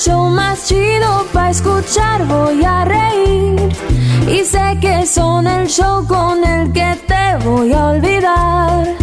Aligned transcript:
show 0.00 0.30
más 0.30 0.66
chido 0.66 1.26
para 1.32 1.50
escuchar. 1.50 2.24
Voy 2.26 2.64
a 2.64 2.84
reír 2.86 3.68
y 4.26 4.44
sé 4.44 4.78
que 4.80 5.06
son 5.06 5.46
el 5.46 5.68
show 5.68 6.06
con 6.06 6.42
el 6.42 6.72
que 6.72 6.96
te 7.06 7.44
voy 7.44 7.72
a 7.74 7.88
olvidar. 7.88 8.96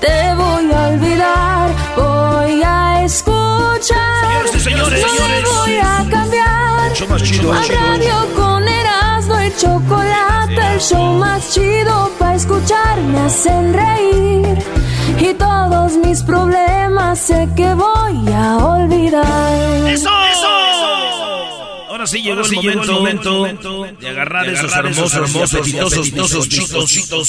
Te 0.00 0.34
voy 0.34 0.70
a 0.70 0.88
olvidar, 0.88 1.70
voy 1.96 2.62
a 2.62 3.04
escuchar. 3.04 4.22
Señoras 4.22 4.54
y 4.54 4.60
señores, 4.60 5.02
no 5.02 5.08
señores. 5.08 5.44
voy 5.44 5.76
a 5.78 6.10
cambiar. 6.10 6.90
El 6.90 6.92
show 6.92 7.08
más 7.08 7.22
chido, 7.22 7.52
A 7.52 7.62
radio 7.62 8.34
con 8.36 8.68
Erasmo 8.68 9.40
y 9.40 9.50
chocolate, 9.56 10.74
el 10.74 10.80
show 10.80 11.14
más 11.14 11.54
chido 11.54 12.10
para 12.18 12.34
escuchar 12.34 13.00
me 13.00 13.20
hacen 13.20 13.72
reír. 13.72 14.58
Y 15.20 15.34
todos 15.34 15.96
mis 15.96 16.22
problemas 16.22 17.18
sé 17.18 17.48
que 17.56 17.74
voy 17.74 18.32
a 18.32 18.56
olvidar. 18.56 19.88
¡Eso! 19.88 20.10
Ahora 21.88 22.06
sí 22.06 22.22
llegó, 22.22 22.42
el, 22.42 22.90
momento 22.90 23.44
de 23.44 24.08
agarrar, 24.08 24.48
esos 24.48 24.72
hermosos, 24.72 25.14
hermosos, 25.14 25.54
apetitosos, 25.54 26.08
apetitosos, 26.08 26.48
chitos. 26.48 27.28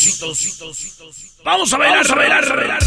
Vamos 1.44 1.72
a 1.72 1.78
bailar, 1.78 2.12
a 2.12 2.16
bailar, 2.16 2.52
a 2.52 2.56
bailar. 2.56 2.84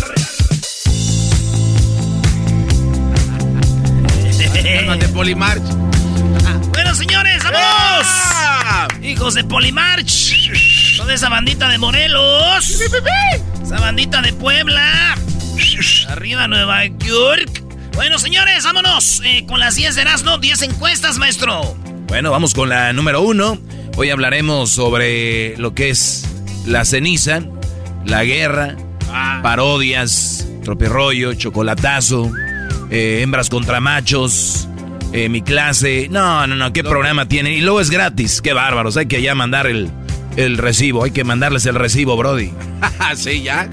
de 4.98 5.08
Polimarch. 5.08 5.63
Bueno, 6.73 6.95
señores, 6.95 7.42
¡vámonos! 7.45 8.07
Hijos 9.02 9.34
de 9.34 9.45
Polimarch. 9.45 10.77
Toda 10.98 11.14
esa 11.14 11.29
bandita 11.29 11.69
de 11.69 11.79
Morelos. 11.79 12.83
Esa 13.63 13.79
bandita 13.79 14.20
de 14.20 14.33
Puebla. 14.33 15.14
Arriba 16.09 16.48
Nueva 16.48 16.86
York. 16.86 17.63
Bueno, 17.95 18.19
señores, 18.19 18.64
vámonos 18.64 19.23
eh, 19.25 19.45
con 19.47 19.61
las 19.61 19.77
10 19.77 19.95
de 19.95 20.03
Erasmo. 20.03 20.39
10 20.39 20.63
encuestas, 20.63 21.19
maestro. 21.19 21.77
Bueno, 22.08 22.33
vamos 22.33 22.53
con 22.53 22.69
la 22.69 22.92
número 22.92 23.20
uno. 23.23 23.61
Hoy 23.97 24.11
hablaremos 24.11 24.70
sobre 24.70 25.57
lo 25.57 25.73
que 25.73 25.91
es 25.91 26.27
la 26.67 26.85
ceniza, 26.85 27.42
la 28.05 28.25
guerra, 28.25 28.77
parodias, 29.41 30.48
tropirollo, 30.64 31.33
chocolatazo, 31.35 32.33
eh, 32.91 33.20
hembras 33.23 33.51
contra 33.51 33.79
machos, 33.79 34.69
eh, 35.13 35.29
mi 35.29 35.42
clase. 35.42 36.08
No, 36.11 36.45
no, 36.48 36.57
no, 36.57 36.73
¿qué 36.73 36.83
programa 36.83 37.29
tienen? 37.29 37.53
Y 37.53 37.61
luego 37.61 37.81
es 37.81 37.91
gratis, 37.91 38.42
qué 38.42 38.53
bárbaros. 38.53 38.97
Hay 38.97 39.07
que 39.07 39.23
ya 39.23 39.37
mandar 39.37 39.69
el, 39.69 39.92
el 40.36 40.58
recibo, 40.58 41.05
hay 41.05 41.11
que 41.11 41.24
mandarles 41.24 41.66
el 41.66 41.74
recibo, 41.74 42.16
Brody. 42.16 42.52
sí, 43.16 43.42
ya. 43.42 43.68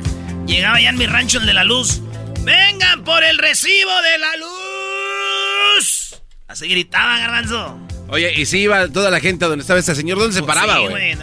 Llegaba 0.47 0.79
ya 0.79 0.89
en 0.89 0.97
mi 0.97 1.05
rancho 1.05 1.39
el 1.39 1.45
de 1.45 1.53
la 1.53 1.63
luz. 1.63 2.01
¡Vengan 2.41 3.03
por 3.03 3.23
el 3.23 3.37
recibo 3.37 3.91
de 4.01 4.17
la 4.19 4.37
luz! 4.37 6.21
Así 6.47 6.67
gritaba, 6.67 7.17
garbanzo. 7.19 7.79
Oye, 8.07 8.33
y 8.39 8.45
si 8.45 8.59
iba 8.59 8.87
toda 8.87 9.09
la 9.09 9.19
gente 9.19 9.45
a 9.45 9.47
donde 9.47 9.63
estaba 9.63 9.79
ese 9.79 9.95
señor, 9.95 10.19
¿dónde 10.19 10.35
se 10.35 10.43
paraba, 10.43 10.77
Sí, 10.77 10.87
güey? 10.87 11.17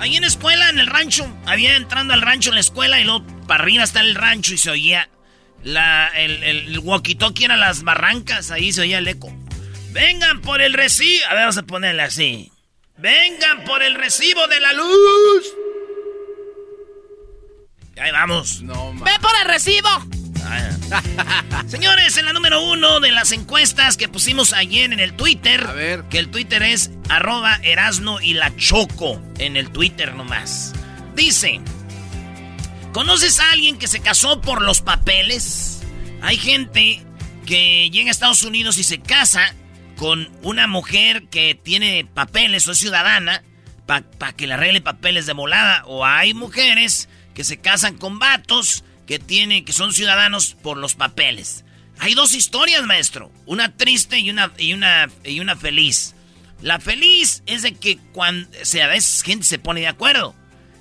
Ahí 0.00 0.16
en 0.16 0.22
la 0.22 0.28
escuela, 0.28 0.68
en 0.68 0.78
el 0.78 0.86
rancho. 0.86 1.26
Había 1.46 1.74
entrando 1.76 2.14
al 2.14 2.22
rancho 2.22 2.50
en 2.50 2.54
la 2.56 2.60
escuela 2.60 3.00
y 3.00 3.04
luego 3.04 3.24
para 3.46 3.64
arriba 3.64 3.82
está 3.82 4.00
el 4.00 4.14
rancho 4.14 4.54
y 4.54 4.58
se 4.58 4.70
oía 4.70 5.08
la, 5.64 6.08
el, 6.08 6.42
el, 6.44 6.56
el 6.68 6.80
walkie-talkie 6.80 7.44
eran 7.44 7.60
las 7.60 7.82
barrancas. 7.82 8.50
Ahí 8.50 8.72
se 8.72 8.82
oía 8.82 8.98
el 8.98 9.08
eco. 9.08 9.32
Vengan 9.90 10.40
por 10.40 10.60
el 10.60 10.74
recibo. 10.74 11.24
A 11.28 11.34
ver, 11.34 11.40
vamos 11.42 11.58
a 11.58 11.62
ponerle 11.64 12.02
así. 12.02 12.52
Vengan 12.98 13.62
por 13.64 13.82
el 13.82 13.94
recibo 13.94 14.46
de 14.48 14.60
la 14.60 14.72
luz. 14.72 15.54
Ahí 17.96 18.10
vamos. 18.10 18.60
No, 18.62 18.92
¡Ve 18.94 19.12
por 19.20 19.30
el 19.40 19.46
recibo! 19.46 19.88
Señores, 21.68 22.16
en 22.16 22.24
la 22.24 22.32
número 22.32 22.60
uno 22.62 22.98
de 22.98 23.12
las 23.12 23.30
encuestas 23.30 23.96
que 23.96 24.08
pusimos 24.08 24.52
ayer 24.52 24.92
en 24.92 24.98
el 24.98 25.14
Twitter. 25.14 25.64
A 25.64 25.72
ver. 25.72 26.04
Que 26.04 26.18
el 26.18 26.28
Twitter 26.28 26.62
es 26.64 26.90
arroba 27.08 27.60
Erasno 27.62 28.20
y 28.20 28.34
la 28.34 28.54
Choco. 28.56 29.22
En 29.38 29.56
el 29.56 29.70
Twitter 29.70 30.14
nomás. 30.16 30.72
Dice: 31.14 31.60
¿Conoces 32.92 33.38
a 33.38 33.52
alguien 33.52 33.78
que 33.78 33.86
se 33.86 34.00
casó 34.00 34.40
por 34.40 34.60
los 34.60 34.80
papeles? 34.80 35.82
Hay 36.20 36.36
gente 36.36 37.04
que 37.46 37.90
llega 37.90 38.08
a 38.08 38.10
Estados 38.10 38.42
Unidos 38.42 38.76
y 38.78 38.82
se 38.82 38.98
casa 39.00 39.54
con 39.98 40.30
una 40.42 40.66
mujer 40.68 41.24
que 41.28 41.54
tiene 41.54 42.06
papeles 42.14 42.66
o 42.68 42.72
es 42.72 42.78
ciudadana 42.78 43.42
para 43.84 44.32
que 44.32 44.46
le 44.46 44.54
arregle 44.54 44.80
papeles 44.80 45.26
de 45.26 45.32
volada. 45.32 45.82
O 45.86 46.06
hay 46.06 46.32
mujeres 46.34 47.08
que 47.34 47.42
se 47.44 47.58
casan 47.58 47.98
con 47.98 48.18
vatos 48.18 48.84
que, 49.06 49.18
tienen, 49.18 49.64
que 49.64 49.72
son 49.72 49.92
ciudadanos 49.92 50.56
por 50.62 50.76
los 50.78 50.94
papeles. 50.94 51.64
Hay 51.98 52.14
dos 52.14 52.32
historias, 52.32 52.84
maestro. 52.86 53.32
Una 53.44 53.76
triste 53.76 54.18
y 54.20 54.30
una, 54.30 54.52
y 54.56 54.72
una, 54.72 55.08
y 55.24 55.40
una 55.40 55.56
feliz. 55.56 56.14
La 56.62 56.78
feliz 56.78 57.42
es 57.46 57.62
de 57.62 57.74
que 57.74 57.98
cuando 58.12 58.48
se, 58.62 58.82
a 58.82 58.86
veces 58.86 59.22
gente 59.22 59.44
se 59.46 59.58
pone 59.58 59.80
de 59.80 59.88
acuerdo. 59.88 60.34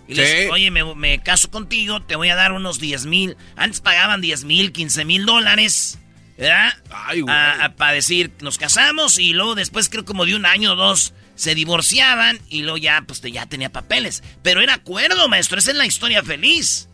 Y 0.07 0.13
le 0.13 0.25
Sí. 0.27 0.33
dice, 0.37 0.49
oye, 0.51 0.69
me, 0.71 0.95
me 0.95 1.19
caso 1.23 1.49
contigo, 1.49 2.01
te 2.03 2.15
voy 2.15 2.29
a 2.29 2.35
dar 2.35 2.51
unos 2.51 2.79
10 2.79 3.05
mil. 3.07 3.35
Antes 3.55 3.81
pagaban 3.81 4.21
10 4.21 4.43
mil, 4.43 4.71
15 4.71 5.05
mil 5.05 5.25
dólares. 5.25 5.97
¿Verdad? 6.37 6.73
Ay, 6.91 7.21
güey. 7.21 7.35
para 7.77 7.91
decir, 7.93 8.31
nos 8.41 8.57
casamos 8.57 9.17
y 9.17 9.33
luego 9.33 9.55
después 9.55 9.89
creo 9.89 10.05
como 10.05 10.25
de 10.25 10.35
un 10.35 10.45
año 10.45 10.73
o 10.73 10.75
dos 10.75 11.13
se 11.35 11.55
divorciaban 11.55 12.39
y 12.49 12.61
luego 12.61 12.77
ya, 12.77 13.01
pues 13.05 13.21
te- 13.21 13.31
ya 13.31 13.45
tenía 13.47 13.71
papeles. 13.71 14.23
Pero 14.43 14.61
era 14.61 14.75
acuerdo, 14.75 15.27
maestro, 15.29 15.57
esa 15.59 15.71
es 15.71 15.77
la 15.77 15.85
historia 15.85 16.23
feliz. 16.23 16.89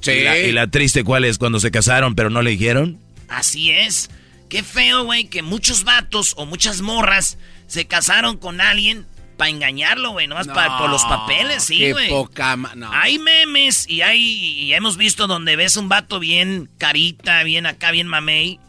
Sí. 0.00 0.10
¿Y 0.12 0.24
la, 0.24 0.38
y 0.38 0.52
la 0.52 0.66
triste 0.68 1.02
cuál 1.04 1.24
es? 1.24 1.38
Cuando 1.38 1.60
se 1.60 1.70
casaron 1.70 2.14
pero 2.14 2.28
no 2.30 2.42
le 2.42 2.50
dijeron. 2.50 2.98
Así 3.28 3.70
es. 3.70 4.10
Qué 4.50 4.62
feo, 4.62 5.04
güey, 5.04 5.24
que 5.24 5.42
muchos 5.42 5.84
vatos 5.84 6.34
o 6.36 6.44
muchas 6.46 6.82
morras 6.82 7.38
se 7.66 7.86
casaron 7.86 8.36
con 8.36 8.60
alguien 8.60 9.06
para 9.38 9.50
engañarlo, 9.50 10.10
güey, 10.10 10.28
nomás 10.28 10.46
pa- 10.46 10.78
por 10.78 10.88
los 10.90 11.02
papeles, 11.02 11.64
sí, 11.64 11.78
Qué 11.78 11.92
güey. 11.92 12.08
poca 12.10 12.54
no. 12.56 12.88
Hay 12.92 13.18
memes 13.18 13.88
y 13.88 14.02
hay 14.02 14.20
y 14.20 14.72
hemos 14.74 14.96
visto 14.96 15.26
donde 15.26 15.56
ves 15.56 15.76
un 15.76 15.88
vato 15.88 16.20
bien 16.20 16.68
carita, 16.78 17.42
bien 17.42 17.66
acá, 17.66 17.90
bien 17.90 18.06
mamey, 18.06 18.60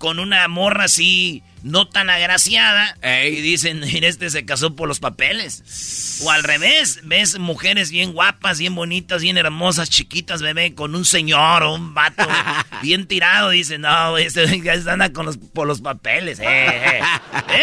con 0.00 0.18
una 0.18 0.48
morra 0.48 0.84
así 0.84 1.44
no 1.62 1.86
tan 1.86 2.08
agraciada 2.08 2.96
Ey. 3.02 3.36
y 3.36 3.40
dicen, 3.42 3.80
mira, 3.92 4.08
este 4.08 4.30
se 4.30 4.44
casó 4.44 4.74
por 4.74 4.88
los 4.88 4.98
papeles. 4.98 6.18
O 6.24 6.30
al 6.30 6.42
revés, 6.42 7.00
ves 7.04 7.38
mujeres 7.38 7.90
bien 7.92 8.12
guapas, 8.12 8.58
bien 8.58 8.74
bonitas, 8.74 9.22
bien 9.22 9.38
hermosas, 9.38 9.90
chiquitas, 9.90 10.42
bebé, 10.42 10.74
con 10.74 10.96
un 10.96 11.04
señor 11.04 11.62
o 11.62 11.74
un 11.74 11.94
vato 11.94 12.26
bien 12.82 13.06
tirado, 13.06 13.50
dicen, 13.50 13.82
no, 13.82 14.18
este 14.18 14.42
anda 14.90 15.12
con 15.12 15.26
los, 15.26 15.36
por 15.36 15.68
los 15.68 15.80
papeles. 15.80 16.40
eh, 16.40 16.66
eh. 16.66 17.00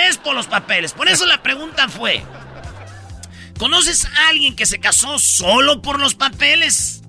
Es 0.08 0.18
por 0.18 0.36
los 0.36 0.48
papeles. 0.48 0.94
Por 0.94 1.10
eso 1.10 1.26
la 1.26 1.42
pregunta 1.44 1.90
fue, 1.90 2.24
¿Conoces 3.58 4.06
a 4.06 4.28
alguien 4.30 4.56
que 4.56 4.68
se 4.68 4.80
casó 4.80 5.18
solo 5.18 5.82
por 5.82 6.00
los 6.00 6.14
papeles? 6.14 7.02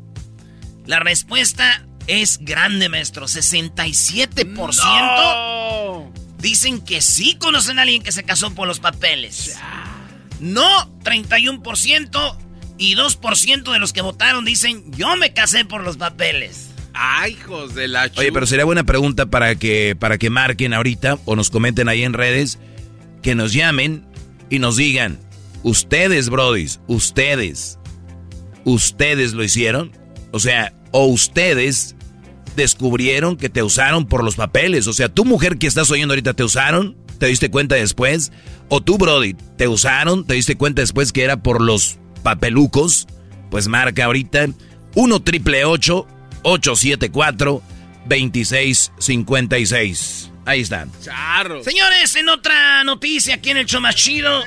La 0.86 0.98
respuesta 0.98 1.86
es 2.08 2.38
grande, 2.40 2.88
maestro. 2.88 3.26
67% 3.26 6.10
dicen 6.38 6.80
que 6.80 7.00
sí 7.00 7.36
conocen 7.38 7.78
a 7.78 7.82
alguien 7.82 8.02
que 8.02 8.10
se 8.10 8.24
casó 8.24 8.52
por 8.54 8.66
los 8.66 8.80
papeles. 8.80 9.56
No, 10.40 10.90
31%. 11.04 12.38
Y 12.80 12.94
2% 12.94 13.72
de 13.72 13.80
los 13.80 13.92
que 13.92 14.02
votaron 14.02 14.44
dicen, 14.44 14.84
yo 14.92 15.16
me 15.16 15.32
casé 15.32 15.64
por 15.64 15.82
los 15.82 15.96
papeles. 15.96 16.70
Ay, 16.94 17.32
hijos 17.32 17.74
de 17.74 17.88
la 17.88 18.08
Oye, 18.16 18.30
pero 18.32 18.46
sería 18.46 18.64
buena 18.64 18.84
pregunta 18.84 19.26
para 19.26 19.56
que, 19.56 19.96
para 19.98 20.16
que 20.16 20.30
marquen 20.30 20.72
ahorita 20.74 21.18
o 21.24 21.34
nos 21.36 21.50
comenten 21.50 21.88
ahí 21.88 22.04
en 22.04 22.12
redes, 22.12 22.60
que 23.20 23.34
nos 23.34 23.52
llamen 23.52 24.06
y 24.48 24.60
nos 24.60 24.76
digan, 24.76 25.18
ustedes, 25.64 26.30
brodis, 26.30 26.78
ustedes, 26.86 27.80
ustedes 28.64 29.32
lo 29.32 29.42
hicieron. 29.42 29.90
O 30.30 30.38
sea, 30.38 30.72
o 30.92 31.06
ustedes 31.06 31.96
descubrieron 32.58 33.38
que 33.38 33.48
te 33.48 33.62
usaron 33.62 34.06
por 34.06 34.22
los 34.22 34.36
papeles. 34.36 34.86
O 34.86 34.92
sea, 34.92 35.08
tu 35.08 35.24
mujer 35.24 35.56
que 35.56 35.66
estás 35.66 35.90
oyendo 35.90 36.12
ahorita 36.12 36.34
te 36.34 36.44
usaron, 36.44 36.94
te 37.18 37.24
diste 37.26 37.50
cuenta 37.50 37.76
después. 37.76 38.30
O 38.68 38.82
tú, 38.82 38.98
Brody, 38.98 39.34
te 39.56 39.68
usaron, 39.68 40.26
te 40.26 40.34
diste 40.34 40.56
cuenta 40.56 40.82
después 40.82 41.12
que 41.12 41.24
era 41.24 41.42
por 41.42 41.62
los 41.62 41.98
papelucos. 42.22 43.06
Pues 43.50 43.68
marca 43.68 44.04
ahorita 44.04 44.48
1 44.94 45.22
triple 45.22 45.64
874 45.64 47.62
2656. 48.06 50.30
Ahí 50.44 50.60
están. 50.60 50.90
Charro. 51.02 51.62
Señores, 51.62 52.14
en 52.16 52.28
otra 52.28 52.82
noticia 52.84 53.36
aquí 53.36 53.50
en 53.50 53.58
el 53.58 53.66
show 53.66 53.80
más 53.80 53.94
chido. 53.94 54.42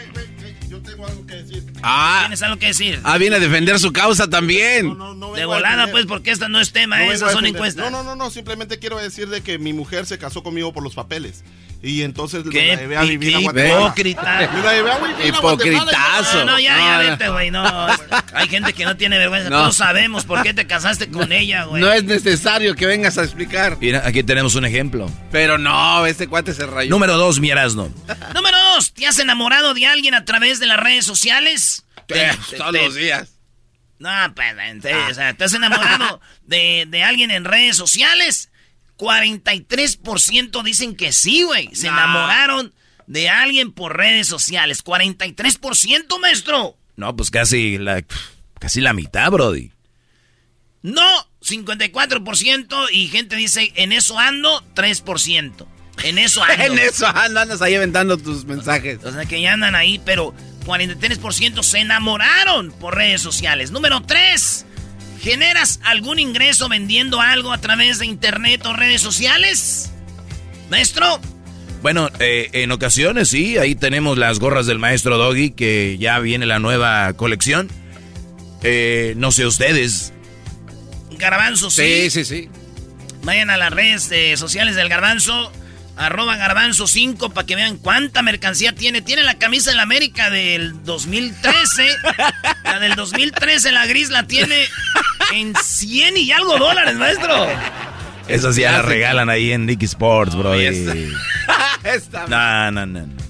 Yo 0.70 0.82
tengo 0.82 1.06
algo 1.06 1.26
que 1.26 1.36
decir. 1.36 1.71
Ah. 1.84 2.20
¿Tienes 2.22 2.42
algo 2.42 2.58
que 2.58 2.68
decir? 2.68 3.00
Ah, 3.04 3.18
viene 3.18 3.38
a 3.38 3.40
defender 3.40 3.80
su 3.80 3.92
causa 3.92 4.30
también. 4.30 4.98
de 5.36 5.46
volada, 5.46 5.92
pues, 5.92 6.06
porque 6.06 6.32
esta 6.32 6.50
no 6.50 6.60
es 6.60 6.72
tema, 6.72 7.04
esas 7.06 7.34
son 7.34 7.46
encuestas. 7.46 7.92
No, 7.92 8.04
no, 8.04 8.04
no, 8.04 8.16
no, 8.16 8.30
simplemente 8.30 8.80
quiero 8.80 8.98
decir 8.98 9.30
de 9.30 9.42
que 9.42 9.58
mi 9.60 9.74
mujer 9.74 10.06
se 10.06 10.18
casó 10.18 10.44
conmigo 10.44 10.74
por 10.74 10.84
los 10.84 10.96
papeles. 10.96 11.44
Y 11.84 12.04
entonces 12.04 12.44
¿Qué, 12.52 12.68
la 12.68 12.76
llevé 12.76 12.98
a 12.98 13.02
vivir 13.04 13.36
a 13.36 13.40
Guatemala. 13.40 13.86
Hipócrita. 13.88 14.50
Hipocritazo. 15.26 16.40
No, 16.40 16.46
no, 16.46 16.60
ya, 16.60 16.78
ya, 16.78 16.98
vete, 17.00 17.30
güey, 17.30 17.50
no. 17.50 17.88
Hay 18.34 18.48
gente 18.50 18.74
que 18.74 18.86
no 18.86 18.96
tiene 18.98 19.18
vergüenza. 19.18 19.50
No. 19.50 19.72
sabemos 19.72 20.26
por 20.26 20.44
qué 20.44 20.54
te 20.54 20.68
casaste 20.68 21.10
con 21.10 21.32
ella, 21.32 21.64
güey. 21.66 21.82
No 21.82 21.92
es 21.92 22.04
necesario 22.04 22.76
que 22.76 22.86
vengas 22.86 23.18
a 23.18 23.24
explicar. 23.24 23.78
Mira, 23.80 24.04
aquí 24.06 24.22
tenemos 24.22 24.54
un 24.56 24.66
ejemplo. 24.66 25.10
Pero 25.32 25.58
no, 25.58 26.06
este 26.06 26.28
cuate 26.28 26.54
se 26.54 26.68
rayó. 26.68 26.90
Número 26.90 27.18
dos, 27.18 27.40
mi 27.40 27.50
Erasno. 27.50 27.92
Número 28.36 28.58
dos, 28.76 28.94
¿te 28.94 29.08
has 29.08 29.18
enamorado 29.18 29.74
de 29.74 29.88
alguien 29.88 30.14
a 30.14 30.24
través 30.24 30.60
de 30.60 30.68
las 30.68 30.80
redes 30.80 31.06
sociales? 31.06 31.86
Todos 32.58 32.74
los 32.74 32.96
días. 32.96 33.30
No, 33.98 34.10
pues, 34.36 34.56
o 35.12 35.14
sea, 35.14 35.34
¿te 35.34 35.44
has 35.44 35.54
enamorado 35.54 36.22
de, 36.46 36.86
de 36.88 37.04
alguien 37.04 37.30
en 37.30 37.46
redes 37.46 37.78
sociales? 37.78 38.51
43% 39.02 40.64
dicen 40.64 40.96
que 40.96 41.12
sí, 41.12 41.42
güey. 41.42 41.70
Se 41.74 41.88
enamoraron 41.88 42.72
de 43.08 43.30
alguien 43.30 43.72
por 43.72 43.98
redes 43.98 44.28
sociales. 44.28 44.84
43%, 44.84 46.20
maestro. 46.20 46.78
No, 46.96 47.16
pues 47.16 47.32
casi 47.32 47.80
la, 47.80 48.04
casi 48.60 48.80
la 48.80 48.94
mitad, 48.94 49.32
Brody. 49.32 49.72
No, 50.84 51.02
54% 51.42 52.88
y 52.92 53.08
gente 53.08 53.36
dice, 53.36 53.74
en 53.76 53.92
eso 53.92 54.20
ando, 54.20 54.64
3%. 54.76 55.66
En 56.04 56.18
eso 56.20 56.44
ando. 56.48 56.64
en 56.64 56.80
eso 56.80 57.08
ando, 57.08 57.40
andas 57.40 57.62
ahí 57.64 57.74
aventando 57.74 58.18
tus 58.18 58.46
mensajes. 58.46 59.04
O 59.04 59.12
sea, 59.12 59.26
que 59.26 59.42
ya 59.42 59.54
andan 59.54 59.74
ahí, 59.74 60.00
pero 60.06 60.36
43% 60.66 61.64
se 61.64 61.80
enamoraron 61.80 62.72
por 62.72 62.96
redes 62.96 63.22
sociales. 63.22 63.72
Número 63.72 64.02
3, 64.02 64.66
¿Generas 65.22 65.80
algún 65.84 66.18
ingreso 66.18 66.68
vendiendo 66.68 67.22
algo 67.22 67.54
a 67.54 67.60
través 67.60 68.00
de 68.00 68.08
internet 68.08 68.66
o 68.66 68.74
redes 68.74 69.02
sociales? 69.02 69.92
Maestro. 70.70 71.20
Bueno, 71.84 72.10
eh, 72.20 72.50
en 72.54 72.72
ocasiones 72.72 73.30
sí, 73.30 73.58
ahí 73.58 73.76
tenemos 73.76 74.18
las 74.18 74.40
gorras 74.40 74.66
del 74.66 74.80
maestro 74.80 75.18
Doggy, 75.18 75.52
que 75.52 75.98
ya 76.00 76.18
viene 76.20 76.46
la 76.46 76.60
nueva 76.60 77.14
colección. 77.14 77.70
Eh, 78.64 79.14
no 79.18 79.32
sé 79.32 79.46
ustedes. 79.46 80.12
Garbanzo, 81.18 81.70
sí. 81.70 82.10
Sí, 82.10 82.24
sí, 82.24 82.26
sí. 82.26 82.50
Vayan 83.24 83.52
a 83.52 83.58
las 83.58 83.72
redes 83.72 84.12
eh, 84.12 84.38
sociales 84.38 84.76
del 84.76 84.90
Garbanzo 84.90 85.52
arroba 85.98 86.36
garbanzo 86.36 86.88
5 86.88 87.30
para 87.32 87.46
que 87.46 87.56
vean 87.56 87.78
cuánta 87.78 88.22
mercancía 88.22 88.74
tiene. 88.74 89.02
Tiene 89.02 89.24
la 89.24 89.36
camisa 89.36 89.72
de 89.72 89.78
la 89.78 89.84
América 89.84 90.30
del 90.30 90.84
2013. 90.84 91.88
la 92.64 92.80
del 92.80 92.96
2013, 92.96 93.72
la 93.72 93.86
gris, 93.86 94.10
la 94.10 94.24
tiene 94.24 94.68
en 95.34 95.54
100 95.56 96.18
y 96.18 96.32
algo 96.32 96.58
dólares, 96.58 96.96
maestro. 96.96 97.48
Esas 98.28 98.56
ya 98.56 98.72
la 98.72 98.82
regalan 98.82 99.30
ahí 99.30 99.52
en 99.52 99.66
Nicky 99.66 99.86
Sports, 99.86 100.36
bro. 100.36 100.56
no, 102.28 102.72
no, 102.72 102.86
no. 102.86 103.22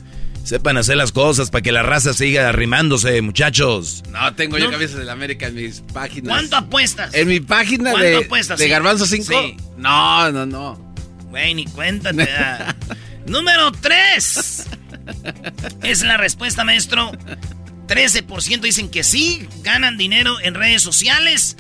Sepan 0.44 0.76
hacer 0.78 0.98
las 0.98 1.12
cosas 1.12 1.50
para 1.50 1.62
que 1.62 1.72
la 1.72 1.84
raza 1.84 2.14
siga 2.14 2.50
arrimándose, 2.50 3.22
muchachos. 3.22 4.04
No, 4.10 4.34
tengo 4.34 4.58
yo 4.58 4.70
camisas 4.70 4.98
de 4.98 5.06
la 5.06 5.14
América 5.14 5.48
en 5.48 5.56
mis 5.56 5.82
páginas. 5.94 6.34
¿Cuánto 6.34 6.58
apuestas? 6.58 7.14
En 7.14 7.28
mi 7.28 7.40
página 7.40 7.94
de, 7.94 8.18
apuestas, 8.18 8.60
de 8.60 8.68
Garbanzo 8.68 9.06
5. 9.06 9.32
No, 9.78 10.32
no, 10.32 10.46
no. 10.46 10.91
Güey, 11.32 11.54
ni 11.56 11.66
cuéntate. 11.66 12.28
Número 13.26 13.72
3. 13.72 14.66
Es 15.84 16.04
la 16.04 16.18
respuesta, 16.18 16.64
maestro. 16.66 17.12
13% 17.88 18.60
dicen 18.60 18.90
que 18.90 19.04
sí, 19.04 19.48
ganan 19.64 19.98
dinero 19.98 20.40
en 20.42 20.54
redes 20.54 20.82
sociales. 20.82 21.56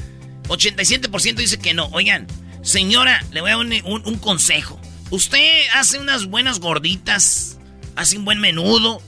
87% 0.47 1.35
dice 1.35 1.57
que 1.57 1.73
no. 1.73 1.88
Oigan, 1.94 2.27
señora, 2.62 3.23
le 3.31 3.41
voy 3.41 3.51
a 3.51 3.57
dar 3.57 3.65
un, 3.85 4.18
consejo. 4.18 4.79
Usted 5.09 5.63
hace 5.74 6.00
unas 6.00 6.25
buenas 6.25 6.59
gorditas, 6.59 7.57
hace 7.95 8.17
un 8.17 8.25
buen 8.25 8.39
menudo, 8.39 9.01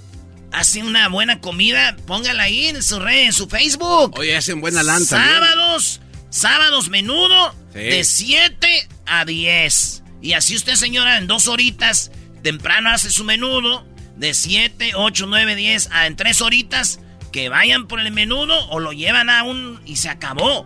hace 0.51 0.81
una 0.81 1.09
buena 1.09 1.42
comida, 1.42 1.98
póngala 2.07 2.44
ahí 2.44 2.68
en 2.68 2.81
su 2.81 3.00
red, 3.00 3.25
en 3.25 3.33
su 3.33 3.48
Facebook. 3.48 4.18
Oye, 4.18 4.36
hacen 4.36 4.62
buena 4.62 4.83
lanza. 4.83 5.18
Sábados, 5.18 6.00
sábados 6.30 6.89
menudo, 6.89 7.54
de 7.74 8.04
7 8.04 8.89
a 9.06 9.25
10. 9.25 10.03
Y 10.24 10.34
así 10.34 10.56
usted, 10.56 10.75
señora, 10.75 11.18
en 11.18 11.28
dos 11.28 11.50
horitas, 11.50 12.10
temprano 12.44 12.90
hace 12.90 13.12
su 13.12 13.25
menudo, 13.25 13.86
de 14.16 14.34
7, 14.34 14.94
8, 14.96 15.25
9, 15.28 15.56
10, 15.58 15.90
a 15.92 16.08
en 16.08 16.16
tres 16.16 16.42
horitas, 16.42 17.02
que 17.34 17.50
vayan 17.50 17.88
por 17.88 18.00
el 18.00 18.10
menudo 18.14 18.58
o 18.70 18.80
lo 18.80 18.94
llevan 18.94 19.30
a 19.30 19.44
un... 19.44 19.81
y 19.86 19.98
se 19.98 20.08
acabó. 20.08 20.66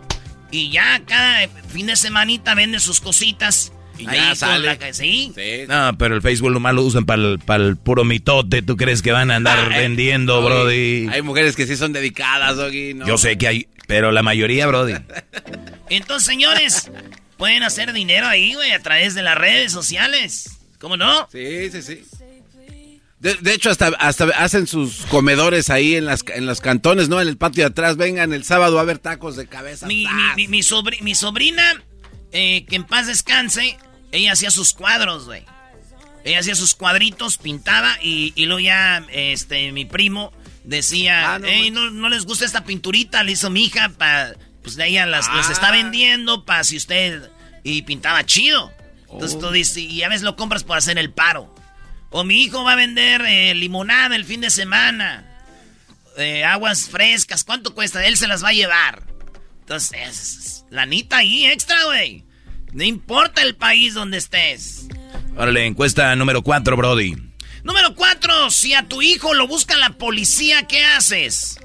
Y 0.52 0.70
ya 0.70 1.02
cada 1.04 1.48
fin 1.68 1.86
de 1.86 1.96
semanita 1.96 2.54
vende 2.54 2.78
sus 2.78 3.00
cositas. 3.00 3.72
Y 3.98 4.04
ya 4.04 4.36
sale. 4.36 4.78
¿sí? 4.92 5.34
No, 5.68 5.98
pero 5.98 6.14
el 6.14 6.22
Facebook 6.22 6.52
lo 6.52 6.72
lo 6.72 6.82
usan 6.82 7.04
para 7.04 7.64
el, 7.64 7.76
puro 7.76 8.04
mitote. 8.04 8.62
¿Tú 8.62 8.76
crees 8.76 9.02
que 9.02 9.10
van 9.10 9.32
a 9.32 9.36
andar 9.36 9.70
vendiendo, 9.70 10.40
Brody? 10.40 11.08
Hay 11.10 11.22
mujeres 11.22 11.56
que 11.56 11.66
sí 11.66 11.76
son 11.76 11.92
dedicadas, 11.92 12.56
Doggy. 12.56 12.96
Yo 13.04 13.18
sé 13.18 13.36
que 13.36 13.48
hay, 13.48 13.68
pero 13.88 14.12
la 14.12 14.22
mayoría, 14.22 14.68
Brody. 14.68 14.94
Entonces, 15.90 16.26
señores, 16.26 16.92
Pueden 17.38 17.62
hacer 17.62 17.92
dinero 17.92 18.26
ahí, 18.26 18.54
güey, 18.54 18.72
a 18.72 18.82
través 18.82 19.14
de 19.14 19.22
las 19.22 19.38
redes 19.38 19.72
sociales. 19.72 20.58
¿Cómo 20.78 20.96
no? 20.96 21.28
Sí, 21.32 21.70
sí, 21.70 21.82
sí. 21.82 22.04
De, 23.20 23.52
hecho, 23.52 23.70
hasta, 23.70 23.88
hasta 23.88 24.26
hacen 24.26 24.68
sus 24.68 25.06
comedores 25.06 25.70
ahí 25.70 25.96
en, 25.96 26.04
las, 26.04 26.24
en 26.28 26.46
los 26.46 26.60
cantones, 26.60 27.08
¿no? 27.08 27.20
En 27.20 27.26
el 27.26 27.36
patio 27.36 27.64
de 27.64 27.70
atrás. 27.70 27.96
Vengan 27.96 28.32
el 28.32 28.44
sábado 28.44 28.78
a 28.78 28.84
ver 28.84 28.98
tacos 28.98 29.34
de 29.34 29.48
cabeza. 29.48 29.86
Mi, 29.86 30.06
mi, 30.36 30.46
mi, 30.46 30.62
sobrina, 30.62 31.82
eh, 32.30 32.64
que 32.66 32.76
en 32.76 32.84
paz 32.84 33.08
descanse, 33.08 33.76
ella 34.12 34.32
hacía 34.32 34.52
sus 34.52 34.72
cuadros, 34.72 35.24
güey. 35.24 35.44
Ella 36.24 36.40
hacía 36.40 36.54
sus 36.54 36.74
cuadritos, 36.74 37.38
pintaba 37.38 37.96
y, 38.02 38.32
y 38.36 38.46
luego 38.46 38.60
ya 38.60 39.04
este, 39.10 39.72
mi 39.72 39.84
primo 39.84 40.32
decía, 40.62 41.34
ah, 41.34 41.38
no, 41.38 41.90
no, 41.90 42.08
les 42.08 42.24
gusta 42.24 42.44
esta 42.44 42.64
pinturita, 42.64 43.22
le 43.22 43.32
hizo 43.32 43.50
mi 43.50 43.64
hija 43.64 43.88
para 43.88 44.36
pues 44.68 44.76
de 44.76 44.86
ella 44.86 45.06
las, 45.06 45.28
está 45.50 45.68
ah. 45.68 45.72
vendiendo 45.72 46.44
para 46.44 46.62
si 46.62 46.76
usted. 46.76 47.30
Y 47.64 47.82
pintaba 47.82 48.24
chido. 48.26 48.70
Entonces 49.10 49.38
tú 49.38 49.46
oh. 49.46 49.50
dices, 49.50 49.78
y 49.78 50.02
a 50.02 50.08
veces 50.08 50.22
lo 50.22 50.36
compras 50.36 50.62
por 50.62 50.76
hacer 50.76 50.98
el 50.98 51.10
paro. 51.10 51.54
O 52.10 52.22
mi 52.22 52.42
hijo 52.42 52.64
va 52.64 52.72
a 52.72 52.76
vender 52.76 53.22
eh, 53.22 53.54
limonada 53.54 54.14
el 54.14 54.26
fin 54.26 54.42
de 54.42 54.50
semana. 54.50 55.24
Eh, 56.18 56.44
aguas 56.44 56.90
frescas, 56.90 57.44
¿cuánto 57.44 57.74
cuesta? 57.74 58.04
Él 58.04 58.18
se 58.18 58.28
las 58.28 58.44
va 58.44 58.50
a 58.50 58.52
llevar. 58.52 59.04
Entonces, 59.60 60.64
la 60.68 60.82
lanita 60.82 61.18
ahí 61.18 61.46
extra, 61.46 61.82
güey. 61.84 62.24
No 62.72 62.84
importa 62.84 63.40
el 63.40 63.56
país 63.56 63.94
donde 63.94 64.18
estés. 64.18 64.88
Órale, 65.34 65.64
encuesta 65.64 66.14
número 66.14 66.42
4, 66.42 66.76
Brody. 66.76 67.16
Número 67.62 67.94
4, 67.94 68.50
si 68.50 68.74
a 68.74 68.86
tu 68.86 69.00
hijo 69.00 69.32
lo 69.32 69.46
busca 69.46 69.78
la 69.78 69.90
policía, 69.90 70.66
¿qué 70.66 70.84
haces? 70.84 71.58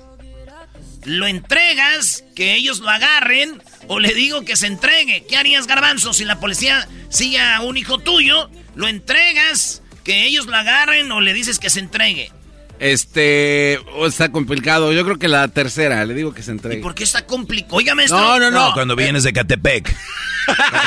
Lo 1.05 1.27
entregas, 1.27 2.23
que 2.35 2.55
ellos 2.55 2.79
lo 2.79 2.89
agarren, 2.89 3.61
o 3.87 3.99
le 3.99 4.13
digo 4.13 4.43
que 4.45 4.55
se 4.55 4.67
entregue. 4.67 5.25
¿Qué 5.27 5.37
harías, 5.37 5.67
Garbanzo, 5.67 6.13
si 6.13 6.25
la 6.25 6.39
policía 6.39 6.87
sigue 7.09 7.39
a 7.39 7.61
un 7.61 7.77
hijo 7.77 7.99
tuyo? 7.99 8.49
Lo 8.75 8.87
entregas, 8.87 9.81
que 10.03 10.25
ellos 10.25 10.45
lo 10.47 10.55
agarren, 10.55 11.11
o 11.11 11.21
le 11.21 11.33
dices 11.33 11.59
que 11.59 11.69
se 11.69 11.79
entregue. 11.79 12.31
Este, 12.79 13.79
oh, 13.95 14.07
está 14.07 14.29
complicado. 14.31 14.91
Yo 14.91 15.05
creo 15.05 15.17
que 15.17 15.27
la 15.29 15.47
tercera, 15.47 16.03
le 16.05 16.13
digo 16.13 16.33
que 16.33 16.43
se 16.43 16.51
¿Y 16.51 16.55
entregue. 16.55 16.81
por 16.81 16.93
qué 16.95 17.03
está 17.03 17.25
complicado? 17.25 17.75
Oiga, 17.77 17.95
maestro. 17.95 18.17
No, 18.19 18.39
no, 18.39 18.51
no. 18.51 18.73
cuando 18.73 18.95
vienes 18.95 19.23
de 19.23 19.31
Catepec. 19.31 19.95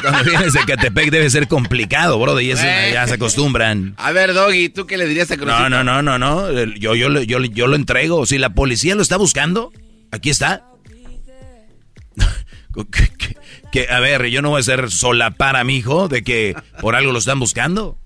cuando 0.02 0.24
vienes 0.24 0.52
de 0.52 0.60
Catepec 0.66 1.10
debe 1.10 1.30
ser 1.30 1.48
complicado, 1.48 2.18
bro. 2.18 2.38
Y 2.40 2.50
eso 2.50 2.62
ya 2.64 3.06
se 3.06 3.14
acostumbran. 3.14 3.94
A 3.96 4.12
ver, 4.12 4.34
Doggy, 4.34 4.68
¿tú 4.68 4.86
qué 4.86 4.98
le 4.98 5.06
dirías 5.06 5.30
a 5.30 5.36
Crucito? 5.36 5.68
No, 5.70 5.82
no, 5.82 5.84
no, 5.84 6.02
no, 6.02 6.18
no. 6.18 6.52
Yo, 6.74 6.94
yo, 6.94 7.08
lo- 7.08 7.22
yo, 7.22 7.38
yo 7.42 7.66
lo 7.66 7.76
entrego. 7.76 8.26
Si 8.26 8.36
la 8.36 8.50
policía 8.50 8.94
lo 8.94 9.00
está 9.00 9.16
buscando, 9.16 9.72
aquí 10.10 10.30
está. 10.30 10.64
que, 13.72 13.88
a 13.88 14.00
ver, 14.00 14.26
yo 14.26 14.42
no 14.42 14.50
voy 14.50 14.60
a 14.60 14.64
ser 14.64 14.90
solapar 14.90 15.56
a 15.56 15.64
mi 15.64 15.76
hijo 15.76 16.08
de 16.08 16.22
que 16.22 16.54
por 16.80 16.94
algo 16.94 17.12
lo 17.12 17.18
están 17.18 17.38
buscando. 17.38 17.98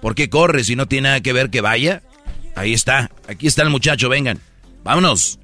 ¿Por 0.00 0.14
qué 0.14 0.28
corre 0.28 0.64
si 0.64 0.76
no 0.76 0.86
tiene 0.86 1.08
nada 1.08 1.20
que 1.20 1.32
ver 1.32 1.50
que 1.50 1.60
vaya? 1.60 2.02
Ahí 2.56 2.74
está. 2.74 3.10
Aquí 3.28 3.46
está 3.46 3.62
el 3.62 3.70
muchacho, 3.70 4.08
vengan. 4.08 4.38
Vámonos. 4.82 5.38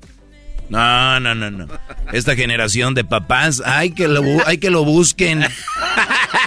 No, 0.69 1.19
no, 1.19 1.35
no, 1.35 1.51
no. 1.51 1.67
Esta 2.13 2.37
generación 2.37 2.95
de 2.95 3.03
papás, 3.05 3.61
hay 3.65 3.91
que 3.91 4.07
lo, 4.07 4.23
hay 4.47 4.59
que 4.59 4.71
lo 4.71 4.85
busquen. 4.85 5.45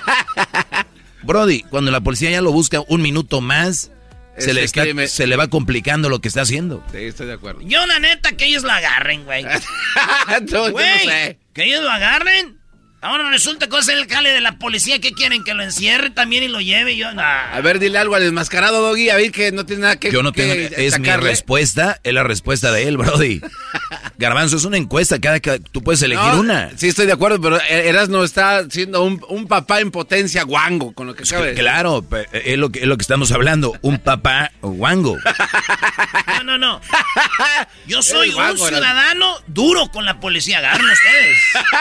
Brody, 1.23 1.63
cuando 1.63 1.91
la 1.91 2.01
policía 2.01 2.31
ya 2.31 2.41
lo 2.41 2.51
busca 2.51 2.81
un 2.88 3.01
minuto 3.01 3.41
más, 3.41 3.91
se 4.38 4.54
le, 4.54 4.63
está- 4.63 4.84
crimen. 4.84 5.08
se 5.08 5.28
le 5.28 5.36
va 5.36 5.48
complicando 5.48 6.10
lo 6.10 6.20
que 6.20 6.28
está 6.28 6.42
haciendo. 6.42 6.84
Sí, 6.92 6.98
estoy 7.00 7.28
de 7.28 7.34
acuerdo. 7.34 7.62
Yo, 7.62 7.86
la 7.86 8.00
neta, 8.00 8.32
que 8.36 8.46
ellos 8.46 8.63
lo 8.63 8.72
agarren, 8.72 9.25
güey. 9.25 9.44
No, 10.52 10.66
sé. 10.68 11.38
que 11.54 11.63
ellos 11.66 11.84
lo 11.84 11.90
agarren. 11.92 12.58
Ahora 13.03 13.29
resulta 13.29 13.67
que 13.67 13.77
es 13.77 13.88
el 13.89 14.07
jale 14.07 14.29
de 14.31 14.39
la 14.41 14.53
policía. 14.53 15.00
que 15.00 15.12
quieren? 15.12 15.43
¿Que 15.43 15.53
lo 15.53 15.62
encierre 15.63 16.10
también 16.10 16.43
y 16.43 16.48
lo 16.48 16.62
lleve? 16.62 16.95
Yo, 16.95 17.12
nah. 17.13 17.53
A 17.53 17.62
ver, 17.62 17.79
dile 17.79 17.98
algo 18.00 18.15
al 18.15 18.24
desmascarado, 18.24 18.81
Doggy, 18.81 19.10
a 19.10 19.15
ver 19.17 19.31
que 19.31 19.51
no 19.51 19.65
tiene 19.65 19.81
nada 19.83 19.98
que 19.98 20.10
Yo 20.12 20.24
no 20.24 20.31
tengo, 20.31 20.53
que 20.53 20.74
es 20.88 20.98
mi 21.00 21.10
respuesta, 21.10 22.00
es 22.03 22.13
la 22.13 22.24
respuesta 22.24 22.72
de 22.72 22.88
él, 22.88 22.98
Brody. 22.98 23.41
Garbanzo, 24.17 24.55
es 24.57 24.63
una 24.63 24.77
encuesta, 24.77 25.19
cada, 25.19 25.39
cada- 25.39 25.60
tú 25.60 25.83
puedes 25.83 26.01
elegir 26.01 26.24
No, 26.25 26.39
una. 26.39 26.69
Sí, 26.77 26.88
estoy 26.88 27.05
de 27.05 27.13
acuerdo, 27.13 27.41
pero 27.41 27.60
Erasno 27.62 28.24
está 28.24 28.69
siendo 28.69 29.03
un, 29.03 29.22
un 29.27 29.48
papá 29.48 29.81
en 29.81 29.91
potencia 29.91 30.43
guango 30.43 30.93
con 30.93 31.07
lo 31.07 31.15
que 31.15 31.24
de 31.24 31.38
decir. 31.38 31.60
Claro, 31.60 32.01
pe- 32.03 32.27
es 32.31 32.57
lo, 32.57 32.69
que, 32.72 32.79
es 32.79 32.86
lo 32.88 32.95
que 32.95 33.01
estamos 33.01 33.31
hablando, 33.33 33.77
un 33.81 34.00
papá 34.00 34.51
guango. 34.62 35.17
No, 36.43 36.43
no, 36.43 36.57
no. 36.57 36.81
Yo 37.88 38.01
soy 38.01 38.29
un 38.33 38.57
ciudadano 38.57 39.38
duro 39.48 39.89
con 39.91 40.03
la 40.05 40.19
policía. 40.19 40.57
Agarren 40.57 40.86
ustedes. 40.89 41.38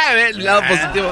A 0.09 0.15
ver, 0.15 0.27
el 0.37 0.45
lado 0.45 0.63
Ah. 0.65 0.69
positivo. 0.69 1.12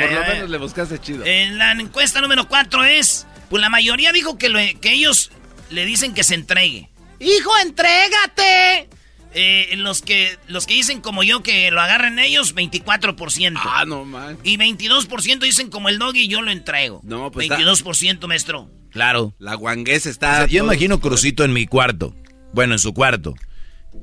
Por 0.00 0.12
lo 0.12 0.22
Eh. 0.22 0.28
menos 0.34 0.50
le 0.50 0.58
buscaste 0.58 0.98
chido. 0.98 1.24
En 1.24 1.58
la 1.58 1.72
encuesta 1.72 2.20
número 2.20 2.48
4 2.48 2.84
es, 2.84 3.26
pues 3.48 3.60
la 3.60 3.68
mayoría 3.68 4.12
dijo 4.12 4.38
que, 4.38 4.48
lo- 4.48 4.58
que 4.80 4.92
ellos 4.92 5.30
le 5.70 5.84
dicen 5.84 6.14
que 6.14 6.24
se 6.24 6.34
entregue. 6.34 6.88
Hijo, 7.20 7.50
entrégate. 7.62 8.88
Eh, 9.32 9.74
los 9.76 10.02
que 10.02 10.36
los 10.48 10.66
que 10.66 10.74
dicen 10.74 11.00
como 11.00 11.22
yo 11.22 11.40
que 11.44 11.70
lo 11.70 11.80
agarren 11.80 12.18
ellos, 12.18 12.52
24%. 12.54 13.60
Ah, 13.64 13.84
no, 13.86 14.04
man. 14.04 14.36
Y 14.42 14.56
22% 14.56 15.38
dicen 15.46 15.70
como 15.70 15.88
el 15.88 15.98
doggy, 16.00 16.26
yo 16.26 16.42
lo 16.42 16.50
entrego. 16.50 17.00
No, 17.04 17.30
pues 17.30 17.44
está- 17.44 17.56
22%, 17.56 18.26
maestro. 18.26 18.68
Claro. 18.90 19.32
La 19.38 19.54
guanguesa 19.54 20.08
O 20.08 20.12
está... 20.12 20.36
sea, 20.38 20.46
yo 20.46 20.64
imagino 20.64 20.98
Crucito 21.00 21.44
en 21.44 21.52
mi 21.52 21.66
cuarto, 21.68 22.12
bueno, 22.52 22.72
en 22.74 22.80
su 22.80 22.92
cuarto, 22.92 23.36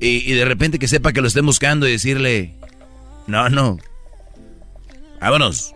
y, 0.00 0.30
y 0.30 0.32
de 0.32 0.46
repente 0.46 0.78
que 0.78 0.88
sepa 0.88 1.12
que 1.12 1.20
lo 1.20 1.28
estén 1.28 1.44
buscando 1.44 1.86
y 1.86 1.90
decirle, 1.92 2.54
no, 3.26 3.50
no, 3.50 3.76
vámonos. 5.20 5.74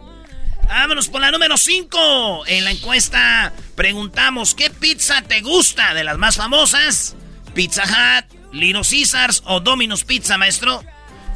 Vámonos 0.67 1.09
por 1.09 1.21
la 1.21 1.31
número 1.31 1.57
5. 1.57 2.47
En 2.47 2.65
la 2.65 2.71
encuesta 2.71 3.53
preguntamos, 3.75 4.55
¿qué 4.55 4.71
pizza 4.71 5.23
te 5.23 5.41
gusta 5.41 5.95
de 5.95 6.05
las 6.05 6.19
más 6.19 6.37
famosas? 6.37 7.17
Pizza 7.55 7.83
Hut, 7.85 8.53
Little 8.53 8.83
Caesars 8.89 9.43
o 9.47 9.61
Domino's 9.61 10.05
Pizza, 10.05 10.39
maestro. 10.39 10.83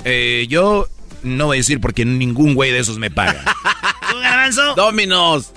Eh, 0.04 0.46
yo 0.48 0.88
no 1.22 1.46
voy 1.46 1.58
a 1.58 1.60
decir 1.60 1.80
porque 1.80 2.04
ningún 2.04 2.54
güey 2.54 2.72
de 2.72 2.78
esos 2.78 2.98
me 2.98 3.10
paga. 3.10 3.44
¿Tú, 4.10 4.18
Garbanzo? 4.18 4.74
Dominos. 4.74 5.52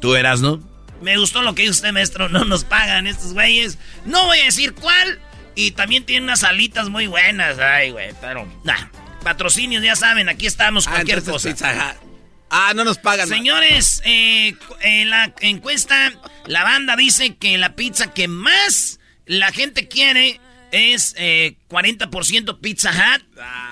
¿Tú 0.00 0.14
eras, 0.14 0.40
no? 0.40 0.60
Me 1.00 1.16
gustó 1.18 1.42
lo 1.42 1.54
que 1.54 1.62
dice 1.62 1.72
usted, 1.72 1.92
maestro. 1.92 2.28
No 2.28 2.44
nos 2.44 2.64
pagan 2.64 3.06
estos 3.06 3.32
güeyes. 3.32 3.78
No 4.04 4.26
voy 4.26 4.38
a 4.38 4.44
decir 4.44 4.74
cuál. 4.74 5.20
Y 5.54 5.72
también 5.72 6.04
tiene 6.04 6.24
unas 6.24 6.44
alitas 6.44 6.88
muy 6.88 7.06
buenas. 7.06 7.58
Ay, 7.58 7.90
güey, 7.90 8.12
pero... 8.20 8.46
Nah, 8.64 8.88
patrocinios, 9.22 9.82
ya 9.82 9.96
saben, 9.96 10.28
aquí 10.28 10.46
estamos, 10.46 10.86
Ah, 10.86 10.92
cualquier 10.92 11.18
entonces 11.18 11.52
cosa. 11.54 11.70
Pizza 11.72 11.90
Hut. 12.00 12.08
Ah, 12.50 12.72
no 12.74 12.84
nos 12.84 12.98
pagan. 12.98 13.28
Señores, 13.28 14.02
eh, 14.04 14.54
en 14.82 15.08
la 15.10 15.32
encuesta, 15.40 16.12
la 16.46 16.62
banda 16.64 16.96
dice 16.96 17.36
que 17.36 17.56
la 17.56 17.74
pizza 17.74 18.12
que 18.12 18.28
más 18.28 19.00
la 19.24 19.50
gente 19.52 19.88
quiere 19.88 20.38
es 20.70 21.14
eh, 21.16 21.56
40% 21.68 22.60
Pizza 22.60 22.90
Hut, 22.90 23.22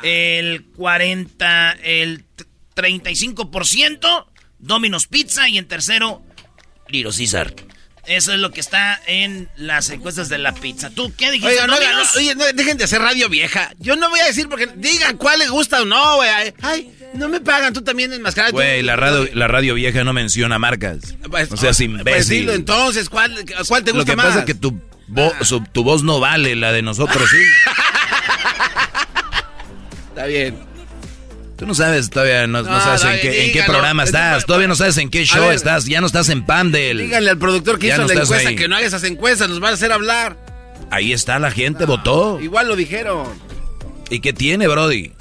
el 0.03 0.65
40, 0.77 1.73
el 1.83 2.25
35% 2.75 4.27
Domino's 4.59 5.07
Pizza 5.07 5.49
y 5.49 5.59
en 5.59 5.67
tercero 5.69 6.23
Little 6.89 7.13
Caesar. 7.17 7.55
Eso 8.07 8.33
es 8.33 8.39
lo 8.39 8.51
que 8.51 8.61
está 8.61 9.01
en 9.07 9.49
las 9.57 9.91
encuestas 9.91 10.29
de 10.29 10.39
la 10.39 10.53
pizza. 10.55 10.91
¿Tú 10.91 11.13
qué 11.17 11.31
dijiste? 11.31 11.53
Oiga, 11.53 11.67
no, 11.67 11.75
no, 11.75 11.81
oye, 12.17 12.35
no, 12.35 12.45
dejen 12.55 12.77
de 12.79 12.85
hacer 12.85 13.01
radio 13.01 13.29
vieja. 13.29 13.73
Yo 13.79 13.95
no 13.97 14.09
voy 14.11 14.21
a 14.21 14.25
decir 14.27 14.49
porque 14.49 14.69
digan 14.77 15.17
cuál 15.17 15.39
les 15.39 15.51
gusta 15.51 15.83
o 15.83 15.85
no, 15.85 16.17
güey. 16.17 16.29
Ay, 16.63 16.93
no 17.15 17.29
me 17.29 17.41
pagan, 17.41 17.73
tú 17.75 17.83
también 17.83 18.13
enmascarado. 18.13 18.53
Güey, 18.55 18.83
la 18.83 18.97
radio, 18.97 19.29
la 19.35 19.49
radio 19.49 19.75
vieja 19.75 20.03
no 20.03 20.13
menciona 20.13 20.59
marcas. 20.59 21.15
Pues, 21.31 21.53
O 21.53 21.57
sea, 21.57 21.71
es 21.71 21.77
Pues 21.77 21.81
imbécil. 21.81 22.41
dilo 22.41 22.53
entonces, 22.55 23.09
¿cuál, 23.09 23.45
cuál 23.69 23.85
te 23.85 23.93
Lo 23.93 23.99
gusta 23.99 24.13
que 24.13 24.17
más? 24.17 24.27
pasa 24.27 24.39
es 24.41 24.45
que 24.47 24.55
tu, 24.55 24.81
vo- 25.09 25.35
su- 25.45 25.65
tu 25.73 25.85
voz 25.85 26.03
no 26.03 26.19
vale, 26.21 26.57
la 26.57 26.73
de 26.73 26.83
nosotros 26.83 27.29
sí. 27.31 27.37
Está 30.09 30.27
bien. 30.27 30.70
Tú 31.61 31.67
no 31.67 31.75
sabes 31.75 32.09
todavía, 32.09 32.47
no, 32.47 32.63
no 32.63 32.71
No, 32.71 32.81
sabes 32.81 33.05
en 33.05 33.21
qué, 33.21 33.45
en 33.47 33.53
qué 33.53 33.63
programa 33.65 34.05
Es 34.05 34.09
estás, 34.09 34.33
para- 34.37 34.47
todavía 34.47 34.67
no 34.67 34.75
sabes 34.77 34.97
en 34.97 35.11
qué 35.11 35.27
show 35.27 35.45
ver. 35.45 35.55
estás, 35.57 35.85
ya 35.85 36.01
no 36.01 36.07
estás 36.07 36.31
en 36.31 36.47
Pandel. 36.47 36.97
Díganle 36.97 37.29
al 37.29 37.37
productor 37.37 37.79
que 37.79 37.89
Ya 37.89 37.95
hizo 37.97 38.03
no 38.03 38.09
la 38.09 38.15
encuesta 38.23 38.49
ahí. 38.49 38.57
que 38.57 38.67
no 38.67 38.77
haga 38.77 38.87
esas 38.87 39.05
encuestas, 39.05 39.51
nos 39.51 39.61
van 39.61 39.73
a 39.73 39.75
hacer 39.75 39.93
hablar. 39.93 40.39
Ahí 40.91 41.13
está, 41.13 41.39
la 41.39 41.51
gente 41.51 41.85
votó. 41.85 42.41
Igual 42.41 42.67
lo 42.67 42.77
dijeron. 42.77 43.29
¿Y 44.09 44.21
qué 44.21 44.33
tiene, 44.33 44.69
Brody? 44.69 45.13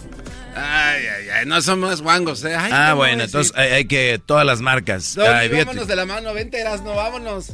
Ay, 0.56 1.04
ay, 1.06 1.30
ay, 1.42 1.46
no 1.46 1.62
somos 1.62 2.02
guangos, 2.02 2.42
¿eh? 2.46 2.56
Ay, 2.56 2.72
ah, 2.74 2.88
¿cómo 2.92 2.96
bueno, 3.02 3.24
entonces 3.26 3.54
hay, 3.58 3.68
hay 3.74 3.86
que 3.86 4.22
todas 4.26 4.46
las 4.46 4.62
marcas. 4.62 5.16
Doggy, 5.16 5.28
Ay, 5.28 5.50
vámonos 5.50 5.88
de 5.88 5.96
la 5.98 6.06
mano, 6.06 6.34
vente, 6.34 6.64
no 6.86 6.96
vámonos. 6.96 7.52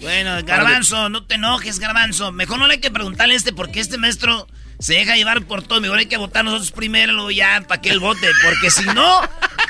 Bueno, 0.00 0.36
Garbanzo, 0.44 1.08
no 1.08 1.26
te 1.26 1.34
enojes, 1.34 1.80
Garbanzo. 1.80 2.30
Mejor 2.30 2.60
no 2.60 2.68
le 2.68 2.74
hay 2.74 2.80
que 2.80 2.92
preguntarle 2.92 3.34
a 3.34 3.36
este 3.36 3.52
porque 3.52 3.80
este 3.80 3.98
maestro 3.98 4.46
se 4.78 4.94
deja 4.94 5.16
llevar 5.16 5.42
por 5.42 5.62
todo. 5.62 5.80
Mejor 5.80 5.98
hay 5.98 6.06
que 6.06 6.16
votar 6.16 6.44
nosotros 6.44 6.72
primero, 6.72 7.12
luego 7.12 7.30
ya, 7.30 7.62
para 7.66 7.80
que 7.80 7.90
él 7.90 8.00
vote. 8.00 8.28
Porque 8.42 8.70
si 8.70 8.84
no, 8.86 9.20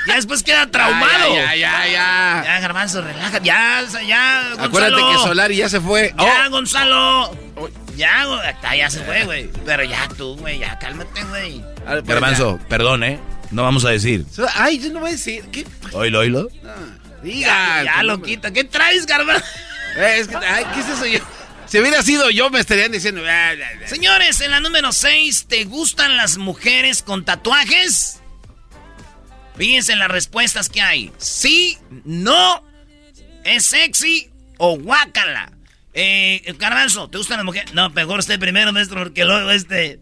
ya 0.07 0.15
después 0.15 0.43
queda 0.43 0.69
traumado. 0.69 1.33
Ya, 1.35 1.55
ya, 1.55 1.85
ya, 1.85 1.87
ya. 1.87 2.41
Ya, 2.45 2.59
Garbanzo, 2.59 3.01
relaja. 3.01 3.39
Ya, 3.41 3.83
ya, 4.07 4.41
Gonzalo. 4.49 4.63
Acuérdate 4.63 5.01
que 5.11 5.17
Solari 5.23 5.55
ya 5.57 5.69
se 5.69 5.81
fue. 5.81 6.13
Ya, 6.17 6.45
Oh, 6.47 6.49
Gonzalo. 6.51 7.37
Ya, 7.95 8.23
ah, 8.63 8.75
ya 8.75 8.89
se 8.89 8.99
fue, 9.03 9.23
güey. 9.23 9.49
Pero 9.65 9.83
ya 9.83 10.07
tú, 10.17 10.35
güey, 10.35 10.59
ya 10.59 10.77
cálmate, 10.79 11.23
güey. 11.25 11.63
pues, 11.85 12.03
Garbanzo, 12.05 12.59
perdón, 12.67 13.03
¿eh? 13.03 13.19
No 13.51 13.63
vamos 13.63 13.85
a 13.85 13.89
decir. 13.89 14.25
ya. 14.35 14.47
Ay, 14.55 14.79
yo 14.79 14.91
no 14.91 14.99
voy 14.99 15.09
a 15.09 15.13
decir. 15.13 15.45
¿Qué? 15.51 15.65
Oílo, 15.93 16.19
oílo. 16.19 16.49
Ya, 16.61 16.75
Diga. 17.23 17.83
ya, 17.83 18.03
lo 18.03 18.21
quita. 18.21 18.51
¿Qué 18.51 18.63
traes, 18.65 19.05
Garbanzo? 19.05 19.45
Eh, 19.97 20.17
es 20.19 20.27
que, 20.27 20.35
ay, 20.35 20.65
¿qué 20.73 20.79
es 20.81 20.89
eso 20.89 21.05
yo? 21.05 21.19
Si 21.75 21.81
hubiera 21.81 22.01
sido 22.03 22.29
yo, 22.29 22.49
me 22.49 22.61
estarían 22.61 22.89
diciendo. 22.93 23.21
"Ah, 23.27 23.49
ah, 23.51 23.55
ah". 23.83 23.85
Señores, 23.85 24.39
en 24.39 24.51
la 24.51 24.61
número 24.61 24.93
6, 24.93 25.47
¿te 25.49 25.65
gustan 25.65 26.15
las 26.15 26.37
mujeres 26.37 27.03
con 27.03 27.25
tatuajes? 27.25 28.21
Fíjense 29.57 29.91
en 29.91 29.99
las 29.99 30.07
respuestas 30.07 30.69
que 30.69 30.79
hay. 30.81 31.11
Sí, 31.17 31.77
no, 32.05 32.63
es 33.43 33.65
sexy 33.65 34.29
o 34.57 34.77
guácala. 34.79 35.51
Eh, 35.93 36.43
Garbanzo, 36.57 37.09
¿te 37.09 37.17
gustan 37.17 37.39
las 37.39 37.45
mujeres? 37.45 37.73
No, 37.73 37.89
mejor 37.89 38.19
usted 38.19 38.39
primero, 38.39 38.71
maestro, 38.71 39.03
porque 39.03 39.25
luego 39.25 39.51
este... 39.51 39.99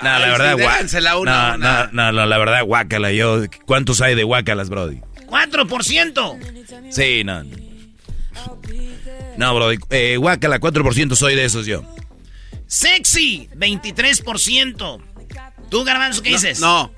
No, 0.00 0.08
Ay, 0.08 0.20
la 0.20 0.28
verdad, 0.28 0.52
sí, 0.56 0.62
guá- 0.62 0.70
déjansela 0.74 1.16
una, 1.18 1.48
no, 1.50 1.54
una. 1.56 1.84
no, 1.86 1.92
no, 1.92 2.12
no, 2.12 2.26
la 2.26 2.38
verdad, 2.38 2.62
guácala. 2.62 3.10
Yo, 3.10 3.42
¿cuántos 3.66 4.00
hay 4.00 4.14
de 4.14 4.22
guácalas, 4.22 4.68
Brody? 4.68 5.00
4%. 5.26 6.92
Sí, 6.92 7.24
no. 7.24 7.42
No, 9.36 9.54
Brody, 9.54 9.78
eh, 9.90 10.16
guácala, 10.16 10.58
4% 10.58 11.14
soy 11.14 11.34
de 11.34 11.44
esos 11.44 11.66
yo. 11.66 11.82
Sexy, 12.66 13.48
23%. 13.54 15.00
¿Tú, 15.70 15.84
Garbanzo, 15.84 16.22
qué 16.22 16.30
dices? 16.30 16.60
No, 16.60 16.92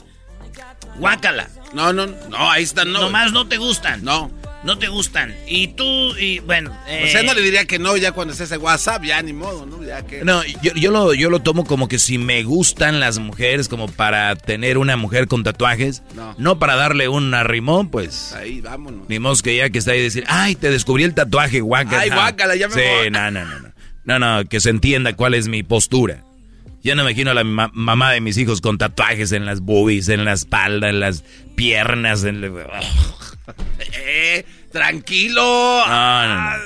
Guácala. 0.96 1.48
no, 1.72 1.92
no, 1.92 2.06
no, 2.06 2.50
ahí 2.50 2.62
está, 2.62 2.84
no. 2.84 3.00
Nomás 3.00 3.32
no 3.32 3.46
te 3.48 3.56
gustan. 3.56 4.04
No. 4.04 4.30
No 4.68 4.76
te 4.78 4.88
gustan. 4.88 5.34
Y 5.46 5.68
tú, 5.68 6.14
y 6.18 6.40
bueno... 6.40 6.72
O 6.72 7.06
sea, 7.06 7.22
eh, 7.22 7.24
no 7.24 7.32
le 7.32 7.40
diría 7.40 7.64
que 7.64 7.78
no 7.78 7.96
ya 7.96 8.12
cuando 8.12 8.32
esté 8.32 8.44
ese 8.44 8.58
WhatsApp, 8.58 9.02
ya 9.02 9.22
ni 9.22 9.32
modo, 9.32 9.64
¿no? 9.64 9.82
Ya 9.82 10.04
que. 10.04 10.22
No, 10.22 10.44
yo, 10.62 10.74
yo, 10.74 10.90
lo, 10.90 11.14
yo 11.14 11.30
lo 11.30 11.40
tomo 11.40 11.64
como 11.64 11.88
que 11.88 11.98
si 11.98 12.18
me 12.18 12.42
gustan 12.42 13.00
las 13.00 13.18
mujeres, 13.18 13.66
como 13.66 13.88
para 13.88 14.36
tener 14.36 14.76
una 14.76 14.98
mujer 14.98 15.26
con 15.26 15.42
tatuajes, 15.42 16.02
No. 16.14 16.34
no, 16.36 16.58
para 16.58 16.76
darle 16.76 17.08
un 17.08 17.32
arrimón, 17.32 17.88
pues. 17.88 18.34
Ahí, 18.34 18.60
vámonos. 18.60 19.08
Ni 19.08 19.18
modo 19.18 19.36
que 19.42 19.56
ya 19.56 19.70
que 19.70 19.78
está 19.78 19.92
ahí 19.92 20.02
decir, 20.02 20.24
ay, 20.28 20.54
te 20.54 20.70
descubrí 20.70 21.02
el 21.04 21.14
tatuaje, 21.14 21.62
guácala. 21.62 22.02
Ay, 22.02 22.10
guácala, 22.10 22.54
ya 22.54 22.68
me 22.68 22.74
Sí, 22.74 22.80
voy. 22.98 23.10
no, 23.10 23.30
no, 23.30 23.46
no, 23.46 23.60
no. 23.60 23.72
No, 24.04 24.18
no, 24.18 24.44
que 24.50 24.60
se 24.60 24.68
entienda 24.68 25.14
cuál 25.16 25.32
es 25.32 25.48
mi 25.48 25.62
postura. 25.62 26.24
Yo 26.84 26.94
no 26.94 27.04
me 27.04 27.12
imagino 27.12 27.30
a 27.30 27.34
la 27.34 27.44
mamá 27.44 28.12
de 28.12 28.20
mis 28.20 28.36
hijos 28.36 28.60
con 28.60 28.76
tatuajes 28.76 29.32
en 29.32 29.46
las 29.46 29.60
boobies, 29.60 30.10
en 30.10 30.26
la 30.26 30.34
espalda, 30.34 30.90
en 30.90 31.00
las 31.00 31.24
piernas, 31.56 32.24
en... 32.24 32.44
eh, 34.06 34.44
tranquilo. 34.72 35.82
Ah, 35.86 36.56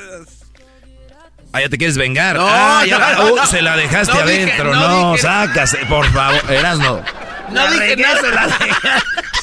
ya 1.60 1.68
te 1.68 1.76
quieres 1.76 1.98
vengar. 1.98 2.36
No, 2.36 2.46
ah, 2.48 2.84
ya, 2.86 3.18
uh, 3.20 3.46
se 3.46 3.60
la 3.60 3.76
dejaste 3.76 4.18
adentro. 4.18 4.74
no, 4.74 5.16
sácase, 5.18 5.78
por 5.86 6.10
favor. 6.12 6.40
Eras 6.50 6.78
no. 6.78 7.02
No 7.50 7.70
dije 7.72 7.96
nada. 7.96 8.48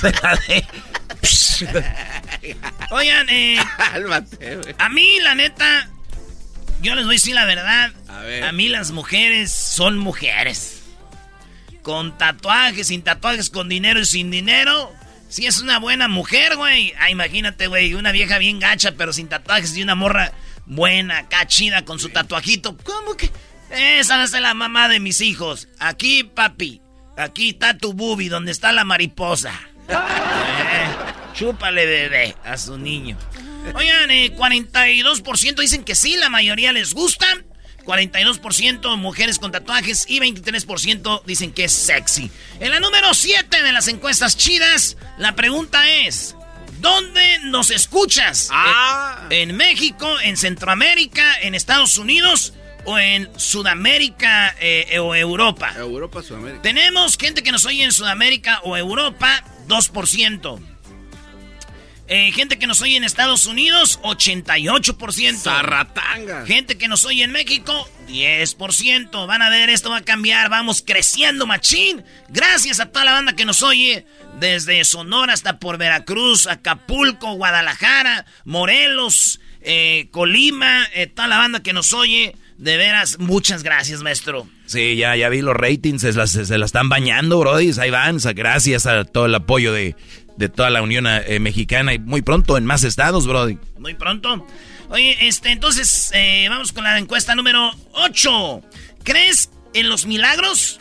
Se 0.02 0.12
la 0.12 0.40
Se 1.22 1.66
la 1.72 1.84
Oigan, 2.92 3.28
eh. 3.30 3.60
a 4.78 4.90
mí, 4.90 5.20
la 5.22 5.36
neta, 5.36 5.90
yo 6.82 6.96
les 6.96 7.06
voy 7.06 7.16
a 7.16 7.18
decir 7.18 7.36
la 7.36 7.46
verdad. 7.46 7.92
A, 8.44 8.52
mí 8.52 8.70
las 8.70 8.92
mujeres 8.92 9.52
son 9.52 9.98
mujeres. 9.98 10.84
Con 11.84 12.18
tatuajes, 12.18 12.88
sin 12.88 13.04
tatuajes, 13.04 13.50
con 13.50 13.70
dinero 13.70 14.00
y 14.00 14.06
sin 14.06 14.32
dinero. 14.32 14.92
Si 15.30 15.46
es 15.46 15.62
una 15.62 15.78
buena 15.78 16.08
mujer, 16.08 16.56
güey. 16.56 16.94
Ah, 17.00 17.12
imagínate, 17.12 17.68
güey, 17.68 17.94
una 17.94 18.12
vieja 18.12 18.40
bien 18.40 18.60
gacha, 18.60 18.94
pero 18.94 19.14
sin 19.14 19.30
tatuajes 19.30 19.78
y 19.78 19.84
una 19.84 19.94
morra 19.94 20.34
buena, 20.66 21.30
cachida, 21.30 21.86
con 21.86 22.00
su 22.00 22.10
tatuajito. 22.10 22.76
¿Cómo 22.78 23.16
que? 23.16 23.32
Esa 23.70 24.24
es 24.24 24.32
la 24.32 24.56
mamá 24.56 24.90
de 24.90 25.00
mis 25.00 25.22
hijos. 25.22 25.68
Aquí, 25.78 26.24
papi. 26.24 26.82
Aquí 27.16 27.50
está 27.50 27.78
tu 27.78 27.94
bubi, 27.94 28.28
donde 28.28 28.52
está 28.52 28.72
la 28.72 28.86
mariposa. 28.86 29.54
Eh, 29.88 30.88
chúpale, 31.34 31.86
bebé, 31.86 32.36
a 32.44 32.58
su 32.58 32.78
niño. 32.78 33.18
Oigan, 33.76 34.10
42% 34.10 35.50
eh, 35.50 35.62
dicen 35.62 35.84
que 35.84 35.94
sí, 35.94 36.18
la 36.18 36.30
mayoría 36.30 36.74
les 36.74 36.94
gusta. 36.94 37.28
42% 37.86 38.98
mujeres 38.98 39.40
con 39.40 39.52
tatuajes 39.52 40.06
y 40.08 40.20
23% 40.20 41.24
dicen 41.26 41.52
que 41.52 41.66
es 41.66 41.72
sexy. 41.72 42.30
En 42.60 42.72
la 42.72 42.80
número 42.80 43.14
7 43.14 43.64
de 43.64 43.72
las 43.72 43.88
encuestas 43.88 44.38
chidas, 44.38 44.98
la 45.18 45.36
pregunta 45.36 45.90
es, 45.90 46.36
¿dónde 46.80 47.40
nos 47.46 47.72
escuchas? 47.72 48.50
Ah. 48.52 49.28
¿En, 49.30 49.56
México, 49.56 50.20
en 50.22 50.38
Centroamérica, 50.38 51.40
en 51.42 51.56
Estados 51.56 51.98
Unidos 51.98 52.54
o 52.86 52.98
en 52.98 53.30
Sudamérica 53.38 54.56
eh, 54.60 55.00
o 55.00 55.16
Europa? 55.16 55.74
Europa, 55.78 56.24
Sudamérica. 56.24 56.62
Tenemos 56.62 57.18
gente 57.18 57.44
que 57.44 57.52
nos 57.52 57.66
oye 57.66 57.84
en 57.84 57.92
Sudamérica 57.92 58.62
o 58.64 58.78
Europa, 58.78 59.44
2%. 59.68 60.60
Eh, 62.12 62.32
gente 62.32 62.58
que 62.58 62.66
nos 62.66 62.82
oye 62.82 62.98
en 62.98 63.04
Estados 63.04 63.46
Unidos, 63.46 64.00
88%. 64.02 65.38
Zarratanga. 65.38 66.44
Gente 66.48 66.76
que 66.76 66.88
nos 66.88 67.06
oye 67.06 67.24
en 67.24 67.32
México, 67.32 67.88
10%. 68.08 69.28
Van 69.28 69.44
a 69.44 69.52
ver, 69.52 69.70
esto 69.70 69.92
va 69.92 69.98
a 69.98 70.02
cambiar. 70.02 70.50
Vamos 70.50 70.82
creciendo, 70.82 71.46
machín. 71.46 72.04
Gracias 72.30 72.80
a 72.80 72.88
toda 72.88 73.06
la 73.06 73.12
banda 73.12 73.34
que 73.34 73.46
nos 73.46 73.62
oye. 73.62 74.08
Desde 74.40 74.84
Sonora 74.86 75.34
hasta 75.34 75.60
por 75.60 75.78
Veracruz, 75.78 76.48
Acapulco, 76.48 77.34
Guadalajara, 77.34 78.26
Morelos, 78.44 79.40
eh, 79.62 80.08
Colima. 80.10 80.88
Eh, 80.96 81.06
toda 81.06 81.28
la 81.28 81.38
banda 81.38 81.62
que 81.62 81.74
nos 81.74 81.94
oye. 81.94 82.36
De 82.58 82.76
veras, 82.76 83.20
muchas 83.20 83.62
gracias, 83.62 84.02
maestro. 84.02 84.48
Sí, 84.66 84.98
ya, 84.98 85.16
ya 85.16 85.30
vi 85.30 85.42
los 85.42 85.56
ratings, 85.56 86.02
se 86.02 86.58
la, 86.58 86.66
están 86.66 86.90
bañando, 86.90 87.40
Brody. 87.40 87.72
Ahí 87.80 87.90
van, 87.90 88.18
gracias 88.36 88.86
a 88.86 89.06
todo 89.06 89.28
el 89.28 89.36
apoyo 89.36 89.72
de, 89.72 89.96
de 90.40 90.48
toda 90.48 90.70
la 90.70 90.82
Unión 90.82 91.06
eh, 91.06 91.38
Mexicana 91.40 91.94
y 91.94 92.00
muy 92.00 92.22
pronto 92.22 92.58
en 92.58 92.66
más 92.66 92.86
estados, 92.86 93.28
Brody. 93.28 93.60
Muy 93.78 93.94
pronto. 93.94 94.48
Oye, 94.90 95.28
este, 95.28 95.52
entonces, 95.52 96.12
eh, 96.14 96.48
vamos 96.50 96.72
con 96.72 96.86
la 96.86 96.98
encuesta 96.98 97.36
número 97.36 97.72
8. 97.92 98.62
¿Crees 99.04 99.52
en 99.74 99.90
los 99.90 100.06
milagros? 100.06 100.80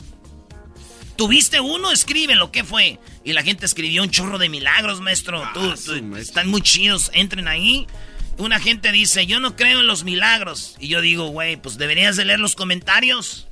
¿Tuviste 1.17 1.59
uno? 1.59 1.91
Escríbelo, 1.91 2.53
¿qué 2.53 2.63
fue? 2.63 3.01
Y 3.25 3.33
la 3.33 3.43
gente 3.43 3.67
escribió 3.67 4.05
un 4.05 4.11
chorro 4.11 4.39
de 4.39 4.49
milagros, 4.49 5.01
maestro. 5.01 5.43
Ah, 5.45 5.75
están 6.17 6.49
muy 6.49 6.63
chidos, 6.63 7.11
entren 7.13 7.49
ahí. 7.49 7.89
Una 8.37 8.61
gente 8.61 8.93
dice, 8.93 9.27
yo 9.27 9.41
no 9.41 9.57
creo 9.57 9.81
en 9.81 9.89
los 9.89 10.05
milagros. 10.05 10.77
Y 10.79 10.87
yo 10.87 11.01
digo, 11.01 11.27
güey, 11.27 11.57
pues 11.57 11.79
deberías 11.79 12.15
de 12.15 12.25
leer 12.25 12.39
los 12.39 12.55
comentarios. 12.55 13.49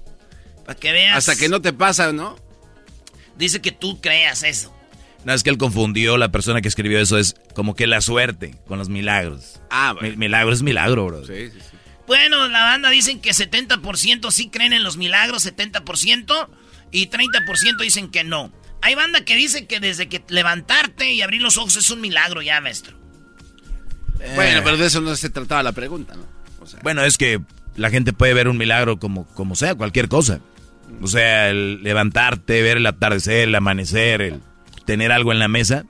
Para 0.65 0.79
que 0.79 0.93
veas. 0.93 1.17
Hasta 1.17 1.35
que 1.35 1.49
no 1.49 1.61
te 1.61 1.73
pasa, 1.73 2.13
¿no? 2.13 2.37
Dice 3.37 3.61
que 3.61 3.73
tú 3.73 4.01
creas 4.01 4.45
eso. 4.45 4.73
No, 5.27 5.33
es 5.33 5.43
que 5.43 5.51
él 5.51 5.59
confundió, 5.59 6.19
la 6.19 6.31
persona 6.31 6.63
que 6.63 6.69
escribió 6.69 7.01
eso 7.01 7.19
es 7.19 7.35
como 7.53 7.75
que 7.75 7.89
la 7.89 8.01
suerte 8.01 8.55
con 8.69 8.79
los 8.79 8.89
milagros. 8.89 9.61
Ah, 9.71 9.93
bueno. 9.99 10.17
Milagro 10.17 10.53
es 10.53 10.63
milagro, 10.63 11.05
bro. 11.07 11.27
Sí, 11.27 11.51
sí, 11.51 11.59
sí. 11.59 11.77
Bueno, 12.07 12.47
la 12.47 12.63
banda 12.63 12.91
dicen 12.91 13.21
que 13.21 13.31
70% 13.31 14.31
sí 14.31 14.51
creen 14.51 14.73
en 14.73 14.85
los 14.85 14.97
milagros, 14.97 15.45
70%, 15.45 16.49
y 16.93 17.09
30% 17.09 17.81
dicen 17.81 18.09
que 18.13 18.23
no. 18.23 18.53
Hay 18.83 18.95
banda 18.95 19.25
que 19.25 19.35
dice 19.35 19.67
que 19.67 19.81
desde 19.81 20.09
que 20.09 20.23
levantarte 20.29 21.13
y 21.13 21.23
abrir 21.23 21.43
los 21.43 21.57
ojos 21.57 21.75
es 21.75 21.91
un 21.91 22.01
milagro 22.01 22.41
ya, 22.41 22.61
maestro. 22.61 22.97
Bueno, 24.37 24.61
pero 24.63 24.77
de 24.77 24.87
eso 24.87 25.01
no 25.01 25.17
se 25.17 25.29
trataba 25.29 25.65
la 25.65 25.73
pregunta, 25.73 26.15
¿no? 26.15 26.25
Bueno, 26.85 27.03
es 27.03 27.19
que 27.19 27.41
la 27.75 27.91
gente 27.91 28.13
puede 28.13 28.33
ver 28.33 28.47
un 28.47 28.59
milagro 28.59 29.01
como, 29.01 29.27
como 29.35 29.57
sea, 29.57 29.75
cualquier 29.75 30.07
cosa. 30.07 30.39
O 31.03 31.09
sea, 31.09 31.51
el 31.51 31.83
levantarte, 31.83 32.63
ver 32.63 32.77
el 32.77 32.87
atardecer, 32.87 33.49
el 33.49 33.55
amanecer, 33.57 34.23
el 34.23 34.41
tener 34.87 35.13
algo 35.13 35.33
en 35.33 35.39
la 35.39 35.49
mesa. 35.49 35.85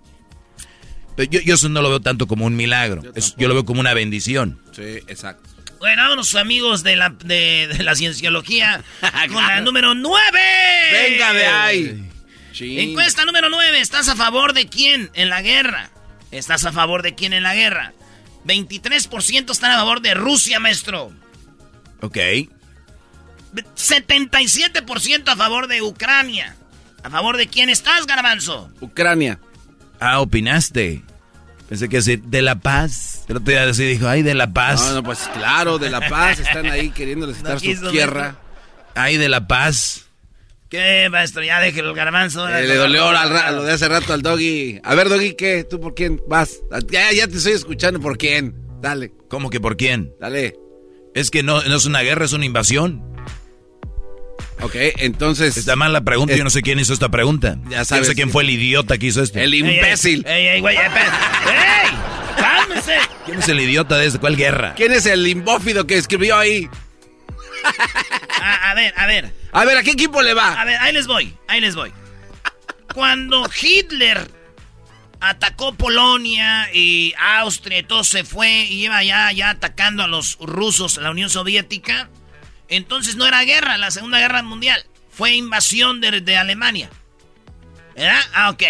Yo, 1.17 1.41
yo 1.41 1.55
eso 1.55 1.69
no 1.69 1.81
lo 1.81 1.89
veo 1.89 2.01
tanto 2.01 2.27
como 2.27 2.45
un 2.45 2.57
milagro. 2.57 3.03
Yo, 3.37 3.49
lo 3.49 3.55
veo 3.55 3.65
como 3.65 3.81
una 3.81 3.95
bendición. 3.95 4.61
Sí, 4.73 4.83
exacto. 5.07 5.49
Bueno, 5.79 6.03
vámonos 6.03 6.35
amigos 6.35 6.83
de 6.83 6.97
la, 6.97 7.11
de, 7.11 7.75
la 7.81 7.95
cienciología 7.95 8.83
con 9.33 9.47
la 9.47 9.61
número 9.61 9.95
9. 9.95 10.39
Venga 10.93 11.33
de 11.33 11.47
ahí. 11.47 12.11
Encuesta 12.59 13.25
número 13.25 13.49
9. 13.49 13.81
¿Estás 13.81 14.09
a 14.09 14.17
favor 14.17 14.53
de 14.53 14.67
quién 14.67 15.11
en 15.15 15.29
la 15.29 15.43
guerra? 15.43 15.91
¿Estás 16.31 16.65
a 16.65 16.73
favor 16.73 17.03
de 17.03 17.15
quién 17.15 17.33
en 17.33 17.43
la 17.43 17.55
guerra? 17.55 17.93
23% 18.47 19.51
están 19.51 19.73
a 19.73 19.77
favor 19.77 20.01
de 20.01 20.15
Rusia, 20.15 20.61
maestro. 20.61 21.13
Ok. 22.01 22.17
77% 23.55 25.29
a 25.29 25.37
favor 25.37 25.67
de 25.69 25.83
Ucrania. 25.83 26.57
¿A 27.07 27.11
favor 27.11 27.37
de 27.37 27.47
quién 27.47 27.71
estás, 27.71 28.05
Garbanzo? 28.05 28.69
Ucrania. 28.81 29.39
Ah, 30.01 30.19
opinaste. 30.19 31.05
Pensé 31.69 31.89
que 31.89 31.99
decir 31.99 32.21
de 32.25 32.43
la 32.43 32.57
paz. 32.59 33.23
Pero 33.29 33.39
te 33.39 33.57
así 33.57 33.85
dijo, 33.85 34.09
ay, 34.09 34.25
de 34.25 34.35
la 34.35 34.53
paz. 34.53 34.89
No, 34.89 34.95
no, 34.97 35.03
pues 35.05 35.21
claro, 35.33 35.79
de 35.79 35.89
la 35.89 36.01
paz. 36.09 36.41
Están 36.41 36.67
ahí 36.67 36.91
queriendo 36.91 37.33
quitar 37.33 37.61
su 37.61 37.91
tierra. 37.93 38.39
Ay, 38.97 39.19
de 39.19 39.29
la 39.29 39.47
paz. 39.47 40.07
¿Qué, 40.69 41.07
maestro? 41.09 41.45
Ya 41.45 41.61
deje 41.61 41.79
el 41.79 41.95
garbanzo. 41.95 42.49
Eh, 42.49 42.67
le 42.67 42.75
dolió 42.75 43.13
lo 43.13 43.63
de 43.63 43.73
hace 43.73 43.87
rato 43.87 44.13
al 44.13 44.23
doggy. 44.23 44.81
A 44.83 44.97
ver, 44.97 45.09
doggy, 45.09 45.35
¿qué? 45.35 45.63
¿Tú 45.63 45.79
por 45.79 45.95
quién 45.95 46.21
vas? 46.27 46.59
Ya, 46.91 47.13
ya 47.13 47.29
te 47.29 47.37
estoy 47.37 47.53
escuchando. 47.53 48.01
¿Por 48.01 48.19
quién? 48.19 48.53
Dale. 48.81 49.13
¿Cómo 49.29 49.49
que 49.51 49.61
por 49.61 49.77
quién? 49.77 50.13
Dale. 50.19 50.57
Es 51.15 51.31
que 51.31 51.45
no, 51.45 51.63
no 51.63 51.77
es 51.77 51.85
una 51.85 52.01
guerra, 52.01 52.25
es 52.25 52.33
una 52.33 52.47
invasión. 52.47 53.16
Ok, 54.63 54.75
entonces. 54.99 55.57
Está 55.57 55.77
mal 55.77 55.93
la 55.93 56.01
pregunta, 56.01 56.35
yo 56.35 56.45
no 56.45 56.51
sé 56.51 56.63
quién 56.63 56.79
hizo 56.79 56.93
esta 56.93 57.09
pregunta. 57.09 57.59
Ya 57.69 57.85
sabes. 57.85 58.07
Yo 58.07 58.11
sé 58.13 58.15
quién 58.15 58.31
fue 58.31 58.43
el 58.43 58.51
idiota 58.51 58.99
que 58.99 59.07
hizo 59.07 59.23
esto. 59.23 59.39
El 59.39 59.55
imbécil. 59.55 60.25
¡Ey, 60.27 60.49
ey, 60.49 60.61
güey! 60.61 60.77
¡Ey! 60.77 60.87
¡Cálmese! 62.37 62.97
¿Quién 63.25 63.39
es 63.39 63.49
el 63.49 63.61
idiota 63.61 63.99
de 63.99 64.19
cuál 64.19 64.37
guerra? 64.37 64.75
¿Quién 64.75 64.93
es 64.93 65.07
el 65.07 65.23
limbófido 65.23 65.87
que 65.87 65.97
escribió 65.97 66.39
ahí? 66.39 66.69
a, 68.41 68.71
a 68.71 68.75
ver, 68.75 68.95
a 68.97 69.07
ver. 69.07 69.33
A 69.53 69.65
ver, 69.65 69.79
¿a 69.79 69.83
qué 69.83 69.91
equipo 69.93 70.23
le 70.23 70.35
va? 70.35 70.61
A 70.61 70.65
ver, 70.65 70.77
ahí 70.81 70.93
les 70.93 71.07
voy, 71.07 71.35
ahí 71.49 71.61
les 71.61 71.75
voy. 71.75 71.93
Cuando 72.95 73.49
Hitler 73.61 74.31
atacó 75.21 75.75
Polonia 75.75 76.69
y 76.73 77.15
Austria 77.19 77.79
y 77.79 77.83
todo 77.83 78.05
se 78.05 78.25
fue 78.25 78.65
y 78.65 78.85
iba 78.85 79.03
ya, 79.03 79.33
ya 79.33 79.51
atacando 79.51 80.03
a 80.03 80.07
los 80.07 80.39
rusos, 80.41 80.99
la 80.99 81.11
Unión 81.11 81.31
Soviética 81.31 82.09
entonces 82.69 83.17
no 83.17 83.27
era 83.27 83.43
guerra, 83.45 83.77
la 83.79 83.91
Segunda 83.91 84.19
Guerra 84.19 84.43
Mundial. 84.43 84.85
Fue 85.11 85.35
invasión 85.35 86.01
de, 86.01 86.37
Alemania. 86.37 86.91
¿Verdad? 87.95 88.21
Ah, 88.35 88.51
ok. 88.51 88.63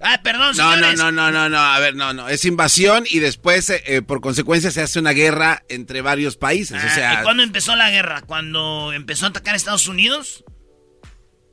Ah, 0.00 0.20
perdón, 0.22 0.56
no, 0.56 0.76
no, 0.76 0.92
no, 0.94 1.12
no, 1.12 1.30
no, 1.30 1.48
no, 1.48 1.58
a 1.58 1.78
ver, 1.78 1.94
no, 1.94 2.12
no, 2.12 2.28
es 2.28 2.44
invasión 2.44 3.04
y 3.08 3.20
después, 3.20 3.70
eh, 3.70 3.82
eh, 3.86 4.02
por 4.02 4.20
consecuencia, 4.20 4.72
se 4.72 4.82
hace 4.82 4.98
una 4.98 5.12
guerra 5.12 5.62
entre 5.68 6.02
varios 6.02 6.36
países, 6.36 6.82
o 6.82 6.86
ah, 6.86 6.94
sea... 6.94 7.20
¿Y 7.20 7.22
cuándo 7.22 7.44
empezó 7.44 7.76
la 7.76 7.88
guerra? 7.88 8.20
¿Cuando 8.22 8.92
empezó 8.92 9.26
a 9.26 9.28
atacar 9.28 9.54
a 9.54 9.56
Estados 9.56 9.86
Unidos? 9.86 10.44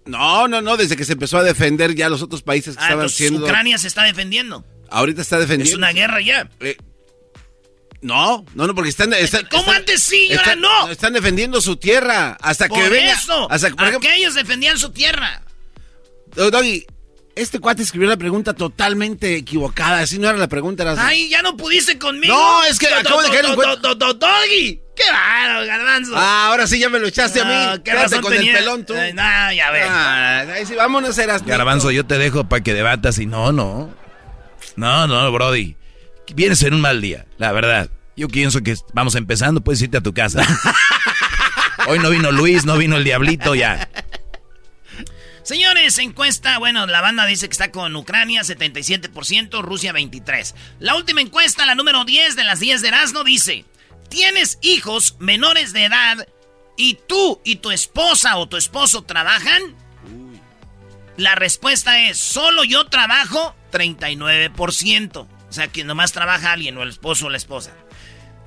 No, 0.08 0.48
no, 0.48 0.62
no, 0.62 0.78
desde 0.78 0.98
que 0.98 1.06
se 1.06 1.14
empezó 1.14 1.38
a 1.38 1.44
defender 1.44 1.94
ya 1.94 2.10
los 2.10 2.24
otros 2.24 2.42
países 2.42 2.76
que 2.76 2.82
ah, 2.82 2.88
estaban 2.88 3.10
siendo... 3.10 3.46
Ucrania 3.46 3.78
se 3.78 3.88
está 3.88 4.02
defendiendo. 4.04 4.66
Ahorita 4.90 5.22
está 5.22 5.38
defendiendo. 5.38 5.72
Es 5.72 5.78
una 5.78 5.92
guerra 5.92 6.20
ya. 6.20 6.50
Eh, 6.60 6.78
no, 8.02 8.46
no, 8.56 8.68
no, 8.68 8.76
porque 8.76 8.90
están. 8.90 9.12
¿Cómo 9.52 9.72
antes 9.72 10.02
sí 10.04 10.28
y 10.30 10.34
ahora 10.34 10.56
no? 10.56 10.90
Están 10.90 11.14
defendiendo 11.14 11.60
su 11.62 11.76
tierra. 11.76 12.38
Hasta 12.42 12.70
que 12.70 12.90
venga. 12.90 13.14
Eso, 13.14 13.52
hasta, 13.52 13.70
por 13.72 13.86
aquellos 13.86 14.36
defendían 14.36 14.78
su 14.78 14.92
tierra. 14.92 15.44
Doggy, 16.36 16.86
este 17.36 17.60
cuate 17.60 17.84
escribió 17.84 18.08
la 18.08 18.18
pregunta 18.18 18.54
totalmente 18.54 19.36
equivocada. 19.36 20.00
Así 20.00 20.20
no 20.20 20.30
era 20.30 20.38
la 20.38 20.48
pregunta. 20.48 20.84
Era 20.84 20.96
Ay, 20.98 21.30
ya 21.30 21.42
no 21.42 21.58
pudiste 21.58 21.98
conmigo. 21.98 22.34
No, 22.34 22.64
es 22.66 22.78
que 22.80 22.88
acabo 22.88 23.22
de 23.22 23.30
caer 23.30 23.46
en 23.46 23.56
cuenta. 23.56 23.96
Doggy. 23.96 24.82
Qué 24.96 25.10
raro, 25.10 25.66
garbanzo. 25.66 26.14
Ah, 26.16 26.48
ahora 26.48 26.68
sí 26.68 26.78
ya 26.78 26.90
me 26.90 27.00
lo 27.00 27.08
echaste 27.08 27.40
a 27.40 27.46
mí. 27.46 27.82
¿Qué 27.84 27.94
razón 27.94 28.22
con 28.22 28.34
tenía? 28.34 28.52
el 28.52 28.58
pelón 28.58 28.86
tú. 28.86 28.94
Ay, 28.94 29.14
no, 29.14 29.54
ya 29.54 29.72
ves. 29.72 29.86
Ah, 29.88 30.40
ahí 30.54 30.66
sí, 30.66 30.76
vámonos, 30.76 31.18
eras. 31.18 31.46
Garbanzo, 31.46 31.92
yo 31.92 32.06
te 32.06 32.18
dejo 32.18 32.44
para 32.50 32.62
que 32.62 32.74
debatas 32.74 33.18
y 33.20 33.26
no, 33.26 33.54
no. 33.54 33.94
No, 34.76 35.08
no, 35.08 35.32
Brody. 35.32 35.78
Vienes 36.34 36.62
en 36.64 36.74
un 36.74 36.82
mal 36.82 37.02
día, 37.02 37.26
la 37.38 37.52
verdad. 37.52 37.90
Yo 38.16 38.28
pienso 38.28 38.62
que 38.62 38.76
vamos 38.94 39.16
empezando, 39.16 39.62
puedes 39.62 39.82
irte 39.82 39.98
a 39.98 40.02
tu 40.02 40.14
casa. 40.14 40.46
Hoy 41.88 42.00
no 42.00 42.10
vino 42.10 42.32
Luis, 42.32 42.66
no 42.66 42.78
vino 42.78 42.98
el 42.98 43.04
Diablito, 43.04 43.56
ya. 43.56 43.90
Señores, 45.44 45.98
encuesta, 45.98 46.60
bueno, 46.60 46.86
la 46.86 47.02
banda 47.02 47.26
dice 47.26 47.48
que 47.48 47.54
está 47.54 47.72
con 47.72 47.96
Ucrania 47.96 48.42
77%, 48.42 49.62
Rusia 49.64 49.94
23%. 49.94 50.54
La 50.80 50.96
última 50.96 51.22
encuesta, 51.22 51.66
la 51.66 51.76
número 51.76 52.06
10 52.06 52.36
de 52.36 52.44
las 52.44 52.60
10 52.60 52.82
de 52.82 52.88
Erasmo, 52.90 53.24
dice, 53.24 53.66
¿tienes 54.10 54.60
hijos 54.62 55.16
menores 55.20 55.74
de 55.74 55.86
edad 55.86 56.28
y 56.78 57.00
tú 57.08 57.42
y 57.44 57.56
tu 57.56 57.72
esposa 57.72 58.38
o 58.38 58.48
tu 58.48 58.58
esposo 58.58 59.04
trabajan? 59.04 59.76
La 61.18 61.36
respuesta 61.36 62.02
es, 62.02 62.18
solo 62.18 62.64
yo 62.64 62.86
trabajo 62.88 63.56
39%. 63.72 65.39
O 65.50 65.54
sea, 65.54 65.68
que 65.68 65.84
nomás 65.84 66.12
trabaja 66.12 66.54
alguien, 66.54 66.78
o 66.78 66.84
el 66.84 66.90
esposo 66.90 67.28
o 67.28 67.30
la 67.30 67.38
esposa. 67.38 67.72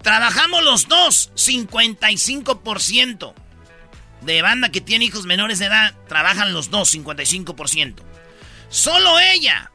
Trabajamos 0.03 0.63
los 0.63 0.89
dos, 0.89 1.31
55% 1.35 3.35
de 4.23 4.43
banda 4.43 4.71
que 4.71 4.81
tiene 4.81 5.05
hijos 5.05 5.27
menores 5.27 5.59
de 5.59 5.67
edad, 5.67 5.95
trabajan 6.09 6.53
los 6.53 6.71
dos, 6.71 6.95
55%. 6.95 7.97
Solo 8.69 9.19
ella 9.21 9.71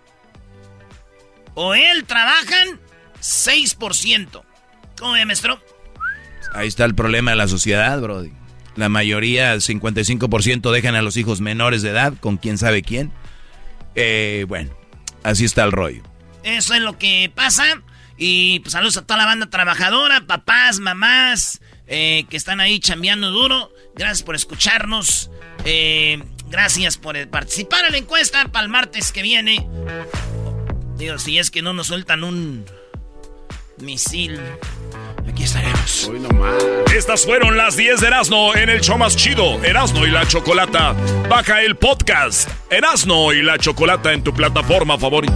o 1.53 1.75
él 1.75 2.05
trabajan 2.05 2.79
6%. 3.21 4.43
¿Cómo 4.99 5.13
ve, 5.13 5.25
maestro? 5.25 5.61
Ahí 6.53 6.67
está 6.67 6.85
el 6.85 6.95
problema 6.95 7.31
de 7.31 7.37
la 7.37 7.47
sociedad, 7.47 7.99
Brody. 7.99 8.31
La 8.75 8.89
mayoría, 8.89 9.55
55%, 9.55 10.71
dejan 10.71 10.95
a 10.95 11.01
los 11.01 11.17
hijos 11.17 11.41
menores 11.41 11.81
de 11.81 11.89
edad 11.89 12.13
con 12.19 12.37
quién 12.37 12.57
sabe 12.57 12.83
quién. 12.83 13.11
Eh, 13.95 14.45
bueno, 14.47 14.71
así 15.23 15.45
está 15.45 15.63
el 15.63 15.71
rollo. 15.71 16.03
Eso 16.43 16.73
es 16.73 16.81
lo 16.81 16.97
que 16.97 17.31
pasa. 17.33 17.81
Y 18.17 18.59
pues 18.61 18.73
saludos 18.73 18.97
a 18.97 19.05
toda 19.05 19.19
la 19.19 19.25
banda 19.25 19.49
trabajadora, 19.49 20.21
papás, 20.25 20.79
mamás, 20.79 21.61
eh, 21.85 22.25
que 22.29 22.37
están 22.37 22.59
ahí 22.59 22.79
chambeando 22.79 23.29
duro. 23.29 23.71
Gracias 23.95 24.23
por 24.23 24.35
escucharnos. 24.35 25.29
Eh, 25.65 26.23
gracias 26.47 26.97
por 26.97 27.27
participar 27.29 27.85
en 27.85 27.91
la 27.91 27.97
encuesta 27.97 28.45
para 28.45 28.63
el 28.63 28.69
martes 28.69 29.11
que 29.11 29.21
viene. 29.21 29.67
Digo, 30.97 31.19
si 31.19 31.37
es 31.37 31.51
que 31.51 31.61
no 31.61 31.73
nos 31.73 31.87
sueltan 31.87 32.23
un 32.23 32.65
misil, 33.77 34.39
aquí 35.27 35.43
estaremos. 35.43 36.07
Hoy 36.07 36.19
nomás. 36.19 36.63
Estas 36.95 37.23
fueron 37.23 37.55
las 37.55 37.77
10 37.77 38.01
de 38.01 38.07
Erasmo 38.07 38.55
en 38.55 38.69
el 38.69 38.81
show 38.81 38.97
más 38.97 39.15
chido, 39.15 39.63
Erasmo 39.63 40.07
y 40.07 40.09
la 40.09 40.27
Chocolata. 40.27 40.93
Baja 41.29 41.61
el 41.61 41.75
podcast, 41.75 42.49
Erasmo 42.71 43.31
y 43.31 43.43
la 43.43 43.59
Chocolata 43.59 44.11
en 44.13 44.23
tu 44.23 44.33
plataforma 44.33 44.97
favorita. 44.97 45.35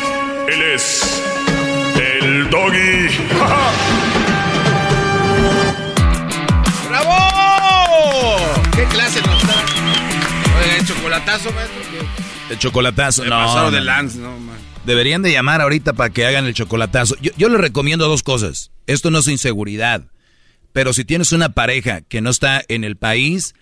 Él 0.47 0.61
es 0.75 1.21
el 1.99 2.49
doggy. 2.49 3.07
¡Bravo! 6.89 8.37
¿Qué 8.75 8.83
clase 8.85 9.21
nos 9.21 9.41
da? 9.47 9.55
Oiga, 10.61 10.77
el 10.77 10.85
chocolatazo, 10.85 11.51
maestro. 11.51 11.81
El 12.49 12.59
chocolatazo, 12.59 13.23
Me 13.23 13.29
no. 13.29 13.35
pasaron 13.37 13.73
de 13.73 13.81
lance, 13.81 14.17
no, 14.17 14.37
man. 14.39 14.57
Deberían 14.85 15.21
de 15.21 15.31
llamar 15.31 15.61
ahorita 15.61 15.93
para 15.93 16.09
que 16.09 16.25
hagan 16.25 16.45
el 16.45 16.53
chocolatazo. 16.53 17.15
Yo, 17.21 17.31
yo 17.37 17.49
les 17.49 17.61
recomiendo 17.61 18.07
dos 18.07 18.23
cosas. 18.23 18.71
Esto 18.87 19.11
no 19.11 19.19
es 19.19 19.27
inseguridad. 19.27 20.03
Pero 20.73 20.93
si 20.93 21.05
tienes 21.05 21.31
una 21.33 21.49
pareja 21.49 22.01
que 22.01 22.21
no 22.21 22.29
está 22.29 22.61
en 22.67 22.83
el 22.83 22.95
país 22.97 23.53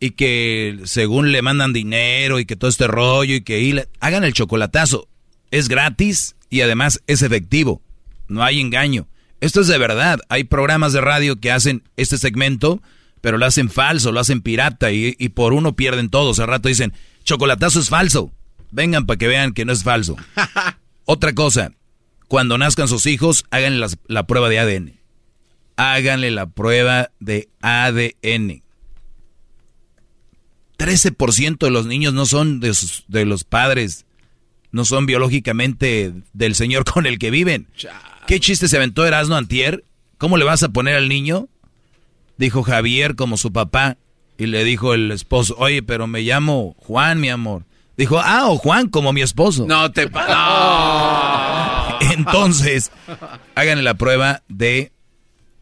y 0.00 0.10
que 0.12 0.78
según 0.84 1.30
le 1.32 1.42
mandan 1.42 1.72
dinero 1.72 2.38
y 2.40 2.44
que 2.46 2.56
todo 2.56 2.70
este 2.70 2.86
rollo 2.86 3.34
y 3.34 3.42
que 3.42 3.60
le- 3.72 3.88
hagan 4.00 4.24
el 4.24 4.32
chocolatazo. 4.34 5.08
Es 5.54 5.68
gratis 5.68 6.34
y 6.50 6.62
además 6.62 7.00
es 7.06 7.22
efectivo. 7.22 7.80
No 8.26 8.42
hay 8.42 8.60
engaño. 8.60 9.06
Esto 9.40 9.60
es 9.60 9.68
de 9.68 9.78
verdad. 9.78 10.18
Hay 10.28 10.42
programas 10.42 10.92
de 10.92 11.00
radio 11.00 11.38
que 11.38 11.52
hacen 11.52 11.84
este 11.96 12.18
segmento, 12.18 12.82
pero 13.20 13.38
lo 13.38 13.46
hacen 13.46 13.70
falso, 13.70 14.10
lo 14.10 14.18
hacen 14.18 14.40
pirata 14.42 14.90
y, 14.90 15.14
y 15.16 15.28
por 15.28 15.52
uno 15.52 15.76
pierden 15.76 16.08
todos. 16.10 16.40
Al 16.40 16.48
rato 16.48 16.68
dicen, 16.68 16.92
chocolatazo 17.22 17.78
es 17.78 17.88
falso. 17.88 18.32
Vengan 18.72 19.06
para 19.06 19.16
que 19.16 19.28
vean 19.28 19.52
que 19.52 19.64
no 19.64 19.72
es 19.72 19.84
falso. 19.84 20.16
Otra 21.04 21.32
cosa, 21.34 21.70
cuando 22.26 22.58
nazcan 22.58 22.88
sus 22.88 23.06
hijos, 23.06 23.44
háganle 23.52 23.78
las- 23.78 23.98
la 24.08 24.26
prueba 24.26 24.48
de 24.48 24.58
ADN. 24.58 24.92
Háganle 25.76 26.32
la 26.32 26.46
prueba 26.46 27.12
de 27.20 27.48
ADN. 27.60 28.62
13% 30.78 31.58
de 31.58 31.70
los 31.70 31.86
niños 31.86 32.12
no 32.12 32.26
son 32.26 32.58
de, 32.58 32.74
sus- 32.74 33.04
de 33.06 33.24
los 33.24 33.44
padres, 33.44 34.04
no 34.74 34.84
son 34.84 35.06
biológicamente 35.06 36.12
del 36.32 36.54
señor 36.56 36.84
con 36.92 37.06
el 37.06 37.18
que 37.18 37.30
viven. 37.30 37.68
¿Qué 38.26 38.40
chiste 38.40 38.68
se 38.68 38.76
aventó 38.76 39.06
Erasmo 39.06 39.36
Antier? 39.36 39.84
¿Cómo 40.18 40.36
le 40.36 40.44
vas 40.44 40.62
a 40.64 40.68
poner 40.70 40.96
al 40.96 41.08
niño? 41.08 41.48
Dijo 42.36 42.62
Javier 42.62 43.14
como 43.14 43.36
su 43.36 43.52
papá. 43.52 43.96
Y 44.36 44.46
le 44.46 44.64
dijo 44.64 44.94
el 44.94 45.12
esposo, 45.12 45.54
oye, 45.58 45.82
pero 45.84 46.08
me 46.08 46.22
llamo 46.22 46.74
Juan, 46.80 47.20
mi 47.20 47.28
amor. 47.28 47.62
Dijo, 47.96 48.18
ah, 48.18 48.48
o 48.48 48.56
Juan 48.58 48.88
como 48.88 49.12
mi 49.12 49.22
esposo. 49.22 49.64
No 49.68 49.92
te 49.92 50.08
pa- 50.08 51.98
Entonces, 52.12 52.90
háganle 53.54 53.84
la 53.84 53.94
prueba 53.94 54.42
de 54.48 54.90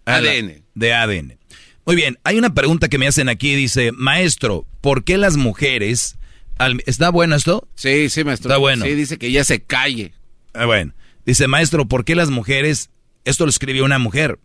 ADN. 0.07 0.65
De 0.75 0.95
ADN. 0.95 1.37
Muy 1.85 1.97
bien, 1.97 2.19
hay 2.25 2.39
una 2.39 2.55
pregunta 2.55 2.89
que 2.89 2.97
me 2.97 3.07
hacen 3.07 3.29
aquí, 3.29 3.55
dice, 3.55 3.93
maestro, 3.93 4.65
¿por 4.81 5.05
qué 5.05 5.19
las 5.19 5.37
mujeres... 5.37 6.17
al- 6.59 6.83
¿Está 6.87 7.11
bueno 7.11 7.35
esto? 7.37 7.69
Sí, 7.75 8.09
sí, 8.09 8.25
maestro. 8.25 8.49
Está 8.51 8.59
bueno. 8.59 8.85
Sí, 8.85 8.95
dice 8.95 9.19
que 9.19 9.31
ya 9.33 9.45
se 9.45 9.63
calle. 9.63 10.13
Ah, 10.55 10.67
bueno, 10.67 10.93
dice, 11.25 11.49
maestro, 11.49 11.87
¿por 11.87 12.05
qué 12.05 12.15
las 12.15 12.31
mujeres... 12.31 12.91
Esto 13.25 13.45
lo 13.45 13.51
escribió 13.51 13.85
una 13.85 13.99
mujer. 13.99 14.39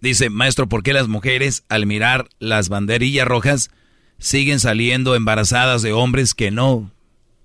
Dice, 0.00 0.30
maestro, 0.30 0.68
¿por 0.68 0.82
qué 0.82 0.92
las 0.92 1.08
mujeres 1.08 1.64
al 1.68 1.86
mirar 1.86 2.28
las 2.38 2.68
banderillas 2.68 3.26
rojas 3.26 3.70
siguen 4.18 4.60
saliendo 4.60 5.14
embarazadas 5.14 5.82
de 5.82 5.92
hombres 5.92 6.34
que 6.34 6.50
no 6.50 6.90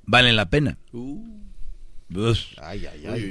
valen 0.06 0.36
la 0.36 0.50
pena? 0.50 0.78
Uf. 0.92 1.18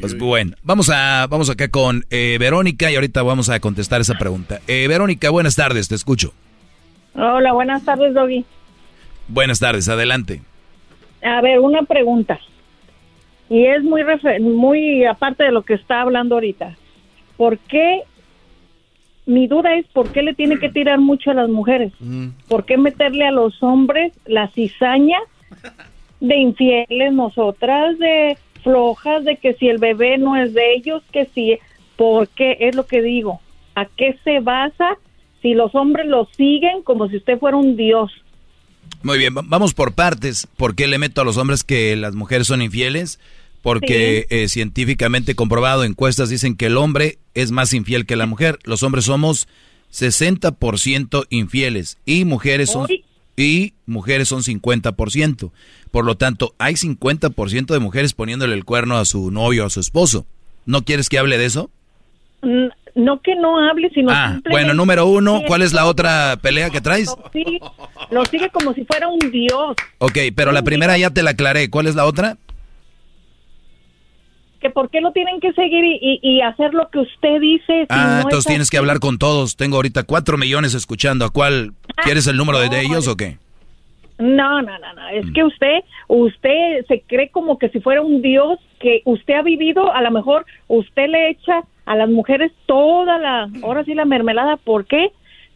Pues 0.00 0.16
bueno, 0.18 0.56
vamos 0.62 0.88
a 0.88 1.26
vamos 1.28 1.50
acá 1.50 1.68
con 1.68 2.06
eh, 2.08 2.38
Verónica 2.40 2.90
y 2.90 2.94
ahorita 2.94 3.22
vamos 3.22 3.50
a 3.50 3.60
contestar 3.60 4.00
esa 4.00 4.14
pregunta. 4.14 4.60
Eh, 4.66 4.86
Verónica, 4.88 5.28
buenas 5.28 5.54
tardes, 5.54 5.88
te 5.88 5.94
escucho. 5.94 6.32
Hola, 7.14 7.52
buenas 7.52 7.84
tardes, 7.84 8.14
Doggy. 8.14 8.44
Buenas 9.30 9.60
tardes, 9.60 9.88
adelante. 9.88 10.42
A 11.22 11.40
ver, 11.40 11.60
una 11.60 11.82
pregunta. 11.82 12.40
Y 13.48 13.64
es 13.64 13.82
muy, 13.84 14.02
muy 14.40 15.04
aparte 15.04 15.44
de 15.44 15.52
lo 15.52 15.62
que 15.62 15.74
está 15.74 16.00
hablando 16.00 16.34
ahorita. 16.34 16.76
¿Por 17.36 17.58
qué? 17.58 18.02
Mi 19.26 19.46
duda 19.46 19.76
es 19.76 19.86
por 19.86 20.10
qué 20.10 20.22
le 20.22 20.34
tiene 20.34 20.58
que 20.58 20.68
tirar 20.68 20.98
mucho 20.98 21.30
a 21.30 21.34
las 21.34 21.48
mujeres. 21.48 21.92
¿Por 22.48 22.64
qué 22.64 22.76
meterle 22.76 23.24
a 23.24 23.30
los 23.30 23.62
hombres 23.62 24.12
la 24.26 24.48
cizaña 24.48 25.18
de 26.18 26.36
infieles 26.36 27.12
nosotras, 27.12 27.98
de 28.00 28.36
flojas, 28.64 29.24
de 29.24 29.36
que 29.36 29.54
si 29.54 29.68
el 29.68 29.78
bebé 29.78 30.18
no 30.18 30.36
es 30.36 30.52
de 30.54 30.74
ellos, 30.74 31.04
que 31.12 31.26
si... 31.26 31.58
¿Por 31.96 32.28
qué? 32.28 32.56
Es 32.60 32.74
lo 32.74 32.86
que 32.86 33.00
digo. 33.00 33.40
¿A 33.76 33.84
qué 33.84 34.18
se 34.24 34.40
basa 34.40 34.96
si 35.40 35.54
los 35.54 35.74
hombres 35.76 36.06
lo 36.06 36.24
siguen 36.36 36.82
como 36.82 37.08
si 37.08 37.18
usted 37.18 37.38
fuera 37.38 37.56
un 37.56 37.76
dios? 37.76 38.10
Muy 39.02 39.18
bien, 39.18 39.34
va- 39.36 39.42
vamos 39.44 39.74
por 39.74 39.92
partes. 39.94 40.46
¿Por 40.56 40.74
qué 40.74 40.86
le 40.86 40.98
meto 40.98 41.20
a 41.20 41.24
los 41.24 41.36
hombres 41.36 41.64
que 41.64 41.96
las 41.96 42.14
mujeres 42.14 42.46
son 42.46 42.62
infieles? 42.62 43.18
Porque 43.62 44.26
eh, 44.30 44.48
científicamente 44.48 45.34
comprobado, 45.34 45.84
encuestas 45.84 46.30
dicen 46.30 46.54
que 46.56 46.66
el 46.66 46.76
hombre 46.78 47.18
es 47.34 47.50
más 47.50 47.72
infiel 47.74 48.06
que 48.06 48.16
la 48.16 48.26
mujer. 48.26 48.58
Los 48.64 48.82
hombres 48.82 49.04
somos 49.04 49.48
60% 49.92 51.26
infieles 51.30 51.98
y 52.06 52.24
mujeres 52.24 52.70
son 52.70 52.86
Uy. 52.88 53.04
y 53.36 53.74
mujeres 53.86 54.28
son 54.28 54.42
50%. 54.42 55.50
Por 55.90 56.04
lo 56.04 56.16
tanto, 56.16 56.54
hay 56.58 56.74
50% 56.74 57.72
de 57.74 57.78
mujeres 57.80 58.14
poniéndole 58.14 58.54
el 58.54 58.64
cuerno 58.64 58.96
a 58.98 59.04
su 59.04 59.30
novio 59.30 59.64
o 59.64 59.66
a 59.66 59.70
su 59.70 59.80
esposo. 59.80 60.26
¿No 60.66 60.82
quieres 60.84 61.08
que 61.08 61.18
hable 61.18 61.36
de 61.38 61.46
eso? 61.46 61.70
No 62.94 63.20
que 63.20 63.34
no 63.36 63.58
hable, 63.70 63.90
sino 63.94 64.10
Ah, 64.12 64.38
bueno, 64.50 64.74
número 64.74 65.06
uno, 65.06 65.42
¿cuál 65.46 65.62
es 65.62 65.72
la 65.72 65.86
otra 65.86 66.36
pelea 66.42 66.70
que 66.70 66.80
traes? 66.80 67.06
Lo 67.06 67.30
sigue, 67.32 67.60
lo 68.10 68.24
sigue 68.26 68.48
como 68.50 68.72
si 68.74 68.84
fuera 68.84 69.08
un 69.08 69.18
dios. 69.30 69.76
Ok, 69.98 70.18
pero 70.34 70.52
la 70.52 70.62
primera 70.62 70.96
ya 70.98 71.10
te 71.10 71.22
la 71.22 71.30
aclaré. 71.30 71.70
¿Cuál 71.70 71.86
es 71.86 71.94
la 71.94 72.04
otra? 72.06 72.36
Que 74.60 74.68
por 74.68 74.90
qué 74.90 75.00
lo 75.00 75.12
tienen 75.12 75.40
que 75.40 75.52
seguir 75.54 75.82
y, 75.84 75.98
y- 76.02 76.20
y 76.22 76.40
hacer 76.42 76.74
lo 76.74 76.90
que 76.90 76.98
usted 76.98 77.40
dice. 77.40 77.80
si 77.82 77.86
Ah, 77.88 78.16
no 78.16 78.20
entonces 78.22 78.44
tienes 78.46 78.66
así? 78.66 78.72
que 78.72 78.78
hablar 78.78 79.00
con 79.00 79.18
todos. 79.18 79.56
Tengo 79.56 79.76
ahorita 79.76 80.02
cuatro 80.02 80.36
millones 80.36 80.74
escuchando. 80.74 81.24
¿A 81.24 81.30
cuál? 81.30 81.72
¿Quieres 82.04 82.26
el 82.26 82.36
número 82.36 82.58
de, 82.58 82.68
de 82.68 82.82
ellos 82.82 83.08
o 83.08 83.16
qué? 83.16 83.38
No, 84.18 84.60
no, 84.60 84.78
no, 84.78 84.92
no. 84.92 85.08
Es 85.08 85.24
Mm. 85.24 85.32
que 85.32 85.44
usted, 85.44 85.78
usted 86.08 86.84
se 86.88 87.00
cree 87.06 87.30
como 87.30 87.58
que 87.58 87.70
si 87.70 87.80
fuera 87.80 88.02
un 88.02 88.20
dios 88.20 88.58
que 88.80 89.00
usted 89.06 89.32
ha 89.34 89.42
vivido. 89.42 89.90
A 89.94 90.02
lo 90.02 90.10
mejor 90.10 90.44
usted 90.68 91.06
le 91.08 91.30
echa 91.30 91.62
a 91.90 91.96
las 91.96 92.08
mujeres 92.08 92.52
toda 92.66 93.18
la, 93.18 93.48
ahora 93.64 93.84
sí 93.84 93.94
la 93.94 94.04
mermelada. 94.04 94.56
¿Por 94.56 94.86
qué? 94.86 95.08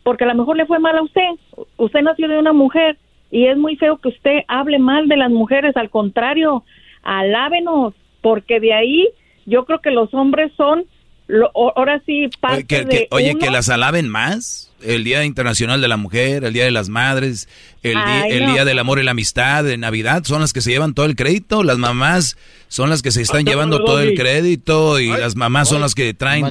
Porque 0.03 0.25
a 0.25 0.27
lo 0.27 0.35
mejor 0.35 0.57
le 0.57 0.67
fue 0.67 0.81
mal 0.81 0.99
a 0.99 1.03
usted. 1.03 1.29
Usted 1.77 2.01
nació 2.01 2.27
de 2.27 2.39
una 2.39 2.53
mujer 2.53 2.99
y 3.31 3.47
es 3.47 3.57
muy 3.57 3.77
feo 3.77 3.99
que 3.99 4.09
usted 4.09 4.41
hable 4.49 4.79
mal 4.81 5.07
de 5.09 5.17
las 5.17 5.31
mujeres. 5.31 5.77
Al 5.77 5.91
contrario, 5.91 6.65
alábenos, 7.03 7.95
porque 8.21 8.59
de 8.61 8.75
ahí 8.75 9.09
yo 9.47 9.65
creo 9.65 9.81
que 9.81 9.91
los 9.91 10.13
hombres 10.13 10.51
son, 10.57 10.85
lo- 11.27 11.53
ahora 11.55 12.03
sí, 12.07 12.29
parte 12.41 12.57
Oye, 12.59 12.67
que, 12.67 12.85
de 12.85 12.89
que- 12.89 13.09
oye, 13.11 13.35
que 13.39 13.51
las 13.51 13.69
alaben 13.69 14.09
más. 14.09 14.71
El 14.83 15.03
Día 15.05 15.25
Internacional 15.25 15.81
de 15.81 15.89
la 15.89 15.97
Mujer, 15.97 16.45
el 16.45 16.53
Día 16.53 16.65
de 16.65 16.71
las 16.71 16.91
Madres, 16.91 17.49
el, 17.83 17.95
no. 17.95 18.53
Día 18.53 18.67
del 18.67 18.79
Amor 18.79 18.99
y 18.99 19.03
la 19.03 19.13
Amistad, 19.13 19.65
de 19.65 19.79
Navidad, 19.79 20.25
son 20.25 20.43
las 20.43 20.53
que 20.53 20.61
se 20.61 20.73
llevan 20.73 20.93
todo 20.93 21.07
el 21.07 21.17
crédito. 21.17 21.63
Las 21.63 21.79
mamás 21.79 22.37
son 22.75 22.91
las 22.91 23.03
que 23.03 23.13
se 23.13 23.23
están 23.23 23.45
llevando 23.45 23.85
todo 23.85 24.01
el 24.01 24.15
crédito 24.15 24.99
y 24.99 25.07
las 25.07 25.37
mamás 25.37 25.69
son 25.69 25.81
las 25.81 25.95
que 25.95 26.13
traen. 26.13 26.45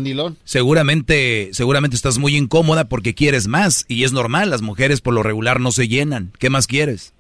Seguramente, 0.46 1.50
seguramente 1.52 1.98
estás 1.98 2.18
muy 2.18 2.38
incómoda 2.38 2.88
porque 2.88 3.14
quieres 3.14 3.50
más 3.50 3.84
y 3.90 4.06
es 4.06 4.14
normal. 4.14 4.50
Las 4.50 4.62
mujeres 4.62 5.02
por 5.02 5.14
lo 5.14 5.22
regular 5.22 5.60
no 5.60 5.74
se 5.74 5.90
llenan. 5.90 6.32
¿Qué 6.40 6.50
más 6.50 6.66
quieres? 6.66 7.14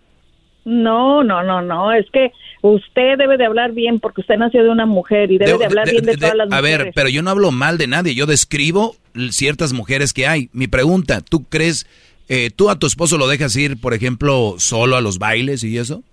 No, 0.64 1.22
no, 1.22 1.44
no, 1.44 1.62
no, 1.62 1.92
es 1.92 2.06
que 2.14 2.32
usted 2.62 3.18
debe 3.18 3.36
de 3.36 3.46
hablar 3.46 3.74
bien 3.74 4.00
porque 4.00 4.22
usted 4.22 4.38
nació 4.38 4.64
de 4.64 4.70
una 4.70 4.86
mujer 4.86 5.30
y 5.32 5.38
debe 5.38 5.52
de, 5.52 5.58
De- 5.58 5.66
hablar 5.66 5.86
de- 5.86 5.92
bien 5.92 6.06
de, 6.06 6.12
de- 6.14 6.18
todas 6.20 6.36
las 6.36 6.50
a 6.50 6.56
mujeres. 6.62 6.78
ver, 6.86 6.92
pero 6.96 7.10
yo 7.10 7.22
no 7.22 7.30
hablo 7.30 7.52
mal 7.52 7.78
de 7.78 7.88
nadie, 7.88 8.16
yo 8.16 8.26
describo 8.26 8.96
ciertas 9.32 9.74
mujeres 9.74 10.14
que 10.14 10.28
hay. 10.28 10.50
Mi 10.54 10.68
pregunta, 10.68 11.20
¿tú 11.20 11.44
crees, 11.50 11.88
eh, 12.30 12.52
tú 12.56 12.70
a 12.70 12.80
tu 12.80 12.88
esposo 12.88 13.18
lo 13.18 13.28
dejas 13.28 13.54
ir, 13.58 13.82
por 13.82 13.94
ejemplo, 13.94 14.56
solo 14.60 14.96
a 14.96 15.02
los 15.02 15.20
bailes 15.20 15.62
y 15.66 15.78
eso? 15.78 16.04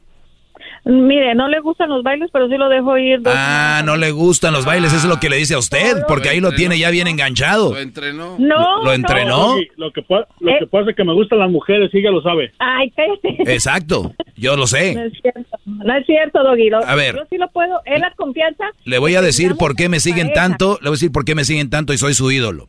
Mire, 0.84 1.34
no 1.34 1.48
le 1.48 1.60
gustan 1.60 1.90
los 1.90 2.02
bailes, 2.02 2.30
pero 2.32 2.48
sí 2.48 2.56
lo 2.56 2.68
dejo 2.68 2.96
ir. 2.96 3.20
dos 3.20 3.34
Ah, 3.36 3.82
no 3.84 3.96
le 3.96 4.10
gustan 4.12 4.52
los 4.54 4.64
bailes, 4.64 4.92
eso 4.92 5.02
es 5.02 5.08
lo 5.08 5.20
que 5.20 5.28
le 5.28 5.36
dice 5.36 5.54
a 5.54 5.58
usted, 5.58 6.04
porque 6.08 6.30
ahí 6.30 6.40
lo 6.40 6.52
tiene 6.52 6.78
ya 6.78 6.90
bien 6.90 7.06
enganchado. 7.06 7.72
Lo 7.74 7.78
entrenó. 7.78 8.36
No, 8.38 8.82
¿Lo 8.82 8.92
entrenó? 8.92 9.56
Sí, 9.58 9.68
lo 9.76 9.92
que, 9.92 10.02
lo 10.08 10.50
Eh. 10.50 10.56
que 10.60 10.66
pasa 10.66 10.90
es 10.90 10.96
que 10.96 11.04
me 11.04 11.12
gustan 11.12 11.38
las 11.38 11.50
mujeres, 11.50 11.90
sí, 11.92 12.00
ya 12.02 12.10
lo 12.10 12.22
sabe. 12.22 12.52
Ay, 12.58 12.90
cállate. 12.92 13.52
Exacto, 13.52 14.14
yo 14.36 14.52
lo 14.52 14.62
No 14.62 14.66
sé. 14.66 14.92
es 14.92 15.12
cierto, 15.20 15.58
no 15.66 15.96
es 15.96 16.06
cierto, 16.06 16.42
Doggy. 16.42 16.70
A 16.86 16.94
ver. 16.94 17.14
Yo 17.16 17.22
sí 17.28 17.36
lo 17.36 17.48
puedo, 17.50 17.80
es 17.84 18.00
la 18.00 18.12
confianza. 18.16 18.64
Le 18.84 18.98
voy 18.98 19.14
a 19.16 19.22
decir 19.22 19.56
por 19.56 19.76
qué 19.76 19.88
me 19.90 19.98
en 19.98 20.00
siguen 20.00 20.28
pareja. 20.28 20.48
tanto, 20.48 20.78
le 20.80 20.88
voy 20.88 20.94
a 20.94 20.98
decir 20.98 21.12
por 21.12 21.24
qué 21.24 21.34
me 21.34 21.44
siguen 21.44 21.68
tanto 21.70 21.92
y 21.92 21.98
soy 21.98 22.14
su 22.14 22.30
ídolo. 22.30 22.68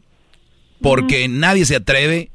Porque 0.81 1.27
nadie 1.29 1.65
se 1.65 1.75
atreve 1.77 2.29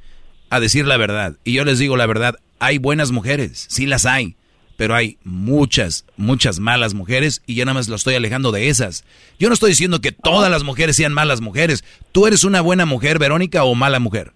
a 0.50 0.60
decir 0.60 0.86
la 0.86 0.96
verdad. 0.96 1.34
Y 1.44 1.52
yo 1.54 1.64
les 1.64 1.78
digo 1.78 1.96
la 1.96 2.06
verdad, 2.06 2.36
hay 2.60 2.78
buenas 2.78 3.12
mujeres, 3.12 3.66
sí 3.68 3.86
las 3.86 4.06
hay, 4.06 4.36
pero 4.76 4.94
hay 4.94 5.18
muchas, 5.24 6.04
muchas 6.16 6.58
malas 6.60 6.94
mujeres 6.94 7.42
y 7.46 7.54
yo 7.54 7.64
nada 7.64 7.74
más 7.74 7.88
lo 7.88 7.96
estoy 7.96 8.14
alejando 8.14 8.52
de 8.52 8.68
esas. 8.68 9.04
Yo 9.38 9.48
no 9.48 9.54
estoy 9.54 9.70
diciendo 9.70 10.00
que 10.00 10.12
todas 10.12 10.50
las 10.50 10.64
mujeres 10.64 10.96
sean 10.96 11.12
malas 11.12 11.40
mujeres. 11.40 11.84
¿Tú 12.12 12.26
eres 12.26 12.44
una 12.44 12.60
buena 12.60 12.86
mujer, 12.86 13.18
Verónica, 13.18 13.64
o 13.64 13.74
mala 13.74 13.98
mujer? 13.98 14.32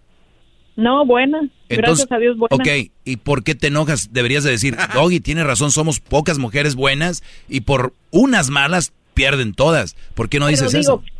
No, 0.76 1.04
buena. 1.04 1.40
Entonces, 1.68 2.06
Gracias 2.06 2.12
a 2.12 2.18
Dios, 2.18 2.36
buena. 2.38 2.56
ok, 2.56 2.90
¿y 3.04 3.16
por 3.18 3.44
qué 3.44 3.54
te 3.54 3.66
enojas? 3.66 4.12
Deberías 4.12 4.44
de 4.44 4.50
decir, 4.50 4.76
Doggy, 4.94 5.20
tiene 5.20 5.44
razón, 5.44 5.70
somos 5.70 6.00
pocas 6.00 6.38
mujeres 6.38 6.74
buenas 6.74 7.22
y 7.48 7.60
por 7.62 7.92
unas 8.10 8.50
malas 8.50 8.92
pierden 9.14 9.52
todas. 9.52 9.94
¿Por 10.14 10.28
qué 10.28 10.38
no 10.38 10.46
Pero 10.46 10.56
dices 10.56 10.72
digo, 10.72 11.02
eso? 11.04 11.14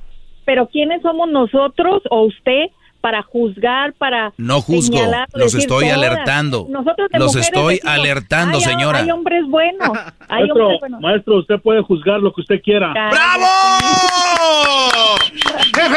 Pero 0.47 0.69
¿quiénes 0.69 1.03
somos 1.03 1.29
nosotros 1.31 2.03
o 2.11 2.25
usted 2.27 2.67
para 3.01 3.23
juzgar, 3.23 3.93
para 3.95 4.33
No 4.37 4.61
juzgo, 4.61 4.97
señalar, 4.99 5.29
los 5.33 5.53
decir 5.53 5.61
estoy 5.61 5.85
todas? 5.89 5.97
alertando. 5.99 6.67
Nosotros 6.69 7.09
Los 7.13 7.35
estoy 7.37 7.75
decimos, 7.77 7.95
alertando, 7.95 8.59
"Ay, 8.59 8.65
señora". 8.65 8.99
Hay 9.01 9.11
hombres 9.11 9.43
buenos. 9.49 9.89
Hay 10.29 10.43
Maestro, 10.43 10.63
hombres 10.67 10.81
buenos. 10.81 11.01
maestro, 11.01 11.39
usted 11.39 11.61
puede 11.61 11.83
juzgar 11.83 12.21
lo 12.21 12.33
que 12.33 12.41
usted 12.43 12.61
quiera. 12.63 12.93
¡Bravo! 12.93 13.47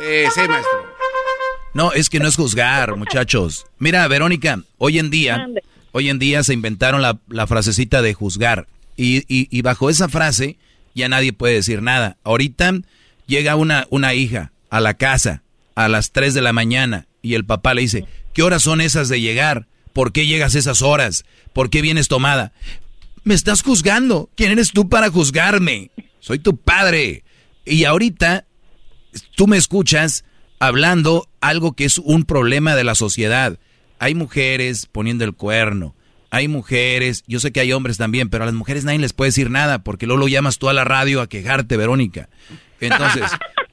Sí, 0.00 0.24
sí, 0.34 0.48
maestro. 0.48 0.86
No, 1.74 1.92
es 1.92 2.08
que 2.10 2.18
no 2.18 2.28
es 2.28 2.36
juzgar, 2.36 2.96
muchachos. 2.96 3.66
Mira, 3.78 4.06
Verónica, 4.08 4.60
hoy 4.78 4.98
en 4.98 5.10
día, 5.10 5.36
Ande. 5.36 5.62
hoy 5.92 6.08
en 6.08 6.18
día 6.18 6.42
se 6.42 6.54
inventaron 6.54 7.02
la, 7.02 7.18
la 7.28 7.46
frasecita 7.46 8.00
de 8.02 8.14
juzgar. 8.14 8.66
Y, 8.96 9.18
y- 9.32 9.48
y 9.50 9.62
bajo 9.62 9.90
esa 9.90 10.08
frase 10.08 10.56
ya 10.94 11.08
nadie 11.08 11.32
puede 11.32 11.54
decir 11.54 11.82
nada. 11.82 12.16
Ahorita 12.24 12.72
llega 13.28 13.54
una, 13.54 13.86
una 13.90 14.14
hija 14.14 14.50
a 14.70 14.80
la 14.80 14.94
casa 14.94 15.44
a 15.76 15.86
las 15.86 16.10
3 16.10 16.34
de 16.34 16.40
la 16.40 16.52
mañana 16.52 17.06
y 17.22 17.34
el 17.34 17.44
papá 17.44 17.74
le 17.74 17.82
dice, 17.82 18.04
¿qué 18.32 18.42
horas 18.42 18.62
son 18.62 18.80
esas 18.80 19.08
de 19.08 19.20
llegar? 19.20 19.68
¿Por 19.92 20.12
qué 20.12 20.26
llegas 20.26 20.56
esas 20.56 20.82
horas? 20.82 21.24
¿Por 21.52 21.70
qué 21.70 21.82
vienes 21.82 22.08
tomada? 22.08 22.52
Me 23.22 23.34
estás 23.34 23.62
juzgando. 23.62 24.28
¿Quién 24.34 24.50
eres 24.50 24.72
tú 24.72 24.88
para 24.88 25.10
juzgarme? 25.10 25.90
Soy 26.18 26.40
tu 26.40 26.56
padre. 26.56 27.22
Y 27.64 27.84
ahorita 27.84 28.46
tú 29.36 29.46
me 29.46 29.56
escuchas 29.56 30.24
hablando 30.58 31.28
algo 31.40 31.74
que 31.74 31.84
es 31.84 31.98
un 31.98 32.24
problema 32.24 32.74
de 32.74 32.84
la 32.84 32.94
sociedad. 32.94 33.58
Hay 33.98 34.14
mujeres 34.14 34.86
poniendo 34.86 35.24
el 35.24 35.34
cuerno. 35.34 35.94
Hay 36.30 36.46
mujeres, 36.46 37.24
yo 37.26 37.40
sé 37.40 37.52
que 37.52 37.60
hay 37.60 37.72
hombres 37.72 37.96
también, 37.96 38.28
pero 38.28 38.44
a 38.44 38.46
las 38.46 38.54
mujeres 38.54 38.84
nadie 38.84 38.98
les 38.98 39.12
puede 39.12 39.28
decir 39.28 39.50
nada 39.50 39.82
porque 39.82 40.06
luego 40.06 40.20
lo 40.20 40.28
llamas 40.28 40.58
tú 40.58 40.68
a 40.68 40.74
la 40.74 40.84
radio 40.84 41.20
a 41.20 41.28
quejarte, 41.28 41.76
Verónica. 41.76 42.28
Entonces, 42.80 43.30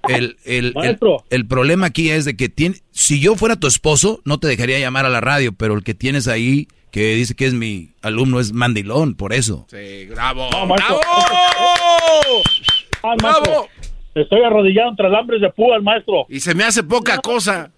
el, 0.07 0.37
el, 0.45 0.65
el, 0.67 0.73
Maestro. 0.73 1.23
el 1.29 1.47
problema 1.47 1.87
aquí 1.87 2.09
es 2.09 2.25
de 2.25 2.35
que 2.35 2.49
tiene, 2.49 2.77
si 2.91 3.19
yo 3.19 3.35
fuera 3.35 3.55
tu 3.55 3.67
esposo, 3.67 4.21
no 4.25 4.39
te 4.39 4.47
dejaría 4.47 4.79
llamar 4.79 5.05
a 5.05 5.09
la 5.09 5.21
radio, 5.21 5.53
pero 5.53 5.73
el 5.75 5.83
que 5.83 5.93
tienes 5.93 6.27
ahí, 6.27 6.67
que 6.91 7.15
dice 7.15 7.35
que 7.35 7.45
es 7.45 7.53
mi 7.53 7.91
alumno, 8.01 8.39
es 8.39 8.53
mandilón, 8.53 9.15
por 9.15 9.33
eso. 9.33 9.67
Sí, 9.69 10.05
bravo. 10.07 10.49
No, 10.51 10.65
maestro. 10.65 10.99
¡Bravo! 10.99 12.41
Ah, 13.03 13.15
maestro, 13.21 13.43
¡Bravo! 13.43 13.69
Estoy 14.15 14.43
arrodillado 14.43 14.91
entre 14.91 15.07
alambres 15.07 15.41
de 15.41 15.49
púas, 15.49 15.83
maestro. 15.83 16.25
Y 16.29 16.39
se 16.39 16.55
me 16.55 16.63
hace 16.63 16.83
poca 16.83 17.17
cosa. 17.17 17.71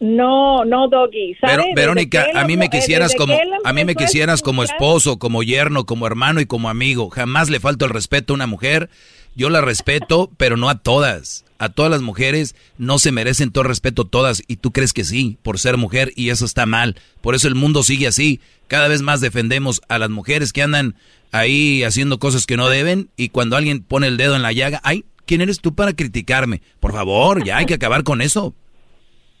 No, 0.00 0.64
no, 0.64 0.88
Doggy. 0.88 1.36
Verónica, 1.76 2.22
él 2.22 2.36
a 2.38 2.46
mí 2.46 2.56
me 2.56 2.70
quisieras 2.70 3.14
como 3.14 3.34
a 3.64 3.72
mí 3.74 3.84
me 3.84 3.94
quisieras 3.94 4.40
como 4.40 4.64
esposo, 4.64 5.18
como 5.18 5.42
yerno, 5.42 5.84
como 5.84 6.06
hermano 6.06 6.40
y 6.40 6.46
como 6.46 6.70
amigo. 6.70 7.10
Jamás 7.10 7.50
le 7.50 7.60
falto 7.60 7.84
el 7.84 7.90
respeto 7.90 8.32
a 8.32 8.36
una 8.36 8.46
mujer. 8.46 8.88
Yo 9.36 9.50
la 9.50 9.60
respeto, 9.60 10.30
pero 10.38 10.56
no 10.56 10.70
a 10.70 10.78
todas. 10.78 11.44
A 11.58 11.68
todas 11.68 11.90
las 11.90 12.00
mujeres 12.00 12.56
no 12.78 12.98
se 12.98 13.12
merecen 13.12 13.50
todo 13.50 13.62
el 13.62 13.68
respeto 13.68 14.06
todas 14.06 14.42
y 14.48 14.56
tú 14.56 14.72
crees 14.72 14.94
que 14.94 15.04
sí, 15.04 15.36
por 15.42 15.58
ser 15.58 15.76
mujer 15.76 16.10
y 16.16 16.30
eso 16.30 16.46
está 16.46 16.64
mal. 16.64 16.96
Por 17.20 17.34
eso 17.34 17.46
el 17.46 17.54
mundo 17.54 17.82
sigue 17.82 18.06
así. 18.06 18.40
Cada 18.68 18.88
vez 18.88 19.02
más 19.02 19.20
defendemos 19.20 19.82
a 19.88 19.98
las 19.98 20.08
mujeres 20.08 20.54
que 20.54 20.62
andan 20.62 20.94
ahí 21.30 21.82
haciendo 21.82 22.18
cosas 22.18 22.46
que 22.46 22.56
no 22.56 22.70
deben 22.70 23.10
y 23.18 23.28
cuando 23.28 23.56
alguien 23.56 23.82
pone 23.82 24.06
el 24.06 24.16
dedo 24.16 24.34
en 24.34 24.40
la 24.40 24.52
llaga, 24.52 24.80
ay, 24.82 25.04
¿quién 25.26 25.42
eres 25.42 25.60
tú 25.60 25.74
para 25.74 25.92
criticarme? 25.92 26.62
Por 26.80 26.92
favor, 26.94 27.44
ya 27.44 27.58
hay 27.58 27.66
que 27.66 27.74
acabar 27.74 28.02
con 28.02 28.22
eso. 28.22 28.54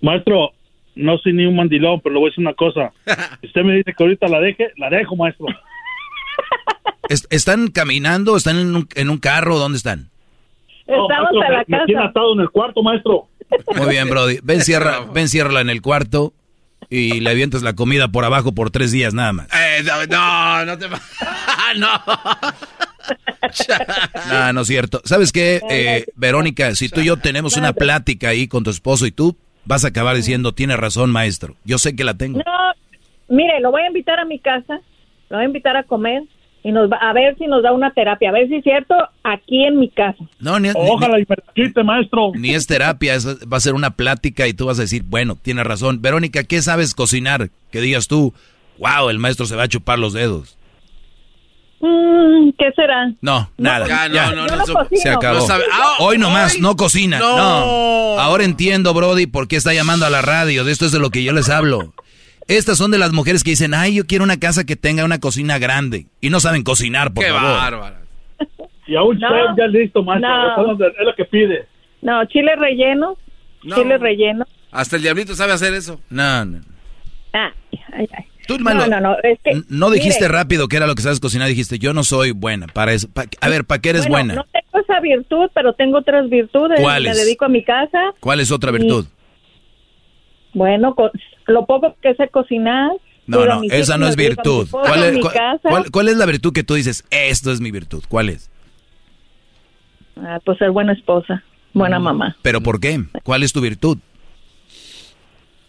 Maestro, 0.00 0.52
no 0.94 1.18
soy 1.18 1.32
ni 1.32 1.46
un 1.46 1.56
mandilón, 1.56 2.00
pero 2.00 2.14
le 2.14 2.20
voy 2.20 2.28
a 2.28 2.30
decir 2.30 2.42
una 2.44 2.54
cosa. 2.54 2.92
Si 3.40 3.46
usted 3.48 3.62
me 3.62 3.74
dice 3.76 3.92
que 3.96 4.02
ahorita 4.02 4.28
la 4.28 4.40
deje, 4.40 4.70
la 4.76 4.90
dejo, 4.90 5.16
maestro. 5.16 5.46
Es- 7.08 7.26
¿Están 7.30 7.68
caminando? 7.68 8.36
¿Están 8.36 8.58
en 8.58 8.74
un, 8.76 8.88
en 8.94 9.10
un 9.10 9.18
carro? 9.18 9.58
¿Dónde 9.58 9.76
están? 9.78 10.08
No, 10.86 11.02
Estamos 11.08 11.30
maestro, 11.32 11.42
en 11.44 11.52
la 11.52 11.64
me, 11.66 11.86
me 11.86 11.92
casa. 11.94 12.06
atado 12.08 12.32
en 12.34 12.40
el 12.40 12.50
cuarto, 12.50 12.82
maestro. 12.82 13.28
Muy 13.76 13.88
bien, 13.90 14.08
Brody. 14.08 14.38
Ven, 14.42 14.60
cierra, 14.62 15.00
ven, 15.12 15.28
ciérrala 15.28 15.60
en 15.60 15.70
el 15.70 15.82
cuarto 15.82 16.32
y 16.88 17.20
le 17.20 17.30
avientas 17.30 17.62
la 17.62 17.74
comida 17.74 18.08
por 18.08 18.24
abajo 18.24 18.52
por 18.52 18.70
tres 18.70 18.90
días 18.92 19.12
nada 19.14 19.32
más. 19.32 19.48
Eh, 19.52 19.82
no, 19.84 20.06
no, 20.06 20.64
no 20.66 20.78
te 20.78 20.88
no. 21.78 21.88
No, 24.30 24.52
no 24.52 24.60
es 24.60 24.66
cierto. 24.66 25.00
¿Sabes 25.04 25.32
qué, 25.32 25.60
eh, 25.70 26.06
Verónica? 26.16 26.74
Si 26.74 26.88
tú 26.88 27.00
y 27.00 27.06
yo 27.06 27.16
tenemos 27.16 27.56
una 27.56 27.72
plática 27.72 28.28
ahí 28.28 28.46
con 28.48 28.62
tu 28.64 28.70
esposo 28.70 29.06
y 29.06 29.10
tú 29.12 29.36
vas 29.70 29.84
a 29.84 29.88
acabar 29.88 30.16
diciendo, 30.16 30.52
tiene 30.52 30.76
razón, 30.76 31.10
maestro. 31.10 31.54
Yo 31.64 31.78
sé 31.78 31.94
que 31.96 32.04
la 32.04 32.14
tengo. 32.14 32.38
No, 32.38 32.44
mire, 33.36 33.60
lo 33.60 33.70
voy 33.70 33.82
a 33.82 33.86
invitar 33.86 34.18
a 34.18 34.24
mi 34.24 34.38
casa, 34.38 34.80
lo 35.28 35.36
voy 35.36 35.44
a 35.44 35.46
invitar 35.46 35.76
a 35.76 35.84
comer 35.84 36.24
y 36.62 36.72
nos 36.72 36.90
va 36.90 36.96
a 36.96 37.12
ver 37.14 37.38
si 37.38 37.46
nos 37.46 37.62
da 37.62 37.72
una 37.72 37.92
terapia, 37.92 38.28
a 38.28 38.32
ver 38.32 38.48
si 38.48 38.56
es 38.56 38.64
cierto 38.64 38.94
aquí 39.22 39.64
en 39.64 39.78
mi 39.78 39.88
casa. 39.88 40.22
No, 40.40 40.58
ni, 40.60 40.68
Ojalá 40.74 41.18
y 41.18 41.26
me 41.28 41.36
la 41.36 41.52
quite, 41.54 41.82
maestro. 41.84 42.32
Ni 42.34 42.50
es 42.50 42.66
terapia, 42.66 43.14
es- 43.14 43.26
va 43.50 43.56
a 43.56 43.60
ser 43.60 43.74
una 43.74 43.92
plática 43.92 44.46
y 44.46 44.52
tú 44.52 44.66
vas 44.66 44.78
a 44.78 44.82
decir, 44.82 45.02
bueno, 45.06 45.36
tienes 45.40 45.64
razón. 45.64 46.02
Verónica, 46.02 46.42
¿qué 46.44 46.60
sabes 46.60 46.92
cocinar? 46.92 47.48
Que 47.70 47.80
digas 47.80 48.08
tú, 48.08 48.34
wow, 48.78 49.08
el 49.08 49.18
maestro 49.18 49.46
se 49.46 49.56
va 49.56 49.62
a 49.62 49.68
chupar 49.68 49.98
los 49.98 50.12
dedos. 50.12 50.58
Mm, 51.80 52.50
¿Qué 52.58 52.72
será? 52.76 53.10
No, 53.22 53.50
nada. 53.56 53.86
Ya, 53.88 54.08
no, 54.08 54.14
ya. 54.14 54.30
no, 54.32 54.46
no, 54.46 54.56
no. 54.56 54.66
Se 54.92 55.08
acabó. 55.08 55.46
Ah, 55.72 55.94
hoy 56.00 56.18
nomás, 56.18 56.54
hoy. 56.56 56.60
no 56.60 56.76
cocina. 56.76 57.18
No. 57.18 57.36
No. 57.36 58.18
Ahora 58.20 58.44
entiendo, 58.44 58.92
Brody, 58.92 59.26
por 59.26 59.48
qué 59.48 59.56
está 59.56 59.72
llamando 59.72 60.04
a 60.04 60.10
la 60.10 60.20
radio. 60.20 60.64
De 60.64 60.72
esto 60.72 60.84
es 60.86 60.92
de 60.92 60.98
lo 60.98 61.10
que 61.10 61.22
yo 61.24 61.32
les 61.32 61.48
hablo. 61.48 61.94
Estas 62.48 62.76
son 62.78 62.90
de 62.90 62.98
las 62.98 63.12
mujeres 63.12 63.44
que 63.44 63.50
dicen, 63.50 63.72
ay, 63.74 63.94
yo 63.94 64.06
quiero 64.06 64.24
una 64.24 64.38
casa 64.38 64.64
que 64.64 64.76
tenga 64.76 65.04
una 65.04 65.20
cocina 65.20 65.58
grande. 65.58 66.06
Y 66.20 66.30
no 66.30 66.40
saben 66.40 66.64
cocinar, 66.64 67.12
por 67.14 67.24
Qué 67.24 67.30
favor. 67.30 67.50
bárbaro. 67.56 67.96
Y 68.86 68.96
a 68.96 69.02
un 69.02 69.18
No. 69.18 69.28
chef 69.28 69.56
ya 69.56 69.66
listo, 69.68 70.02
maestro. 70.02 70.72
Es 70.72 70.78
lo- 70.78 70.86
es 70.86 70.94
lo 71.06 71.14
que 71.16 71.24
pide. 71.26 71.66
No, 72.02 72.24
chile 72.26 72.56
relleno, 72.56 73.16
No. 73.62 73.76
chile 73.76 73.96
relleno. 73.98 74.44
Hasta 74.72 74.96
el 74.96 75.02
diablito 75.02 75.34
sabe 75.34 75.52
hacer 75.52 75.72
eso. 75.74 76.00
No, 76.10 76.44
no. 76.44 76.60
Ah, 77.32 77.52
ay, 77.92 78.08
ay. 78.12 78.24
Tú, 78.56 78.58
No, 78.58 78.70
hermano, 78.70 79.00
no, 79.00 79.00
no, 79.10 79.16
es 79.22 79.38
que, 79.44 79.50
n- 79.50 79.62
no 79.68 79.90
dijiste 79.90 80.24
mire, 80.24 80.32
rápido 80.34 80.66
que 80.66 80.76
era 80.76 80.86
lo 80.88 80.94
que 80.96 81.02
sabes 81.02 81.20
cocinar. 81.20 81.46
Dijiste, 81.48 81.78
yo 81.78 81.92
no 81.92 82.02
soy 82.02 82.32
buena 82.32 82.66
para 82.66 82.92
eso. 82.92 83.08
Pa- 83.08 83.26
a 83.40 83.48
ver, 83.48 83.64
¿para 83.64 83.80
qué 83.80 83.90
eres 83.90 84.08
bueno, 84.08 84.34
buena? 84.34 84.34
No 84.34 84.44
tengo 84.50 84.84
esa 84.84 84.98
virtud, 85.00 85.50
pero 85.54 85.72
tengo 85.74 85.98
otras 85.98 86.28
virtudes. 86.28 86.80
¿Cuáles? 86.80 87.16
Me 87.16 87.24
dedico 87.24 87.44
a 87.44 87.48
mi 87.48 87.62
casa. 87.62 88.12
¿Cuál 88.18 88.40
es 88.40 88.50
otra 88.50 88.72
virtud? 88.72 89.06
Bueno, 90.52 90.96
lo 91.46 91.66
poco 91.66 91.94
que 92.02 92.12
sé 92.16 92.28
cocinar. 92.28 92.90
No, 93.28 93.46
no, 93.46 93.62
esa 93.70 93.96
no 93.96 94.08
es 94.08 94.16
virtud. 94.16 94.66
¿Cuál 94.68 95.04
es, 95.04 95.18
cuál- 95.20 95.32
casa. 95.32 95.68
cuál- 95.68 95.90
cuál 95.92 96.08
es 96.08 96.16
la 96.16 96.26
virtud 96.26 96.52
que 96.52 96.64
tú 96.64 96.74
dices, 96.74 97.04
esto 97.10 97.52
es 97.52 97.60
mi 97.60 97.70
virtud? 97.70 98.02
¿Cuál 98.08 98.30
es? 98.30 98.50
Ah, 100.16 100.40
pues 100.44 100.58
ser 100.58 100.72
buena 100.72 100.92
esposa, 100.92 101.44
buena 101.72 102.00
Mm. 102.00 102.02
mamá. 102.02 102.36
¿Pero 102.42 102.60
por 102.60 102.80
qué? 102.80 103.00
¿Cuál 103.22 103.44
es 103.44 103.52
tu 103.52 103.60
virtud? 103.60 103.98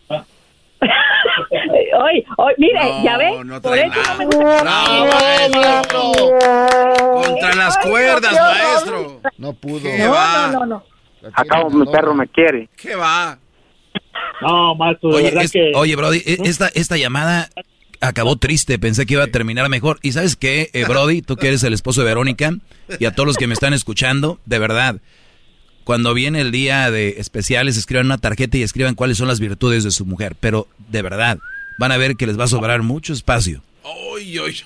Oye, 1.51 2.25
oye, 2.37 2.55
mire, 2.57 2.79
No, 2.79 3.03
ya 3.03 3.17
ve, 3.17 3.43
no 3.43 3.61
por 3.61 3.77
eso 3.77 3.87
no 3.87 3.95
nada. 3.95 4.17
me 4.17 4.25
gusta. 4.25 4.63
No, 4.63 5.05
maestro. 5.05 6.11
Contra 7.23 7.55
las 7.55 7.77
Ay, 7.77 7.89
cuerdas, 7.89 8.33
maestro. 8.33 9.21
No 9.37 9.53
pudo. 9.53 9.83
¿Qué 9.83 9.97
No, 9.99 10.11
va? 10.11 10.47
no, 10.51 10.59
no, 10.59 10.65
no. 10.65 10.83
Acabo, 11.33 11.69
mi 11.69 11.85
perro 11.85 12.13
me 12.15 12.27
quiere. 12.27 12.67
¿Qué 12.75 12.95
va? 12.95 13.37
No, 14.41 14.75
maestro, 14.75 15.09
de 15.09 15.15
Oye, 15.15 15.25
verdad 15.25 15.43
es- 15.43 15.51
que... 15.51 15.71
oye, 15.75 15.95
Brody, 15.95 16.17
e- 16.25 16.37
esta, 16.45 16.67
esta 16.73 16.97
llamada 16.97 17.49
acabó 17.99 18.35
triste. 18.37 18.79
Pensé 18.79 19.05
que 19.05 19.13
iba 19.13 19.23
a 19.23 19.27
terminar 19.27 19.69
mejor. 19.69 19.99
¿Y 20.01 20.13
sabes 20.13 20.35
qué, 20.35 20.69
eh, 20.73 20.85
Brody? 20.87 21.21
Tú 21.21 21.35
que 21.35 21.47
eres 21.49 21.63
el 21.63 21.73
esposo 21.73 22.01
de 22.01 22.07
Verónica 22.07 22.51
y 22.99 23.05
a 23.05 23.11
todos 23.13 23.27
los 23.27 23.37
que 23.37 23.45
me 23.47 23.53
están 23.53 23.73
escuchando, 23.73 24.39
de 24.45 24.57
verdad, 24.59 24.95
cuando 25.83 26.13
viene 26.13 26.41
el 26.41 26.51
día 26.51 26.89
de 26.91 27.15
especiales, 27.17 27.77
escriban 27.77 28.05
una 28.07 28.17
tarjeta 28.17 28.57
y 28.57 28.63
escriban 28.63 28.95
cuáles 28.95 29.17
son 29.17 29.27
las 29.27 29.39
virtudes 29.39 29.83
de 29.83 29.91
su 29.91 30.05
mujer. 30.05 30.35
Pero, 30.39 30.67
de 30.89 31.01
verdad, 31.01 31.39
van 31.79 31.91
a 31.91 31.97
ver 31.97 32.15
que 32.15 32.27
les 32.27 32.39
va 32.39 32.43
a 32.45 32.47
sobrar 32.47 32.81
mucho 32.83 33.13
espacio. 33.13 33.61
Oy, 33.83 34.37
oy, 34.37 34.53
Sí, 34.53 34.63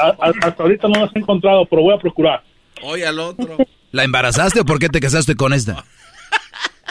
a- 0.00 0.08
a- 0.24 0.32
hasta 0.42 0.62
ahorita 0.62 0.88
no 0.88 1.00
las 1.00 1.14
he 1.16 1.18
encontrado, 1.18 1.64
pero 1.66 1.82
voy 1.82 1.94
a 1.94 1.98
procurar. 1.98 2.42
oy 2.82 3.02
al 3.02 3.18
otro. 3.18 3.56
¿La 3.92 4.04
embarazaste 4.04 4.60
o 4.60 4.64
por 4.64 4.78
qué 4.78 4.88
te 4.90 5.00
casaste 5.00 5.34
con 5.36 5.52
esta? 5.54 5.84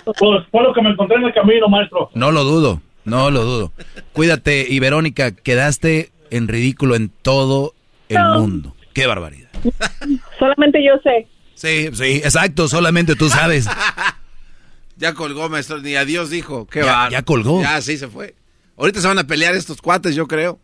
Pues 0.06 0.44
fue 0.52 0.64
lo 0.64 0.74
que 0.74 0.82
me 0.82 0.90
encontré 0.90 1.18
en 1.18 1.24
el 1.26 1.34
camino, 1.34 1.68
maestro. 1.68 2.10
No 2.16 2.32
lo 2.32 2.44
dudo, 2.44 2.82
no 3.06 3.30
lo 3.32 3.44
dudo. 3.44 3.72
Cuídate 4.14 4.66
y 4.70 4.80
Verónica, 4.80 5.32
quedaste 5.32 6.12
en 6.32 6.48
ridículo 6.48 6.96
en 6.96 7.10
todo 7.10 7.74
el 8.10 8.18
No. 8.18 8.40
mundo. 8.40 8.76
Qué 8.94 9.06
barbaridad. 9.08 9.50
Solamente 10.40 10.80
yo 10.84 10.94
sé. 11.04 11.28
Sí, 11.56 11.90
sí, 11.94 12.22
exacto, 12.24 12.68
solamente 12.68 13.16
tú 13.16 13.30
sabes. 13.30 13.66
Ya 14.98 15.14
colgó, 15.14 15.50
maestro. 15.50 15.82
Ni 15.82 15.96
adiós 15.96 16.30
dijo. 16.30 16.68
Qué 16.68 16.80
Ya- 16.80 16.86
va. 16.86 17.10
ya 17.10 17.22
colgó. 17.22 17.62
Ya, 17.62 17.82
sí 17.82 17.98
se 17.98 18.08
fue. 18.08 18.34
Ahorita 18.78 19.02
se 19.02 19.08
van 19.08 19.20
a 19.20 19.28
pelear 19.28 19.54
estos 19.54 19.82
cuates, 19.82 20.16
yo 20.16 20.26
creo. 20.26 20.58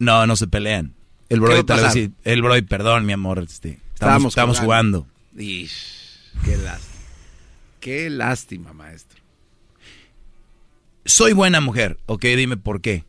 No, 0.00 0.26
no 0.26 0.34
se 0.34 0.48
pelean. 0.48 0.92
El 1.28 1.38
Brody 1.38 1.62
tal 1.62 1.76
vez 1.76 1.86
pasar? 1.86 1.92
sí. 1.92 2.10
El 2.24 2.42
Brody, 2.42 2.62
perdón, 2.62 3.06
mi 3.06 3.12
amor. 3.12 3.38
Este, 3.38 3.78
estamos, 3.94 4.58
jugando. 4.58 5.06
Ish, 5.38 6.32
qué 6.44 6.56
lástima. 6.56 7.00
Qué 7.78 8.10
lástima, 8.10 8.72
maestro. 8.72 9.20
Soy 11.04 11.32
buena 11.32 11.60
mujer. 11.60 11.98
Ok, 12.06 12.22
dime 12.24 12.56
por 12.56 12.80
qué. 12.80 13.04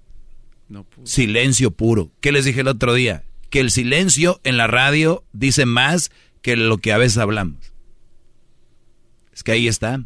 No. 0.69 0.85
Silencio 1.05 1.71
puro. 1.71 2.11
¿Qué 2.21 2.31
les 2.31 2.45
dije 2.45 2.61
el 2.61 2.67
otro 2.67 2.93
día? 2.93 3.23
Que 3.49 3.59
el 3.61 3.71
silencio 3.71 4.39
en 4.43 4.57
la 4.57 4.67
radio 4.67 5.23
dice 5.33 5.65
más 5.65 6.11
que 6.45 6.55
lo 6.55 6.77
que 6.77 6.93
a 6.93 6.99
veces 6.99 7.17
hablamos. 7.17 7.73
Es 9.33 9.41
que 9.41 9.51
ahí 9.53 9.67
está. 9.67 9.99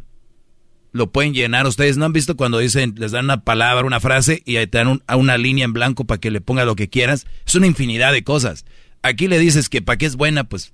Lo 0.92 1.12
pueden 1.12 1.34
llenar. 1.34 1.66
Ustedes 1.66 1.98
no 1.98 2.06
han 2.06 2.14
visto 2.14 2.34
cuando 2.34 2.56
dicen, 2.58 2.94
les 2.96 3.12
dan 3.12 3.26
una 3.26 3.44
palabra, 3.44 3.86
una 3.86 4.00
frase 4.00 4.42
y 4.46 4.56
ahí 4.56 4.66
te 4.66 4.78
dan 4.78 4.88
un- 4.88 5.02
a 5.06 5.16
una 5.16 5.36
línea 5.36 5.66
en 5.66 5.74
blanco 5.74 6.06
para 6.06 6.18
que 6.18 6.30
le 6.30 6.40
ponga 6.40 6.64
lo 6.64 6.76
que 6.76 6.88
quieras. 6.88 7.26
Es 7.46 7.56
una 7.56 7.66
infinidad 7.66 8.12
de 8.14 8.24
cosas. 8.24 8.64
Aquí 9.02 9.28
le 9.28 9.38
dices 9.38 9.68
que 9.68 9.82
para 9.82 9.98
qué 9.98 10.06
es 10.06 10.16
buena, 10.16 10.44
pues. 10.44 10.72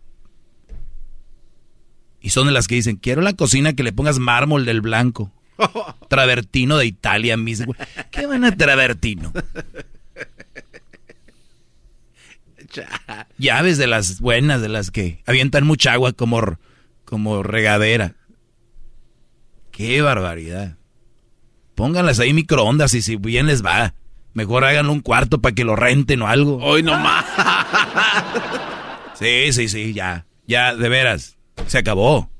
Y 2.21 2.31
son 2.31 2.47
de 2.47 2.53
las 2.53 2.69
que 2.69 2.77
dicen, 2.77 2.95
quiero 2.97 3.21
la 3.21 3.33
cocina 3.35 3.73
que 3.73 3.83
le 3.83 3.93
pongas 3.93 4.21
mármol 4.21 4.67
del 4.67 4.83
blanco. 4.83 5.33
Travertino 6.09 6.79
de 6.79 6.87
Italia, 6.87 7.37
mis. 7.37 7.65
¿Qué 8.13 8.27
van 8.27 8.45
a 8.45 8.57
travertino? 8.57 9.33
Llaves 13.39 13.79
de 13.79 13.87
las 13.87 14.21
buenas, 14.21 14.61
de 14.61 14.69
las 14.69 14.91
que 14.91 15.23
avientan 15.27 15.67
mucha 15.67 15.93
agua 15.93 16.13
como, 16.13 16.59
como 17.05 17.43
regadera. 17.43 18.15
Qué 19.71 20.01
barbaridad. 20.03 20.77
Pónganlas 21.75 22.21
ahí 22.21 22.33
microondas 22.33 22.95
y 22.95 23.03
si 23.03 23.17
bien 23.17 23.47
les 23.47 23.65
va. 23.65 23.95
Mejor 24.33 24.65
háganlo 24.65 24.93
un 24.93 25.01
cuarto 25.01 25.41
para 25.41 25.55
que 25.55 25.65
lo 25.65 25.77
renten 25.77 26.23
o 26.23 26.29
algo. 26.29 26.59
Hoy 26.59 26.83
nomás. 26.83 27.25
Sí, 29.19 29.53
sí, 29.53 29.69
sí, 29.69 29.95
ya. 29.95 30.27
Ya, 30.47 30.75
de 30.75 30.89
veras. 30.89 31.37
Se 31.67 31.79
acabó. 31.79 32.31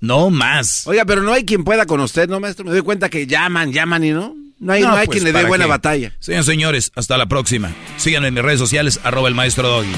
No 0.00 0.30
más. 0.30 0.86
Oiga, 0.86 1.04
pero 1.04 1.22
no 1.22 1.32
hay 1.32 1.44
quien 1.44 1.62
pueda 1.62 1.86
con 1.86 2.00
usted, 2.00 2.28
¿no, 2.28 2.40
maestro? 2.40 2.64
Me 2.64 2.72
doy 2.72 2.82
cuenta 2.82 3.08
que 3.08 3.26
llaman, 3.26 3.72
llaman 3.72 4.04
y 4.04 4.10
no. 4.10 4.34
No 4.60 4.74
hay, 4.74 4.82
no, 4.82 4.92
hay 4.92 5.06
pues, 5.06 5.16
quien 5.16 5.24
le 5.24 5.30
dé 5.30 5.38
¿para 5.38 5.48
buena 5.48 5.64
qué? 5.64 5.70
batalla. 5.70 6.12
Señores, 6.20 6.46
señores, 6.46 6.92
hasta 6.94 7.16
la 7.16 7.26
próxima. 7.26 7.72
Síganme 7.96 8.28
en 8.28 8.34
mis 8.34 8.42
redes 8.42 8.58
sociales, 8.60 9.00
arroba 9.02 9.28
el 9.28 9.34
maestro 9.34 9.66
Doggy. 9.68 9.92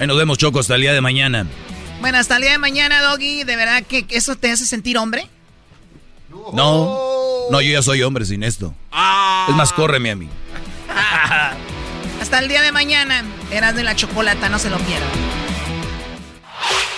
Ahí 0.00 0.06
nos 0.08 0.18
vemos, 0.18 0.38
Choco, 0.38 0.58
hasta 0.58 0.74
el 0.74 0.80
día 0.82 0.92
de 0.92 1.00
mañana. 1.00 1.46
Bueno, 2.00 2.18
hasta 2.18 2.36
el 2.36 2.42
día 2.42 2.52
de 2.52 2.58
mañana, 2.58 3.00
Doggy, 3.02 3.44
¿de 3.44 3.56
verdad 3.56 3.84
que 3.84 4.06
que 4.06 4.16
eso 4.16 4.34
te 4.34 4.50
hace 4.50 4.66
sentir 4.66 4.98
hombre? 4.98 5.28
No, 6.52 7.48
no, 7.50 7.60
yo 7.60 7.70
ya 7.72 7.82
soy 7.82 8.02
hombre 8.02 8.24
sin 8.24 8.42
esto. 8.42 8.74
Es 9.48 9.54
más, 9.54 9.72
córreme 9.72 10.10
a 10.10 10.16
mí. 10.16 10.28
Hasta 12.20 12.38
el 12.38 12.48
día 12.48 12.62
de 12.62 12.72
mañana, 12.72 13.24
eras 13.50 13.74
de 13.74 13.82
la 13.82 13.94
chocolata, 13.96 14.48
no 14.48 14.58
se 14.58 14.68
lo 14.70 14.78
pierdan. 14.78 15.08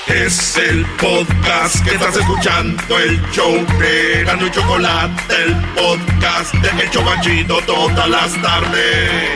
Es 0.09 0.57
el 0.57 0.85
podcast 1.01 1.85
que 1.85 1.95
estás 1.95 2.17
escuchando, 2.17 2.99
el 2.99 3.21
show 3.31 3.55
de 3.79 4.25
Gano 4.25 4.47
y 4.47 4.51
Chocolate, 4.51 5.35
el 5.45 5.55
podcast 5.75 6.55
de 6.55 6.83
El 6.83 6.91
Chocachito 6.91 7.59
todas 7.67 8.09
las 8.09 8.43
tardes. 8.43 9.31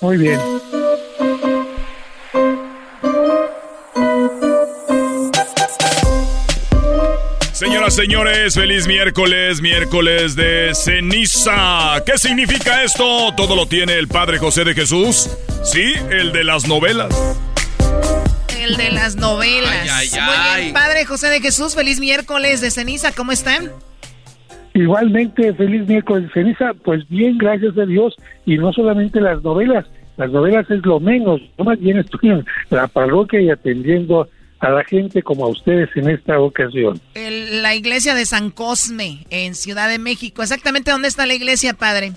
Muy 0.00 0.16
bien. 0.18 0.40
Señoras, 7.52 7.94
señores, 7.94 8.54
feliz 8.54 8.86
miércoles, 8.86 9.60
miércoles 9.60 10.36
de 10.36 10.72
ceniza. 10.74 12.02
¿Qué 12.06 12.18
significa 12.18 12.84
esto? 12.84 13.34
Todo 13.36 13.56
lo 13.56 13.66
tiene 13.66 13.94
el 13.94 14.06
Padre 14.06 14.38
José 14.38 14.64
de 14.64 14.74
Jesús. 14.74 15.28
Sí, 15.64 15.94
el 16.10 16.32
de 16.32 16.44
las 16.44 16.66
novelas. 16.66 17.14
El 18.64 18.76
de 18.76 18.90
las 18.90 19.16
novelas. 19.16 19.88
Ay, 19.92 20.08
ay, 20.12 20.20
Muy 20.24 20.34
ay. 20.36 20.62
bien, 20.62 20.74
Padre 20.74 21.04
José 21.04 21.28
de 21.28 21.40
Jesús, 21.40 21.74
feliz 21.74 22.00
miércoles 22.00 22.60
de 22.60 22.70
ceniza, 22.70 23.12
¿cómo 23.12 23.32
están? 23.32 23.70
Igualmente, 24.74 25.52
feliz 25.54 25.86
miércoles 25.86 26.24
de 26.28 26.32
ceniza. 26.32 26.72
Pues 26.84 27.06
bien, 27.08 27.38
gracias 27.38 27.76
a 27.78 27.86
Dios. 27.86 28.14
Y 28.46 28.56
no 28.56 28.72
solamente 28.72 29.20
las 29.20 29.42
novelas, 29.42 29.84
las 30.16 30.30
novelas 30.30 30.68
es 30.70 30.84
lo 30.84 30.98
menos. 30.98 31.40
Yo 31.58 31.64
más 31.64 31.78
bien 31.78 31.98
estoy 31.98 32.30
en 32.30 32.44
la 32.70 32.88
parroquia 32.88 33.40
y 33.40 33.50
atendiendo 33.50 34.28
a 34.60 34.70
la 34.70 34.82
gente 34.84 35.22
como 35.22 35.44
a 35.44 35.48
ustedes 35.48 35.90
en 35.94 36.08
esta 36.10 36.40
ocasión. 36.40 36.98
El- 37.14 37.62
la 37.62 37.74
iglesia 37.74 38.14
de 38.14 38.24
San 38.24 38.50
Cosme, 38.50 39.26
en 39.30 39.54
Ciudad 39.54 39.88
de 39.88 39.98
México. 39.98 40.42
Exactamente 40.42 40.90
dónde 40.90 41.08
está 41.08 41.26
la 41.26 41.34
iglesia, 41.34 41.74
Padre. 41.74 42.12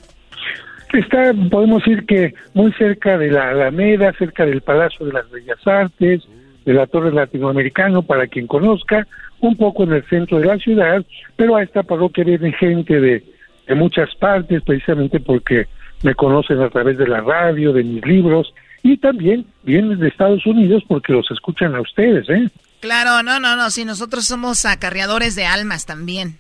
Está, 0.93 1.33
podemos 1.51 1.83
decir 1.83 2.05
que 2.05 2.33
muy 2.53 2.71
cerca 2.73 3.17
de 3.17 3.29
la 3.29 3.49
Alameda, 3.49 4.13
cerca 4.17 4.45
del 4.45 4.61
Palacio 4.61 5.05
de 5.05 5.11
las 5.13 5.29
Bellas 5.29 5.57
Artes, 5.67 6.21
de 6.67 6.73
la 6.73 6.85
Torre 6.85 7.13
Latinoamericano, 7.13 8.01
para 8.01 8.27
quien 8.27 8.45
conozca, 8.45 9.07
un 9.39 9.55
poco 9.55 9.85
en 9.85 9.93
el 9.93 10.05
centro 10.09 10.37
de 10.37 10.47
la 10.47 10.57
ciudad, 10.57 11.05
pero 11.37 11.55
a 11.55 11.63
esta 11.63 11.81
parroquia 11.81 12.25
viene 12.25 12.51
gente 12.51 12.99
de, 12.99 13.23
de 13.67 13.75
muchas 13.75 14.13
partes, 14.15 14.61
precisamente 14.63 15.21
porque 15.21 15.67
me 16.03 16.13
conocen 16.13 16.59
a 16.59 16.69
través 16.69 16.97
de 16.97 17.07
la 17.07 17.21
radio, 17.21 17.71
de 17.71 17.85
mis 17.85 18.05
libros 18.05 18.53
y 18.83 18.97
también 18.97 19.45
vienen 19.63 19.97
de 19.97 20.09
Estados 20.09 20.45
Unidos 20.45 20.83
porque 20.89 21.13
los 21.13 21.31
escuchan 21.31 21.73
a 21.73 21.79
ustedes, 21.79 22.29
¿eh? 22.29 22.49
Claro, 22.81 23.23
no, 23.23 23.39
no, 23.39 23.55
no, 23.55 23.69
sí, 23.71 23.85
nosotros 23.85 24.25
somos 24.25 24.65
acarreadores 24.65 25.35
de 25.35 25.45
almas 25.45 25.85
también. 25.85 26.35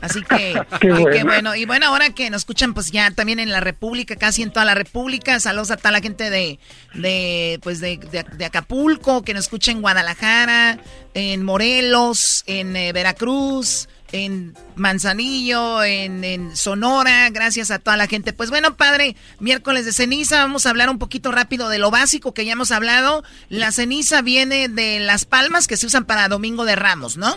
Así 0.00 0.22
que, 0.22 0.60
qué, 0.80 1.22
bueno. 1.24 1.54
Y 1.54 1.64
bueno, 1.64 1.86
ahora 1.86 2.10
que 2.10 2.28
nos 2.28 2.42
escuchan, 2.42 2.74
pues 2.74 2.90
ya 2.90 3.10
también 3.12 3.38
en 3.38 3.50
la 3.50 3.60
República, 3.60 4.16
casi 4.16 4.42
en 4.42 4.52
toda 4.52 4.64
la 4.64 4.74
República. 4.74 5.38
Saludos 5.40 5.70
a 5.70 5.76
toda 5.76 5.92
la 5.92 6.00
gente 6.00 6.28
de, 6.28 6.58
de 6.94 7.60
pues 7.62 7.80
de, 7.80 7.96
de, 7.96 8.44
Acapulco, 8.44 9.22
que 9.22 9.32
nos 9.32 9.44
escucha 9.44 9.70
en 9.70 9.80
Guadalajara, 9.80 10.78
en 11.14 11.44
Morelos, 11.44 12.42
en 12.46 12.74
eh, 12.74 12.92
Veracruz, 12.92 13.88
en 14.12 14.54
Manzanillo, 14.76 15.82
en, 15.82 16.24
en, 16.24 16.56
Sonora, 16.56 17.30
gracias 17.30 17.70
a 17.70 17.78
toda 17.78 17.96
la 17.96 18.06
gente. 18.06 18.32
Pues 18.32 18.50
bueno, 18.50 18.76
padre, 18.76 19.16
miércoles 19.38 19.86
de 19.86 19.92
ceniza, 19.92 20.42
vamos 20.42 20.66
a 20.66 20.70
hablar 20.70 20.90
un 20.90 20.98
poquito 20.98 21.32
rápido 21.32 21.68
de 21.68 21.78
lo 21.78 21.90
básico 21.90 22.34
que 22.34 22.44
ya 22.44 22.52
hemos 22.52 22.70
hablado. 22.70 23.24
La 23.48 23.72
ceniza 23.72 24.20
viene 24.20 24.68
de 24.68 25.00
las 25.00 25.24
palmas 25.24 25.66
que 25.66 25.76
se 25.76 25.86
usan 25.86 26.04
para 26.04 26.28
Domingo 26.28 26.64
de 26.64 26.76
Ramos, 26.76 27.16
¿no? 27.16 27.36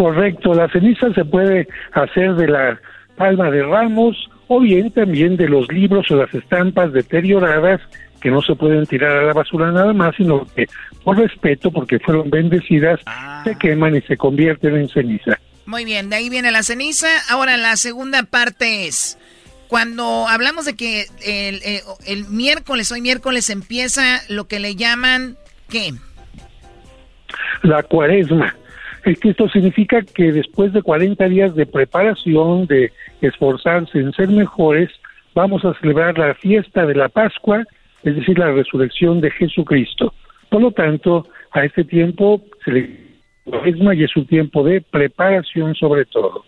Correcto, 0.00 0.54
la 0.54 0.66
ceniza 0.70 1.12
se 1.12 1.26
puede 1.26 1.68
hacer 1.92 2.34
de 2.34 2.48
la 2.48 2.80
palma 3.18 3.50
de 3.50 3.62
ramos 3.62 4.30
o 4.48 4.58
bien 4.58 4.90
también 4.90 5.36
de 5.36 5.46
los 5.46 5.70
libros 5.70 6.10
o 6.10 6.16
las 6.16 6.32
estampas 6.32 6.94
deterioradas 6.94 7.82
que 8.22 8.30
no 8.30 8.40
se 8.40 8.54
pueden 8.54 8.86
tirar 8.86 9.14
a 9.18 9.24
la 9.24 9.34
basura 9.34 9.70
nada 9.70 9.92
más, 9.92 10.16
sino 10.16 10.46
que 10.56 10.68
por 11.04 11.18
respeto, 11.18 11.70
porque 11.70 11.98
fueron 11.98 12.30
bendecidas, 12.30 12.98
ah. 13.04 13.42
se 13.44 13.56
queman 13.56 13.94
y 13.94 14.00
se 14.00 14.16
convierten 14.16 14.74
en 14.74 14.88
ceniza. 14.88 15.38
Muy 15.66 15.84
bien, 15.84 16.08
de 16.08 16.16
ahí 16.16 16.30
viene 16.30 16.50
la 16.50 16.62
ceniza. 16.62 17.08
Ahora 17.28 17.58
la 17.58 17.76
segunda 17.76 18.22
parte 18.22 18.86
es, 18.86 19.18
cuando 19.68 20.26
hablamos 20.28 20.64
de 20.64 20.76
que 20.76 21.04
el, 21.26 21.60
el, 21.62 21.80
el 22.06 22.24
miércoles, 22.30 22.90
hoy 22.90 23.02
miércoles 23.02 23.50
empieza 23.50 24.22
lo 24.30 24.48
que 24.48 24.60
le 24.60 24.76
llaman, 24.76 25.36
¿qué? 25.68 25.92
La 27.60 27.82
cuaresma 27.82 28.56
esto 29.04 29.48
significa 29.48 30.02
que 30.02 30.32
después 30.32 30.72
de 30.72 30.82
40 30.82 31.28
días 31.28 31.54
de 31.54 31.66
preparación, 31.66 32.66
de 32.66 32.92
esforzarse 33.20 33.98
en 33.98 34.12
ser 34.12 34.28
mejores, 34.28 34.90
vamos 35.34 35.64
a 35.64 35.74
celebrar 35.80 36.18
la 36.18 36.34
fiesta 36.34 36.86
de 36.86 36.94
la 36.94 37.08
Pascua, 37.08 37.64
es 38.02 38.16
decir, 38.16 38.38
la 38.38 38.52
resurrección 38.52 39.20
de 39.20 39.30
Jesucristo. 39.30 40.14
Por 40.48 40.62
lo 40.62 40.72
tanto, 40.72 41.26
a 41.52 41.64
este 41.64 41.84
tiempo 41.84 42.42
se 42.64 42.72
le 42.72 43.10
y 43.94 44.04
es 44.04 44.16
un 44.16 44.26
tiempo 44.26 44.62
de 44.62 44.80
preparación 44.80 45.74
sobre 45.74 46.04
todo. 46.04 46.44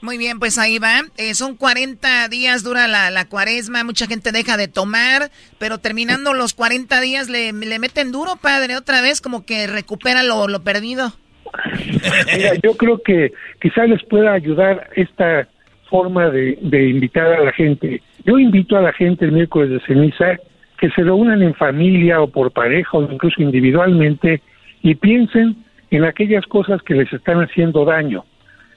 Muy 0.00 0.18
bien, 0.18 0.40
pues 0.40 0.58
ahí 0.58 0.78
va. 0.78 1.02
Eh, 1.16 1.34
son 1.34 1.56
40 1.56 2.26
días 2.28 2.64
dura 2.64 2.88
la, 2.88 3.10
la, 3.10 3.28
cuaresma, 3.28 3.84
mucha 3.84 4.08
gente 4.08 4.32
deja 4.32 4.56
de 4.56 4.66
tomar, 4.66 5.30
pero 5.58 5.78
terminando 5.78 6.34
los 6.34 6.54
40 6.54 7.00
días 7.00 7.28
le, 7.28 7.52
le 7.52 7.78
meten 7.78 8.10
duro, 8.10 8.34
padre, 8.34 8.76
otra 8.76 9.00
vez 9.00 9.20
como 9.20 9.44
que 9.44 9.68
recupera 9.68 10.24
lo, 10.24 10.48
lo 10.48 10.64
perdido. 10.64 11.12
Mira, 12.36 12.54
yo 12.62 12.74
creo 12.76 13.02
que 13.02 13.32
quizá 13.60 13.84
les 13.86 14.02
pueda 14.04 14.32
ayudar 14.32 14.88
esta 14.96 15.48
forma 15.90 16.30
de, 16.30 16.58
de, 16.60 16.88
invitar 16.88 17.26
a 17.26 17.44
la 17.44 17.52
gente. 17.52 18.02
Yo 18.24 18.38
invito 18.38 18.76
a 18.76 18.82
la 18.82 18.92
gente 18.92 19.24
el 19.24 19.32
miércoles 19.32 19.70
de 19.70 19.80
ceniza 19.80 20.38
que 20.78 20.90
se 20.90 21.02
reúnan 21.02 21.42
en 21.42 21.54
familia 21.54 22.22
o 22.22 22.28
por 22.28 22.50
pareja 22.50 22.96
o 22.96 23.12
incluso 23.12 23.42
individualmente 23.42 24.40
y 24.82 24.94
piensen 24.94 25.56
en 25.90 26.04
aquellas 26.04 26.46
cosas 26.46 26.82
que 26.82 26.94
les 26.94 27.12
están 27.12 27.40
haciendo 27.40 27.84
daño, 27.84 28.24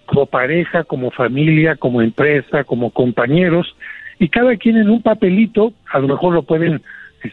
como 0.06 0.26
pareja, 0.26 0.84
como 0.84 1.12
familia, 1.12 1.78
como 1.78 2.02
empresa, 2.02 2.66
como 2.66 2.92
compañeros, 2.92 3.76
y 4.20 4.30
cada 4.30 4.56
quien 4.58 4.78
en 4.78 4.90
un 4.90 5.02
papelito, 5.02 5.74
a 5.92 6.00
lo 6.00 6.10
mejor 6.10 6.34
lo 6.34 6.44
pueden, 6.44 6.82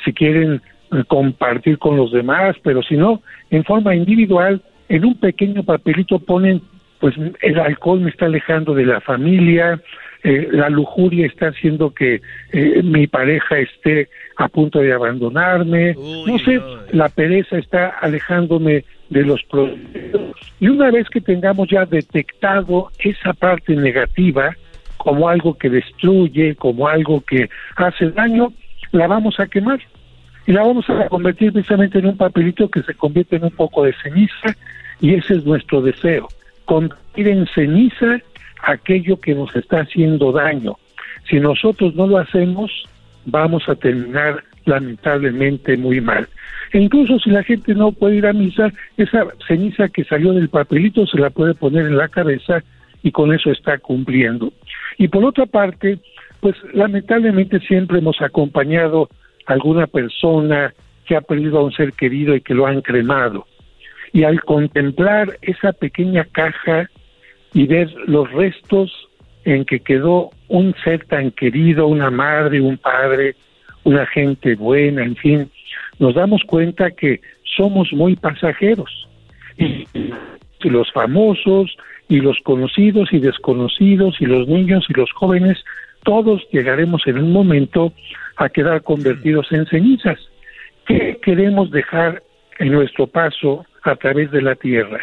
si 0.05 0.13
quieren, 0.13 0.63
compartir 1.09 1.79
con 1.79 1.97
los 1.97 2.13
demás, 2.13 2.57
pero 2.63 2.83
si 2.83 2.97
no, 2.97 3.23
en 3.51 3.65
forma 3.65 3.95
individual, 3.95 4.63
en 4.89 5.05
un 5.05 5.19
pequeño 5.19 5.63
papelito 5.63 6.19
ponen, 6.19 6.63
pues 7.01 7.15
el 7.41 7.59
alcohol 7.59 8.01
me 8.01 8.11
está 8.11 8.27
alejando 8.27 8.75
de 8.75 8.87
la 8.87 9.01
familia, 9.01 9.81
eh, 10.25 10.49
la 10.53 10.69
lujuria 10.69 11.27
está 11.27 11.49
haciendo 11.49 11.93
que 11.93 12.21
eh, 12.53 12.81
mi 12.83 13.09
pareja 13.09 13.59
esté 13.59 14.09
a 14.37 14.49
punto 14.49 14.79
de 14.79 14.93
abandonarme, 14.93 15.95
no 15.95 16.39
sé, 16.39 16.61
la 16.93 17.09
pereza 17.09 17.59
está 17.59 17.89
alejándome 17.89 18.85
de 19.11 19.23
los 19.25 19.43
problemas. 19.45 19.81
Y 20.61 20.69
una 20.69 20.91
vez 20.91 21.09
que 21.09 21.21
tengamos 21.21 21.69
ya 21.69 21.85
detectado 21.87 22.91
esa 23.01 23.33
parte 23.33 23.75
negativa 23.75 24.57
como 24.97 25.29
algo 25.29 25.55
que 25.55 25.69
destruye, 25.69 26.55
como 26.55 26.87
algo 26.87 27.21
que 27.23 27.51
hace 27.75 28.11
daño, 28.11 28.53
la 28.93 29.09
vamos 29.09 29.41
a 29.41 29.47
quemar 29.47 29.81
y 30.47 30.53
la 30.53 30.63
vamos 30.63 30.89
a 30.91 31.09
convertir 31.09 31.53
precisamente 31.53 31.99
en 31.99 32.07
un 32.07 32.17
papelito 32.17 32.69
que 32.69 32.83
se 32.83 32.95
convierte 32.95 33.37
en 33.37 33.45
un 33.45 33.51
poco 33.51 33.85
de 33.85 33.95
ceniza 34.03 34.57
y 35.01 35.15
ese 35.15 35.35
es 35.35 35.45
nuestro 35.45 35.83
deseo, 35.83 36.29
convertir 36.65 37.29
en 37.29 37.47
ceniza 37.49 38.19
aquello 38.63 39.19
que 39.19 39.35
nos 39.35 39.55
está 39.57 39.81
haciendo 39.81 40.33
daño. 40.33 40.77
Si 41.29 41.39
nosotros 41.41 41.95
no 41.95 42.07
lo 42.07 42.19
hacemos, 42.19 42.71
vamos 43.25 43.69
a 43.69 43.75
terminar 43.75 44.43
lamentablemente 44.65 45.77
muy 45.77 46.01
mal. 46.01 46.29
E 46.73 46.79
incluso 46.79 47.19
si 47.19 47.31
la 47.31 47.43
gente 47.43 47.75
no 47.75 47.93
puede 47.93 48.17
ir 48.17 48.27
a 48.27 48.33
misa, 48.33 48.73
esa 48.97 49.27
ceniza 49.47 49.89
que 49.89 50.05
salió 50.05 50.33
del 50.33 50.49
papelito 50.49 51.07
se 51.07 51.19
la 51.19 51.31
puede 51.31 51.55
poner 51.55 51.87
en 51.87 51.97
la 51.97 52.09
cabeza 52.09 52.63
y 53.03 53.11
con 53.11 53.33
eso 53.33 53.51
está 53.51 53.79
cumpliendo. 53.79 54.53
Y 54.99 55.09
por 55.09 55.25
otra 55.25 55.47
parte, 55.47 55.99
pues 56.41 56.57
lamentablemente 56.73 57.61
siempre 57.61 57.99
hemos 57.99 58.21
acompañado 58.23 59.09
alguna 59.47 59.87
persona 59.87 60.75
que 61.07 61.17
ha 61.17 61.21
perdido 61.21 61.59
a 61.59 61.65
un 61.65 61.73
ser 61.73 61.93
querido 61.93 62.35
y 62.35 62.41
que 62.41 62.55
lo 62.55 62.67
han 62.67 62.81
cremado 62.81 63.47
y 64.13 64.25
al 64.25 64.43
contemplar 64.43 65.39
esa 65.41 65.73
pequeña 65.73 66.25
caja 66.33 66.91
y 67.55 67.67
ver 67.67 67.93
los 68.07 68.31
restos 68.31 69.09
en 69.45 69.65
que 69.65 69.81
quedó 69.81 70.31
un 70.49 70.75
ser 70.85 71.05
tan 71.07 71.31
querido, 71.31 71.87
una 71.87 72.11
madre, 72.11 72.61
un 72.61 72.77
padre, 72.77 73.35
una 73.85 74.07
gente 74.07 74.55
buena, 74.55 75.03
en 75.03 75.17
fin, 75.17 75.51
nos 75.99 76.15
damos 76.15 76.43
cuenta 76.45 76.91
que 76.91 77.21
somos 77.57 77.93
muy 77.93 78.17
pasajeros. 78.17 79.09
Y 79.57 79.87
los 80.69 80.93
famosos 80.93 81.77
y 82.09 82.21
los 82.21 82.39
conocidos 82.45 83.13
y 83.13 83.19
desconocidos 83.19 84.17
y 84.21 84.27
los 84.27 84.47
niños 84.47 84.87
y 84.89 84.93
los 84.93 85.11
jóvenes, 85.13 85.59
todos 86.05 86.43
llegaremos 86.53 87.03
en 87.07 87.19
un 87.19 87.33
momento 87.33 87.93
a 88.37 88.49
quedar 88.49 88.83
convertidos 88.83 89.51
en 89.53 89.67
cenizas. 89.67 90.19
¿Qué 90.87 91.19
queremos 91.23 91.71
dejar 91.71 92.23
en 92.59 92.73
nuestro 92.73 93.07
paso 93.07 93.67
a 93.83 93.97
través 93.97 94.31
de 94.31 94.43
la 94.43 94.55
tierra. 94.55 95.01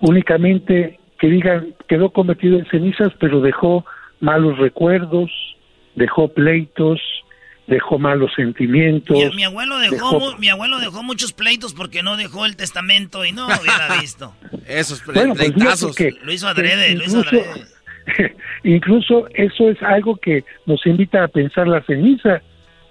Únicamente 0.00 0.98
que 1.18 1.28
digan, 1.28 1.74
quedó 1.88 2.10
convertido 2.10 2.58
en 2.58 2.66
cenizas, 2.66 3.12
pero 3.20 3.40
dejó 3.40 3.84
malos 4.20 4.58
recuerdos, 4.58 5.30
dejó 5.94 6.28
pleitos, 6.28 7.00
dejó 7.68 8.00
malos 8.00 8.32
sentimientos. 8.34 9.16
Mi, 9.36 9.44
abuelo 9.44 9.78
dejó, 9.78 10.36
mi 10.38 10.48
abuelo 10.48 10.80
dejó 10.80 11.04
muchos 11.04 11.32
pleitos 11.32 11.74
porque 11.74 12.02
no 12.02 12.16
dejó 12.16 12.44
el 12.44 12.56
testamento 12.56 13.24
y 13.24 13.30
no 13.30 13.46
hubiera 13.46 13.96
visto. 14.00 14.34
Esos 14.66 15.04
bueno, 15.06 15.34
pues 15.34 15.94
que, 15.94 16.10
lo 16.22 16.32
hizo 16.32 16.48
adrede, 16.48 16.96
lo 16.96 17.04
hizo 17.04 17.20
adrede. 17.20 17.66
incluso 18.64 19.28
eso 19.34 19.70
es 19.70 19.82
algo 19.82 20.16
que 20.16 20.44
nos 20.66 20.84
invita 20.86 21.24
a 21.24 21.28
pensar 21.28 21.68
la 21.68 21.82
ceniza. 21.82 22.42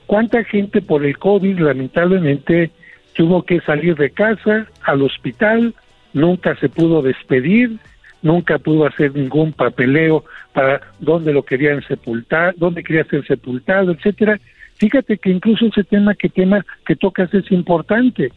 ¿Cuánta 0.05 0.43
gente 0.43 0.81
por 0.81 1.05
el 1.05 1.17
COVID 1.17 1.59
lamentablemente 1.59 2.71
tuvo 3.13 3.43
que 3.43 3.59
salir 3.61 3.95
de 3.95 4.09
casa 4.09 4.67
al 4.83 5.01
hospital, 5.01 5.73
nunca 6.13 6.55
se 6.55 6.69
pudo 6.69 7.01
despedir, 7.01 7.77
nunca 8.21 8.59
pudo 8.59 8.85
hacer 8.85 9.15
ningún 9.15 9.53
papeleo 9.53 10.23
para 10.53 10.81
dónde 10.99 11.33
lo 11.33 11.43
querían 11.43 11.81
sepultar, 11.83 12.53
dónde 12.57 12.83
quería 12.83 13.03
ser 13.05 13.25
sepultado, 13.25 13.91
etcétera. 13.91 14.39
Fíjate 14.75 15.17
que 15.17 15.29
incluso 15.29 15.67
ese 15.67 15.83
tema 15.83 16.15
que 16.15 16.29
tema 16.29 16.65
que 16.85 16.95
tocas 16.95 17.33
es 17.33 17.51
importante, 17.51 18.31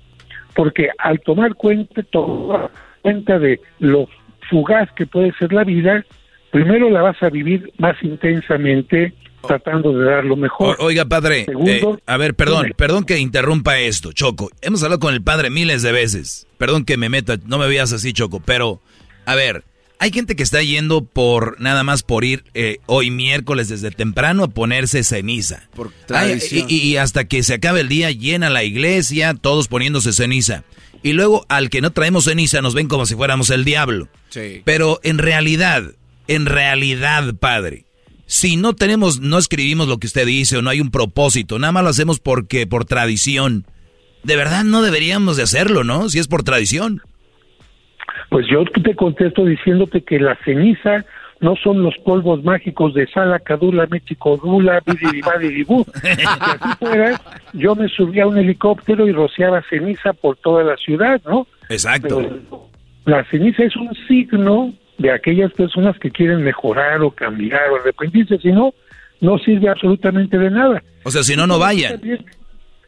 porque 0.55 0.91
al 0.99 1.21
tomar 1.21 1.55
cuenta, 1.55 2.03
tomar 2.03 2.71
cuenta 3.03 3.39
de 3.39 3.61
lo 3.79 4.09
fugaz 4.49 4.91
que 4.93 5.07
puede 5.07 5.33
ser 5.33 5.53
la 5.53 5.65
vida, 5.65 6.05
primero 6.55 6.89
la 6.89 7.03
vas 7.03 7.21
a 7.21 7.31
vivir 7.31 7.73
más 7.79 7.97
intensamente 8.01 9.13
tratando 9.47 9.93
de 9.93 10.05
dar 10.05 10.25
lo 10.25 10.37
mejor. 10.37 10.77
oiga, 10.79 11.05
padre, 11.05 11.47
eh, 11.67 11.83
a 12.07 12.17
ver, 12.17 12.35
perdón, 12.35 12.73
perdón 12.77 13.05
que 13.05 13.19
interrumpa 13.19 13.81
esto, 13.81 14.13
Choco. 14.13 14.51
Hemos 14.63 14.83
hablado 14.85 15.01
con 15.01 15.13
el 15.13 15.21
padre 15.21 15.51
miles 15.51 15.83
de 15.83 15.91
veces. 15.91 16.47
Perdón 16.57 16.85
que 16.85 16.97
me 16.97 17.09
meta, 17.09 17.39
no 17.45 17.59
me 17.59 17.67
veas 17.67 17.93
así, 17.93 18.13
Choco, 18.13 18.41
pero, 18.41 18.81
a 19.27 19.35
ver, 19.35 19.65
hay 19.99 20.13
gente 20.13 20.37
que 20.37 20.45
está 20.45 20.63
yendo 20.63 21.05
por, 21.05 21.61
nada 21.61 21.83
más 21.83 22.05
por 22.05 22.25
ir 22.25 22.45
eh, 22.55 22.79
hoy 22.87 23.11
miércoles 23.11 23.69
desde 23.69 23.91
temprano 23.91 24.45
a 24.45 24.49
ponerse 24.49 25.03
ceniza. 25.03 25.69
Por 25.75 25.91
tradición. 26.07 26.67
y, 26.69 26.97
hasta 26.97 27.25
que 27.25 27.43
se 27.43 27.55
acabe 27.55 27.81
el 27.81 27.89
día, 27.89 28.13
llena 28.13 28.49
la 28.49 28.63
iglesia, 28.63 29.35
todos 29.35 29.67
poniéndose 29.67 30.13
ceniza. 30.13 30.63
Y 31.03 31.15
luego 31.15 31.45
al 31.49 31.69
que 31.69 31.81
no 31.81 31.91
traemos 31.91 32.25
ceniza 32.25 32.63
nos 32.63 32.75
ven 32.75 32.87
como 32.87 33.07
si 33.07 33.17
fuéramos 33.17 33.51
el 33.51 33.65
diablo. 33.65 34.09
Sí. 34.31 34.63
Pero 34.65 35.01
en 35.03 35.19
realidad, 35.19 35.93
en 36.29 36.47
realidad, 36.47 37.35
padre, 37.39 37.85
si 38.27 38.57
no 38.57 38.75
tenemos, 38.75 39.21
no 39.21 39.39
escribimos 39.39 39.89
lo 39.89 39.99
que 39.99 40.07
usted 40.07 40.27
dice 40.27 40.57
o 40.57 40.63
no 40.63 40.71
hay 40.71 40.81
un 40.81 40.91
propósito, 40.91 41.59
nada 41.59 41.73
más 41.73 41.85
lo 41.85 41.91
hacemos 41.91 42.21
porque 42.21 42.67
por 42.67 42.85
tradición, 42.85 43.65
de 44.23 44.37
verdad 44.37 44.65
no 44.65 44.83
deberíamos 44.83 45.37
de 45.37 45.43
hacerlo, 45.43 45.85
¿no? 45.85 46.09
Si 46.09 46.19
es 46.19 46.29
por 46.29 46.43
tradición. 46.43 47.01
Pues 48.31 48.47
yo 48.51 48.65
te 48.65 48.97
contesto 48.97 49.45
diciéndote 49.45 50.03
que 50.03 50.19
la 50.19 50.37
ceniza 50.45 51.05
no 51.41 51.57
son 51.57 51.83
los 51.83 51.95
polvos 51.99 52.43
mágicos 52.43 52.95
de 52.95 53.07
Sala, 53.07 53.39
Cadula, 53.39 53.87
México, 53.91 54.41
Dula, 54.43 54.81
Bidibadibú. 54.85 55.85
Si 56.03 56.23
así 56.23 56.77
fuera, 56.79 57.21
yo 57.53 57.75
me 57.75 57.89
subía 57.89 58.25
a 58.25 58.27
un 58.27 58.39
helicóptero 58.39 59.07
y 59.07 59.13
rociaba 59.13 59.63
ceniza 59.69 60.13
por 60.15 60.37
toda 60.37 60.65
la 60.65 60.77
ciudad, 60.77 61.21
¿no? 61.27 61.47
Exacto. 61.69 62.23
la 63.05 63.25
ceniza 63.31 63.65
es 63.65 63.77
un 63.77 63.95
signo 64.09 64.73
de 64.99 65.11
aquellas 65.11 65.53
personas 65.53 65.99
que 65.99 66.11
quieren 66.11 66.43
mejorar 66.43 67.03
o 67.03 67.11
cambiar 67.11 67.71
o 67.71 67.77
arrepentirse, 67.77 68.39
si 68.39 68.53
no, 68.53 68.75
no 69.21 69.39
sirve 69.39 69.69
absolutamente 69.69 70.39
de 70.39 70.51
nada. 70.51 70.83
O 71.05 71.11
sea, 71.11 71.23
si 71.23 71.37
no, 71.37 71.47
no 71.47 71.59
vayan. 71.59 72.01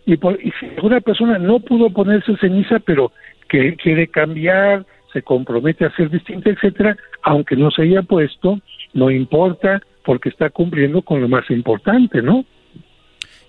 Y, 0.06 0.16
por, 0.16 0.38
y 0.40 0.52
si 0.60 0.66
una 0.82 1.00
persona 1.00 1.38
no 1.38 1.60
pudo 1.60 1.90
ponerse 1.90 2.36
ceniza, 2.36 2.78
pero 2.78 3.12
que 3.48 3.76
quiere 3.76 4.08
cambiar, 4.08 4.86
se 5.12 5.22
compromete 5.22 5.84
a 5.84 5.94
ser 5.96 6.10
distinta, 6.10 6.50
etcétera, 6.50 6.96
aunque 7.22 7.56
no 7.56 7.70
se 7.70 7.82
haya 7.82 8.02
puesto, 8.02 8.60
no 8.92 9.10
importa, 9.10 9.80
porque 10.04 10.28
está 10.28 10.50
cumpliendo 10.50 11.02
con 11.02 11.20
lo 11.20 11.28
más 11.28 11.50
importante, 11.50 12.22
¿no? 12.22 12.44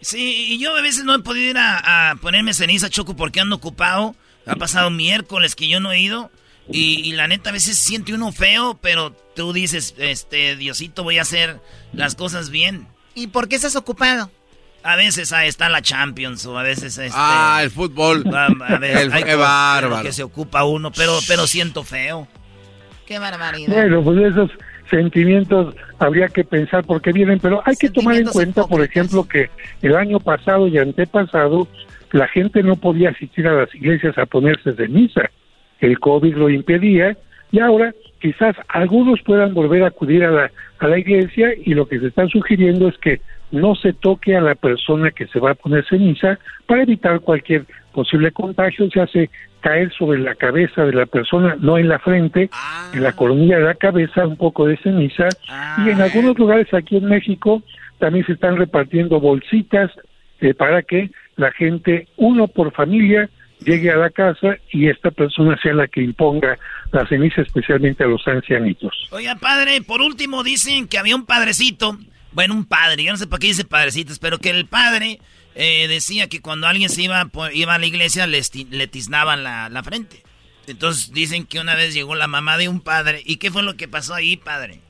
Sí, 0.02 0.54
y 0.54 0.60
yo 0.60 0.76
a 0.76 0.82
veces 0.82 1.06
no 1.06 1.16
he 1.16 1.20
podido 1.20 1.52
ir 1.52 1.58
a, 1.58 2.12
a 2.12 2.16
ponerme 2.16 2.54
ceniza, 2.54 2.90
Choco, 2.90 3.16
porque 3.16 3.40
ando 3.40 3.56
ocupado. 3.56 4.16
Ha 4.46 4.56
pasado 4.56 4.90
miércoles 4.90 5.56
que 5.56 5.68
yo 5.68 5.80
no 5.80 5.92
he 5.92 6.00
ido. 6.00 6.32
Y, 6.70 7.14
la 7.14 7.28
neta, 7.28 7.50
a 7.50 7.54
veces 7.54 7.78
siente 7.78 8.14
uno 8.14 8.32
feo, 8.32 8.78
pero 8.82 9.12
tú 9.36 9.54
dices, 9.54 9.96
este, 9.98 10.56
Diosito, 10.58 11.04
voy 11.04 11.18
a 11.18 11.22
hacer 11.22 11.60
las 11.94 12.16
cosas 12.16 12.50
bien. 12.50 12.88
¿Y 13.16 13.28
por 13.28 13.48
qué 13.48 13.56
estás 13.56 13.76
ocupado? 13.76 14.30
A 14.84 14.96
veces 14.96 15.32
ahí 15.32 15.48
está 15.48 15.70
la 15.70 15.82
Champions 15.82 16.46
o 16.46 16.58
a 16.58 16.64
veces 16.64 16.98
este, 16.98 17.16
Ah, 17.16 17.60
el 17.64 17.72
fútbol. 17.72 18.24
A, 18.34 18.48
el, 18.82 19.12
qué 19.24 19.36
bárbaro. 19.36 20.04
Que 20.04 20.12
se 20.12 20.24
ocupa 20.24 20.66
uno, 20.66 20.92
pero, 20.92 21.18
pero 21.28 21.48
siento 21.48 21.84
feo. 21.84 22.28
Qué 23.06 23.18
barbaridad. 23.18 23.74
Bueno, 23.74 24.04
pues 24.04 24.20
esos 24.20 24.52
sentimientos 24.90 25.74
habría 26.00 26.28
que 26.28 26.44
pensar 26.44 26.86
por 26.86 27.02
qué 27.02 27.12
vienen, 27.12 27.40
pero 27.40 27.62
hay 27.66 27.76
que 27.76 27.90
tomar 27.90 28.16
en 28.16 28.28
cuenta, 28.28 28.66
por 28.66 28.84
ejemplo, 28.84 29.28
que 29.28 29.50
el 29.82 29.96
año 29.96 30.20
pasado 30.20 30.68
y 30.68 30.78
antepasado 30.78 31.68
la 32.12 32.28
gente 32.28 32.64
no 32.64 32.76
podía 32.76 33.10
asistir 33.10 33.48
a 33.48 33.54
las 33.54 33.74
iglesias 33.76 34.18
a 34.18 34.26
ponerse 34.26 34.72
de 34.74 34.88
misa 34.88 35.30
el 35.80 36.00
COVID 36.00 36.36
lo 36.36 36.50
impedía 36.50 37.18
y 37.52 37.60
ahora 37.60 37.94
quizás 38.20 38.56
algunos 38.68 39.22
puedan 39.22 39.54
volver 39.54 39.84
a 39.84 39.88
acudir 39.88 40.24
a 40.24 40.32
la, 40.32 40.52
a 40.80 40.88
la 40.88 41.00
iglesia 41.00 41.50
y 41.64 41.74
lo 41.74 41.88
que 41.88 42.00
se 42.00 42.08
está 42.08 42.28
sugiriendo 42.28 42.88
es 42.88 42.98
que 42.98 43.22
no 43.52 43.76
se 43.76 43.94
toque 43.94 44.36
a 44.36 44.42
la 44.42 44.56
persona 44.56 45.12
que 45.12 45.28
se 45.28 45.40
va 45.40 45.52
a 45.52 45.56
poner 45.56 45.86
ceniza 45.88 46.38
para 46.66 46.84
evitar 46.84 47.22
cualquier 47.22 47.66
posible 47.94 48.32
contagio, 48.32 48.90
se 48.92 49.02
hace 49.02 49.30
caer 49.62 49.92
sobre 49.94 50.20
la 50.20 50.36
cabeza 50.36 50.86
de 50.86 50.94
la 50.94 51.06
persona, 51.06 51.56
no 51.60 51.78
en 51.78 51.88
la 51.88 52.00
frente, 52.00 52.50
en 52.94 53.04
la 53.04 53.14
coronilla 53.14 53.58
de 53.58 53.64
la 53.64 53.76
cabeza, 53.76 54.28
un 54.28 54.38
poco 54.38 54.68
de 54.68 54.78
ceniza, 54.78 55.30
y 55.84 55.90
en 55.90 56.02
algunos 56.02 56.38
lugares 56.38 56.72
aquí 56.74 56.98
en 56.98 57.06
México 57.06 57.64
también 57.98 58.26
se 58.26 58.34
están 58.34 58.58
repartiendo 58.58 59.20
bolsitas 59.20 59.92
eh, 60.42 60.54
para 60.54 60.84
que 60.84 61.10
la 61.38 61.52
gente, 61.52 62.08
uno 62.18 62.48
por 62.48 62.72
familia, 62.72 63.30
llegue 63.60 63.92
a 63.92 63.98
la 63.98 64.10
casa 64.10 64.58
y 64.72 64.88
esta 64.88 65.12
persona 65.12 65.58
sea 65.62 65.74
la 65.74 65.88
que 65.88 66.02
imponga 66.02 66.58
la 66.92 67.08
ceniza 67.08 67.42
especialmente 67.42 68.04
a 68.04 68.08
los 68.08 68.28
ancianitos. 68.28 69.08
Oiga, 69.12 69.36
padre, 69.36 69.82
por 69.82 70.02
último 70.02 70.44
dicen 70.44 70.88
que 70.88 70.98
había 70.98 71.16
un 71.16 71.26
padrecito, 71.26 71.98
bueno, 72.32 72.54
un 72.54 72.66
padre, 72.66 73.04
yo 73.04 73.12
no 73.12 73.18
sé 73.18 73.28
para 73.28 73.40
qué 73.40 73.48
dice 73.48 73.66
padrecitos, 73.66 74.20
pero 74.20 74.38
que 74.38 74.52
el 74.52 74.68
padre 74.68 75.20
eh, 75.56 75.88
decía 75.88 76.28
que 76.28 76.42
cuando 76.42 76.68
alguien 76.68 76.90
se 76.90 77.04
iba, 77.04 77.28
iba 77.54 77.74
a 77.74 77.80
la 77.80 77.86
iglesia 77.86 78.28
le, 78.28 78.42
le 78.70 78.88
tiznaban 78.88 79.44
la, 79.44 79.70
la 79.70 79.84
frente. 79.84 80.24
Entonces 80.68 81.14
dicen 81.14 81.46
que 81.46 81.60
una 81.60 81.76
vez 81.76 81.94
llegó 81.94 82.14
la 82.16 82.28
mamá 82.28 82.58
de 82.58 82.68
un 82.68 82.82
padre. 82.82 83.22
¿Y 83.26 83.38
qué 83.38 83.50
fue 83.52 83.64
lo 83.64 83.76
que 83.76 83.88
pasó 83.88 84.14
ahí, 84.14 84.36
padre? 84.36 84.82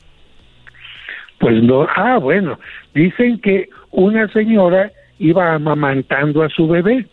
Pues 1.40 1.62
no, 1.62 1.88
ah, 1.96 2.18
bueno, 2.18 2.60
dicen 2.96 3.40
que 3.40 3.70
una 3.92 4.28
señora 4.34 4.92
iba 5.20 5.54
amamantando 5.54 6.42
a 6.42 6.50
su 6.50 6.68
bebé 6.68 7.08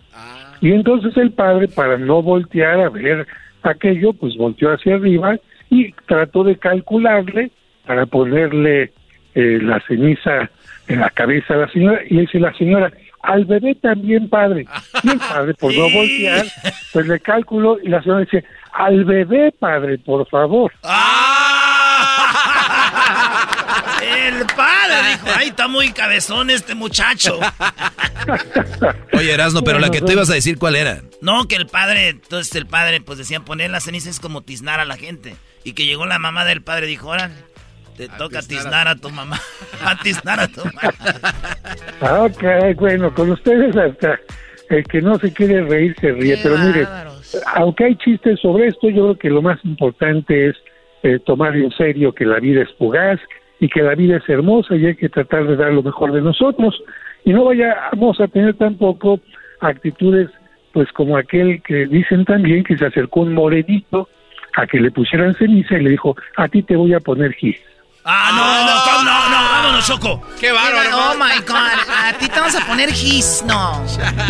y 0.65 0.73
entonces 0.73 1.15
el 1.19 1.31
padre, 1.31 1.69
para 1.69 1.99
no 1.99 2.23
voltear 2.23 2.81
a 2.81 2.89
ver 2.89 3.27
aquello, 3.63 4.15
pues 4.15 4.35
volteó 4.39 4.73
hacia 4.73 4.95
arriba 4.95 5.37
y 5.69 5.93
trató 6.07 6.43
de 6.43 6.57
calcularle 6.57 7.51
para 7.87 8.07
ponerle 8.07 8.91
eh, 9.35 9.59
la 9.61 9.79
ceniza 9.87 10.51
en 10.89 11.01
la 11.01 11.11
cabeza 11.11 11.53
a 11.53 11.59
la 11.59 11.69
señora. 11.69 12.01
Y 12.09 12.17
dice 12.21 12.41
la 12.41 12.55
señora, 12.55 12.91
al 13.21 13.45
bebé 13.45 13.75
también, 13.75 14.31
padre. 14.31 14.65
Y 15.03 15.11
el 15.11 15.19
padre, 15.19 15.53
por 15.53 15.77
no 15.77 15.83
voltear, 15.95 16.47
pues 16.95 17.09
le 17.09 17.21
calculó 17.21 17.79
y 17.83 17.89
la 17.89 18.03
señora 18.03 18.21
dice, 18.21 18.43
al 18.73 19.05
bebé, 19.05 19.53
padre, 19.53 19.99
por 19.99 20.27
favor. 20.31 20.73
El 24.05 24.47
padre 24.55 24.97
dijo, 25.13 25.27
ay, 25.37 25.49
está 25.49 25.69
muy 25.69 25.91
cabezón 25.93 26.51
este 26.51 26.75
muchacho. 26.75 27.39
Oye, 29.13 29.33
Erasno, 29.33 29.63
pero 29.63 29.79
la 29.79 29.91
que 29.91 30.01
tú 30.01 30.13
ibas 30.13 30.31
a 30.31 30.35
decir, 30.35 30.59
¿cuál 30.59 30.77
era? 30.77 31.03
No, 31.21 31.49
que 31.49 31.57
el 31.57 31.67
padre, 31.67 32.09
entonces 32.11 32.55
el 32.57 32.67
padre, 32.67 33.01
pues 33.01 33.19
decían, 33.19 33.45
poner 33.45 33.71
la 33.71 33.81
ceniza 33.81 34.11
es 34.11 34.21
como 34.21 34.43
tiznar 34.43 34.81
a 34.81 34.85
la 34.85 34.97
gente. 34.97 35.37
Y 35.65 35.73
que 35.73 35.87
llegó 35.87 36.07
la 36.07 36.19
mamá 36.19 36.45
del 36.45 36.63
padre 36.63 36.87
y 36.87 36.91
dijo, 36.91 37.09
órale, 37.09 37.35
te 37.97 38.09
toca 38.09 38.43
tiznar 38.43 38.89
a 38.89 38.97
tu 38.97 39.11
mamá. 39.11 39.41
a 39.85 39.97
tiznar 40.03 40.41
a 40.41 40.49
tu 40.49 40.65
mamá. 40.65 40.81
Ah, 42.01 42.23
ok, 42.23 42.77
bueno, 42.77 43.13
con 43.15 43.31
ustedes 43.31 43.75
hasta 43.77 44.19
el 44.69 44.85
que 44.85 45.01
no 45.01 45.19
se 45.19 45.33
quiere 45.33 45.63
reír 45.63 45.97
se 46.01 46.13
ríe. 46.13 46.39
pero 46.43 46.59
mire, 46.59 46.87
aunque 47.55 47.85
hay 47.85 47.97
chistes 47.97 48.41
sobre 48.41 48.69
esto, 48.69 48.91
yo 48.91 49.03
creo 49.05 49.19
que 49.19 49.31
lo 49.31 49.43
más 49.43 49.59
importante 49.65 50.51
es 50.51 50.57
eh, 51.03 51.19
tomar 51.25 51.57
en 51.57 51.71
serio 51.73 52.15
que 52.15 52.25
la 52.25 52.41
vida 52.41 52.63
es 52.63 52.69
fugaz 52.77 53.19
y 53.65 53.69
que 53.71 53.81
la 53.81 53.95
vida 53.95 54.19
es 54.19 54.29
hermosa 54.29 54.77
y 54.77 54.85
hay 54.85 54.95
que 54.95 55.09
tratar 55.09 55.47
de 55.47 55.57
dar 55.57 55.73
lo 55.73 55.83
mejor 55.83 56.13
de 56.13 56.21
nosotros 56.21 56.83
y 57.25 57.33
no 57.33 57.47
vayamos 57.47 58.21
a 58.21 58.29
tener 58.29 58.55
tampoco 58.59 59.21
actitudes 59.59 60.29
pues 60.75 60.93
como 60.93 61.17
aquel 61.17 61.63
que 61.63 61.87
dicen 61.87 62.27
también 62.27 62.63
que 62.63 62.77
se 62.77 62.85
acercó 62.85 63.21
un 63.21 63.33
morenito 63.33 64.07
a 64.55 64.67
que 64.67 64.81
le 64.81 64.91
pusieran 64.91 65.35
ceniza 65.35 65.77
y 65.77 65.83
le 65.83 65.91
dijo, 65.91 66.15
a 66.37 66.47
ti 66.49 66.63
te 66.63 66.77
voy 66.77 66.93
a 66.93 67.01
poner 67.01 67.33
gis. 67.33 67.57
Ah, 68.05 68.33
no, 68.37 69.03
no, 69.03 69.03
no, 69.03 69.31
no, 69.31 69.51
vámonos, 69.51 69.87
Choco. 69.87 70.23
Qué 70.39 70.53
bárbaro. 70.53 70.91
Oh 70.95 71.15
my 71.15 71.41
God, 71.47 71.89
a 71.89 72.13
ti 72.19 72.29
te 72.29 72.39
vamos 72.39 72.55
a 72.55 72.67
poner 72.67 72.93
gis, 72.93 73.43
no. 73.47 73.83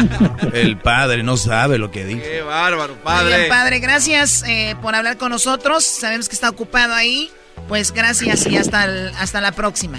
El 0.52 0.76
padre 0.76 1.24
no 1.24 1.36
sabe 1.36 1.76
lo 1.76 1.90
que 1.90 2.04
dice. 2.04 2.22
Qué 2.22 2.42
bárbaro, 2.42 2.94
padre. 3.02 3.36
Bien, 3.36 3.48
padre, 3.48 3.80
gracias 3.80 4.44
eh, 4.46 4.76
por 4.80 4.94
hablar 4.94 5.18
con 5.18 5.30
nosotros. 5.30 5.82
Sabemos 5.82 6.28
que 6.28 6.36
está 6.36 6.50
ocupado 6.50 6.94
ahí. 6.94 7.32
Pues 7.68 7.92
gracias 7.92 8.46
y 8.46 8.56
hasta, 8.56 8.84
hasta 9.18 9.40
la 9.40 9.52
próxima. 9.52 9.98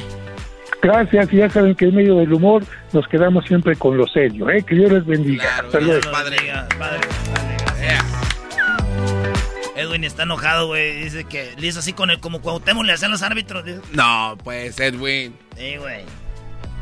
Gracias, 0.82 1.34
y 1.34 1.38
ya 1.38 1.50
saben 1.50 1.74
que 1.74 1.86
en 1.86 1.96
medio 1.96 2.18
del 2.18 2.32
humor 2.32 2.64
nos 2.94 3.08
quedamos 3.08 3.46
siempre 3.46 3.76
con 3.76 3.98
lo 3.98 4.08
serio, 4.08 4.50
¿eh? 4.50 4.62
Que 4.62 4.76
Dios 4.76 4.92
les 4.92 5.06
bendiga. 5.06 5.58
Hasta 5.58 5.80
luego. 5.80 6.12
Padre, 6.12 6.38
padre, 6.78 7.00
Edwin 9.76 10.04
está 10.04 10.24
enojado, 10.24 10.68
güey. 10.68 11.04
Dice 11.04 11.24
que 11.26 11.54
le 11.58 11.68
hizo 11.68 11.80
así 11.80 11.94
con 11.94 12.10
el 12.10 12.20
como 12.20 12.40
Cuauhtémoc 12.40 12.86
le 12.86 12.94
hacen 12.94 13.12
los 13.12 13.24
árbitros. 13.24 13.64
No, 13.94 14.38
pues, 14.44 14.80
Edwin. 14.80 15.36
Sí, 15.58 15.78
güey. 15.78 16.04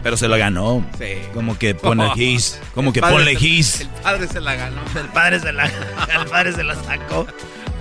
Pero 0.03 0.17
se 0.17 0.27
lo 0.27 0.38
ganó. 0.38 0.86
Sí. 0.97 1.13
Como 1.34 1.57
que 1.57 1.73
pone 1.73 2.09
gis. 2.13 2.61
Como 2.73 2.91
que 2.91 3.01
ponle 3.01 3.36
gis. 3.36 3.81
El 3.81 3.88
padre 3.88 4.27
se 4.27 4.41
la 4.41 4.55
ganó. 4.55 4.81
El 4.99 5.07
padre 5.07 5.39
se 5.39 5.53
la, 5.53 5.65
el 6.19 6.27
padre 6.29 6.51
se 6.51 6.63
la 6.63 6.75
sacó. 6.75 7.25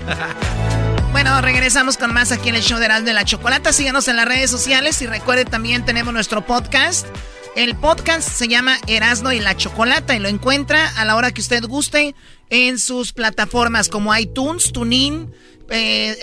Bueno, 1.12 1.40
regresamos 1.42 1.98
con 1.98 2.12
más 2.14 2.32
aquí 2.32 2.48
en 2.48 2.54
el 2.54 2.62
show 2.62 2.78
de 2.78 2.86
Erasmo 2.86 3.06
de 3.06 3.12
la 3.12 3.24
Chocolata. 3.24 3.72
Síganos 3.72 4.08
en 4.08 4.16
las 4.16 4.26
redes 4.26 4.50
sociales 4.50 5.00
y 5.02 5.06
recuerde 5.06 5.44
también 5.44 5.84
tenemos 5.84 6.14
nuestro 6.14 6.44
podcast. 6.46 7.06
El 7.54 7.76
podcast 7.76 8.26
se 8.26 8.48
llama 8.48 8.78
Erasmo 8.86 9.30
y 9.30 9.38
la 9.38 9.54
Chocolata 9.54 10.16
y 10.16 10.18
lo 10.18 10.28
encuentra 10.28 10.88
a 10.96 11.04
la 11.04 11.14
hora 11.14 11.30
que 11.30 11.42
usted 11.42 11.62
guste 11.64 12.14
en 12.48 12.78
sus 12.78 13.12
plataformas 13.12 13.90
como 13.90 14.16
iTunes, 14.16 14.72
TuneIn, 14.72 15.30
eh, 15.68 16.16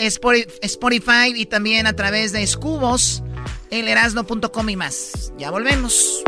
Spotify 0.62 1.34
y 1.36 1.46
también 1.46 1.86
a 1.86 1.94
través 1.94 2.32
de 2.32 2.46
Scubos, 2.48 3.22
elerasno.com 3.70 4.70
y 4.70 4.76
más. 4.76 5.32
Ya 5.38 5.52
volvemos. 5.52 6.24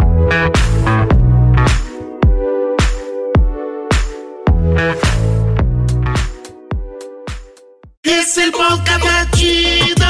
Es 8.04 8.36
el 8.38 8.52
podcast 8.52 9.04
más 9.04 9.30
chido. 9.32 10.08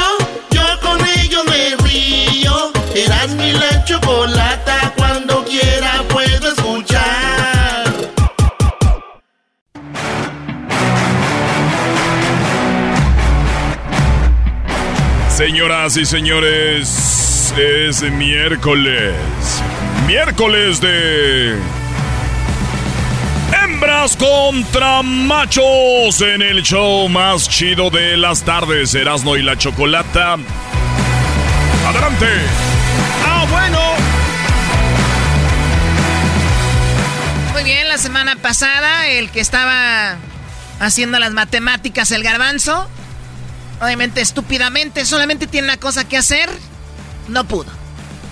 Yo 0.50 0.62
con 0.80 0.98
ello 1.18 1.44
me 1.44 1.76
río. 1.86 2.72
Eras 2.94 3.28
mi 3.34 3.52
la 3.52 3.84
chocolata. 3.84 4.94
Cuando 4.96 5.44
quiera 5.44 6.02
puedo 6.08 6.48
escuchar. 6.48 7.92
Señoras 15.28 15.98
y 15.98 16.06
señores, 16.06 17.52
es 17.58 18.02
miércoles. 18.10 19.14
Miércoles 20.06 20.80
de... 20.80 21.81
Hembras 23.52 24.16
contra 24.16 25.02
machos 25.02 26.20
en 26.20 26.42
el 26.42 26.62
show 26.62 27.08
más 27.08 27.48
chido 27.48 27.90
de 27.90 28.16
las 28.16 28.42
tardes, 28.42 28.94
Erasno 28.94 29.36
y 29.36 29.42
la 29.42 29.56
Chocolata. 29.58 30.36
Adelante. 31.86 32.26
Ah, 33.26 33.46
bueno. 33.50 33.78
Muy 37.52 37.64
bien, 37.64 37.88
la 37.88 37.98
semana 37.98 38.36
pasada 38.36 39.08
el 39.08 39.30
que 39.30 39.40
estaba 39.40 40.16
haciendo 40.80 41.18
las 41.18 41.32
matemáticas, 41.32 42.10
el 42.12 42.22
garbanzo, 42.22 42.88
obviamente 43.80 44.20
estúpidamente, 44.20 45.04
solamente 45.04 45.46
tiene 45.46 45.68
una 45.68 45.76
cosa 45.76 46.08
que 46.08 46.16
hacer, 46.16 46.48
no 47.28 47.44
pudo. 47.44 47.70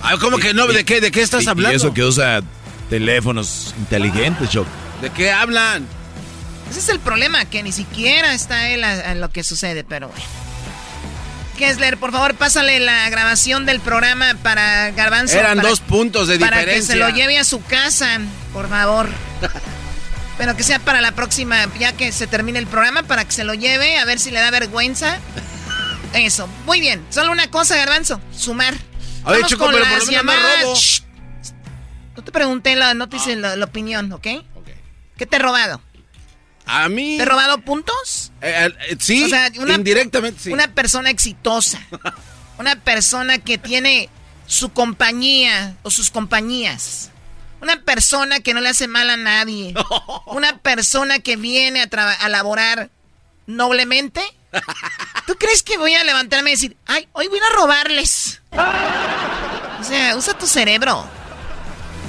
Ah, 0.02 0.14
¿Cómo 0.20 0.38
que 0.38 0.54
no? 0.54 0.66
¿De 0.66 0.84
qué, 0.84 1.00
de 1.00 1.10
qué 1.10 1.20
estás 1.22 1.46
hablando? 1.46 1.72
Y 1.72 1.76
eso 1.76 1.92
que 1.92 2.02
usa 2.04 2.40
teléfonos 2.88 3.74
inteligentes, 3.78 4.50
Choco. 4.50 4.68
¿De 5.01 5.11
qué 5.11 5.32
hablan? 5.32 5.86
Ese 6.70 6.80
es 6.80 6.88
el 6.88 7.01
problema, 7.01 7.44
que 7.46 7.62
ni 7.62 7.72
siquiera 7.72 8.34
está 8.34 8.68
él 8.68 8.84
en 8.84 9.20
lo 9.20 9.30
que 9.30 9.42
sucede, 9.42 9.82
pero 9.82 10.09
bueno. 10.09 10.24
Kessler, 11.61 11.98
por 11.98 12.11
favor, 12.11 12.34
pásale 12.36 12.80
la 12.80 13.11
grabación 13.11 13.66
del 13.66 13.80
programa 13.80 14.34
para 14.42 14.92
Garbanzo. 14.92 15.38
Eran 15.38 15.59
dos 15.59 15.80
puntos 15.80 16.26
de 16.26 16.38
diferencia. 16.38 16.66
Para 16.66 16.74
que 16.74 16.82
se 16.82 16.96
lo 16.96 17.09
lleve 17.11 17.38
a 17.38 17.44
su 17.44 17.62
casa, 17.62 18.18
por 18.53 18.68
favor. 18.68 19.09
Pero 20.38 20.57
que 20.57 20.62
sea 20.62 20.78
para 20.78 21.03
la 21.03 21.12
próxima, 21.12 21.68
ya 21.78 21.92
que 21.92 22.12
se 22.12 22.26
termine 22.26 22.59
el 22.59 22.66
programa, 22.66 23.03
para 23.03 23.26
que 23.26 23.32
se 23.32 23.44
lo 23.44 23.53
lleve, 23.53 23.98
a 23.98 24.07
ver 24.07 24.18
si 24.18 24.30
le 24.30 24.40
da 24.40 24.51
vergüenza. 24.51 25.18
Eso. 26.14 26.48
Muy 26.64 26.80
bien. 26.80 27.05
Solo 27.11 27.30
una 27.30 27.51
cosa, 27.51 27.76
Garbanzo. 27.76 28.22
Sumar. 28.34 28.74
A 29.24 29.32
ver, 29.32 29.44
Choco, 29.44 29.66
pero 29.66 29.84
por 29.84 30.14
lo 30.14 30.24
menos 30.24 31.05
No 32.16 32.24
te 32.24 32.32
pregunté, 32.32 32.74
la, 32.74 32.94
no 32.94 33.11
te 33.11 33.16
hice 33.16 33.36
la, 33.36 33.55
la, 33.55 33.66
opinión, 33.66 34.11
¿ok? 34.12 34.28
¿Qué 35.20 35.26
te 35.26 35.36
he 35.36 35.38
robado? 35.38 35.82
A 36.64 36.88
mí. 36.88 37.18
¿Te 37.18 37.24
he 37.24 37.26
robado 37.26 37.60
puntos? 37.60 38.32
Eh, 38.40 38.70
eh, 38.88 38.96
sí, 38.98 39.24
o 39.24 39.28
sea, 39.28 39.52
una, 39.58 39.74
indirectamente 39.74 40.40
sí. 40.44 40.50
Una 40.50 40.68
persona 40.68 41.10
exitosa. 41.10 41.78
una 42.58 42.76
persona 42.76 43.36
que 43.36 43.58
tiene 43.58 44.08
su 44.46 44.72
compañía 44.72 45.76
o 45.82 45.90
sus 45.90 46.10
compañías. 46.10 47.10
Una 47.60 47.82
persona 47.82 48.40
que 48.40 48.54
no 48.54 48.62
le 48.62 48.70
hace 48.70 48.88
mal 48.88 49.10
a 49.10 49.18
nadie. 49.18 49.74
Una 50.26 50.56
persona 50.56 51.18
que 51.18 51.36
viene 51.36 51.82
a, 51.82 52.12
a 52.12 52.28
laborar 52.30 52.88
noblemente. 53.46 54.22
¿Tú 55.26 55.36
crees 55.36 55.62
que 55.62 55.76
voy 55.76 55.92
a 55.96 56.02
levantarme 56.02 56.48
y 56.48 56.54
decir, 56.54 56.78
ay, 56.86 57.06
hoy 57.12 57.28
voy 57.28 57.36
a 57.36 57.40
ir 57.40 57.44
a 57.44 57.56
robarles? 57.56 58.40
O 58.52 59.84
sea, 59.84 60.16
usa 60.16 60.32
tu 60.38 60.46
cerebro. 60.46 61.06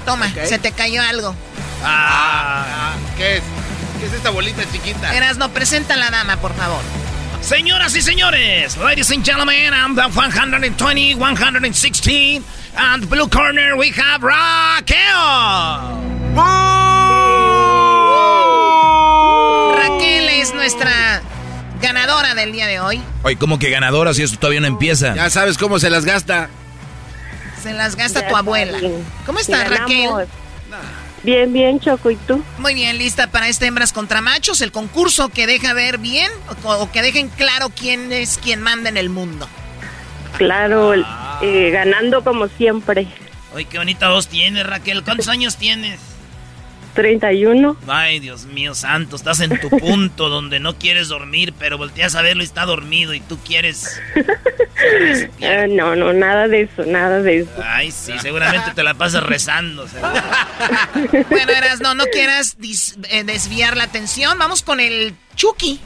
Toma, 0.06 0.28
okay. 0.28 0.48
se 0.48 0.60
te 0.60 0.72
cayó 0.72 1.02
algo. 1.02 1.36
Ah, 1.84 2.94
¿qué 3.18 3.38
es? 3.38 3.44
¿Qué 4.00 4.06
es 4.08 4.14
esta 4.14 4.30
bolita 4.30 4.64
chiquita? 4.72 5.16
Eras, 5.16 5.38
no, 5.38 5.50
presenta 5.50 5.94
a 5.96 5.98
la 5.98 6.10
dama, 6.10 6.38
por 6.38 6.54
favor. 6.56 6.82
Señoras 7.42 7.96
y 7.96 8.02
señores, 8.02 8.78
ladies 8.78 9.12
and 9.12 9.26
gentlemen, 9.26 9.74
I'm 9.74 9.96
the 9.96 10.08
120, 10.10 11.16
116, 11.16 12.44
and 12.76 13.10
blue 13.10 13.28
corner 13.28 13.76
we 13.76 13.92
have 13.92 14.22
Raquel. 14.22 14.98
Raquel 19.76 20.30
es 20.30 20.54
nuestra 20.54 21.22
ganadora 21.82 22.36
del 22.36 22.52
día 22.52 22.68
de 22.68 22.80
hoy. 22.80 23.02
Oye, 23.24 23.38
¿cómo 23.38 23.58
que 23.58 23.72
ganadora 23.72 24.14
si 24.14 24.22
esto 24.22 24.38
todavía 24.38 24.62
no 24.62 24.68
empieza? 24.68 25.16
Ya 25.16 25.30
sabes 25.32 25.58
cómo 25.58 25.80
se 25.80 25.90
las 25.90 26.06
gasta. 26.06 26.50
Se 27.62 27.74
las 27.74 27.96
gasta 27.96 28.22
ya 28.22 28.28
tu 28.30 28.36
abuela. 28.36 28.78
Bien. 28.80 29.04
¿Cómo 29.26 29.40
estás, 29.40 29.68
Raquel? 29.68 30.10
Bien, 31.24 31.54
bien, 31.54 31.80
Choco, 31.80 32.10
¿y 32.10 32.16
tú? 32.16 32.44
Muy 32.58 32.74
bien, 32.74 32.98
lista 32.98 33.28
para 33.28 33.48
este 33.48 33.68
Hembras 33.68 33.94
contra 33.94 34.22
Machos, 34.22 34.62
el 34.62 34.72
concurso 34.72 35.30
que 35.30 35.46
deja 35.46 35.74
ver 35.74 36.00
bien 36.00 36.32
o, 36.64 36.74
o 36.74 36.92
que 36.92 37.02
dejen 37.02 37.30
claro 37.30 37.70
quién 37.70 38.12
es 38.12 38.40
quien 38.40 38.62
manda 38.62 38.90
en 38.90 38.98
el 38.98 39.10
mundo. 39.10 39.48
Claro, 40.38 40.94
ah. 41.06 41.40
eh, 41.44 41.70
ganando 41.72 42.24
como 42.24 42.48
siempre. 42.48 43.08
Oye, 43.54 43.66
qué 43.66 43.78
bonita 43.78 44.10
voz 44.10 44.28
tienes, 44.28 44.66
Raquel. 44.66 45.04
¿Cuántos 45.04 45.28
años 45.28 45.58
tienes? 45.58 46.00
31. 46.94 47.78
Ay, 47.88 48.20
Dios 48.20 48.46
mío 48.46 48.76
santo, 48.76 49.16
estás 49.16 49.40
en 49.40 49.60
tu 49.60 49.70
punto 49.70 50.30
donde 50.30 50.60
no 50.60 50.78
quieres 50.78 51.08
dormir, 51.08 51.54
pero 51.58 51.78
volteas 51.78 52.16
a 52.16 52.22
verlo 52.22 52.44
y 52.44 52.46
está 52.46 52.66
dormido 52.66 53.14
y 53.14 53.20
tú 53.20 53.38
quieres... 53.40 54.02
uh, 54.16 55.68
no, 55.70 55.96
no, 55.96 56.14
nada 56.14 56.48
de 56.48 56.62
eso, 56.64 56.86
nada 56.86 57.22
de 57.22 57.40
eso. 57.40 57.52
Ay, 57.64 57.92
sí, 57.92 58.14
seguramente 58.20 58.72
te 58.74 58.84
la 58.84 58.94
pasas 58.94 59.24
rezando. 59.24 59.88
bueno, 61.30 61.52
Eras, 61.52 61.80
no, 61.80 61.96
no 61.96 62.06
quieras 62.06 62.58
eh, 63.10 63.24
desviar 63.24 63.78
la 63.78 63.84
atención. 63.84 64.38
Vamos 64.38 64.62
con 64.62 64.80
el 64.80 65.14
Chucky. 65.36 65.80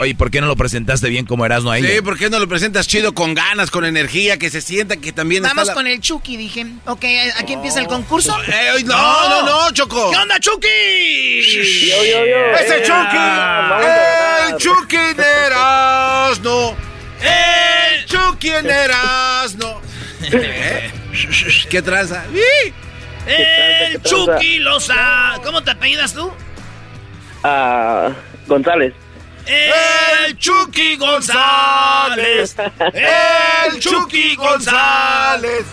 Oye, 0.00 0.14
¿por 0.14 0.30
qué 0.30 0.40
no 0.40 0.46
lo 0.46 0.56
presentaste 0.56 1.08
bien 1.08 1.26
como 1.26 1.46
Erasmo 1.46 1.70
ahí? 1.70 1.82
Sí, 1.82 2.02
¿por 2.02 2.18
qué 2.18 2.28
no 2.30 2.38
lo 2.38 2.48
presentas 2.48 2.86
chido, 2.86 3.14
con 3.14 3.34
ganas, 3.34 3.70
con 3.70 3.84
energía, 3.84 4.38
que 4.38 4.50
se 4.50 4.60
sienta 4.60 4.96
que 4.96 5.12
también 5.12 5.42
Vamos 5.42 5.62
está 5.62 5.74
con 5.74 5.86
el 5.86 6.00
Chucky, 6.00 6.36
dije. 6.36 6.66
Ok, 6.86 7.04
¿aquí 7.38 7.52
oh. 7.52 7.56
empieza 7.56 7.80
el 7.80 7.86
concurso? 7.86 8.36
Eh, 8.46 8.82
no, 8.84 9.28
no, 9.28 9.42
no, 9.42 9.64
no, 9.64 9.70
Choco. 9.72 10.10
¿Qué 10.10 10.16
onda, 10.16 10.38
Chucky? 10.38 10.68
Yo, 11.88 12.04
yo, 12.04 12.26
yo. 12.26 12.56
¡Ese 12.56 12.82
Chucky! 12.82 13.16
¡El 14.48 14.56
Chucky 14.58 15.14
de 15.16 15.46
Erasmo! 15.46 16.76
¡El 17.20 18.04
Chucky 18.06 18.48
en 18.50 18.66
Erasmo! 18.66 19.80
¿Eh? 20.22 20.90
¿Qué 21.70 21.82
traza? 21.82 22.24
¡El 23.26 24.02
Chucky 24.02 24.58
Loza! 24.58 25.40
¿Cómo 25.44 25.62
te 25.62 25.70
apellidas 25.70 26.12
tú? 26.12 26.30
Ah, 27.42 28.10
González. 28.46 28.92
El 29.46 30.36
Chucky 30.38 30.96
González. 30.96 32.56
El 32.92 33.78
Chucky 33.78 34.34
González. 34.34 35.64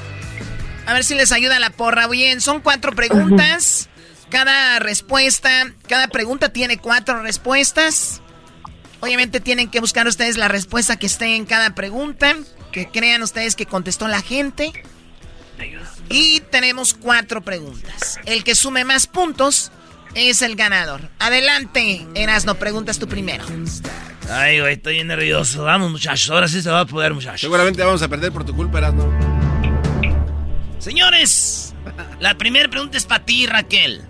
A 0.85 0.93
ver 0.93 1.03
si 1.03 1.15
les 1.15 1.31
ayuda 1.31 1.59
la 1.59 1.71
porra. 1.71 2.07
Bien, 2.07 2.39
son 2.41 2.61
cuatro 2.61 2.93
preguntas. 2.93 3.89
Cada 4.29 4.79
respuesta, 4.79 5.73
cada 5.87 6.07
pregunta 6.07 6.49
tiene 6.49 6.79
cuatro 6.79 7.21
respuestas. 7.21 8.19
Obviamente 8.99 9.39
tienen 9.39 9.69
que 9.69 9.79
buscar 9.79 10.07
ustedes 10.07 10.37
la 10.37 10.47
respuesta 10.47 10.97
que 10.97 11.05
esté 11.05 11.35
en 11.35 11.45
cada 11.45 11.75
pregunta. 11.75 12.35
Que 12.71 12.89
crean 12.89 13.21
ustedes 13.21 13.55
que 13.55 13.67
contestó 13.67 14.07
la 14.07 14.23
gente. 14.23 14.73
Y 16.09 16.39
tenemos 16.49 16.95
cuatro 16.95 17.43
preguntas. 17.43 18.19
El 18.25 18.43
que 18.43 18.55
sume 18.55 18.85
más 18.85 19.05
puntos 19.05 19.71
es 20.15 20.41
el 20.41 20.55
ganador. 20.55 21.09
Adelante, 21.19 22.05
Erasno, 22.15 22.55
preguntas 22.55 22.99
tú 22.99 23.07
primero. 23.07 23.45
Ay, 24.29 24.59
güey, 24.59 24.73
estoy 24.73 24.95
bien 24.95 25.07
nervioso. 25.07 25.63
Vamos, 25.63 25.91
muchachos, 25.91 26.29
ahora 26.29 26.47
sí 26.47 26.61
se 26.61 26.69
va 26.69 26.81
a 26.81 26.85
poder, 26.85 27.13
muchachos. 27.13 27.41
Seguramente 27.41 27.83
vamos 27.83 28.01
a 28.01 28.07
perder 28.07 28.31
por 28.31 28.45
tu 28.45 28.55
culpa, 28.55 28.77
Erasno. 28.77 29.11
Señores, 30.79 31.73
la 32.19 32.37
primera 32.37 32.69
pregunta 32.69 32.97
es 32.97 33.05
para 33.05 33.25
ti, 33.25 33.45
Raquel. 33.45 34.01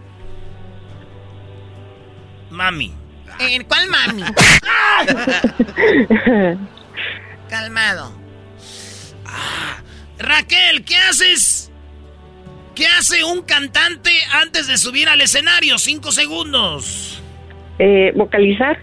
Mami. 2.50 2.94
¿En 3.40 3.64
cuál 3.64 3.88
mami? 3.88 4.24
Calmado. 7.50 8.14
Ah, 9.26 9.78
Raquel, 10.20 10.84
¿qué 10.84 10.96
haces? 10.98 11.63
¿Qué 12.76 12.88
hace 12.88 13.24
un 13.24 13.44
cantante 13.44 14.12
antes 14.32 14.68
de 14.68 14.78
subir 14.78 15.08
al 15.08 15.22
escenario? 15.22 15.78
Cinco 15.78 16.12
segundos. 16.12 17.22
Eh, 17.78 18.12
vocalizar. 18.16 18.78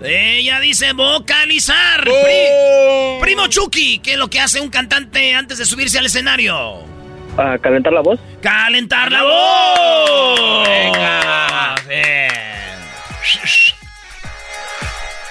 Ella 0.00 0.60
dice 0.60 0.92
vocalizar. 0.92 2.06
¡Oh! 2.08 3.18
Pri 3.20 3.34
Primo 3.34 3.48
Chucky, 3.48 3.98
¿qué 3.98 4.12
es 4.12 4.18
lo 4.18 4.28
que 4.28 4.40
hace 4.40 4.60
un 4.60 4.70
cantante 4.70 5.34
antes 5.34 5.58
de 5.58 5.64
subirse 5.64 5.98
al 5.98 6.06
escenario? 6.06 6.80
Uh, 7.36 7.58
calentar 7.60 7.92
la 7.92 8.00
voz. 8.00 8.20
¡Calentar 8.40 9.10
la 9.10 9.22
voz! 9.22 10.68
Venga. 10.68 11.74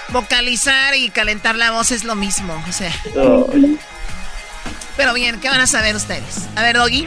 Vocalizar 0.08 0.94
y 0.94 1.08
calentar 1.08 1.56
la 1.56 1.70
voz 1.70 1.90
es 1.90 2.04
lo 2.04 2.14
mismo, 2.14 2.62
o 2.68 2.72
sea. 2.72 2.92
Oh. 3.16 3.50
Pero 4.96 5.14
bien, 5.14 5.40
¿qué 5.40 5.48
van 5.48 5.60
a 5.60 5.66
saber 5.66 5.96
ustedes? 5.96 6.48
A 6.54 6.62
ver, 6.62 6.76
Doggy. 6.76 7.06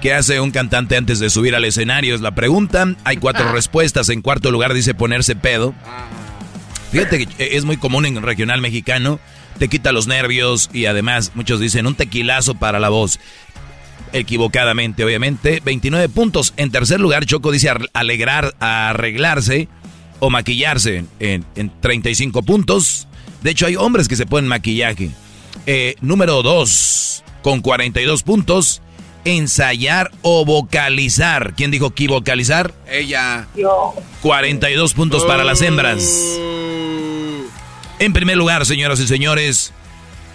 ¿Qué 0.00 0.14
hace 0.14 0.40
un 0.40 0.52
cantante 0.52 0.96
antes 0.96 1.18
de 1.18 1.28
subir 1.28 1.56
al 1.56 1.64
escenario? 1.64 2.14
Es 2.14 2.20
la 2.20 2.34
pregunta. 2.34 2.94
Hay 3.04 3.16
cuatro 3.16 3.52
respuestas. 3.52 4.08
En 4.10 4.22
cuarto 4.22 4.50
lugar 4.50 4.72
dice 4.72 4.94
ponerse 4.94 5.34
pedo. 5.34 5.74
Fíjate 6.92 7.26
que 7.26 7.56
es 7.56 7.64
muy 7.64 7.76
común 7.76 8.06
en 8.06 8.16
el 8.16 8.22
regional 8.22 8.60
mexicano. 8.60 9.18
Te 9.58 9.68
quita 9.68 9.90
los 9.90 10.06
nervios 10.06 10.70
y 10.72 10.86
además 10.86 11.32
muchos 11.34 11.58
dicen 11.58 11.86
un 11.86 11.96
tequilazo 11.96 12.54
para 12.54 12.78
la 12.78 12.90
voz. 12.90 13.18
Equivocadamente, 14.12 15.04
obviamente. 15.04 15.60
29 15.64 16.08
puntos. 16.10 16.54
En 16.56 16.70
tercer 16.70 17.00
lugar, 17.00 17.26
Choco 17.26 17.50
dice 17.50 17.70
alegrar, 17.92 18.54
arreglarse 18.60 19.68
o 20.20 20.30
maquillarse 20.30 21.04
en, 21.18 21.44
en 21.56 21.72
35 21.80 22.42
puntos. 22.42 23.08
De 23.42 23.50
hecho, 23.50 23.66
hay 23.66 23.74
hombres 23.74 24.06
que 24.06 24.16
se 24.16 24.26
ponen 24.26 24.48
maquillaje. 24.48 25.10
Eh, 25.66 25.96
número 26.00 26.42
2, 26.42 27.24
con 27.42 27.60
42 27.60 28.22
puntos, 28.22 28.80
ensayar 29.24 30.10
o 30.22 30.44
vocalizar. 30.44 31.54
¿Quién 31.56 31.70
dijo 31.70 31.90
que 31.90 32.08
vocalizar? 32.08 32.74
Ella. 32.88 33.46
Yo. 33.56 33.94
42 34.22 34.94
puntos 34.94 35.24
para 35.24 35.44
las 35.44 35.60
hembras. 35.62 36.02
En 37.98 38.12
primer 38.12 38.36
lugar, 38.36 38.64
señoras 38.64 39.00
y 39.00 39.08
señores, 39.08 39.72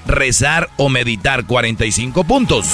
rezar 0.05 0.69
o 0.77 0.89
meditar 0.89 1.45
45 1.45 2.23
puntos. 2.25 2.65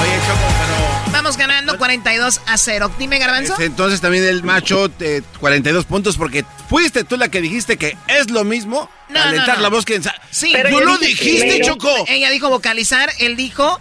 Oye, 0.00 0.12
Choco, 0.26 0.38
pero... 0.58 1.12
Vamos 1.12 1.36
ganando 1.36 1.76
42 1.78 2.40
a 2.46 2.56
0. 2.58 2.92
Dime, 2.98 3.18
Garbanzo. 3.18 3.54
Este, 3.54 3.64
Entonces 3.64 4.00
también 4.00 4.24
el 4.24 4.42
macho, 4.44 4.90
eh, 5.00 5.22
42 5.40 5.84
puntos, 5.86 6.16
porque 6.16 6.44
fuiste 6.68 7.02
tú 7.04 7.16
la 7.16 7.28
que 7.28 7.40
dijiste 7.40 7.76
que 7.78 7.96
es 8.06 8.30
lo 8.30 8.44
mismo 8.44 8.88
No, 9.08 9.14
calentar 9.20 9.48
no, 9.48 9.54
no. 9.56 9.62
la 9.62 9.68
voz 9.70 9.84
que... 9.84 10.00
Sí, 10.30 10.54
Tú 10.70 10.80
lo 10.80 10.98
dijiste, 10.98 11.62
Choco. 11.62 11.90
Ella 12.06 12.30
dijo 12.30 12.48
vocalizar, 12.50 13.10
él 13.18 13.34
dijo 13.36 13.80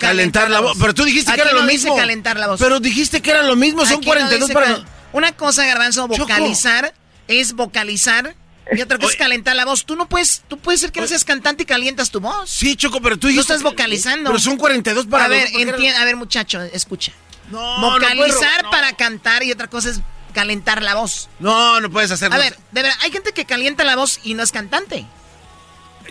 Calentar 0.00 0.50
la 0.50 0.60
voz. 0.60 0.76
Pero 0.80 0.94
tú 0.94 1.04
dijiste 1.04 1.32
que 1.34 1.40
era 1.40 1.52
lo 1.52 1.60
no 1.62 1.66
dice 1.66 1.84
mismo. 1.84 1.96
calentar 1.96 2.38
la 2.38 2.48
voz. 2.48 2.58
Pero 2.60 2.80
dijiste 2.80 3.20
que 3.22 3.30
era 3.30 3.42
lo 3.42 3.56
mismo, 3.56 3.84
son 3.86 3.96
Aquí 3.96 4.06
no 4.06 4.12
42 4.12 4.48
dice 4.48 4.54
para... 4.54 4.66
cal- 4.66 4.86
Una 5.12 5.32
cosa, 5.36 5.64
Garbanzo, 5.66 6.08
vocalizar 6.08 6.94
es 7.28 7.52
vocalizar 7.54 8.34
y 8.72 8.80
otra 8.82 8.98
cosa 8.98 9.12
es 9.12 9.16
calentar 9.18 9.54
la 9.56 9.64
voz. 9.64 9.84
Tú 9.84 9.96
no 9.96 10.08
puedes, 10.08 10.42
tú 10.48 10.58
puedes 10.58 10.80
ser 10.80 10.92
que 10.92 11.00
no 11.00 11.06
seas 11.06 11.24
cantante 11.24 11.62
y 11.64 11.66
calientas 11.66 12.10
tu 12.10 12.20
voz. 12.20 12.48
Sí, 12.50 12.76
Choco, 12.76 13.00
pero 13.00 13.16
tú 13.18 13.26
No 13.26 13.32
dijiste... 13.32 13.52
estás 13.54 13.62
vocalizando. 13.64 14.30
Pero 14.30 14.38
son 14.40 14.56
42 14.56 15.06
para 15.06 15.24
A 15.24 15.28
ver, 15.28 15.48
entien- 15.52 15.94
a 15.94 16.04
ver, 16.04 16.16
muchacho, 16.16 16.60
escucha. 16.62 17.12
No, 17.50 17.80
no 17.80 17.90
vocalizar 17.92 18.62
ro- 18.62 18.70
para 18.70 18.92
cantar 18.94 19.42
y 19.42 19.50
otra 19.50 19.66
cosa 19.68 19.90
es 19.90 20.00
calentar 20.32 20.82
la 20.82 20.94
voz. 20.94 21.28
No, 21.40 21.80
no 21.80 21.90
puedes 21.90 22.10
hacerlo. 22.12 22.36
A 22.36 22.38
ver, 22.38 22.56
de 22.70 22.82
verdad, 22.82 22.96
hay 23.02 23.10
gente 23.10 23.32
que 23.32 23.44
calienta 23.44 23.82
la 23.82 23.96
voz 23.96 24.20
y 24.22 24.34
no 24.34 24.42
es 24.44 24.52
cantante. 24.52 25.04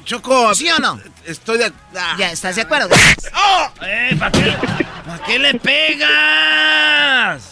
Choco... 0.03 0.53
¿Sí 0.55 0.69
o 0.69 0.79
no? 0.79 0.99
Estoy 1.25 1.57
de... 1.57 1.71
ah. 1.95 2.15
Ya, 2.17 2.31
¿estás 2.31 2.55
de 2.55 2.63
acuerdo? 2.63 2.89
¡Eh, 3.81 4.15
¿para 4.17 4.31
qué, 4.31 4.57
¿para 5.05 5.23
qué 5.25 5.39
le 5.39 5.53
pegas? 5.55 7.51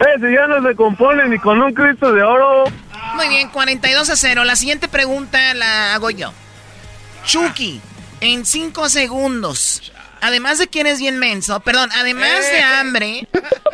Eh, 0.00 0.04
si 0.16 0.34
ya 0.34 0.46
no 0.46 0.66
se 0.66 0.74
compone 0.74 1.28
ni 1.28 1.38
con 1.38 1.60
un 1.60 1.74
Cristo 1.74 2.12
de 2.12 2.22
oro. 2.22 2.64
Muy 3.14 3.28
bien, 3.28 3.50
42 3.50 4.08
a 4.08 4.16
0. 4.16 4.44
La 4.44 4.56
siguiente 4.56 4.88
pregunta 4.88 5.52
la 5.54 5.94
hago 5.94 6.10
yo. 6.10 6.32
Chucky, 7.26 7.80
en 8.20 8.46
5 8.46 8.88
segundos. 8.88 9.92
Además 10.22 10.58
de 10.58 10.68
que 10.68 10.80
eres 10.80 10.98
bien 10.98 11.18
menso, 11.18 11.60
perdón, 11.60 11.90
además 11.94 12.50
de 12.50 12.62
hambre, 12.62 13.28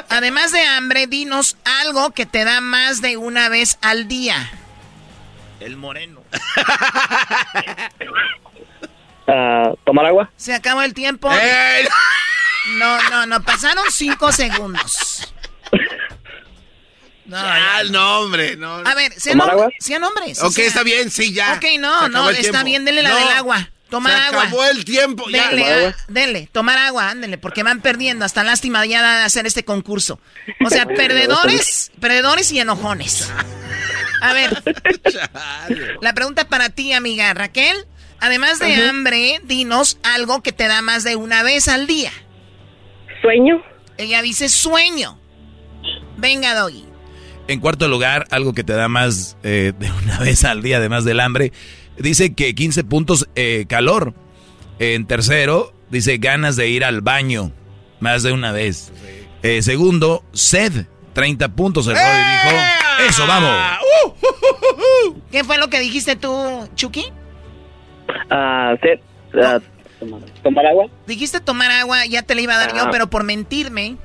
además 0.08 0.52
de 0.52 0.62
hambre, 0.64 1.08
dinos 1.08 1.56
algo 1.64 2.10
que 2.10 2.24
te 2.24 2.44
da 2.44 2.60
más 2.60 3.00
de 3.00 3.16
una 3.16 3.48
vez 3.48 3.78
al 3.82 4.06
día. 4.06 4.52
El 5.58 5.76
moreno. 5.76 6.22
Ah, 9.28 9.72
¿Tomar 9.84 10.06
agua? 10.06 10.30
Se 10.36 10.54
acabó 10.54 10.82
el 10.82 10.94
tiempo. 10.94 11.30
¡Eh! 11.32 11.88
No, 12.78 13.00
no, 13.10 13.26
no, 13.26 13.42
pasaron 13.42 13.84
5 13.90 14.32
segundos. 14.32 15.32
No, 17.24 17.36
ya, 17.36 17.82
no, 17.90 18.20
hombre, 18.20 18.56
no. 18.56 18.76
A 18.76 18.94
ver, 18.94 19.12
sean, 19.14 19.36
¿Tomar 19.38 19.48
hom- 19.48 19.58
agua? 19.60 19.68
sean 19.80 20.04
hombres. 20.04 20.40
Ok, 20.42 20.58
está 20.58 20.84
bien, 20.84 21.10
sí, 21.10 21.32
ya. 21.32 21.54
Ok, 21.54 21.64
no, 21.80 22.08
no, 22.08 22.30
está 22.30 22.40
tiempo. 22.42 22.64
bien, 22.64 22.84
denle 22.84 23.02
la 23.02 23.08
No, 23.10 23.16
del 23.16 23.28
agua. 23.30 23.68
Tomar 23.90 24.12
se 24.12 24.18
agua. 24.28 24.42
acabó 24.44 24.64
el 24.64 24.84
tiempo, 24.84 25.28
ya. 25.28 25.48
Denle, 25.48 25.62
¿Tomar 25.62 25.72
ah, 25.72 25.78
agua? 25.88 25.94
denle, 26.08 26.48
tomar 26.52 26.78
agua, 26.78 27.10
ándele, 27.10 27.38
porque 27.38 27.62
van 27.64 27.80
perdiendo. 27.80 28.24
Hasta 28.24 28.44
lástima 28.44 28.84
ya 28.86 29.18
de 29.18 29.24
hacer 29.24 29.44
este 29.46 29.64
concurso. 29.64 30.20
O 30.64 30.70
sea, 30.70 30.86
perdedores, 30.86 31.90
perdedores 32.00 32.50
y 32.52 32.60
enojones. 32.60 33.32
A 34.20 34.32
ver, 34.32 34.62
la 36.00 36.14
pregunta 36.14 36.48
para 36.48 36.70
ti, 36.70 36.92
amiga 36.92 37.32
Raquel. 37.34 37.76
Además 38.18 38.58
de 38.58 38.74
hambre, 38.74 39.40
dinos 39.44 39.98
algo 40.02 40.42
que 40.42 40.52
te 40.52 40.68
da 40.68 40.80
más 40.82 41.04
de 41.04 41.16
una 41.16 41.42
vez 41.42 41.68
al 41.68 41.86
día. 41.86 42.10
¿Sueño? 43.20 43.62
Ella 43.98 44.22
dice 44.22 44.48
sueño. 44.48 45.18
Venga, 46.16 46.54
Doggy. 46.54 46.84
En 47.48 47.60
cuarto 47.60 47.88
lugar, 47.88 48.26
algo 48.30 48.54
que 48.54 48.64
te 48.64 48.72
da 48.72 48.88
más 48.88 49.36
eh, 49.42 49.72
de 49.78 49.90
una 49.90 50.18
vez 50.20 50.44
al 50.44 50.62
día, 50.62 50.78
además 50.78 51.04
del 51.04 51.20
hambre, 51.20 51.52
dice 51.98 52.34
que 52.34 52.54
15 52.54 52.84
puntos 52.84 53.28
eh, 53.34 53.66
calor. 53.68 54.14
En 54.78 55.06
tercero, 55.06 55.72
dice 55.90 56.18
ganas 56.18 56.56
de 56.56 56.68
ir 56.68 56.84
al 56.84 57.00
baño, 57.00 57.52
más 58.00 58.22
de 58.22 58.32
una 58.32 58.52
vez. 58.52 58.92
Eh, 59.42 59.62
segundo, 59.62 60.24
sed, 60.32 60.86
30 61.16 61.48
puntos. 61.48 61.86
El 61.86 61.94
Brody 61.94 62.08
dijo, 62.08 62.56
eso, 63.08 63.26
vamos. 63.26 63.50
¿Qué 65.32 65.44
fue 65.44 65.56
lo 65.56 65.70
que 65.70 65.80
dijiste 65.80 66.14
tú, 66.14 66.68
Chucky? 66.74 67.06
Ah, 68.30 68.74
sed. 68.82 69.00
Ah, 69.42 69.58
tomar, 69.98 70.20
tomar 70.42 70.66
agua. 70.66 70.86
Dijiste 71.06 71.40
tomar 71.40 71.70
agua, 71.70 72.04
ya 72.04 72.20
te 72.22 72.34
la 72.34 72.42
iba 72.42 72.54
a 72.54 72.58
dar 72.58 72.74
yo, 72.76 72.82
Ah. 72.84 72.88
pero 72.92 73.08
por 73.08 73.24
mentirme, 73.24 73.96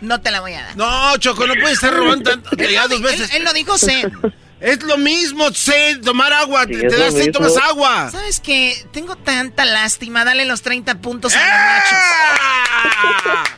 no 0.00 0.22
te 0.22 0.30
la 0.30 0.40
voy 0.40 0.54
a 0.54 0.62
dar. 0.62 0.76
No, 0.78 1.14
Choco, 1.18 1.46
no 1.46 1.52
puedes 1.54 1.72
estar 1.74 1.92
robando 1.92 2.30
tanto. 2.30 2.48
Él 2.56 2.70
ya 2.70 2.84
lo 2.84 2.88
dos 2.88 3.02
veces. 3.02 3.30
Él, 3.32 3.36
él 3.38 3.44
lo 3.44 3.52
dijo 3.52 3.76
sed. 3.78 4.10
Es 4.58 4.82
lo 4.82 4.96
mismo, 4.96 5.52
sed, 5.52 6.00
tomar 6.02 6.32
agua. 6.32 6.64
Sí, 6.64 6.72
te 6.72 6.88
te 6.88 6.96
das 6.96 7.12
sed, 7.12 7.30
tomas 7.30 7.58
agua. 7.58 8.08
¿Sabes 8.10 8.40
qué? 8.40 8.74
Tengo 8.90 9.14
tanta 9.14 9.66
lástima. 9.66 10.24
Dale 10.24 10.46
los 10.46 10.62
30 10.62 10.94
puntos 11.02 11.36
a 11.36 11.38
los 11.38 11.46
machos. 11.46 11.98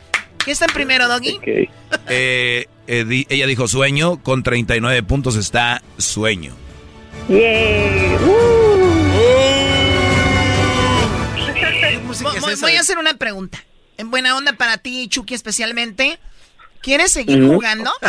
¿Qué 0.48 0.52
está 0.52 0.64
en 0.64 0.72
primero, 0.72 1.08
Doggy? 1.08 1.38
Eh, 2.08 2.66
eh, 2.86 3.04
di- 3.04 3.26
ella 3.28 3.46
dijo 3.46 3.68
sueño, 3.68 4.22
con 4.22 4.42
39 4.42 5.02
puntos 5.02 5.36
está 5.36 5.82
sueño. 5.98 6.54
Yeah. 7.28 8.16
Vo- 12.06 12.32
vo- 12.40 12.60
Voy 12.62 12.76
a 12.76 12.80
hacer 12.80 12.96
una 12.96 13.12
pregunta. 13.12 13.62
En 13.98 14.10
buena 14.10 14.34
onda 14.38 14.54
para 14.54 14.78
ti, 14.78 15.06
Chucky, 15.10 15.34
especialmente. 15.34 16.18
¿Quieres 16.80 17.12
seguir 17.12 17.44
jugando? 17.46 17.90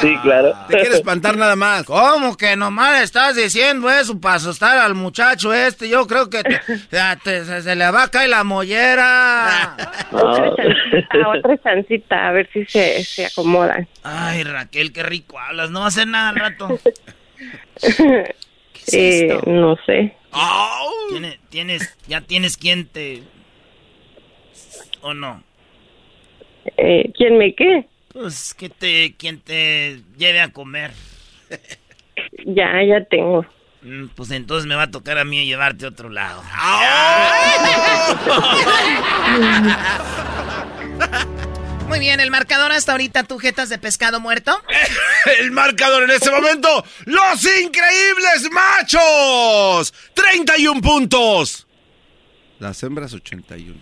Sí, 0.00 0.16
claro. 0.22 0.52
Te 0.68 0.78
quiere 0.80 0.96
espantar 0.96 1.36
nada 1.36 1.54
más. 1.56 1.84
¿Cómo 1.84 2.36
que 2.36 2.56
nomás 2.56 2.98
le 2.98 3.04
estás 3.04 3.36
diciendo 3.36 3.88
eso 3.90 4.18
para 4.20 4.36
asustar 4.36 4.78
al 4.78 4.94
muchacho 4.94 5.52
este? 5.52 5.88
Yo 5.88 6.06
creo 6.06 6.28
que 6.28 6.42
te- 6.42 6.60
te- 7.24 7.44
se, 7.44 7.62
se 7.62 7.76
le 7.76 7.90
va 7.90 8.04
a 8.04 8.08
caer 8.08 8.30
la 8.30 8.42
mollera. 8.44 9.76
Otra 10.10 10.50
chancita, 10.56 11.28
otra 11.38 11.58
chancita, 11.62 12.28
a 12.28 12.32
ver 12.32 12.48
si 12.52 12.64
se, 12.66 13.04
se 13.04 13.26
acomodan. 13.26 13.86
Ay, 14.02 14.42
Raquel, 14.44 14.92
qué 14.92 15.02
rico 15.02 15.38
hablas. 15.38 15.70
No 15.70 15.80
va 15.80 15.86
a 15.86 15.88
hacer 15.88 16.06
nada 16.08 16.30
al 16.30 16.36
rato. 16.36 16.78
Eh, 18.92 19.38
no 19.46 19.76
sé. 19.86 20.16
¿Tienes, 21.10 21.38
tienes, 21.50 21.96
ya 22.08 22.20
tienes 22.22 22.56
quien 22.56 22.86
te... 22.86 23.22
¿O 25.02 25.14
no? 25.14 25.42
Eh, 26.76 27.10
¿Quién 27.16 27.38
me 27.38 27.54
qué? 27.54 27.86
Pues 28.12 28.54
que 28.54 28.68
te, 28.68 29.14
quien 29.16 29.40
te 29.40 30.00
lleve 30.16 30.40
a 30.40 30.52
comer. 30.52 30.92
Ya, 32.44 32.70
ya 32.86 33.02
tengo. 33.10 33.44
Mm, 33.80 34.08
Pues 34.14 34.30
entonces 34.32 34.66
me 34.66 34.74
va 34.74 34.82
a 34.82 34.90
tocar 34.90 35.16
a 35.18 35.24
mí 35.24 35.44
llevarte 35.46 35.86
a 35.86 35.88
otro 35.88 36.10
lado. 36.10 36.42
Muy 41.88 41.98
bien, 41.98 42.20
el 42.20 42.30
marcador 42.30 42.72
hasta 42.72 42.92
ahorita, 42.92 43.24
tu 43.24 43.38
jetas 43.38 43.68
de 43.68 43.78
pescado 43.78 44.20
muerto. 44.20 44.56
El 45.40 45.50
marcador 45.50 46.04
en 46.04 46.10
este 46.10 46.30
momento, 46.30 46.84
los 47.04 47.44
increíbles 47.44 48.50
machos. 48.50 49.92
31 50.14 50.80
puntos. 50.80 51.66
Las 52.58 52.82
hembras 52.82 53.12
81. 53.12 53.74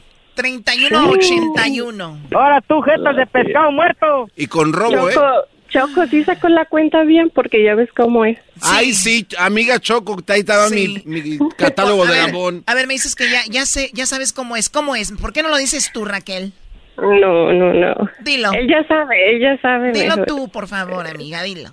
31-81. 0.42 2.18
Ahora 2.34 2.60
tú, 2.62 2.80
jetas 2.82 3.16
de 3.16 3.26
pescado 3.26 3.72
muerto. 3.72 4.28
Y 4.36 4.46
con 4.46 4.72
robo, 4.72 5.08
¿eh? 5.08 5.12
Choco, 5.14 5.30
Choco, 5.68 6.06
sí 6.08 6.24
sacó 6.24 6.48
la 6.48 6.64
cuenta 6.64 7.02
bien 7.04 7.30
porque 7.30 7.62
ya 7.62 7.74
ves 7.74 7.88
cómo 7.96 8.24
es. 8.24 8.38
Ay, 8.62 8.92
sí, 8.92 9.26
amiga 9.38 9.78
Choco, 9.78 10.16
ahí 10.28 10.40
estaba 10.40 10.68
Sí. 10.68 11.02
mi, 11.06 11.22
mi 11.22 11.38
catálogo 11.56 12.04
de 12.06 12.16
Gabón. 12.16 12.64
A 12.66 12.74
ver, 12.74 12.86
me 12.86 12.94
dices 12.94 13.14
que 13.14 13.30
ya, 13.30 13.40
ya 13.48 13.64
sé, 13.66 13.90
ya 13.94 14.06
sabes 14.06 14.32
cómo 14.32 14.56
es. 14.56 14.68
¿Cómo 14.68 14.96
es? 14.96 15.12
¿Por 15.12 15.32
qué 15.32 15.42
no 15.42 15.48
lo 15.48 15.56
dices 15.56 15.90
tú, 15.92 16.04
Raquel? 16.04 16.52
No, 16.96 17.52
no, 17.52 17.72
no. 17.72 17.94
Dilo. 18.20 18.52
Él 18.52 18.68
ya 18.68 18.86
sabe, 18.86 19.36
ella 19.36 19.58
sabe. 19.62 19.92
Dilo 19.92 20.16
mejor. 20.16 20.26
tú, 20.26 20.48
por 20.50 20.66
favor, 20.68 21.06
amiga, 21.06 21.42
dilo. 21.42 21.70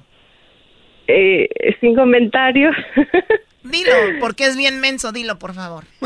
Eh, 1.07 1.47
sin 1.81 1.95
comentarios. 1.95 2.75
Dilo, 3.69 3.93
porque 4.19 4.45
es 4.45 4.57
bien 4.57 4.79
menso, 4.79 5.11
dilo, 5.11 5.37
por 5.39 5.53
favor. 5.53 5.85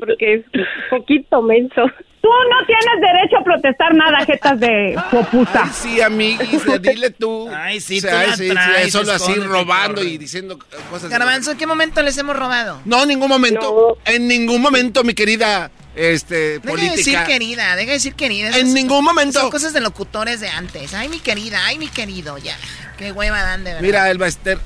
porque 0.00 0.34
es 0.34 0.44
poquito 0.90 1.42
menso. 1.42 1.82
Tú 2.20 2.28
no 2.28 2.66
tienes 2.66 3.00
derecho 3.00 3.38
a 3.38 3.44
protestar 3.44 3.94
nada, 3.94 4.24
jetas 4.24 4.58
de 4.58 5.00
poputa. 5.10 5.62
Ay, 5.64 5.70
sí, 5.72 6.00
amiguis, 6.00 6.64
dile 6.82 7.10
tú. 7.10 7.48
Ay, 7.54 7.80
sí, 7.80 7.98
O 7.98 8.00
sea, 8.00 8.10
tú 8.10 8.16
la 8.16 8.22
ay, 8.22 8.36
sí, 8.36 8.48
sí, 8.48 8.54
traes, 8.54 8.92
solo 8.92 9.12
así 9.12 9.34
robando 9.34 10.02
y 10.02 10.18
diciendo 10.18 10.58
cosas. 10.90 11.10
Garbanzo, 11.10 11.52
¿en 11.52 11.58
qué 11.58 11.66
momento 11.66 12.02
les 12.02 12.18
hemos 12.18 12.36
robado? 12.36 12.80
No, 12.84 13.02
en 13.02 13.08
ningún 13.08 13.28
momento. 13.28 13.98
En 14.04 14.26
ningún 14.26 14.60
momento, 14.60 15.04
mi 15.04 15.14
querida 15.14 15.70
este, 15.98 16.60
Deja 16.60 16.76
de 16.76 16.90
decir 16.90 17.18
querida, 17.26 17.74
deja 17.74 17.88
de 17.88 17.94
decir 17.94 18.14
querida. 18.14 18.56
En 18.56 18.72
ningún 18.72 19.04
momento. 19.04 19.40
Son 19.40 19.50
cosas 19.50 19.72
de 19.72 19.80
locutores 19.80 20.40
de 20.40 20.48
antes. 20.48 20.94
Ay, 20.94 21.08
mi 21.08 21.18
querida, 21.18 21.64
ay, 21.66 21.78
mi 21.78 21.88
querido, 21.88 22.38
ya. 22.38 22.56
Qué 22.96 23.10
hueva 23.10 23.42
dan 23.42 23.64
de 23.64 23.70
verdad. 23.70 23.82
Mira, 23.82 24.10
Elba 24.10 24.28
Ester. 24.28 24.58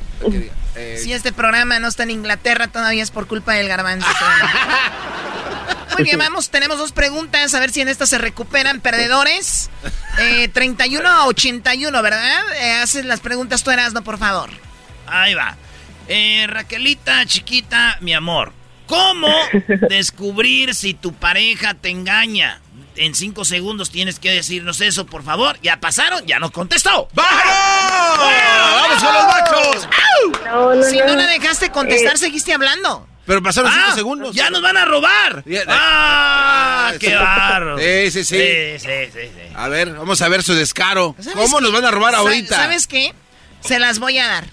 Eh, 0.76 0.98
Si 1.02 1.12
este 1.12 1.32
programa 1.32 1.78
no 1.78 1.88
está 1.88 2.02
en 2.04 2.10
Inglaterra, 2.10 2.68
todavía 2.68 3.02
es 3.02 3.10
por 3.10 3.26
culpa 3.26 3.52
del 3.54 3.68
garbanzo. 3.68 4.06
Muy 5.94 6.04
bien, 6.04 6.18
vamos, 6.18 6.48
tenemos 6.50 6.78
dos 6.78 6.92
preguntas, 6.92 7.52
a 7.54 7.60
ver 7.60 7.70
si 7.70 7.82
en 7.82 7.88
esta 7.88 8.06
se 8.06 8.16
recuperan 8.16 8.80
perdedores. 8.80 9.68
Eh, 10.18 10.48
31 10.48 11.06
a 11.06 11.26
81, 11.26 12.02
¿verdad? 12.02 12.42
Eh, 12.56 12.72
haces 12.82 13.04
las 13.04 13.20
preguntas 13.20 13.62
tú, 13.62 13.70
Erasno, 13.70 14.02
por 14.02 14.18
favor. 14.18 14.48
Ahí 15.06 15.34
va. 15.34 15.56
Eh, 16.08 16.46
Raquelita, 16.48 17.26
chiquita, 17.26 17.98
mi 18.00 18.14
amor. 18.14 18.52
¿Cómo 18.86 19.28
descubrir 19.88 20.74
si 20.74 20.94
tu 20.94 21.12
pareja 21.12 21.74
te 21.74 21.90
engaña? 21.90 22.60
En 22.96 23.14
cinco 23.14 23.44
segundos 23.44 23.90
tienes 23.90 24.18
que 24.18 24.30
decirnos 24.30 24.80
eso, 24.82 25.06
por 25.06 25.22
favor. 25.24 25.58
¿Ya 25.62 25.80
pasaron? 25.80 26.26
¿Ya 26.26 26.38
nos 26.38 26.50
contestó? 26.50 27.08
¡Vamos! 27.14 27.32
¡Vamos 28.18 29.02
con 29.02 29.14
los 29.14 29.26
machos! 29.26 29.88
No, 30.44 30.74
no, 30.74 30.82
si 30.84 30.98
no. 30.98 31.06
no 31.06 31.14
la 31.16 31.26
dejaste 31.26 31.70
contestar, 31.70 32.14
Eh, 32.14 32.18
seguiste 32.18 32.52
hablando. 32.52 33.08
Pero 33.24 33.42
pasaron 33.42 33.70
cinco 33.72 33.86
Ah, 33.90 33.94
segundos. 33.94 34.34
¡Ya 34.34 34.50
nos 34.50 34.60
van 34.62 34.76
a 34.76 34.84
robar! 34.84 35.42
Ya- 35.46 35.62
¡Ah! 35.68 36.92
¡Qué 36.98 37.06
sí. 37.08 37.14
barro! 37.14 37.78
Sí, 37.78 38.10
sí, 38.10 38.24
sí. 38.24 38.36
Sí, 38.36 38.78
sí, 38.78 38.88
sí, 39.12 39.20
sí. 39.34 39.52
A 39.54 39.68
ver, 39.68 39.92
vamos 39.94 40.20
a 40.22 40.28
ver 40.28 40.42
su 40.42 40.54
descaro. 40.54 41.14
¿Sabes 41.18 41.34
¿Cómo 41.34 41.58
qué? 41.58 41.62
nos 41.62 41.72
van 41.72 41.84
a 41.84 41.90
robar 41.90 42.14
ahorita? 42.16 42.56
¿Sabes 42.56 42.86
qué? 42.86 43.14
Se 43.60 43.78
las 43.78 44.00
voy 44.00 44.18
a 44.18 44.26
dar. 44.26 44.44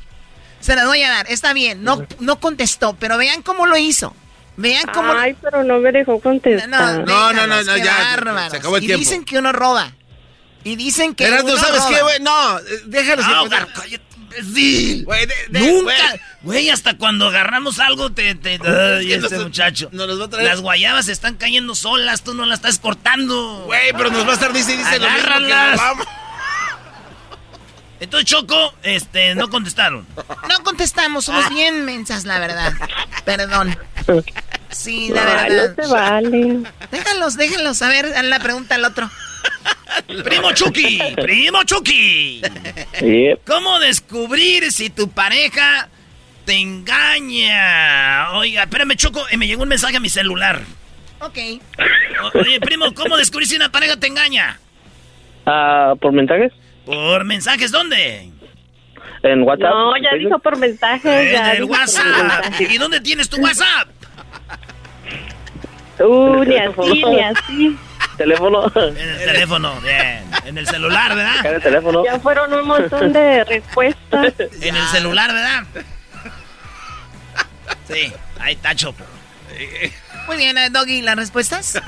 Se 0.62 0.76
las 0.76 0.86
voy 0.86 1.02
a 1.02 1.10
dar. 1.10 1.26
Está 1.32 1.52
bien, 1.54 1.84
no, 1.84 2.06
no 2.20 2.40
contestó, 2.40 2.96
pero 3.00 3.18
vean 3.18 3.42
cómo 3.42 3.66
lo 3.66 3.76
hizo. 3.76 4.16
Vean 4.62 4.84
cómo... 4.94 5.14
Ay, 5.14 5.36
pero 5.42 5.64
no 5.64 5.80
me 5.80 5.92
dejó 5.92 6.20
contestar. 6.20 6.70
No, 6.70 7.06
No, 7.06 7.34
no, 7.34 7.48
no, 7.48 7.58
déjalos, 7.58 7.66
no, 7.68 7.78
ya, 7.78 7.98
bárbaros. 8.16 8.52
se 8.52 8.58
acabó 8.58 8.78
el 8.78 8.84
y 8.84 8.88
tiempo. 8.88 9.00
dicen 9.00 9.24
que 9.26 9.38
uno 9.40 9.52
roba. 9.52 9.94
Y 10.64 10.76
dicen 10.76 11.16
que 11.16 11.26
Erasno, 11.26 11.54
uno 11.54 11.62
¿sabes 11.62 11.82
roba. 11.84 11.90
qué, 11.96 12.02
güey? 12.02 12.20
No, 12.20 12.60
eh, 12.60 12.64
déjalo. 12.88 13.22
Ah, 13.26 13.40
sin- 13.44 13.52
gar- 13.52 13.72
cállate, 13.74 14.04
imbécil. 14.18 15.06
Güey, 15.06 15.26
de- 15.26 15.48
de- 15.50 15.60
Nunca. 15.72 15.94
güey. 16.42 16.70
Hasta 16.70 16.98
cuando 16.98 17.28
agarramos 17.28 17.80
algo 17.80 18.12
te... 18.12 18.36
te 18.36 18.60
ay, 18.68 19.14
este 19.14 19.36
nos- 19.36 19.44
muchacho. 19.46 19.88
nos 19.94 20.08
los 20.08 20.20
va 20.20 20.26
a 20.26 20.30
traer. 20.30 20.48
Las 20.50 20.60
guayabas 20.62 21.08
están 21.08 21.36
cayendo 21.38 21.74
solas, 21.76 22.24
tú 22.24 22.34
no 22.34 22.46
las 22.46 22.60
estás 22.60 22.80
cortando. 22.80 23.64
Güey, 23.68 23.94
pero 23.94 24.12
nos 24.12 24.26
va 24.28 24.32
a 24.32 24.34
estar 24.34 24.52
dice, 24.52 24.76
dice 24.76 25.00
lo 25.00 25.10
mismo 25.10 25.16
que 25.16 25.30
Agárralas. 25.30 25.80
robamos. 25.80 26.08
Entonces, 28.02 28.30
Choco, 28.30 28.74
este, 28.84 29.36
no 29.36 29.50
contestaron. 29.50 30.06
No 30.50 30.64
contestamos, 30.64 31.26
somos 31.26 31.50
bien 31.50 31.86
mensas, 31.86 32.26
la 32.26 32.40
verdad. 32.40 32.74
Perdón. 33.26 33.78
Sí, 34.70 35.10
la 35.14 35.26
verdad. 35.26 35.74
no 35.78 35.84
se 35.84 35.92
vale. 35.92 36.58
Déjalos, 36.92 37.38
déjalos. 37.38 37.82
A 37.82 37.90
ver, 37.90 38.06
haz 38.06 38.24
la 38.26 38.40
pregunta 38.40 38.76
al 38.76 38.86
otro. 38.86 39.10
Primo 40.24 40.52
Chucky, 40.54 41.00
primo 41.16 41.64
Chucky. 41.64 42.42
¿Cómo 43.46 43.80
descubrir 43.80 44.72
si 44.72 44.90
tu 44.90 45.10
pareja 45.10 45.90
te 46.46 46.54
engaña? 46.56 48.32
Oiga, 48.34 48.64
espérame, 48.64 48.96
Choco, 48.96 49.24
eh, 49.30 49.38
me 49.38 49.48
llegó 49.48 49.64
un 49.64 49.70
mensaje 49.70 49.98
a 49.98 50.00
mi 50.00 50.10
celular. 50.10 50.62
Ok. 51.22 51.38
O- 52.24 52.40
Oye, 52.40 52.60
primo, 52.60 52.94
¿cómo 52.94 53.18
descubrir 53.18 53.48
si 53.48 53.56
una 53.56 53.72
pareja 53.72 53.98
te 53.98 54.08
engaña? 54.08 54.60
Ah, 55.46 55.94
¿Por 56.00 56.12
mensajes? 56.14 56.52
¿Por 56.86 57.24
mensajes 57.26 57.72
dónde? 57.72 58.30
¿En 59.24 59.44
WhatsApp? 59.44 59.70
No, 59.72 59.98
ya 59.98 60.18
dijo 60.18 60.40
por 60.40 60.58
mensaje. 60.58 61.28
En 61.28 61.34
ya 61.34 61.52
el 61.54 61.64
WhatsApp. 61.66 62.54
¿Y 62.60 62.78
dónde 62.78 63.02
tienes 63.02 63.28
tu 63.30 63.38
WhatsApp? 63.42 63.90
Uh, 66.00 66.44
ni 66.46 66.56
así, 66.58 67.04
ni 67.06 67.20
así. 67.22 67.78
¿Teléfono? 68.18 68.72
En 68.76 68.98
el 68.98 69.18
teléfono, 69.18 69.80
bien. 69.82 70.24
En 70.46 70.58
el 70.58 70.68
celular, 70.68 71.12
¿En 71.12 71.18
¿verdad? 71.18 71.54
el 71.56 71.62
teléfono? 71.62 72.04
Ya 72.04 72.20
fueron 72.20 72.54
un 72.54 72.68
montón 72.68 73.14
de 73.14 73.44
respuestas. 73.46 74.34
En 74.62 74.76
el 74.76 74.88
celular, 74.88 75.32
¿verdad? 75.34 75.64
Sí, 77.88 78.12
ahí 78.40 78.54
está, 78.54 78.76
Choco. 78.76 79.04
Muy 80.28 80.38
bien, 80.38 80.58
eh, 80.58 80.70
Doggy, 80.70 81.02
¿las 81.02 81.16
respuestas? 81.16 81.82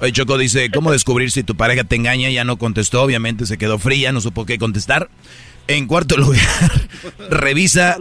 Oye, 0.00 0.12
Choco 0.12 0.38
dice, 0.38 0.70
¿cómo 0.70 0.92
descubrir 0.92 1.30
si 1.30 1.42
tu 1.42 1.56
pareja 1.56 1.84
te 1.84 1.96
engaña? 1.96 2.28
Ya 2.30 2.44
no 2.44 2.56
contestó, 2.58 3.02
obviamente 3.02 3.46
se 3.46 3.58
quedó 3.58 3.78
fría, 3.78 4.12
no 4.12 4.20
supo 4.20 4.44
qué 4.46 4.58
contestar. 4.58 5.08
En 5.68 5.86
cuarto 5.86 6.16
lugar, 6.18 6.40
revisa, 7.30 7.96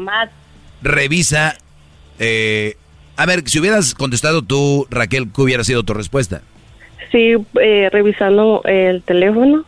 revisa. 0.81 1.55
eh, 2.19 2.77
a 3.17 3.25
ver, 3.25 3.43
si 3.47 3.59
hubieras 3.59 3.93
contestado 3.93 4.41
tú, 4.41 4.87
Raquel, 4.89 5.27
¿qué 5.33 5.41
hubiera 5.41 5.63
sido 5.63 5.83
tu 5.83 5.93
respuesta? 5.93 6.41
Sí, 7.11 7.33
eh, 7.61 7.89
revisando 7.91 8.61
el 8.65 9.03
teléfono. 9.03 9.63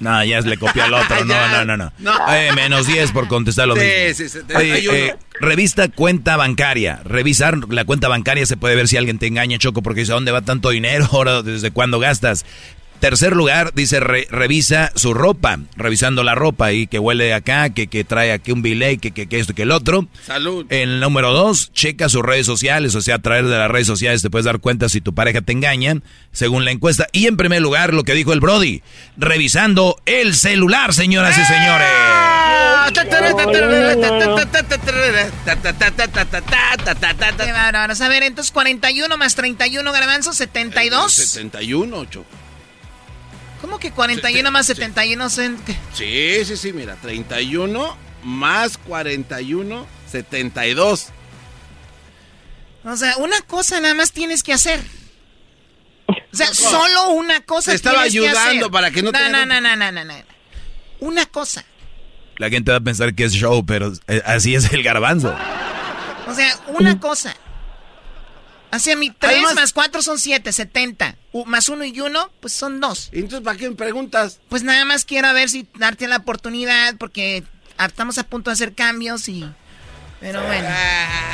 No, 0.00 0.24
ya 0.24 0.40
le 0.40 0.56
copió 0.56 0.82
al 0.84 0.94
otro. 0.94 1.16
No, 1.26 1.48
no, 1.48 1.64
no, 1.66 1.76
no. 1.76 1.92
No. 1.98 2.34
Eh, 2.34 2.50
menos 2.54 2.86
10 2.86 3.12
por 3.12 3.28
contestar 3.28 3.68
lo 3.68 3.76
Sí, 3.76 3.82
mismo. 3.82 4.14
sí, 4.14 4.28
sí, 4.30 4.38
Oye, 4.56 4.70
31. 4.80 4.94
eh, 4.96 5.16
revista 5.40 5.88
cuenta 5.88 6.36
bancaria. 6.36 7.00
Revisar 7.04 7.58
la 7.68 7.84
cuenta 7.84 8.08
bancaria 8.08 8.46
se 8.46 8.56
puede 8.56 8.74
ver 8.76 8.88
si 8.88 8.96
alguien 8.96 9.18
te 9.18 9.26
engaña, 9.26 9.58
Choco, 9.58 9.82
porque 9.82 10.00
dice, 10.00 10.12
¿a 10.12 10.14
dónde 10.14 10.32
va 10.32 10.40
tanto 10.40 10.70
dinero? 10.70 11.06
Ahora, 11.12 11.42
¿desde 11.42 11.70
cuándo 11.70 11.98
gastas? 12.00 12.46
Tercer 13.00 13.34
lugar, 13.34 13.72
dice, 13.74 13.98
re- 13.98 14.26
revisa 14.30 14.92
su 14.94 15.14
ropa. 15.14 15.58
Revisando 15.76 16.22
la 16.22 16.34
ropa 16.34 16.72
y 16.72 16.86
que 16.86 16.98
huele 16.98 17.32
acá, 17.34 17.70
que, 17.70 17.86
que 17.86 18.04
trae 18.04 18.30
aquí 18.32 18.52
un 18.52 18.60
billet, 18.62 19.00
que, 19.00 19.10
que, 19.10 19.26
que 19.26 19.38
esto, 19.40 19.54
que 19.54 19.62
el 19.62 19.70
otro. 19.72 20.06
Salud. 20.26 20.66
El 20.68 21.00
número 21.00 21.32
dos, 21.32 21.72
checa 21.72 22.08
sus 22.08 22.22
redes 22.22 22.44
sociales, 22.46 22.94
o 22.94 23.00
sea, 23.00 23.16
a 23.16 23.18
través 23.20 23.44
de 23.44 23.56
las 23.56 23.70
redes 23.70 23.86
sociales 23.86 24.20
te 24.22 24.28
puedes 24.30 24.44
dar 24.44 24.58
cuenta 24.60 24.88
si 24.88 25.00
tu 25.00 25.14
pareja 25.14 25.40
te 25.40 25.52
engaña, 25.52 25.96
según 26.32 26.64
la 26.64 26.70
encuesta. 26.72 27.06
Y 27.12 27.26
en 27.26 27.36
primer 27.36 27.62
lugar, 27.62 27.94
lo 27.94 28.04
que 28.04 28.14
dijo 28.14 28.32
el 28.32 28.40
Brody, 28.40 28.82
revisando 29.16 29.96
el 30.04 30.34
celular, 30.34 30.92
señoras 30.92 31.36
y 31.38 31.44
señores. 31.44 31.88
Qué 37.46 37.52
bárbaros. 37.52 38.00
A 38.00 38.08
ver, 38.08 38.22
entonces 38.24 38.50
41 38.52 39.16
más 39.16 39.34
31, 39.34 39.90
garbanzo, 39.92 40.32
72. 40.32 41.12
71, 41.12 42.04
Choco. 42.06 42.26
¿Cómo 43.60 43.78
que 43.78 43.90
41 43.92 44.50
más 44.50 44.66
71 44.66 45.30
son? 45.30 45.58
qué? 45.64 45.76
Sí, 45.92 46.44
sí, 46.44 46.56
sí, 46.56 46.72
mira, 46.72 46.96
31 46.96 47.96
más 48.24 48.78
41, 48.78 49.86
72. 50.10 51.08
O 52.84 52.96
sea, 52.96 53.16
una 53.18 53.40
cosa 53.42 53.80
nada 53.80 53.94
más 53.94 54.12
tienes 54.12 54.42
que 54.42 54.52
hacer. 54.54 54.80
O 56.32 56.36
sea, 56.36 56.52
solo 56.54 57.10
una 57.10 57.40
cosa 57.42 57.72
Te 57.72 57.76
estaba 57.76 58.04
tienes 58.04 58.12
que 58.12 58.18
ayudando 58.38 58.66
hacer. 58.66 58.70
para 58.72 58.90
que 58.90 59.02
no 59.02 59.12
te 59.12 59.18
No, 59.18 59.28
no, 59.30 59.36
hagan- 59.38 59.48
no, 59.48 59.60
no, 59.60 59.76
no, 59.76 59.92
no, 59.92 60.04
no. 60.04 60.14
Una 61.00 61.26
cosa. 61.26 61.64
La 62.38 62.48
gente 62.48 62.70
va 62.70 62.78
a 62.78 62.80
pensar 62.80 63.14
que 63.14 63.24
es 63.24 63.32
show, 63.32 63.64
pero 63.66 63.92
eh, 64.08 64.22
así 64.24 64.54
es 64.54 64.72
el 64.72 64.82
garbanzo. 64.82 65.34
O 66.26 66.34
sea, 66.34 66.58
una 66.68 66.98
cosa. 66.98 67.36
Hacia 68.72 68.96
mi 68.96 69.10
3 69.10 69.32
Además- 69.32 69.54
más 69.54 69.72
4 69.72 70.00
son 70.02 70.18
7, 70.18 70.52
70. 70.52 71.16
U- 71.32 71.44
más 71.46 71.68
1 71.68 71.84
y 71.84 72.00
1, 72.00 72.30
pues 72.40 72.52
son 72.52 72.80
2. 72.80 73.10
Entonces, 73.12 73.40
¿para 73.40 73.56
qué 73.56 73.68
me 73.68 73.74
preguntas? 73.76 74.40
Pues 74.48 74.62
nada 74.62 74.84
más 74.84 75.04
quiero 75.04 75.32
ver 75.34 75.48
si 75.48 75.66
darte 75.78 76.06
la 76.08 76.18
oportunidad 76.18 76.94
porque 76.96 77.42
ah, 77.78 77.86
estamos 77.86 78.18
a 78.18 78.24
punto 78.24 78.50
de 78.50 78.54
hacer 78.54 78.74
cambios 78.74 79.28
y... 79.28 79.44
Pero 80.20 80.44
bueno, 80.44 80.68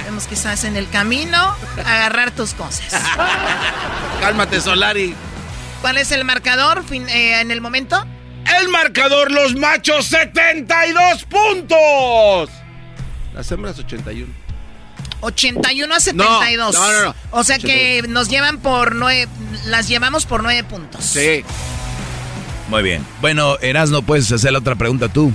vemos 0.05 0.29
que 0.29 0.35
estás 0.37 0.63
en 0.63 0.77
el 0.77 0.89
camino, 0.89 1.57
agarrar 1.85 2.31
tus 2.31 2.55
cosas. 2.55 2.95
Cálmate, 4.21 4.61
Solari. 4.61 5.13
¿Cuál 5.81 5.99
es 5.99 6.13
el 6.13 6.25
marcador 6.25 6.85
fin- 6.87 7.09
eh, 7.09 7.41
en 7.41 7.51
el 7.51 7.61
momento? 7.61 8.03
El 8.61 8.69
marcador, 8.69 9.33
los 9.33 9.57
machos, 9.57 10.07
72 10.07 11.25
puntos. 11.25 12.49
Las 13.35 13.51
hembras, 13.51 13.77
81. 13.81 14.33
81 15.21 15.95
a 15.95 16.01
72. 16.01 16.75
No, 16.75 16.81
no, 16.81 16.93
no, 16.93 17.05
no. 17.07 17.15
O 17.31 17.45
sea 17.45 17.59
que 17.59 18.03
nos 18.09 18.29
llevan 18.29 18.59
por 18.59 18.95
nueve, 18.95 19.29
las 19.67 19.89
llevamos 19.89 20.27
por 20.27 20.43
nueve 20.43 20.63
puntos. 20.65 21.05
Sí. 21.05 21.45
Muy 22.69 22.83
bien. 22.83 23.07
Bueno, 23.21 23.59
Erasno, 23.61 24.03
puedes 24.03 24.31
hacer 24.33 24.53
la 24.53 24.59
otra 24.59 24.75
pregunta 24.75 25.09
tú. 25.09 25.33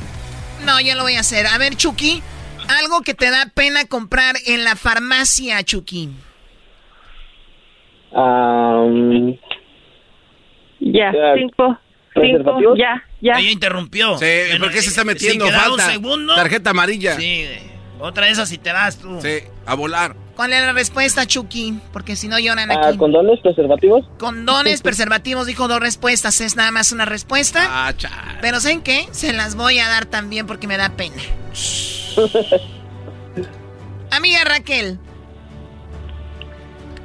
No, 0.65 0.79
yo 0.81 0.95
lo 0.95 1.03
voy 1.03 1.15
a 1.15 1.21
hacer. 1.21 1.47
A 1.47 1.57
ver, 1.57 1.75
Chucky, 1.75 2.21
algo 2.67 3.01
que 3.01 3.13
te 3.13 3.29
da 3.31 3.45
pena 3.53 3.85
comprar 3.85 4.35
en 4.47 4.63
la 4.63 4.75
farmacia, 4.75 5.63
Chucky. 5.63 6.09
Um, 8.11 9.37
Ya, 10.83 11.11
Ya. 11.13 11.33
cinco, 11.37 11.77
cinco, 12.15 12.75
ya, 12.75 13.03
ya. 13.21 13.33
Ella 13.39 13.51
interrumpió. 13.51 14.17
Sí, 14.17 14.25
Bueno, 14.49 14.65
¿por 14.65 14.73
qué 14.73 14.81
se 14.81 14.89
está 14.89 15.03
metiendo? 15.03 15.47
Falta. 15.47 15.71
un 15.71 15.79
segundo. 15.79 16.35
Tarjeta 16.35 16.71
amarilla. 16.71 17.15
Sí. 17.17 17.45
Otra 18.01 18.25
de 18.25 18.31
esas 18.31 18.51
y 18.51 18.57
te 18.57 18.71
vas 18.71 18.97
tú. 18.97 19.21
Sí, 19.21 19.43
a 19.65 19.75
volar. 19.75 20.15
¿Cuál 20.35 20.53
es 20.53 20.61
la 20.61 20.73
respuesta, 20.73 21.27
Chucky? 21.27 21.79
Porque 21.93 22.15
si 22.15 22.27
no 22.27 22.39
lloran 22.39 22.71
ah, 22.71 22.87
aquí. 22.87 22.97
¿Condones, 22.97 23.39
preservativos? 23.41 24.07
Condones, 24.17 24.81
preservativos, 24.83 25.45
dijo 25.45 25.67
dos 25.67 25.79
respuestas. 25.79 26.41
Es 26.41 26.55
nada 26.55 26.71
más 26.71 26.91
una 26.91 27.05
respuesta. 27.05 27.59
Ah, 27.69 27.93
chale. 27.95 28.39
Pero 28.41 28.59
¿saben 28.59 28.81
qué? 28.81 29.07
Se 29.11 29.33
las 29.33 29.55
voy 29.55 29.77
a 29.77 29.87
dar 29.87 30.05
también 30.05 30.47
porque 30.47 30.65
me 30.65 30.77
da 30.77 30.89
pena. 30.89 31.21
Amiga 34.09 34.39
Raquel. 34.45 34.97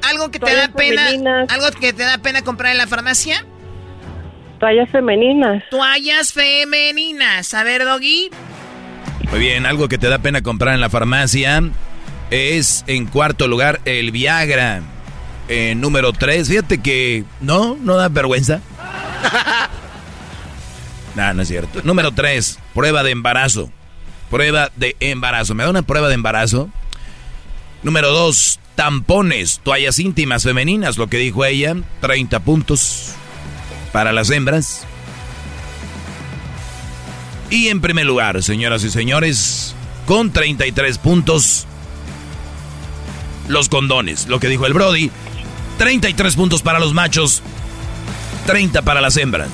¿Algo 0.08 0.30
que 0.30 0.38
te 0.38 0.54
da 0.54 0.68
pena? 0.68 1.02
femeninas. 1.02 1.52
¿Algo 1.52 1.66
que 1.78 1.92
te 1.92 2.04
da 2.04 2.16
pena 2.18 2.40
comprar 2.40 2.72
en 2.72 2.78
la 2.78 2.86
farmacia? 2.86 3.44
Toallas 4.58 4.88
femeninas. 4.90 5.62
Toallas 5.68 6.32
femeninas. 6.32 7.52
A 7.52 7.64
ver, 7.64 7.84
Doggy. 7.84 8.30
Muy 9.30 9.40
bien, 9.40 9.66
algo 9.66 9.88
que 9.88 9.98
te 9.98 10.08
da 10.08 10.18
pena 10.18 10.42
comprar 10.42 10.74
en 10.74 10.80
la 10.80 10.90
farmacia 10.90 11.62
es 12.30 12.84
en 12.86 13.06
cuarto 13.06 13.48
lugar 13.48 13.80
el 13.84 14.10
Viagra. 14.10 14.82
En 15.48 15.80
número 15.80 16.12
3, 16.12 16.48
fíjate 16.48 16.78
que 16.78 17.24
no, 17.40 17.76
no 17.80 17.96
da 17.96 18.08
vergüenza. 18.08 18.60
no, 21.14 21.34
no 21.34 21.42
es 21.42 21.48
cierto. 21.48 21.80
Número 21.84 22.12
3, 22.12 22.58
prueba 22.74 23.02
de 23.02 23.12
embarazo. 23.12 23.70
Prueba 24.30 24.70
de 24.74 24.96
embarazo. 25.00 25.54
¿Me 25.54 25.62
da 25.62 25.70
una 25.70 25.82
prueba 25.82 26.08
de 26.08 26.14
embarazo? 26.14 26.68
Número 27.82 28.10
2, 28.10 28.58
tampones, 28.74 29.60
toallas 29.62 29.98
íntimas 30.00 30.42
femeninas, 30.42 30.98
lo 30.98 31.08
que 31.08 31.18
dijo 31.18 31.44
ella, 31.44 31.76
30 32.00 32.40
puntos 32.40 33.14
para 33.92 34.12
las 34.12 34.30
hembras. 34.30 34.84
Y 37.50 37.68
en 37.68 37.80
primer 37.80 38.06
lugar, 38.06 38.42
señoras 38.42 38.82
y 38.84 38.90
señores, 38.90 39.74
con 40.06 40.32
33 40.32 40.98
puntos, 40.98 41.66
los 43.48 43.68
condones, 43.68 44.26
lo 44.26 44.40
que 44.40 44.48
dijo 44.48 44.66
el 44.66 44.72
Brody, 44.72 45.10
33 45.78 46.34
puntos 46.34 46.62
para 46.62 46.78
los 46.78 46.92
machos, 46.92 47.42
30 48.46 48.82
para 48.82 49.00
las 49.00 49.16
hembras. 49.16 49.48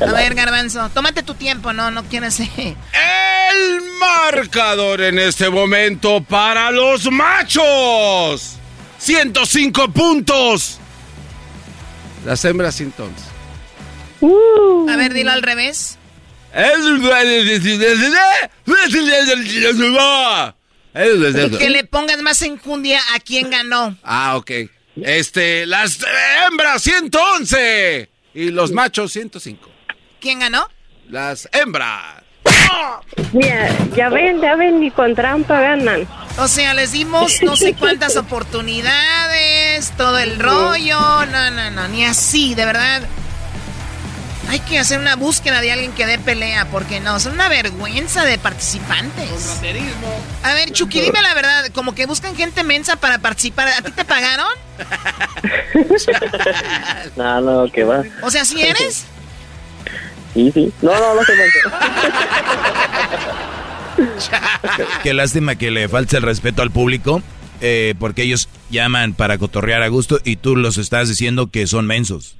A 0.00 0.12
ver, 0.12 0.34
Garbanzo, 0.34 0.88
tómate 0.90 1.22
tu 1.22 1.34
tiempo, 1.34 1.72
no, 1.72 1.90
no 1.90 2.04
quieres. 2.04 2.40
El 2.40 3.82
marcador 3.98 5.00
en 5.00 5.18
este 5.18 5.50
momento 5.50 6.22
para 6.22 6.70
los 6.70 7.10
machos. 7.10 8.56
105 8.98 9.88
puntos. 9.90 10.78
Las 12.24 12.44
hembras 12.44 12.80
entonces. 12.80 13.24
A 14.22 14.96
ver, 14.96 15.12
dilo 15.12 15.30
al 15.30 15.42
revés. 15.42 15.97
Que 21.58 21.70
le 21.70 21.84
pongas 21.84 22.20
más 22.22 22.42
enjundia 22.42 23.00
a 23.14 23.20
quien 23.20 23.50
ganó. 23.50 23.96
Ah, 24.02 24.36
ok. 24.36 24.50
Este, 25.02 25.66
las 25.66 25.98
hembras 26.46 26.82
111 26.82 28.08
y 28.34 28.50
los 28.50 28.72
machos 28.72 29.12
105. 29.12 29.70
¿Quién 30.20 30.40
ganó? 30.40 30.68
Las 31.08 31.48
hembras. 31.52 32.22
Ya, 33.32 33.68
ya 33.96 34.08
ven, 34.08 34.40
ya 34.40 34.56
ven, 34.56 34.80
ni 34.80 34.90
con 34.90 35.14
trampa 35.14 35.60
ganan. 35.60 36.06
O 36.38 36.48
sea, 36.48 36.74
les 36.74 36.92
dimos 36.92 37.42
no 37.42 37.56
sé 37.56 37.74
cuántas 37.74 38.16
oportunidades, 38.16 39.92
todo 39.96 40.18
el 40.18 40.38
rollo. 40.38 41.26
No, 41.26 41.50
no, 41.50 41.70
no, 41.70 41.88
ni 41.88 42.04
así, 42.04 42.54
de 42.54 42.64
verdad. 42.64 43.02
Hay 44.48 44.60
que 44.60 44.78
hacer 44.78 44.98
una 44.98 45.14
búsqueda 45.14 45.60
de 45.60 45.72
alguien 45.72 45.92
que 45.92 46.06
dé 46.06 46.18
pelea, 46.18 46.70
porque 46.70 47.00
no, 47.00 47.20
son 47.20 47.32
una 47.32 47.50
vergüenza 47.50 48.24
de 48.24 48.38
participantes. 48.38 49.60
A 50.42 50.54
ver, 50.54 50.72
Chucky, 50.72 51.02
dime 51.02 51.20
la 51.20 51.34
verdad, 51.34 51.66
como 51.74 51.94
que 51.94 52.06
buscan 52.06 52.34
gente 52.34 52.64
mensa 52.64 52.96
para 52.96 53.18
participar. 53.18 53.68
¿A 53.68 53.82
ti 53.82 53.92
te 53.92 54.06
pagaron? 54.06 54.46
no, 57.16 57.40
no, 57.42 57.70
que 57.70 57.84
va. 57.84 58.02
O 58.22 58.30
sea, 58.30 58.46
¿sí 58.46 58.62
eres? 58.62 59.04
Sí, 60.32 60.50
sí. 60.52 60.72
No, 60.80 60.98
no, 60.98 61.14
no 61.14 61.22
se 61.24 61.34
Qué 65.02 65.12
lástima 65.12 65.56
que 65.56 65.70
le 65.70 65.88
falte 65.88 66.16
el 66.16 66.22
respeto 66.22 66.62
al 66.62 66.70
público, 66.70 67.22
eh, 67.60 67.94
porque 67.98 68.22
ellos 68.22 68.48
llaman 68.70 69.12
para 69.12 69.36
cotorrear 69.36 69.82
a 69.82 69.88
gusto 69.88 70.20
y 70.24 70.36
tú 70.36 70.56
los 70.56 70.78
estás 70.78 71.08
diciendo 71.08 71.50
que 71.50 71.66
son 71.66 71.86
mensos. 71.86 72.38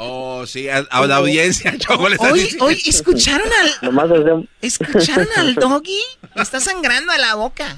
Oh, 0.00 0.46
sí, 0.46 0.68
a, 0.68 0.82
la 1.06 1.16
audiencia, 1.16 1.76
Choco, 1.78 2.08
le 2.08 2.14
estás 2.14 2.32
Hoy, 2.32 2.40
diciendo. 2.40 2.64
hoy, 2.66 2.82
¿escucharon 2.86 3.48
al, 3.52 3.70
Nomás 3.82 4.08
¿escucharon 4.62 5.26
al 5.36 5.54
doggy? 5.56 6.00
Está 6.36 6.60
sangrando 6.60 7.10
a 7.12 7.18
la 7.18 7.34
boca. 7.34 7.76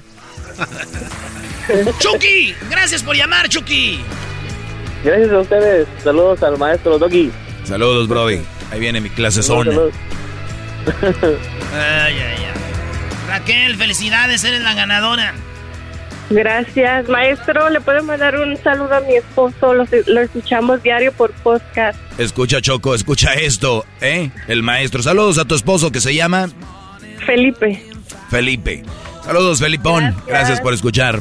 Chucky, 1.99 2.53
gracias 2.69 3.01
por 3.01 3.15
llamar, 3.15 3.49
Chucky. 3.49 4.01
Gracias 5.03 5.31
a 5.31 5.39
ustedes. 5.39 5.87
Saludos 6.03 6.43
al 6.43 6.57
maestro 6.59 6.99
Doggy. 6.99 7.31
Saludos, 7.63 8.07
Brody. 8.07 8.41
Ahí 8.71 8.79
viene 8.79 9.01
mi 9.01 9.09
clase 9.09 9.41
zona. 9.41 9.71
Saludos. 9.71 9.93
Ay, 11.73 12.13
ay, 12.13 12.19
ay. 12.19 12.45
Raquel, 13.27 13.77
felicidades, 13.77 14.43
eres 14.43 14.61
la 14.61 14.73
ganadora. 14.75 15.33
Gracias, 16.31 17.09
maestro. 17.09 17.69
¿Le 17.69 17.81
puedo 17.81 18.01
mandar 18.03 18.35
un 18.37 18.55
saludo 18.57 18.95
a 18.95 18.99
mi 19.01 19.15
esposo? 19.15 19.73
Lo, 19.73 19.85
lo 20.07 20.21
escuchamos 20.21 20.81
diario 20.81 21.11
por 21.11 21.31
podcast. 21.33 21.99
Escucha, 22.17 22.61
Choco, 22.61 22.95
escucha 22.95 23.33
esto, 23.33 23.85
¿eh? 24.01 24.31
El 24.47 24.63
maestro. 24.63 25.03
Saludos 25.03 25.37
a 25.37 25.45
tu 25.45 25.55
esposo 25.55 25.91
que 25.91 25.99
se 25.99 26.15
llama 26.15 26.49
Felipe. 27.25 27.83
Felipe. 28.29 28.83
Saludos, 29.25 29.59
Felipón. 29.59 30.15
Gracias, 30.25 30.61
por 30.61 30.73
escuchar. 30.73 31.19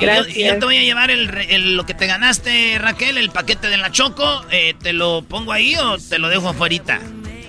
Y 0.00 0.04
yo, 0.06 0.12
y 0.28 0.44
yo 0.46 0.58
te 0.58 0.64
voy 0.64 0.76
a 0.78 0.82
llevar 0.82 1.10
el, 1.10 1.26
re- 1.28 1.54
el- 1.54 1.76
lo 1.76 1.84
que 1.86 1.94
te 1.94 2.06
ganaste, 2.06 2.78
Raquel, 2.78 3.18
el 3.18 3.30
paquete 3.30 3.68
de 3.68 3.76
la 3.78 3.90
Choco. 3.90 4.44
Eh, 4.50 4.74
¿Te 4.80 4.92
lo 4.92 5.22
pongo 5.22 5.52
ahí 5.52 5.74
o 5.76 5.96
te 5.98 6.18
lo 6.18 6.28
dejo 6.28 6.48
afuerita? 6.48 7.00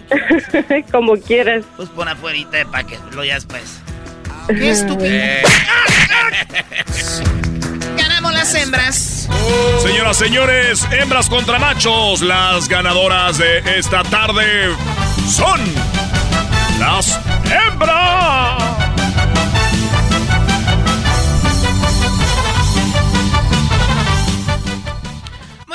Como 0.92 1.16
quieras. 1.18 1.66
Pues 1.78 1.90
pon 1.90 2.08
afuerita 2.08 2.58
para 2.72 2.86
que 2.86 2.98
lo 3.14 3.24
ya 3.24 3.36
después. 3.36 3.82
Qué 4.50 4.72
estúpido. 4.72 5.10
Ganamos 7.98 8.34
las 8.34 8.54
hembras. 8.56 9.30
Señoras, 9.84 10.18
señores, 10.18 10.86
hembras 10.92 11.30
contra 11.30 11.60
machos, 11.60 12.22
las 12.22 12.68
ganadoras 12.68 13.38
de 13.38 13.60
esta 13.78 14.04
tarde 14.04 14.76
son 15.30 15.62
las 16.80 17.20
hembras. 17.46 18.89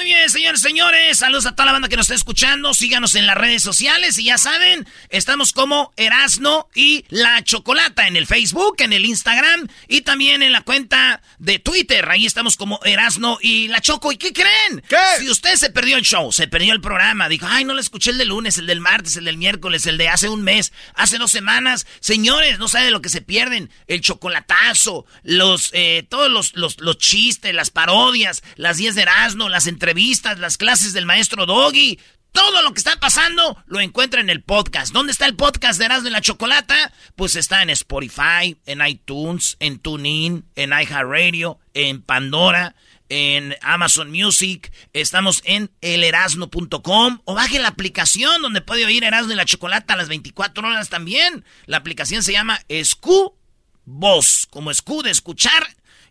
Muy 0.04 0.12
bien, 0.12 0.28
señores, 0.28 0.60
señores. 0.60 1.16
Saludos 1.16 1.46
a 1.46 1.52
toda 1.52 1.64
la 1.64 1.72
banda 1.72 1.88
que 1.88 1.96
nos 1.96 2.04
está 2.04 2.14
escuchando. 2.14 2.74
Síganos 2.74 3.14
en 3.14 3.26
las 3.26 3.38
redes 3.38 3.62
sociales 3.62 4.18
y 4.18 4.24
ya 4.24 4.36
saben, 4.36 4.86
estamos 5.08 5.54
como 5.54 5.94
Erasno 5.96 6.68
y 6.74 7.06
La 7.08 7.42
Chocolata 7.42 8.06
en 8.06 8.14
el 8.16 8.26
Facebook, 8.26 8.76
en 8.80 8.92
el 8.92 9.06
Instagram 9.06 9.66
y 9.88 10.02
también 10.02 10.42
en 10.42 10.52
la 10.52 10.60
cuenta 10.60 11.22
de 11.38 11.58
Twitter. 11.58 12.06
Ahí 12.10 12.26
estamos 12.26 12.58
como 12.58 12.80
Erasno 12.84 13.38
y 13.40 13.68
La 13.68 13.80
Choco. 13.80 14.12
¿Y 14.12 14.18
qué 14.18 14.34
creen? 14.34 14.84
¿Qué? 14.86 14.98
Si 15.20 15.30
usted 15.30 15.54
se 15.54 15.70
perdió 15.70 15.96
el 15.96 16.04
show, 16.04 16.30
se 16.32 16.48
perdió 16.48 16.74
el 16.74 16.82
programa, 16.82 17.30
dijo, 17.30 17.46
ay, 17.48 17.64
no 17.64 17.72
lo 17.72 17.80
escuché 17.80 18.10
el 18.10 18.18
de 18.18 18.26
lunes, 18.26 18.58
el 18.58 18.66
del 18.66 18.82
martes, 18.82 19.16
el 19.16 19.24
del 19.24 19.38
miércoles, 19.38 19.86
el 19.86 19.96
de 19.96 20.10
hace 20.10 20.28
un 20.28 20.42
mes, 20.42 20.74
hace 20.92 21.16
dos 21.16 21.30
semanas. 21.30 21.86
Señores, 22.00 22.58
no 22.58 22.68
sabe 22.68 22.84
de 22.84 22.90
lo 22.90 23.00
que 23.00 23.08
se 23.08 23.22
pierden. 23.22 23.70
El 23.86 24.02
chocolatazo, 24.02 25.06
los, 25.22 25.70
eh, 25.72 26.04
todos 26.10 26.30
los, 26.30 26.54
los, 26.56 26.78
los 26.80 26.98
chistes, 26.98 27.54
las 27.54 27.70
parodias, 27.70 28.42
las 28.56 28.76
10 28.76 28.96
de 28.96 29.02
Erasmo, 29.02 29.48
las 29.48 29.66
entrevistas, 29.66 29.93
las 30.38 30.56
clases 30.56 30.92
del 30.92 31.06
maestro 31.06 31.46
Doggy. 31.46 32.00
Todo 32.32 32.62
lo 32.62 32.74
que 32.74 32.78
está 32.78 32.98
pasando 32.98 33.62
lo 33.66 33.78
encuentra 33.78 34.20
en 34.20 34.28
el 34.28 34.42
podcast. 34.42 34.92
¿Dónde 34.92 35.12
está 35.12 35.26
el 35.26 35.36
podcast 35.36 35.78
de 35.78 35.84
Erasmo 35.84 36.08
y 36.08 36.10
la 36.10 36.20
Chocolata? 36.20 36.92
Pues 37.14 37.36
está 37.36 37.62
en 37.62 37.70
Spotify, 37.70 38.56
en 38.66 38.84
iTunes, 38.84 39.56
en 39.60 39.78
TuneIn, 39.78 40.44
en 40.56 40.70
iHeartRadio, 40.70 41.60
en 41.74 42.02
Pandora, 42.02 42.74
en 43.08 43.54
Amazon 43.62 44.10
Music. 44.10 44.72
Estamos 44.92 45.42
en 45.44 45.70
elerasno.com 45.80 47.20
o 47.24 47.34
baje 47.34 47.60
la 47.60 47.68
aplicación 47.68 48.42
donde 48.42 48.62
puede 48.62 48.84
oír 48.84 49.04
Erasmo 49.04 49.32
y 49.32 49.36
la 49.36 49.44
Chocolata 49.44 49.94
a 49.94 49.96
las 49.96 50.08
24 50.08 50.66
horas 50.66 50.88
también. 50.88 51.44
La 51.66 51.76
aplicación 51.76 52.24
se 52.24 52.32
llama 52.32 52.60
Escu 52.66 53.36
Voz, 53.84 54.48
como 54.50 54.72
Escu 54.72 55.04
de 55.04 55.12
escuchar 55.12 55.68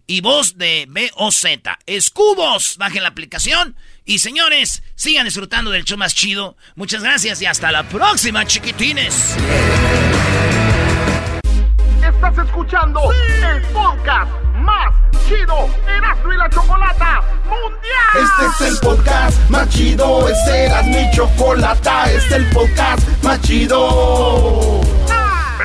y 0.07 0.21
voz 0.21 0.57
de 0.57 0.85
B-O-Z. 0.89 1.79
Escubos, 1.85 2.77
bajen 2.77 3.03
la 3.03 3.09
aplicación. 3.09 3.75
Y 4.05 4.19
señores, 4.19 4.83
sigan 4.95 5.25
disfrutando 5.25 5.71
del 5.71 5.85
show 5.85 5.97
más 5.97 6.13
chido. 6.13 6.57
Muchas 6.75 7.03
gracias 7.03 7.41
y 7.41 7.45
hasta 7.45 7.71
la 7.71 7.83
próxima, 7.83 8.45
chiquitines. 8.45 9.35
Estás 12.03 12.45
escuchando 12.45 13.01
el 13.11 13.61
podcast 13.73 14.31
más 14.55 14.93
chido 15.27 15.69
Erasmo 15.87 16.33
y 16.33 16.37
la 16.37 16.49
Chocolata 16.49 17.21
Mundial. 17.45 18.03
Este 18.15 18.65
es 18.65 18.71
el 18.71 18.79
podcast 18.79 19.49
más 19.49 19.69
chido, 19.69 20.27
este 20.27 20.65
era 20.65 20.83
mi 20.83 21.11
chocolata, 21.11 22.11
este 22.11 22.17
es 22.17 22.31
el 22.33 22.49
podcast 22.49 23.23
más 23.23 23.41
chido. 23.41 24.81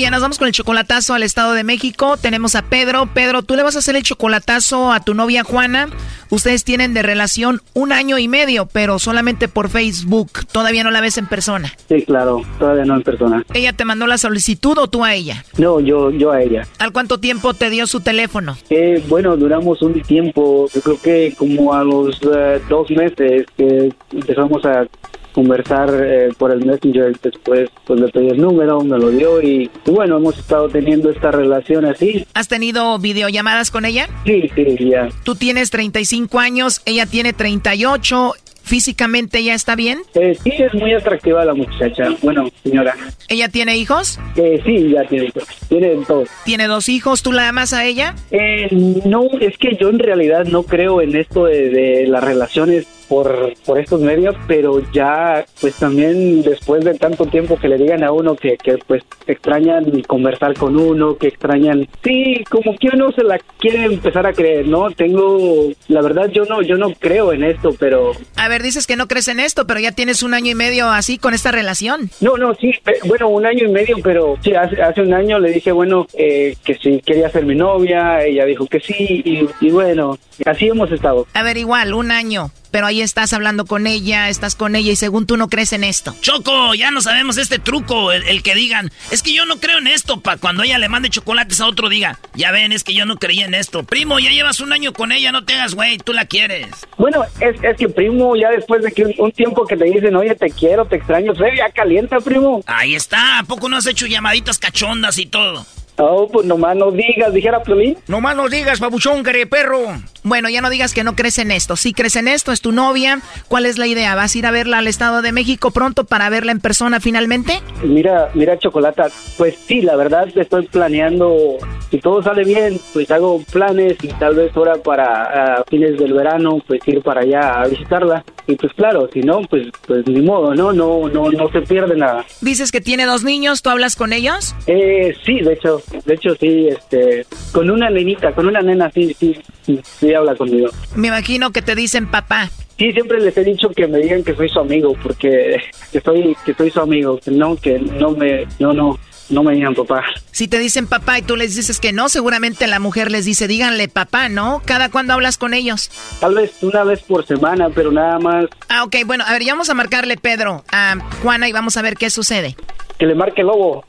bien, 0.00 0.12
nos 0.12 0.22
vamos 0.22 0.38
con 0.38 0.48
el 0.48 0.54
chocolatazo 0.54 1.12
al 1.12 1.22
Estado 1.22 1.52
de 1.52 1.62
México. 1.62 2.16
Tenemos 2.16 2.54
a 2.54 2.62
Pedro. 2.62 3.04
Pedro, 3.12 3.42
tú 3.42 3.54
le 3.54 3.62
vas 3.62 3.76
a 3.76 3.80
hacer 3.80 3.96
el 3.96 4.02
chocolatazo 4.02 4.94
a 4.94 5.00
tu 5.00 5.12
novia 5.12 5.44
Juana. 5.44 5.90
Ustedes 6.30 6.64
tienen 6.64 6.94
de 6.94 7.02
relación 7.02 7.60
un 7.74 7.92
año 7.92 8.16
y 8.16 8.26
medio, 8.26 8.64
pero 8.64 8.98
solamente 8.98 9.46
por 9.46 9.68
Facebook. 9.68 10.30
Todavía 10.52 10.84
no 10.84 10.90
la 10.90 11.02
ves 11.02 11.18
en 11.18 11.26
persona. 11.26 11.70
Sí, 11.86 12.02
claro, 12.06 12.40
todavía 12.58 12.86
no 12.86 12.94
en 12.94 13.02
persona. 13.02 13.44
¿Ella 13.52 13.74
te 13.74 13.84
mandó 13.84 14.06
la 14.06 14.16
solicitud 14.16 14.78
o 14.78 14.88
tú 14.88 15.04
a 15.04 15.12
ella? 15.12 15.44
No, 15.58 15.80
yo, 15.80 16.10
yo 16.10 16.32
a 16.32 16.40
ella. 16.40 16.66
¿Al 16.78 16.92
cuánto 16.92 17.20
tiempo 17.20 17.52
te 17.52 17.68
dio 17.68 17.86
su 17.86 18.00
teléfono? 18.00 18.56
Eh, 18.70 19.04
bueno, 19.06 19.36
duramos 19.36 19.82
un 19.82 20.00
tiempo, 20.00 20.66
yo 20.72 20.80
creo 20.80 20.98
que 20.98 21.34
como 21.36 21.74
a 21.74 21.84
los 21.84 22.18
eh, 22.22 22.58
dos 22.70 22.88
meses 22.90 23.44
que 23.54 23.92
empezamos 24.12 24.64
a 24.64 24.86
conversar 25.32 25.90
eh, 26.02 26.28
por 26.36 26.50
el 26.52 26.64
Messenger, 26.64 27.16
después 27.20 27.70
pues 27.86 28.00
le 28.00 28.08
pedí 28.08 28.28
el 28.28 28.40
número, 28.40 28.80
me 28.80 28.98
lo 28.98 29.10
dio 29.10 29.40
y, 29.42 29.70
bueno, 29.86 30.16
hemos 30.18 30.38
estado 30.38 30.68
teniendo 30.68 31.10
esta 31.10 31.30
relación 31.30 31.84
así. 31.84 32.26
¿Has 32.34 32.48
tenido 32.48 32.98
videollamadas 32.98 33.70
con 33.70 33.84
ella? 33.84 34.08
Sí, 34.24 34.50
sí, 34.54 34.76
ya. 34.90 35.08
Tú 35.24 35.34
tienes 35.34 35.70
35 35.70 36.38
años, 36.38 36.82
ella 36.84 37.06
tiene 37.06 37.32
38. 37.32 38.34
¿Físicamente 38.62 39.42
ya 39.42 39.54
está 39.54 39.74
bien? 39.74 39.98
Eh, 40.14 40.36
sí, 40.44 40.52
es 40.56 40.72
muy 40.74 40.92
atractiva 40.92 41.44
la 41.44 41.54
muchacha. 41.54 42.04
Bueno, 42.22 42.48
señora. 42.62 42.94
¿Ella 43.28 43.48
tiene 43.48 43.76
hijos? 43.76 44.20
Eh, 44.36 44.60
sí, 44.64 44.90
ya 44.90 45.02
tiene 45.08 45.26
hijos. 45.26 45.44
Tiene 45.68 45.96
dos. 46.06 46.28
¿Tiene 46.44 46.68
dos 46.68 46.88
hijos? 46.88 47.22
¿Tú 47.22 47.32
la 47.32 47.48
amas 47.48 47.72
a 47.72 47.84
ella? 47.84 48.14
Eh, 48.30 48.68
no, 49.06 49.24
es 49.40 49.58
que 49.58 49.76
yo 49.76 49.88
en 49.88 49.98
realidad 49.98 50.44
no 50.44 50.62
creo 50.62 51.00
en 51.02 51.16
esto 51.16 51.46
de, 51.46 51.68
de 51.70 52.06
las 52.06 52.22
relaciones 52.22 52.86
por, 53.10 53.52
por 53.66 53.80
estos 53.80 54.00
medios, 54.00 54.36
pero 54.46 54.80
ya 54.92 55.44
pues 55.60 55.74
también 55.74 56.42
después 56.42 56.84
de 56.84 56.94
tanto 56.94 57.26
tiempo 57.26 57.58
que 57.58 57.66
le 57.66 57.76
digan 57.76 58.04
a 58.04 58.12
uno 58.12 58.36
que, 58.36 58.56
que 58.56 58.78
pues 58.86 59.02
extrañan 59.26 60.02
conversar 60.02 60.54
con 60.54 60.76
uno, 60.78 61.16
que 61.16 61.26
extrañan, 61.26 61.88
sí, 62.04 62.44
como 62.48 62.76
que 62.78 62.88
uno 62.94 63.10
se 63.10 63.24
la 63.24 63.40
quiere 63.58 63.84
empezar 63.84 64.26
a 64.26 64.32
creer, 64.32 64.68
¿no? 64.68 64.92
Tengo, 64.92 65.72
la 65.88 66.02
verdad 66.02 66.30
yo 66.30 66.44
no, 66.44 66.62
yo 66.62 66.76
no 66.76 66.94
creo 66.94 67.32
en 67.32 67.42
esto, 67.42 67.74
pero... 67.80 68.12
A 68.36 68.46
ver, 68.46 68.62
dices 68.62 68.86
que 68.86 68.94
no 68.94 69.08
crees 69.08 69.26
en 69.26 69.40
esto, 69.40 69.66
pero 69.66 69.80
ya 69.80 69.90
tienes 69.90 70.22
un 70.22 70.32
año 70.32 70.52
y 70.52 70.54
medio 70.54 70.88
así 70.88 71.18
con 71.18 71.34
esta 71.34 71.50
relación. 71.50 72.10
No, 72.20 72.36
no, 72.36 72.54
sí, 72.54 72.72
bueno, 73.06 73.28
un 73.28 73.44
año 73.44 73.66
y 73.66 73.72
medio, 73.72 73.96
pero 74.04 74.38
sí, 74.40 74.54
hace, 74.54 74.80
hace 74.80 75.00
un 75.00 75.12
año 75.12 75.40
le 75.40 75.50
dije, 75.50 75.72
bueno, 75.72 76.06
eh, 76.14 76.54
que 76.64 76.76
si 76.76 77.00
quería 77.00 77.28
ser 77.28 77.44
mi 77.44 77.56
novia, 77.56 78.24
ella 78.24 78.44
dijo 78.44 78.66
que 78.66 78.78
sí, 78.78 79.20
y, 79.24 79.48
y 79.60 79.70
bueno, 79.72 80.16
así 80.46 80.68
hemos 80.68 80.92
estado. 80.92 81.26
A 81.34 81.42
ver, 81.42 81.56
igual, 81.56 81.92
un 81.92 82.12
año 82.12 82.52
pero 82.70 82.86
ahí 82.86 82.99
estás 83.04 83.32
hablando 83.32 83.66
con 83.66 83.86
ella, 83.86 84.28
estás 84.28 84.54
con 84.54 84.76
ella 84.76 84.92
y 84.92 84.96
según 84.96 85.26
tú 85.26 85.36
no 85.36 85.48
crees 85.48 85.72
en 85.72 85.84
esto. 85.84 86.14
Choco, 86.20 86.74
ya 86.74 86.90
no 86.90 87.00
sabemos 87.00 87.36
este 87.36 87.58
truco, 87.58 88.12
el, 88.12 88.42
que 88.42 88.54
digan, 88.54 88.90
es 89.10 89.22
que 89.22 89.34
yo 89.34 89.44
no 89.46 89.60
creo 89.60 89.78
en 89.78 89.86
esto, 89.86 90.20
pa 90.20 90.36
cuando 90.36 90.62
ella 90.62 90.78
le 90.78 90.88
mande 90.88 91.10
chocolates 91.10 91.60
a 91.60 91.66
otro 91.66 91.88
diga, 91.88 92.18
ya 92.34 92.50
ven, 92.50 92.72
es 92.72 92.84
que 92.84 92.94
yo 92.94 93.06
no 93.06 93.16
creía 93.16 93.46
en 93.46 93.54
esto. 93.54 93.82
Primo, 93.82 94.18
ya 94.18 94.30
llevas 94.30 94.60
un 94.60 94.72
año 94.72 94.92
con 94.92 95.12
ella, 95.12 95.32
no 95.32 95.44
te 95.44 95.54
hagas 95.54 95.74
güey, 95.74 95.98
tú 95.98 96.12
la 96.12 96.24
quieres. 96.24 96.68
Bueno, 96.96 97.24
es, 97.40 97.56
es 97.62 97.76
que 97.76 97.88
primo, 97.88 98.36
ya 98.36 98.50
después 98.50 98.82
de 98.82 98.92
que 98.92 99.04
un, 99.04 99.32
tiempo 99.32 99.66
que 99.66 99.76
te 99.76 99.84
dicen, 99.84 100.14
oye, 100.16 100.34
te 100.34 100.50
quiero, 100.50 100.84
te 100.84 100.96
extraño, 100.96 101.34
se 101.34 101.56
ya 101.56 101.70
calienta, 101.70 102.20
primo. 102.20 102.62
Ahí 102.66 102.94
está, 102.94 103.38
¿a 103.38 103.42
poco 103.44 103.68
no 103.68 103.76
has 103.76 103.86
hecho 103.86 104.06
llamaditas 104.06 104.58
cachondas 104.58 105.18
y 105.18 105.26
todo? 105.26 105.66
Oh, 106.02 106.26
pues 106.26 106.46
nomás 106.46 106.76
no 106.76 106.90
digas, 106.90 107.32
dijera 107.32 107.62
Piolín. 107.62 107.96
Nomás 108.08 108.34
no 108.34 108.48
digas, 108.48 108.80
babuchón, 108.80 109.22
perro. 109.50 109.80
Bueno, 110.22 110.48
ya 110.48 110.60
no 110.60 110.70
digas 110.70 110.94
que 110.94 111.04
no 111.04 111.14
crees 111.14 111.38
en 111.38 111.50
esto. 111.50 111.76
Si 111.76 111.92
crees 111.92 112.16
en 112.16 112.28
esto, 112.28 112.52
es 112.52 112.60
tu 112.60 112.72
novia. 112.72 113.20
¿Cuál 113.48 113.66
es 113.66 113.78
la 113.78 113.86
idea? 113.86 114.14
¿Vas 114.14 114.34
a 114.34 114.38
ir 114.38 114.46
a 114.46 114.50
verla 114.50 114.78
al 114.78 114.86
Estado 114.86 115.22
de 115.22 115.32
México 115.32 115.70
pronto 115.70 116.04
para 116.04 116.28
verla 116.30 116.52
en 116.52 116.60
persona 116.60 117.00
finalmente? 117.00 117.60
Mira, 117.82 118.30
mira, 118.34 118.58
Chocolata, 118.58 119.08
pues 119.36 119.56
sí, 119.66 119.82
la 119.82 119.96
verdad 119.96 120.26
estoy 120.34 120.66
planeando, 120.68 121.56
si 121.90 121.98
todo 121.98 122.22
sale 122.22 122.44
bien, 122.44 122.80
pues 122.92 123.10
hago 123.10 123.42
planes 123.52 123.96
y 124.02 124.08
tal 124.08 124.36
vez 124.36 124.56
ahora 124.56 124.76
para 124.76 125.62
fines 125.68 125.98
del 125.98 126.12
verano, 126.12 126.62
pues 126.66 126.80
ir 126.86 127.02
para 127.02 127.22
allá 127.22 127.60
a 127.60 127.66
visitarla. 127.66 128.24
Y 128.46 128.56
pues 128.56 128.72
claro, 128.74 129.08
si 129.12 129.20
no, 129.20 129.40
pues, 129.48 129.68
pues 129.86 130.06
ni 130.06 130.22
modo, 130.22 130.54
¿no? 130.54 130.72
No, 130.72 131.08
no, 131.08 131.30
no 131.30 131.50
se 131.50 131.60
pierde 131.62 131.96
nada. 131.96 132.24
Dices 132.40 132.72
que 132.72 132.80
tiene 132.80 133.06
dos 133.06 133.22
niños, 133.22 133.62
¿tú 133.62 133.70
hablas 133.70 133.96
con 133.96 134.12
ellos? 134.12 134.54
Eh, 134.66 135.14
sí, 135.24 135.40
de 135.40 135.52
hecho, 135.52 135.80
de 136.04 136.14
hecho 136.14 136.34
sí, 136.36 136.68
este, 136.68 137.26
con 137.52 137.70
una 137.70 137.90
nenita, 137.90 138.32
con 138.32 138.46
una 138.46 138.60
nena, 138.60 138.90
sí, 138.90 139.14
sí, 139.18 139.40
sí, 139.64 140.14
habla 140.14 140.34
conmigo. 140.34 140.70
Me 140.94 141.08
imagino 141.08 141.50
que 141.50 141.62
te 141.62 141.74
dicen 141.74 142.10
papá. 142.10 142.50
Sí, 142.78 142.92
siempre 142.92 143.20
les 143.20 143.36
he 143.36 143.44
dicho 143.44 143.68
que 143.70 143.86
me 143.86 143.98
digan 143.98 144.24
que 144.24 144.34
soy 144.34 144.48
su 144.48 144.58
amigo, 144.58 144.94
porque 145.02 145.56
que 145.92 146.00
soy, 146.00 146.36
que 146.46 146.54
soy 146.54 146.70
su 146.70 146.80
amigo, 146.80 147.18
que 147.18 147.30
no, 147.30 147.56
que 147.56 147.78
no 147.78 148.12
me, 148.12 148.46
no, 148.58 148.72
no, 148.72 148.98
no 149.28 149.42
me 149.42 149.54
digan 149.54 149.74
papá. 149.74 150.04
Si 150.30 150.48
te 150.48 150.58
dicen 150.58 150.86
papá 150.86 151.18
y 151.18 151.22
tú 151.22 151.36
les 151.36 151.54
dices 151.54 151.78
que 151.78 151.92
no, 151.92 152.08
seguramente 152.08 152.66
la 152.66 152.78
mujer 152.78 153.10
les 153.10 153.24
dice, 153.24 153.48
díganle 153.48 153.88
papá, 153.88 154.28
¿no? 154.28 154.62
¿Cada 154.64 154.88
cuándo 154.88 155.12
hablas 155.12 155.36
con 155.36 155.52
ellos? 155.52 155.90
Tal 156.20 156.34
vez 156.34 156.62
una 156.62 156.84
vez 156.84 157.02
por 157.02 157.26
semana, 157.26 157.68
pero 157.68 157.92
nada 157.92 158.18
más. 158.18 158.46
Ah, 158.68 158.84
ok, 158.84 158.96
bueno, 159.04 159.24
a 159.26 159.32
ver, 159.32 159.42
ya 159.42 159.52
vamos 159.52 159.68
a 159.70 159.74
marcarle 159.74 160.16
Pedro 160.16 160.64
a 160.72 160.96
Juana 161.22 161.48
y 161.48 161.52
vamos 161.52 161.76
a 161.76 161.82
ver 161.82 161.96
qué 161.96 162.10
sucede. 162.10 162.56
Que 162.98 163.06
le 163.06 163.14
marque 163.14 163.42
Lobo. 163.42 163.84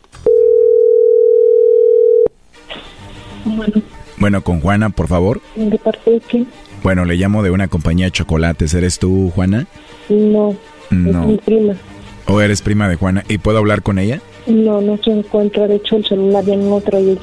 Bueno. 4.18 4.44
con 4.44 4.62
Juana, 4.62 4.90
por 4.90 5.08
favor. 5.08 5.42
¿De 5.56 5.78
parte 5.78 6.12
de 6.12 6.20
quién? 6.22 6.48
Bueno, 6.84 7.06
le 7.06 7.16
llamo 7.16 7.44
de 7.44 7.52
una 7.52 7.68
compañía 7.68 8.06
de 8.06 8.12
chocolates. 8.12 8.74
¿Eres 8.74 9.00
tú, 9.00 9.32
Juana? 9.34 9.68
No. 10.10 10.56
No. 10.90 11.22
Es 11.22 11.28
mi 11.28 11.38
prima. 11.38 11.74
¿O 12.28 12.42
eres 12.42 12.62
prima 12.62 12.88
de 12.88 12.96
Juana? 12.96 13.24
¿Y 13.28 13.38
puedo 13.38 13.58
hablar 13.58 13.82
con 13.82 14.00
ella? 14.00 14.22
No, 14.48 14.82
no 14.82 14.98
se 15.04 15.12
encuentra. 15.12 15.68
De 15.68 15.76
hecho, 15.76 15.98
el 15.98 16.06
celular 16.06 16.44
ya 16.46 16.56
no 16.56 16.82
trae 16.82 17.18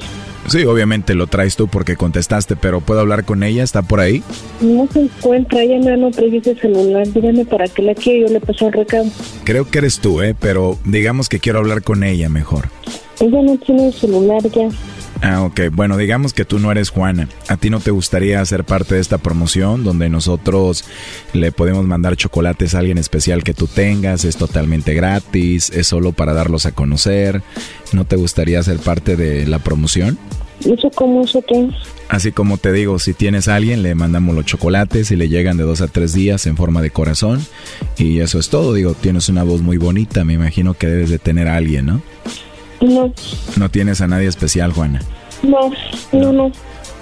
Sí, 0.47 0.65
obviamente 0.65 1.13
lo 1.13 1.27
traes 1.27 1.55
tú 1.55 1.67
porque 1.67 1.95
contestaste, 1.95 2.55
pero 2.55 2.81
¿puedo 2.81 3.01
hablar 3.01 3.23
con 3.23 3.43
ella? 3.43 3.61
¿Está 3.61 3.83
por 3.83 3.99
ahí? 3.99 4.23
No 4.61 4.87
se 4.91 5.01
encuentra, 5.01 5.61
ella 5.61 5.77
no, 5.77 5.95
no 5.97 6.11
trae 6.11 6.35
ese 6.35 6.55
celular. 6.55 7.07
Dígame 7.07 7.45
para 7.45 7.67
qué 7.67 7.83
la 7.83 7.93
quiere, 7.93 8.21
yo 8.21 8.27
le 8.29 8.39
paso 8.39 8.67
el 8.67 8.73
recado. 8.73 9.05
Creo 9.43 9.69
que 9.69 9.77
eres 9.77 9.99
tú, 9.99 10.23
¿eh? 10.23 10.35
Pero 10.39 10.77
digamos 10.85 11.29
que 11.29 11.39
quiero 11.39 11.59
hablar 11.59 11.83
con 11.83 12.03
ella 12.03 12.29
mejor. 12.29 12.69
Ella 13.19 13.41
no 13.43 13.57
tiene 13.57 13.87
el 13.87 13.93
celular 13.93 14.41
ya. 14.49 14.69
Ah, 15.21 15.43
ok. 15.43 15.61
Bueno, 15.71 15.97
digamos 15.97 16.33
que 16.33 16.45
tú 16.45 16.59
no 16.59 16.71
eres 16.71 16.89
Juana. 16.89 17.27
¿A 17.49 17.57
ti 17.57 17.69
no 17.69 17.79
te 17.79 17.91
gustaría 17.91 18.43
ser 18.45 18.63
parte 18.63 18.95
de 18.95 19.01
esta 19.01 19.17
promoción 19.17 19.83
donde 19.83 20.09
nosotros 20.09 20.85
le 21.33 21.51
podemos 21.51 21.85
mandar 21.85 22.15
chocolates 22.15 22.73
a 22.73 22.79
alguien 22.79 22.97
especial 22.97 23.43
que 23.43 23.53
tú 23.53 23.67
tengas? 23.67 24.23
Es 24.23 24.37
totalmente 24.37 24.93
gratis, 24.93 25.69
es 25.71 25.87
solo 25.87 26.13
para 26.13 26.33
darlos 26.33 26.65
a 26.65 26.71
conocer. 26.71 27.41
¿No 27.91 28.05
te 28.05 28.15
gustaría 28.15 28.63
ser 28.63 28.79
parte 28.79 29.17
de 29.17 29.45
la 29.45 29.59
promoción? 29.59 30.17
¿Eso 30.65 30.89
cómo 30.91 31.23
eso 31.23 31.41
qué? 31.47 31.69
Así 32.09 32.31
como 32.31 32.57
te 32.57 32.71
digo, 32.71 32.97
si 32.99 33.13
tienes 33.13 33.47
a 33.47 33.55
alguien, 33.55 33.83
le 33.83 33.95
mandamos 33.95 34.35
los 34.35 34.45
chocolates 34.45 35.11
y 35.11 35.15
le 35.15 35.29
llegan 35.29 35.57
de 35.57 35.63
dos 35.63 35.81
a 35.81 35.87
tres 35.87 36.13
días 36.13 36.47
en 36.47 36.57
forma 36.57 36.81
de 36.81 36.91
corazón. 36.91 37.45
Y 37.97 38.19
eso 38.19 38.39
es 38.39 38.49
todo. 38.49 38.73
Digo, 38.73 38.93
tienes 38.93 39.29
una 39.29 39.43
voz 39.43 39.61
muy 39.61 39.77
bonita, 39.77 40.23
me 40.23 40.33
imagino 40.33 40.73
que 40.73 40.87
debes 40.87 41.09
de 41.09 41.19
tener 41.19 41.47
a 41.47 41.55
alguien, 41.55 41.85
¿no? 41.85 42.01
No. 42.81 43.13
¿No 43.57 43.69
tienes 43.69 44.01
a 44.01 44.07
nadie 44.07 44.27
especial, 44.27 44.71
Juana? 44.71 45.01
No, 45.43 45.71
no, 46.11 46.31
no. 46.33 46.51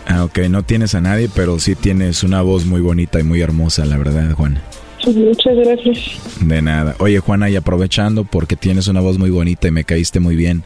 Ah, 0.07 0.23
ok, 0.23 0.39
no 0.49 0.63
tienes 0.63 0.95
a 0.95 1.01
nadie, 1.01 1.29
pero 1.33 1.59
sí 1.59 1.75
tienes 1.75 2.23
una 2.23 2.41
voz 2.41 2.65
muy 2.65 2.81
bonita 2.81 3.19
y 3.19 3.23
muy 3.23 3.41
hermosa, 3.41 3.85
la 3.85 3.97
verdad, 3.97 4.31
Juana. 4.33 4.61
Muchas 5.05 5.55
gracias. 5.55 5.97
De 6.41 6.61
nada. 6.61 6.95
Oye, 6.99 7.19
Juana, 7.19 7.49
y 7.49 7.55
aprovechando 7.55 8.23
porque 8.23 8.55
tienes 8.55 8.87
una 8.87 8.99
voz 9.01 9.17
muy 9.17 9.29
bonita 9.29 9.67
y 9.67 9.71
me 9.71 9.83
caíste 9.83 10.19
muy 10.19 10.35
bien, 10.35 10.63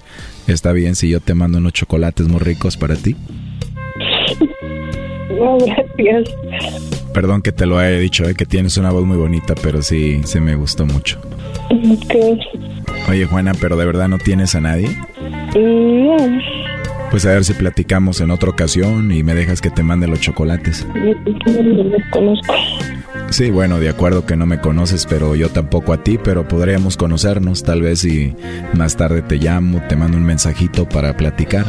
¿está 0.48 0.72
bien 0.72 0.96
si 0.96 1.10
yo 1.10 1.20
te 1.20 1.34
mando 1.34 1.58
unos 1.58 1.74
chocolates 1.74 2.28
muy 2.28 2.40
ricos 2.40 2.78
para 2.78 2.96
ti? 2.96 3.16
No, 5.30 5.58
gracias. 5.58 6.36
Perdón 7.14 7.42
que 7.42 7.52
te 7.52 7.66
lo 7.66 7.78
haya 7.78 7.98
dicho, 7.98 8.26
eh, 8.26 8.36
que 8.36 8.46
tienes 8.46 8.78
una 8.78 8.92
voz 8.92 9.06
muy 9.06 9.18
bonita, 9.18 9.56
pero 9.62 9.82
sí, 9.82 10.22
se 10.24 10.40
me 10.40 10.56
gustó 10.56 10.86
mucho. 10.86 11.20
Ok. 11.70 12.62
Oye, 13.10 13.26
Juana, 13.26 13.54
¿pero 13.60 13.76
de 13.76 13.86
verdad 13.86 14.08
no 14.08 14.18
tienes 14.18 14.56
a 14.56 14.62
nadie? 14.62 14.90
No. 15.56 16.18
Pues 17.10 17.26
a 17.26 17.32
ver 17.32 17.44
si 17.44 17.54
platicamos 17.54 18.22
en 18.22 18.32
otra 18.32 18.50
ocasión 18.50 19.12
y 19.12 19.22
me 19.22 19.36
dejas 19.36 19.60
que 19.60 19.70
te 19.70 19.84
mande 19.84 20.08
los 20.08 20.22
chocolates. 20.22 20.88
No 20.96 21.98
conozco. 22.10 22.54
Sí, 23.30 23.50
bueno, 23.50 23.80
de 23.80 23.90
acuerdo 23.90 24.26
que 24.26 24.36
no 24.36 24.46
me 24.46 24.60
conoces, 24.60 25.06
pero 25.06 25.36
yo 25.36 25.50
tampoco 25.50 25.94
a 25.94 26.04
ti, 26.04 26.18
pero 26.22 26.48
podríamos 26.48 26.98
conocernos, 26.98 27.64
tal 27.64 27.82
vez 27.82 28.06
y 28.06 28.36
más 28.74 28.96
tarde 28.98 29.22
te 29.22 29.38
llamo, 29.38 29.82
te 29.88 29.96
mando 29.96 30.18
un 30.18 30.26
mensajito 30.26 30.88
para 30.88 31.16
platicar. 31.16 31.66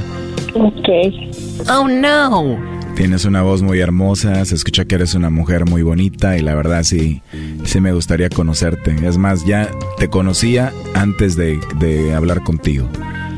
Ok. 0.55 0.89
Oh, 1.71 1.89
no. 1.89 2.59
Tienes 2.95 3.25
una 3.25 3.43
voz 3.43 3.63
muy 3.63 3.81
hermosa, 3.81 4.45
se 4.45 4.55
escucha 4.55 4.85
que 4.85 4.97
eres 4.97 5.15
una 5.15 5.31
mujer 5.31 5.65
muy 5.65 5.83
bonita 5.83 6.37
y 6.37 6.43
la 6.43 6.55
verdad 6.55 6.83
sí, 6.83 7.23
sí 7.65 7.81
me 7.81 7.93
gustaría 7.93 8.29
conocerte. 8.29 8.95
Es 9.07 9.17
más, 9.17 9.47
ya 9.47 9.71
te 9.99 10.09
conocía 10.09 10.73
antes 10.95 11.35
de, 11.37 11.59
de 11.79 12.15
hablar 12.15 12.43
contigo. 12.43 12.87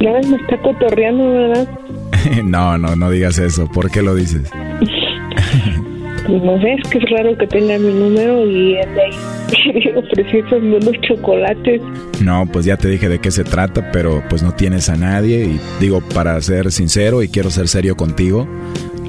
Ya 0.00 0.12
ves, 0.12 0.26
me 0.28 0.36
está 0.36 0.60
cotorreando, 0.60 1.24
¿verdad? 1.30 1.68
no, 2.44 2.78
no, 2.78 2.96
no 2.96 3.10
digas 3.10 3.38
eso. 3.38 3.68
¿Por 3.68 3.90
qué 3.90 4.02
lo 4.02 4.14
dices? 4.14 4.50
No 6.28 6.58
sé, 6.60 6.72
es 6.72 6.88
que 6.90 6.98
es 6.98 7.10
raro 7.10 7.36
que 7.36 7.46
tenga 7.46 7.78
mi 7.78 7.92
número 7.92 8.46
y 8.46 8.76
él 8.76 8.88
ahí 8.98 9.92
ofreciéndome 9.96 10.76
unos 10.76 11.00
chocolates. 11.02 11.82
No, 12.22 12.46
pues 12.50 12.64
ya 12.64 12.76
te 12.76 12.88
dije 12.88 13.08
de 13.08 13.18
qué 13.18 13.30
se 13.30 13.44
trata, 13.44 13.90
pero 13.92 14.22
pues 14.30 14.42
no 14.42 14.52
tienes 14.52 14.88
a 14.88 14.96
nadie 14.96 15.44
y 15.44 15.60
digo, 15.80 16.00
para 16.14 16.40
ser 16.40 16.72
sincero 16.72 17.22
y 17.22 17.28
quiero 17.28 17.50
ser 17.50 17.68
serio 17.68 17.96
contigo, 17.96 18.48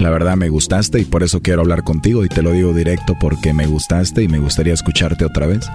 la 0.05 0.11
verdad 0.11 0.35
me 0.35 0.49
gustaste 0.49 0.99
y 0.99 1.05
por 1.05 1.23
eso 1.23 1.41
quiero 1.41 1.61
hablar 1.61 1.83
contigo 1.83 2.23
y 2.23 2.29
te 2.29 2.43
lo 2.43 2.51
digo 2.51 2.75
directo 2.75 3.17
porque 3.19 3.53
me 3.53 3.65
gustaste 3.65 4.21
y 4.21 4.27
me 4.27 4.37
gustaría 4.37 4.71
escucharte 4.71 5.25
otra 5.25 5.47
vez. 5.47 5.67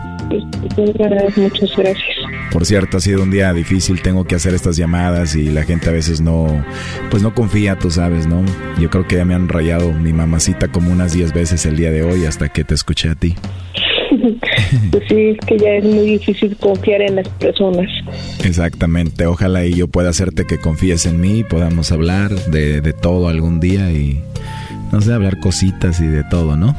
Muchas 1.36 1.76
gracias. 1.76 2.06
Por 2.52 2.64
cierto, 2.64 2.98
ha 2.98 3.00
sido 3.00 3.24
un 3.24 3.32
día 3.32 3.52
difícil, 3.52 4.02
tengo 4.02 4.24
que 4.26 4.36
hacer 4.36 4.54
estas 4.54 4.76
llamadas 4.76 5.34
y 5.34 5.50
la 5.50 5.64
gente 5.64 5.88
a 5.88 5.92
veces 5.92 6.20
no, 6.20 6.64
pues 7.10 7.24
no 7.24 7.34
confía, 7.34 7.76
tú 7.76 7.90
sabes, 7.90 8.28
¿no? 8.28 8.44
Yo 8.78 8.88
creo 8.88 9.08
que 9.08 9.16
ya 9.16 9.24
me 9.24 9.34
han 9.34 9.48
rayado 9.48 9.92
mi 9.92 10.12
mamacita 10.12 10.68
como 10.68 10.92
unas 10.92 11.12
10 11.12 11.32
veces 11.32 11.66
el 11.66 11.74
día 11.74 11.90
de 11.90 12.04
hoy 12.04 12.24
hasta 12.24 12.50
que 12.50 12.62
te 12.62 12.74
escuché 12.74 13.08
a 13.08 13.16
ti. 13.16 13.34
Pues 14.90 15.04
sí, 15.08 15.30
es 15.30 15.38
que 15.46 15.58
ya 15.58 15.70
es 15.74 15.84
muy 15.84 16.06
difícil 16.06 16.56
confiar 16.56 17.02
en 17.02 17.16
las 17.16 17.28
personas. 17.28 17.86
Exactamente, 18.44 19.26
ojalá 19.26 19.64
y 19.64 19.74
yo 19.74 19.88
pueda 19.88 20.10
hacerte 20.10 20.46
que 20.46 20.58
confíes 20.58 21.06
en 21.06 21.20
mí, 21.20 21.44
podamos 21.44 21.92
hablar 21.92 22.30
de, 22.30 22.80
de 22.80 22.92
todo 22.92 23.28
algún 23.28 23.60
día 23.60 23.90
y, 23.90 24.20
no 24.92 25.00
sé, 25.00 25.12
hablar 25.12 25.38
cositas 25.40 26.00
y 26.00 26.06
de 26.06 26.24
todo, 26.24 26.56
¿no? 26.56 26.70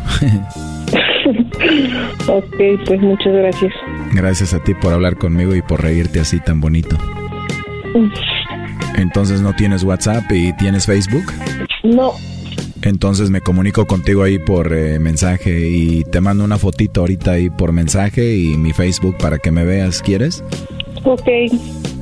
ok, 2.27 2.55
pues 2.85 3.01
muchas 3.01 3.33
gracias. 3.33 3.73
Gracias 4.13 4.53
a 4.53 4.63
ti 4.63 4.73
por 4.73 4.93
hablar 4.93 5.15
conmigo 5.15 5.55
y 5.55 5.61
por 5.61 5.81
reírte 5.81 6.19
así 6.19 6.39
tan 6.39 6.59
bonito. 6.59 6.97
Entonces 8.97 9.41
no 9.41 9.53
tienes 9.53 9.83
WhatsApp 9.83 10.23
y 10.31 10.53
tienes 10.53 10.85
Facebook? 10.85 11.31
No. 11.83 12.13
Entonces 12.83 13.29
me 13.29 13.41
comunico 13.41 13.85
contigo 13.85 14.23
ahí 14.23 14.39
por 14.39 14.73
eh, 14.73 14.99
mensaje 14.99 15.69
y 15.69 16.03
te 16.03 16.19
mando 16.19 16.43
una 16.43 16.57
fotito 16.57 17.01
ahorita 17.01 17.31
ahí 17.31 17.49
por 17.49 17.71
mensaje 17.71 18.35
y 18.35 18.57
mi 18.57 18.73
Facebook 18.73 19.17
para 19.17 19.37
que 19.37 19.51
me 19.51 19.63
veas, 19.65 20.01
¿quieres? 20.01 20.43
Ok. 21.03 21.27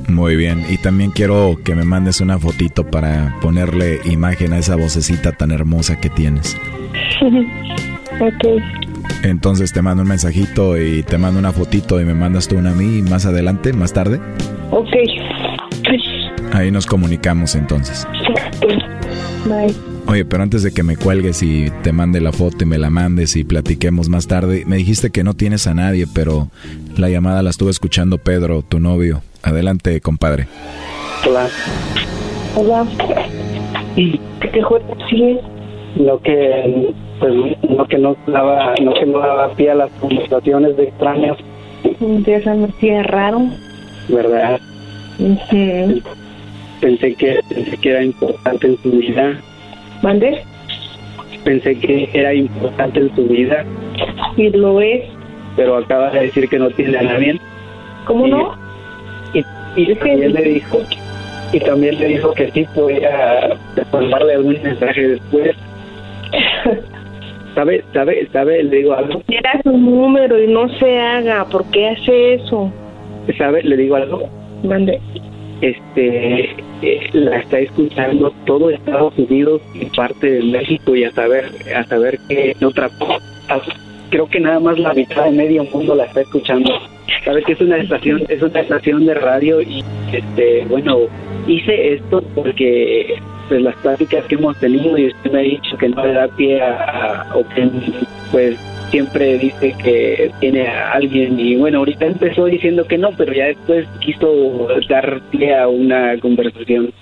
Muy 0.08 0.36
bien, 0.36 0.64
y 0.68 0.76
también 0.78 1.10
quiero 1.12 1.56
que 1.64 1.74
me 1.74 1.84
mandes 1.84 2.20
una 2.20 2.38
fotito 2.38 2.84
para 2.84 3.36
ponerle 3.40 4.00
imagen 4.06 4.52
a 4.52 4.58
esa 4.58 4.74
vocecita 4.74 5.32
tan 5.32 5.52
hermosa 5.52 6.00
que 6.00 6.10
tienes. 6.10 6.56
ok. 8.20 8.62
Entonces 9.22 9.72
te 9.72 9.82
mando 9.82 10.02
un 10.02 10.08
mensajito 10.08 10.80
y 10.80 11.02
te 11.02 11.18
mando 11.18 11.38
una 11.38 11.52
fotito 11.52 12.00
y 12.00 12.04
me 12.04 12.14
mandas 12.14 12.48
tú 12.48 12.56
una 12.56 12.70
a 12.70 12.74
mí 12.74 13.02
más 13.02 13.26
adelante, 13.26 13.72
más 13.72 13.92
tarde. 13.92 14.20
Ok. 14.70 14.90
Ahí 16.52 16.70
nos 16.70 16.86
comunicamos 16.86 17.54
entonces. 17.54 18.06
Bye. 19.46 19.89
Oye, 20.10 20.24
pero 20.24 20.42
antes 20.42 20.64
de 20.64 20.72
que 20.72 20.82
me 20.82 20.96
cuelgues 20.96 21.40
y 21.40 21.70
te 21.84 21.92
mande 21.92 22.20
la 22.20 22.32
foto 22.32 22.64
y 22.64 22.66
me 22.66 22.78
la 22.78 22.90
mandes 22.90 23.36
y 23.36 23.44
platiquemos 23.44 24.08
más 24.08 24.26
tarde, 24.26 24.64
me 24.66 24.74
dijiste 24.74 25.10
que 25.10 25.22
no 25.22 25.34
tienes 25.34 25.68
a 25.68 25.74
nadie, 25.74 26.06
pero 26.12 26.48
la 26.96 27.08
llamada 27.08 27.44
la 27.44 27.50
estuve 27.50 27.70
escuchando 27.70 28.18
Pedro, 28.18 28.62
tu 28.62 28.80
novio. 28.80 29.22
Adelante, 29.44 30.00
compadre. 30.00 30.48
Hola. 31.24 31.48
Hola. 32.56 32.86
¿Y 33.94 34.18
qué 34.40 34.60
juego 34.60 34.96
sigue? 35.08 35.40
Lo 35.94 36.20
que, 36.20 36.92
pues, 37.20 37.32
lo 37.70 37.86
que 37.86 37.98
no 37.98 38.16
daba, 38.26 38.74
no 38.82 38.92
que 38.94 39.06
no 39.06 39.20
daba 39.20 39.54
pie 39.54 39.70
a 39.70 39.76
las 39.76 39.90
conversaciones 40.00 40.76
de 40.76 40.88
extraños, 40.88 41.38
Ya 42.26 42.42
se 42.42 42.54
me 42.54 42.64
hacía 42.66 43.04
raro. 43.04 43.48
¿verdad? 44.08 44.60
Ujú. 45.20 46.02
Pensé 46.80 47.14
que, 47.14 47.40
pensé 47.48 47.76
que 47.76 47.90
era 47.90 48.02
importante 48.02 48.66
en 48.66 48.82
su 48.82 48.90
vida. 48.90 49.40
¿Mande? 50.02 50.42
Pensé 51.44 51.78
que 51.78 52.08
era 52.12 52.34
importante 52.34 53.00
en 53.00 53.14
su 53.16 53.26
vida, 53.26 53.64
Y 54.36 54.50
lo 54.50 54.80
es. 54.80 55.02
pero 55.56 55.76
acaba 55.76 56.10
de 56.10 56.20
decir 56.22 56.48
que 56.48 56.58
no 56.58 56.70
tiene 56.70 56.98
a 56.98 57.02
nadie. 57.02 57.40
¿Cómo 58.06 58.26
Y- 58.26 58.30
no? 58.30 58.54
Y, 59.34 59.44
y 59.76 59.94
también 59.94 60.32
le 60.32 60.42
dijo, 60.42 60.78
y 61.52 61.60
también 61.60 61.98
le 61.98 62.06
dijo 62.08 62.32
que 62.32 62.50
sí 62.50 62.66
podía 62.74 63.56
mandarle 63.92 64.34
algún 64.34 64.62
mensaje 64.62 65.08
después. 65.08 65.54
¿Sabe, 67.54 67.84
sabe, 67.92 68.28
sabe? 68.32 68.62
Le 68.62 68.76
digo 68.78 68.92
algo. 68.94 69.22
Era 69.28 69.60
su 69.62 69.76
número 69.76 70.40
y 70.42 70.46
no 70.46 70.68
se 70.78 70.98
haga. 70.98 71.44
¿Por 71.46 71.64
qué 71.70 71.88
hace 71.90 72.34
eso? 72.34 72.72
¿Sabe? 73.38 73.62
Le 73.62 73.76
digo 73.76 73.96
algo. 73.96 74.28
Mande. 74.62 75.00
Este, 75.60 76.56
eh, 76.82 77.10
la 77.12 77.38
está 77.38 77.58
escuchando 77.58 78.32
todo 78.46 78.70
Estados 78.70 79.12
Unidos 79.18 79.60
y 79.74 79.84
parte 79.94 80.30
de 80.30 80.42
México 80.44 80.96
y 80.96 81.04
a 81.04 81.10
saber, 81.12 81.50
a 81.76 81.84
saber 81.84 82.18
que 82.28 82.56
otra 82.64 82.88
creo 84.10 84.26
que 84.28 84.40
nada 84.40 84.58
más 84.58 84.78
la 84.78 84.92
mitad 84.94 85.24
de 85.26 85.30
medio 85.32 85.64
mundo 85.64 85.94
la 85.94 86.04
está 86.04 86.22
escuchando. 86.22 86.72
Sabe 87.24 87.42
que 87.42 87.52
es 87.52 87.60
una 87.60 87.76
estación, 87.76 88.22
es 88.28 88.42
una 88.42 88.60
estación 88.60 89.04
de 89.06 89.14
radio 89.14 89.60
y 89.60 89.84
este, 90.12 90.64
bueno, 90.68 91.00
hice 91.46 91.94
esto 91.94 92.22
porque 92.34 93.16
pues 93.48 93.60
las 93.62 93.74
pláticas 93.76 94.24
que 94.26 94.36
hemos 94.36 94.56
tenido 94.58 94.96
y 94.96 95.08
usted 95.08 95.30
me 95.32 95.38
ha 95.40 95.42
dicho 95.42 95.76
que 95.76 95.88
no 95.90 96.06
le 96.06 96.12
da 96.14 96.28
pie 96.28 96.60
a, 96.62 96.72
a- 97.30 97.36
o 97.36 97.46
que 97.48 97.68
pues 98.32 98.56
siempre 98.90 99.38
dice 99.38 99.74
que 99.82 100.30
tiene 100.40 100.66
a 100.68 100.92
alguien 100.92 101.38
y 101.38 101.56
bueno, 101.56 101.78
ahorita 101.78 102.06
empezó 102.06 102.46
diciendo 102.46 102.86
que 102.86 102.98
no, 102.98 103.10
pero 103.16 103.32
ya 103.32 103.46
después 103.46 103.86
quiso 104.00 104.68
dar 104.88 105.20
pie 105.30 105.56
a 105.56 105.68
una 105.68 106.18
conversación. 106.20 106.92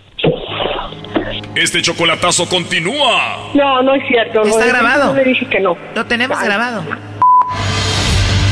Este 1.55 1.83
chocolatazo 1.83 2.49
continúa. 2.49 3.51
No, 3.55 3.83
no 3.83 3.95
es 3.95 4.07
cierto. 4.09 4.43
Está 4.43 4.67
no, 4.67 4.73
grabado. 4.73 5.13
Yo 5.13 5.17
le 5.17 5.25
dije 5.25 5.47
que 5.47 5.61
no. 5.61 5.77
Lo 5.95 6.05
tenemos 6.07 6.39
Ay. 6.39 6.47
grabado. 6.47 6.83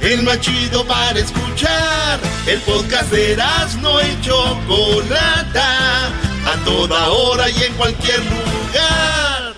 el 0.00 0.22
más 0.22 0.40
chido 0.40 0.86
para 0.86 1.18
escuchar. 1.18 2.20
El 2.46 2.60
podcast 2.60 3.10
de 3.10 3.36
no 3.82 4.00
y 4.00 4.20
Chocolata, 4.22 6.06
a 6.06 6.56
toda 6.64 7.08
hora 7.08 7.48
y 7.50 7.62
en 7.62 7.74
cualquier 7.74 8.20
lugar. 8.24 9.54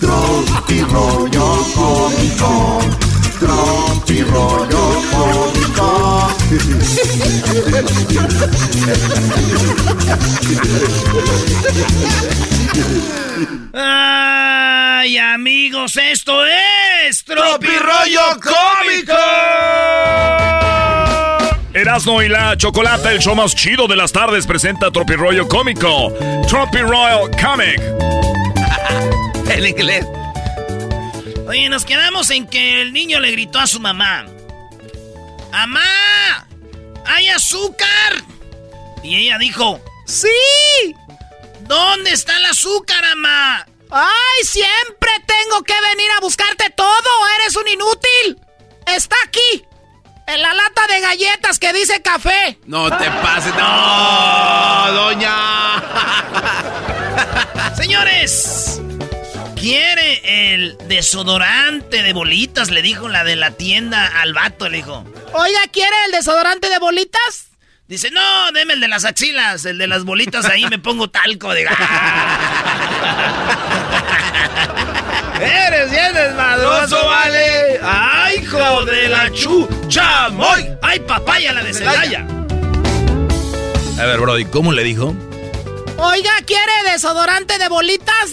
Tropi 0.00 0.82
rollo 0.82 1.64
cómico, 1.74 2.80
tropi 3.38 4.22
rollo 4.22 5.02
cómico. 5.12 6.28
Ay, 15.02 15.18
amigos, 15.18 15.96
esto 15.96 16.46
es 16.46 17.24
Rollo 17.26 18.40
Cómico. 18.40 19.18
Erasmo 21.74 22.22
y 22.22 22.28
la 22.28 22.56
Chocolata, 22.56 23.10
el 23.10 23.18
show 23.18 23.34
más 23.34 23.52
chido 23.56 23.88
de 23.88 23.96
las 23.96 24.12
tardes, 24.12 24.46
presenta 24.46 24.92
Rollo 24.92 25.48
Cómico. 25.48 26.12
Tropi 26.46 26.78
Royal 26.78 27.28
Comic. 27.32 27.82
en 29.50 29.66
inglés. 29.66 30.06
Oye, 31.48 31.68
nos 31.68 31.84
quedamos 31.84 32.30
en 32.30 32.46
que 32.46 32.80
el 32.80 32.92
niño 32.92 33.18
le 33.18 33.32
gritó 33.32 33.58
a 33.58 33.66
su 33.66 33.80
mamá. 33.80 34.26
¡Amá! 35.50 36.46
¡Hay 37.06 37.28
azúcar! 37.28 38.22
Y 39.02 39.16
ella 39.16 39.36
dijo, 39.38 39.80
¡Sí! 40.06 40.28
¿Dónde 41.62 42.12
está 42.12 42.36
el 42.36 42.44
azúcar, 42.44 43.02
mamá? 43.16 43.66
¡Ay, 43.94 44.44
siempre 44.44 45.10
tengo 45.26 45.62
que 45.64 45.74
venir 45.90 46.10
a 46.16 46.20
buscarte 46.20 46.70
todo! 46.70 47.28
¡Eres 47.36 47.56
un 47.56 47.68
inútil! 47.68 48.40
¡Está 48.86 49.16
aquí! 49.26 49.66
En 50.26 50.40
la 50.40 50.54
lata 50.54 50.86
de 50.86 51.00
galletas 51.00 51.58
que 51.58 51.74
dice 51.74 52.00
café. 52.00 52.58
No 52.64 52.88
te 52.96 53.10
pases. 53.10 53.54
No, 53.54 54.92
doña. 54.92 55.82
Señores, 57.76 58.80
¿quiere 59.56 60.54
el 60.54 60.78
desodorante 60.88 62.02
de 62.02 62.14
bolitas? 62.14 62.70
Le 62.70 62.80
dijo 62.80 63.10
la 63.10 63.24
de 63.24 63.36
la 63.36 63.50
tienda 63.50 64.06
al 64.22 64.32
vato, 64.32 64.70
le 64.70 64.78
dijo. 64.78 65.04
Oiga, 65.34 65.60
¿quiere 65.70 65.94
el 66.06 66.12
desodorante 66.12 66.70
de 66.70 66.78
bolitas? 66.78 67.50
Dice, 67.88 68.10
no, 68.10 68.52
deme 68.52 68.72
el 68.72 68.80
de 68.80 68.88
las 68.88 69.04
axilas, 69.04 69.66
el 69.66 69.76
de 69.76 69.86
las 69.86 70.04
bolitas, 70.04 70.46
ahí 70.46 70.64
me 70.70 70.78
pongo 70.78 71.10
talco 71.10 71.52
de... 71.52 71.66
Eres 75.40 75.90
bien 75.90 76.14
desmadroso, 76.14 77.06
vale. 77.06 77.80
¡Ay, 77.82 78.36
hijo 78.42 78.84
de 78.84 79.08
la 79.08 79.30
chucha! 79.32 80.28
¡Moy! 80.30 80.68
¡Ay, 80.82 81.00
papaya, 81.00 81.52
la 81.52 81.62
de 81.62 81.74
Celaya! 81.74 82.26
A 84.00 84.04
ver, 84.04 84.20
Brody, 84.20 84.44
¿cómo 84.46 84.72
le 84.72 84.84
dijo? 84.84 85.14
Oiga, 85.98 86.30
¿quiere 86.46 86.72
desodorante 86.90 87.58
de 87.58 87.68
bolitas? 87.68 88.30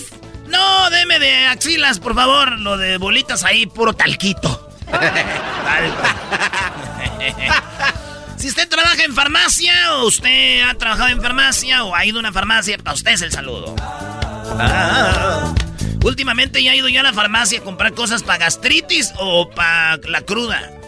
No, 0.48 0.90
deme 0.90 1.20
de 1.20 1.48
axilas, 1.48 2.00
por 2.00 2.16
favor. 2.16 2.58
Lo 2.60 2.78
de 2.78 2.98
bolitas 2.98 3.44
ahí, 3.44 3.66
puro 3.66 3.94
talquito. 3.94 4.70
Si 8.40 8.48
usted 8.48 8.70
trabaja 8.70 9.04
en 9.04 9.14
farmacia 9.14 9.96
o 9.96 10.06
usted 10.06 10.62
ha 10.62 10.74
trabajado 10.76 11.10
en 11.10 11.22
farmacia 11.22 11.84
o 11.84 11.94
ha 11.94 12.06
ido 12.06 12.20
a 12.20 12.20
una 12.22 12.32
farmacia, 12.32 12.78
para 12.78 12.94
usted 12.94 13.12
es 13.12 13.22
el 13.22 13.34
saludo. 13.34 13.76
Ah, 13.82 15.54
últimamente 16.06 16.64
ya 16.64 16.72
ha 16.72 16.76
ido 16.76 16.88
yo 16.88 17.02
a 17.02 17.04
la 17.04 17.12
farmacia 17.12 17.60
a 17.60 17.64
comprar 17.64 17.94
cosas 17.94 18.24
para 18.24 18.40
gastritis 18.40 19.12
o 19.20 19.50
para 19.50 19.98
la 20.08 20.22
cruda. 20.22 20.72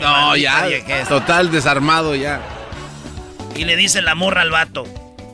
No, 0.00 0.36
ya, 0.36 0.68
total 1.08 1.50
desarmado 1.50 2.14
ya. 2.14 2.40
Y 3.56 3.64
le 3.64 3.76
dice 3.76 4.02
la 4.02 4.14
morra 4.14 4.42
al 4.42 4.50
vato. 4.50 4.84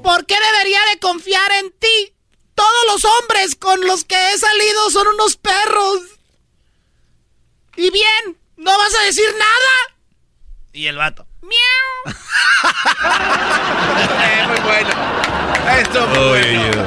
¿Por 0.02 0.24
qué 0.24 0.34
debería 0.52 0.80
de 0.92 0.98
confiar 0.98 1.52
en 1.62 1.70
ti? 1.72 2.14
Todos 2.54 2.86
los 2.86 3.04
hombres 3.04 3.54
con 3.54 3.80
los 3.82 4.04
que 4.04 4.14
he 4.14 4.38
salido 4.38 4.90
son 4.90 5.08
unos 5.08 5.36
perros. 5.36 6.00
Y 7.76 7.90
bien, 7.90 8.38
¿no 8.56 8.76
vas 8.76 8.94
a 9.02 9.04
decir 9.04 9.28
nada? 9.32 9.98
Y 10.72 10.86
el 10.86 10.96
vato. 10.96 11.26
¡Miau! 11.42 12.14
eh, 14.24 14.46
muy 14.48 14.60
bueno. 14.60 14.90
Esto 15.80 16.06
muy 16.08 16.18
bueno. 16.28 16.84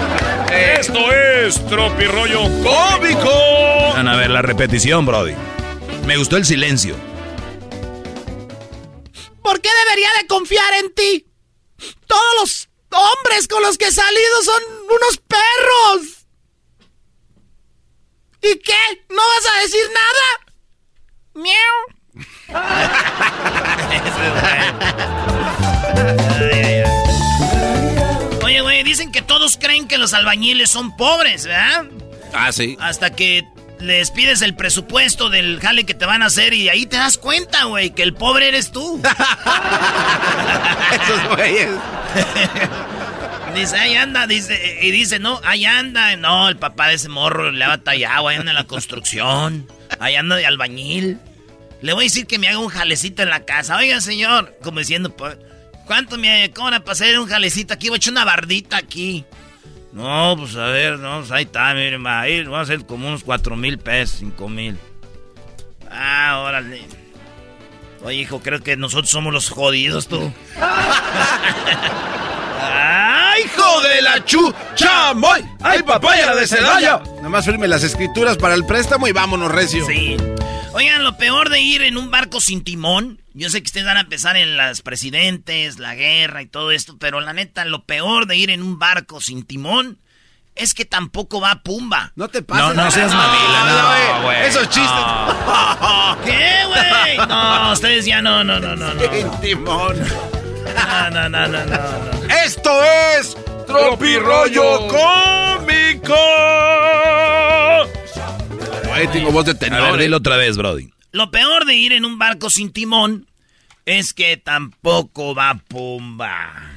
Eh, 0.51 0.77
Esto 0.80 1.11
es 1.11 1.65
Tropirollo 1.67 2.41
Cómico. 2.63 3.31
Van 3.93 4.07
a 4.07 4.15
ver 4.15 4.30
la 4.30 4.41
repetición, 4.41 5.05
Brody. 5.05 5.34
Me 6.05 6.17
gustó 6.17 6.38
el 6.38 6.45
silencio. 6.45 6.95
¿Por 9.41 9.59
qué 9.61 9.69
debería 9.85 10.09
de 10.21 10.27
confiar 10.27 10.73
en 10.75 10.93
ti? 10.93 11.25
Todos 12.07 12.35
los 12.41 12.69
hombres 12.91 13.47
con 13.47 13.61
los 13.63 13.77
que 13.77 13.88
he 13.88 13.91
salido 13.91 14.41
son 14.43 14.61
unos 14.85 15.17
perros. 15.27 16.27
¿Y 18.41 18.59
qué? 18.59 19.05
¿No 19.09 19.15
vas 19.27 19.45
a 19.55 19.61
decir 19.61 19.84
nada? 19.93 20.53
¡Miau! 21.34 22.02
Oye, 28.44 28.61
güey, 28.61 28.84
dicen 28.84 29.11
que 29.11 29.22
todos 29.22 29.57
creen 29.57 29.88
que 29.88 29.98
los 29.98 30.14
albañiles 30.14 30.69
son 30.69 30.95
pobres, 30.95 31.45
¿verdad? 31.45 31.85
Ah, 32.34 32.52
sí. 32.52 32.77
Hasta 32.80 33.15
que 33.15 33.45
les 33.80 34.11
pides 34.11 34.41
el 34.41 34.56
presupuesto 34.56 35.30
del 35.30 35.60
jale 35.60 35.85
que 35.85 35.94
te 35.94 36.06
van 36.06 36.23
a 36.23 36.27
hacer 36.27 36.53
y 36.53 36.69
ahí 36.69 36.85
te 36.85 36.98
das 36.98 37.18
cuenta, 37.18 37.65
güey, 37.65 37.91
que 37.91 38.03
el 38.03 38.14
pobre 38.14 38.48
eres 38.48 38.72
tú. 38.72 39.02
Esos 41.03 41.35
güeyes. 41.35 41.72
dice, 43.56 43.77
ahí 43.77 43.95
anda, 43.95 44.27
dice, 44.27 44.80
y 44.81 44.91
dice, 44.91 45.19
no, 45.19 45.41
ahí 45.44 45.65
anda. 45.65 46.15
No, 46.15 46.48
el 46.48 46.57
papá 46.57 46.88
de 46.88 46.95
ese 46.95 47.10
morro 47.10 47.52
le 47.52 47.64
ha 47.64 47.69
batallado, 47.69 48.27
ahí 48.27 48.38
anda 48.38 48.52
en 48.52 48.56
la 48.56 48.65
construcción, 48.65 49.68
ahí 49.99 50.15
anda 50.15 50.35
de 50.35 50.45
albañil. 50.45 51.19
Le 51.84 51.91
voy 51.91 52.03
a 52.03 52.05
decir 52.05 52.26
que 52.26 52.39
me 52.39 52.47
haga 52.47 52.60
un 52.60 52.69
jalecito 52.69 53.23
en 53.23 53.30
la 53.30 53.43
casa. 53.43 53.76
Oiga, 53.76 53.99
señor, 53.99 54.57
como 54.64 54.80
diciendo, 54.80 55.10
pues, 55.10 55.38
¿cuánto 55.85 56.18
me 56.18 56.49
cobra 56.51 56.80
para 56.80 56.93
hacer 56.93 57.19
un 57.19 57.27
jalecito 57.27 57.73
aquí? 57.73 57.89
Voy 57.89 57.95
a 57.95 57.97
echar 57.97 58.14
una 58.14 58.23
bardita 58.23 58.77
aquí. 58.77 59.26
No, 59.91 60.34
pues 60.39 60.55
a 60.55 60.68
ver, 60.68 60.97
no, 60.97 61.19
pues 61.19 61.31
ahí 61.31 61.43
está, 61.43 61.73
miren, 61.73 62.05
va 62.05 62.22
a 62.22 62.30
ir, 62.30 62.49
va 62.51 62.61
a 62.61 62.65
ser 62.65 62.85
como 62.85 63.10
unos 63.10 63.26
cuatro 63.26 63.57
mil 63.57 63.80
pesos, 63.80 64.15
cinco 64.19 64.47
mil. 64.47 64.80
Ah, 65.91 66.41
órale. 66.45 66.84
Oye, 68.01 68.15
hijo, 68.15 68.39
creo 68.39 68.61
que 68.61 68.77
nosotros 68.77 69.10
somos 69.10 69.34
los 69.34 69.49
jodidos, 69.49 70.07
tú. 70.07 70.31
¡Ay, 72.61 73.41
hijo 73.43 73.81
de 73.81 74.01
la 74.01 74.23
chucha! 74.23 75.14
¡Moy! 75.15 75.43
¡Ay, 75.61 75.84
papaya 75.84 76.34
de 76.34 76.47
Celaya! 76.47 77.01
Nada 77.18 77.27
más 77.27 77.43
firme 77.43 77.68
las 77.68 77.84
escrituras 77.84 78.38
para 78.38 78.53
el 78.53 78.65
préstamo 78.65 79.05
y 79.05 79.11
vámonos, 79.11 79.51
recio. 79.51 79.85
Sí. 79.85 80.15
Oigan, 80.73 81.03
lo 81.03 81.17
peor 81.17 81.49
de 81.49 81.61
ir 81.61 81.83
en 81.83 81.97
un 81.97 82.09
barco 82.09 82.41
sin 82.41 82.63
timón, 82.63 83.21
yo 83.33 83.49
sé 83.49 83.61
que 83.61 83.67
ustedes 83.67 83.85
van 83.85 83.97
a 83.97 84.01
empezar 84.01 84.35
en 84.37 84.57
las 84.57 84.81
presidentes, 84.81 85.77
la 85.77 85.93
guerra 85.93 86.41
y 86.41 86.47
todo 86.47 86.71
esto, 86.71 86.97
pero 86.97 87.21
la 87.21 87.31
neta, 87.31 87.63
lo 87.63 87.85
peor 87.85 88.25
de 88.25 88.37
ir 88.37 88.49
en 88.49 88.63
un 88.63 88.79
barco 88.79 89.21
sin 89.21 89.45
timón 89.45 89.99
es 90.55 90.73
que 90.73 90.85
tampoco 90.85 91.39
va 91.39 91.61
Pumba. 91.63 92.11
No 92.15 92.27
te 92.27 92.41
pases. 92.41 92.75
No, 92.75 92.83
no 92.83 92.91
seas 92.91 93.13
mamila, 93.13 94.17
no, 94.17 94.23
güey. 94.23 94.41
Esos 94.45 94.69
chistes. 94.69 94.89
¿Qué, 96.25 96.65
güey? 96.67 97.27
No, 97.27 97.73
ustedes 97.73 98.05
ya 98.05 98.21
no, 98.21 98.43
no, 98.43 98.59
no, 98.59 98.75
no. 98.75 98.93
no. 98.93 99.01
Sin 99.01 99.31
timón. 99.41 99.95
No, 100.75 101.09
no, 101.11 101.29
no, 101.29 101.47
no, 101.47 101.65
no. 101.65 102.33
Esto 102.43 102.83
es 102.83 103.37
Tropirollo 103.67 104.87
Cómico. 104.87 106.15
Ay, 108.93 109.07
tengo 109.07 109.31
voz 109.31 109.45
de 109.45 109.55
tenor. 109.55 109.81
A 109.81 109.91
ver, 109.91 110.01
eh. 110.01 110.03
dilo 110.03 110.17
otra 110.17 110.37
vez, 110.37 110.55
Brody. 110.55 110.89
Lo 111.11 111.31
peor 111.31 111.65
de 111.65 111.75
ir 111.75 111.93
en 111.93 112.05
un 112.05 112.19
barco 112.19 112.49
sin 112.49 112.71
timón 112.71 113.27
es 113.85 114.13
que 114.13 114.37
tampoco 114.37 115.35
va 115.35 115.59
Pumba. 115.67 116.75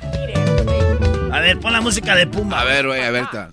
A 1.32 1.40
ver, 1.40 1.59
pon 1.60 1.72
la 1.72 1.80
música 1.80 2.14
de 2.14 2.26
Pumba. 2.26 2.60
A 2.60 2.64
ver, 2.64 2.86
güey, 2.86 3.02
a 3.02 3.10
ver. 3.10 3.26
ta. 3.30 3.51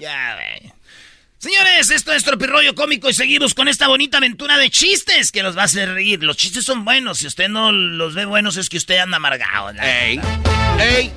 Ya. 0.00 0.31
Señores, 1.42 1.90
esto 1.90 2.12
es 2.12 2.22
Tropirroyo 2.22 2.76
Cómico 2.76 3.10
y 3.10 3.14
seguimos 3.14 3.52
con 3.52 3.66
esta 3.66 3.88
bonita 3.88 4.18
aventura 4.18 4.58
de 4.58 4.70
chistes 4.70 5.32
que 5.32 5.42
los 5.42 5.56
va 5.56 5.62
a 5.62 5.64
hacer 5.64 5.92
reír. 5.92 6.22
Los 6.22 6.36
chistes 6.36 6.64
son 6.64 6.84
buenos. 6.84 7.18
Si 7.18 7.26
usted 7.26 7.48
no 7.48 7.72
los 7.72 8.14
ve 8.14 8.26
buenos 8.26 8.56
es 8.56 8.68
que 8.68 8.76
usted 8.76 8.98
anda 8.98 9.16
amargado. 9.16 9.70
¡Ey! 9.82 10.20
¡Ey! 10.78 11.12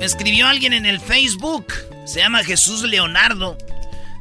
Escribió 0.00 0.46
alguien 0.46 0.72
en 0.72 0.86
el 0.86 1.00
Facebook. 1.00 1.66
Se 2.06 2.20
llama 2.20 2.44
Jesús 2.44 2.84
Leonardo. 2.84 3.58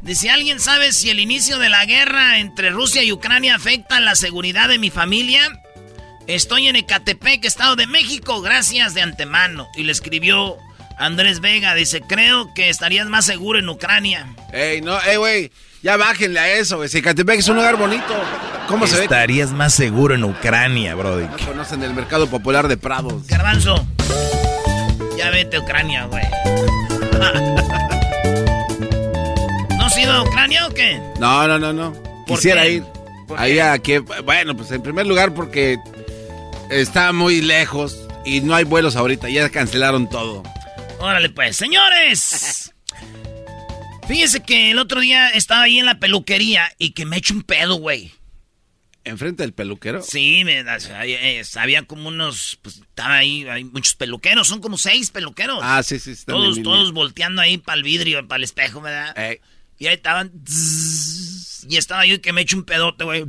Dice, 0.02 0.30
¿alguien 0.30 0.60
sabe 0.60 0.92
si 0.92 1.10
el 1.10 1.22
inicio 1.22 1.60
de 1.60 1.70
la 1.70 1.86
guerra 1.86 2.40
entre 2.40 2.72
Rusia 2.72 3.04
y 3.04 3.14
Ucrania 3.14 3.56
afecta 3.56 4.02
la 4.02 4.16
seguridad 4.16 4.68
de 4.68 4.80
mi 4.80 4.90
familia? 4.90 5.64
Estoy 6.28 6.68
en 6.68 6.76
Ecatepec, 6.76 7.46
Estado 7.46 7.78
de 7.78 7.88
México, 7.88 8.42
gracias 8.42 8.94
de 8.94 9.02
antemano. 9.02 9.70
Y 9.78 9.84
le 9.84 9.94
escribió 9.94 10.58
Andrés 10.98 11.40
Vega, 11.42 11.76
dice, 11.76 12.02
creo 12.02 12.54
que 12.54 12.70
estarías 12.70 13.08
más 13.08 13.26
seguro 13.26 13.60
en 13.60 13.70
Ucrania. 13.70 14.26
Ey, 14.52 14.82
no, 14.82 15.00
ey, 15.02 15.18
güey, 15.18 15.52
ya 15.84 15.98
bájenle 15.98 16.40
a 16.40 16.52
eso, 16.54 16.78
güey. 16.78 16.90
Si 16.90 17.02
Catepec 17.02 17.40
es 17.40 17.48
un 17.48 17.58
lugar 17.58 17.76
bonito, 17.78 18.14
¿cómo 18.68 18.88
se 18.88 18.98
ve? 18.98 19.04
Estarías 19.04 19.52
más 19.52 19.74
seguro 19.76 20.16
en 20.16 20.24
Ucrania, 20.24 20.96
brody. 20.96 21.26
No 21.28 21.38
conocen 21.46 21.84
el 21.84 21.94
mercado 21.94 22.28
popular 22.28 22.68
de 22.68 22.78
Prados. 22.78 23.28
Garbanzo, 23.28 23.86
ya 25.18 25.30
vete 25.30 25.58
a 25.58 25.62
Ucrania, 25.62 26.06
güey. 26.06 26.24
¿No 29.78 29.86
has 29.86 29.98
ido 29.98 30.14
a 30.14 30.24
Ucrania 30.24 30.68
o 30.68 30.74
qué? 30.74 31.00
No, 31.20 31.48
no, 31.48 31.60
no, 31.60 31.74
no. 31.74 31.94
¿Por 32.26 32.38
Quisiera 32.38 32.64
qué? 32.64 32.72
ir. 32.74 32.84
¿Por 33.28 33.40
Ahí 33.40 33.60
a 33.60 33.78
que, 33.80 34.00
bueno, 34.00 34.56
pues 34.56 34.72
en 34.72 34.82
primer 34.82 35.06
lugar 35.06 35.34
porque 35.34 35.78
está 36.70 37.12
muy 37.12 37.42
lejos 37.42 37.98
y 38.26 38.42
no 38.42 38.56
hay 38.56 38.64
vuelos 38.64 38.96
ahorita, 38.96 39.30
ya 39.30 39.50
cancelaron 39.50 40.10
todo. 40.10 40.44
Órale 41.00 41.30
pues, 41.30 41.56
señores. 41.58 42.74
Fíjese 44.08 44.42
que 44.42 44.72
el 44.72 44.80
otro 44.80 45.02
día 45.02 45.30
estaba 45.30 45.64
ahí 45.64 45.80
en 45.80 45.86
la 45.86 46.00
peluquería 46.00 46.72
y 46.78 46.92
que 46.92 47.06
me 47.06 47.18
echo 47.18 47.34
un 47.34 47.44
pedo, 47.44 47.76
güey. 47.76 48.12
¿Enfrente 49.04 49.44
del 49.44 49.54
peluquero? 49.54 50.02
Sí, 50.02 50.44
me, 50.44 50.60
eh, 50.60 51.42
había 51.56 51.84
como 51.84 52.10
unos, 52.10 52.60
pues 52.62 52.78
estaba 52.78 53.16
ahí, 53.16 53.48
hay 53.48 53.64
muchos 53.64 53.96
peluqueros, 53.96 54.48
son 54.48 54.60
como 54.60 54.78
seis 54.78 55.12
peluqueros. 55.12 55.60
Ah, 55.62 55.82
sí, 55.82 55.98
sí, 56.00 56.12
están 56.12 56.36
Todos, 56.36 56.62
todos 56.62 56.92
volteando 56.94 57.42
ahí 57.42 57.58
para 57.58 57.78
el 57.78 57.84
vidrio, 57.84 58.28
para 58.28 58.38
el 58.38 58.44
espejo, 58.44 58.82
¿verdad? 58.82 59.16
Y 59.80 59.88
ahí 59.88 59.94
estaban. 59.96 60.32
y 61.70 61.78
estaba 61.78 62.06
yo 62.06 62.20
que 62.22 62.34
me 62.34 62.42
echo 62.42 62.58
un 62.58 62.64
pedote, 62.64 63.04
güey. 63.06 63.26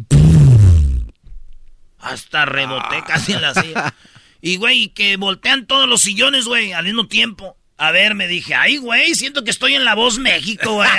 Hasta 1.98 2.44
reboté 2.44 2.96
Ah. 2.96 3.04
casi 3.06 3.32
en 3.32 3.42
la 3.42 3.54
silla. 3.54 3.94
Y, 4.40 4.56
güey, 4.56 4.84
y 4.84 4.88
que 4.90 5.16
voltean 5.16 5.66
todos 5.66 5.88
los 5.88 6.00
sillones, 6.00 6.44
güey, 6.44 6.72
al 6.72 6.84
mismo 6.84 7.08
tiempo. 7.08 7.57
A 7.80 7.92
ver, 7.92 8.16
me 8.16 8.26
dije, 8.26 8.56
ay, 8.56 8.76
güey, 8.78 9.14
siento 9.14 9.44
que 9.44 9.52
estoy 9.52 9.74
en 9.74 9.84
La 9.84 9.94
Voz 9.94 10.18
México, 10.18 10.74
güey. 10.74 10.88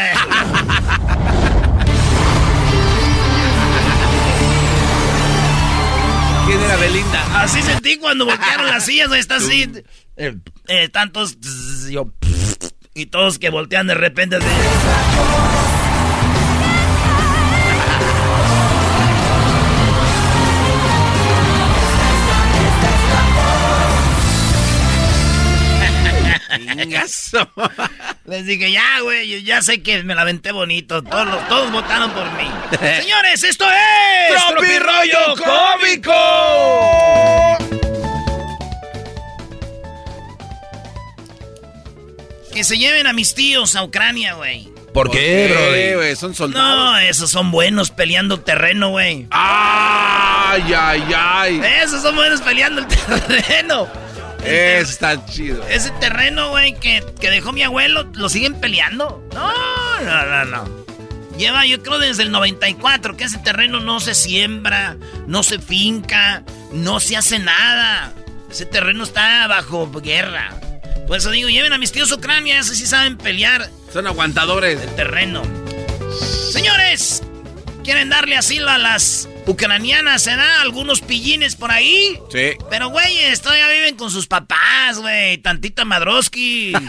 ¿Quién 6.47 6.61
era 6.61 6.75
Belinda? 6.77 7.41
Así 7.43 7.61
sentí 7.61 7.97
cuando 7.97 8.25
voltearon 8.25 8.67
las 8.67 8.85
sillas, 8.85 9.11
está 9.11 9.35
así. 9.35 9.69
eh, 10.17 10.35
eh, 10.67 10.89
tantos. 10.89 11.37
yo. 11.89 12.11
Y 12.95 13.05
todos 13.07 13.37
que 13.39 13.49
voltean 13.49 13.87
de 13.87 13.93
repente 13.93 14.37
así. 14.37 14.47
Les 28.25 28.45
dije, 28.45 28.71
ya, 28.71 28.99
güey, 29.01 29.43
ya 29.43 29.61
sé 29.61 29.81
que 29.81 30.03
me 30.03 30.15
la 30.15 30.21
aventé 30.21 30.51
bonito. 30.51 31.03
Todos, 31.03 31.47
todos 31.47 31.71
votaron 31.71 32.11
por 32.11 32.25
mí. 32.33 32.49
Señores, 33.01 33.43
esto 33.43 33.65
es. 33.69 34.45
¡Tropirollo 34.49 35.35
Cómico! 35.37 36.13
Que 42.53 42.63
se 42.63 42.77
lleven 42.77 43.07
a 43.07 43.13
mis 43.13 43.33
tíos 43.35 43.75
a 43.75 43.83
Ucrania, 43.83 44.33
güey. 44.33 44.67
¿Por 44.93 45.11
qué, 45.11 45.93
güey? 45.95 46.15
Son 46.15 46.33
soldados. 46.33 46.75
No, 46.75 46.97
esos 46.99 47.29
son 47.29 47.51
buenos 47.51 47.91
peleando 47.91 48.39
terreno, 48.39 48.89
güey. 48.89 49.27
¡Ay, 49.31 50.73
ay, 50.75 51.03
ay! 51.15 51.61
Esos 51.83 52.01
son 52.01 52.15
buenos 52.15 52.41
peleando 52.41 52.81
el 52.81 52.87
terreno. 53.27 53.87
Está 54.43 55.25
chido. 55.25 55.65
Ese 55.67 55.91
terreno, 55.99 56.49
güey, 56.49 56.73
que, 56.73 57.03
que 57.19 57.29
dejó 57.29 57.51
mi 57.51 57.63
abuelo, 57.63 58.09
¿lo 58.13 58.29
siguen 58.29 58.55
peleando? 58.59 59.23
No, 59.33 59.51
no, 60.03 60.25
no, 60.25 60.45
no. 60.45 60.79
Lleva, 61.37 61.65
yo 61.65 61.81
creo, 61.81 61.99
desde 61.99 62.23
el 62.23 62.31
94 62.31 63.15
que 63.15 63.23
ese 63.23 63.37
terreno 63.37 63.79
no 63.79 64.01
se 64.01 64.13
siembra, 64.13 64.97
no 65.25 65.41
se 65.41 65.59
finca, 65.59 66.43
no 66.73 66.99
se 66.99 67.15
hace 67.15 67.39
nada. 67.39 68.13
Ese 68.51 68.65
terreno 68.65 69.03
está 69.03 69.47
bajo 69.47 69.89
guerra. 70.01 70.59
Por 71.07 71.17
eso 71.17 71.31
digo, 71.31 71.49
lleven 71.49 71.71
a 71.71 71.77
mis 71.77 71.91
tíos 71.91 72.11
Ucrania, 72.11 72.59
esos 72.59 72.77
sí 72.77 72.85
saben 72.85 73.17
pelear. 73.17 73.69
Son 73.91 74.05
aguantadores. 74.05 74.81
El 74.81 74.95
terreno. 74.95 75.41
Señores, 76.51 77.23
¿quieren 77.83 78.09
darle 78.09 78.35
asilo 78.35 78.69
a 78.69 78.77
las 78.77 79.29
ucranianas? 79.49 80.21
¿Se 80.21 80.35
da 80.35 80.61
algunos 80.61 81.01
pillines 81.01 81.55
por 81.55 81.71
ahí? 81.71 82.19
Sí. 82.31 82.51
Pero, 82.69 82.89
güeyes, 82.89 83.41
todavía 83.41 83.67
viven 83.69 83.95
con 83.95 84.11
sus 84.11 84.27
papás, 84.27 84.99
güey. 84.99 85.39
Tantita 85.39 85.85
Madroski. 85.85 86.73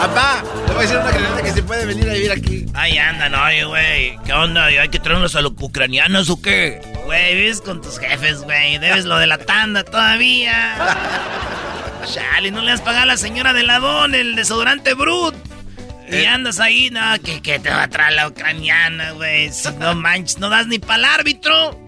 Papá, 0.00 0.42
te 0.66 0.72
voy 0.72 0.78
a 0.78 0.82
decir 0.82 0.96
una 0.96 1.10
granada 1.10 1.42
que 1.42 1.52
se 1.52 1.62
puede 1.62 1.84
venir 1.84 2.08
a 2.08 2.14
vivir 2.14 2.32
aquí. 2.32 2.64
Ahí 2.72 2.96
andan, 2.96 3.34
oye, 3.34 3.64
güey. 3.64 4.18
¿Qué 4.24 4.32
onda? 4.32 4.64
¿Hay 4.64 4.88
que 4.88 4.98
traernos 4.98 5.36
a 5.36 5.42
los 5.42 5.52
ucranianos 5.60 6.30
o 6.30 6.40
qué? 6.40 6.80
Güey, 7.04 7.34
vives 7.34 7.60
con 7.60 7.82
tus 7.82 7.98
jefes, 7.98 8.40
güey. 8.40 8.78
Debes 8.78 9.04
lo 9.04 9.18
de 9.18 9.26
la 9.26 9.36
tanda 9.36 9.84
todavía. 9.84 10.74
Chale, 12.10 12.50
no 12.50 12.62
le 12.62 12.72
has 12.72 12.80
pagado 12.80 13.02
a 13.02 13.06
la 13.06 13.18
señora 13.18 13.52
de 13.52 13.62
ladón 13.62 14.14
el 14.14 14.36
desodorante 14.36 14.94
Brut. 14.94 15.34
Y 16.10 16.24
andas 16.24 16.60
ahí, 16.60 16.90
no, 16.90 17.00
que, 17.22 17.40
que 17.40 17.58
te 17.58 17.70
va 17.70 17.84
a 17.84 17.88
traer 17.88 18.14
la 18.14 18.28
ucraniana, 18.28 19.12
güey. 19.12 19.52
Si 19.52 19.70
no 19.78 19.94
manches, 19.96 20.38
no 20.38 20.48
das 20.48 20.66
ni 20.66 20.78
para 20.78 20.96
el 20.96 21.04
árbitro. 21.04 21.78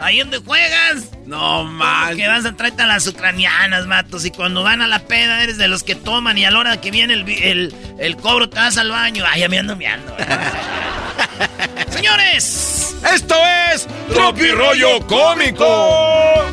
Ahí 0.00 0.18
donde 0.18 0.38
juegas. 0.38 1.10
No 1.26 1.64
manches. 1.64 2.16
Que 2.16 2.28
vas 2.28 2.44
a 2.44 2.52
traerte 2.56 2.82
a 2.82 2.86
las 2.86 3.06
ucranianas, 3.06 3.86
matos. 3.86 4.24
Y 4.24 4.30
cuando 4.30 4.62
van 4.62 4.82
a 4.82 4.88
la 4.88 4.98
peda, 4.98 5.42
eres 5.42 5.58
de 5.58 5.68
los 5.68 5.84
que 5.84 5.94
toman. 5.94 6.36
Y 6.38 6.44
a 6.44 6.50
la 6.50 6.58
hora 6.58 6.80
que 6.80 6.90
viene 6.90 7.14
el, 7.14 7.28
el, 7.28 7.74
el 7.98 8.16
cobro, 8.16 8.48
te 8.48 8.56
vas 8.58 8.76
al 8.78 8.90
baño. 8.90 9.24
Ay, 9.28 9.42
ya 9.42 9.48
me 9.48 9.58
ando 9.60 9.76
meando. 9.76 10.14
Señores, 11.90 12.96
esto 13.14 13.36
es 13.72 13.86
Tropirollo 14.12 15.06
Cómico. 15.06 16.44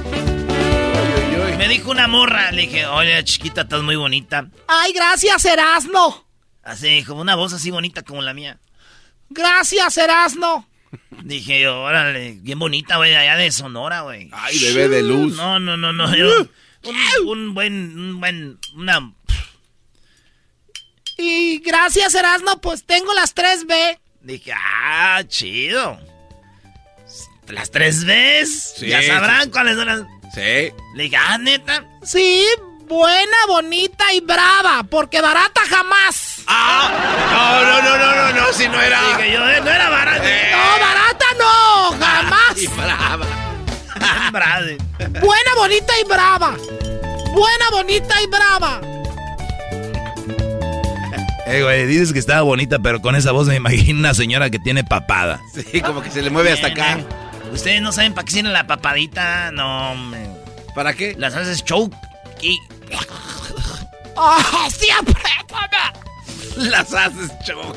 Me 1.57 1.67
dijo 1.67 1.91
una 1.91 2.07
morra, 2.07 2.51
le 2.51 2.61
dije, 2.63 2.85
oye, 2.85 3.23
chiquita, 3.23 3.61
estás 3.61 3.81
muy 3.81 3.95
bonita. 3.95 4.45
Ay, 4.67 4.93
gracias, 4.93 5.43
Erasno. 5.45 6.28
Así 6.69 6.87
dijo, 6.87 7.15
una 7.15 7.35
voz 7.35 7.53
así 7.53 7.71
bonita 7.71 8.03
como 8.03 8.21
la 8.21 8.33
mía. 8.33 8.59
Gracias, 9.29 9.97
Erasno. 9.97 10.67
Dije 11.23 11.61
yo, 11.61 11.81
órale, 11.81 12.37
bien 12.41 12.59
bonita, 12.59 12.97
güey, 12.97 13.15
allá 13.15 13.35
de 13.37 13.51
Sonora, 13.51 14.01
güey. 14.01 14.29
Ay, 14.31 14.57
bebé 14.59 14.87
de 14.87 15.03
luz. 15.03 15.35
No, 15.35 15.59
no, 15.59 15.77
no, 15.77 15.93
no. 15.93 16.15
yo- 16.15 16.47
un, 16.83 17.27
un 17.27 17.53
buen, 17.53 17.97
un 17.99 18.19
buen, 18.19 18.59
una... 18.75 19.13
Y 21.17 21.59
gracias, 21.59 22.15
Erasno, 22.15 22.61
pues 22.61 22.85
tengo 22.85 23.13
las 23.13 23.35
3B. 23.35 23.99
Dije, 24.21 24.53
ah, 24.55 25.21
chido. 25.27 25.99
¿Las 27.47 27.71
tres 27.71 28.05
ves? 28.05 28.75
Sí, 28.77 28.87
ya 28.87 29.01
sabrán 29.01 29.49
cuáles 29.49 29.75
son 29.75 29.87
las... 29.87 30.01
Sí. 30.35 30.71
Le 30.95 31.03
dije, 31.03 31.15
ah, 31.17 31.37
neta. 31.39 31.83
Sí, 32.03 32.45
buena, 32.89 33.37
bonita 33.47 34.11
y 34.13 34.19
brava, 34.19 34.83
porque 34.89 35.21
barata 35.21 35.61
jamás. 35.69 36.41
No, 36.47 37.61
no, 37.63 37.81
no, 37.83 37.97
no, 37.97 38.15
no, 38.15 38.33
no, 38.33 38.53
si 38.53 38.67
no 38.67 38.81
era. 38.81 38.99
Dije 39.17 39.31
yo, 39.31 39.47
eh, 39.47 39.61
no 39.61 39.69
era 39.69 39.89
barato. 39.89 40.23
No, 40.23 40.79
barata 40.81 41.25
no, 41.37 42.05
jamás. 42.05 42.39
Y 42.57 42.67
brava. 42.67 43.25
Brade. 44.33 44.77
Buena, 45.21 45.55
bonita 45.55 45.93
y 46.01 46.03
brava. 46.05 46.57
Buena, 47.31 47.69
bonita 47.71 48.21
y 48.21 48.27
brava. 48.27 48.81
Eh, 51.45 51.63
güey, 51.63 51.85
dices 51.85 52.11
que 52.11 52.19
estaba 52.19 52.41
bonita, 52.41 52.79
pero 52.79 53.01
con 53.01 53.15
esa 53.15 53.31
voz 53.31 53.47
me 53.47 53.55
imagino 53.55 53.99
una 53.99 54.13
señora 54.13 54.49
que 54.49 54.59
tiene 54.59 54.83
papada. 54.83 55.39
Sí, 55.53 55.81
como 55.81 56.01
que 56.01 56.11
se 56.11 56.21
le 56.21 56.29
mueve 56.29 56.51
hasta 56.51 56.67
acá. 56.67 56.99
Ustedes 57.51 57.81
no 57.81 57.91
saben 57.91 58.13
para 58.13 58.25
qué 58.25 58.31
sirve 58.31 58.49
la 58.49 58.67
papadita, 58.67 59.51
no, 59.51 59.91
hombre. 59.91 60.27
¿Para 60.75 60.93
qué? 60.93 61.15
Las 61.17 61.35
haces 61.35 61.63
choke 61.63 61.95
y... 62.41 62.57
¡Ah, 64.17 64.67
siempre! 64.69 65.15
Las 66.55 66.93
haces 66.93 67.31
show. 67.45 67.73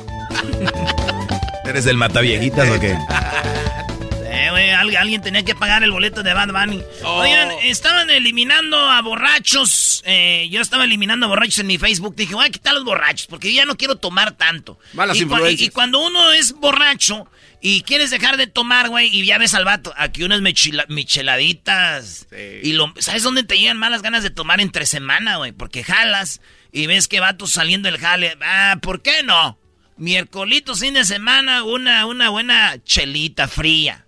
¿Eres 1.65 1.87
el 1.87 1.97
mataviejitas 1.97 2.69
o 2.69 2.81
qué? 2.81 2.99
Eh, 4.33 4.49
güey, 4.51 4.71
alguien 4.71 5.21
tenía 5.21 5.45
que 5.45 5.55
pagar 5.55 5.83
el 5.83 5.93
boleto 5.93 6.23
de 6.23 6.33
Bad 6.33 6.49
Bunny. 6.49 6.83
Oh. 7.05 7.21
Oigan, 7.21 7.51
estaban 7.65 8.09
eliminando 8.09 8.79
a 8.79 9.03
borrachos. 9.03 10.03
Eh, 10.07 10.49
yo 10.51 10.63
estaba 10.63 10.85
eliminando 10.85 11.27
a 11.27 11.29
borrachos 11.29 11.59
en 11.59 11.67
mi 11.67 11.77
Facebook. 11.77 12.17
Dije, 12.17 12.35
voy 12.35 12.47
a 12.47 12.51
quitar 12.51 12.73
los 12.73 12.85
borrachos 12.85 13.27
porque 13.27 13.53
ya 13.53 13.67
no 13.67 13.77
quiero 13.77 13.97
tomar 13.97 14.33
tanto. 14.33 14.79
Malas 14.95 15.19
y, 15.19 15.23
influencias. 15.25 15.61
y, 15.61 15.69
cuando 15.71 15.99
uno 15.99 16.33
es 16.33 16.55
borracho 16.55 17.29
y 17.61 17.83
quieres 17.83 18.11
dejar 18.11 18.39
de 18.39 18.47
tomar, 18.47 18.89
güey, 18.89 19.09
y 19.09 19.25
ya 19.27 19.37
ves 19.37 19.53
al 19.53 19.67
vato, 19.67 19.93
aquí 19.97 20.25
unas 20.25 20.41
micheladitas. 20.89 22.27
Y 22.63 22.73
lo, 22.73 22.93
¿sabes 22.99 23.23
dónde 23.23 23.45
te 23.45 23.59
llegan 23.59 23.77
malas 23.77 24.01
ganas 24.01 24.23
de 24.23 24.31
tomar 24.31 24.63
entre 24.63 24.87
semana, 24.87 25.37
güey? 25.37 25.53
Porque 25.53 25.85
jalas 25.85 26.41
y 26.73 26.87
ves 26.87 27.07
que 27.07 27.21
vato 27.21 27.47
saliendo 27.47 27.91
del 27.91 28.01
jale. 28.01 28.37
Ah, 28.41 28.79
¿por 28.81 29.03
qué 29.03 29.23
no? 29.23 29.59
Miércolito, 30.03 30.75
fin 30.75 30.95
de 30.95 31.05
semana, 31.05 31.63
una, 31.63 32.07
una 32.07 32.29
buena 32.29 32.75
chelita 32.83 33.47
fría. 33.47 34.05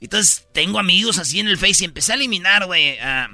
Entonces 0.00 0.48
tengo 0.54 0.78
amigos 0.78 1.18
así 1.18 1.40
en 1.40 1.48
el 1.48 1.58
Face 1.58 1.82
y 1.82 1.84
empecé 1.84 2.12
a 2.12 2.14
eliminar, 2.14 2.64
güey, 2.64 2.98
a, 2.98 3.28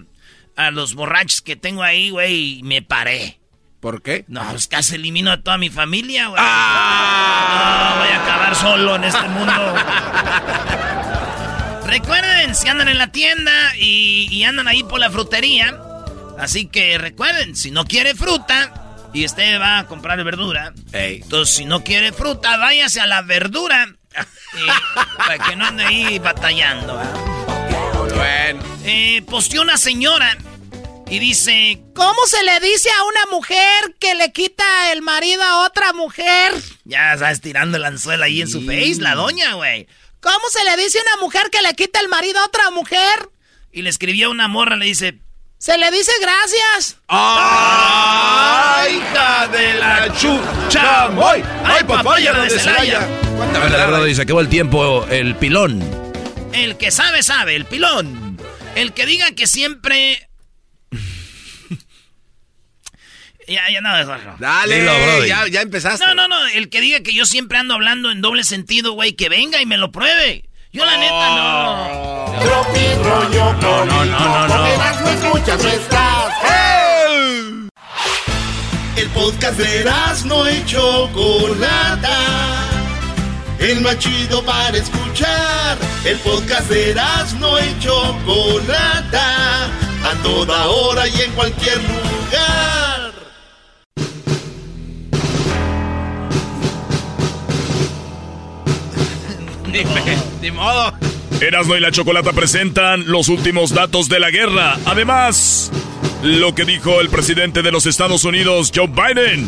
los 0.73 0.95
borrachos 0.95 1.41
que 1.41 1.55
tengo 1.55 1.85
ahí, 1.85 2.11
güey, 2.11 2.59
y 2.59 2.63
me 2.65 2.83
paré. 2.83 3.39
¿Por 3.79 4.03
qué? 4.03 4.25
No, 4.27 4.43
pues 4.51 4.67
casi 4.67 4.97
elimino 4.97 5.31
a 5.31 5.41
toda 5.41 5.59
mi 5.59 5.71
familia, 5.71 6.27
güey. 6.27 6.43
¡Ah! 6.45 7.93
No, 7.95 8.01
voy 8.01 8.09
a 8.13 8.23
acabar 8.25 8.57
solo 8.57 8.97
en 8.97 9.05
este 9.05 9.29
mundo. 9.29 9.75
recuerden, 11.87 12.53
si 12.57 12.67
andan 12.67 12.89
en 12.89 12.99
la 12.99 13.13
tienda 13.13 13.77
y, 13.77 14.27
y 14.29 14.43
andan 14.43 14.67
ahí 14.67 14.83
por 14.83 14.99
la 14.99 15.09
frutería, 15.09 15.81
así 16.37 16.67
que 16.67 16.99
recuerden, 16.99 17.55
si 17.55 17.71
no 17.71 17.85
quiere 17.85 18.17
fruta, 18.17 18.88
y 19.13 19.25
usted 19.25 19.61
va 19.61 19.79
a 19.81 19.87
comprar 19.87 20.23
verdura. 20.25 20.73
Entonces, 20.93 21.57
si 21.57 21.65
no 21.65 21.83
quiere 21.85 22.13
fruta, 22.13 22.57
váyase 22.57 23.01
a 23.01 23.07
la 23.07 23.23
verdura. 23.23 23.95
para 25.17 25.39
que 25.39 25.57
no 25.57 25.67
ande 25.67 25.85
ahí 25.85 26.19
batallando. 26.19 27.01
Bueno. 28.15 28.63
Eh, 28.85 29.23
posteó 29.29 29.63
una 29.63 29.77
señora 29.77 30.37
y 31.11 31.19
dice... 31.19 31.83
¿Cómo 31.95 32.27
se 32.27 32.43
le 32.43 32.61
dice 32.61 32.91
a 32.91 33.05
una 33.05 33.37
mujer 33.37 33.97
que 33.99 34.15
le 34.15 34.33
quita 34.33 34.93
el 34.93 35.03
marido 35.03 35.43
a 35.43 35.67
otra 35.67 35.93
mujer? 35.93 36.53
Ya 36.85 37.15
estás 37.15 37.41
tirando 37.41 37.77
el 37.77 37.85
anzuelo 37.85 38.25
ahí 38.25 38.41
en 38.41 38.49
su 38.49 38.63
face, 38.63 38.97
la 39.01 39.15
doña, 39.15 39.55
güey. 39.55 39.87
¿Cómo 40.21 40.49
se 40.51 40.65
le 40.65 40.83
dice 40.83 40.99
a 40.99 41.03
una 41.03 41.23
mujer 41.23 41.51
que 41.51 41.63
le 41.63 41.75
quita 41.75 42.01
el 42.01 42.09
marido 42.09 42.41
a 42.41 42.45
otra 42.47 42.71
mujer? 42.71 43.31
Y 43.73 43.83
le 43.83 43.91
escribió 43.91 44.31
una 44.31 44.49
morra, 44.49 44.77
le 44.77 44.87
dice... 44.87 45.21
Se 45.59 45.77
le 45.77 45.91
dice 45.91 46.13
gracias. 46.21 47.01
¡Ay, 47.09 48.97
hija 48.97 49.49
de 49.49 49.75
la 49.75 50.13
chucha! 50.17 51.07
¡Ay, 51.07 51.43
ay 51.65 51.85
papaya 51.85 52.33
de 52.33 52.49
Celaya! 52.49 53.09
La 53.53 53.59
verdad, 53.59 54.05
dice, 54.05 54.23
acabó 54.23 54.41
el 54.41 54.49
tiempo, 54.49 55.05
el 55.11 55.35
pilón. 55.35 55.83
El 56.53 56.77
que 56.77 56.93
sabe, 56.93 57.25
sabe, 57.25 57.57
el 57.57 57.65
pilón. 57.65 58.39
El 58.77 58.93
que 58.93 59.05
diga 59.05 59.33
que 59.33 59.49
siempre... 59.49 60.29
ya, 63.49 63.69
ya 63.69 63.81
no, 63.81 63.91
Dale, 64.39 64.83
bro, 64.83 65.27
ya, 65.27 65.49
ya 65.49 65.63
empezaste. 65.63 66.07
No, 66.07 66.15
no, 66.15 66.29
no, 66.29 66.47
el 66.47 66.71
que 66.71 66.81
diga 66.81 67.01
que 67.01 67.13
yo 67.13 67.27
siempre 67.27 67.59
ando 67.59 67.75
hablando 67.75 68.13
en 68.13 68.21
doble 68.21 68.45
sentido, 68.45 68.93
güey, 68.93 69.15
que 69.15 69.29
venga 69.29 69.61
y 69.61 69.67
me 69.67 69.77
lo 69.77 69.91
pruebe. 69.91 70.48
Yo 70.79 70.85
la 70.85 70.97
neta 70.97 71.29
no. 71.35 72.41
Tropi 72.41 72.95
rollo 73.03 73.53
no, 73.55 73.85
no, 73.85 74.05
no, 74.05 74.47
no, 74.47 74.47
no. 74.47 74.67
escuchas, 75.11 75.61
no 75.65 75.71
estás. 75.71 76.33
El 78.95 79.09
podcast 79.09 79.59
de 79.59 79.85
no 80.27 80.47
hecho 80.47 81.11
Chocolata. 81.13 82.17
El 83.59 83.81
más 83.81 83.99
chido 83.99 84.45
para 84.45 84.77
escuchar. 84.79 85.79
El 86.05 86.17
podcast 86.19 86.69
de 86.69 86.95
no 87.41 87.59
hecho 87.59 88.15
Chocolata. 88.25 89.65
A 90.05 90.23
toda 90.23 90.69
hora 90.69 91.09
y 91.09 91.23
en 91.23 91.33
cualquier 91.33 91.79
lugar. 91.79 92.88
Ni 100.43 100.51
modo. 100.51 100.93
Erasmo 101.41 101.77
y 101.77 101.81
la 101.81 101.93
Chocolata 101.93 102.33
presentan 102.33 103.07
los 103.07 103.29
últimos 103.29 103.73
datos 103.73 104.09
de 104.09 104.19
la 104.19 104.31
guerra. 104.31 104.77
Además, 104.87 105.71
lo 106.23 106.55
que 106.55 106.65
dijo 106.65 107.01
el 107.01 107.09
presidente 107.11 107.63
de 107.63 107.71
los 107.71 107.87
Estados 107.87 108.25
Unidos, 108.25 108.73
Joe 108.75 108.89
Biden, 108.89 109.47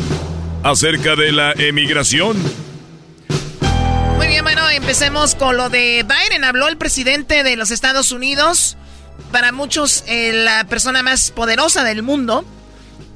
acerca 0.63 1.15
de 1.15 1.31
la 1.31 1.51
emigración. 1.53 2.37
Muy 4.17 4.27
bien, 4.27 4.43
bueno, 4.43 4.69
empecemos 4.69 5.35
con 5.35 5.57
lo 5.57 5.69
de 5.69 6.05
Biden. 6.07 6.43
Habló 6.43 6.67
el 6.67 6.77
presidente 6.77 7.43
de 7.43 7.55
los 7.57 7.71
Estados 7.71 8.11
Unidos. 8.11 8.77
Para 9.31 9.51
muchos, 9.51 10.03
eh, 10.07 10.31
la 10.33 10.65
persona 10.65 11.03
más 11.03 11.31
poderosa 11.31 11.83
del 11.83 12.03
mundo 12.03 12.45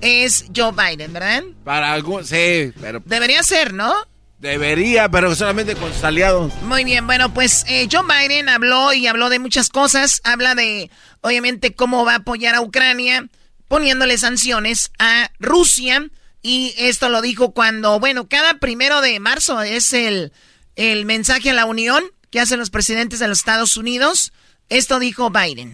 es 0.02 0.46
Joe 0.56 0.72
Biden, 0.72 1.14
¿verdad? 1.14 1.44
Para 1.64 1.94
algunos, 1.94 2.28
sí, 2.28 2.72
pero... 2.82 3.02
Debería 3.06 3.42
ser, 3.44 3.74
¿no? 3.74 3.94
Debería, 4.40 5.10
pero 5.10 5.34
solamente 5.34 5.76
con 5.76 5.92
aliados. 6.04 6.54
Muy 6.64 6.84
bien, 6.84 7.08
bueno, 7.08 7.34
pues 7.34 7.64
eh, 7.68 7.88
John 7.92 8.06
Biden 8.08 8.50
habló 8.50 8.94
y 8.94 9.08
habló 9.08 9.30
de 9.30 9.40
muchas 9.40 9.70
cosas. 9.70 10.22
Habla 10.24 10.56
de, 10.56 10.92
obviamente, 11.22 11.74
cómo 11.74 12.06
va 12.06 12.14
a 12.14 12.18
apoyar 12.18 12.54
a 12.56 12.62
Ucrania, 12.62 13.28
poniéndole 13.68 14.18
sanciones 14.18 14.92
a 15.00 15.32
Rusia. 15.40 16.10
Y 16.42 16.76
esto 16.78 17.10
lo 17.10 17.22
dijo 17.22 17.54
cuando, 17.54 18.00
bueno, 18.00 18.28
cada 18.28 18.60
primero 18.60 19.02
de 19.02 19.20
marzo 19.20 19.62
es 19.62 19.94
el, 19.94 20.32
el 20.76 21.06
mensaje 21.06 21.50
a 21.50 21.54
la 21.54 21.66
Unión 21.66 22.04
que 22.30 22.40
hacen 22.40 22.60
los 22.60 22.70
presidentes 22.70 23.20
de 23.20 23.28
los 23.28 23.40
Estados 23.40 23.78
Unidos. 23.78 24.34
Esto 24.70 24.98
dijo 24.98 25.30
Biden. 25.30 25.74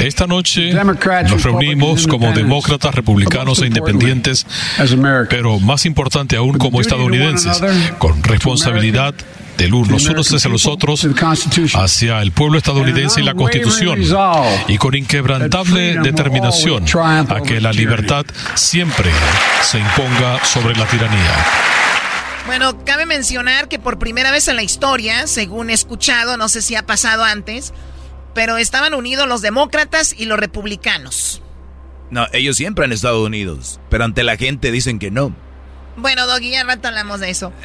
Esta 0.00 0.28
noche 0.28 0.72
nos 0.72 1.42
reunimos 1.42 2.06
como 2.06 2.32
demócratas, 2.32 2.94
republicanos 2.94 3.60
e 3.60 3.66
independientes, 3.66 4.46
pero 5.28 5.58
más 5.58 5.84
importante 5.84 6.36
aún 6.36 6.56
como 6.56 6.80
estadounidenses, 6.80 7.60
con 7.98 8.22
responsabilidad 8.22 9.14
del 9.58 9.70
los 9.70 10.06
unos 10.06 10.32
hacia 10.32 10.48
los 10.48 10.66
otros, 10.66 11.06
hacia 11.74 12.22
el 12.22 12.30
pueblo 12.30 12.56
estadounidense 12.56 13.20
y 13.20 13.24
la 13.24 13.34
Constitución, 13.34 14.00
y 14.68 14.78
con 14.78 14.96
inquebrantable 14.96 15.98
determinación 15.98 16.84
a 17.28 17.40
que 17.44 17.60
la 17.60 17.72
libertad 17.72 18.24
siempre 18.54 19.10
se 19.62 19.80
imponga 19.80 20.44
sobre 20.44 20.76
la 20.76 20.86
tiranía. 20.86 21.34
Bueno, 22.46 22.84
cabe 22.84 23.06
mencionar 23.06 23.68
que 23.68 23.80
por 23.80 23.98
primera 23.98 24.30
vez 24.30 24.46
en 24.46 24.56
la 24.56 24.62
historia, 24.62 25.26
según 25.26 25.68
he 25.68 25.72
escuchado, 25.72 26.36
no 26.36 26.48
sé 26.48 26.62
si 26.62 26.74
ha 26.74 26.86
pasado 26.86 27.24
antes, 27.24 27.72
pero 28.34 28.56
estaban 28.56 28.94
unidos 28.94 29.28
los 29.28 29.42
demócratas 29.42 30.14
y 30.16 30.26
los 30.26 30.38
republicanos. 30.38 31.42
No, 32.10 32.26
ellos 32.32 32.56
siempre 32.56 32.84
han 32.84 32.92
estado 32.92 33.24
unidos, 33.24 33.80
pero 33.88 34.04
ante 34.04 34.24
la 34.24 34.36
gente 34.36 34.72
dicen 34.72 34.98
que 34.98 35.10
no. 35.10 35.34
Bueno, 35.96 36.26
Doggy, 36.26 36.50
ya 36.50 36.64
rato 36.64 36.88
hablamos 36.88 37.20
de 37.20 37.30
eso. 37.30 37.52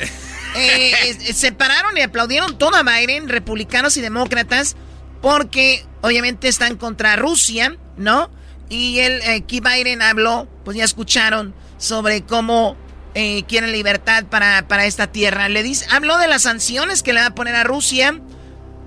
Eh, 0.58 1.34
se 1.34 1.52
pararon 1.52 1.98
y 1.98 2.02
aplaudieron 2.02 2.58
todo 2.58 2.78
a 2.78 2.84
Biden, 2.84 3.28
republicanos 3.28 3.98
y 3.98 4.02
demócratas, 4.02 4.78
porque 5.22 5.86
obviamente 6.00 6.48
están 6.48 6.78
contra 6.78 7.18
Rusia, 7.18 7.76
¿no? 7.98 8.30
Y 8.70 9.00
él, 9.00 9.22
aquí 9.24 9.60
Biden 9.60 10.02
habló, 10.02 10.48
pues 10.64 10.78
ya 10.78 10.86
escucharon, 10.86 11.54
sobre 11.78 12.22
cómo 12.24 12.78
eh, 13.16 13.44
quieren 13.50 13.74
libertad 13.74 14.28
para, 14.28 14.66
para 14.70 14.86
esta 14.86 15.08
tierra. 15.08 15.50
Le 15.50 15.62
dice, 15.62 15.86
habló 15.90 16.18
de 16.18 16.30
las 16.30 16.44
sanciones 16.44 17.04
que 17.04 17.12
le 17.12 17.20
va 17.20 17.28
a 17.28 17.36
poner 17.36 17.56
a 17.56 17.66
Rusia 17.66 18.22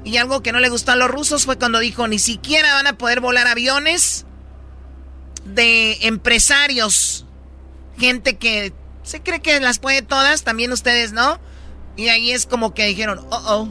y 0.05 0.17
algo 0.17 0.43
que 0.43 0.53
no 0.53 0.61
le 0.61 0.69
gustó 0.69 0.93
a 0.93 0.97
los 0.97 1.11
rusos 1.11 1.45
fue 1.45 1.59
cuando 1.59 1.79
dijo, 1.79 2.09
ni 2.09 2.19
siquiera 2.19 2.75
van 2.75 2.87
a 2.87 2.99
poder 2.99 3.21
volar 3.21 3.47
aviones 3.47 4.27
de 5.45 5.99
empresarios. 6.03 7.27
Gente 7.99 8.37
que 8.37 8.73
se 9.03 9.21
cree 9.21 9.41
que 9.41 9.59
las 9.61 9.79
puede 9.79 10.03
todas, 10.03 10.45
también 10.45 10.73
ustedes, 10.73 11.13
¿no? 11.13 11.39
Y 11.97 12.09
ahí 12.09 12.31
es 12.31 12.47
como 12.47 12.75
que 12.75 12.87
dijeron, 12.87 13.21
oh, 13.31 13.43
oh. 13.47 13.69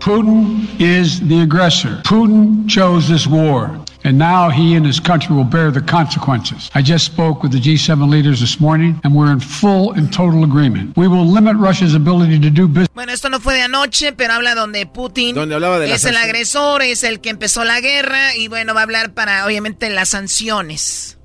Putin 0.00 0.68
is 0.78 1.20
the 1.28 1.42
aggressor. 1.42 2.02
Putin 2.02 2.66
chose 2.68 3.08
this 3.08 3.26
war. 3.26 3.70
And 4.06 4.18
now 4.18 4.50
he 4.50 4.76
and 4.76 4.84
his 4.84 5.00
country 5.00 5.34
will 5.34 5.48
bear 5.48 5.70
the 5.70 5.80
consequences. 5.80 6.70
I 6.74 6.82
just 6.82 7.06
spoke 7.06 7.42
with 7.42 7.52
the 7.52 7.58
G7 7.58 8.10
leaders 8.10 8.38
this 8.38 8.60
morning, 8.60 9.00
and 9.02 9.14
we're 9.14 9.32
in 9.32 9.40
full 9.40 9.92
and 9.92 10.12
total 10.12 10.44
agreement. 10.44 10.94
We 10.94 11.08
will 11.08 11.24
limit 11.24 11.56
Russia's 11.56 11.94
ability 11.94 12.38
to 12.40 12.50
do 12.50 12.68
business. 12.68 12.90
Bueno, 12.94 13.12
esto 13.12 13.30
no 13.30 13.40
fue 13.40 13.54
de 13.54 13.62
anoche, 13.62 14.12
pero 14.12 14.34
habla 14.34 14.54
donde 14.54 14.84
Putin 14.84 15.34
donde 15.34 15.54
hablaba 15.54 15.78
de 15.78 15.90
es 15.90 16.04
el 16.04 16.18
agresor, 16.18 16.82
es 16.82 17.02
el 17.02 17.20
que 17.22 17.30
empezó 17.30 17.64
la 17.64 17.80
guerra, 17.80 18.36
y 18.36 18.48
bueno, 18.48 18.74
va 18.74 18.80
a 18.80 18.82
hablar 18.82 19.14
para, 19.14 19.46
obviamente, 19.46 19.88
las 19.88 20.10
sanciones. 20.10 21.16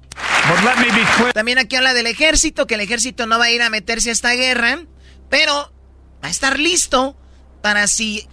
But 0.47 0.63
let 0.63 0.77
me 0.77 0.89
be 0.97 1.05
clear. 1.17 1.33
También 1.33 1.57
aquí 1.57 1.75
habla 1.75 1.93
del 1.93 2.07
ejército, 2.07 2.65
que 2.65 2.75
el 2.75 2.81
ejército 2.81 3.25
no 3.27 3.37
va 3.37 3.45
a 3.45 3.51
ir 3.51 3.61
a 3.61 3.69
meterse 3.69 4.09
a 4.09 4.13
esta 4.13 4.31
guerra, 4.31 4.79
pero 5.29 5.73
va 6.23 6.29
a 6.29 6.31
estar 6.31 6.57
listo 6.57 7.17
para 7.61 7.87
si 7.87 8.25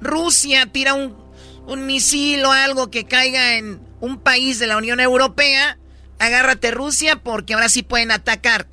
Rusia 0.00 0.66
tira 0.66 0.94
un, 0.94 1.23
un 1.66 1.86
misil 1.86 2.44
o 2.44 2.52
algo 2.52 2.90
que 2.90 3.04
caiga 3.04 3.56
en 3.56 3.80
un 4.00 4.18
país 4.18 4.58
de 4.58 4.66
la 4.66 4.76
Unión 4.76 5.00
Europea, 5.00 5.78
agárrate 6.18 6.70
Rusia 6.70 7.16
porque 7.16 7.54
ahora 7.54 7.68
sí 7.68 7.82
pueden 7.82 8.10
atacar. 8.10 8.68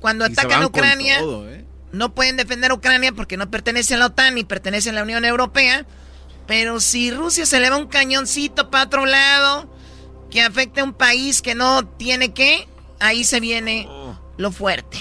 Cuando 0.00 0.24
atacan 0.24 0.62
a 0.62 0.66
Ucrania, 0.66 1.20
¿eh? 1.20 1.64
no 1.92 2.14
pueden 2.14 2.36
defender 2.36 2.70
a 2.70 2.74
Ucrania 2.74 3.12
porque 3.12 3.36
no 3.36 3.50
pertenece 3.50 3.94
a 3.94 3.98
la 3.98 4.06
OTAN 4.06 4.34
ni 4.34 4.44
pertenece 4.44 4.90
a 4.90 4.92
la 4.92 5.02
Unión 5.02 5.24
Europea. 5.24 5.84
Pero 6.46 6.80
si 6.80 7.10
Rusia 7.10 7.44
se 7.44 7.60
le 7.60 7.68
va 7.68 7.76
un 7.76 7.88
cañoncito 7.88 8.70
para 8.70 8.84
otro 8.84 9.04
lado, 9.04 9.68
que 10.30 10.40
afecte 10.42 10.80
a 10.80 10.84
un 10.84 10.94
país 10.94 11.42
que 11.42 11.54
no 11.54 11.86
tiene 11.86 12.32
que, 12.32 12.68
ahí 13.00 13.24
se 13.24 13.40
viene 13.40 13.88
lo 14.36 14.52
fuerte. 14.52 14.98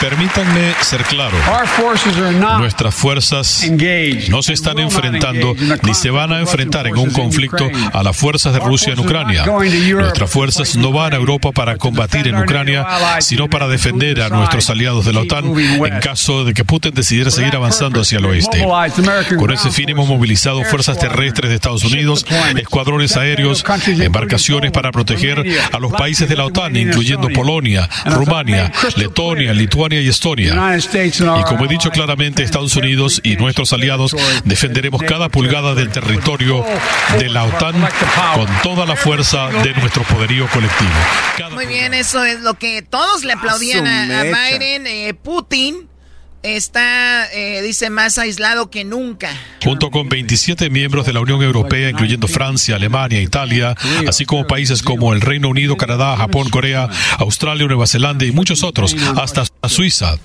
Permítanme 0.00 0.74
ser 0.80 1.02
claro. 1.04 1.36
Nuestras 2.58 2.94
fuerzas 2.94 3.64
no 4.28 4.42
se 4.42 4.52
están 4.52 4.78
enfrentando 4.78 5.54
ni 5.82 5.94
se 5.94 6.10
van 6.10 6.32
a 6.32 6.40
enfrentar 6.40 6.86
en 6.86 6.96
un 6.96 7.10
conflicto 7.10 7.68
a 7.92 8.02
las 8.02 8.16
fuerzas 8.16 8.52
de 8.52 8.60
Rusia 8.60 8.92
en 8.92 9.00
Ucrania. 9.00 9.44
Nuestras 9.46 10.30
fuerzas 10.30 10.76
no 10.76 10.92
van 10.92 11.12
a 11.12 11.16
Europa 11.16 11.52
para 11.52 11.76
combatir 11.76 12.28
en 12.28 12.36
Ucrania, 12.36 12.86
sino 13.20 13.48
para 13.48 13.68
defender 13.68 14.20
a 14.22 14.28
nuestros 14.28 14.68
aliados 14.70 15.04
de 15.04 15.12
la 15.12 15.20
OTAN 15.20 15.44
en 15.56 16.00
caso 16.00 16.44
de 16.44 16.52
que 16.54 16.64
Putin 16.64 16.92
decidiera 16.94 17.30
seguir 17.30 17.54
avanzando 17.56 18.00
hacia 18.00 18.18
el 18.18 18.24
oeste. 18.26 18.64
Con 19.38 19.52
ese 19.52 19.70
fin 19.70 19.88
hemos 19.90 20.08
movilizado 20.08 20.62
fuerzas 20.64 20.98
terrestres 20.98 21.48
de 21.50 21.56
Estados 21.56 21.84
Unidos, 21.84 22.26
escuadrones 22.56 23.16
aéreos, 23.16 23.64
embarcaciones 24.00 24.72
para 24.72 24.90
proteger 24.90 25.44
a 25.72 25.78
los 25.78 25.92
países 25.92 26.28
de 26.28 26.36
la 26.36 26.44
OTAN, 26.46 26.74
incluyendo 26.76 27.28
Polonia, 27.28 27.88
Rumania, 28.06 28.63
Letonia, 28.96 29.52
Lituania 29.52 30.00
y 30.00 30.08
Estonia. 30.08 30.76
Y 30.76 31.42
como 31.44 31.64
he 31.64 31.68
dicho 31.68 31.90
claramente, 31.90 32.42
Estados 32.42 32.76
Unidos 32.76 33.20
y 33.22 33.36
nuestros 33.36 33.72
aliados 33.72 34.16
defenderemos 34.44 35.02
cada 35.02 35.28
pulgada 35.28 35.74
del 35.74 35.90
territorio 35.90 36.64
de 37.18 37.28
la 37.28 37.44
OTAN 37.44 37.74
con 38.34 38.46
toda 38.62 38.86
la 38.86 38.96
fuerza 38.96 39.48
de 39.48 39.72
nuestro 39.74 40.02
poderío 40.04 40.48
colectivo. 40.48 40.90
Muy 41.52 41.66
bien, 41.66 41.94
eso 41.94 42.24
es 42.24 42.40
lo 42.40 42.54
que 42.54 42.82
todos 42.82 43.24
le 43.24 43.32
aplaudían 43.32 43.86
a, 43.86 44.22
Biden. 44.22 44.86
Eh, 44.86 45.14
Putin 45.14 45.88
está, 46.44 47.26
eh, 47.32 47.62
dice, 47.62 47.90
más 47.90 48.18
aislado 48.18 48.70
que 48.70 48.84
nunca. 48.84 49.30
Junto 49.64 49.90
con 49.90 50.08
27 50.08 50.68
miembros 50.68 51.06
de 51.06 51.14
la 51.14 51.20
Unión 51.20 51.42
Europea, 51.42 51.88
incluyendo 51.88 52.28
Francia, 52.28 52.76
Alemania, 52.76 53.20
Italia, 53.20 53.74
así 54.06 54.26
como 54.26 54.46
países 54.46 54.82
como 54.82 55.14
el 55.14 55.22
Reino 55.22 55.48
Unido, 55.48 55.76
Canadá, 55.76 56.16
Japón, 56.16 56.50
Corea, 56.50 56.88
Australia, 57.18 57.66
Nueva 57.66 57.86
Zelanda 57.86 58.26
y 58.26 58.30
muchos 58.32 58.62
otros, 58.62 58.94
hasta 59.16 59.44
Suiza. 59.66 60.16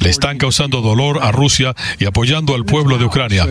Le 0.00 0.10
están 0.10 0.36
causando 0.36 0.82
dolor 0.82 1.20
a 1.22 1.32
Rusia 1.32 1.74
y 1.98 2.04
apoyando 2.04 2.54
al 2.54 2.66
pueblo 2.66 2.98
de 2.98 3.06
Ucrania. 3.06 3.46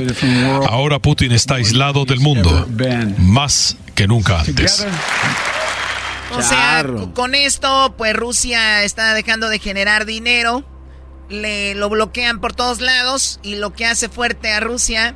Ahora 0.70 1.00
Putin 1.00 1.32
está 1.32 1.56
aislado 1.56 2.06
del 2.06 2.20
mundo, 2.20 2.68
más 3.18 3.76
que 3.96 4.08
nunca 4.08 4.42
antes. 4.42 4.86
O 6.32 6.42
sea, 6.42 6.86
con 7.14 7.36
esto, 7.36 7.96
pues 7.98 8.16
Rusia 8.16 8.84
está 8.84 9.14
dejando 9.16 9.50
de 9.50 9.60
generar 9.60 10.06
dinero 10.06 10.64
le 11.30 11.76
lo 11.76 11.90
bloquean 11.90 12.40
por 12.40 12.54
todos 12.54 12.82
lados 12.82 13.40
y 13.44 13.56
lo 13.56 13.74
que 13.74 13.86
hace 13.86 14.10
fuerte 14.10 14.52
a 14.52 14.60
Rusia 14.60 15.16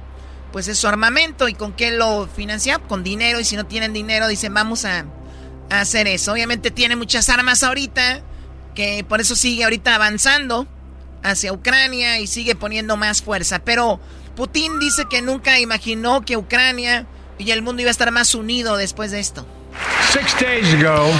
pues 0.51 0.67
es 0.67 0.77
su 0.77 0.87
armamento. 0.87 1.47
Y 1.47 1.53
con 1.53 1.73
qué 1.73 1.91
lo 1.91 2.27
financia 2.27 2.79
con 2.79 3.03
dinero. 3.03 3.39
Y 3.39 3.43
si 3.43 3.55
no 3.55 3.65
tienen 3.65 3.93
dinero 3.93 4.27
dicen 4.27 4.53
vamos 4.53 4.85
a, 4.85 5.05
hacer 5.69 6.07
eso 6.07 6.31
obviamente 6.31 6.71
tiene 6.71 6.95
muchas 6.95 7.27
armas 7.27 7.61
ahorita 7.61 8.21
que 8.73 9.03
por 9.03 9.19
eso 9.19 9.35
sigue 9.35 9.65
ahorita 9.65 9.95
avanzando 9.95 10.65
hacia 11.23 11.51
Ucrania 11.51 12.19
y 12.19 12.27
sigue 12.27 12.55
poniendo 12.55 12.95
más 12.95 13.21
fuerza. 13.21 13.59
Pero 13.59 13.99
Putin 14.35 14.79
dice 14.79 15.05
que 15.09 15.21
nunca 15.21 15.59
imaginó 15.59 16.21
que 16.21 16.37
Ucrania 16.37 17.05
y 17.37 17.51
el 17.51 17.61
mundo 17.61 17.81
iba 17.81 17.89
a 17.89 17.91
estar 17.91 18.11
más 18.11 18.33
unido 18.33 18.77
después 18.77 19.11
de 19.11 19.19
esto 19.19 19.45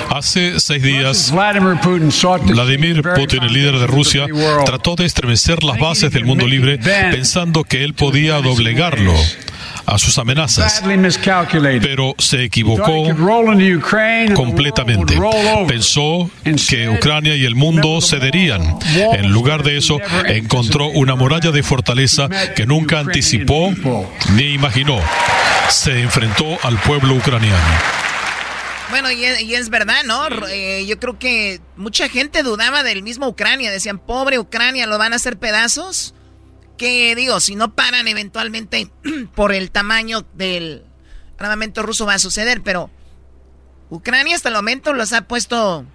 Hace 0.09 0.59
seis 0.59 0.81
días, 0.81 1.31
Vladimir 2.53 3.01
Putin, 3.15 3.43
el 3.43 3.53
líder 3.53 3.77
de 3.79 3.87
Rusia, 3.87 4.25
trató 4.65 4.95
de 4.95 5.05
estremecer 5.05 5.63
las 5.63 5.77
bases 5.79 6.11
del 6.11 6.25
mundo 6.25 6.47
libre 6.47 6.77
pensando 7.11 7.63
que 7.63 7.83
él 7.83 7.93
podía 7.93 8.41
doblegarlo 8.41 9.13
a 9.85 9.97
sus 9.97 10.17
amenazas, 10.17 10.81
pero 11.81 12.13
se 12.17 12.43
equivocó 12.43 13.05
completamente. 14.33 15.15
Pensó 15.67 16.29
que 16.69 16.89
Ucrania 16.89 17.35
y 17.35 17.45
el 17.45 17.55
mundo 17.55 17.99
cederían. 18.01 18.77
En 19.13 19.31
lugar 19.31 19.63
de 19.63 19.77
eso, 19.77 19.97
encontró 20.27 20.87
una 20.89 21.15
muralla 21.15 21.51
de 21.51 21.63
fortaleza 21.63 22.27
que 22.55 22.65
nunca 22.65 22.99
anticipó 22.99 23.71
ni 24.33 24.53
imaginó. 24.53 24.99
Se 25.69 26.01
enfrentó 26.01 26.57
al 26.63 26.77
pueblo 26.79 27.15
ucraniano. 27.15 28.06
Bueno, 28.89 29.11
y 29.11 29.25
es, 29.25 29.69
verdad, 29.69 30.03
¿no? 30.05 30.27
Eh, 30.47 30.85
yo 30.87 30.97
creo 30.97 31.19
que 31.19 31.59
mucha 31.75 32.07
gente 32.07 32.41
dudaba 32.41 32.83
del 32.83 33.03
mismo 33.03 33.27
Ucrania. 33.27 33.69
Decían, 33.69 33.99
pobre 33.99 34.39
Ucrania, 34.39 34.87
¿lo 34.87 34.97
van 34.97 35.13
a 35.13 35.17
hacer 35.17 35.37
pedazos? 35.37 36.13
Que 36.77 37.13
digo, 37.15 37.39
si 37.39 37.55
no 37.55 37.75
paran 37.75 38.07
eventualmente 38.07 38.89
por 39.35 39.53
el 39.53 39.71
tamaño 39.71 40.25
del 40.33 40.85
armamento 41.37 41.83
ruso 41.83 42.05
va 42.05 42.13
a 42.13 42.19
suceder, 42.19 42.61
pero 42.63 42.89
Ucrania 43.89 44.35
hasta 44.35 44.49
el 44.49 44.55
momento 44.55 44.93
los 44.93 45.11
ha 45.13 45.27
puesto 45.27 45.85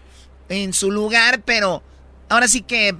en 0.48 0.72
su 0.72 0.90
lugar, 0.90 1.42
pero 1.44 1.82
ahora 2.28 2.46
sí 2.46 2.60
que 2.62 2.94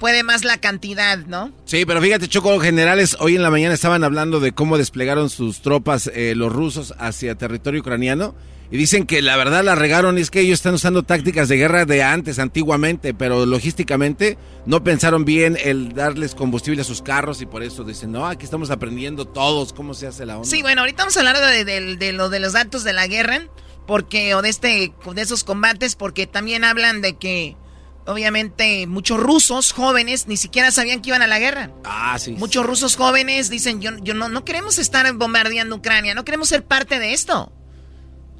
puede 0.00 0.22
más 0.24 0.42
la 0.44 0.58
cantidad, 0.58 1.18
¿no? 1.18 1.52
Sí, 1.64 1.84
pero 1.84 2.00
fíjate, 2.00 2.28
Choco, 2.28 2.58
generales 2.58 3.16
hoy 3.20 3.36
en 3.36 3.42
la 3.42 3.50
mañana 3.50 3.74
estaban 3.74 4.02
hablando 4.04 4.40
de 4.40 4.52
cómo 4.52 4.78
desplegaron 4.78 5.30
sus 5.30 5.60
tropas 5.60 6.10
eh, 6.14 6.34
los 6.34 6.52
rusos 6.52 6.94
hacia 6.98 7.36
territorio 7.36 7.80
ucraniano 7.80 8.34
y 8.72 8.78
dicen 8.78 9.04
que 9.04 9.20
la 9.20 9.36
verdad 9.36 9.62
la 9.62 9.74
regaron, 9.74 10.16
es 10.16 10.30
que 10.30 10.40
ellos 10.40 10.54
están 10.54 10.72
usando 10.72 11.02
tácticas 11.02 11.46
de 11.50 11.58
guerra 11.58 11.84
de 11.84 12.02
antes, 12.02 12.38
antiguamente, 12.38 13.12
pero 13.12 13.44
logísticamente 13.44 14.38
no 14.64 14.82
pensaron 14.82 15.26
bien 15.26 15.58
el 15.62 15.92
darles 15.92 16.34
combustible 16.34 16.80
a 16.80 16.84
sus 16.84 17.02
carros 17.02 17.42
y 17.42 17.46
por 17.46 17.62
eso 17.62 17.84
dicen, 17.84 18.12
no, 18.12 18.26
aquí 18.26 18.46
estamos 18.46 18.70
aprendiendo 18.70 19.26
todos 19.26 19.74
cómo 19.74 19.92
se 19.92 20.06
hace 20.06 20.24
la 20.24 20.38
onda. 20.38 20.48
Sí, 20.48 20.62
bueno, 20.62 20.80
ahorita 20.80 21.02
vamos 21.02 21.14
a 21.18 21.20
hablar 21.20 21.36
de, 21.38 22.12
lo 22.14 22.30
de 22.30 22.40
los 22.40 22.54
datos 22.54 22.82
de 22.82 22.94
la 22.94 23.06
guerra, 23.08 23.46
porque, 23.86 24.34
o 24.34 24.40
de, 24.40 24.48
este, 24.48 24.94
de 25.14 25.20
esos 25.20 25.44
combates, 25.44 25.94
porque 25.94 26.26
también 26.26 26.64
hablan 26.64 27.02
de 27.02 27.18
que 27.18 27.58
obviamente 28.06 28.86
muchos 28.86 29.20
rusos 29.20 29.72
jóvenes 29.72 30.28
ni 30.28 30.38
siquiera 30.38 30.70
sabían 30.70 31.02
que 31.02 31.10
iban 31.10 31.20
a 31.20 31.26
la 31.26 31.38
guerra. 31.38 31.70
Ah, 31.84 32.18
sí. 32.18 32.32
Muchos 32.38 32.64
rusos 32.64 32.96
jóvenes 32.96 33.50
dicen, 33.50 33.82
yo, 33.82 33.90
yo 34.00 34.14
no, 34.14 34.30
no 34.30 34.46
queremos 34.46 34.78
estar 34.78 35.12
bombardeando 35.12 35.76
Ucrania, 35.76 36.14
no 36.14 36.24
queremos 36.24 36.48
ser 36.48 36.64
parte 36.64 36.98
de 36.98 37.12
esto. 37.12 37.52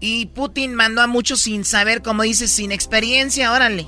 Y 0.05 0.27
Putin 0.27 0.75
mandó 0.75 1.01
a 1.01 1.07
muchos 1.07 1.43
sin 1.43 1.65
saber, 1.65 2.03
como 2.03 2.25
dices, 2.25 2.51
sin 2.51 2.73
experiencia, 2.73 3.53
órale. 3.53 3.87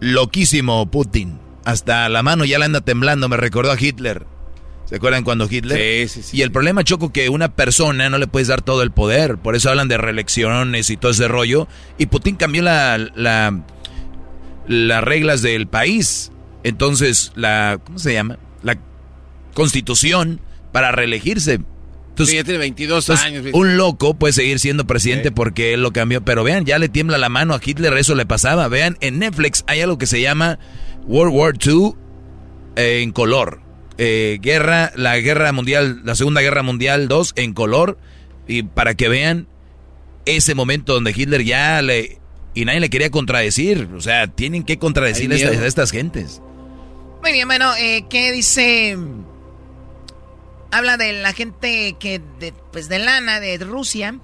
Loquísimo 0.00 0.90
Putin. 0.90 1.38
Hasta 1.64 2.08
la 2.08 2.24
mano 2.24 2.44
ya 2.44 2.58
le 2.58 2.64
anda 2.64 2.80
temblando, 2.80 3.28
me 3.28 3.36
recordó 3.36 3.70
a 3.70 3.80
Hitler. 3.80 4.26
¿Se 4.86 4.96
acuerdan 4.96 5.22
cuando 5.22 5.46
Hitler? 5.48 6.08
Sí, 6.08 6.22
sí, 6.22 6.28
sí. 6.30 6.36
Y 6.38 6.42
el 6.42 6.50
problema, 6.50 6.82
Choco, 6.82 7.12
que 7.12 7.28
una 7.28 7.54
persona 7.54 8.10
no 8.10 8.18
le 8.18 8.26
puedes 8.26 8.48
dar 8.48 8.62
todo 8.62 8.82
el 8.82 8.90
poder. 8.90 9.38
Por 9.38 9.54
eso 9.54 9.70
hablan 9.70 9.86
de 9.86 9.96
reelecciones 9.96 10.90
y 10.90 10.96
todo 10.96 11.12
ese 11.12 11.28
rollo. 11.28 11.68
Y 11.96 12.06
Putin 12.06 12.34
cambió 12.34 12.62
la, 12.62 12.98
la, 12.98 13.62
las 14.66 15.04
reglas 15.04 15.40
del 15.42 15.68
país. 15.68 16.32
Entonces, 16.64 17.30
la, 17.36 17.78
¿cómo 17.84 18.00
se 18.00 18.12
llama? 18.12 18.38
La 18.64 18.76
constitución 19.54 20.40
para 20.72 20.90
reelegirse. 20.90 21.60
Entonces, 22.20 22.36
ya 22.36 22.44
tiene 22.44 22.58
22 22.58 23.10
años. 23.10 23.46
Un 23.52 23.76
loco 23.76 24.14
puede 24.14 24.32
seguir 24.32 24.58
siendo 24.58 24.86
presidente 24.86 25.32
porque 25.32 25.72
él 25.72 25.82
lo 25.82 25.92
cambió. 25.92 26.22
Pero 26.22 26.44
vean, 26.44 26.64
ya 26.64 26.78
le 26.78 26.88
tiembla 26.88 27.18
la 27.18 27.28
mano 27.28 27.54
a 27.54 27.60
Hitler, 27.64 27.96
eso 27.96 28.14
le 28.14 28.26
pasaba. 28.26 28.68
Vean, 28.68 28.98
en 29.00 29.18
Netflix 29.18 29.64
hay 29.66 29.80
algo 29.80 29.98
que 29.98 30.06
se 30.06 30.20
llama 30.20 30.58
World 31.06 31.34
War 31.34 31.54
II 31.64 31.92
eh, 32.76 33.00
en 33.02 33.12
color. 33.12 33.62
Eh, 33.98 34.38
guerra, 34.40 34.92
la 34.96 35.18
guerra 35.18 35.52
mundial, 35.52 36.02
la 36.04 36.14
segunda 36.14 36.40
guerra 36.40 36.62
mundial 36.62 37.08
2 37.08 37.32
en 37.36 37.54
color. 37.54 37.98
Y 38.46 38.64
para 38.64 38.94
que 38.94 39.08
vean 39.08 39.48
ese 40.26 40.54
momento 40.54 40.94
donde 40.94 41.14
Hitler 41.16 41.44
ya 41.44 41.80
le... 41.82 42.18
Y 42.52 42.64
nadie 42.64 42.80
le 42.80 42.90
quería 42.90 43.10
contradecir. 43.10 43.88
O 43.96 44.00
sea, 44.00 44.26
tienen 44.26 44.64
que 44.64 44.78
contradecir 44.78 45.32
a 45.32 45.66
estas, 45.66 45.92
gentes. 45.92 46.42
Muy 47.22 47.32
bien, 47.32 47.46
bueno, 47.46 47.72
eh, 47.76 48.06
¿qué 48.10 48.32
dice 48.32 48.96
habla 50.70 50.96
de 50.96 51.12
la 51.12 51.32
gente 51.32 51.96
que 51.98 52.20
de, 52.38 52.52
pues 52.72 52.88
de 52.88 52.98
lana 52.98 53.40
de 53.40 53.58
Rusia. 53.58 54.14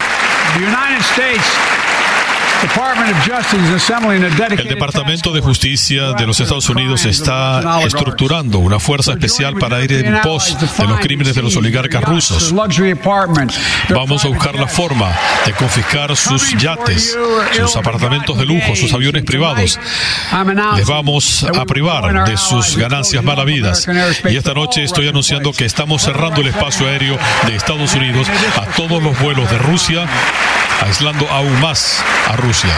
El 4.56 4.68
Departamento 4.68 5.32
de 5.32 5.40
Justicia 5.40 6.12
de 6.12 6.26
los 6.26 6.40
Estados 6.40 6.68
Unidos 6.68 7.04
está 7.04 7.80
estructurando 7.84 8.58
una 8.58 8.78
fuerza 8.78 9.12
especial 9.12 9.56
para 9.56 9.82
ir 9.82 9.92
en 9.92 10.20
pos 10.22 10.56
de 10.58 10.86
los 10.86 11.00
crímenes 11.00 11.34
de 11.34 11.42
los 11.42 11.56
oligarcas 11.56 12.02
rusos. 12.04 12.52
Vamos 13.90 14.24
a 14.24 14.28
buscar 14.28 14.54
la 14.54 14.66
forma 14.66 15.12
de 15.44 15.52
confiscar 15.52 16.16
sus 16.16 16.56
yates, 16.56 17.16
sus 17.52 17.76
apartamentos 17.76 18.36
de 18.38 18.46
lujo, 18.46 18.74
sus 18.74 18.92
aviones 18.92 19.24
privados. 19.24 19.78
Les 20.76 20.86
vamos 20.86 21.44
a 21.44 21.64
privar 21.64 22.24
de 22.28 22.36
sus 22.36 22.76
ganancias 22.76 23.22
malavidas. 23.22 23.86
Y 24.28 24.36
esta 24.36 24.54
noche 24.54 24.82
estoy 24.82 25.08
anunciando 25.08 25.52
que 25.52 25.64
estamos 25.64 26.02
cerrando 26.02 26.40
el 26.40 26.48
espacio 26.48 26.86
aéreo 26.86 27.18
de 27.46 27.56
Estados 27.56 27.94
Unidos 27.94 28.28
a 28.56 28.66
todos 28.76 29.02
los 29.02 29.18
vuelos 29.20 29.50
de 29.50 29.58
Rusia 29.58 30.06
aislando 30.80 31.28
aún 31.30 31.60
más 31.60 32.02
a 32.28 32.36
Rusia. 32.36 32.74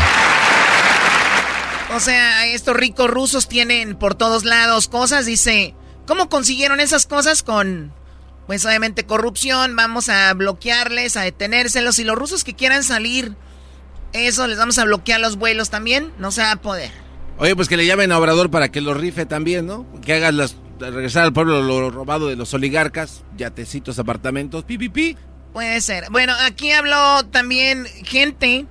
O 1.94 2.00
sea, 2.00 2.46
estos 2.46 2.76
ricos 2.76 3.10
rusos 3.10 3.48
tienen 3.48 3.96
por 3.96 4.14
todos 4.14 4.44
lados 4.44 4.88
cosas, 4.88 5.26
dice, 5.26 5.74
¿cómo 6.06 6.28
consiguieron 6.28 6.80
esas 6.80 7.06
cosas 7.06 7.42
con 7.42 7.92
pues 8.46 8.64
obviamente 8.64 9.04
corrupción, 9.04 9.76
vamos 9.76 10.08
a 10.08 10.32
bloquearles, 10.32 11.18
a 11.18 11.22
detenérselos 11.22 11.98
y 11.98 12.04
los 12.04 12.16
rusos 12.16 12.44
que 12.44 12.54
quieran 12.54 12.82
salir, 12.82 13.36
eso 14.14 14.46
les 14.46 14.56
vamos 14.56 14.78
a 14.78 14.84
bloquear 14.84 15.20
los 15.20 15.36
vuelos 15.36 15.68
también, 15.68 16.12
no 16.18 16.30
se 16.30 16.40
va 16.40 16.52
a 16.52 16.56
poder. 16.56 16.90
Oye, 17.36 17.54
pues 17.54 17.68
que 17.68 17.76
le 17.76 17.84
llamen 17.84 18.10
a 18.10 18.18
Obrador 18.18 18.50
para 18.50 18.70
que 18.70 18.80
lo 18.80 18.94
rife 18.94 19.26
también, 19.26 19.66
¿no? 19.66 19.86
Que 20.00 20.14
hagas 20.14 20.32
las 20.32 20.56
regresar 20.80 21.24
al 21.24 21.32
pueblo 21.32 21.60
lo 21.60 21.90
robado 21.90 22.28
de 22.28 22.36
los 22.36 22.54
oligarcas, 22.54 23.22
yatecitos, 23.36 23.98
apartamentos, 23.98 24.64
pi, 24.64 24.78
Puede 25.58 25.80
ser. 25.80 26.04
Bueno, 26.12 26.34
aquí 26.42 26.70
habló 26.70 27.24
también 27.32 27.84
gente. 28.04 28.66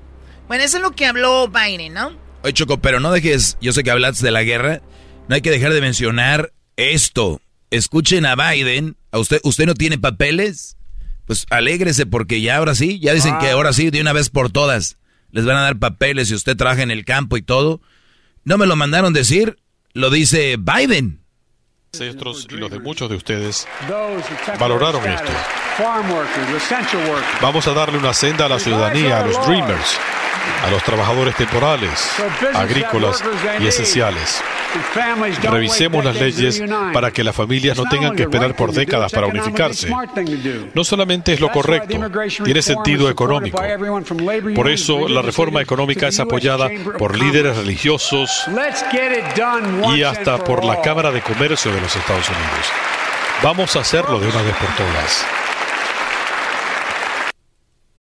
Bueno, 0.48 0.64
eso 0.64 0.78
es 0.78 0.84
lo 0.84 0.92
que 0.92 1.06
habló 1.06 1.50
Biden, 1.50 1.94
¿no? 1.94 2.18
Oye, 2.44 2.54
Choco, 2.54 2.78
pero 2.78 3.02
no 3.02 3.12
dejes, 3.12 3.58
yo 3.60 3.74
sé 3.74 3.84
que 3.84 3.92
hablas 3.92 4.22
de 4.22 4.32
la 4.32 4.44
guerra, 4.44 4.82
no 5.28 5.36
hay 5.36 5.42
que 5.42 5.52
dejar 5.52 5.74
de 5.74 5.82
mencionar 5.82 6.54
esto. 6.78 7.42
Escuchen 7.72 8.26
a 8.26 8.38
Biden, 8.38 8.96
¿a 9.12 9.20
usted, 9.20 9.42
usted 9.44 9.66
no 9.66 9.74
tiene 9.74 9.98
papeles? 9.98 10.78
Pues 11.26 11.46
alégrese 11.50 12.06
porque 12.06 12.40
ya 12.40 12.56
ahora 12.56 12.74
sí, 12.74 13.02
ya 13.02 13.14
dicen 13.14 13.38
que 13.40 13.48
ah. 13.48 13.52
ahora 13.52 13.74
sí, 13.74 13.90
de 13.90 14.00
una 14.00 14.14
vez 14.14 14.30
por 14.30 14.50
todas, 14.50 14.98
les 15.32 15.44
van 15.44 15.58
a 15.58 15.64
dar 15.64 15.80
papeles 15.80 16.30
si 16.30 16.36
usted 16.36 16.56
trabaja 16.56 16.84
en 16.84 16.92
el 16.92 17.04
campo 17.04 17.36
y 17.36 17.42
todo. 17.42 17.82
No 18.46 18.58
me 18.58 18.66
lo 18.66 18.78
mandaron 18.78 19.12
decir, 19.12 19.58
lo 19.92 20.10
dice 20.10 20.56
Biden 20.58 21.20
ancestros 21.94 22.48
y 22.50 22.56
los 22.56 22.70
de 22.70 22.80
muchos 22.80 23.10
de 23.10 23.16
ustedes 23.16 23.68
valoraron 24.60 25.06
esto. 25.08 25.32
Vamos 27.42 27.68
a 27.68 27.74
darle 27.74 27.98
una 27.98 28.14
senda 28.14 28.46
a 28.46 28.50
la 28.50 28.60
ciudadanía, 28.60 29.20
a 29.20 29.26
los 29.26 29.46
Dreamers, 29.48 29.98
a 30.64 30.70
los 30.70 30.84
trabajadores 30.84 31.36
temporales, 31.36 32.12
agrícolas 32.54 33.24
y 33.60 33.68
esenciales. 33.68 34.42
Revisemos 35.44 36.04
las 36.04 36.16
leyes 36.16 36.62
para 36.94 37.12
que 37.12 37.24
las 37.24 37.36
familias 37.36 37.78
no 37.78 37.86
tengan 37.86 38.16
que 38.16 38.24
esperar 38.24 38.56
por 38.56 38.72
décadas 38.72 39.12
para 39.12 39.28
unificarse. 39.28 39.90
No 40.74 40.84
solamente 40.84 41.34
es 41.34 41.40
lo 41.40 41.52
correcto, 41.52 42.00
tiene 42.44 42.62
sentido 42.62 43.10
económico. 43.10 43.62
Por 44.56 44.70
eso 44.70 45.08
la 45.08 45.22
reforma 45.22 45.62
económica 45.62 46.08
es 46.08 46.20
apoyada 46.20 46.70
por 46.98 47.18
líderes 47.18 47.58
religiosos 47.58 48.46
y 49.96 50.04
hasta 50.04 50.38
por 50.44 50.64
la 50.64 50.82
Cámara 50.82 51.12
de 51.12 51.22
Comercio 51.22 51.72
de 51.72 51.82
los 51.82 51.96
Estados 51.96 52.28
Unidos. 52.30 52.68
Vamos 53.44 53.76
a 53.76 53.82
hacerlo 53.82 54.20
de 54.20 54.28
una 54.28 54.42
vez 54.42 54.56
por 54.56 54.70
todas 54.76 55.47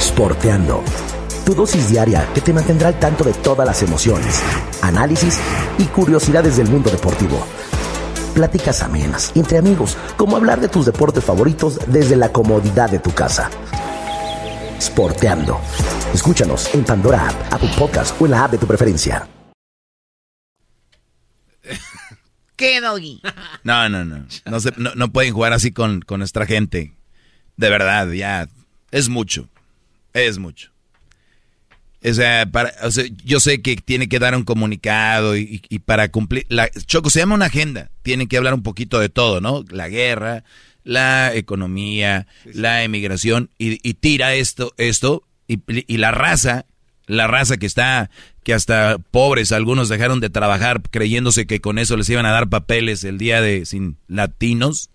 Sporteando. 0.00 0.82
Tu 1.44 1.54
dosis 1.54 1.88
diaria 1.88 2.28
que 2.34 2.40
te 2.40 2.52
mantendrá 2.52 2.88
al 2.88 2.98
tanto 2.98 3.24
de 3.24 3.32
todas 3.32 3.66
las 3.66 3.82
emociones, 3.82 4.42
análisis 4.82 5.38
y 5.78 5.84
curiosidades 5.84 6.56
del 6.56 6.68
mundo 6.68 6.90
deportivo. 6.90 7.46
Pláticas 8.34 8.82
amenas, 8.82 9.32
entre 9.34 9.58
amigos, 9.58 9.96
como 10.16 10.36
hablar 10.36 10.60
de 10.60 10.68
tus 10.68 10.86
deportes 10.86 11.24
favoritos 11.24 11.78
desde 11.86 12.16
la 12.16 12.30
comodidad 12.30 12.90
de 12.90 12.98
tu 12.98 13.12
casa. 13.12 13.50
Sporteando. 14.80 15.60
Escúchanos 16.12 16.74
en 16.74 16.84
Pandora 16.84 17.28
App, 17.28 17.54
Apple 17.54 17.70
Podcast 17.78 18.20
o 18.20 18.26
en 18.26 18.32
la 18.32 18.44
app 18.44 18.52
de 18.52 18.58
tu 18.58 18.66
preferencia. 18.66 19.26
¿Qué, 22.56 22.80
Doggy? 22.80 23.22
No, 23.64 23.88
no, 23.88 24.04
no. 24.04 24.26
No, 24.44 24.94
no, 24.94 25.12
pueden 25.12 25.32
jugar 25.32 25.52
así 25.52 25.72
con, 25.72 26.00
con 26.00 26.18
nuestra 26.20 26.46
gente. 26.46 26.92
De 27.56 27.70
verdad, 27.70 28.08
ya. 28.10 28.48
Es 28.90 29.08
mucho. 29.08 29.48
Es 30.16 30.38
mucho. 30.38 30.70
O 32.02 32.14
sea, 32.14 32.46
para, 32.46 32.72
yo 33.24 33.38
sé 33.38 33.60
que 33.60 33.76
tiene 33.76 34.08
que 34.08 34.18
dar 34.18 34.34
un 34.34 34.44
comunicado 34.44 35.36
y, 35.36 35.60
para 35.84 36.10
cumplir... 36.10 36.46
La, 36.48 36.70
Choco, 36.70 37.10
se 37.10 37.18
llama 37.18 37.34
una 37.34 37.46
agenda. 37.46 37.90
Tienen 38.02 38.26
que 38.26 38.38
hablar 38.38 38.54
un 38.54 38.62
poquito 38.62 38.98
de 38.98 39.10
todo, 39.10 39.42
¿no? 39.42 39.62
La 39.70 39.88
guerra, 39.88 40.44
la 40.84 41.34
economía, 41.34 42.26
la 42.44 42.82
emigración 42.82 43.50
y, 43.58 43.76
tira 43.94 44.34
esto, 44.34 44.72
esto 44.78 45.24
y, 45.48 45.60
y, 45.66 45.98
la 45.98 46.12
raza, 46.12 46.64
la 47.06 47.26
raza 47.26 47.58
que 47.58 47.66
está, 47.66 48.08
que 48.42 48.54
hasta 48.54 48.96
pobres, 49.10 49.52
algunos 49.52 49.90
dejaron 49.90 50.20
de 50.20 50.30
trabajar 50.30 50.80
creyéndose 50.90 51.46
que 51.46 51.60
con 51.60 51.78
eso 51.78 51.96
les 51.98 52.08
iban 52.08 52.24
a 52.24 52.30
dar 52.30 52.48
papeles 52.48 53.04
el 53.04 53.18
día 53.18 53.42
de 53.42 53.66
sin 53.66 53.98
latinos. 54.06 54.88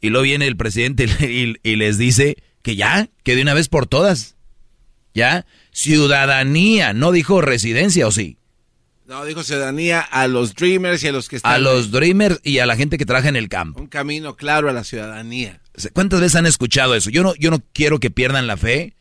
Y 0.00 0.08
luego 0.08 0.22
viene 0.22 0.46
el 0.46 0.56
presidente 0.56 1.06
y 1.62 1.76
les 1.76 1.98
dice 1.98 2.36
que 2.62 2.76
ya, 2.76 3.08
que 3.24 3.34
de 3.34 3.42
una 3.42 3.54
vez 3.54 3.68
por 3.68 3.86
todas 3.86 4.37
¿Ya? 5.14 5.46
Ciudadanía, 5.72 6.92
no 6.92 7.12
dijo 7.12 7.40
residencia, 7.40 8.06
¿o 8.06 8.12
sí? 8.12 8.38
No, 9.08 9.24
dijo 9.24 9.42
ciudadanía 9.42 10.00
a 10.00 10.28
los 10.28 10.54
dreamers 10.54 11.02
y 11.02 11.08
a 11.08 11.12
los 11.12 11.30
que 11.30 11.36
están... 11.36 11.50
A 11.50 11.58
los 11.58 11.90
dreamers 11.90 12.40
y 12.44 12.58
a 12.58 12.66
la 12.66 12.76
gente 12.76 12.98
que 12.98 13.06
trabaja 13.06 13.30
en 13.30 13.36
el 13.36 13.48
campo. 13.48 13.80
Un 13.80 13.86
camino 13.86 14.36
claro 14.36 14.68
a 14.68 14.72
la 14.74 14.84
ciudadanía. 14.84 15.62
¿Cuántas 15.94 16.20
veces 16.20 16.36
han 16.36 16.44
escuchado 16.44 16.94
eso? 16.94 17.08
Yo 17.08 17.22
no, 17.22 17.34
yo 17.36 17.50
no 17.50 17.62
quiero 17.72 18.00
que 18.00 18.10
pierdan 18.10 18.46
la 18.46 18.58
fe, 18.58 18.96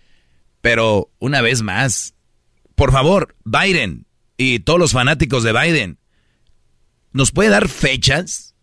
pero 0.61 1.11
una 1.19 1.41
vez 1.41 1.61
más, 1.61 2.13
por 2.75 2.93
favor, 2.93 3.35
Biden 3.43 4.05
y 4.37 4.59
todos 4.59 4.79
los 4.79 4.93
fanáticos 4.93 5.43
de 5.43 5.51
Biden, 5.51 5.97
¿nos 7.11 7.33
puede 7.33 7.49
dar 7.49 7.67
fechas? 7.67 8.55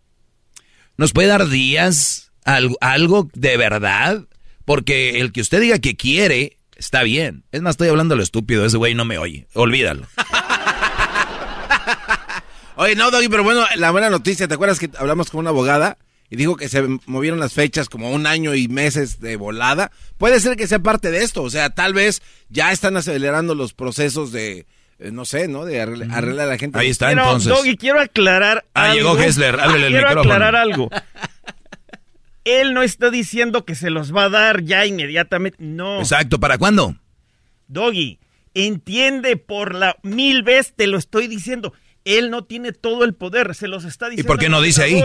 ¿Nos 0.97 1.13
puede 1.13 1.29
dar 1.29 1.49
días? 1.49 2.33
¿Algo, 2.45 2.79
algo 2.81 3.29
de 3.35 3.59
verdad? 3.59 4.29
Porque 4.65 5.21
el 5.21 5.31
que 5.33 5.43
usted 5.43 5.61
diga 5.61 5.79
que 5.79 5.95
quiere 5.95 6.57
Está 6.77 7.03
bien. 7.03 7.45
Es 7.53 7.63
más, 7.63 7.73
estoy 7.73 7.89
hablando 7.89 8.17
lo 8.17 8.23
estúpido. 8.23 8.65
Ese 8.65 8.77
güey 8.77 8.95
no 8.95 9.05
me 9.05 9.19
oye. 9.19 9.47
Olvídalo. 9.55 10.07
Oye, 12.77 12.97
no, 12.97 13.11
Doggy, 13.11 13.29
pero 13.29 13.45
bueno, 13.45 13.65
la 13.77 13.93
buena 13.93 14.11
noticia, 14.11 14.49
¿te 14.49 14.55
acuerdas 14.55 14.81
que 14.81 14.91
hablamos 14.99 15.31
con 15.31 15.39
una 15.39 15.51
abogada? 15.51 15.97
Y 16.29 16.37
dijo 16.37 16.57
que 16.57 16.69
se 16.69 16.83
movieron 17.07 17.39
las 17.39 17.53
fechas 17.53 17.89
como 17.89 18.11
un 18.11 18.27
año 18.27 18.55
y 18.55 18.67
meses 18.67 19.21
de 19.21 19.37
volada. 19.37 19.93
Puede 20.19 20.41
ser 20.41 20.57
que 20.57 20.67
sea 20.67 20.81
parte 20.81 21.13
de 21.13 21.23
esto. 21.23 21.45
O 21.45 21.51
sea, 21.51 21.71
tal 21.71 21.95
vez 21.95 22.23
ya 22.49 22.73
están 22.73 22.97
acelerando 22.97 23.55
los 23.55 23.75
procesos 23.75 24.33
de, 24.33 24.67
eh, 24.99 25.11
no 25.13 25.25
sé, 25.25 25.47
¿no? 25.47 25.65
De 25.65 25.81
arreglar, 25.81 26.41
a 26.41 26.47
la 26.47 26.59
gente. 26.59 26.79
Ahí 26.79 26.89
está, 26.89 27.13
entonces. 27.13 27.53
Doggy, 27.53 27.77
quiero 27.77 28.01
aclarar 28.01 28.65
ah, 28.75 28.93
llegó 28.95 29.17
Hessler. 29.17 29.61
Háblele 29.61 29.87
el 29.87 29.93
quiero 29.93 30.09
micrófono. 30.09 30.23
Quiero 30.23 30.47
aclarar 30.47 30.57
algo. 30.57 30.91
Él 32.45 32.75
no 32.75 32.83
está 32.83 33.11
diciendo 33.11 33.65
que 33.65 33.75
se 33.75 33.91
los 33.91 34.15
va 34.15 34.25
a 34.25 34.29
dar 34.29 34.63
ya 34.63 34.87
inmediatamente. 34.87 35.59
No. 35.61 36.01
Exacto, 36.01 36.39
¿para 36.39 36.59
cuándo? 36.59 36.97
Doggy, 37.69 38.19
entiende 38.53 39.37
por 39.37 39.75
la 39.75 39.97
mil 40.03 40.43
veces 40.43 40.75
te 40.77 40.87
lo 40.87 40.99
estoy 40.99 41.27
diciendo. 41.27 41.73
Él 42.05 42.31
no 42.31 42.45
tiene 42.45 42.73
todo 42.73 43.05
el 43.05 43.15
poder, 43.15 43.55
se 43.55 43.67
los 43.67 43.85
está 43.85 44.09
diciendo. 44.09 44.27
¿Y 44.27 44.31
por 44.31 44.39
qué 44.39 44.49
no 44.49 44.61
dice 44.61 44.83
ahí? 44.83 45.03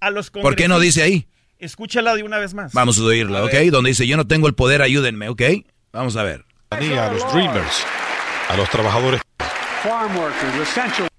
A 0.00 0.10
los 0.10 0.30
¿Por 0.30 0.56
qué 0.56 0.68
no 0.68 0.78
dice 0.78 1.02
ahí? 1.02 1.26
Escúchala 1.58 2.14
de 2.14 2.22
una 2.22 2.38
vez 2.38 2.54
más. 2.54 2.72
Vamos 2.72 2.98
a 2.98 3.02
oírla, 3.02 3.42
¿ok? 3.42 3.54
Donde 3.70 3.90
dice, 3.90 4.06
yo 4.06 4.16
no 4.16 4.26
tengo 4.26 4.46
el 4.46 4.54
poder, 4.54 4.82
ayúdenme, 4.82 5.28
¿ok? 5.28 5.42
Vamos 5.92 6.16
a 6.16 6.22
ver. 6.22 6.44
A 6.70 6.78
los 7.10 7.32
Dreamers, 7.32 7.84
a 8.48 8.56
los 8.56 8.68
trabajadores 8.68 9.22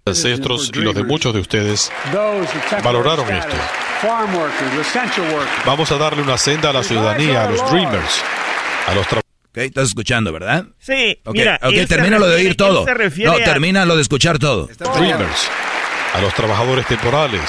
ancestros 0.10 0.72
y 0.74 0.80
los 0.80 0.96
de 0.96 1.04
muchos 1.04 1.34
de 1.34 1.40
ustedes 1.40 1.92
valoraron 2.84 3.30
esto. 3.34 3.56
Vamos 5.66 5.92
a 5.92 5.98
darle 5.98 6.22
una 6.22 6.38
senda 6.38 6.70
a 6.70 6.74
la 6.74 6.84
ciudadanía, 6.84 7.46
a 7.46 7.50
los 7.50 7.72
Dreamers, 7.72 8.24
a 8.88 8.96
los 8.96 9.06
Ok, 9.52 9.58
estás 9.58 9.88
escuchando, 9.88 10.32
¿verdad? 10.32 10.66
Sí, 10.78 11.20
okay, 11.26 11.42
mira. 11.42 11.60
Ok, 11.64 11.88
termina 11.88 12.20
lo 12.20 12.28
de 12.28 12.36
oír 12.36 12.56
todo. 12.56 12.86
No, 12.86 13.36
termina 13.38 13.84
lo 13.84 13.96
de 13.96 14.04
escuchar 14.04 14.38
todo. 14.38 14.68
Dreamers, 14.68 15.50
a 16.14 16.22
los 16.22 16.34
trabajadores 16.34 16.86
temporales, 16.88 17.42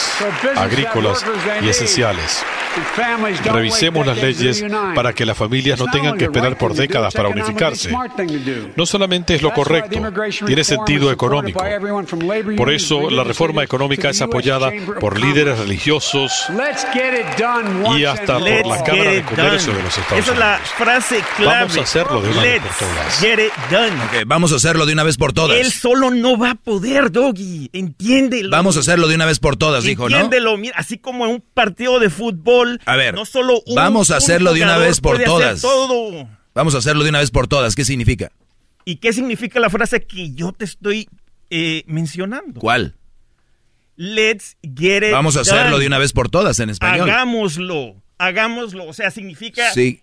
agrícolas 0.57 1.25
y 1.63 1.69
esenciales. 1.69 2.45
Revisemos 3.45 4.07
las 4.07 4.17
leyes 4.19 4.65
para 4.95 5.13
que 5.13 5.27
las 5.27 5.37
familias 5.37 5.79
no 5.79 5.87
tengan 5.87 6.17
que 6.17 6.25
esperar 6.25 6.57
por 6.57 6.75
décadas 6.75 7.15
para 7.15 7.29
unificarse. 7.29 7.91
No 8.77 8.87
solamente 8.87 9.35
es 9.35 9.43
lo 9.43 9.53
correcto, 9.53 10.01
tiene 10.47 10.65
sentido 10.65 11.11
económico. 11.11 11.63
Por 12.57 12.73
eso 12.73 13.11
la 13.11 13.25
reforma 13.25 13.63
económica 13.63 14.11
es 14.11 14.21
apoyada 14.21 14.71
por 15.01 15.19
líderes 15.19 15.59
religiosos 15.59 16.47
y 17.97 18.05
hasta 18.05 18.39
por 18.39 18.67
la 18.67 18.83
Cámara 18.85 19.11
de 19.11 19.23
Comercio 19.23 19.73
de 19.73 19.83
los 19.83 19.99
Estados 19.99 20.29
Unidos. 20.29 20.29
Esa 20.29 20.33
es 20.33 20.39
la 20.39 20.59
frase 20.59 21.25
clave. 21.37 21.61
Vamos 21.61 21.79
a 21.79 21.81
hacerlo 21.83 22.21
de 22.21 22.31
una 22.31 22.43
vez 22.43 22.61
por 22.61 22.79
todas. 22.79 24.27
vamos 24.27 24.53
a 24.53 24.57
hacerlo 24.57 24.87
de 24.87 24.93
una 24.93 25.03
vez 25.03 25.17
por 25.17 25.33
todas. 25.33 25.59
Él 25.59 25.73
solo 25.73 26.11
no 26.11 26.37
va 26.39 26.51
a 26.51 26.55
poder, 26.55 27.11
Doggy. 27.11 27.71
Entiende 27.73 28.43
Vamos 28.51 28.77
a 28.77 28.81
hacerlo 28.81 29.09
de 29.09 29.15
una 29.15 29.27
vez 29.27 29.39
por 29.39 29.57
todas, 29.57 29.85
dijo, 29.85 30.09
¿no? 30.09 30.29
Mira, 30.59 30.77
así 30.79 30.99
como 30.99 31.25
en 31.27 31.33
un 31.33 31.45
partido 31.55 31.99
de 31.99 32.11
fútbol. 32.11 32.81
A 32.87 32.97
ver, 32.97 33.15
no 33.15 33.25
solo 33.25 33.63
un, 33.67 33.75
vamos 33.75 34.11
a 34.11 34.17
hacerlo 34.17 34.53
de 34.53 34.63
una 34.63 34.77
vez 34.79 35.01
por 35.01 35.23
todas. 35.23 35.61
todo. 35.61 36.29
Vamos 36.55 36.75
a 36.75 36.79
hacerlo 36.79 37.05
de 37.05 37.11
una 37.11 37.21
vez 37.21 37.31
por 37.31 37.47
todas. 37.49 37.75
¿Qué 37.75 37.85
significa? 37.85 38.31
¿Y 38.85 38.97
qué 38.97 39.13
significa 39.13 39.61
la 39.61 39.71
frase 39.71 40.05
que 40.07 40.33
yo 40.33 40.53
te 40.53 40.65
estoy 40.65 41.09
eh, 41.51 41.85
mencionando? 41.87 42.61
¿Cuál? 42.61 42.97
Let's 43.97 44.57
get 44.63 45.03
it 45.03 45.13
Vamos 45.13 45.37
a 45.37 45.41
hacerlo 45.43 45.73
done. 45.73 45.81
de 45.81 45.87
una 45.87 45.99
vez 45.99 46.13
por 46.13 46.29
todas 46.31 46.59
en 46.61 46.71
español. 46.71 47.09
Hagámoslo, 47.11 47.97
hagámoslo. 48.19 48.87
O 48.87 48.93
sea, 48.95 49.11
significa 49.11 49.73
Sí. 49.75 50.03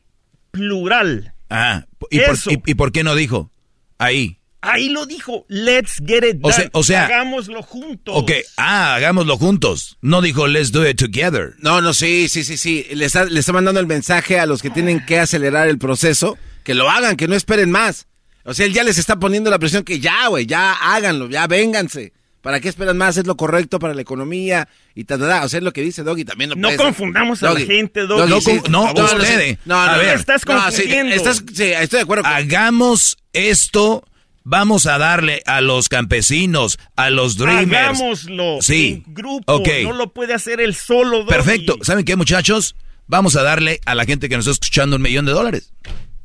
plural. 0.51 1.33
Ah, 1.49 1.85
¿y 2.11 2.19
por, 2.19 2.35
Eso. 2.35 2.51
y- 2.51 2.61
y 2.65 2.73
por 2.75 2.91
qué 2.91 3.03
no 3.03 3.15
dijo? 3.15 3.51
Ahí. 3.97 4.36
Ahí 4.71 4.89
lo 4.89 5.05
dijo, 5.05 5.45
let's 5.49 5.97
get 6.05 6.23
it 6.23 6.37
O 6.41 6.49
done. 6.49 6.53
sea- 6.53 6.69
o 6.73 6.83
sea- 6.83 7.05
hagámoslo 7.05 7.61
juntos. 7.63 8.13
Ok, 8.17 8.31
ah, 8.57 8.95
hagámoslo 8.95 9.37
juntos. 9.37 9.97
No 10.01 10.21
dijo 10.21 10.47
let's 10.47 10.71
do 10.71 10.87
it 10.87 10.97
together. 10.97 11.53
No, 11.59 11.81
no, 11.81 11.93
sí, 11.93 12.27
sí, 12.29 12.43
sí, 12.43 12.57
sí. 12.57 12.85
Le 12.93 13.05
está, 13.05 13.25
le 13.25 13.39
está 13.39 13.53
mandando 13.53 13.79
el 13.79 13.87
mensaje 13.87 14.39
a 14.39 14.45
los 14.45 14.61
que 14.61 14.69
tienen 14.69 15.05
que 15.05 15.19
acelerar 15.19 15.67
el 15.67 15.77
proceso, 15.77 16.37
que 16.63 16.73
lo 16.73 16.89
hagan, 16.89 17.15
que 17.17 17.27
no 17.27 17.35
esperen 17.35 17.71
más. 17.71 18.07
O 18.43 18.53
sea, 18.53 18.65
él 18.65 18.73
ya 18.73 18.83
les 18.83 18.97
está 18.97 19.17
poniendo 19.19 19.49
la 19.49 19.59
presión 19.59 19.83
que 19.83 19.99
ya, 19.99 20.27
güey, 20.27 20.45
ya 20.45 20.73
háganlo, 20.73 21.29
ya 21.29 21.47
vénganse. 21.47 22.13
¿Para 22.41 22.61
qué 22.61 22.69
esperan 22.69 22.97
más? 22.97 23.17
Es 23.17 23.27
lo 23.27 23.35
correcto 23.35 23.77
para 23.77 23.93
la 23.93 24.01
economía 24.01 24.69
y 24.95 25.03
ta, 25.03 25.17
ta, 25.17 25.27
ta. 25.27 25.43
O 25.43 25.49
sea, 25.49 25.57
es 25.57 25.63
lo 25.65 25.73
que 25.73 25.81
dice 25.81 26.03
Doggy 26.03 26.23
también. 26.23 26.51
lo 26.51 26.55
No 26.55 26.69
puedes- 26.69 26.79
confundamos 26.81 27.43
a 27.43 27.51
la 27.53 27.59
gente, 27.59 28.01
Doggy. 28.01 28.29
No, 28.29 28.39
sí. 28.39 28.61
no, 28.69 28.93
no, 28.93 29.03
ustedes. 29.03 29.57
No, 29.65 29.75
no, 29.85 29.91
a 29.91 29.97
ver, 29.97 30.15
estás 30.15 30.43
no, 30.47 30.59
sí, 30.71 30.83
confundiendo. 30.83 31.15
estás- 31.15 31.43
sí, 31.53 31.63
estoy 31.63 31.97
de 31.97 32.03
acuerdo. 32.03 32.23
con- 32.23 32.31
hagamos 32.31 33.17
esto. 33.33 34.05
Vamos 34.49 34.85
a 34.85 34.97
darle 34.97 35.41
a 35.45 35.59
los 35.59 35.89
campesinos, 35.89 36.79
a 36.95 37.09
los 37.09 37.35
dreamers. 37.35 37.89
Hagámoslo 37.99 38.59
Sí. 38.61 39.03
en 39.05 39.13
grupo. 39.13 39.61
No 39.83 39.91
lo 39.91 40.13
puede 40.13 40.33
hacer 40.33 40.61
él 40.61 40.73
solo. 40.73 41.17
Doggy. 41.25 41.29
Perfecto. 41.29 41.77
¿Saben 41.81 42.05
qué, 42.05 42.15
muchachos? 42.15 42.77
Vamos 43.07 43.35
a 43.35 43.43
darle 43.43 43.81
a 43.85 43.93
la 43.93 44.05
gente 44.05 44.29
que 44.29 44.37
nos 44.37 44.47
está 44.47 44.53
escuchando 44.65 44.95
un 44.95 45.01
millón 45.01 45.25
de 45.25 45.33
dólares. 45.33 45.73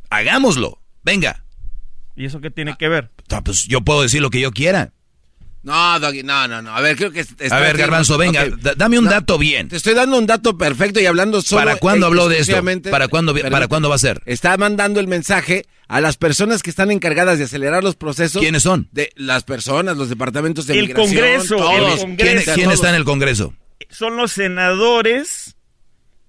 Hagámoslo. 0.09 0.81
Venga. 1.03 1.45
¿Y 2.15 2.27
eso 2.27 2.41
qué 2.41 2.53
tiene 2.53 2.77
que 2.79 2.89
ver? 2.89 3.11
Ah, 3.31 3.43
Pues 3.43 3.65
yo 3.67 3.81
puedo 3.81 4.03
decir 4.03 4.23
lo 4.23 4.31
que 4.31 4.39
yo 4.41 4.53
quiera. 4.53 4.93
No, 5.65 6.01
Doggy, 6.01 6.25
no, 6.25 6.49
no, 6.49 6.61
no. 6.61 6.75
A 6.75 6.81
ver, 6.81 6.97
creo 6.97 7.13
que... 7.13 7.21
está- 7.21 7.57
A 7.57 7.61
ver, 7.61 7.77
Garbanzo, 7.77 8.19
venga, 8.19 8.47
dame 8.77 8.99
un 8.99 9.05
No, 9.05 9.11
dato 9.13 9.39
bien. 9.39 9.69
Te 9.69 9.77
estoy 9.77 9.95
dando 9.95 10.19
un 10.19 10.27
dato 10.27 10.59
perfecto 10.59 10.99
y 11.01 11.07
hablando 11.07 11.41
solo... 11.41 11.63
¿Para 11.65 11.77
cuándo 11.77 12.07
habló 12.07 12.29
de 12.29 12.39
esto? 12.41 12.61
¿Para 12.91 13.07
cuándo. 13.07 13.33
¿Para 13.35 13.69
cuándo 13.69 13.89
va 13.89 13.95
a 13.95 13.99
ser? 13.99 14.23
Está 14.27 14.57
mandando 14.57 14.99
el 14.99 15.07
mensaje 15.07 15.65
a 15.87 16.01
las 16.01 16.17
personas 16.17 16.63
que 16.65 16.71
están 16.71 16.91
encargadas 16.91 17.39
de 17.39 17.45
acelerar 17.45 17.85
los 17.85 17.95
procesos. 17.95 18.41
¿Quiénes 18.43 18.65
son? 18.65 18.89
De 18.91 19.13
las 19.15 19.45
personas, 19.45 19.97
los 19.97 20.09
departamentos 20.09 20.67
de 20.67 20.75
El 20.81 20.89
migración. 20.89 21.07
Congreso, 21.15 21.57
todos. 21.57 21.91
el 21.93 21.97
¿Quién, 21.97 22.09
Congreso. 22.17 22.55
quién 22.55 22.71
está 22.73 22.89
en 22.89 22.95
el 22.97 23.05
Congreso? 23.05 23.55
Son 23.91 24.17
los 24.17 24.33
senadores 24.33 25.55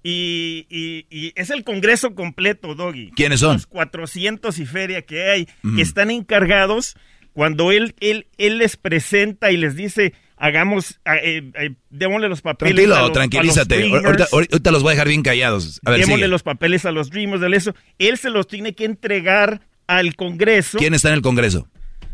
y, 0.02 0.66
y- 0.68 1.06
y 1.10 1.32
es 1.34 1.50
el 1.50 1.64
Congreso 1.64 2.14
completo, 2.14 2.74
Doggy. 2.74 3.10
¿Quiénes 3.16 3.40
son? 3.40 3.54
Los 3.54 3.66
400 3.66 4.58
y 4.58 4.66
feria 4.66 5.02
que 5.02 5.30
hay, 5.30 5.46
que 5.74 5.82
están 5.82 6.10
encargados 6.10 6.94
cuando 7.34 7.70
él, 7.72 7.94
él, 8.00 8.26
él 8.38 8.56
les 8.58 8.76
presenta 8.78 9.50
y 9.52 9.56
les 9.58 9.76
dice, 9.76 10.14
hagamos, 10.36 10.98
eh, 11.04 11.50
eh, 11.54 11.70
démosle 11.90 12.28
los 12.28 12.40
papeles. 12.40 12.72
a 12.72 12.76
Tranquilo, 12.76 13.00
los- 13.00 13.10
a 13.10 13.12
tranquilízate. 13.12 13.76
los 13.80 13.92
Ahorita, 13.92 14.08
Dreamers. 14.24 14.32
ahorita 14.32 14.70
los 14.70 14.82
voy 14.82 14.90
a 14.90 14.94
dejar 14.94 15.08
bien 15.08 15.22
callados. 15.22 15.80
A 15.84 15.90
ver, 15.90 16.00
démosle 16.00 16.16
sigue. 16.24 16.28
los 16.28 16.42
papeles 16.42 16.86
a 16.86 16.92
los 16.92 17.10
Dreamers 17.10 17.40
de 17.42 17.54
eso. 17.56 17.74
Él 17.98 18.16
se 18.18 18.30
los 18.30 18.46
tiene 18.48 18.74
que 18.74 18.84
entregar 18.86 19.60
al 19.86 20.16
Congreso. 20.16 20.78
¿Quién 20.78 20.94
está 20.94 21.08
en 21.08 21.14
el 21.16 21.22
Congreso? 21.22 21.68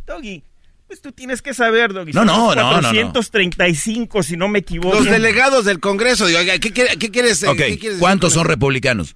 Doggy, 0.07 0.43
pues 0.89 1.01
tú 1.01 1.13
tienes 1.13 1.41
que 1.43 1.55
saber, 1.55 1.93
Doggy. 1.93 2.13
No, 2.13 2.25
no, 2.25 2.47
los 2.55 2.57
no, 2.57 2.63
no, 2.81 2.81
no. 2.83 3.13
435, 3.39 4.23
si 4.23 4.37
no 4.37 4.49
me 4.49 4.59
equivoco. 4.61 4.97
Los 4.97 5.05
delegados 5.05 5.65
del 5.65 5.79
Congreso. 5.81 6.27
Digo, 6.27 6.41
oiga, 6.41 6.59
¿qué, 6.59 6.73
quiere- 6.73 6.97
qué 6.99 7.11
quieres? 7.11 7.43
eh, 7.43 7.49
Ok, 7.49 7.57
qué 7.57 7.65
quieres 7.67 7.81
decir 7.83 7.99
¿cuántos 8.01 8.33
son 8.33 8.47
republicanos? 8.47 9.15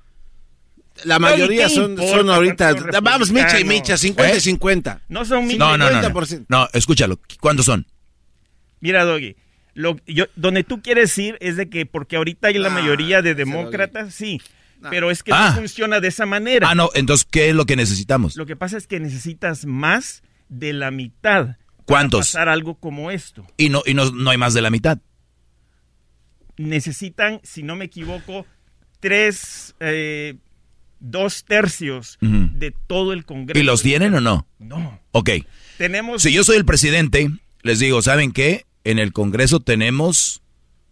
La 1.02 1.18
mayoría 1.18 1.64
¿qué 1.66 1.74
son, 1.74 1.96
son 1.96 2.30
ahorita... 2.30 2.74
Vamos, 3.02 3.32
micha 3.32 3.58
y 3.58 3.64
micha, 3.64 3.96
50 3.96 4.32
¿Eh? 4.34 4.36
y 4.36 4.40
50. 4.40 5.02
No 5.08 5.24
son 5.24 5.46
mil. 5.46 5.58
No, 5.58 5.76
no, 5.76 5.90
no. 5.90 6.00
No, 6.00 6.08
50%. 6.08 6.46
no 6.48 6.68
escúchalo. 6.72 7.18
¿Cuántos 7.40 7.66
son? 7.66 7.86
Mira, 8.80 9.04
Doggy, 9.04 9.34
lo, 9.74 9.96
yo, 10.06 10.26
donde 10.36 10.62
tú 10.62 10.82
quieres 10.82 11.16
ir 11.18 11.36
es 11.40 11.56
de 11.56 11.68
que, 11.68 11.84
porque 11.84 12.16
ahorita 12.16 12.48
hay 12.48 12.58
la 12.58 12.68
Ah, 12.68 12.70
mayoría 12.70 13.22
de 13.22 13.34
demócratas, 13.34 14.14
sí, 14.14 14.40
pero 14.88 15.10
es 15.10 15.22
que 15.24 15.32
Ah. 15.32 15.48
no 15.50 15.56
funciona 15.56 15.98
de 16.00 16.08
esa 16.08 16.26
manera. 16.26 16.68
Ah, 16.70 16.74
no, 16.76 16.90
entonces, 16.94 17.26
¿qué 17.28 17.48
es 17.48 17.54
lo 17.56 17.66
que 17.66 17.74
necesitamos? 17.74 18.36
Lo 18.36 18.46
que 18.46 18.54
pasa 18.54 18.76
es 18.76 18.86
que 18.86 19.00
necesitas 19.00 19.66
más 19.66 20.22
de 20.48 20.74
la 20.74 20.90
mitad. 20.92 21.56
¿Cuántos? 21.86 22.30
Para 22.32 22.44
pasar 22.44 22.48
algo 22.50 22.76
como 22.76 23.10
esto. 23.10 23.44
Y 23.56 23.68
no, 23.68 23.82
y 23.84 23.94
no, 23.94 24.10
no 24.10 24.30
hay 24.30 24.38
más 24.38 24.54
de 24.54 24.62
la 24.62 24.70
mitad. 24.70 24.98
Necesitan, 26.56 27.40
si 27.42 27.62
no 27.62 27.74
me 27.74 27.86
equivoco, 27.86 28.46
tres, 29.00 29.74
eh, 29.80 30.36
dos 31.04 31.44
tercios 31.44 32.18
de 32.20 32.72
todo 32.86 33.12
el 33.12 33.24
Congreso. 33.24 33.60
¿Y 33.60 33.64
los 33.64 33.82
tienen 33.82 34.14
o 34.14 34.20
no? 34.20 34.46
No. 34.58 35.00
Ok. 35.12 35.30
Tenemos... 35.78 36.22
Si 36.22 36.32
yo 36.32 36.44
soy 36.44 36.56
el 36.56 36.64
presidente, 36.64 37.30
les 37.62 37.78
digo, 37.78 38.00
¿saben 38.02 38.32
qué? 38.32 38.64
En 38.84 38.98
el 38.98 39.12
Congreso 39.12 39.60
tenemos 39.60 40.42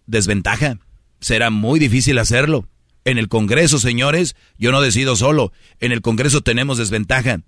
desventaja. 0.07 0.79
Será 1.21 1.51
muy 1.51 1.79
difícil 1.79 2.19
hacerlo. 2.19 2.69
En 3.05 3.19
el 3.19 3.29
Congreso, 3.29 3.79
señores, 3.79 4.37
yo 4.59 4.71
no 4.73 4.81
decido 4.81 5.17
solo. 5.17 5.53
En 5.81 5.93
el 5.93 6.03
Congreso 6.03 6.41
tenemos 6.41 6.79
desventaja. 6.79 7.41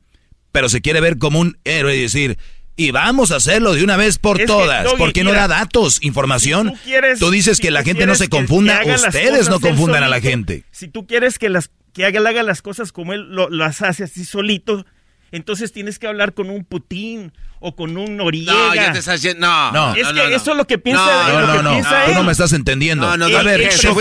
Pero 0.52 0.68
se 0.68 0.80
quiere 0.80 1.00
ver 1.00 1.18
como 1.18 1.40
un 1.40 1.58
héroe 1.64 1.96
y 1.96 2.00
decir, 2.02 2.38
y 2.76 2.90
vamos 2.92 3.30
a 3.30 3.36
hacerlo 3.36 3.74
de 3.74 3.84
una 3.84 3.96
vez 3.96 4.18
por 4.18 4.40
Es 4.40 4.46
todas. 4.46 4.84
Doggy, 4.84 4.96
¿Por 4.98 5.12
qué 5.12 5.22
no 5.24 5.30
mira, 5.30 5.48
da 5.48 5.58
datos, 5.58 5.98
información? 6.02 6.68
tú 6.72 6.78
quieres- 6.84 7.18
tú 7.18 7.30
dices 7.30 7.56
si 7.58 7.62
que 7.64 7.70
la 7.70 7.82
gente 7.84 8.06
no 8.06 8.14
se 8.14 8.28
confunda. 8.28 8.80
Ustedes 8.84 9.48
no 9.48 9.60
confundan 9.60 10.02
a 10.02 10.08
la 10.08 10.20
gente. 10.20 10.64
Si 10.70 10.88
tú 10.88 11.06
quieres 11.06 11.38
que 11.38 11.48
las 11.48 11.70
que 11.94 12.04
haga, 12.04 12.42
las 12.42 12.60
cosas 12.60 12.92
como 12.92 13.12
él 13.14 13.22
lo- 13.30 13.48
las 13.48 13.80
hace 13.80 14.04
así 14.04 14.24
solito, 14.26 14.84
entonces 15.32 15.72
tienes 15.72 15.98
que 15.98 16.06
hablar 16.06 16.34
con 16.34 16.50
un 16.50 16.64
Putin 16.64 17.32
o 17.60 17.74
con 17.74 17.96
un 17.96 18.16
Noriega. 18.18 18.52
No, 18.52 18.74
ya 18.74 18.92
te 18.92 18.98
estás 18.98 19.22
yendo. 19.22 19.46
No, 19.46 19.72
No. 19.72 19.94
es 19.94 20.02
no, 20.02 20.08
que 20.14 20.28
no, 20.28 20.36
eso 20.36 20.50
es 20.52 20.56
lo 20.56 20.66
que 20.66 20.78
piensa, 20.78 21.04
No, 21.32 21.40
No, 21.46 21.62
no, 21.62 21.70
piensa 21.70 22.04
Tú 22.06 22.12
no 22.14 22.22
me 22.24 22.32
estás 22.32 22.52
entendiendo. 22.52 23.16
No, 23.16 23.28
no, 23.28 23.36
a 23.36 23.42
ver, 23.42 23.68
Choco. 23.70 24.00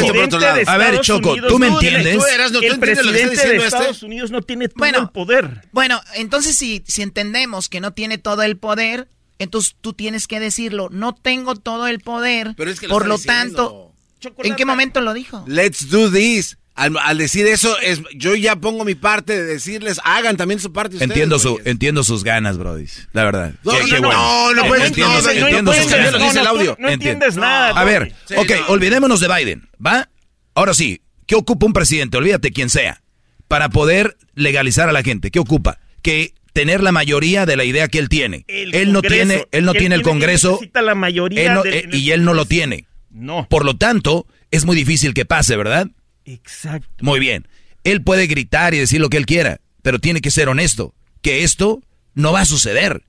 A 0.67 0.77
ver, 0.77 0.99
Choco, 1.01 1.31
Unidos 1.31 1.49
¿tú 1.49 1.59
me 1.59 1.67
entiendes? 1.67 2.17
Tú 2.17 2.25
eras- 2.25 2.51
no, 2.51 2.59
¿tú 2.59 2.65
el 2.65 2.73
entiendes 2.73 3.05
lo 3.05 3.11
que 3.13 3.17
está 3.21 3.31
presidente 3.33 3.47
de 3.47 3.55
este? 3.55 3.67
Estados 3.67 4.03
Unidos 4.03 4.31
no 4.31 4.41
tiene 4.41 4.67
todo 4.67 4.75
Bueno. 4.79 4.99
el 4.99 5.09
poder. 5.09 5.61
Bueno, 5.71 6.01
entonces 6.15 6.55
si, 6.55 6.83
si 6.87 7.01
entendemos 7.01 7.69
que 7.69 7.79
no 7.79 7.93
tiene 7.93 8.17
todo 8.17 8.43
el 8.43 8.57
poder, 8.57 9.07
entonces 9.39 9.75
tú 9.81 9.93
tienes 9.93 10.27
que 10.27 10.39
decirlo, 10.39 10.89
no 10.91 11.13
tengo 11.15 11.55
todo 11.55 11.87
el 11.87 11.99
poder, 11.99 12.53
Pero 12.57 12.69
es 12.69 12.79
que 12.79 12.87
lo 12.87 12.93
por 12.93 13.07
lo 13.07 13.15
diciendo. 13.17 13.93
tanto, 14.21 14.33
¿en 14.43 14.55
qué 14.55 14.65
momento 14.65 15.01
lo 15.01 15.13
dijo? 15.13 15.43
Let's 15.47 15.89
do 15.89 16.11
this. 16.11 16.57
Al, 16.75 16.97
al 16.97 17.17
decir 17.19 17.45
eso, 17.45 17.77
es, 17.81 18.01
yo 18.15 18.35
ya 18.35 18.55
pongo 18.55 18.83
mi 18.83 18.95
parte 18.95 19.33
de 19.35 19.43
decirles, 19.45 20.01
hagan 20.03 20.37
también 20.37 20.59
su 20.59 20.73
parte. 20.73 20.95
ustedes, 20.95 21.11
Entiendo, 21.11 21.37
su, 21.37 21.59
entiendo 21.65 22.03
sus 22.03 22.23
ganas, 22.23 22.57
Brody. 22.57 22.85
La 23.11 23.23
verdad. 23.25 23.53
No, 23.63 23.73
Qué- 23.73 23.79
no, 23.81 23.85
qué 23.85 24.01
no, 24.01 24.07
bueno. 24.07 24.21
no, 24.21 24.53
no 24.55 24.67
puedes- 24.67 24.87
Entiendo, 24.87 25.13
no, 25.13 25.21
no, 25.21 25.23
no 25.23 25.47
entiendo 25.47 25.73
sus 25.73 25.91
ganas. 25.91 26.15
que 26.15 26.23
dice 26.23 26.39
el 26.39 26.47
audio. 26.47 26.75
No 26.79 26.89
entiendes 26.89 27.35
nada. 27.35 27.79
A 27.79 27.83
ver, 27.83 28.13
Sí, 28.25 28.33
ok, 28.37 28.51
no. 28.61 28.67
olvidémonos 28.73 29.19
de 29.19 29.27
Biden, 29.27 29.69
¿va? 29.85 30.09
Ahora 30.55 30.73
sí, 30.73 31.01
¿qué 31.27 31.35
ocupa 31.35 31.65
un 31.67 31.73
presidente? 31.73 32.17
Olvídate 32.17 32.51
quién 32.51 32.69
sea. 32.71 33.03
Para 33.47 33.69
poder 33.69 34.17
legalizar 34.33 34.89
a 34.89 34.93
la 34.93 35.03
gente, 35.03 35.29
¿qué 35.29 35.37
ocupa? 35.39 35.77
Que 36.01 36.33
tener 36.53 36.81
la 36.81 36.91
mayoría 36.91 37.45
de 37.45 37.55
la 37.55 37.65
idea 37.65 37.87
que 37.87 37.99
él 37.99 38.09
tiene. 38.09 38.45
El 38.47 38.73
él 38.73 38.93
no 38.93 39.01
Congreso. 39.01 39.27
tiene, 39.27 39.47
él 39.51 39.65
no 39.65 39.71
Él 39.73 39.77
tiene 39.77 39.95
el 39.95 40.01
Congreso. 40.01 40.51
necesita 40.53 40.81
la 40.81 40.95
mayoría 40.95 41.41
él 41.43 41.53
no- 41.53 41.65
eh, 41.65 41.87
y 41.91 42.11
él 42.11 42.23
no 42.25 42.33
lo 42.33 42.45
tiene. 42.45 42.87
No. 43.11 43.47
Por 43.47 43.63
lo 43.63 43.75
tanto, 43.77 44.25
es 44.49 44.65
muy 44.65 44.75
difícil 44.75 45.13
que 45.13 45.25
pase, 45.25 45.55
¿verdad? 45.55 45.87
Exacto. 46.25 46.89
Muy 47.01 47.19
bien. 47.19 47.47
Él 47.83 48.01
puede 48.03 48.27
gritar 48.27 48.73
y 48.73 48.79
decir 48.79 49.01
lo 49.01 49.09
que 49.09 49.17
él 49.17 49.25
quiera, 49.25 49.59
pero 49.81 49.99
tiene 49.99 50.21
que 50.21 50.31
ser 50.31 50.47
honesto, 50.49 50.93
que 51.21 51.43
esto 51.43 51.81
no 52.15 52.31
va 52.31 52.41
a 52.41 52.45
suceder, 52.45 53.03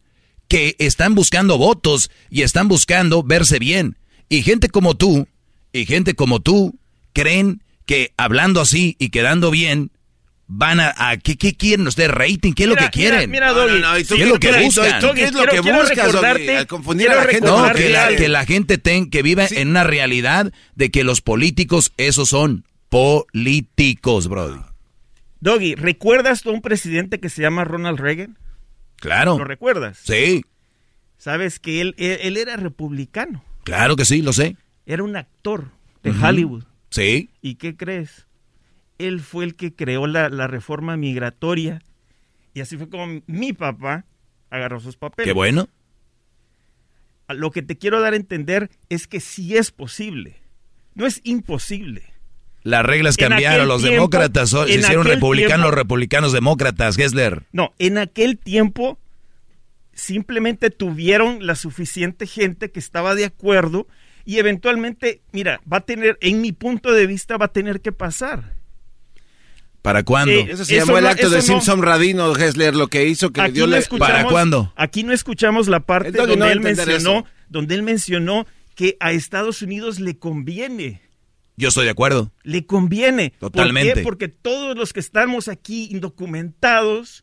que 0.48 0.74
están 0.78 1.14
buscando 1.14 1.58
votos 1.58 2.10
y 2.30 2.42
están 2.42 2.68
buscando 2.68 3.22
verse 3.22 3.58
bien. 3.58 3.96
Y 4.28 4.42
gente 4.42 4.68
como 4.68 4.96
tú, 4.96 5.28
y 5.72 5.86
gente 5.86 6.14
como 6.14 6.40
tú, 6.40 6.74
creen 7.12 7.62
que 7.86 8.12
hablando 8.16 8.60
así 8.60 8.96
y 8.98 9.10
quedando 9.10 9.50
bien, 9.50 9.90
van 10.46 10.80
a... 10.80 10.92
a- 10.96 11.16
¿qué, 11.18 11.36
qué 11.36 11.54
quieren 11.54 11.86
ustedes? 11.86 12.10
¿Rating? 12.10 12.52
¿Qué 12.52 12.64
es 12.64 12.68
lo 12.68 12.74
Mira, 12.74 12.90
que 12.90 12.98
quieren? 12.98 13.30
Mira, 13.30 13.52
mira, 13.54 13.78
No, 13.78 13.94
¿Qué 13.94 14.00
es 14.22 14.28
lo 14.28 14.40
que 14.40 14.52
buscan? 14.62 15.00
¿Qué 15.14 15.24
es 15.24 15.32
lo 15.32 15.44
Quiero- 15.46 15.52
que 15.52 15.60
buscas, 15.72 16.12
Doggy? 16.12 16.18
recordarte- 16.18 16.56
Al 16.56 16.66
confundir 16.66 17.08
a 17.08 17.12
quiero 17.12 17.26
la 17.26 17.32
gente. 17.32 17.46
No, 17.46 17.72
que 17.72 17.88
la, 17.90 18.06
algo. 18.06 18.18
que 18.18 18.28
la 18.28 18.44
gente 18.46 18.78
ten, 18.78 19.08
que 19.10 19.22
vive 19.22 19.48
Sí. 19.48 19.56
en 19.58 19.68
una 19.68 19.84
realidad 19.84 20.52
de 20.74 20.90
que 20.90 21.04
los 21.04 21.20
políticos, 21.20 21.92
esos 21.96 22.28
son 22.30 22.64
políticos, 22.94 24.28
Brody. 24.28 24.60
Doggy, 25.40 25.74
¿recuerdas 25.74 26.42
tú 26.42 26.50
a 26.50 26.52
un 26.52 26.62
presidente 26.62 27.18
que 27.18 27.28
se 27.28 27.42
llama 27.42 27.64
Ronald 27.64 27.98
Reagan? 27.98 28.38
Claro. 28.96 29.36
¿Lo 29.36 29.42
recuerdas? 29.44 29.98
Sí, 29.98 30.44
Sabes 31.18 31.58
que 31.58 31.80
él, 31.80 31.96
él, 31.98 32.18
él 32.22 32.36
era 32.36 32.56
republicano. 32.56 33.42
claro 33.64 33.96
que 33.96 34.04
sí, 34.04 34.22
lo 34.22 34.32
sé. 34.32 34.56
Era 34.86 35.02
un 35.02 35.16
actor 35.16 35.72
de. 36.04 36.10
Hollywood. 36.10 36.62
Sí. 36.90 37.30
¿Y 37.42 37.56
qué 37.56 37.76
crees? 37.76 38.28
Él 38.98 39.20
fue 39.20 39.44
el 39.44 39.56
que 39.56 39.74
creó 39.74 40.06
la, 40.06 40.28
la 40.28 40.46
reforma 40.46 40.96
migratoria. 40.96 41.82
Y 42.52 42.60
así 42.60 42.76
fue 42.76 42.88
como 42.88 43.22
mi 43.26 43.52
papá 43.52 44.04
agarró 44.50 44.78
sus 44.78 44.96
papeles. 44.96 45.26
Qué 45.26 45.32
bueno. 45.32 45.68
lo 47.28 47.50
que 47.50 47.62
te 47.62 47.76
quiero 47.76 48.00
dar 48.00 48.12
a 48.12 48.16
entender 48.16 48.70
es 48.88 49.08
que 49.08 49.18
sí 49.18 49.56
es 49.56 49.72
posible. 49.72 50.36
No 50.94 51.06
es 51.06 51.20
imposible. 51.24 52.13
Las 52.64 52.84
reglas 52.84 53.18
cambiaron, 53.18 53.68
los 53.68 53.82
demócratas 53.82 54.50
se 54.50 54.74
hicieron 54.74 55.04
republicanos, 55.04 55.66
los 55.66 55.74
republicanos 55.74 56.32
demócratas, 56.32 56.96
Gessler. 56.96 57.42
No, 57.52 57.74
en 57.78 57.98
aquel 57.98 58.38
tiempo 58.38 58.98
simplemente 59.92 60.70
tuvieron 60.70 61.46
la 61.46 61.54
suficiente 61.54 62.26
gente 62.26 62.70
que 62.70 62.80
estaba 62.80 63.14
de 63.14 63.26
acuerdo 63.26 63.86
y 64.24 64.38
eventualmente, 64.38 65.20
mira, 65.32 65.60
va 65.70 65.78
a 65.78 65.80
tener, 65.82 66.16
en 66.22 66.40
mi 66.40 66.52
punto 66.52 66.92
de 66.92 67.06
vista, 67.06 67.36
va 67.36 67.46
a 67.46 67.52
tener 67.52 67.82
que 67.82 67.92
pasar. 67.92 68.54
¿Para 69.82 70.02
cuándo? 70.02 70.32
Eh, 70.32 70.46
eso 70.48 70.64
se 70.64 70.76
llamó 70.76 70.96
el 70.96 71.06
acto 71.06 71.28
de 71.28 71.42
Simpson 71.42 71.82
Radino, 71.82 72.34
Hessler, 72.34 72.74
lo 72.74 72.88
que 72.88 73.06
hizo 73.06 73.30
que 73.30 73.42
le 73.42 73.52
dio 73.52 73.66
no 73.66 73.76
la... 73.76 73.82
¿Para 73.98 74.24
cuándo? 74.24 74.72
Aquí 74.76 75.02
no 75.02 75.12
escuchamos 75.12 75.68
la 75.68 75.80
parte 75.80 76.12
donde 76.12 76.50
él 76.50 76.60
mencionó, 76.60 77.18
eso. 77.18 77.26
donde 77.50 77.74
él 77.74 77.82
mencionó 77.82 78.46
que 78.74 78.96
a 79.00 79.12
Estados 79.12 79.60
Unidos 79.60 80.00
le 80.00 80.18
conviene. 80.18 81.02
Yo 81.56 81.68
estoy 81.68 81.84
de 81.84 81.90
acuerdo. 81.90 82.32
Le 82.42 82.66
conviene. 82.66 83.30
Totalmente. 83.38 83.90
¿Por 83.90 83.96
qué? 83.98 84.02
Porque 84.02 84.28
todos 84.28 84.76
los 84.76 84.92
que 84.92 85.00
estamos 85.00 85.48
aquí 85.48 85.88
indocumentados 85.90 87.22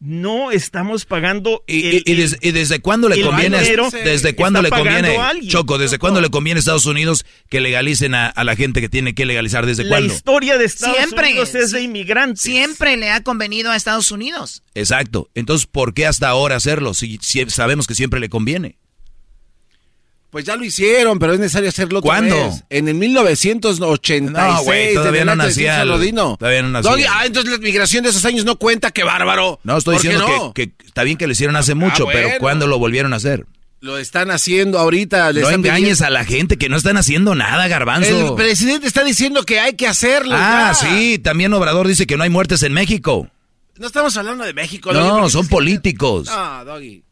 no 0.00 0.50
estamos 0.50 1.06
pagando. 1.06 1.64
¿Y, 1.66 1.86
el- 1.86 1.94
y- 2.04 2.12
y 2.12 2.14
des- 2.14 2.36
y 2.42 2.50
desde 2.50 2.80
cuándo 2.80 3.08
le 3.08 3.22
conviene? 3.22 3.58
dinero 3.60 3.88
¿Desde 3.90 4.34
cuándo 4.34 4.60
le 4.60 4.68
conviene? 4.68 5.16
Choco, 5.48 5.78
¿desde 5.78 5.98
cuándo 5.98 6.20
le 6.20 6.28
conviene 6.28 6.58
a 6.58 6.60
Estados 6.60 6.84
Unidos 6.84 7.24
que 7.48 7.60
legalicen 7.60 8.14
a, 8.14 8.26
a 8.26 8.44
la 8.44 8.54
gente 8.54 8.82
que 8.82 8.90
tiene 8.90 9.14
que 9.14 9.24
legalizar? 9.24 9.64
¿Desde 9.64 9.84
La 9.84 9.88
cuándo? 9.90 10.12
historia 10.12 10.58
de 10.58 10.66
Estados 10.66 10.96
Siempre, 10.98 11.28
Unidos 11.30 11.54
es 11.54 11.70
de 11.70 11.80
inmigrantes. 11.80 12.42
Siempre 12.42 12.98
le 12.98 13.10
ha 13.12 13.22
convenido 13.22 13.70
a 13.70 13.76
Estados 13.76 14.10
Unidos. 14.10 14.62
Exacto. 14.74 15.30
Entonces, 15.34 15.66
¿por 15.66 15.94
qué 15.94 16.06
hasta 16.06 16.28
ahora 16.28 16.56
hacerlo? 16.56 16.92
Si, 16.92 17.18
si 17.22 17.48
sabemos 17.48 17.86
que 17.86 17.94
siempre 17.94 18.20
le 18.20 18.28
conviene. 18.28 18.76
Pues 20.34 20.44
ya 20.44 20.56
lo 20.56 20.64
hicieron, 20.64 21.20
pero 21.20 21.32
es 21.32 21.38
necesario 21.38 21.68
hacerlo 21.68 22.00
otra 22.00 22.08
¿Cuándo? 22.08 22.34
vez. 22.34 22.64
En 22.68 22.88
el 22.88 22.94
1986. 22.96 24.32
No, 24.32 24.62
güey, 24.64 24.92
todavía 24.92 25.20
el 25.20 25.26
no 25.28 25.36
nacía 25.36 25.82
el- 25.82 25.88
todavía 25.88 26.62
no 26.62 26.70
nacía. 26.70 26.90
Doggy, 26.90 27.04
ah, 27.08 27.22
entonces 27.24 27.52
la 27.52 27.58
migración 27.58 28.02
de 28.02 28.10
esos 28.10 28.24
años 28.24 28.44
no 28.44 28.56
cuenta, 28.56 28.90
qué 28.90 29.04
bárbaro. 29.04 29.60
No, 29.62 29.76
estoy 29.78 29.94
¿Por 29.94 30.02
qué 30.02 30.08
diciendo 30.08 30.36
no? 30.36 30.52
que, 30.52 30.72
que 30.72 30.86
está 30.86 31.04
bien 31.04 31.18
que 31.18 31.28
lo 31.28 31.32
hicieron 31.34 31.54
hace 31.54 31.76
mucho, 31.76 32.06
pero 32.06 32.22
bueno. 32.26 32.40
¿cuándo 32.40 32.66
lo 32.66 32.80
volvieron 32.80 33.12
a 33.12 33.16
hacer? 33.16 33.46
Lo 33.78 33.96
están 33.96 34.32
haciendo 34.32 34.80
ahorita. 34.80 35.30
le 35.30 35.42
No 35.42 35.50
engañes 35.50 35.98
pidiendo- 35.98 36.06
a 36.06 36.10
la 36.10 36.24
gente 36.24 36.56
que 36.58 36.68
no 36.68 36.76
están 36.78 36.96
haciendo 36.96 37.36
nada, 37.36 37.62
El 37.66 37.70
garbanzo. 37.70 38.34
presidente 38.34 38.88
está 38.88 39.04
diciendo 39.04 39.44
que 39.44 39.60
hay 39.60 39.74
que 39.74 39.86
hacerlo. 39.86 40.34
Ah, 40.36 40.72
ya. 40.72 40.88
sí, 40.88 41.20
también 41.20 41.52
Obrador 41.52 41.86
dice 41.86 42.08
que 42.08 42.16
no 42.16 42.24
hay 42.24 42.30
muertes 42.30 42.64
en 42.64 42.72
México. 42.72 43.28
No 43.78 43.86
estamos 43.86 44.16
hablando 44.16 44.42
de 44.42 44.52
México. 44.52 44.92
Doggy, 44.92 45.06
No, 45.06 45.14
porque 45.16 45.30
son 45.30 45.46
políticos. 45.46 46.26
No, 46.26 46.64
Doggy. 46.64 47.03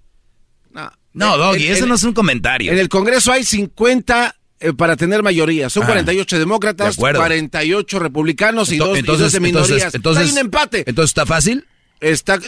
No, 1.15 1.37
No, 1.37 1.39
Doggy, 1.39 1.67
eso 1.69 1.85
en- 1.85 1.89
no 1.91 1.95
es 1.97 2.03
un 2.05 2.13
comentario. 2.13 2.73
En 2.73 2.79
el 2.79 2.89
Congreso 2.89 3.33
hay 3.33 3.45
50 3.45 4.37
eh, 4.61 4.73
para 4.73 4.97
tener 4.97 5.23
mayoría. 5.23 5.69
Son 5.71 5.83
Ah, 5.83 5.87
48 5.87 6.39
demócratas, 6.39 6.95
de 6.97 7.01
acuerdo. 7.01 7.19
48 7.21 7.99
republicanos 7.99 8.71
y 8.73 8.77
dos, 8.79 8.97
y 8.99 9.41
minorías. 9.41 9.95
entonces, 9.95 10.25
hay 10.25 10.31
un 10.31 10.39
empate. 10.39 10.85
Entonces, 10.87 11.11
¿está 11.11 11.27
fácil? 11.27 11.67
Está, 12.01 12.39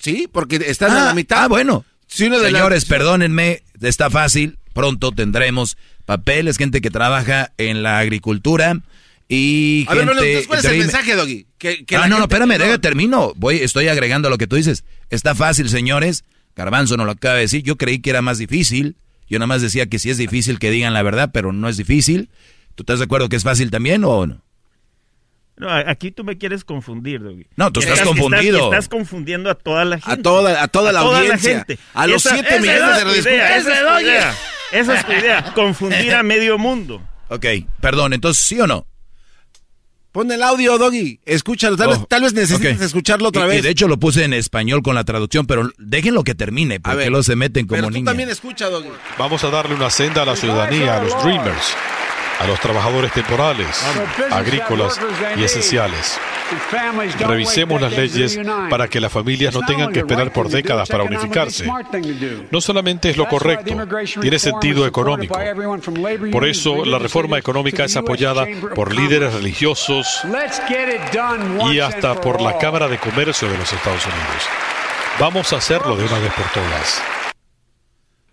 sí, 0.00 0.28
porque 0.30 0.56
están 0.66 0.90
a 0.92 1.02
Ah, 1.02 1.04
la 1.06 1.14
mitad. 1.14 1.44
Ah, 1.44 1.48
bueno. 1.48 1.84
De 2.18 2.28
la- 2.30 2.38
Señores, 2.40 2.84
perdónenme, 2.84 3.62
está 3.80 4.10
fácil. 4.10 4.58
Pronto 4.72 5.10
tendremos 5.12 5.76
papeles, 6.04 6.56
gente 6.58 6.80
que 6.80 6.90
trabaja 6.90 7.52
en 7.58 7.82
la 7.82 7.98
agricultura 7.98 8.80
y 9.28 9.84
A 9.88 9.94
ver, 9.94 10.04
gente... 10.04 10.04
bueno, 10.04 10.12
entonces, 10.12 10.46
¿cuál 10.46 10.58
es 10.60 10.64
el 10.66 10.78
mensaje, 10.78 11.14
Doggy? 11.16 11.46
Que, 11.58 11.84
que 11.84 11.96
ah, 11.96 12.06
no, 12.06 12.18
no, 12.18 12.24
espérame, 12.24 12.58
deja, 12.58 12.78
termino. 12.78 13.32
Voy, 13.36 13.56
estoy 13.56 13.88
agregando 13.88 14.28
a 14.28 14.30
lo 14.30 14.38
que 14.38 14.46
tú 14.46 14.56
dices. 14.56 14.84
Está 15.10 15.34
fácil, 15.34 15.68
señores. 15.68 16.24
Garbanzo 16.56 16.96
no 16.96 17.04
lo 17.04 17.12
acaba 17.12 17.34
de 17.36 17.42
decir. 17.42 17.62
Yo 17.62 17.76
creí 17.76 18.00
que 18.00 18.10
era 18.10 18.22
más 18.22 18.38
difícil. 18.38 18.96
Yo 19.28 19.38
nada 19.38 19.46
más 19.46 19.62
decía 19.62 19.86
que 19.86 19.98
sí 19.98 20.10
es 20.10 20.16
difícil 20.18 20.58
que 20.58 20.70
digan 20.70 20.94
la 20.94 21.02
verdad, 21.02 21.30
pero 21.32 21.52
no 21.52 21.68
es 21.68 21.76
difícil. 21.76 22.30
¿Tú 22.74 22.82
estás 22.82 22.98
de 22.98 23.04
acuerdo 23.04 23.28
que 23.28 23.36
es 23.36 23.42
fácil 23.42 23.70
también 23.70 24.04
o 24.04 24.26
no? 24.26 24.42
No, 25.58 25.68
a- 25.70 25.88
aquí 25.90 26.10
tú 26.10 26.22
me 26.22 26.36
quieres 26.36 26.64
confundir, 26.64 27.22
Doggy. 27.22 27.46
No, 27.56 27.72
tú 27.72 27.80
estás 27.80 28.02
confundido. 28.02 28.64
Estás, 28.66 28.88
confundiendo 28.88 29.50
a 29.50 29.54
toda 29.54 29.84
la 29.84 29.98
gente. 29.98 30.22
toda- 30.22 30.62
a 30.62 30.68
toda 30.68 30.92
la 30.92 31.00
audiencia. 31.00 31.56
gente. 31.58 31.78
A 31.94 32.06
los 32.06 32.22
siete 32.22 32.46
esa 32.48 32.60
millones 32.60 32.80
es 32.80 32.96
de 32.96 33.04
radioescuchas. 33.04 33.50
Esa 33.56 33.72
es 33.72 33.86
tu 33.96 34.00
idea. 34.02 34.34
Esa 34.72 34.94
es 34.98 35.06
tu 35.06 35.12
idea. 35.12 35.52
Confundir 35.54 36.14
a 36.14 36.22
medio 36.22 36.58
mundo. 36.58 37.02
Ok, 37.28 37.46
perdón, 37.80 38.12
entonces 38.12 38.44
sí 38.44 38.60
o 38.60 38.66
no. 38.66 38.86
Pon 40.16 40.32
el 40.32 40.42
audio, 40.42 40.78
Doggy. 40.78 41.20
Escúchalo. 41.26 41.76
Tal, 41.76 41.88
Oh, 41.88 41.90
vez, 41.90 42.08
tal 42.08 42.22
vez 42.22 42.32
necesites 42.32 42.80
escucharlo 42.80 43.28
otra 43.28 43.44
vez. 43.44 43.58
Y 43.58 43.60
de 43.60 43.68
hecho 43.68 43.86
lo 43.86 43.98
puse 43.98 44.24
en 44.24 44.32
español 44.32 44.80
con 44.82 44.94
la 44.94 45.04
traducción, 45.04 45.46
pero 45.46 45.70
déjenlo 45.76 46.24
que 46.24 46.34
termine, 46.34 46.80
porque 46.80 46.96
ver, 46.96 47.08
luego 47.10 47.22
se 47.22 47.36
meten 47.36 47.66
como 47.66 47.82
Pero 47.82 47.92
tú 47.92 48.02
también 48.02 48.30
escucha, 48.30 48.70
Doggy. 48.70 48.88
Vamos 49.18 49.44
a 49.44 49.50
darle 49.50 49.74
una 49.74 49.90
senda 49.90 50.22
a 50.22 50.24
la 50.24 50.34
ciudadanía, 50.34 50.96
a 50.96 51.04
los 51.04 51.22
dreamers, 51.22 51.76
a 52.38 52.46
los 52.46 52.60
trabajadores 52.60 53.12
temporales, 53.12 53.82
agrícolas 54.30 55.00
y 55.36 55.44
esenciales. 55.44 56.18
Revisemos 57.18 57.80
las 57.80 57.92
leyes 57.92 58.38
para 58.70 58.88
que 58.88 59.00
las 59.00 59.12
familias 59.12 59.54
no 59.54 59.60
tengan 59.66 59.92
que 59.92 60.00
esperar 60.00 60.32
por 60.32 60.48
décadas 60.48 60.88
para 60.88 61.04
unificarse. 61.04 61.66
No 62.50 62.60
solamente 62.60 63.10
es 63.10 63.16
lo 63.16 63.26
correcto, 63.26 63.76
tiene 64.20 64.38
sentido 64.38 64.86
económico. 64.86 65.38
Por 66.30 66.46
eso 66.46 66.84
la 66.84 66.98
reforma 66.98 67.38
económica 67.38 67.84
es 67.84 67.96
apoyada 67.96 68.46
por 68.74 68.94
líderes 68.94 69.34
religiosos 69.34 70.22
y 71.70 71.80
hasta 71.80 72.20
por 72.20 72.40
la 72.40 72.58
Cámara 72.58 72.88
de 72.88 72.98
Comercio 72.98 73.48
de 73.48 73.58
los 73.58 73.72
Estados 73.72 74.04
Unidos. 74.04 74.48
Vamos 75.18 75.52
a 75.52 75.56
hacerlo 75.56 75.96
de 75.96 76.04
una 76.04 76.18
vez 76.18 76.32
por 76.34 76.46
todas. 76.50 77.15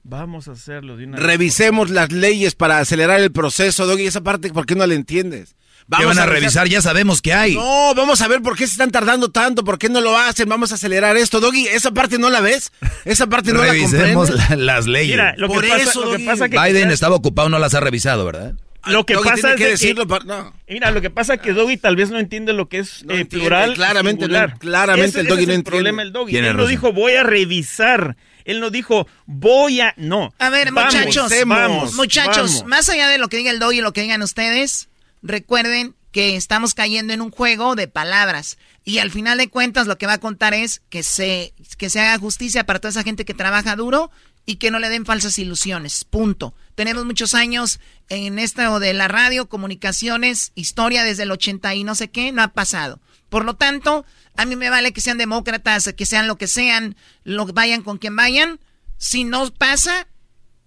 Vamos 0.05 0.49
a 0.49 0.51
hacerlo 0.51 0.97
de 0.97 1.05
una 1.05 1.17
Revisemos 1.17 1.89
las 1.89 2.11
leyes 2.11 2.55
para 2.55 2.80
acelerar 2.80 3.21
el 3.21 3.31
proceso, 3.31 3.85
Doggy. 3.85 4.05
Esa 4.05 4.21
parte, 4.21 4.49
¿por 4.51 4.65
qué 4.65 4.75
no 4.75 4.85
la 4.85 4.93
entiendes? 4.95 5.55
¿Qué 5.97 6.05
van 6.05 6.17
a 6.19 6.25
revisar? 6.25 6.67
Ya 6.67 6.81
sabemos 6.81 7.21
que 7.21 7.34
hay. 7.34 7.55
No, 7.55 7.93
vamos 7.95 8.21
a 8.21 8.27
ver 8.27 8.41
por 8.41 8.57
qué 8.57 8.65
se 8.67 8.73
están 8.73 8.91
tardando 8.91 9.31
tanto, 9.31 9.63
por 9.63 9.77
qué 9.77 9.89
no 9.89 10.01
lo 10.01 10.17
hacen, 10.17 10.47
vamos 10.49 10.71
a 10.71 10.75
acelerar 10.75 11.15
esto, 11.17 11.39
Doggy. 11.39 11.67
Esa 11.67 11.91
parte 11.91 12.17
no 12.19 12.30
la 12.30 12.41
ves, 12.41 12.71
esa 13.05 13.27
parte 13.27 13.53
no 13.53 13.61
Revisemos 13.61 14.30
la 14.30 14.35
comprendes. 14.38 14.49
la- 14.49 14.73
las 14.75 14.88
leyes. 14.88 15.11
Mira, 15.11 15.34
lo 15.38 15.47
que 15.47 15.53
Por 15.53 15.67
pasa- 15.69 15.81
eso, 15.84 15.99
lo 16.01 16.05
que 16.07 16.11
Doggy. 16.13 16.25
pasa 16.25 16.49
que 16.49 16.57
Biden 16.59 16.75
quizás- 16.84 16.93
estaba 16.93 17.15
ocupado, 17.15 17.49
no 17.49 17.59
las 17.59 17.73
ha 17.73 17.80
revisado, 17.80 18.25
¿verdad? 18.25 18.53
Lo 18.85 19.05
que 19.05 19.13
Doggy 19.13 19.30
pasa 19.30 19.35
tiene 19.41 19.51
es 19.51 19.57
que 19.57 19.63
de 19.65 19.71
decirlo, 19.71 20.05
no. 20.25 20.53
Mira, 20.67 20.91
lo 20.91 20.99
que 21.01 21.09
pasa 21.09 21.35
es 21.35 21.41
que 21.41 21.53
Doggy 21.53 21.77
tal 21.77 21.95
vez 21.95 22.11
no 22.11 22.19
entiende 22.19 22.51
lo 22.51 22.67
que 22.67 22.80
es 22.80 23.01
eh, 23.03 23.21
entiende, 23.21 23.25
plural. 23.39 23.73
claramente 23.75 24.27
no- 24.27 24.45
claramente 24.59 25.09
Ese- 25.09 25.19
el 25.21 25.27
Doggy 25.27 25.43
ese 25.43 25.47
no 25.47 25.51
es 25.51 25.55
el 25.55 25.59
entiende. 25.59 25.69
problema 25.71 26.03
del 26.03 26.11
Doggy. 26.13 26.35
Él 26.38 26.57
no 26.57 26.67
dijo 26.67 26.91
voy 26.91 27.13
a 27.13 27.23
revisar. 27.23 28.17
Él 28.45 28.60
no 28.60 28.70
dijo 28.70 29.07
voy 29.26 29.82
a. 29.82 29.94
No. 29.98 30.34
A 30.40 30.49
ver, 30.49 30.72
Vamos, 30.72 30.94
muchachos, 30.94 31.32
Vamos. 31.45 31.94
muchachos, 31.94 32.53
vamos. 32.53 32.65
más 32.65 32.90
allá 32.90 33.07
de 33.07 33.18
lo 33.18 33.30
que 33.30 33.38
diga 33.38 33.52
el 33.52 33.60
Doggy 33.60 33.80
y 33.80 33.82
lo 33.82 33.94
que 33.94 34.02
digan 34.02 34.22
ustedes, 34.22 34.90
recuerden 35.22 35.95
que 36.11 36.36
estamos 36.36 36.74
cayendo 36.76 37.11
en 37.11 37.22
un 37.22 37.32
juego 37.32 37.76
de 37.76 37.88
palabras. 37.88 38.57
Y 38.86 38.99
al 38.99 39.11
final 39.11 39.38
de 39.38 39.49
cuentas 39.49 39.88
lo 39.88 39.98
que 39.98 40.06
va 40.06 40.14
a 40.14 40.20
contar 40.20 40.53
es 40.53 40.82
que 40.90 41.02
se, 41.03 41.53
que 41.78 41.90
se 41.90 41.99
haga 41.99 42.20
justicia 42.20 42.65
para 42.65 42.80
toda 42.80 42.91
esa 42.91 43.03
gente 43.03 43.26
que 43.26 43.34
trabaja 43.34 43.76
duro 43.76 44.11
y 44.45 44.57
que 44.57 44.72
no 44.72 44.80
le 44.80 44.90
den 44.90 45.06
falsas 45.06 45.40
ilusiones. 45.40 46.03
Punto. 46.03 46.53
Tenemos 46.76 47.06
muchos 47.06 47.34
años 47.34 47.80
en 48.10 48.40
esto 48.40 48.80
de 48.80 48.94
la 48.94 49.07
radio, 49.07 49.48
comunicaciones, 49.48 50.52
historia 50.56 51.03
desde 51.03 51.24
el 51.24 51.32
80 51.32 51.74
y 51.76 51.84
no 51.84 51.95
sé 51.95 52.10
qué, 52.10 52.32
no 52.32 52.44
ha 52.44 52.49
pasado. 52.49 52.99
Por 53.34 53.45
lo 53.45 53.55
tanto, 53.55 54.05
a 54.38 54.45
mí 54.45 54.55
me 54.55 54.69
vale 54.69 54.93
que 54.93 55.01
sean 55.01 55.18
demócratas, 55.18 55.91
que 55.97 56.05
sean 56.05 56.27
lo 56.27 56.35
que 56.35 56.45
sean, 56.45 56.95
lo, 57.23 57.47
vayan 57.47 57.81
con 57.81 57.97
quien 57.97 58.15
vayan. 58.15 58.60
Si 58.97 59.23
no 59.23 59.51
pasa, 59.51 60.07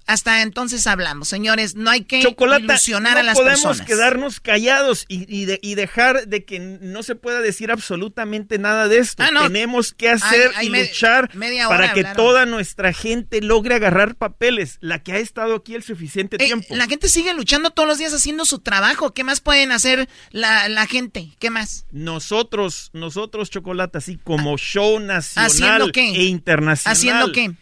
hasta 0.07 0.43
entonces 0.43 0.87
hablamos. 0.87 1.29
Señores, 1.29 1.75
no 1.75 1.91
hay 1.91 2.05
que 2.05 2.23
Chocolata, 2.23 2.63
ilusionar 2.65 3.15
no 3.15 3.19
a 3.21 3.23
las 3.25 3.35
podemos 3.37 3.61
personas. 3.63 3.87
quedarnos 3.87 4.41
callados 4.41 5.05
y, 5.09 5.27
y 5.35 5.47
de- 5.47 5.59
y 5.63 5.75
dejar 5.75 6.29
de 6.29 6.45
que 6.45 6.59
no 6.61 7.03
se 7.03 7.15
pueda 7.17 7.41
decir 7.41 7.71
absolutamente 7.73 8.59
nada 8.59 8.89
de 8.89 8.99
esto. 8.99 9.23
Ah, 9.23 9.31
no. 9.31 9.43
Tenemos 9.43 9.93
que 9.93 10.09
hacer 10.11 10.53
y 10.63 10.71
me- 10.71 10.85
luchar 10.85 11.31
para 11.69 11.93
que 11.93 12.05
toda 12.05 12.47
nuestra 12.47 12.93
gente 12.93 13.41
logre 13.41 13.75
agarrar 13.75 14.15
papeles, 14.15 14.79
la 14.81 15.03
que 15.03 15.13
ha 15.13 15.19
estado 15.19 15.55
aquí 15.57 15.75
el 15.75 15.83
suficiente 15.83 16.37
Ey, 16.41 16.47
tiempo. 16.47 16.75
la 16.77 16.87
gente 16.87 17.09
sigue 17.09 17.35
luchando 17.35 17.71
todos 17.71 17.89
los 17.89 17.99
días 17.99 18.15
haciendo 18.15 18.45
su 18.45 18.61
trabajo. 18.61 19.13
¿Qué 19.13 19.25
más 19.25 19.41
pueden 19.41 19.73
hacer 19.73 20.09
la, 20.31 20.69
la 20.69 20.87
gente? 20.87 21.31
¿Qué 21.39 21.51
más? 21.51 21.85
Nosotros, 21.91 22.91
nosotros, 22.93 23.51
Chocolate, 23.51 23.99
así 23.99 24.19
como 24.23 24.57
show 24.57 25.01
nacional 25.01 25.51
¿Haciendo 25.51 25.93
qué? 25.93 26.09
e 26.11 26.25
internacional. 26.25 26.93
¿Haciendo 26.97 27.33
qué? 27.33 27.53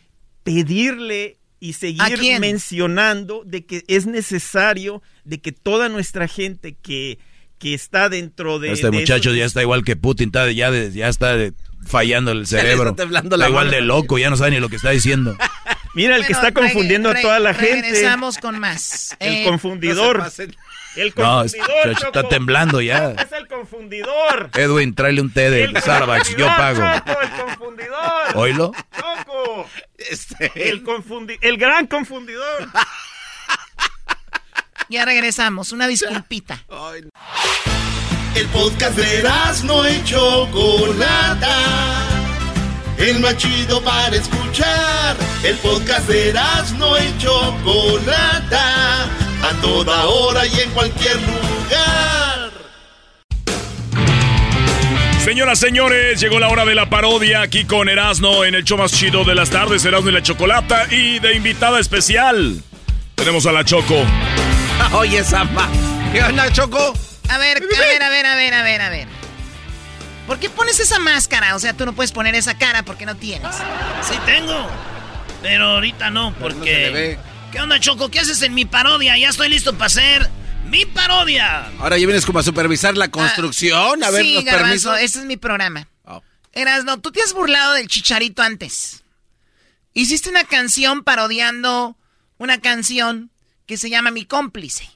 Pedirle 0.43 1.39
y 1.69 1.97
¿A 2.01 2.09
seguir 2.09 2.41
mencionando 2.41 3.43
de 3.47 3.65
que 3.65 3.85
es 3.89 4.07
necesario 4.07 5.03
de 5.25 5.41
que 5.41 5.53
toda 5.53 5.89
nuestra 5.89 6.29
gente 6.29 6.75
que, 6.83 7.19
que 7.59 7.75
está 7.75 8.09
dentro 8.09 8.59
de... 8.59 8.73
Este 8.73 8.87
de 8.91 8.93
muchacho 8.93 9.31
esos- 9.31 9.39
ya 9.39 9.45
está 9.45 9.63
igual 9.63 9.85
que 9.85 9.97
Putin, 9.97 10.29
está, 10.29 10.51
ya, 10.53 10.71
de- 10.71 10.93
ya 10.93 11.09
está 11.09 11.37
de- 11.37 11.53
fallando 11.87 12.33
el 12.33 12.47
cerebro. 12.49 12.91
está 12.91 13.05
igual 13.05 13.53
mano. 13.53 13.71
de 13.71 13.81
loco, 13.81 14.19
ya 14.19 14.31
no 14.31 14.37
sabe 14.37 14.51
ni 14.53 14.61
lo 14.61 14.69
que 14.69 14.77
está 14.77 14.91
diciendo. 14.91 15.37
Mira, 15.95 16.17
el 16.17 16.27
que 16.27 16.33
está 16.33 16.53
confundiendo 16.53 17.09
a 17.11 17.15
toda 17.21 17.39
la 17.39 17.55
gente. 17.55 17.83
Regresamos 17.91 18.39
con 18.39 18.59
más. 18.59 19.17
El 19.21 19.33
Eh, 19.33 19.45
confundidor. 19.45 20.19
no. 20.19 20.25
El 20.97 21.13
No, 21.17 21.25
confundidor. 21.43 21.87
muchacho 21.87 22.07
está 22.07 22.29
temblando 22.29 22.81
ya. 22.81 23.11
Es 23.19 23.33
el 23.33 23.47
confundidor. 23.49 24.51
Edwin, 24.55 24.95
tráele 24.95 25.21
un 25.21 25.33
té 25.33 25.51
de 25.51 25.65
El 25.65 25.77
Starbucks, 25.81 26.37
yo 26.37 26.47
pago. 26.47 26.81
Choco, 26.81 27.21
el 27.21 27.31
confundidor. 27.31 28.37
¿Oílo? 28.37 28.73
Choco. 28.97 29.69
Este, 29.99 30.71
el, 30.71 30.85
el 31.41 31.57
gran 31.59 31.87
confundidor. 31.87 32.69
ya 34.89 35.05
regresamos, 35.05 35.73
una 35.73 35.87
disculpita. 35.87 36.63
El 38.35 38.47
podcast 38.49 38.97
de 38.97 39.23
no 39.65 39.85
hecho 39.85 40.49
Chocolata. 40.51 41.57
El 42.99 43.21
más 43.21 43.37
chido 43.37 43.83
para 43.83 44.15
escuchar. 44.17 45.17
El 45.43 45.57
podcast 45.59 46.09
de 46.09 46.33
no 46.79 46.97
hecho 46.97 47.57
Chocolata. 47.65 49.09
A 49.45 49.53
toda 49.61 50.07
hora 50.07 50.47
y 50.47 50.59
en 50.59 50.71
cualquier 50.71 51.17
lugar. 51.17 52.51
Señoras, 55.23 55.59
señores, 55.59 56.19
llegó 56.19 56.41
la 56.41 56.49
hora 56.49 56.65
de 56.65 56.75
la 56.75 56.89
parodia 56.89 57.43
aquí 57.43 57.67
con 57.67 57.91
Erasno 57.91 58.45
en 58.45 58.55
el 58.55 58.65
show 58.65 58.79
más 58.79 58.93
chido 58.93 59.23
de 59.23 59.35
las 59.35 59.51
tardes, 59.51 59.85
Erasno 59.85 60.09
y 60.09 60.15
la 60.15 60.23
Chocolata. 60.23 60.87
Y 60.91 61.19
de 61.19 61.35
invitada 61.35 61.79
especial, 61.79 62.63
tenemos 63.17 63.45
a 63.45 63.53
la 63.53 63.67
Choco. 63.67 64.03
Oye, 64.95 65.23
Zamba. 65.23 65.69
¿Qué 66.11 66.23
onda, 66.23 66.51
Choco? 66.51 66.95
A 67.29 67.37
ver, 67.37 67.59
a 67.59 67.61
ver, 67.61 68.03
a 68.03 68.09
ver, 68.09 68.27
a 68.27 68.37
ver, 68.37 68.55
a 68.55 68.63
ver, 68.63 68.81
a 68.81 68.89
ver. 68.89 69.09
¿Por 70.27 70.39
qué 70.39 70.49
pones 70.49 70.81
esa 70.81 70.99
máscara? 71.01 71.55
O 71.55 71.59
sea, 71.59 71.75
tú 71.75 71.85
no 71.85 71.93
puedes 71.93 72.13
poner 72.13 72.35
esa 72.35 72.57
cara 72.57 72.83
porque 72.83 73.05
no 73.05 73.15
tienes. 73.15 73.55
Sí 74.01 74.15
tengo. 74.25 74.67
Pero 75.43 75.73
ahorita 75.73 76.11
no, 76.11 76.33
porque... 76.41 77.19
¿Qué 77.55 77.61
onda, 77.61 77.79
Choco? 77.79 78.11
¿Qué 78.11 78.19
haces 78.19 78.43
en 78.43 78.53
mi 78.53 78.65
parodia? 78.65 79.17
Ya 79.17 79.29
estoy 79.29 79.49
listo 79.49 79.75
para 79.75 79.87
hacer 79.87 80.29
mi 80.67 80.87
parodia. 80.87 81.69
Ahora 81.79 81.97
ya 81.97 82.05
vienes 82.05 82.27
como 82.27 82.41
a 82.41 82.43
supervisar 82.43 82.97
la 82.97 83.13
construcción, 83.13 84.03
a 84.03 84.11
ver 84.11 84.25
sí, 84.25 84.35
los 84.35 84.43
permisos. 84.43 84.99
ese 84.99 85.21
es 85.21 85.25
mi 85.25 85.37
programa. 85.37 85.87
Oh. 86.05 86.21
Erasno, 86.51 87.01
tú 87.01 87.13
te 87.13 87.23
has 87.23 87.33
burlado 87.33 87.75
del 87.75 87.87
chicharito 87.87 88.43
antes. 88.43 89.05
Hiciste 89.93 90.31
una 90.31 90.43
canción 90.43 91.05
parodiando 91.05 91.97
una 92.39 92.61
canción 92.61 93.31
que 93.67 93.77
se 93.77 93.89
llama 93.89 94.11
Mi 94.11 94.25
cómplice. 94.25 94.91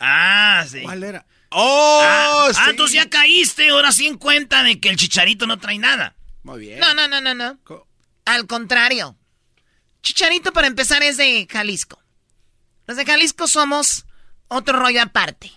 Ah, 0.00 0.64
sí. 0.66 0.80
¿Cuál 0.84 1.04
era? 1.04 1.26
¡Oh! 1.50 2.00
Ah, 2.02 2.48
ah 2.56 2.70
entonces 2.70 2.94
ya 2.94 3.10
caíste 3.10 3.68
ahora 3.68 3.92
sí 3.92 4.06
en 4.06 4.16
cuenta 4.16 4.62
de 4.62 4.80
que 4.80 4.88
el 4.88 4.96
chicharito 4.96 5.46
no 5.46 5.58
trae 5.58 5.76
nada. 5.76 6.16
Muy 6.42 6.60
bien. 6.60 6.78
No, 6.78 6.94
no, 6.94 7.06
no, 7.06 7.20
no, 7.20 7.34
no. 7.34 7.58
Al 8.24 8.46
contrario. 8.46 9.14
Chicharito, 10.02 10.52
para 10.52 10.66
empezar, 10.66 11.02
es 11.02 11.16
de 11.16 11.46
Jalisco. 11.50 12.00
Los 12.86 12.96
de 12.96 13.04
Jalisco 13.04 13.46
somos 13.46 14.04
otro 14.48 14.78
rollo 14.78 15.02
aparte. 15.02 15.52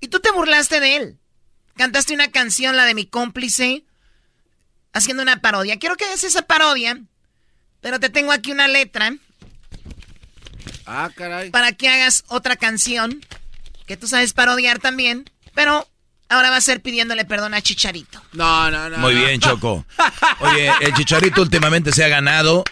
Y 0.00 0.08
tú 0.08 0.20
te 0.20 0.30
burlaste 0.30 0.80
de 0.80 0.96
él. 0.96 1.18
Cantaste 1.76 2.14
una 2.14 2.30
canción, 2.30 2.76
la 2.76 2.84
de 2.84 2.94
mi 2.94 3.06
cómplice, 3.06 3.84
haciendo 4.92 5.22
una 5.22 5.40
parodia. 5.40 5.78
Quiero 5.78 5.96
que 5.96 6.04
hagas 6.04 6.24
esa 6.24 6.42
parodia, 6.42 7.00
pero 7.80 8.00
te 8.00 8.08
tengo 8.08 8.32
aquí 8.32 8.52
una 8.52 8.68
letra. 8.68 9.14
Ah, 10.86 11.10
caray. 11.14 11.50
Para 11.50 11.72
que 11.72 11.88
hagas 11.88 12.24
otra 12.28 12.56
canción 12.56 13.24
que 13.86 13.96
tú 13.96 14.06
sabes 14.08 14.32
parodiar 14.32 14.78
también, 14.78 15.28
pero 15.54 15.88
ahora 16.30 16.50
va 16.50 16.56
a 16.56 16.60
ser 16.60 16.80
pidiéndole 16.80 17.24
perdón 17.24 17.54
a 17.54 17.60
Chicharito. 17.60 18.22
No, 18.32 18.70
no, 18.70 18.88
no. 18.88 18.98
Muy 18.98 19.14
bien, 19.14 19.40
Choco. 19.40 19.84
Oye, 20.40 20.72
el 20.80 20.94
Chicharito 20.94 21.42
últimamente 21.42 21.92
se 21.92 22.04
ha 22.04 22.08
ganado 22.08 22.64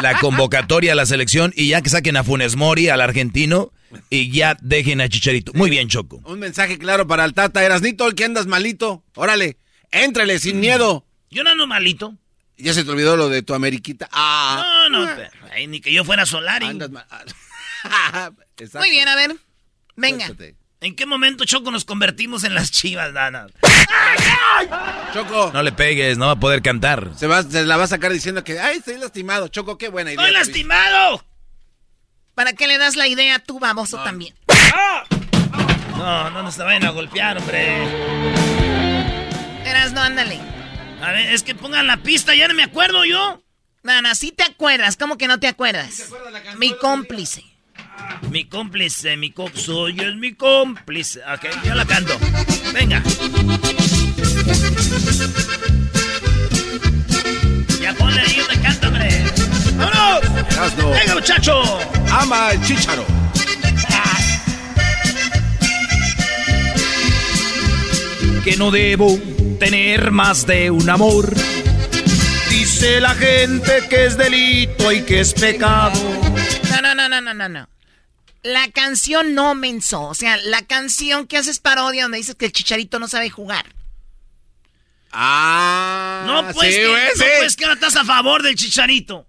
la 0.00 0.18
convocatoria 0.18 0.92
a 0.92 0.94
la 0.96 1.06
selección 1.06 1.52
y 1.54 1.68
ya 1.68 1.82
que 1.82 1.90
saquen 1.90 2.16
a 2.16 2.24
Funes 2.24 2.56
Mori, 2.56 2.88
al 2.88 3.00
argentino, 3.00 3.72
y 4.10 4.30
ya 4.30 4.56
dejen 4.60 5.00
a 5.00 5.08
Chicharito. 5.08 5.52
Muy 5.54 5.70
bien, 5.70 5.88
Choco. 5.88 6.20
Un 6.24 6.38
mensaje 6.38 6.78
claro 6.78 7.06
para 7.06 7.24
el 7.24 7.34
Tata. 7.34 7.62
Erasnito, 7.62 8.08
el 8.08 8.14
que 8.14 8.24
andas 8.24 8.46
malito. 8.46 9.04
Órale, 9.14 9.58
éntrale 9.90 10.38
sin 10.38 10.60
miedo. 10.60 11.06
Yo 11.30 11.44
no 11.44 11.50
ando 11.50 11.66
malito. 11.66 12.16
Ya 12.56 12.74
se 12.74 12.84
te 12.84 12.90
olvidó 12.90 13.16
lo 13.16 13.28
de 13.28 13.42
tu 13.42 13.54
ameriquita. 13.54 14.08
Ah. 14.12 14.88
No, 14.90 15.06
no, 15.06 15.10
ni 15.68 15.80
que 15.80 15.92
yo 15.92 16.04
fuera 16.04 16.26
Solari. 16.26 16.66
Andas 16.66 16.90
mal. 16.90 17.06
Muy 18.74 18.90
bien, 18.90 19.08
a 19.08 19.16
ver. 19.16 19.36
Venga. 19.96 20.30
¿En 20.82 20.96
qué 20.96 21.06
momento, 21.06 21.44
Choco, 21.44 21.70
nos 21.70 21.84
convertimos 21.84 22.42
en 22.42 22.56
las 22.56 22.72
chivas, 22.72 23.14
Dana? 23.14 23.46
Choco. 25.14 25.52
No 25.54 25.62
le 25.62 25.70
pegues, 25.70 26.18
no 26.18 26.26
va 26.26 26.32
a 26.32 26.40
poder 26.40 26.60
cantar. 26.60 27.12
Se, 27.16 27.28
va, 27.28 27.44
se 27.44 27.64
la 27.64 27.76
va 27.76 27.84
a 27.84 27.86
sacar 27.86 28.12
diciendo 28.12 28.42
que, 28.42 28.58
ay, 28.58 28.78
estoy 28.78 28.98
lastimado. 28.98 29.46
Choco, 29.46 29.78
qué 29.78 29.88
buena 29.88 30.12
idea. 30.12 30.26
¡Estoy 30.26 30.36
lastimado! 30.36 31.24
¿Para 32.34 32.52
qué 32.54 32.66
le 32.66 32.78
das 32.78 32.96
la 32.96 33.06
idea 33.06 33.36
a 33.36 33.38
tu 33.38 33.60
baboso 33.60 34.02
también? 34.02 34.34
No, 35.96 36.30
no 36.30 36.42
nos 36.42 36.56
vayan 36.56 36.84
a 36.84 36.90
golpear, 36.90 37.38
hombre. 37.38 37.76
Eras, 39.64 39.92
no, 39.92 40.00
ándale. 40.00 40.40
A 41.00 41.12
ver, 41.12 41.32
es 41.32 41.44
que 41.44 41.54
pongan 41.54 41.86
la 41.86 41.98
pista, 41.98 42.34
ya 42.34 42.48
no 42.48 42.54
me 42.54 42.64
acuerdo 42.64 43.04
yo. 43.04 43.40
Nana, 43.84 44.16
sí 44.16 44.32
te 44.32 44.42
acuerdas, 44.42 44.96
¿cómo 44.96 45.16
que 45.16 45.28
no 45.28 45.38
te 45.38 45.46
acuerdas? 45.46 46.10
Mi 46.58 46.76
cómplice. 46.76 47.51
Mi 48.30 48.46
cómplice, 48.46 49.16
mi 49.16 49.30
cop 49.30 49.54
soy 49.54 50.00
es 50.00 50.14
mi 50.16 50.34
cómplice. 50.34 51.20
Ok, 51.20 51.46
yo 51.64 51.74
la 51.74 51.84
canto. 51.84 52.18
Venga. 52.72 53.02
Ya 57.80 57.94
ponle 57.94 58.20
ahí 58.20 58.36
donde 58.36 58.60
canto, 58.62 58.88
hombre. 58.88 59.24
¡Vámonos! 59.76 60.98
¡Venga, 60.98 61.14
muchacho! 61.14 61.62
Ama 62.10 62.52
el 62.52 62.62
chicharo. 62.62 63.04
Que 68.44 68.56
no 68.56 68.70
debo 68.70 69.18
tener 69.60 70.10
más 70.10 70.46
de 70.46 70.70
un 70.70 70.88
amor. 70.88 71.34
Dice 72.48 73.00
la 73.00 73.14
gente 73.14 73.86
que 73.88 74.06
es 74.06 74.16
delito 74.16 74.90
y 74.90 75.02
que 75.02 75.20
es 75.20 75.32
pecado. 75.34 76.00
No, 76.70 76.94
no, 76.94 77.08
no, 77.08 77.20
no, 77.20 77.34
no, 77.34 77.48
no. 77.48 77.71
La 78.42 78.70
canción 78.70 79.34
no 79.34 79.54
menso. 79.54 80.02
O 80.02 80.14
sea, 80.14 80.36
la 80.38 80.62
canción 80.62 81.26
que 81.26 81.36
haces 81.36 81.58
parodia 81.58 82.02
donde 82.02 82.18
dices 82.18 82.34
que 82.34 82.46
el 82.46 82.52
chicharito 82.52 82.98
no 82.98 83.08
sabe 83.08 83.30
jugar. 83.30 83.66
Ah. 85.12 86.24
No, 86.26 86.52
pues, 86.52 86.74
que, 86.74 86.84
no, 86.84 87.38
pues 87.38 87.56
que 87.56 87.64
ahora 87.64 87.74
estás 87.74 87.96
a 87.96 88.04
favor 88.04 88.42
del 88.42 88.56
chicharito. 88.56 89.26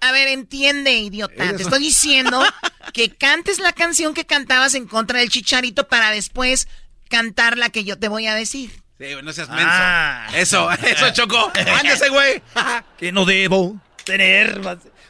A 0.00 0.12
ver, 0.12 0.28
entiende, 0.28 0.92
idiota. 0.92 1.56
Te 1.56 1.62
estoy 1.62 1.80
diciendo 1.80 2.42
que 2.94 3.14
cantes 3.14 3.58
la 3.58 3.72
canción 3.72 4.14
que 4.14 4.24
cantabas 4.24 4.74
en 4.74 4.86
contra 4.86 5.18
del 5.18 5.28
chicharito 5.28 5.88
para 5.88 6.10
después 6.12 6.68
cantar 7.08 7.58
la 7.58 7.70
que 7.70 7.84
yo 7.84 7.98
te 7.98 8.08
voy 8.08 8.26
a 8.28 8.34
decir. 8.34 8.70
Sí, 8.98 9.06
no 9.22 9.32
seas 9.32 9.48
menso. 9.48 9.66
Ah. 9.68 10.28
Eso, 10.34 10.70
eso, 10.86 11.10
Choco. 11.12 11.52
Ándese, 11.54 12.08
güey. 12.08 12.42
que 12.98 13.12
no 13.12 13.24
debo 13.24 13.80
tener 14.04 14.60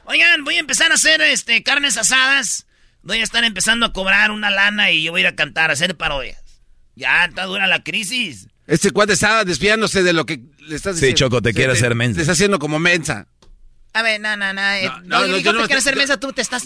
Oigan, 0.07 0.43
voy 0.43 0.57
a 0.57 0.61
empezar 0.61 0.91
a 0.91 0.95
hacer 0.95 1.21
este 1.21 1.63
carnes 1.63 1.99
asadas 1.99 2.67
voy 3.09 3.21
a 3.21 3.25
estar 3.25 3.43
empezando 3.43 3.87
a 3.87 3.93
cobrar 3.93 4.31
una 4.31 4.51
lana 4.51 4.91
y 4.91 5.03
yo 5.03 5.13
voy 5.13 5.21
a 5.21 5.23
ir 5.23 5.27
a 5.29 5.35
cantar, 5.35 5.71
a 5.71 5.73
hacer 5.73 5.97
parodias. 5.97 6.39
Ya 6.95 7.25
está 7.25 7.45
dura 7.45 7.67
la 7.67 7.83
crisis. 7.83 8.49
Este 8.67 8.91
cuate 8.91 9.15
está 9.15 9.45
desviándose 9.45 10.03
de 10.03 10.13
lo 10.13 10.27
que 10.27 10.43
le 10.61 10.77
estás 10.77 10.97
diciendo. 10.97 11.17
Sí, 11.17 11.25
Choco, 11.25 11.41
te 11.41 11.55
quiere 11.55 11.73
hacer 11.73 11.95
mensa. 11.95 12.17
Te 12.17 12.23
está 12.23 12.33
haciendo 12.33 12.59
como 12.59 12.79
mensa. 12.79 13.27
A 13.95 14.03
ver, 14.03 14.21
no, 14.21 14.37
no, 14.37 14.53
no. 14.53 14.61
Eh, 14.61 14.91
no, 15.05 15.27
no, 15.27 15.39
yo 15.39 15.53
no 15.55 15.63
te 15.63 15.67
quiero 15.69 15.79
hacer 15.79 15.97
mensa, 15.97 16.21
tú 16.21 16.33
te 16.33 16.43
estás... 16.43 16.65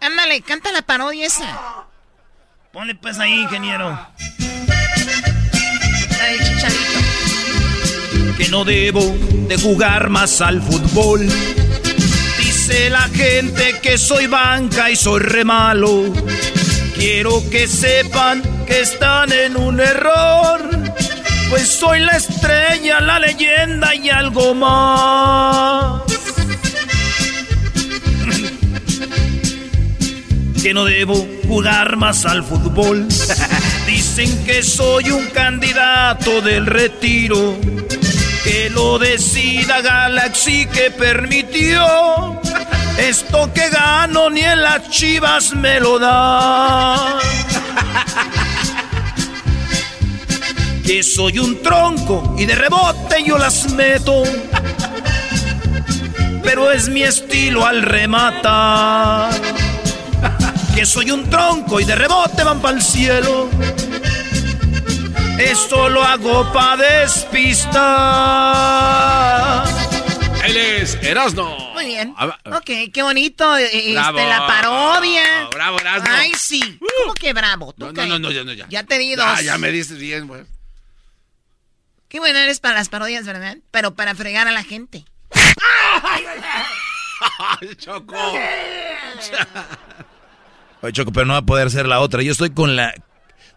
Ándale, 0.00 0.42
canta 0.42 0.72
la 0.72 0.82
parodia 0.82 1.26
esa. 1.26 1.86
Ponle 2.72 2.94
pues 2.94 3.18
ahí, 3.18 3.32
ingeniero. 3.32 3.88
La 6.18 6.26
del 6.26 6.38
chicharito. 6.38 7.00
Que 8.36 8.48
no 8.48 8.64
debo 8.64 9.00
de 9.48 9.56
jugar 9.56 10.10
más 10.10 10.40
al 10.40 10.62
fútbol 10.62 11.26
la 12.90 13.08
gente 13.08 13.80
que 13.82 13.98
soy 13.98 14.28
banca 14.28 14.88
y 14.90 14.96
soy 14.96 15.20
re 15.20 15.44
malo. 15.44 16.04
Quiero 16.94 17.42
que 17.50 17.66
sepan 17.66 18.42
que 18.66 18.80
están 18.80 19.32
en 19.32 19.56
un 19.56 19.80
error. 19.80 20.60
Pues 21.48 21.68
soy 21.68 22.00
la 22.00 22.12
estrella, 22.12 23.00
la 23.00 23.18
leyenda 23.18 23.92
y 23.94 24.08
algo 24.08 24.54
más. 24.54 26.02
que 30.62 30.72
no 30.72 30.84
debo 30.84 31.26
jugar 31.48 31.96
más 31.96 32.24
al 32.24 32.44
fútbol. 32.44 33.08
Dicen 33.86 34.44
que 34.44 34.62
soy 34.62 35.10
un 35.10 35.26
candidato 35.26 36.40
del 36.40 36.66
retiro 36.66 37.58
que 38.42 38.70
lo 38.70 38.98
decida 38.98 39.80
Galaxy 39.80 40.66
que 40.66 40.90
permitió. 40.90 42.40
Esto 42.98 43.52
que 43.52 43.68
gano 43.70 44.30
ni 44.30 44.40
en 44.40 44.62
las 44.62 44.88
chivas 44.90 45.54
me 45.54 45.80
lo 45.80 45.98
da. 45.98 47.18
Que 50.84 51.02
soy 51.04 51.38
un 51.38 51.62
tronco 51.62 52.34
y 52.36 52.46
de 52.46 52.54
rebote 52.56 53.22
yo 53.24 53.38
las 53.38 53.70
meto. 53.70 54.24
Pero 56.42 56.72
es 56.72 56.88
mi 56.88 57.04
estilo 57.04 57.64
al 57.64 57.82
rematar. 57.82 59.30
Que 60.74 60.84
soy 60.84 61.10
un 61.10 61.30
tronco 61.30 61.78
y 61.80 61.84
de 61.84 61.94
rebote 61.94 62.42
van 62.42 62.60
para 62.60 62.76
el 62.76 62.82
cielo 62.82 63.48
esto 65.40 65.88
lo 65.88 66.02
hago 66.02 66.52
pa' 66.52 66.76
despistar. 66.76 67.80
Él 70.44 70.56
es 70.56 70.94
Erasno. 71.02 71.56
Muy 71.74 71.86
bien. 71.86 72.14
Ok, 72.44 72.70
qué 72.92 73.02
bonito. 73.02 73.56
Eh, 73.56 73.94
este, 73.94 73.94
la 73.94 74.46
parodia. 74.46 75.48
Bravo, 75.52 75.78
Erasno. 75.80 76.10
Ay, 76.12 76.32
sí. 76.36 76.78
¿Cómo 76.78 77.14
que 77.14 77.32
bravo? 77.32 77.74
No, 77.76 77.92
no, 77.92 78.18
no, 78.18 78.30
ya, 78.30 78.44
no, 78.44 78.52
ya. 78.52 78.66
Ya 78.68 78.84
te 78.84 78.98
di 78.98 79.14
dos. 79.14 79.24
Ah, 79.26 79.40
ya 79.42 79.56
me 79.58 79.70
dices 79.72 79.98
bien, 79.98 80.26
güey. 80.28 80.42
Qué 82.08 82.18
bueno 82.18 82.38
eres 82.38 82.60
para 82.60 82.74
las 82.74 82.88
parodias, 82.88 83.24
¿verdad? 83.24 83.56
Pero 83.70 83.94
para 83.94 84.14
fregar 84.14 84.48
a 84.48 84.50
la 84.50 84.64
gente. 84.64 85.04
Choco. 87.78 88.16
Oye, 90.82 90.92
Choco, 90.92 91.12
pero 91.12 91.26
no 91.26 91.34
va 91.34 91.40
a 91.40 91.46
poder 91.46 91.70
ser 91.70 91.86
la 91.86 92.00
otra. 92.00 92.22
Yo 92.22 92.32
estoy 92.32 92.50
con 92.50 92.74
la... 92.74 92.92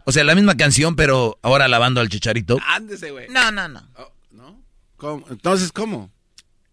O 0.05 0.11
sea, 0.11 0.23
la 0.23 0.35
misma 0.35 0.55
canción, 0.57 0.95
pero 0.95 1.39
ahora 1.41 1.67
lavando 1.67 2.01
al 2.01 2.09
chicharito. 2.09 2.59
Ándese, 2.67 3.11
güey. 3.11 3.27
No, 3.29 3.51
no, 3.51 3.67
no. 3.67 3.87
Oh, 3.95 4.11
¿No? 4.31 4.61
¿Cómo? 4.97 5.25
Entonces, 5.29 5.71
¿cómo? 5.71 6.11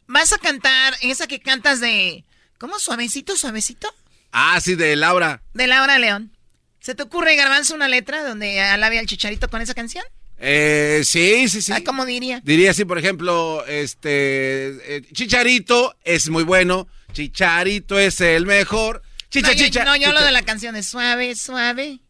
Vas 0.06 0.32
a 0.32 0.38
cantar 0.38 0.94
esa 1.02 1.26
que 1.26 1.40
cantas 1.40 1.80
de... 1.80 2.24
¿Cómo? 2.58 2.78
¿Suavecito, 2.78 3.36
suavecito? 3.36 3.88
Ah, 4.32 4.60
sí, 4.60 4.74
de 4.74 4.96
Laura. 4.96 5.42
De 5.54 5.66
Laura 5.66 5.98
León. 5.98 6.32
¿Se 6.80 6.94
te 6.94 7.02
ocurre, 7.02 7.36
Garbanzo, 7.36 7.74
una 7.74 7.88
letra 7.88 8.24
donde 8.24 8.60
alabe 8.60 8.98
al 8.98 9.06
chicharito 9.06 9.48
con 9.48 9.60
esa 9.62 9.74
canción? 9.74 10.04
Eh, 10.38 11.02
sí, 11.04 11.48
sí, 11.48 11.60
sí. 11.62 11.72
Ah, 11.72 11.80
¿Cómo 11.84 12.06
diría? 12.06 12.40
Diría 12.42 12.70
así, 12.70 12.84
por 12.84 12.98
ejemplo, 12.98 13.64
este... 13.66 14.96
eh, 14.96 15.02
Chicharito 15.12 15.94
es 16.02 16.28
muy 16.30 16.42
bueno. 16.44 16.88
Chicharito 17.12 17.98
es 17.98 18.20
el 18.20 18.46
mejor. 18.46 19.02
Chicha, 19.30 19.48
no, 19.48 19.52
yo- 19.54 19.64
chicha. 19.64 19.84
no, 19.84 19.96
yo 19.96 20.06
hablo 20.08 20.20
chicha. 20.20 20.26
de 20.26 20.32
la 20.32 20.42
canción 20.42 20.74
de 20.74 20.82
suave, 20.82 21.34
suave. 21.36 22.00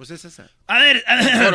Pues 0.00 0.08
es 0.12 0.24
esa. 0.24 0.48
A 0.66 0.78
ver, 0.78 1.04
a 1.06 1.16
ver. 1.16 1.54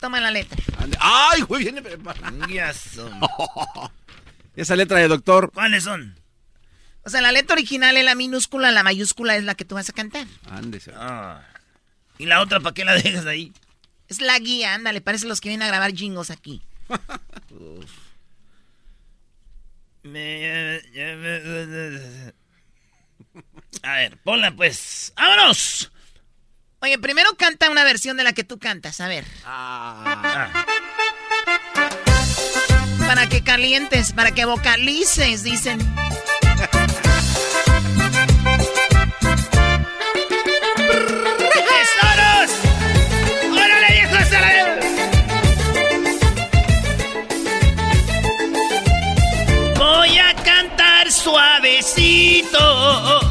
Toma 0.00 0.22
la 0.22 0.30
letra. 0.30 0.56
Ay, 0.98 1.42
güey, 1.42 1.64
viene 1.64 1.82
preparado. 1.82 2.46
Ya 2.48 2.72
son. 2.72 3.20
Esa 4.56 4.74
letra 4.74 4.96
de 4.98 5.06
doctor. 5.08 5.50
¿Cuáles 5.52 5.84
son? 5.84 6.18
O 7.04 7.10
sea, 7.10 7.20
la 7.20 7.30
letra 7.30 7.52
original 7.56 7.94
es 7.98 8.06
la 8.06 8.14
minúscula, 8.14 8.70
la 8.70 8.82
mayúscula 8.82 9.36
es 9.36 9.44
la 9.44 9.54
que 9.54 9.66
tú 9.66 9.74
vas 9.74 9.90
a 9.90 9.92
cantar. 9.92 10.26
Ándese. 10.50 10.94
Ah. 10.96 11.42
¿Y 12.16 12.24
la 12.24 12.40
otra 12.40 12.58
para 12.60 12.72
qué 12.72 12.86
la 12.86 12.94
dejas 12.94 13.26
ahí? 13.26 13.52
Es 14.08 14.22
la 14.22 14.38
guía, 14.38 14.72
ándale, 14.72 15.02
parece 15.02 15.26
los 15.26 15.42
que 15.42 15.50
vienen 15.50 15.66
a 15.66 15.70
grabar 15.70 15.92
jingos 15.92 16.30
aquí. 16.30 16.62
Me- 20.04 20.80
ya 20.94 21.16
me- 21.16 22.32
A 23.82 23.92
ver, 23.96 24.16
ponla 24.24 24.52
pues. 24.56 25.12
¡Vámonos! 25.18 25.92
Oye, 26.80 26.98
primero 26.98 27.34
canta 27.36 27.70
una 27.70 27.82
versión 27.84 28.16
de 28.16 28.24
la 28.24 28.32
que 28.32 28.44
tú 28.44 28.58
cantas, 28.58 29.00
a 29.00 29.08
ver. 29.08 29.24
Ah. 29.44 30.52
Para 33.06 33.28
que 33.28 33.42
calientes, 33.42 34.12
para 34.12 34.32
que 34.32 34.44
vocalices, 34.44 35.42
dicen. 35.42 35.78
¡Tesoros! 41.18 42.50
¡Órale, 43.50 43.88
viejos! 43.92 44.32
a 44.32 44.40
la- 44.40 44.78
Voy 49.78 50.18
a 50.18 50.34
cantar 50.44 51.10
suavecito. 51.12 52.58
Suavecito, 52.58 53.27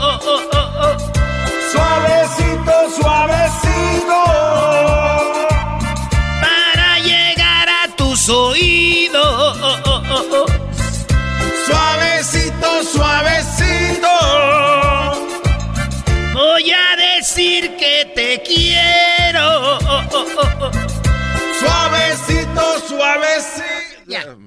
Ya. 24.26 24.38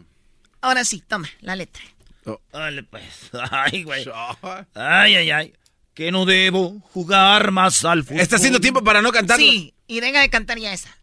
Ahora 0.60 0.84
sí, 0.84 1.02
toma 1.06 1.28
la 1.40 1.56
letra. 1.56 1.82
Dale, 2.52 2.82
pues. 2.82 3.30
Ay, 3.50 3.82
güey. 3.84 4.04
Ay, 4.74 5.16
ay, 5.16 5.30
ay. 5.30 5.54
Que 5.94 6.12
no 6.12 6.24
debo 6.24 6.80
jugar 6.92 7.50
más 7.50 7.84
al 7.84 8.04
fútbol. 8.04 8.20
¿Está 8.20 8.36
haciendo 8.36 8.60
tiempo 8.60 8.82
para 8.84 9.02
no 9.02 9.10
cantarlo? 9.10 9.44
Sí, 9.44 9.74
y 9.86 10.00
venga 10.00 10.20
de 10.20 10.30
cantar 10.30 10.58
ya 10.58 10.72
esa. 10.72 10.96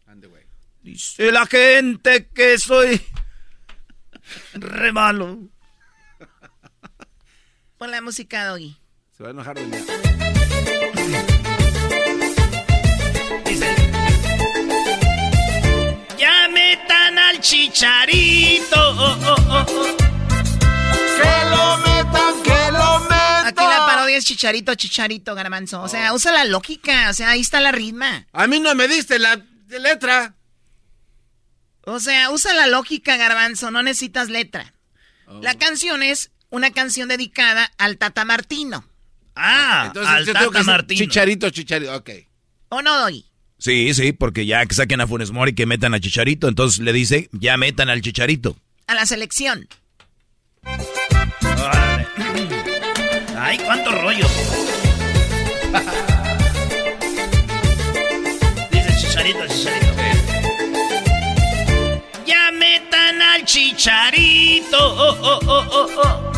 Dice 0.82 1.32
la 1.32 1.44
gente 1.46 2.28
que 2.28 2.56
soy 2.56 3.00
re 4.54 4.90
malo. 4.92 5.38
Pon 7.76 7.90
la 7.90 8.00
música, 8.00 8.46
Doggy. 8.46 8.76
Se 9.16 9.22
va 9.22 9.28
a 9.28 9.32
enojar 9.32 9.56
doña. 9.56 9.78
Ya 10.18 10.27
metan 17.50 17.92
al 17.92 18.06
chicharito. 18.06 19.18
Que 21.18 21.50
lo 21.50 21.78
metan, 21.78 22.42
que 22.42 22.72
lo 22.72 23.00
metan. 23.00 23.46
Aquí 23.46 23.64
la 23.64 23.86
parodia 23.86 24.16
es 24.16 24.24
chicharito, 24.24 24.74
chicharito, 24.74 25.34
garbanzo. 25.34 25.82
O 25.82 25.88
sea, 25.88 26.12
usa 26.12 26.32
la 26.32 26.44
lógica, 26.44 27.10
o 27.10 27.14
sea, 27.14 27.30
ahí 27.30 27.40
está 27.40 27.60
la 27.60 27.72
ritma. 27.72 28.26
A 28.32 28.46
mí 28.46 28.60
no 28.60 28.74
me 28.74 28.88
diste 28.88 29.18
la 29.18 29.40
letra. 29.68 30.34
O 31.84 32.00
sea, 32.00 32.30
usa 32.30 32.52
la 32.54 32.66
lógica, 32.66 33.16
garbanzo, 33.16 33.70
no 33.70 33.82
necesitas 33.82 34.28
letra. 34.28 34.74
Oh. 35.26 35.40
La 35.42 35.54
canción 35.54 36.02
es 36.02 36.30
una 36.50 36.70
canción 36.70 37.08
dedicada 37.08 37.70
al 37.78 37.96
Tata 37.96 38.24
Martino. 38.24 38.84
Ah, 39.34 39.84
Entonces 39.86 40.12
al 40.12 40.26
yo 40.26 40.32
tengo 40.34 40.50
que 40.50 40.58
Tata 40.58 40.70
Martino. 40.70 40.98
Chicharito, 40.98 41.50
chicharito, 41.50 41.94
ok. 41.96 42.10
¿O 42.70 42.82
no, 42.82 42.98
Doggy? 42.98 43.27
Sí, 43.58 43.92
sí, 43.92 44.12
porque 44.12 44.46
ya 44.46 44.64
que 44.66 44.74
saquen 44.74 45.00
a 45.00 45.06
Funes 45.06 45.32
Mori 45.32 45.52
que 45.52 45.66
metan 45.66 45.92
a 45.92 46.00
Chicharito, 46.00 46.48
entonces 46.48 46.78
le 46.80 46.92
dice, 46.92 47.28
ya 47.32 47.56
metan 47.56 47.90
al 47.90 48.00
Chicharito. 48.00 48.56
A 48.86 48.94
la 48.94 49.04
selección. 49.04 49.66
Ay, 53.36 53.58
cuánto 53.64 53.90
rollo. 53.92 54.26
Dice 58.70 58.90
chicharito, 59.00 59.46
chicharito. 59.46 59.92
Ya 62.26 62.50
metan 62.52 63.22
al 63.22 63.44
chicharito. 63.44 64.76
Oh, 64.78 65.16
oh, 65.22 65.40
oh, 65.46 65.88
oh. 65.96 66.32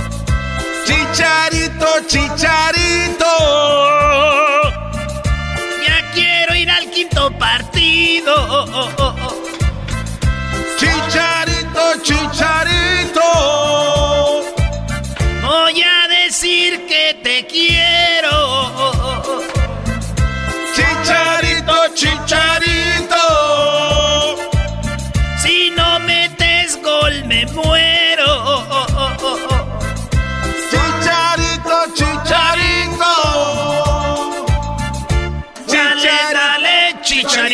Chicharito, 0.87 1.87
chicharito. 2.07 3.27
Quinto 7.01 7.31
partido. 7.39 8.31
Oh, 8.37 9.31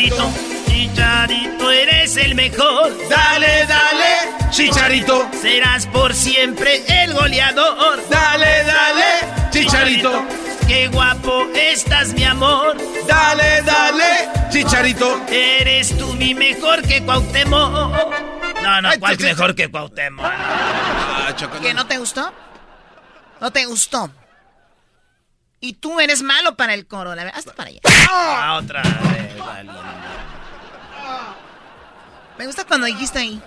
chicharito. 0.06 0.32
Chicharito, 0.66 1.70
eres 1.70 2.16
el 2.16 2.34
mejor. 2.34 2.96
Dale, 3.08 3.66
dale, 3.66 4.50
chicharito. 4.50 5.28
Serás 5.40 5.86
por 5.86 6.14
siempre 6.14 6.84
el 7.02 7.12
goleador. 7.12 8.00
Dale, 8.08 8.64
dale, 8.64 9.50
chicharito. 9.50 10.24
Qué 10.66 10.88
guapo 10.88 11.46
estás, 11.54 12.12
mi 12.14 12.24
amor. 12.24 12.76
Dale, 13.06 13.62
dale, 13.62 14.28
chicharito. 14.50 15.22
Eres 15.28 15.96
tú 15.96 16.12
mi 16.14 16.34
mejor 16.34 16.82
que 16.82 17.02
Cuauhtémoc. 17.02 17.94
No, 18.62 18.82
no, 18.82 18.90
¿cuál 18.98 19.18
mejor 19.18 19.54
que 19.54 19.68
Cuauhtémoc? 19.68 20.24
Ah, 20.24 21.34
¿Que 21.60 21.74
no 21.74 21.86
te 21.86 21.98
gustó? 21.98 22.32
¿No 23.40 23.50
te 23.50 23.66
gustó? 23.66 24.10
Y 25.60 25.74
tú 25.74 26.00
eres 26.00 26.22
malo 26.22 26.56
para 26.56 26.74
el 26.74 26.86
coro, 26.86 27.14
la 27.14 27.24
verdad. 27.24 27.38
Hasta 27.38 27.54
para 27.54 27.70
allá. 27.70 27.80
Ah, 28.10 28.58
otra 28.62 28.82
vez. 28.82 29.36
Me 32.38 32.46
gusta 32.46 32.64
cuando 32.64 32.86
dijiste 32.86 33.18
ahí. 33.18 33.40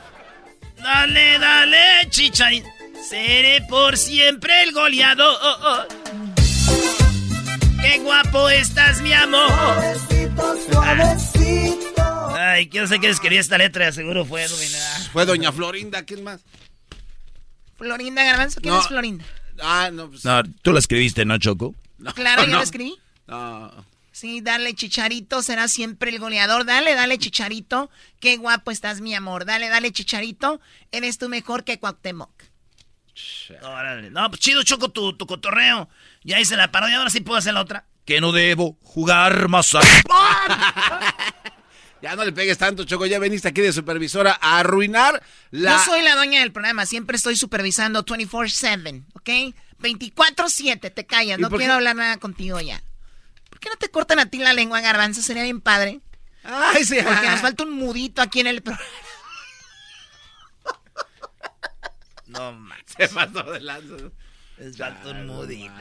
Dale, 0.78 1.38
dale, 1.40 2.10
chicharito. 2.10 2.68
Seré 3.08 3.62
por 3.70 3.98
siempre 3.98 4.64
el 4.64 4.74
goleador. 4.74 5.88
Qué 7.82 8.00
guapo 8.00 8.50
estás, 8.50 9.02
mi 9.02 9.14
amor. 9.14 9.50
Ay, 12.38 12.70
quién 12.70 12.88
sé 12.88 13.00
que 13.00 13.10
escribió 13.10 13.40
esta 13.40 13.58
letra, 13.58 13.92
seguro 13.92 14.26
fue. 14.26 14.42
¿verdad? 14.42 15.10
Fue 15.14 15.26
doña 15.26 15.52
Florinda, 15.52 16.04
¿quién 16.04 16.24
más? 16.24 16.42
Florinda 17.78 18.24
Garbanzo, 18.24 18.60
¿quién 18.62 18.76
es 18.76 18.88
Florinda? 18.88 19.24
Ah, 19.62 19.90
no, 19.92 20.10
pues... 20.10 20.26
No, 20.26 20.44
tú 20.62 20.74
la 20.74 20.80
escribiste, 20.80 21.26
¿no, 21.26 21.38
Choco? 21.38 21.74
Claro, 22.16 22.46
yo 22.46 22.58
la 22.58 22.64
escribí. 22.64 22.96
Sí, 24.12 24.42
dale, 24.42 24.74
Chicharito, 24.74 25.42
será 25.42 25.68
siempre 25.68 26.10
el 26.12 26.20
goleador. 26.20 26.66
Dale, 26.66 26.94
dale, 26.96 27.18
Chicharito. 27.18 27.90
Qué 28.20 28.38
guapo 28.38 28.72
estás, 28.72 29.02
mi 29.02 29.16
amor. 29.16 29.46
Dale, 29.46 29.70
dale, 29.70 29.92
Chicharito. 29.92 30.60
Eres 30.92 31.18
tú 31.18 31.30
mejor 31.30 31.64
que 31.64 31.80
Cuauhtémoc. 31.80 32.32
No, 34.12 34.30
pues 34.30 34.42
chido, 34.42 34.64
Choco, 34.64 34.90
tu, 34.90 35.14
tu 35.14 35.26
cotorreo. 35.26 35.90
Ya 36.24 36.40
hice 36.40 36.56
la 36.56 36.72
parodia, 36.72 36.98
ahora 36.98 37.10
sí 37.10 37.22
puedo 37.22 37.38
hacer 37.38 37.54
la 37.54 37.62
otra. 37.62 37.86
Que 38.06 38.22
no 38.22 38.32
debo 38.32 38.78
jugar 38.82 39.48
más 39.50 39.72
Ya 42.02 42.16
no 42.16 42.24
le 42.24 42.32
pegues 42.32 42.58
tanto, 42.58 42.86
Choco. 42.86 43.06
Ya 43.06 43.20
veniste 43.20 43.48
aquí 43.48 43.62
de 43.62 43.74
supervisora 43.74 44.38
a 44.42 44.60
arruinar 44.60 45.22
la. 45.52 45.78
Yo 45.78 45.84
soy 45.92 46.02
la 46.02 46.16
dueña 46.16 46.40
del 46.42 46.52
programa. 46.52 46.86
Siempre 46.86 47.18
estoy 47.18 47.36
supervisando 47.36 48.06
24-7, 48.06 49.04
¿ok? 49.14 49.56
24-7, 49.82 50.94
te 50.94 51.06
callas. 51.06 51.40
No 51.40 51.50
quiero 51.50 51.74
hablar 51.74 51.96
nada 51.96 52.18
contigo 52.18 52.60
ya. 52.60 52.82
¿Por 53.50 53.60
qué 53.60 53.70
no 53.70 53.76
te 53.76 53.90
cortan 53.90 54.20
a 54.20 54.28
ti 54.28 54.38
la 54.38 54.54
lengua, 54.54 54.80
garbanzo? 54.82 55.22
Sería 55.22 55.44
bien 55.44 55.62
padre. 55.62 56.00
Ay, 56.44 56.86
sí. 56.86 56.98
Porque 57.04 57.30
nos 57.30 57.42
falta 57.42 57.64
un 57.64 57.72
mudito 57.72 58.22
aquí 58.22 58.40
en 58.40 58.48
el 58.48 58.62
programa. 58.62 58.86
No, 62.28 62.54
Max. 62.54 62.94
Se 62.98 63.08
pasó 63.10 63.44
de 63.44 63.60
lanza. 63.60 63.96
Es 64.58 64.78
falta 64.78 65.10
un 65.10 65.28
mudito. 65.28 65.74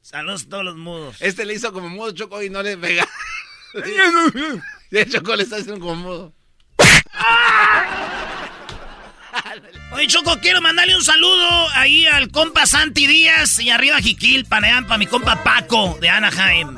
Saludos 0.00 0.44
a 0.44 0.48
todos 0.48 0.64
los 0.64 0.76
mudos. 0.76 1.16
Este 1.20 1.44
le 1.44 1.54
hizo 1.54 1.72
como 1.72 1.88
mudo 1.90 2.10
Choco 2.12 2.42
y 2.42 2.48
no 2.48 2.62
le 2.62 2.78
pega. 2.78 3.06
De 4.90 5.06
Choco 5.06 5.36
le 5.36 5.42
está 5.42 5.56
haciendo 5.56 5.84
como. 5.84 6.32
Oye, 9.92 10.06
Choco, 10.06 10.38
quiero 10.40 10.60
mandarle 10.60 10.96
un 10.96 11.04
saludo 11.04 11.68
ahí 11.74 12.06
al 12.06 12.30
compa 12.30 12.66
Santi 12.66 13.06
Díaz 13.06 13.58
y 13.60 13.70
arriba 13.70 13.98
Jiquil, 13.98 14.44
panean 14.44 14.86
para 14.86 14.98
mi 14.98 15.06
compa 15.06 15.42
Paco 15.42 15.98
de 16.00 16.08
Anaheim. 16.08 16.76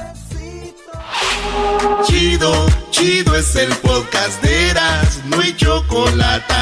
Chido, 2.07 2.67
chido 2.91 3.37
es 3.37 3.55
el 3.57 3.75
podcast 3.77 4.43
de 4.43 4.71
Eras, 4.71 5.21
no 5.27 5.41
hay 5.41 5.55
chocolate. 5.57 6.55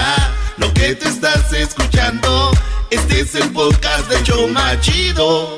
Lo 0.57 0.73
que 0.75 0.95
te 0.95 1.09
estás 1.09 1.53
escuchando, 1.53 2.51
este 2.91 3.21
es 3.21 3.35
el 3.35 3.51
podcast 3.53 4.09
de 4.11 4.23
Choma 4.25 4.81
Chido. 4.81 5.58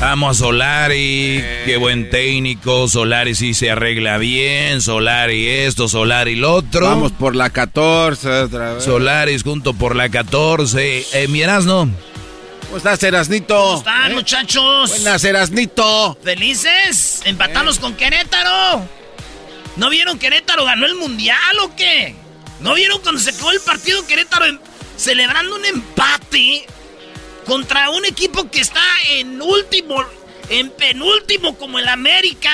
Vamos 0.00 0.38
a 0.38 0.44
Solari, 0.44 1.44
qué 1.66 1.76
buen 1.78 2.08
técnico, 2.08 2.88
Solari 2.88 3.34
sí 3.34 3.52
se 3.52 3.70
arregla 3.70 4.16
bien, 4.16 4.80
Solari 4.80 5.46
esto, 5.46 5.88
Solari 5.88 6.36
lo 6.36 6.54
otro. 6.54 6.86
Vamos 6.86 7.12
por 7.12 7.36
la 7.36 7.50
14 7.50 8.28
otra 8.30 8.74
vez. 8.74 8.84
Solaris 8.84 9.42
junto 9.42 9.74
por 9.74 9.94
la 9.94 10.08
14. 10.08 11.06
Eh, 11.12 11.28
mi 11.28 11.42
Erasno. 11.42 11.90
¿Cómo 12.64 12.78
estás, 12.78 13.02
Erasnito? 13.02 13.54
¿Cómo 13.54 13.78
están, 13.78 14.12
¿Eh? 14.12 14.14
muchachos? 14.14 14.90
Buenas, 14.90 15.22
Erasnito. 15.22 16.16
¿Felices? 16.24 17.20
Empatamos 17.26 17.78
con 17.78 17.94
Querétaro. 17.94 18.82
¿No 19.76 19.90
vieron 19.90 20.18
Querétaro 20.18 20.64
ganó 20.64 20.86
el 20.86 20.94
mundial 20.94 21.58
o 21.62 21.76
qué? 21.76 22.14
¿No 22.60 22.72
vieron 22.74 23.00
cuando 23.02 23.20
se 23.20 23.30
acabó 23.30 23.52
el 23.52 23.60
partido 23.60 24.06
Querétaro 24.06 24.46
em- 24.46 24.58
celebrando 24.96 25.56
un 25.56 25.64
empate 25.66 26.66
contra 27.50 27.90
un 27.90 28.04
equipo 28.04 28.48
que 28.48 28.60
está 28.60 28.80
en 29.08 29.42
último, 29.42 30.04
en 30.50 30.70
penúltimo 30.70 31.58
como 31.58 31.80
el 31.80 31.88
América? 31.88 32.48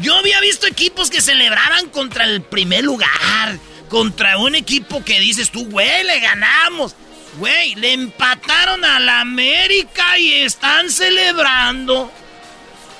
Yo 0.00 0.16
había 0.16 0.40
visto 0.40 0.66
equipos 0.66 1.08
que 1.08 1.20
celebraban 1.20 1.88
contra 1.88 2.24
el 2.24 2.42
primer 2.42 2.82
lugar, 2.82 3.60
contra 3.88 4.38
un 4.38 4.56
equipo 4.56 5.04
que 5.04 5.20
dices 5.20 5.52
tú, 5.52 5.66
güey, 5.66 6.02
le 6.02 6.18
ganamos. 6.18 6.96
Güey, 7.38 7.76
le 7.76 7.92
empataron 7.92 8.84
a 8.84 8.98
la 8.98 9.20
América 9.20 10.18
y 10.18 10.32
están 10.32 10.90
celebrando. 10.90 12.10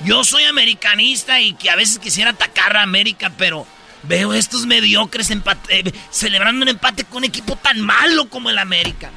Yo 0.05 0.23
soy 0.23 0.45
americanista 0.45 1.41
y 1.41 1.53
que 1.55 1.69
a 1.69 1.75
veces 1.75 1.99
quisiera 1.99 2.31
atacar 2.31 2.77
a 2.77 2.81
América, 2.81 3.29
pero 3.37 3.67
veo 4.03 4.33
estos 4.33 4.65
mediocres 4.65 5.29
eh, 5.31 5.91
celebrando 6.11 6.63
un 6.63 6.69
empate 6.69 7.03
con 7.03 7.17
un 7.17 7.23
equipo 7.25 7.57
tan 7.57 7.81
malo 7.81 8.29
como 8.29 8.49
el 8.49 8.57
América. 8.57 9.11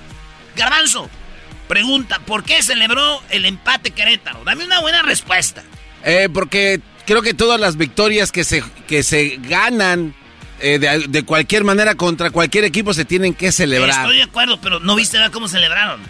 Garbanzo, 0.57 1.09
pregunta, 1.69 2.19
¿por 2.21 2.45
qué 2.45 2.63
celebró 2.63 3.23
el 3.31 3.45
empate 3.45 3.91
Querétaro? 3.91 4.43
Dame 4.45 4.65
una 4.65 4.81
buena 4.81 5.03
respuesta. 5.03 5.63
Eh, 6.05 6.29
porque 6.33 6.81
creo 7.07 7.23
que 7.23 7.35
todas 7.35 7.61
las 7.61 7.77
victorias 7.77 8.33
que 8.33 8.45
se, 8.45 8.63
que 8.87 9.03
se 9.03 9.39
ganan 9.41 10.15
eh, 10.61 10.79
de, 10.79 11.07
de 11.09 11.23
cualquier 11.25 11.65
manera 11.65 11.95
contra 11.95 12.31
cualquier 12.31 12.65
equipo 12.65 12.95
se 12.95 13.05
tienen 13.05 13.35
que 13.35 13.53
celebrar. 13.53 14.03
Estoy 14.03 14.17
de 14.17 14.23
acuerdo, 14.23 14.59
pero 14.61 14.81
no 14.81 14.95
viste 14.95 15.19
¿verdad, 15.19 15.33
cómo 15.33 15.49
celebraron. 15.49 16.01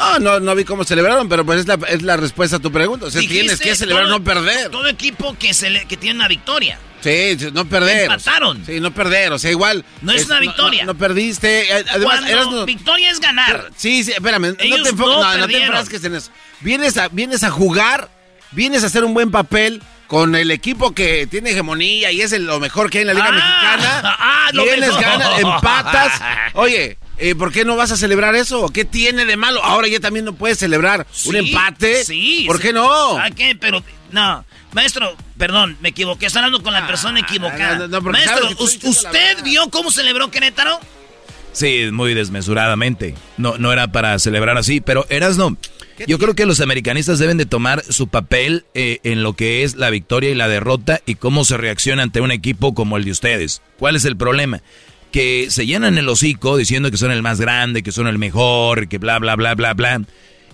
No, 0.00 0.18
no, 0.18 0.40
no 0.40 0.54
vi 0.54 0.64
cómo 0.64 0.82
celebraron, 0.84 1.28
pero 1.28 1.44
pues 1.44 1.60
es 1.60 1.66
la, 1.66 1.78
es 1.88 2.02
la 2.02 2.16
respuesta 2.16 2.56
a 2.56 2.58
tu 2.58 2.72
pregunta. 2.72 3.06
O 3.06 3.10
sea, 3.10 3.20
tienes 3.20 3.60
que 3.60 3.76
celebrar, 3.76 4.06
todo- 4.06 4.18
no 4.18 4.24
perder. 4.24 4.70
Todo 4.70 4.88
equipo 4.88 5.36
que, 5.38 5.50
cele- 5.50 5.86
que 5.86 5.96
tiene 5.96 6.16
una 6.16 6.28
victoria. 6.28 6.78
Sí, 7.02 7.36
no 7.52 7.66
perder. 7.66 8.02
Empataron. 8.04 8.62
Sí, 8.66 8.78
no 8.80 8.92
perder. 8.92 9.32
O 9.32 9.38
sea, 9.38 9.50
igual. 9.50 9.84
No 10.02 10.12
es 10.12 10.26
una 10.26 10.40
victoria. 10.40 10.84
No, 10.84 10.92
no 10.92 10.98
perdiste. 10.98 11.78
Eh, 11.80 11.84
Además, 11.90 12.20
eras 12.28 12.46
no- 12.46 12.64
victoria 12.66 13.10
es 13.10 13.20
ganar. 13.20 13.70
Sí, 13.76 14.04
sí, 14.04 14.12
espérame. 14.12 14.54
Ellos 14.58 14.80
no 14.80 14.84
te 15.30 15.38
no 15.38 15.46
te 15.46 15.62
enfrasques 15.62 16.02
en 16.04 16.14
eso. 16.14 16.30
Vienes 16.60 16.96
a, 16.98 17.08
vienes 17.08 17.42
a 17.44 17.50
jugar, 17.50 18.10
vienes 18.52 18.82
a 18.84 18.86
hacer 18.86 19.04
un 19.04 19.14
buen 19.14 19.30
papel 19.30 19.82
con 20.06 20.34
el 20.34 20.50
equipo 20.50 20.92
que 20.92 21.26
tiene 21.26 21.50
hegemonía 21.50 22.10
y 22.10 22.20
es 22.20 22.32
el- 22.32 22.44
lo 22.44 22.58
mejor 22.60 22.90
que 22.90 22.98
hay 22.98 23.02
en 23.02 23.08
la 23.08 23.14
Liga 23.14 23.28
Ah, 23.28 23.32
Mexicana. 23.32 24.00
ah, 24.18 24.50
lo 24.52 24.64
vienes, 24.64 24.88
mejor. 24.88 25.02
ganas, 25.02 25.40
empatas. 25.40 26.22
Oye, 26.54 26.98
eh, 27.20 27.34
¿por 27.34 27.52
qué 27.52 27.64
no 27.64 27.76
vas 27.76 27.90
a 27.92 27.96
celebrar 27.96 28.34
eso? 28.34 28.68
¿Qué 28.70 28.84
tiene 28.84 29.24
de 29.26 29.36
malo? 29.36 29.62
Ahora 29.62 29.86
ya 29.88 30.00
también 30.00 30.24
no 30.24 30.34
puedes 30.34 30.58
celebrar 30.58 31.06
un 31.26 31.36
empate. 31.36 32.04
Sí. 32.04 32.44
¿Por 32.46 32.56
sí. 32.56 32.62
qué 32.62 32.72
no? 32.72 33.18
¿A 33.18 33.30
qué? 33.30 33.56
Pero, 33.60 33.82
no. 34.10 34.44
Maestro, 34.72 35.16
perdón, 35.36 35.76
me 35.80 35.90
equivoqué. 35.90 36.26
Estoy 36.26 36.40
hablando 36.40 36.62
con 36.62 36.72
la 36.72 36.86
persona 36.86 37.20
equivocada. 37.20 37.72
Ah, 37.74 37.78
no, 37.78 37.88
no, 37.88 38.00
Maestro, 38.00 38.34
sabes 38.42 38.56
que 38.56 38.64
estoy 38.64 38.66
¿us- 38.66 38.72
diciendo 38.80 39.00
la 39.02 39.08
¿usted 39.32 39.44
vio 39.44 39.70
cómo 39.70 39.90
celebró 39.90 40.30
Querétaro? 40.30 40.78
Sí, 41.52 41.88
muy 41.92 42.14
desmesuradamente. 42.14 43.14
No, 43.36 43.58
no 43.58 43.72
era 43.72 43.88
para 43.88 44.18
celebrar 44.20 44.56
así, 44.56 44.80
pero 44.80 45.04
Erasno, 45.10 45.56
yo 46.06 46.18
creo 46.18 46.34
que 46.36 46.46
los 46.46 46.60
americanistas 46.60 47.18
deben 47.18 47.38
de 47.38 47.46
tomar 47.46 47.82
su 47.88 48.06
papel 48.06 48.64
eh, 48.74 49.00
en 49.02 49.24
lo 49.24 49.32
que 49.34 49.64
es 49.64 49.74
la 49.74 49.90
victoria 49.90 50.30
y 50.30 50.34
la 50.36 50.46
derrota 50.48 51.00
y 51.06 51.16
cómo 51.16 51.44
se 51.44 51.56
reacciona 51.56 52.04
ante 52.04 52.20
un 52.20 52.30
equipo 52.30 52.72
como 52.74 52.96
el 52.96 53.04
de 53.04 53.10
ustedes. 53.10 53.62
¿Cuál 53.78 53.96
es 53.96 54.04
el 54.04 54.16
problema? 54.16 54.60
Que 55.12 55.48
se 55.50 55.66
llenan 55.66 55.98
el 55.98 56.08
hocico 56.08 56.56
diciendo 56.56 56.90
que 56.90 56.96
son 56.96 57.10
el 57.10 57.22
más 57.22 57.40
grande, 57.40 57.82
que 57.82 57.92
son 57.92 58.06
el 58.06 58.18
mejor, 58.18 58.88
que 58.88 58.98
bla, 58.98 59.18
bla, 59.18 59.34
bla, 59.36 59.54
bla, 59.54 59.74
bla. 59.74 60.02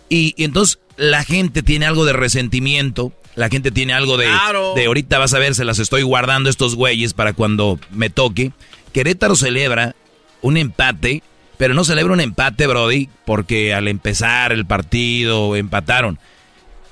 Y, 0.09 0.35
y 0.37 0.45
entonces 0.45 0.79
la 0.97 1.25
gente 1.25 1.63
tiene 1.63 1.85
algo 1.87 2.05
de 2.07 2.15
resentimiento, 2.15 3.13
la 3.35 3.49
gente 3.51 3.71
tiene 3.71 3.93
algo 3.93 4.17
de, 4.17 4.25
Claro. 4.27 4.73
de 4.75 4.87
ahorita 4.87 5.19
vas 5.19 5.35
a 5.35 5.39
ver, 5.39 5.55
se 5.55 5.65
las 5.65 5.79
estoy 5.79 6.03
guardando 6.03 6.49
estos 6.49 6.75
güeyes 6.75 7.13
para 7.13 7.35
cuando 7.35 7.79
me 7.91 8.09
toque. 8.09 8.53
Querétaro 8.93 9.37
celebra 9.37 9.95
un 10.41 10.57
empate, 10.57 11.23
pero 11.59 11.75
no 11.75 11.85
celebra 11.85 12.15
un 12.15 12.21
empate, 12.21 12.67
Brody, 12.67 13.11
porque 13.27 13.75
al 13.75 13.89
empezar 13.89 14.53
el 14.53 14.65
partido 14.65 15.55
empataron. 15.57 16.19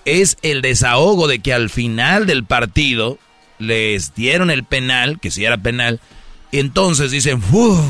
Es 0.04 0.36
el 0.42 0.60
desahogo 0.60 1.28
de 1.28 1.38
que 1.38 1.54
al 1.54 1.70
final 1.70 2.26
del 2.26 2.44
partido 2.44 3.18
les 3.58 4.14
dieron 4.14 4.50
el 4.50 4.64
penal, 4.64 5.18
que 5.18 5.30
sí 5.30 5.44
era 5.46 5.56
penal, 5.56 6.00
entonces 6.58 7.10
dicen, 7.10 7.42
"Uf, 7.52 7.80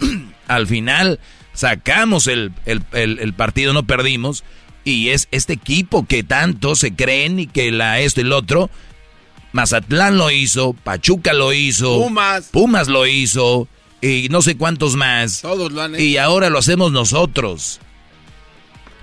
al 0.48 0.66
final 0.66 1.20
sacamos 1.52 2.26
el, 2.26 2.52
el- 2.66 2.82
el- 2.92 3.18
el 3.18 3.32
partido, 3.34 3.72
no 3.72 3.84
perdimos, 3.84 4.44
y 4.84 5.08
es 5.10 5.28
este 5.30 5.52
equipo 5.54 6.06
que 6.06 6.22
tanto 6.22 6.74
se 6.76 6.94
creen 6.94 7.38
y 7.40 7.46
que 7.46 7.70
la 7.72 8.00
esto 8.00 8.20
y 8.20 8.24
lo 8.24 8.38
otro, 8.38 8.70
Mazatlán 9.52 10.16
lo 10.18 10.30
hizo, 10.30 10.72
Pachuca 10.72 11.32
lo 11.32 11.52
hizo, 11.52 12.02
Pumas. 12.02 12.48
Pumas 12.52 12.88
lo 12.88 13.06
hizo, 13.06 13.66
y 14.00 14.28
no 14.30 14.40
sé 14.42 14.56
cuántos 14.56 14.94
más. 14.96 15.40
Todos 15.42 15.72
lo 15.72 15.82
han 15.82 15.94
hecho. 15.94 16.04
Y 16.04 16.16
ahora 16.16 16.48
lo 16.50 16.58
hacemos 16.58 16.92
nosotros. 16.92 17.80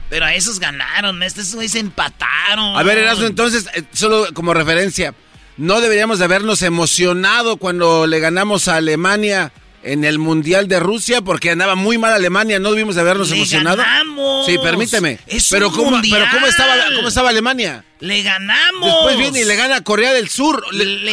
Pero 0.09 0.25
a 0.25 0.35
esos 0.35 0.59
ganaron, 0.59 1.21
estos 1.23 1.53
güeyes 1.55 1.71
se 1.73 1.79
empataron. 1.79 2.77
A 2.77 2.83
ver, 2.83 2.99
Erasmo, 2.99 3.25
entonces, 3.25 3.67
eh, 3.75 3.83
solo 3.91 4.27
como 4.33 4.53
referencia, 4.53 5.13
¿no 5.57 5.81
deberíamos 5.81 6.19
de 6.19 6.25
habernos 6.25 6.61
emocionado 6.61 7.57
cuando 7.57 8.07
le 8.07 8.19
ganamos 8.19 8.67
a 8.67 8.75
Alemania 8.77 9.51
en 9.83 10.03
el 10.03 10.19
Mundial 10.19 10.67
de 10.67 10.79
Rusia? 10.79 11.21
Porque 11.21 11.51
andaba 11.51 11.75
muy 11.75 11.97
mal 11.97 12.13
Alemania, 12.13 12.59
¿no 12.59 12.71
debimos 12.71 12.95
de 12.95 13.01
habernos 13.01 13.29
¡Le 13.29 13.37
emocionado? 13.37 13.77
ganamos! 13.77 14.45
Sí, 14.45 14.57
permíteme. 14.57 15.19
Es 15.27 15.47
pero 15.49 15.69
un 15.69 15.75
¿cómo, 15.75 15.91
mundial. 15.91 16.19
pero 16.21 16.31
¿cómo 16.33 16.47
estaba, 16.47 16.73
cómo 16.95 17.07
estaba 17.07 17.29
Alemania? 17.29 17.83
Le 17.99 18.23
ganamos. 18.23 19.05
Después 19.05 19.17
viene 19.17 19.41
y 19.41 19.45
le 19.45 19.55
gana 19.55 19.77
a 19.77 19.81
Corea 19.81 20.11
del 20.13 20.29
Sur. 20.29 20.65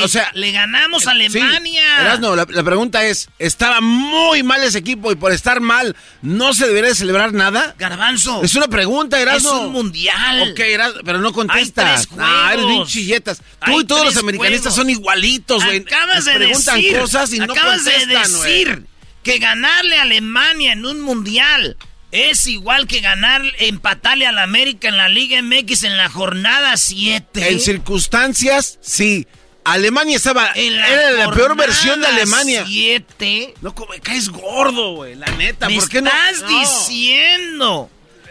o 0.03 0.09
sea, 0.09 0.31
le 0.35 0.51
ganamos 0.51 1.07
a 1.07 1.13
Alemania. 1.13 2.01
Erasno, 2.01 2.35
la, 2.35 2.47
la, 2.49 2.63
pregunta 2.65 3.05
es, 3.05 3.29
¿estaba 3.39 3.81
muy 3.81 4.43
mal 4.43 4.63
ese 4.65 4.79
equipo 4.79 5.13
y 5.13 5.15
por 5.15 5.33
estar 5.33 5.61
mal 5.61 5.95
no 6.23 6.55
se 6.55 6.67
debería 6.67 6.95
celebrar 6.95 7.33
nada? 7.33 7.75
Garbanzo. 7.79 8.43
Es 8.43 8.57
una 8.57 8.67
pregunta, 8.67 9.21
Erasno. 9.21 9.51
Es 9.51 9.67
un 9.67 9.73
mundial. 9.73 10.51
Ok, 10.51 10.59
Erasno, 10.59 11.01
pero 11.05 11.21
no 11.21 11.33
contestas. 11.33 12.09
Ah, 12.19 12.51
eres 12.53 12.67
bien 12.67 12.85
chilletas. 12.87 13.43
Tú 13.65 13.81
y 13.81 13.85
todos 13.85 14.05
los 14.05 14.17
americanistas 14.17 14.75
son 14.75 14.91
igualitos, 14.91 15.65
güey. 15.65 15.79
Acabas 15.79 16.25
de 16.25 16.35
preguntan 16.35 16.77
decir, 16.77 16.99
cosas 16.99 17.33
y 17.33 17.39
no 17.39 17.53
acabas 17.53 17.83
contestan, 17.83 18.09
de 18.09 18.17
decir 18.17 18.69
wey. 18.69 18.87
que 19.23 19.39
ganarle 19.39 19.99
a 19.99 20.03
Alemania 20.03 20.73
en 20.73 20.85
un 20.85 21.01
mundial 21.01 21.77
es 22.13 22.47
igual 22.47 22.87
que 22.87 23.01
ganar, 23.01 23.43
empatarle 23.59 24.27
a 24.27 24.33
la 24.33 24.43
América 24.45 24.89
en 24.89 24.97
la 24.97 25.09
Liga 25.09 25.41
MX 25.43 25.83
en 25.85 25.97
la 25.97 26.09
jornada 26.09 26.77
7. 26.77 27.49
En 27.49 27.59
circunstancias, 27.59 28.79
sí. 28.81 29.27
Alemania 29.65 30.17
estaba. 30.17 30.51
En 30.55 30.77
la 30.77 30.89
era 30.89 31.11
la 31.13 31.31
peor 31.33 31.57
versión 31.57 32.01
de 32.01 32.07
Alemania. 32.09 32.65
7. 32.67 33.55
No, 33.63 33.75
como 33.75 33.93
me 33.93 34.01
caes 34.01 34.29
gordo, 34.29 34.95
güey. 34.97 35.15
La 35.15 35.27
neta, 35.37 35.69
¿Me 35.69 35.77
¿por 35.77 35.89
qué 35.89 36.03
no? 36.03 36.09
estás 36.11 36.43
No. 36.43 36.59
diciendo 36.59 37.91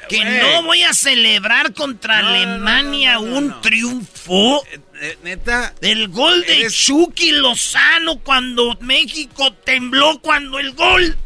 que 0.09 0.25
no 0.25 0.63
voy 0.63 0.83
a 0.83 0.93
celebrar 0.93 1.73
contra 1.73 2.21
No, 2.21 2.27
Alemania 2.29 3.19
un 3.19 3.61
triunfo? 3.61 4.61
Eh, 5.01 5.17
neta. 5.23 5.73
El 5.81 6.09
gol 6.09 6.41
de 6.45 6.69
Chucky 6.69 7.31
Lozano 7.31 8.19
cuando 8.19 8.77
México 8.81 9.53
tembló 9.53 10.19
cuando 10.21 10.59
el 10.59 10.73
gol. 10.73 11.17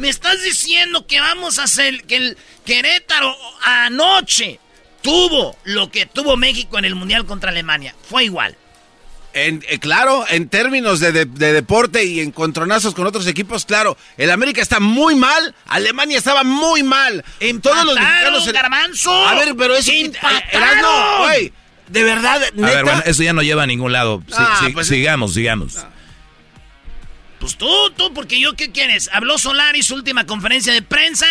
Me 0.00 0.08
estás 0.08 0.42
diciendo 0.42 1.06
que 1.06 1.20
vamos 1.20 1.58
a 1.58 1.64
hacer 1.64 2.04
que 2.04 2.16
el 2.16 2.38
Querétaro 2.64 3.36
anoche 3.62 4.58
tuvo 5.02 5.56
lo 5.64 5.90
que 5.90 6.06
tuvo 6.06 6.36
México 6.36 6.78
en 6.78 6.84
el 6.86 6.94
Mundial 6.94 7.26
contra 7.26 7.50
Alemania. 7.50 7.94
Fue 8.08 8.24
igual. 8.24 8.56
En, 9.32 9.62
eh, 9.68 9.78
claro, 9.78 10.24
en 10.28 10.48
términos 10.48 10.98
de, 11.00 11.12
de- 11.12 11.24
de 11.26 11.52
deporte 11.52 12.02
y 12.04 12.20
encontronazos 12.20 12.94
con 12.94 13.06
otros 13.06 13.26
equipos, 13.26 13.64
claro. 13.66 13.96
El 14.16 14.30
América 14.30 14.60
está 14.62 14.80
muy 14.80 15.14
mal, 15.14 15.54
Alemania 15.66 16.18
estaba 16.18 16.42
muy 16.44 16.82
mal. 16.82 17.22
En 17.38 17.60
todos 17.60 17.84
los 17.84 17.94
mexicanos. 17.94 18.46
en- 18.46 18.52
Garbanzo. 18.54 19.28
A 19.28 19.34
ver, 19.34 19.54
pero 19.56 19.76
eso. 19.76 19.92
Erasmo, 19.92 21.18
güey. 21.24 21.52
De 21.88 22.02
verdad, 22.04 22.42
A 22.42 22.50
neta. 22.54 22.66
ver, 22.74 22.84
bueno, 22.84 23.02
eso 23.04 23.22
ya 23.22 23.32
no 23.32 23.42
lleva 23.42 23.64
a 23.64 23.66
ningún 23.66 23.92
lado. 23.92 24.22
Sí, 24.28 24.34
Ah, 24.36 24.60
sí, 24.64 24.72
pues- 24.72 24.86
sigamos, 24.88 25.34
sigamos. 25.34 25.76
Pues 27.40 27.56
tú, 27.56 27.68
tú, 27.96 28.12
porque 28.14 28.38
yo, 28.38 28.52
¿qué 28.54 28.70
quieres? 28.70 29.08
Habló 29.12 29.38
Solari 29.38 29.82
su 29.82 29.94
última 29.94 30.26
conferencia 30.26 30.72
de 30.72 30.82
prensa. 30.82 31.26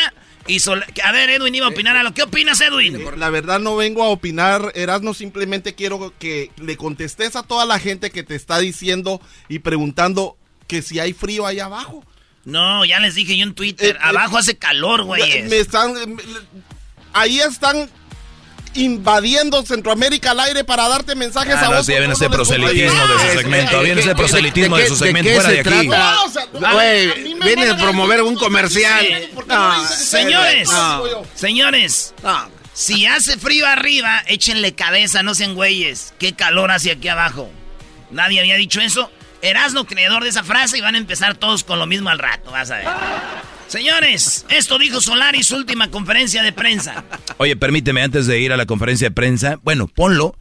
Y 0.48 0.60
Sol- 0.60 0.84
a 1.04 1.12
ver, 1.12 1.30
Edwin 1.30 1.54
iba 1.54 1.68
a 1.68 1.70
opinar 1.70 1.96
a 1.96 2.02
lo. 2.02 2.14
¿Qué 2.14 2.24
opinas, 2.24 2.60
Edwin? 2.62 3.00
La 3.20 3.30
verdad 3.30 3.60
no 3.60 3.76
vengo 3.76 4.04
a 4.04 4.08
opinar, 4.10 4.72
Erasmo, 4.74 5.14
simplemente 5.14 5.76
quiero 5.76 6.12
que 6.18 6.50
le 6.58 6.76
contestes 6.76 7.36
a 7.36 7.44
toda 7.44 7.66
la 7.68 7.78
gente 7.78 8.10
que 8.10 8.24
te 8.24 8.34
está 8.36 8.58
diciendo 8.58 9.22
y 9.48 9.60
preguntando 9.60 10.38
que 10.68 10.82
si 10.82 11.00
hay 11.00 11.14
frío 11.14 11.46
ahí 11.46 11.60
abajo. 11.60 12.04
No, 12.46 12.84
ya 12.86 13.00
les 13.00 13.14
dije 13.14 13.38
yo 13.38 13.44
en 13.44 13.54
Twitter. 13.54 13.96
Eh, 13.98 14.00
Abajo 14.02 14.38
eh, 14.38 14.40
hace 14.40 14.58
calor, 14.58 15.04
güey. 15.04 15.44
Me 15.44 15.60
están. 15.60 15.94
me- 16.16 16.24
ahí 17.14 17.40
están 17.40 17.88
invadiendo 18.76 19.64
Centroamérica 19.66 20.32
al 20.32 20.40
aire 20.42 20.64
para 20.64 20.88
darte 20.88 21.16
mensajes 21.16 21.56
Ah, 21.56 21.66
a 21.66 21.70
no, 21.70 21.78
vos. 21.78 21.88
ya 21.88 21.98
viene 22.00 22.14
ese 22.14 22.30
proselitismo 22.30 23.02
de 23.02 23.08
su 23.08 23.14
gusta. 23.20 23.38
segmento. 23.38 23.82
Viene 23.82 24.02
ese 24.02 24.16
proselitismo 24.16 24.78
¿de 24.78 24.88
su 24.88 24.96
segmento 24.96 25.30
fuera 25.32 25.50
se 25.50 25.56
de 25.56 25.60
aquí. 25.62 25.88
No, 25.88 26.24
o 26.24 26.30
sea, 26.30 26.44
a 26.44 26.72
a 26.72 26.84
viene 27.46 27.70
a 27.70 27.78
promover 27.78 28.22
un 28.22 28.36
comercial. 28.36 29.06
¿por 29.34 29.46
qué 29.46 29.54
no 29.54 29.72
No, 29.72 29.78
me 29.78 29.82
dicen 29.82 29.98
Señores, 30.08 30.70
señores, 31.36 32.14
si 32.74 33.06
hace 33.06 33.38
frío 33.38 33.68
arriba, 33.68 34.24
échenle 34.28 34.74
cabeza, 34.76 35.24
no 35.24 35.36
sean 35.36 35.56
güeyes. 35.56 36.14
Qué 36.20 36.34
calor 36.34 36.72
hace 36.72 36.92
aquí 36.92 37.08
abajo. 37.10 37.50
Nadie 38.12 38.40
había 38.40 38.56
dicho 38.56 38.80
eso. 38.82 39.12
Erasno, 39.42 39.86
creador 39.86 40.24
de 40.24 40.30
esa 40.30 40.44
frase, 40.44 40.78
y 40.78 40.82
van 40.82 40.96
a 40.96 40.98
empezar 40.98 41.36
todos 41.36 41.64
con 41.64 41.80
lo 41.80 41.86
mismo 41.86 42.10
al 42.10 42.20
rato, 42.20 42.52
vas 42.52 42.72
a 42.72 42.78
ver. 42.78 42.88
Señores, 43.70 44.48
esto 44.50 44.80
dijo 44.80 45.00
Solari 45.00 45.44
su 45.44 45.56
última 45.56 45.92
conferencia 45.92 46.42
de 46.42 46.52
prensa. 46.52 47.04
Oye, 47.38 47.56
permíteme 47.56 48.02
antes 48.02 48.26
de 48.26 48.40
ir 48.40 48.52
a 48.52 48.58
la 48.58 48.66
conferencia 48.66 49.10
de 49.10 49.16
prensa, 49.16 49.60
bueno, 49.64 49.88
ponlo, 49.88 50.36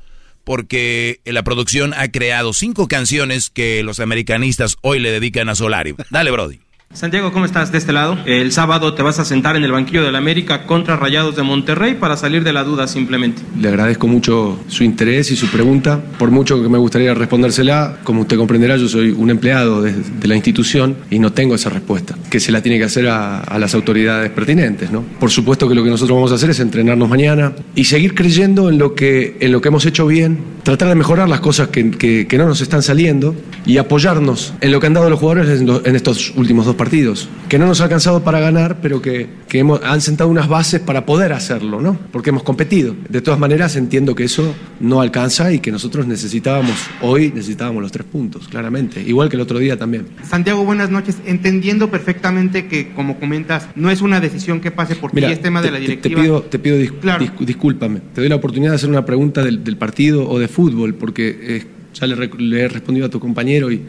porque 0.45 1.21
la 1.27 1.43
producción 1.43 1.93
ha 1.93 2.09
creado 2.09 2.55
cinco 2.55 2.89
canciones 2.89 3.51
que 3.51 3.83
los 3.83 4.01
americanistas 4.01 4.79
hoy 4.81 4.99
le 4.99 5.11
dedican 5.11 5.51
a 5.51 5.55
Solari. 5.55 5.95
Dale, 6.09 6.31
Brody. 6.31 6.59
Santiago, 6.95 7.33
¿cómo 7.33 7.45
estás 7.45 7.71
de 7.71 7.77
este 7.79 7.93
lado? 7.93 8.17
El 8.25 8.51
sábado 8.51 8.95
te 8.95 9.03
vas 9.03 9.19
a 9.21 9.25
sentar 9.27 9.55
en 9.57 9.63
el 9.63 9.71
banquillo 9.71 10.03
de 10.03 10.11
la 10.11 10.19
América 10.19 10.65
contra 10.67 10.97
Rayados 10.97 11.37
de 11.37 11.43
Monterrey 11.43 11.95
para 11.95 12.17
salir 12.17 12.43
de 12.45 12.53
la 12.55 12.65
duda 12.65 12.89
simplemente. 12.89 13.43
Le 13.61 13.69
agradezco 13.69 14.09
mucho 14.09 14.59
su 14.69 14.85
interés 14.85 15.31
y 15.31 15.37
su 15.37 15.49
pregunta. 15.49 16.01
Por 16.19 16.31
mucho 16.31 16.61
que 16.63 16.69
me 16.71 16.79
gustaría 16.79 17.13
respondérsela, 17.13 17.99
como 18.05 18.23
usted 18.23 18.39
comprenderá, 18.39 18.79
yo 18.79 18.89
soy 18.89 19.11
un 19.11 19.29
empleado 19.31 19.83
de, 19.83 19.93
de 19.93 20.29
la 20.29 20.35
institución 20.35 20.97
y 21.11 21.19
no 21.19 21.31
tengo 21.31 21.55
esa 21.55 21.69
respuesta, 21.69 22.17
que 22.31 22.41
se 22.41 22.51
la 22.53 22.63
tiene 22.63 22.79
que 22.79 22.85
hacer 22.85 23.07
a, 23.07 23.41
a 23.41 23.59
las 23.59 23.75
autoridades 23.75 24.31
pertinentes. 24.31 24.91
¿no? 24.91 25.03
Por 25.21 25.31
supuesto 25.31 25.69
que 25.69 25.75
lo 25.75 25.85
que 25.85 25.91
nosotros 25.91 26.17
vamos 26.17 26.33
a 26.33 26.37
hacer 26.37 26.49
es 26.51 26.59
entrenarnos 26.59 27.07
mañana 27.09 27.53
y 27.75 27.85
seguir 27.85 28.15
creyendo 28.15 28.71
en 28.71 28.79
lo 28.79 28.95
que, 28.95 29.37
en 29.41 29.53
lo 29.53 29.61
que 29.61 29.69
hemos 29.69 29.85
hecho 29.85 30.07
bien, 30.07 30.39
tratar 30.63 30.89
de 30.89 30.95
mejorar 30.95 31.29
las 31.29 31.41
cosas 31.41 31.69
que, 31.69 31.91
que- 31.91 32.27
que 32.27 32.39
no 32.39 32.47
nos 32.47 32.63
están 32.63 32.83
saliendo 32.83 33.37
y 33.67 33.77
apoyarnos 33.77 34.55
en 34.63 34.73
lo 34.73 34.81
que 34.81 34.87
han 34.87 34.95
dado 34.95 35.11
los 35.11 35.21
jugadores 35.21 35.61
en, 35.61 35.67
lo- 35.67 35.85
en 35.85 35.95
estos 35.95 36.33
últimos 36.35 36.65
dos 36.67 36.78
partidos, 36.79 37.29
que 37.51 37.59
no 37.59 37.67
nos 37.67 37.83
ha 37.83 37.85
alcanzado 37.85 38.25
para 38.25 38.41
ganar, 38.41 38.79
pero 38.81 39.03
que, 39.03 39.27
que 39.49 39.59
hemos, 39.59 39.83
han 39.85 40.01
sentado 40.01 40.31
unas 40.31 40.49
bases 40.49 40.81
para 40.81 41.05
poder 41.05 41.35
hacerlo, 41.35 41.83
¿no? 41.83 41.99
porque 42.11 42.31
hemos 42.31 42.43
competido. 42.43 42.95
De 43.11 43.21
todas 43.21 43.39
maneras, 43.39 43.77
entiendo 43.77 44.15
que 44.15 44.25
eso 44.25 44.55
no 44.81 45.03
alcanza 45.03 45.53
y 45.53 45.59
que 45.59 45.71
nosotros 45.71 46.07
necesitábamos, 46.07 46.73
hoy 47.03 47.31
necesitábamos 47.35 47.83
los 47.83 47.93
tres 47.93 48.07
puntos, 48.11 48.49
claramente, 48.49 49.03
igual 49.03 49.29
que 49.29 49.37
el 49.37 49.43
otro 49.43 49.59
día 49.59 49.77
también. 49.77 50.07
Santiago, 50.27 50.65
buenas 50.65 50.89
noches. 50.91 51.19
Entendiendo 51.27 51.91
perfectamente 51.91 52.67
que, 52.69 52.93
como 52.95 53.19
comentas, 53.21 53.69
no 53.77 53.91
es 53.91 54.01
una 54.01 54.21
decisión 54.21 54.61
que 54.61 54.71
pase 54.71 54.95
por 54.97 55.11
ti, 55.11 55.23
es 55.25 55.43
tema 55.43 55.61
de 55.61 55.69
te, 55.69 55.73
la 55.73 55.79
te- 55.79 55.85
te 55.85 55.89
directiva. 55.91 56.23
pido, 56.23 56.43
te 56.45 56.59
pido 56.59 56.77
dis- 56.79 56.93
dis- 57.03 57.45
discúlpame. 57.45 58.01
Te 58.15 58.21
doy 58.23 58.31
la 58.31 58.37
oportunidad 58.37 58.71
de 58.73 58.77
hacer 58.77 58.89
una 58.89 59.05
pregunta 59.05 59.43
del, 59.43 59.65
del 59.65 59.77
partido 59.77 60.29
o 60.29 60.39
de 60.39 60.49
fútbol, 60.49 60.95
porque 60.95 61.37
eh, 61.43 61.67
ya 61.95 62.07
le, 62.07 62.31
le 62.39 62.61
he 62.63 62.69
respondido 62.69 63.07
a 63.07 63.11
tu 63.11 63.19
compañero 63.19 63.73
y 63.73 63.83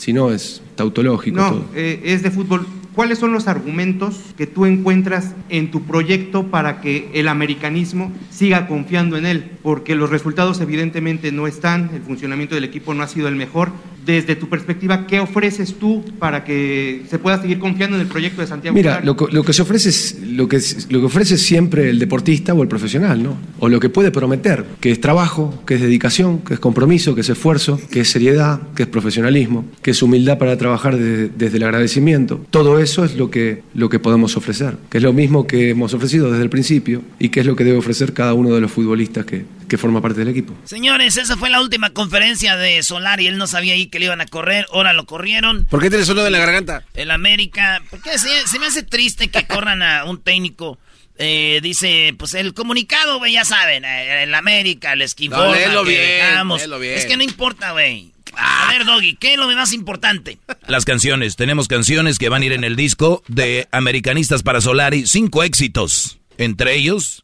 si 0.00 0.14
no 0.14 0.30
es 0.32 0.62
tautológico 0.76 1.36
No, 1.36 1.50
todo. 1.50 1.64
eh, 1.74 2.00
es 2.04 2.22
de 2.22 2.30
fútbol. 2.30 2.66
¿Cuáles 2.94 3.18
son 3.18 3.32
los 3.32 3.46
argumentos 3.48 4.18
que 4.36 4.46
tú 4.46 4.64
encuentras 4.66 5.34
en 5.50 5.70
tu 5.70 5.82
proyecto 5.82 6.46
para 6.46 6.80
que 6.80 7.10
el 7.14 7.28
americanismo 7.28 8.10
siga 8.30 8.66
confiando 8.66 9.16
en 9.18 9.26
él? 9.26 9.50
Porque 9.62 9.94
los 9.94 10.08
resultados 10.10 10.60
evidentemente 10.60 11.30
no 11.32 11.46
están, 11.46 11.90
el 11.94 12.00
funcionamiento 12.02 12.54
del 12.54 12.64
equipo 12.64 12.94
no 12.94 13.02
ha 13.02 13.08
sido 13.08 13.28
el 13.28 13.36
mejor. 13.36 13.70
Desde 14.06 14.34
tu 14.34 14.48
perspectiva, 14.48 15.06
¿qué 15.06 15.20
ofreces 15.20 15.74
tú 15.74 16.02
para 16.18 16.42
que 16.42 17.02
se 17.08 17.18
pueda 17.18 17.40
seguir 17.40 17.58
confiando 17.58 17.96
en 17.96 18.02
el 18.02 18.08
proyecto 18.08 18.40
de 18.40 18.46
Santiago? 18.46 18.74
Mira, 18.74 19.00
lo, 19.04 19.14
que- 19.16 19.26
lo 19.32 19.42
que 19.44 19.52
se 19.52 19.62
ofrece 19.62 19.90
es 19.90 20.18
lo 20.26 20.48
que, 20.48 20.56
es- 20.56 20.86
lo 20.90 21.00
que 21.00 21.06
ofrece 21.06 21.36
siempre 21.36 21.90
el 21.90 21.98
deportista 21.98 22.54
o 22.54 22.62
el 22.62 22.68
profesional, 22.68 23.22
¿no? 23.22 23.36
O 23.58 23.68
lo 23.68 23.78
que 23.78 23.88
puede 23.90 24.10
prometer, 24.10 24.64
que 24.80 24.90
es 24.90 25.00
trabajo, 25.00 25.62
que 25.66 25.74
es 25.74 25.80
dedicación, 25.80 26.38
que 26.40 26.54
es 26.54 26.60
compromiso, 26.60 27.14
que 27.14 27.20
es 27.20 27.28
esfuerzo, 27.28 27.80
que 27.90 28.00
es 28.00 28.08
seriedad, 28.10 28.60
que 28.74 28.84
es 28.84 28.88
profesionalismo, 28.88 29.64
que 29.82 29.90
es 29.90 30.02
humildad 30.02 30.38
para 30.38 30.56
trabajar 30.56 30.96
de- 30.96 31.28
desde 31.28 31.58
el 31.58 31.64
agradecimiento. 31.64 32.44
Todo 32.50 32.78
eso 32.78 33.04
es 33.04 33.16
lo 33.16 33.30
que, 33.30 33.62
lo 33.74 33.88
que 33.88 33.98
podemos 33.98 34.36
ofrecer, 34.36 34.76
que 34.88 34.98
es 34.98 35.04
lo 35.04 35.12
mismo 35.12 35.46
que 35.46 35.70
hemos 35.70 35.92
ofrecido 35.94 36.30
desde 36.30 36.42
el 36.44 36.50
principio 36.50 37.02
y 37.18 37.28
que 37.28 37.40
es 37.40 37.46
lo 37.46 37.54
que 37.54 37.64
debe 37.64 37.76
ofrecer 37.78 38.12
cada 38.14 38.34
uno 38.34 38.54
de 38.54 38.60
los 38.60 38.70
futbolistas 38.70 39.24
que, 39.26 39.44
que 39.70 39.78
forma 39.78 40.02
parte 40.02 40.18
del 40.18 40.28
equipo. 40.28 40.54
Señores, 40.64 41.16
esa 41.16 41.36
fue 41.38 41.48
la 41.48 41.62
última 41.62 41.90
conferencia 41.90 42.56
de 42.56 42.82
Solari. 42.82 43.26
Él 43.28 43.38
no 43.38 43.46
sabía 43.46 43.72
ahí 43.74 43.86
que 43.86 43.98
le 44.00 44.06
iban 44.06 44.20
a 44.20 44.26
correr. 44.26 44.66
Ahora 44.72 44.92
lo 44.92 45.06
corrieron. 45.06 45.64
¿Por 45.70 45.80
qué 45.80 45.88
tienes 45.88 46.08
uno 46.10 46.22
de 46.24 46.30
la 46.30 46.38
garganta? 46.38 46.84
El 46.94 47.10
América. 47.10 47.80
Porque 47.88 48.18
se, 48.18 48.46
se 48.48 48.58
me 48.58 48.66
hace 48.66 48.82
triste 48.82 49.28
que 49.28 49.46
corran 49.46 49.82
a 49.82 50.04
un 50.04 50.20
técnico. 50.20 50.78
Eh, 51.16 51.60
dice, 51.62 52.14
pues 52.18 52.34
el 52.34 52.52
comunicado, 52.54 53.18
güey, 53.18 53.34
ya 53.34 53.44
saben. 53.44 53.84
eh, 53.84 54.24
El 54.24 54.34
América 54.34 54.96
les 54.96 55.14
No, 55.28 55.54
léelo 55.54 55.84
que 55.84 55.90
bien, 55.90 56.02
dejamos. 56.02 56.60
léelo 56.60 56.78
bien. 56.78 56.94
Es 56.98 57.06
que 57.06 57.16
no 57.16 57.22
importa, 57.22 57.72
güey. 57.72 58.10
A 58.36 58.68
ver, 58.72 58.84
Doggy, 58.84 59.16
¿qué 59.16 59.32
es 59.32 59.38
lo 59.38 59.46
más 59.48 59.72
importante? 59.72 60.38
Las 60.66 60.84
canciones. 60.84 61.36
Tenemos 61.36 61.68
canciones 61.68 62.18
que 62.18 62.28
van 62.28 62.42
a 62.42 62.46
ir 62.46 62.52
en 62.52 62.64
el 62.64 62.74
disco 62.76 63.22
de 63.28 63.68
Americanistas 63.70 64.42
para 64.42 64.60
Solari. 64.60 65.06
Cinco 65.06 65.42
éxitos. 65.42 66.18
Entre 66.38 66.74
ellos, 66.74 67.22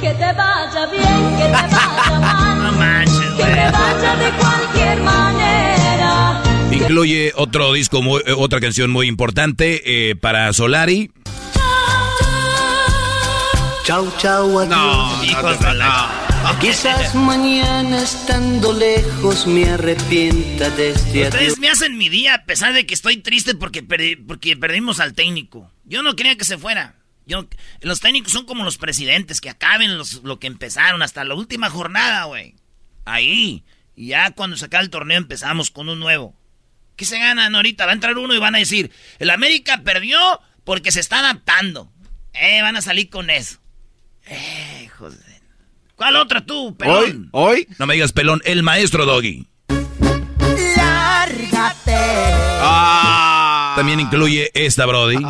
Que 0.00 0.10
te 0.14 0.32
vaya 0.32 0.86
bien, 0.86 1.36
que 1.36 1.44
te 1.44 1.50
vaya 1.50 2.70
mal. 2.72 3.04
que 3.36 3.44
te 3.44 3.70
vaya 3.70 4.16
de 4.16 4.30
cualquier 4.38 5.00
manera. 5.02 6.42
incluye 6.72 7.32
otro 7.36 7.72
disco, 7.74 8.00
muy- 8.02 8.22
eh, 8.26 8.32
otra 8.36 8.60
canción 8.60 8.90
muy 8.90 9.06
importante 9.08 9.82
eh, 10.10 10.16
para 10.16 10.52
Solari. 10.52 11.10
Chau, 13.84 14.10
chau, 14.18 14.58
adiós. 14.60 14.68
No, 14.70 15.24
hijos 15.24 15.60
de 15.60 15.74
la... 15.74 16.08
Quizás 16.60 17.14
mañana 17.14 18.00
estando 18.02 18.72
lejos 18.72 19.46
me 19.46 19.68
arrepienta 19.68 20.70
de 20.70 20.90
este 20.90 21.10
adiós. 21.26 21.34
Ustedes 21.34 21.58
me 21.58 21.68
hacen 21.68 21.98
mi 21.98 22.08
día 22.08 22.34
a 22.36 22.44
pesar 22.44 22.72
de 22.72 22.86
que 22.86 22.94
estoy 22.94 23.18
triste 23.18 23.54
porque, 23.54 23.86
perdi- 23.86 24.18
porque 24.26 24.56
perdimos 24.56 25.00
al 25.00 25.12
técnico. 25.14 25.70
Yo 25.84 26.02
no 26.02 26.14
quería 26.16 26.36
que 26.36 26.44
se 26.44 26.56
fuera. 26.56 26.94
Yo, 27.30 27.46
los 27.82 28.00
técnicos 28.00 28.32
son 28.32 28.44
como 28.44 28.64
los 28.64 28.76
presidentes, 28.76 29.40
que 29.40 29.50
acaben 29.50 29.96
los, 29.96 30.24
lo 30.24 30.40
que 30.40 30.48
empezaron 30.48 31.00
hasta 31.00 31.22
la 31.22 31.34
última 31.34 31.70
jornada, 31.70 32.24
güey. 32.24 32.56
Ahí. 33.04 33.62
Y 33.94 34.08
ya 34.08 34.32
cuando 34.32 34.56
se 34.56 34.64
acabe 34.64 34.82
el 34.82 34.90
torneo 34.90 35.16
empezamos 35.16 35.70
con 35.70 35.88
un 35.88 36.00
nuevo. 36.00 36.34
¿Qué 36.96 37.04
se 37.04 37.20
ganan 37.20 37.54
ahorita? 37.54 37.86
Va 37.86 37.92
a 37.92 37.94
entrar 37.94 38.18
uno 38.18 38.34
y 38.34 38.38
van 38.38 38.56
a 38.56 38.58
decir, 38.58 38.90
el 39.20 39.30
América 39.30 39.82
perdió 39.84 40.18
porque 40.64 40.90
se 40.90 40.98
está 40.98 41.20
adaptando. 41.20 41.92
Eh, 42.34 42.62
van 42.62 42.74
a 42.74 42.82
salir 42.82 43.08
con 43.10 43.30
eso. 43.30 43.60
Eh, 44.26 44.90
joder. 44.98 45.20
¿Cuál 45.94 46.16
otra 46.16 46.44
tú, 46.44 46.76
pelón? 46.76 47.28
¿Hoy? 47.30 47.58
¿Hoy? 47.60 47.68
No 47.78 47.86
me 47.86 47.94
digas 47.94 48.10
pelón, 48.10 48.42
el 48.44 48.64
maestro 48.64 49.06
Doggy. 49.06 49.46
Lárgate. 50.76 51.94
Ah. 52.60 53.74
También 53.76 54.00
incluye 54.00 54.50
esta, 54.54 54.84
Brody. 54.84 55.24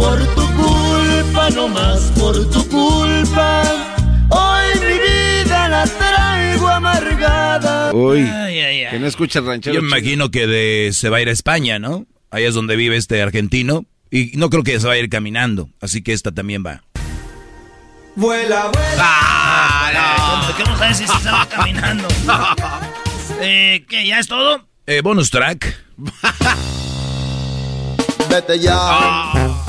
Por 0.00 0.18
tu 0.34 0.46
culpa, 0.56 1.50
no 1.50 1.68
más 1.68 2.00
por 2.18 2.34
tu 2.50 2.66
culpa. 2.68 3.62
Hoy 4.30 4.80
mi 4.80 4.98
vida 4.98 5.68
la 5.68 5.84
traigo 5.86 6.68
amargada. 6.68 7.92
Uy, 7.92 8.20
Ay, 8.22 8.86
que 8.90 8.98
no 8.98 9.06
escucha 9.06 9.40
el 9.40 9.46
ranchero. 9.46 9.74
Yo 9.76 9.82
me 9.82 9.88
imagino 9.88 10.30
que 10.30 10.46
de, 10.46 10.90
se 10.94 11.08
va 11.10 11.18
a 11.18 11.20
ir 11.20 11.28
a 11.28 11.32
España, 11.32 11.78
¿no? 11.78 12.06
Ahí 12.30 12.44
es 12.44 12.54
donde 12.54 12.76
vive 12.76 12.96
este 12.96 13.20
argentino. 13.20 13.84
Y 14.10 14.32
no 14.36 14.48
creo 14.50 14.62
que 14.64 14.80
se 14.80 14.86
va 14.86 14.94
a 14.94 14.98
ir 14.98 15.08
caminando. 15.08 15.68
Así 15.80 16.02
que 16.02 16.12
esta 16.12 16.32
también 16.32 16.64
va. 16.66 16.82
Vuela, 18.16 18.70
vuela. 18.72 18.96
Ah, 18.98 19.90
no. 20.48 20.56
¿Qué 20.56 20.64
no 20.64 20.76
sabes 20.78 20.96
si 20.96 21.06
se 21.06 21.30
va 21.30 21.46
caminando? 21.54 22.08
eh, 23.40 23.84
¿Qué? 23.88 24.06
¿Ya 24.06 24.18
es 24.18 24.26
todo? 24.26 24.66
Eh, 24.86 25.00
bonus 25.02 25.30
track. 25.30 25.76
Vete 28.28 28.58
ya. 28.58 29.59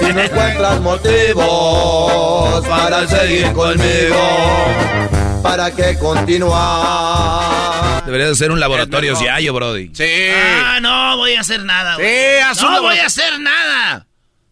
Si 0.00 0.12
no 0.12 0.20
encuentras 0.20 0.80
motivos 0.80 2.66
para 2.66 3.06
seguir 3.06 3.52
conmigo, 3.52 5.42
¿para 5.42 5.70
qué 5.70 5.96
continuar? 5.98 8.04
Debería 8.04 8.28
de 8.28 8.34
ser 8.34 8.50
un 8.50 8.60
laboratorio 8.60 9.20
Yayo, 9.20 9.52
Brody. 9.52 9.90
Sí. 9.92 10.04
Ah, 10.34 10.78
no 10.80 11.16
voy 11.16 11.34
a 11.34 11.40
hacer 11.40 11.64
nada, 11.64 11.96
güey. 11.96 12.06
Sí, 12.06 12.42
haz 12.44 12.62
un 12.62 12.72
no 12.72 12.82
voy 12.82 12.98
a 12.98 13.06
hacer 13.06 13.40
nada. 13.40 14.06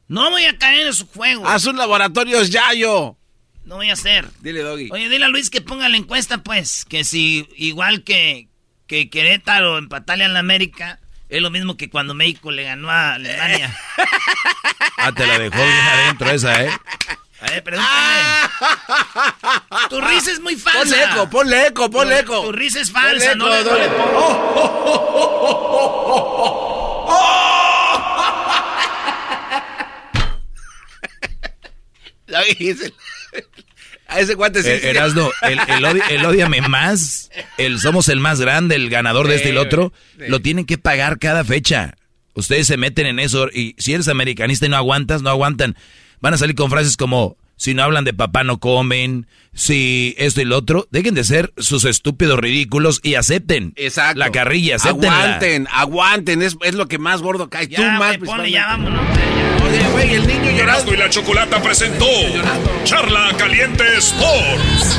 No 0.08 0.30
voy 0.30 0.44
a 0.44 0.58
caer 0.58 0.88
en 0.88 0.92
su 0.92 1.06
juego. 1.06 1.46
Haz 1.46 1.66
un 1.66 1.76
laboratorio 1.76 2.42
Yayo. 2.42 3.16
No 3.64 3.76
voy 3.76 3.90
a 3.90 3.94
hacer. 3.94 4.26
Dile, 4.40 4.60
Doggy. 4.60 4.90
Oye, 4.92 5.08
dile 5.08 5.24
a 5.24 5.28
Luis 5.28 5.50
que 5.50 5.60
ponga 5.60 5.88
la 5.88 5.96
encuesta, 5.96 6.38
pues. 6.38 6.84
Que 6.84 7.04
si 7.04 7.48
igual 7.56 8.04
que, 8.04 8.48
que 8.86 9.08
Querétaro 9.08 9.78
empatarle 9.78 10.24
a 10.24 10.28
la 10.28 10.40
América, 10.40 11.00
es 11.36 11.42
lo 11.42 11.50
mismo 11.50 11.76
que 11.76 11.90
cuando 11.90 12.14
México 12.14 12.50
le 12.50 12.64
ganó 12.64 12.90
a 12.90 13.14
Alemania. 13.14 13.76
Ah, 14.98 15.12
te 15.12 15.26
la 15.26 15.38
dejó 15.38 15.56
bien 15.56 15.68
adentro 15.92 16.30
esa, 16.30 16.62
¿eh? 16.64 16.70
A 17.40 17.46
ver, 17.50 17.62
pregúntale. 17.64 18.48
Tu 19.90 20.00
risa 20.00 20.30
es 20.32 20.40
muy 20.40 20.56
falsa. 20.56 20.80
Ponle 20.80 21.04
eco, 21.04 21.30
ponle 21.30 21.66
eco, 21.66 21.90
ponle 21.90 22.14
Tu- 22.22 22.32
eco. 22.32 22.42
Tu 22.44 22.52
risa 22.52 22.80
es 22.80 22.90
falsa, 22.90 23.32
eco, 23.32 23.36
no 23.36 23.48
le- 23.48 23.64
no 23.64 23.74
le 23.74 23.84
se- 32.74 32.92
A 34.06 34.20
ese 34.20 34.34
guante 34.34 34.62
sí. 34.62 34.68
Eh. 34.68 34.90
Erasno, 34.90 35.30
el, 35.42 35.58
el, 35.58 35.84
odi- 35.84 36.02
el 36.10 36.24
odiame 36.26 36.60
más, 36.62 37.30
el 37.58 37.80
somos 37.80 38.08
el 38.08 38.20
más 38.20 38.40
grande, 38.40 38.74
el 38.76 38.90
ganador 38.90 39.28
de 39.28 39.36
este 39.36 39.48
y 39.48 39.52
el 39.52 39.58
otro, 39.58 39.92
sí. 40.18 40.24
lo 40.28 40.40
tienen 40.40 40.66
que 40.66 40.78
pagar 40.78 41.18
cada 41.18 41.44
fecha. 41.44 41.94
Ustedes 42.34 42.66
se 42.66 42.76
meten 42.76 43.06
en 43.06 43.18
eso 43.18 43.48
y 43.52 43.74
si 43.78 43.94
eres 43.94 44.08
americanista 44.08 44.66
y 44.66 44.68
no 44.68 44.76
aguantas, 44.76 45.22
no 45.22 45.30
aguantan. 45.30 45.76
Van 46.20 46.34
a 46.34 46.38
salir 46.38 46.54
con 46.54 46.70
frases 46.70 46.96
como, 46.96 47.36
si 47.56 47.74
no 47.74 47.82
hablan 47.82 48.04
de 48.04 48.12
papá 48.14 48.44
no 48.44 48.58
comen, 48.58 49.26
si 49.52 50.14
esto 50.18 50.40
y 50.40 50.44
lo 50.44 50.56
otro, 50.58 50.88
dejen 50.90 51.14
de 51.14 51.24
ser 51.24 51.52
sus 51.56 51.84
estúpidos 51.84 52.38
ridículos 52.38 53.00
y 53.02 53.14
acepten 53.14 53.72
Exacto. 53.76 54.18
la 54.18 54.30
carrilla, 54.30 54.76
acéptenla. 54.76 55.24
Aguanten, 55.24 55.68
aguanten. 55.70 56.42
Es, 56.42 56.56
es 56.62 56.74
lo 56.74 56.88
que 56.88 56.98
más 56.98 57.22
gordo 57.22 57.48
cae. 57.48 57.68
Ya, 57.68 57.76
Tú 57.76 57.82
más, 57.98 58.10
principalmente. 58.18 58.50
ya 58.52 58.66
vámonos. 58.66 59.00
Oye, 59.64 59.88
güey, 59.92 60.14
el 60.14 60.26
niño 60.26 60.50
llorando. 60.56 60.92
Y 60.92 60.96
la 60.96 61.08
Chocolata 61.08 61.62
presentó 61.62 62.06
Charla 62.84 63.32
Caliente 63.38 63.84
Sports. 63.98 64.98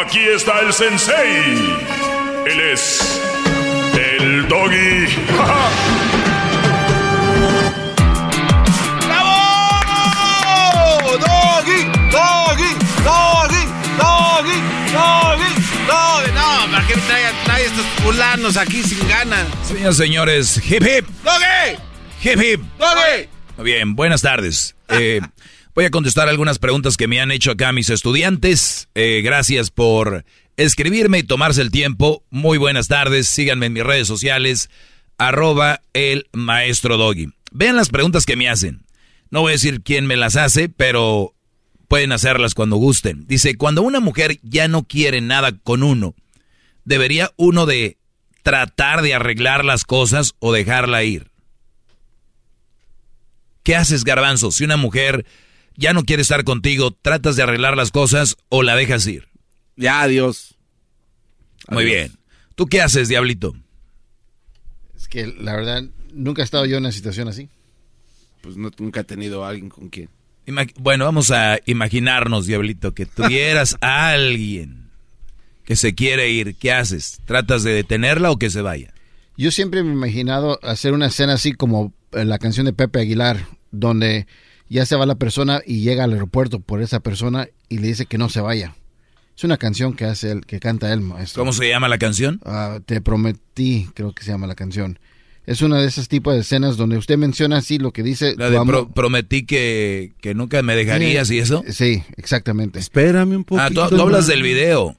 Aquí 0.00 0.20
está 0.20 0.60
el 0.60 0.74
sensei. 0.74 1.78
Él 2.44 2.60
es 2.60 3.18
el 3.94 4.46
doggy. 4.46 5.06
¡Bravo! 9.06 9.32
¡Doggy! 11.16 11.84
¡Doggy! 12.12 12.74
¡Doggy! 13.04 13.62
¡Doggy! 13.96 14.58
¡Doggy! 14.92 15.50
¡Doggy! 15.86 16.30
No, 16.34 16.70
¿para 16.70 16.86
qué 16.86 16.94
trae, 16.94 17.32
trae 17.46 17.64
estos 17.64 17.86
fulanos 18.02 18.58
aquí 18.58 18.82
sin 18.82 19.08
ganas? 19.08 19.46
Señoras 19.66 19.94
y 19.94 19.98
señores, 19.98 20.58
hip 20.70 20.82
hip, 20.82 21.06
¡Doggy! 21.24 21.78
hip 22.22 22.42
hip. 22.42 22.60
¡Doggy! 22.78 23.30
Muy 23.56 23.64
Bien, 23.64 23.94
buenas 23.96 24.20
tardes. 24.20 24.76
Eh, 24.88 25.22
voy 25.76 25.84
a 25.84 25.90
contestar 25.90 26.30
algunas 26.30 26.58
preguntas 26.58 26.96
que 26.96 27.06
me 27.06 27.20
han 27.20 27.30
hecho 27.30 27.50
acá 27.50 27.70
mis 27.70 27.90
estudiantes. 27.90 28.88
Eh, 28.94 29.20
gracias 29.22 29.70
por 29.70 30.24
escribirme 30.56 31.18
y 31.18 31.22
tomarse 31.22 31.60
el 31.60 31.70
tiempo. 31.70 32.24
Muy 32.30 32.56
buenas 32.56 32.88
tardes. 32.88 33.28
Síganme 33.28 33.66
en 33.66 33.74
mis 33.74 33.84
redes 33.84 34.08
sociales. 34.08 34.70
Arroba 35.18 35.82
el 35.92 36.28
maestro 36.32 36.96
Doggy. 36.96 37.28
Vean 37.52 37.76
las 37.76 37.90
preguntas 37.90 38.24
que 38.24 38.36
me 38.36 38.48
hacen. 38.48 38.86
No 39.30 39.42
voy 39.42 39.50
a 39.50 39.52
decir 39.52 39.82
quién 39.82 40.06
me 40.06 40.16
las 40.16 40.36
hace, 40.36 40.70
pero 40.70 41.34
pueden 41.88 42.12
hacerlas 42.12 42.54
cuando 42.54 42.76
gusten. 42.76 43.26
Dice, 43.26 43.58
cuando 43.58 43.82
una 43.82 44.00
mujer 44.00 44.38
ya 44.42 44.68
no 44.68 44.84
quiere 44.84 45.20
nada 45.20 45.52
con 45.58 45.82
uno, 45.82 46.14
¿debería 46.86 47.32
uno 47.36 47.66
de 47.66 47.98
tratar 48.42 49.02
de 49.02 49.12
arreglar 49.12 49.62
las 49.62 49.84
cosas 49.84 50.36
o 50.38 50.54
dejarla 50.54 51.04
ir? 51.04 51.30
¿Qué 53.62 53.76
haces, 53.76 54.04
garbanzo? 54.04 54.52
Si 54.52 54.64
una 54.64 54.78
mujer 54.78 55.26
ya 55.76 55.92
no 55.92 56.04
quiere 56.04 56.22
estar 56.22 56.44
contigo, 56.44 56.90
¿tratas 56.90 57.36
de 57.36 57.42
arreglar 57.42 57.76
las 57.76 57.90
cosas 57.90 58.36
o 58.48 58.62
la 58.62 58.76
dejas 58.76 59.06
ir? 59.06 59.28
Ya, 59.76 60.02
adiós. 60.02 60.56
Muy 61.68 61.84
bien. 61.84 62.12
¿Tú 62.54 62.66
qué 62.66 62.80
haces, 62.80 63.08
diablito? 63.08 63.54
Es 64.96 65.08
que 65.08 65.26
la 65.26 65.54
verdad, 65.54 65.84
nunca 66.12 66.42
he 66.42 66.44
estado 66.44 66.64
yo 66.66 66.76
en 66.76 66.84
una 66.84 66.92
situación 66.92 67.28
así. 67.28 67.48
Pues 68.40 68.56
no, 68.56 68.70
nunca 68.78 69.00
he 69.00 69.04
tenido 69.04 69.44
a 69.44 69.50
alguien 69.50 69.68
con 69.68 69.88
quien. 69.88 70.08
Bueno, 70.78 71.04
vamos 71.04 71.30
a 71.32 71.58
imaginarnos, 71.66 72.46
diablito, 72.46 72.94
que 72.94 73.04
tuvieras 73.04 73.76
a 73.80 74.10
alguien 74.12 74.90
que 75.64 75.76
se 75.76 75.94
quiere 75.94 76.30
ir. 76.30 76.54
¿Qué 76.54 76.72
haces? 76.72 77.20
¿Tratas 77.24 77.64
de 77.64 77.72
detenerla 77.72 78.30
o 78.30 78.38
que 78.38 78.50
se 78.50 78.62
vaya? 78.62 78.94
Yo 79.36 79.50
siempre 79.50 79.82
me 79.82 79.90
he 79.90 79.92
imaginado 79.92 80.58
hacer 80.62 80.92
una 80.94 81.06
escena 81.06 81.34
así 81.34 81.52
como 81.52 81.92
en 82.12 82.28
la 82.28 82.38
canción 82.38 82.64
de 82.64 82.72
Pepe 82.72 83.00
Aguilar, 83.00 83.46
donde 83.70 84.26
ya 84.68 84.86
se 84.86 84.96
va 84.96 85.06
la 85.06 85.14
persona 85.16 85.60
y 85.66 85.80
llega 85.80 86.04
al 86.04 86.12
aeropuerto 86.12 86.60
por 86.60 86.82
esa 86.82 87.00
persona 87.00 87.48
y 87.68 87.78
le 87.78 87.88
dice 87.88 88.06
que 88.06 88.18
no 88.18 88.28
se 88.28 88.40
vaya. 88.40 88.74
Es 89.36 89.44
una 89.44 89.58
canción 89.58 89.94
que 89.94 90.04
hace 90.06 90.30
él, 90.30 90.46
que 90.46 90.60
canta 90.60 90.92
él, 90.92 91.00
maestro. 91.02 91.42
¿Cómo 91.42 91.52
se 91.52 91.68
llama 91.68 91.88
la 91.88 91.98
canción? 91.98 92.40
Ah, 92.44 92.78
te 92.86 93.00
prometí, 93.02 93.88
creo 93.94 94.12
que 94.14 94.24
se 94.24 94.30
llama 94.30 94.46
la 94.46 94.54
canción. 94.54 94.98
Es 95.44 95.62
una 95.62 95.78
de 95.80 95.86
esos 95.86 96.08
tipos 96.08 96.34
de 96.34 96.40
escenas 96.40 96.76
donde 96.76 96.96
usted 96.96 97.16
menciona 97.18 97.58
así 97.58 97.78
lo 97.78 97.92
que 97.92 98.02
dice. 98.02 98.34
La 98.36 98.50
de 98.50 98.58
pro- 98.64 98.88
prometí 98.88 99.44
que, 99.44 100.12
que 100.20 100.34
nunca 100.34 100.60
me 100.62 100.74
dejarías 100.74 101.30
y 101.30 101.38
eso. 101.38 101.62
Sí, 101.70 102.02
exactamente. 102.16 102.78
Espérame 102.80 103.36
un 103.36 103.46
Ah, 103.60 103.68
tú, 103.72 103.80
hablas 103.82 104.26
del 104.26 104.42
video. 104.42 104.96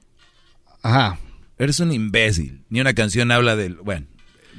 Ajá. 0.82 1.18
Eres 1.58 1.80
un 1.80 1.92
imbécil. 1.92 2.62
Ni 2.70 2.80
una 2.80 2.94
canción 2.94 3.30
habla 3.30 3.56
del... 3.56 3.74
Bueno. 3.74 4.06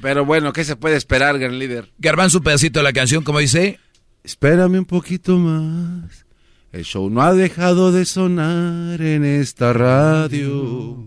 Pero 0.02 0.24
bueno, 0.24 0.52
¿qué 0.52 0.62
se 0.64 0.76
puede 0.76 0.96
esperar, 0.96 1.38
gran 1.38 1.58
líder? 1.58 1.90
Garbanzo, 1.98 2.38
un 2.38 2.44
pedacito 2.44 2.78
de 2.80 2.84
la 2.84 2.92
canción, 2.92 3.24
como 3.24 3.38
dice... 3.40 3.80
Espérame 4.24 4.78
un 4.78 4.84
poquito 4.84 5.38
más. 5.38 6.26
El 6.72 6.84
show 6.84 7.10
no 7.10 7.22
ha 7.22 7.34
dejado 7.34 7.90
de 7.90 8.04
sonar 8.04 9.00
en 9.02 9.24
esta 9.24 9.72
radio. 9.72 11.04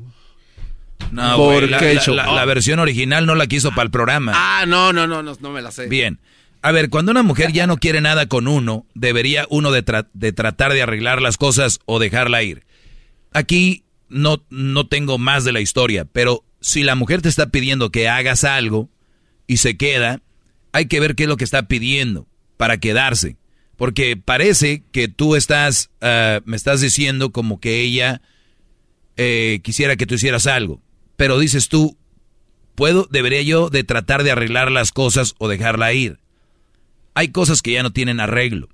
No, 1.12 1.38
güey, 1.38 1.60
¿Por 1.62 1.70
la, 1.70 1.78
el 1.92 2.00
show? 2.00 2.16
la- 2.16 2.32
la 2.34 2.46
versión 2.46 2.80
original 2.80 3.26
no 3.26 3.36
la 3.36 3.48
quiso 3.48 3.70
para 3.70 3.84
el 3.84 3.92
programa. 3.92 4.34
Ah, 4.36 4.66
no, 4.66 4.92
no, 4.92 5.06
no, 5.08 5.22
no, 5.24 5.36
no 5.40 5.52
me 5.52 5.62
la 5.62 5.72
sé. 5.72 5.88
Bien. 5.88 6.20
A 6.62 6.72
ver, 6.72 6.90
cuando 6.90 7.12
una 7.12 7.24
mujer 7.24 7.52
ya 7.52 7.68
no 7.68 7.78
quiere 7.78 8.02
nada 8.02 8.28
con 8.28 8.48
uno, 8.48 8.86
debería 8.94 9.46
uno 9.50 9.72
de, 9.72 9.84
de 10.14 10.32
tratar 10.34 10.74
de 10.74 10.82
arreglar 10.82 11.22
las 11.22 11.38
cosas 11.38 11.80
o 11.86 12.00
dejarla 12.00 12.42
ir. 12.42 12.66
Aquí 13.34 13.84
no, 14.10 14.44
no 14.50 14.88
tengo 14.88 15.18
más 15.18 15.44
de 15.44 15.52
la 15.52 15.60
historia, 15.60 16.06
pero 16.06 16.44
si 16.62 16.84
la 16.84 16.96
mujer 16.96 17.22
te 17.22 17.30
está 17.30 17.48
pidiendo 17.48 17.92
que 17.92 18.08
hagas 18.08 18.44
algo 18.46 18.90
y 19.46 19.58
se 19.58 19.76
queda, 19.76 20.22
hay 20.72 20.86
que 20.88 21.00
ver 21.02 21.16
qué 21.16 21.24
es 21.24 21.30
lo 21.30 21.36
que 21.38 21.44
está 21.44 21.68
pidiendo 21.68 22.28
para 22.64 22.78
quedarse. 22.78 23.36
Porque 23.76 24.16
parece 24.16 24.84
que 24.94 25.10
tú 25.10 25.36
estás, 25.36 25.90
ah, 26.00 26.40
me 26.46 26.56
estás 26.56 26.80
diciendo 26.80 27.34
como 27.34 27.60
que 27.60 27.82
ella 27.82 28.22
eh, 29.18 29.60
quisiera 29.64 29.98
que 29.98 30.06
tú 30.06 30.16
hicieras 30.16 30.48
algo. 30.48 30.82
Pero 31.18 31.40
dices 31.40 31.68
tú, 31.68 31.98
puedo, 32.74 33.06
debería 33.12 33.42
yo 33.42 33.70
de 33.70 33.84
tratar 33.84 34.24
de 34.24 34.32
arreglar 34.32 34.72
las 34.72 34.94
cosas 34.94 35.36
o 35.40 35.50
dejarla 35.50 35.92
ir. 35.92 36.20
Hay 37.16 37.34
cosas 37.34 37.62
que 37.62 37.74
ya 37.74 37.84
no 37.84 37.92
tienen 37.92 38.22
arreglo. 38.22 38.70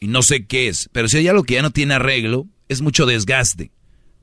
Y 0.00 0.08
no 0.08 0.24
sé 0.24 0.44
qué 0.46 0.66
es. 0.66 0.90
Pero 0.90 1.06
si 1.06 1.18
hay 1.18 1.28
algo 1.28 1.44
que 1.44 1.54
ya 1.54 1.62
no 1.62 1.70
tiene 1.70 1.94
arreglo, 1.94 2.48
es 2.68 2.80
mucho 2.80 3.06
desgaste. 3.06 3.70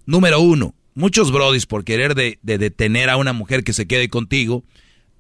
Número 0.05 0.41
uno, 0.41 0.76
muchos 0.95 1.31
brodis 1.31 1.65
por 1.65 1.85
querer 1.85 2.13
de, 2.13 2.39
de 2.41 2.57
detener 2.57 3.09
a 3.09 3.15
una 3.15 3.31
mujer 3.31 3.63
que 3.63 3.72
se 3.72 3.88
quede 3.88 4.09
contigo, 4.09 4.65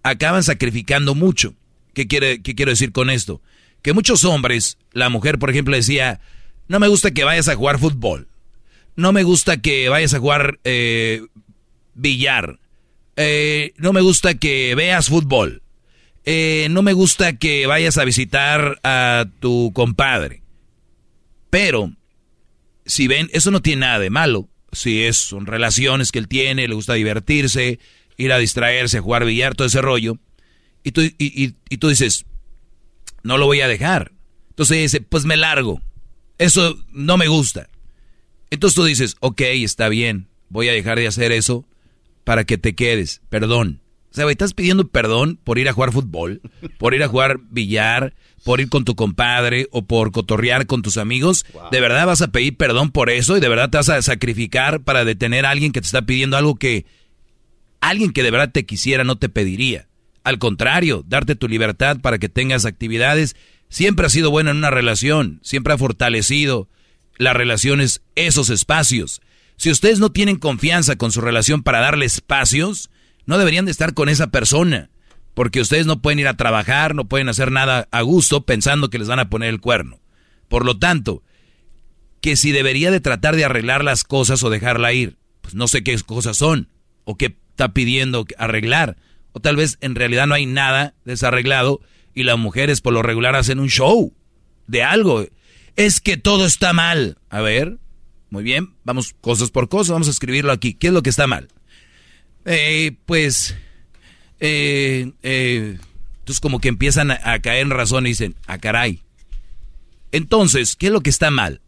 acaban 0.03 0.43
sacrificando 0.43 1.15
mucho. 1.15 1.55
¿Qué, 1.93 2.07
quiere, 2.07 2.41
¿Qué 2.41 2.55
quiero 2.55 2.71
decir 2.71 2.91
con 2.91 3.09
esto? 3.09 3.41
Que 3.81 3.93
muchos 3.93 4.25
hombres, 4.25 4.77
la 4.91 5.09
mujer 5.09 5.39
por 5.39 5.49
ejemplo 5.49 5.75
decía, 5.75 6.19
no 6.67 6.79
me 6.79 6.87
gusta 6.87 7.11
que 7.11 7.23
vayas 7.23 7.47
a 7.47 7.55
jugar 7.55 7.79
fútbol, 7.79 8.27
no 8.95 9.11
me 9.11 9.23
gusta 9.23 9.57
que 9.57 9.89
vayas 9.89 10.13
a 10.13 10.19
jugar 10.19 10.59
eh, 10.63 11.23
billar, 11.93 12.59
eh, 13.15 13.73
no 13.77 13.93
me 13.93 14.01
gusta 14.01 14.35
que 14.35 14.75
veas 14.75 15.09
fútbol, 15.09 15.61
eh, 16.23 16.67
no 16.69 16.81
me 16.83 16.93
gusta 16.93 17.37
que 17.37 17.65
vayas 17.65 17.97
a 17.97 18.05
visitar 18.05 18.79
a 18.83 19.25
tu 19.39 19.71
compadre. 19.73 20.41
Pero, 21.49 21.93
si 22.85 23.07
ven, 23.07 23.29
eso 23.33 23.51
no 23.51 23.61
tiene 23.61 23.81
nada 23.81 23.99
de 23.99 24.09
malo. 24.09 24.47
Si 24.71 25.03
es, 25.03 25.17
son 25.17 25.47
relaciones 25.47 26.11
que 26.11 26.19
él 26.19 26.27
tiene, 26.27 26.67
le 26.67 26.75
gusta 26.75 26.93
divertirse, 26.93 27.79
ir 28.17 28.31
a 28.31 28.37
distraerse, 28.37 28.99
a 28.99 29.01
jugar 29.01 29.25
billar, 29.25 29.55
todo 29.55 29.67
ese 29.67 29.81
rollo. 29.81 30.17
Y 30.83 30.91
tú, 30.91 31.01
y, 31.01 31.51
tú 31.77 31.89
dices, 31.89 32.25
no 33.23 33.37
lo 33.37 33.45
voy 33.45 33.61
a 33.61 33.67
dejar. 33.67 34.11
Entonces 34.49 34.77
dice, 34.77 35.01
pues 35.01 35.25
me 35.25 35.37
largo. 35.37 35.81
Eso 36.37 36.77
no 36.91 37.17
me 37.17 37.27
gusta. 37.27 37.69
Entonces 38.49 38.75
tú 38.75 38.83
dices, 38.83 39.15
ok, 39.19 39.41
está 39.41 39.89
bien, 39.89 40.27
voy 40.49 40.69
a 40.69 40.73
dejar 40.73 40.97
de 40.99 41.07
hacer 41.07 41.31
eso 41.31 41.65
para 42.23 42.43
que 42.43 42.57
te 42.57 42.75
quedes. 42.75 43.21
Perdón. 43.29 43.81
O 44.11 44.13
sea, 44.13 44.29
estás 44.29 44.53
pidiendo 44.53 44.89
perdón 44.89 45.39
por 45.41 45.57
ir 45.57 45.69
a 45.69 45.73
jugar 45.73 45.93
fútbol, 45.93 46.41
por 46.77 46.93
ir 46.93 47.01
a 47.01 47.07
jugar 47.07 47.39
billar, 47.49 48.13
por 48.43 48.59
ir 48.59 48.67
con 48.67 48.83
tu 48.83 48.95
compadre 48.95 49.67
o 49.71 49.83
por 49.83 50.11
cotorrear 50.11 50.65
con 50.65 50.81
tus 50.81 50.97
amigos. 50.97 51.45
¿De 51.71 51.79
verdad 51.79 52.05
vas 52.05 52.21
a 52.21 52.27
pedir 52.27 52.57
perdón 52.57 52.91
por 52.91 53.09
eso 53.09 53.37
y 53.37 53.39
de 53.39 53.47
verdad 53.47 53.69
te 53.69 53.77
vas 53.77 53.87
a 53.87 54.01
sacrificar 54.01 54.83
para 54.83 55.05
detener 55.05 55.45
a 55.45 55.51
alguien 55.51 55.71
que 55.71 55.79
te 55.79 55.85
está 55.85 56.01
pidiendo 56.01 56.35
algo 56.35 56.55
que 56.55 56.85
alguien 57.79 58.11
que 58.11 58.23
de 58.23 58.31
verdad 58.31 58.51
te 58.51 58.65
quisiera 58.65 59.05
no 59.05 59.17
te 59.17 59.29
pediría? 59.29 59.87
Al 60.23 60.37
contrario, 60.39 61.03
darte 61.07 61.35
tu 61.35 61.47
libertad 61.47 61.99
para 62.01 62.19
que 62.19 62.29
tengas 62.29 62.65
actividades 62.65 63.35
siempre 63.69 64.05
ha 64.05 64.09
sido 64.09 64.29
bueno 64.29 64.51
en 64.51 64.57
una 64.57 64.69
relación, 64.69 65.39
siempre 65.43 65.73
ha 65.73 65.77
fortalecido 65.77 66.67
las 67.17 67.35
relaciones, 67.35 68.01
esos 68.15 68.49
espacios. 68.49 69.21
Si 69.57 69.71
ustedes 69.71 69.99
no 69.99 70.11
tienen 70.11 70.37
confianza 70.37 70.95
con 70.95 71.11
su 71.11 71.21
relación 71.21 71.63
para 71.63 71.79
darle 71.79 72.05
espacios, 72.05 72.89
no 73.25 73.37
deberían 73.37 73.65
de 73.65 73.71
estar 73.71 73.93
con 73.93 74.09
esa 74.09 74.27
persona, 74.27 74.89
porque 75.33 75.61
ustedes 75.61 75.85
no 75.85 76.01
pueden 76.01 76.19
ir 76.19 76.27
a 76.27 76.37
trabajar, 76.37 76.95
no 76.95 77.05
pueden 77.05 77.29
hacer 77.29 77.51
nada 77.51 77.87
a 77.91 78.01
gusto 78.01 78.45
pensando 78.45 78.89
que 78.89 78.99
les 78.99 79.07
van 79.07 79.19
a 79.19 79.29
poner 79.29 79.49
el 79.49 79.61
cuerno. 79.61 79.99
Por 80.49 80.65
lo 80.65 80.77
tanto, 80.77 81.23
que 82.21 82.35
si 82.35 82.51
debería 82.51 82.91
de 82.91 82.99
tratar 82.99 83.35
de 83.35 83.45
arreglar 83.45 83.83
las 83.83 84.03
cosas 84.03 84.43
o 84.43 84.49
dejarla 84.49 84.93
ir, 84.93 85.17
pues 85.41 85.55
no 85.55 85.67
sé 85.67 85.83
qué 85.83 85.97
cosas 85.99 86.37
son, 86.37 86.69
o 87.03 87.15
qué 87.17 87.37
está 87.49 87.73
pidiendo 87.73 88.25
arreglar 88.37 88.97
o 89.33 89.39
tal 89.39 89.55
vez 89.55 89.77
en 89.81 89.95
realidad 89.95 90.27
no 90.27 90.35
hay 90.35 90.45
nada 90.45 90.93
desarreglado 91.05 91.81
y 92.13 92.23
las 92.23 92.37
mujeres 92.37 92.81
por 92.81 92.93
lo 92.93 93.01
regular 93.01 93.35
hacen 93.35 93.59
un 93.59 93.69
show 93.69 94.13
de 94.67 94.83
algo. 94.83 95.25
Es 95.75 96.01
que 96.01 96.17
todo 96.17 96.45
está 96.45 96.73
mal. 96.73 97.17
A 97.29 97.41
ver, 97.41 97.77
muy 98.29 98.43
bien, 98.43 98.73
vamos 98.83 99.15
cosas 99.21 99.51
por 99.51 99.69
cosas, 99.69 99.91
vamos 99.91 100.07
a 100.07 100.11
escribirlo 100.11 100.51
aquí. 100.51 100.73
¿Qué 100.73 100.87
es 100.87 100.93
lo 100.93 101.03
que 101.03 101.09
está 101.09 101.27
mal? 101.27 101.47
Eh, 102.45 102.97
pues, 103.05 103.55
eh, 104.39 105.11
eh, 105.21 105.77
entonces 106.19 106.39
como 106.39 106.59
que 106.59 106.69
empiezan 106.69 107.11
a, 107.11 107.39
caer 107.39 107.61
en 107.61 107.69
razón 107.69 108.05
y 108.05 108.09
dicen, 108.09 108.35
ah, 108.47 108.57
caray. 108.57 109.01
Entonces, 110.11 110.75
¿qué 110.75 110.87
es 110.87 110.91
lo 110.93 111.01
que 111.01 111.09
está 111.09 111.31
mal? 111.31 111.61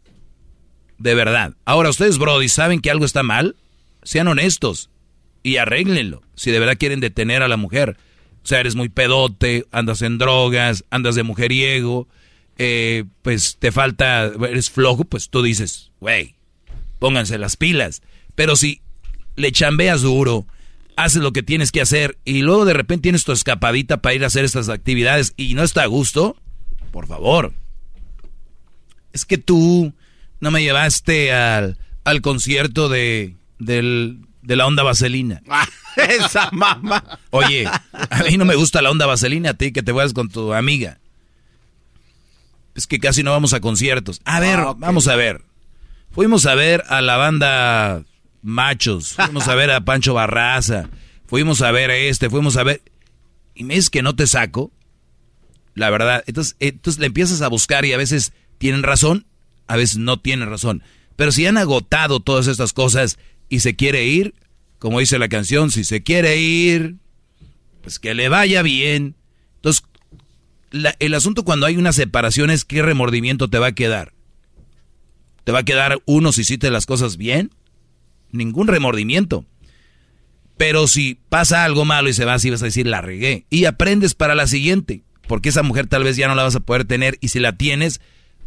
De 0.98 1.14
verdad. 1.14 1.54
Ahora, 1.64 1.90
ustedes, 1.90 2.18
Brody, 2.18 2.48
¿saben 2.48 2.80
que 2.80 2.90
algo 2.90 3.04
está 3.04 3.22
mal? 3.22 3.56
Sean 4.02 4.28
honestos 4.28 4.90
y 5.44 5.58
arréglenlo 5.58 6.22
si 6.34 6.50
de 6.50 6.58
verdad 6.58 6.76
quieren 6.76 6.98
detener 6.98 7.42
a 7.42 7.48
la 7.48 7.56
mujer. 7.56 7.96
O 8.42 8.46
sea, 8.46 8.58
eres 8.58 8.74
muy 8.74 8.88
pedote, 8.88 9.66
andas 9.70 10.02
en 10.02 10.18
drogas, 10.18 10.84
andas 10.90 11.14
de 11.14 11.22
mujeriego, 11.22 12.08
eh, 12.58 13.04
pues 13.22 13.56
te 13.58 13.70
falta, 13.70 14.24
eres 14.24 14.70
flojo, 14.70 15.04
pues 15.04 15.30
tú 15.30 15.42
dices, 15.42 15.92
güey, 16.00 16.34
pónganse 16.98 17.38
las 17.38 17.56
pilas. 17.56 18.02
Pero 18.34 18.56
si 18.56 18.80
le 19.36 19.52
chambeas 19.52 20.02
duro, 20.02 20.46
haces 20.96 21.22
lo 21.22 21.32
que 21.32 21.42
tienes 21.42 21.72
que 21.72 21.80
hacer 21.80 22.18
y 22.24 22.42
luego 22.42 22.64
de 22.64 22.74
repente 22.74 23.02
tienes 23.02 23.24
tu 23.24 23.32
escapadita 23.32 23.98
para 23.98 24.14
ir 24.14 24.24
a 24.24 24.28
hacer 24.28 24.44
estas 24.44 24.68
actividades 24.68 25.34
y 25.36 25.54
no 25.54 25.62
está 25.62 25.82
a 25.82 25.86
gusto, 25.86 26.36
por 26.90 27.06
favor. 27.06 27.52
Es 29.12 29.24
que 29.24 29.38
tú 29.38 29.92
no 30.40 30.50
me 30.50 30.62
llevaste 30.62 31.32
al, 31.32 31.78
al 32.04 32.20
concierto 32.20 32.88
de, 32.88 33.36
del, 33.58 34.26
de 34.44 34.56
la 34.56 34.66
onda 34.66 34.82
vaselina. 34.82 35.42
Esa 35.96 36.50
mamá. 36.52 37.20
Oye, 37.30 37.66
a 37.66 38.22
mí 38.28 38.36
no 38.36 38.44
me 38.44 38.54
gusta 38.54 38.82
la 38.82 38.90
onda 38.90 39.06
vaselina, 39.06 39.50
a 39.50 39.54
ti 39.54 39.72
que 39.72 39.82
te 39.82 39.92
vayas 39.92 40.12
con 40.12 40.28
tu 40.28 40.52
amiga. 40.52 40.98
Es 42.74 42.86
que 42.86 42.98
casi 42.98 43.22
no 43.22 43.30
vamos 43.30 43.52
a 43.52 43.60
conciertos. 43.60 44.20
A 44.24 44.40
ver, 44.40 44.58
ah, 44.58 44.74
vamos 44.76 45.08
a 45.08 45.16
ver. 45.16 45.42
Fuimos 46.10 46.46
a 46.46 46.54
ver 46.54 46.84
a 46.88 47.00
la 47.00 47.16
banda 47.16 48.04
Machos, 48.42 49.14
fuimos 49.14 49.48
a 49.48 49.54
ver 49.54 49.70
a 49.70 49.84
Pancho 49.84 50.14
Barraza, 50.14 50.88
fuimos 51.26 51.62
a 51.62 51.70
ver 51.72 51.90
a 51.90 51.96
este, 51.96 52.30
fuimos 52.30 52.56
a 52.56 52.62
ver... 52.62 52.82
Y 53.54 53.64
me 53.64 53.74
dices 53.74 53.90
que 53.90 54.02
no 54.02 54.14
te 54.14 54.26
saco, 54.26 54.72
la 55.74 55.90
verdad. 55.90 56.24
Entonces, 56.26 56.56
entonces 56.58 57.00
le 57.00 57.06
empiezas 57.06 57.40
a 57.40 57.48
buscar 57.48 57.84
y 57.84 57.92
a 57.92 57.96
veces 57.96 58.32
tienen 58.58 58.82
razón, 58.82 59.26
a 59.66 59.76
veces 59.76 59.98
no 59.98 60.18
tienen 60.18 60.50
razón. 60.50 60.82
Pero 61.16 61.30
si 61.30 61.46
han 61.46 61.56
agotado 61.56 62.20
todas 62.20 62.48
estas 62.48 62.72
cosas 62.72 63.18
y 63.54 63.60
se 63.60 63.76
quiere 63.76 64.04
ir, 64.04 64.34
como 64.80 64.98
dice 64.98 65.16
la 65.16 65.28
canción, 65.28 65.70
si 65.70 65.84
se 65.84 66.02
quiere 66.02 66.40
ir, 66.40 66.96
pues 67.82 68.00
que 68.00 68.12
le 68.12 68.28
vaya 68.28 68.62
bien. 68.62 69.14
Entonces, 69.56 69.84
el 70.98 71.14
asunto 71.14 71.44
cuando 71.44 71.66
hay 71.66 71.76
una 71.76 71.92
separación 71.92 72.50
es 72.50 72.64
qué 72.64 72.82
remordimiento 72.82 73.48
te 73.48 73.60
va 73.60 73.68
a 73.68 73.74
quedar. 73.74 74.12
¿Te 75.44 75.52
va 75.52 75.60
a 75.60 75.64
quedar 75.64 76.02
uno 76.04 76.32
si 76.32 76.40
hiciste 76.40 76.68
las 76.70 76.84
cosas 76.84 77.16
bien? 77.16 77.52
Ningún 78.32 78.66
remordimiento. 78.66 79.44
Pero 80.56 80.88
si 80.88 81.20
pasa 81.28 81.64
algo 81.64 81.84
malo 81.84 82.08
y 82.08 82.12
se 82.12 82.24
va 82.24 82.34
así, 82.34 82.50
vas 82.50 82.62
a 82.62 82.66
decir, 82.66 82.88
la 82.88 83.02
regué. 83.02 83.46
Y 83.50 83.66
aprendes 83.66 84.14
para 84.14 84.34
la 84.34 84.48
siguiente. 84.48 85.04
Porque 85.28 85.50
esa 85.50 85.62
mujer 85.62 85.86
tal 85.86 86.02
vez 86.02 86.16
ya 86.16 86.26
no 86.26 86.34
la 86.34 86.42
vas 86.42 86.56
a 86.56 86.60
poder 86.60 86.86
tener. 86.86 87.18
Y 87.20 87.28
si 87.28 87.38
la 87.38 87.56
tienes, 87.56 88.00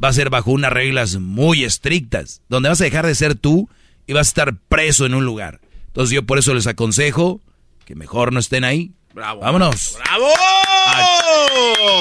va 0.03 0.09
a 0.09 0.13
ser 0.13 0.29
bajo 0.29 0.51
unas 0.51 0.73
reglas 0.73 1.15
muy 1.15 1.63
estrictas. 1.63 2.41
Donde 2.49 2.67
vas 2.67 2.81
a 2.81 2.85
dejar 2.85 3.05
de 3.05 3.15
ser 3.15 3.35
tú 3.35 3.69
y 4.07 4.13
vas 4.13 4.27
a 4.27 4.29
estar 4.29 4.55
preso 4.69 5.05
en 5.05 5.13
un 5.13 5.25
lugar. 5.25 5.59
Entonces 5.87 6.15
yo 6.15 6.23
por 6.23 6.39
eso 6.39 6.53
les 6.53 6.67
aconsejo 6.67 7.41
que 7.85 7.95
mejor 7.95 8.33
no 8.33 8.39
estén 8.39 8.63
ahí. 8.63 8.91
Bravo. 9.13 9.41
Vámonos. 9.41 9.97
¡Bravo! 10.03 10.27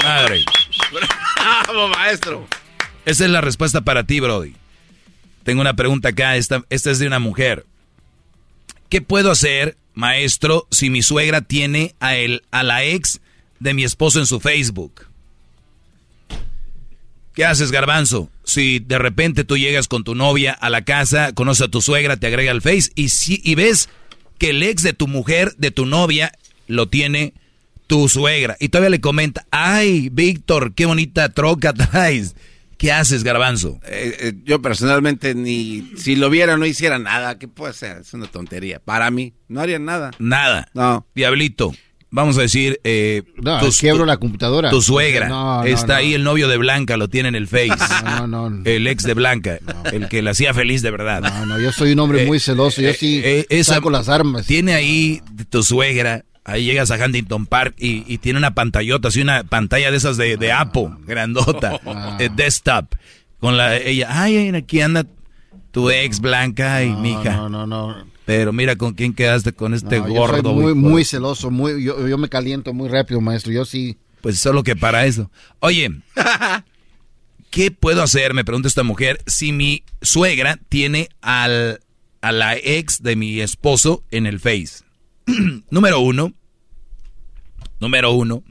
madre. 0.03 0.45
¡Bravo, 1.37 1.89
maestro! 1.89 2.47
Esa 3.05 3.25
es 3.25 3.31
la 3.31 3.41
respuesta 3.41 3.83
para 3.83 4.05
ti, 4.05 4.21
Brody. 4.21 4.55
Tengo 5.45 5.61
una 5.61 5.77
pregunta 5.77 6.09
acá. 6.09 6.37
Esta, 6.37 6.65
esta 6.71 6.91
es 6.91 6.99
de 6.99 7.07
una 7.07 7.19
mujer. 7.19 7.67
¿Qué 8.89 9.01
puedo 9.01 9.31
hacer, 9.31 9.77
maestro, 9.95 10.67
si 10.71 10.91
mi 10.91 11.03
suegra 11.03 11.41
tiene 11.41 11.95
a, 12.01 12.17
el, 12.17 12.43
a 12.51 12.63
la 12.63 12.85
ex 12.85 13.21
de 13.61 13.75
mi 13.75 13.85
esposo 13.85 14.19
en 14.19 14.27
su 14.27 14.41
Facebook? 14.41 15.07
¿Qué 17.37 17.45
haces, 17.45 17.71
garbanzo? 17.71 18.31
Si 18.45 18.79
de 18.79 18.99
repente 18.99 19.45
tú 19.45 19.59
llegas 19.59 19.89
con 19.89 20.05
tu 20.05 20.15
novia 20.15 20.53
a 20.55 20.71
la 20.71 20.87
casa, 20.87 21.35
conoces 21.35 21.67
a 21.67 21.71
tu 21.71 21.83
suegra, 21.83 22.17
te 22.17 22.29
agrega 22.29 22.51
al 22.51 22.63
Face 22.63 22.91
y, 22.95 23.11
si, 23.11 23.43
y 23.45 23.55
ves 23.55 23.91
que 24.39 24.51
el 24.51 24.63
ex 24.63 24.83
de 24.83 24.95
tu 24.95 25.07
mujer, 25.07 25.55
de 25.59 25.71
tu 25.71 25.85
novia, 25.85 26.33
lo 26.67 26.89
tiene 26.89 27.35
tu 27.87 28.09
suegra. 28.09 28.57
Y 28.59 28.71
todavía 28.71 28.89
le 28.89 29.03
comenta, 29.03 29.45
ay, 29.51 30.09
Víctor, 30.11 30.73
qué 30.75 30.87
bonita 30.87 31.29
troca 31.29 31.75
traes. 31.75 32.35
¿Qué 32.79 32.91
haces, 32.91 33.23
garbanzo? 33.23 33.81
Eh, 33.85 34.17
eh, 34.19 34.33
yo 34.45 34.63
personalmente 34.63 35.35
ni 35.35 35.93
si 35.99 36.17
lo 36.17 36.31
viera 36.31 36.57
no 36.57 36.65
hiciera 36.65 36.99
nada. 36.99 37.39
¿Qué 37.39 37.49
puede 37.49 37.75
ser? 37.75 37.99
Es 37.99 38.15
una 38.15 38.29
tontería. 38.29 38.81
Para 38.81 39.11
mí, 39.11 39.35
no 39.49 39.61
haría 39.61 39.79
nada. 39.79 40.11
Nada. 40.19 40.71
No. 40.73 41.07
Diablito, 41.15 41.75
vamos 42.17 42.39
a 42.39 42.41
decir, 42.41 42.81
eh, 42.83 43.25
no, 43.37 43.61
quiebro 43.79 44.07
la 44.07 44.17
computadora. 44.17 44.71
Tu 44.71 44.81
suegra. 44.81 45.63
está 45.67 45.97
ahí 45.97 46.15
el 46.15 46.25
novio 46.25 46.49
de 46.49 46.57
Blanca, 46.57 46.97
lo 46.97 47.09
tiene 47.09 47.29
en 47.29 47.35
el 47.35 47.47
Face. 47.47 47.69
El 48.65 48.87
ex 48.87 49.05
de 49.05 49.13
Blanca, 49.13 49.59
el 49.93 50.09
que 50.09 50.23
la 50.23 50.31
hacía 50.31 50.55
feliz 50.55 50.81
de 50.81 50.91
verdad. 50.91 51.21
No, 51.21 51.47
no, 51.47 51.61
yo 51.61 51.71
soy 51.73 51.93
un 51.93 51.99
hombre 52.01 52.27
muy 52.27 52.41
celoso, 52.41 52.81
yo 52.81 52.93
sí 52.95 53.23
saco 53.63 53.91
las 53.91 54.09
armas. 54.09 54.47
Tiene 54.47 54.75
ahí 54.75 55.21
tu 55.51 55.63
suegra, 55.63 56.25
ahí 56.45 56.65
llegas 56.65 56.91
a 56.91 57.05
Huntington 57.05 57.45
Park 57.45 57.75
y, 57.79 58.17
tiene 58.19 58.39
una 58.39 58.55
pantallota, 58.55 59.09
así 59.09 59.21
una 59.21 59.45
pantalla 59.45 59.91
de 59.91 59.99
esas 59.99 60.17
de, 60.17 60.39
de 60.39 60.53
Apple, 60.53 60.89
grandota, 61.07 61.79
desktop. 62.35 62.95
Con 63.39 63.59
la, 63.59 63.77
ella, 63.77 64.09
ay, 64.11 64.49
aquí 64.57 64.81
anda 64.81 65.05
tu 65.71 65.91
ex 65.91 66.21
Blanca 66.21 66.83
y 66.83 66.89
mi 66.89 67.13
hija. 67.13 67.37
No, 67.37 67.51
no, 67.51 67.67
no. 67.67 68.16
Pero 68.27 68.53
mira 68.53 68.75
con 68.75 68.93
quién 68.93 69.15
quedaste 69.15 69.53
con 69.53 69.73
este 69.73 70.01
gordo. 70.01 70.43
Yo 70.43 70.43
soy 70.43 70.53
muy, 70.53 70.75
muy 70.75 71.05
celoso, 71.05 71.53
muy, 71.53 71.85
yo, 71.85 72.19
me 72.19 72.29
caliento 72.29 72.75
muy 72.75 72.89
rápido, 72.89 73.21
maestro. 73.21 73.53
Yo 73.53 73.65
sí. 73.65 73.97
Pues 74.21 74.41
solo 74.41 74.65
que 74.65 74.75
para 74.75 75.07
eso. 75.07 75.31
Oye, 75.61 75.93
¿qué 77.51 77.71
puedo 77.71 78.03
hacer? 78.03 78.35
Me 78.35 78.45
pregunta 78.45 78.67
esta 78.67 78.83
mujer. 78.83 79.23
Si 79.27 79.53
mi 79.53 79.85
suegra 80.03 80.59
tiene 80.69 81.09
al, 81.21 81.81
a 82.21 82.33
la 82.33 82.57
ex 82.57 83.01
de 83.01 83.15
mi 83.15 83.41
esposo 83.41 84.03
en 84.11 84.27
el 84.27 84.41
Face. 84.41 84.83
número 85.71 86.01
uno. 86.01 86.35
Número 87.79 88.11
uno. 88.11 88.43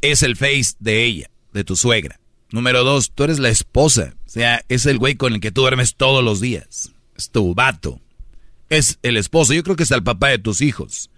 Es 0.00 0.22
el 0.22 0.36
Face 0.36 0.72
de 0.78 1.04
ella, 1.04 1.30
de 1.52 1.64
tu 1.64 1.76
suegra. 1.76 2.18
Número 2.50 2.82
dos, 2.82 3.12
tú 3.14 3.24
eres 3.24 3.38
la 3.38 3.50
esposa. 3.50 4.14
O 4.24 4.30
sea, 4.30 4.64
es 4.70 4.86
el 4.86 4.96
güey 4.96 5.16
con 5.16 5.34
el 5.34 5.40
que 5.40 5.52
tú 5.52 5.60
duermes 5.60 5.96
todos 5.96 6.24
los 6.24 6.40
días. 6.40 6.92
Es 7.14 7.28
tu 7.28 7.54
vato 7.54 8.00
es 8.72 8.98
el 9.02 9.16
esposo. 9.16 9.52
Yo 9.52 9.62
creo 9.62 9.76
que 9.76 9.82
es 9.82 9.90
el 9.90 10.02
papá 10.02 10.28
de 10.28 10.38
tus 10.38 10.60
hijos. 10.60 11.10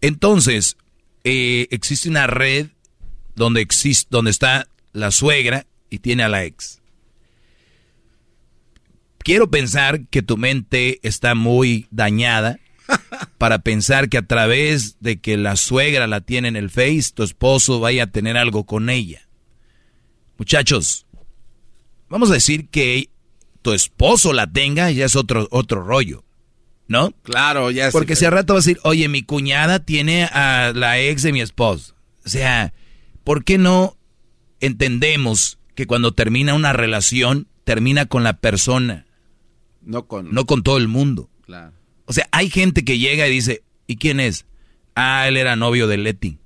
Entonces, 0.00 0.76
eh, 1.24 1.68
existe 1.70 2.08
una 2.08 2.26
red 2.26 2.68
donde, 3.34 3.60
existe, 3.60 4.08
donde 4.10 4.30
está 4.30 4.66
la 4.92 5.10
suegra 5.10 5.66
y 5.90 5.98
tiene 5.98 6.22
a 6.22 6.28
la 6.28 6.44
ex. 6.44 6.80
Quiero 9.18 9.50
pensar 9.50 10.06
que 10.08 10.22
tu 10.22 10.36
mente 10.36 10.98
está 11.02 11.34
muy 11.34 11.86
dañada 11.90 12.58
para 13.38 13.60
pensar 13.60 14.08
que 14.08 14.18
a 14.18 14.26
través 14.26 14.96
de 15.00 15.20
que 15.20 15.36
la 15.36 15.56
suegra 15.56 16.06
la 16.06 16.20
tiene 16.20 16.48
en 16.48 16.56
el 16.56 16.70
Face, 16.70 17.12
tu 17.14 17.22
esposo 17.22 17.78
vaya 17.78 18.04
a 18.04 18.10
tener 18.10 18.36
algo 18.36 18.64
con 18.64 18.90
ella. 18.90 19.28
Muchachos, 20.38 21.06
vamos 22.08 22.30
a 22.30 22.34
decir 22.34 22.68
que 22.68 23.10
tu 23.62 23.72
esposo 23.72 24.32
la 24.32 24.50
tenga, 24.50 24.90
ya 24.90 25.04
es 25.04 25.14
otro, 25.14 25.46
otro 25.52 25.84
rollo. 25.84 26.24
¿No? 26.88 27.12
Claro, 27.22 27.70
ya 27.70 27.90
Porque 27.90 28.16
si 28.16 28.24
al 28.24 28.32
rato 28.32 28.54
vas 28.54 28.66
a 28.66 28.68
decir, 28.68 28.80
oye, 28.84 29.08
mi 29.08 29.22
cuñada 29.22 29.80
tiene 29.80 30.24
a 30.24 30.72
la 30.74 30.98
ex 31.00 31.22
de 31.22 31.32
mi 31.32 31.40
esposo. 31.40 31.94
O 32.24 32.28
sea, 32.28 32.72
¿por 33.24 33.44
qué 33.44 33.58
no 33.58 33.96
entendemos 34.60 35.58
que 35.74 35.86
cuando 35.86 36.12
termina 36.12 36.54
una 36.54 36.72
relación, 36.72 37.48
termina 37.64 38.06
con 38.06 38.24
la 38.24 38.34
persona? 38.34 39.06
No 39.80 40.06
con... 40.06 40.32
No 40.32 40.46
con 40.46 40.62
todo 40.62 40.78
el 40.78 40.88
mundo. 40.88 41.30
Claro. 41.46 41.72
O 42.06 42.12
sea, 42.12 42.28
hay 42.32 42.50
gente 42.50 42.84
que 42.84 42.98
llega 42.98 43.26
y 43.26 43.32
dice, 43.32 43.62
¿y 43.86 43.96
quién 43.96 44.20
es? 44.20 44.46
Ah, 44.94 45.26
él 45.28 45.36
era 45.36 45.56
novio 45.56 45.86
de 45.86 45.96
Leti. 45.96 46.38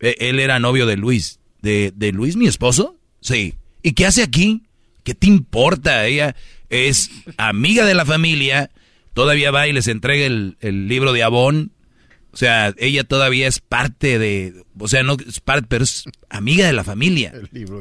E, 0.00 0.16
él 0.20 0.38
era 0.38 0.58
novio 0.58 0.86
de 0.86 0.96
Luis. 0.96 1.40
¿De, 1.62 1.92
¿De 1.94 2.12
Luis, 2.12 2.36
mi 2.36 2.46
esposo? 2.46 2.96
Sí. 3.20 3.54
¿Y 3.82 3.92
qué 3.92 4.06
hace 4.06 4.22
aquí? 4.22 4.62
¿Qué 5.02 5.14
te 5.14 5.26
importa? 5.26 6.06
Ella 6.06 6.36
es 6.68 7.10
amiga 7.36 7.84
de 7.84 7.94
la 7.94 8.04
familia 8.04 8.70
todavía 9.14 9.50
va 9.50 9.66
y 9.66 9.72
les 9.72 9.88
entrega 9.88 10.26
el, 10.26 10.56
libro 10.88 11.12
de 11.12 11.22
Avon. 11.22 11.72
O 12.32 12.36
sea, 12.36 12.74
ella 12.78 13.04
todavía 13.04 13.46
es 13.46 13.60
parte 13.60 14.18
de, 14.18 14.64
o 14.78 14.88
sea, 14.88 15.04
no 15.04 15.16
es 15.26 15.40
parte, 15.40 15.66
pero 15.68 15.84
es 15.84 16.04
amiga 16.28 16.66
de 16.66 16.72
la 16.72 16.84
familia. 16.84 17.32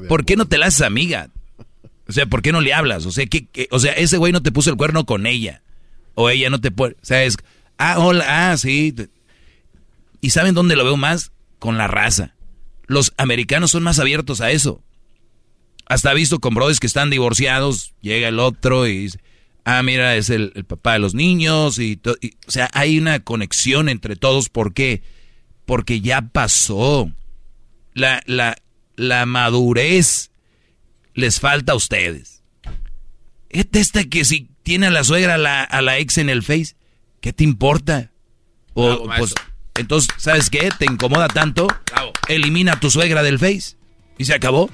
¿Por 0.08 0.26
qué 0.26 0.36
no 0.36 0.48
te 0.48 0.60
la 0.60 0.68
haces 0.68 0.84
amiga? 0.84 1.30
O 2.08 2.12
sea, 2.12 2.28
¿por 2.28 2.44
qué 2.44 2.52
no 2.52 2.62
le 2.62 2.74
hablas? 2.74 3.06
O 3.08 3.12
sea, 3.12 3.26
que, 3.26 3.48
o 3.72 3.80
sea, 3.80 3.94
ese 3.94 4.18
güey 4.18 4.32
no 4.32 4.44
te 4.44 4.52
puso 4.52 4.70
el 4.70 4.78
cuerno 4.78 5.06
con 5.06 5.26
ella. 5.26 5.64
O 6.16 6.30
ella 6.30 6.52
no 6.52 6.62
te 6.62 6.70
puede, 6.70 6.94
o 7.02 7.06
sea, 7.06 7.24
es, 7.24 7.38
ah, 7.80 7.98
hola, 7.98 8.52
ah, 8.52 8.58
sí. 8.58 8.94
¿Y 10.22 10.30
saben 10.30 10.54
dónde 10.54 10.76
lo 10.76 10.84
veo 10.84 10.98
más? 10.98 11.32
Con 11.58 11.80
la 11.80 11.88
raza. 11.88 12.36
Los 12.86 13.14
americanos 13.18 13.72
son 13.72 13.82
más 13.82 13.98
abiertos 13.98 14.40
a 14.40 14.52
eso. 14.52 14.84
Hasta 15.88 16.14
visto 16.14 16.40
con 16.40 16.54
brothers 16.54 16.80
que 16.80 16.88
están 16.88 17.10
divorciados, 17.10 17.96
llega 18.02 18.28
el 18.28 18.40
otro 18.40 18.86
y 18.86 18.98
dice, 19.00 19.20
ah, 19.66 19.84
mira, 19.84 20.16
es 20.16 20.30
el, 20.30 20.52
papá 20.68 20.94
de 20.94 21.00
los 21.00 21.14
niños, 21.14 21.80
y, 21.80 22.00
o 22.06 22.52
sea, 22.52 22.70
hay 22.74 22.98
una 22.98 23.20
conexión 23.22 23.90
entre 23.90 24.16
todos, 24.16 24.50
¿por 24.50 24.74
qué? 24.74 25.02
Porque 25.66 26.02
ya 26.02 26.22
pasó. 26.22 27.12
La, 27.94 28.24
la, 28.26 28.58
la 28.96 29.26
madurez 29.26 30.32
les 31.14 31.40
falta 31.40 31.74
a 31.74 31.76
ustedes. 31.76 32.42
Esta 33.50 34.04
que 34.06 34.26
si 34.26 34.50
tiene 34.64 34.88
a 34.88 34.92
la 34.92 35.04
suegra, 35.04 35.36
a 35.36 35.38
la, 35.38 35.64
a 35.64 35.82
la 35.82 36.00
ex 36.00 36.18
en 36.18 36.30
el 36.30 36.42
Face, 36.42 36.76
¿qué 37.22 37.34
te 37.34 37.44
importa? 37.44 38.12
O, 38.74 39.08
pues, 39.18 39.36
entonces, 39.76 40.10
¿sabes 40.18 40.50
qué? 40.50 40.72
¿Te 40.78 40.86
incomoda 40.86 41.28
tanto? 41.28 41.68
Elimina 42.28 42.74
a 42.74 42.80
tu 42.80 42.90
suegra 42.90 43.22
del 43.22 43.38
Face. 43.38 43.76
Y 44.18 44.26
se 44.26 44.34
acabó. 44.34 44.70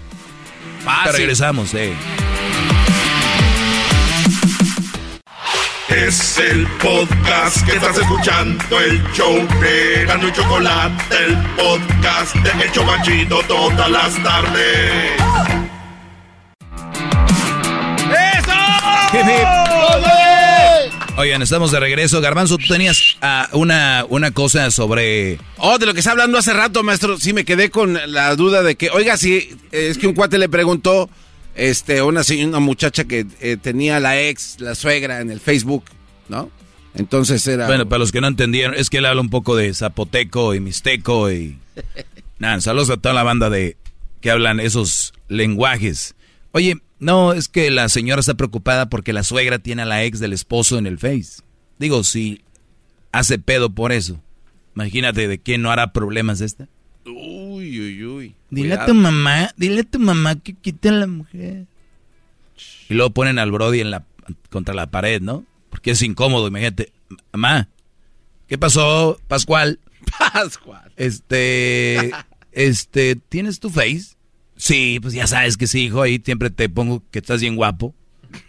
Regresamos, 1.12 1.74
eh. 1.74 1.94
Es 5.90 6.38
el 6.38 6.68
podcast 6.78 7.66
que 7.66 7.76
estás 7.76 7.98
escuchando, 7.98 8.80
el 8.80 9.02
show 9.12 9.36
de 9.60 10.04
y 10.04 10.32
Chocolate, 10.32 11.16
el 11.26 11.36
podcast 11.56 12.36
de 12.36 12.64
El 12.64 12.72
Chocachito 12.72 13.42
todas 13.48 13.90
las 13.90 14.24
tardes. 14.24 15.12
¡Eso! 18.38 18.54
Oigan, 21.18 21.42
estamos 21.42 21.72
de 21.72 21.80
regreso. 21.80 22.22
Garbanzo, 22.22 22.58
tú 22.60 22.68
tenías 22.68 23.18
ah, 23.22 23.50
una, 23.54 24.06
una 24.10 24.30
cosa 24.30 24.70
sobre... 24.70 25.40
Oh, 25.58 25.80
de 25.80 25.88
lo 25.88 25.94
que 25.94 26.00
está 26.00 26.12
hablando 26.12 26.38
hace 26.38 26.54
rato, 26.54 26.84
maestro. 26.84 27.18
Sí, 27.18 27.34
me 27.34 27.46
quedé 27.46 27.72
con 27.72 28.00
la 28.14 28.36
duda 28.36 28.62
de 28.62 28.76
que, 28.76 28.92
oiga, 28.92 29.18
si 29.18 29.58
es 29.72 29.98
que 29.98 30.06
un 30.06 30.14
cuate 30.14 30.38
le 30.38 30.50
preguntó 30.50 31.10
este, 31.56 32.02
una, 32.02 32.22
una 32.46 32.60
muchacha 32.60 33.06
que 33.06 33.26
eh, 33.40 33.58
tenía 33.58 34.00
la 34.00 34.22
ex, 34.22 34.60
la 34.60 34.76
suegra 34.76 35.22
en 35.22 35.32
el 35.32 35.40
Facebook, 35.40 35.84
¿no? 36.28 36.50
Entonces 36.96 37.46
era... 37.48 37.68
Bueno, 37.68 37.88
para 37.88 38.00
los 38.00 38.12
que 38.12 38.22
no 38.22 38.28
entendieron, 38.28 38.74
es 38.76 38.90
que 38.90 38.98
él 38.98 39.06
habla 39.06 39.22
un 39.22 39.30
poco 39.30 39.56
de 39.56 39.74
zapoteco 39.74 40.56
y 40.56 40.60
mixteco 40.60 41.32
y... 41.32 41.58
Nada, 42.40 42.62
saludos 42.62 42.90
a 42.90 42.98
toda 42.98 43.14
la 43.14 43.24
banda 43.24 43.50
de 43.50 43.78
que 44.22 44.32
hablan 44.32 44.60
esos 44.60 45.14
lenguajes. 45.28 46.16
Oye, 46.52 46.78
no, 47.00 47.34
es 47.34 47.48
que 47.48 47.70
la 47.70 47.90
señora 47.90 48.20
está 48.20 48.34
preocupada 48.36 48.90
porque 48.90 49.14
la 49.14 49.24
suegra 49.24 49.60
tiene 49.60 49.82
a 49.82 49.86
la 49.86 50.04
ex 50.04 50.20
del 50.20 50.34
esposo 50.34 50.78
en 50.78 50.88
el 50.88 51.00
Face. 51.00 51.42
Digo, 51.78 52.04
si 52.04 52.42
hace 53.12 53.40
pedo 53.40 53.70
por 53.70 53.92
eso, 53.92 54.22
imagínate 54.76 55.28
de 55.28 55.40
quién 55.40 55.62
no 55.62 55.72
hará 55.72 55.94
problemas 55.94 56.42
esta. 56.42 56.68
Uy, 57.10 57.80
uy, 57.80 58.06
uy. 58.06 58.36
Dile 58.50 58.76
a 58.76 58.86
tu 58.86 58.94
mamá, 58.94 59.52
dile 59.58 59.82
a 59.82 59.84
tu 59.84 60.00
mamá 60.00 60.36
que 60.36 60.54
quite 60.54 60.90
a 60.90 60.94
la 60.94 61.08
mujer. 61.08 61.66
Y 62.90 62.94
luego 62.94 63.12
ponen 63.12 63.40
al 63.40 63.52
Brody 63.52 63.82
en 63.82 63.92
la, 63.92 64.06
contra 64.50 64.74
la 64.74 64.90
pared, 64.92 65.22
¿no? 65.22 65.46
Porque 65.70 65.92
es 65.92 66.02
incómodo, 66.02 66.48
imagínate. 66.48 66.92
Mamá, 67.32 67.70
¿qué 68.48 68.58
pasó, 68.58 69.20
Pascual? 69.28 69.80
Pascual. 70.34 70.92
Este, 70.98 72.12
este, 72.52 73.16
¿tienes 73.16 73.60
tu 73.60 73.70
face? 73.70 74.16
Sí, 74.56 75.00
pues 75.02 75.14
ya 75.14 75.28
sabes 75.28 75.56
que 75.56 75.68
sí, 75.68 75.86
hijo, 75.86 76.02
ahí 76.02 76.22
siempre 76.24 76.50
te 76.50 76.68
pongo 76.68 77.04
que 77.12 77.20
estás 77.20 77.42
bien 77.42 77.56
guapo. 77.56 77.96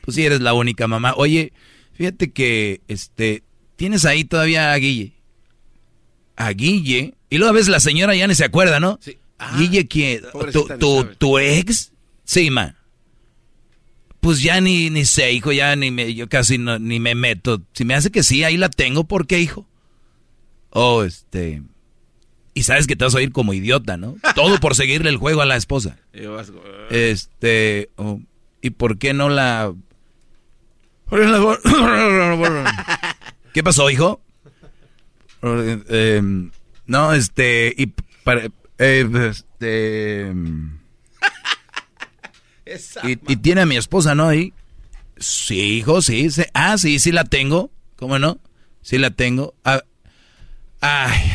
Pues 0.03 0.17
sí, 0.17 0.25
eres 0.25 0.41
la 0.41 0.55
única 0.55 0.89
mamá. 0.89 1.15
Oye, 1.17 1.53
fíjate 1.93 2.33
que, 2.33 2.81
este, 2.89 3.45
tienes 3.77 4.05
ahí 4.05 4.25
todavía 4.25 4.73
a 4.73 4.77
Guille. 4.77 5.20
A 6.41 6.53
Guille. 6.53 7.15
Y 7.29 7.37
luego 7.37 7.51
a 7.51 7.55
veces 7.55 7.69
la 7.69 7.81
señora 7.81 8.15
ya 8.15 8.27
ni 8.27 8.35
se 8.35 8.45
acuerda, 8.45 8.81
¿no? 8.81 8.99
Sí. 9.03 9.19
Ah, 9.39 9.55
Guille, 9.59 9.87
¿quién? 9.87 10.23
¿Tu, 10.79 11.05
tu, 11.19 11.39
ex? 11.39 11.93
Sí, 12.25 12.51
ma. 12.51 12.77
Pues 14.21 14.43
ya 14.43 14.59
ni, 14.63 14.89
ni 14.89 15.05
sé, 15.05 15.33
hijo, 15.33 15.53
ya 15.53 15.77
ni 15.77 15.91
me, 15.91 16.15
yo 16.15 16.31
casi 16.31 16.57
no, 16.57 16.79
ni 16.79 16.99
me 16.99 17.15
meto. 17.15 17.61
Si 17.75 17.85
me 17.85 17.95
hace 17.95 18.11
que 18.11 18.23
sí, 18.23 18.43
ahí 18.43 18.57
la 18.57 18.71
tengo, 18.71 19.05
¿por 19.05 19.27
qué, 19.27 19.39
hijo? 19.39 19.67
Oh, 20.71 21.05
este... 21.05 21.63
Y 22.55 22.63
sabes 22.63 22.87
que 22.87 22.97
te 22.97 23.05
vas 23.05 23.15
a 23.15 23.19
oír 23.19 23.33
como 23.33 23.53
idiota, 23.53 23.99
¿no? 23.99 24.17
Todo 24.35 24.59
por 24.61 24.75
seguirle 24.75 25.11
el 25.11 25.19
juego 25.19 25.43
a 25.43 25.47
la 25.47 25.57
esposa. 25.57 25.99
Este... 26.91 27.91
Oh, 27.97 28.19
¿Y 28.63 28.71
por 28.71 28.97
qué 28.97 29.13
no 29.13 29.29
la... 29.29 29.75
¿Qué 33.53 33.63
pasó, 33.63 33.91
hijo? 33.91 34.23
Em, 35.43 36.51
no, 36.87 37.13
este... 37.13 37.75
Y 37.77 37.87
para, 38.25 38.47
eh, 38.79 39.09
este... 39.31 40.33
Y, 43.03 43.37
tiene 43.37 43.63
a 43.63 43.67
mi 43.67 43.77
esposa, 43.77 44.15
¿no? 44.15 44.29
Ahí. 44.29 44.53
Sí, 45.17 45.79
hijo, 45.79 46.03
sí. 46.03 46.29
ah, 46.55 46.79
sí, 46.79 47.01
sí 47.01 47.11
la 47.11 47.25
tengo. 47.25 47.73
¿Cómo 47.97 48.19
no? 48.19 48.39
Sí 48.81 48.97
la 48.97 49.11
tengo. 49.11 49.55
Ah, 49.65 49.83
ay. 50.81 51.33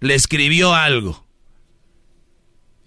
le 0.00 0.14
escribió 0.14 0.74
algo. 0.74 1.26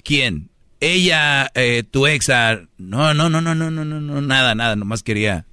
¿Quién? 0.03 0.51
Ella, 0.79 1.51
eh, 1.55 1.83
tu 1.89 2.05
exa. 2.05 2.61
No, 2.77 3.13
no, 3.13 3.29
no, 3.29 3.41
no, 3.41 3.55
no, 3.55 3.71
no, 3.71 3.83
no, 3.83 3.99
no, 3.99 4.21
nada, 4.21 4.53
nada, 4.53 4.75
nomás 4.75 5.01
quería. 5.01 5.45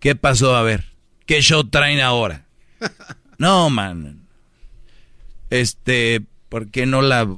¿Qué 0.00 0.16
pasó? 0.16 0.56
A 0.56 0.62
ver, 0.62 0.84
¿qué 1.24 1.40
show 1.40 1.64
traen 1.64 2.00
ahora? 2.00 2.46
No, 3.38 3.70
man. 3.70 4.26
Este, 5.50 6.22
¿por 6.48 6.70
qué 6.70 6.86
no 6.86 7.02
la... 7.02 7.28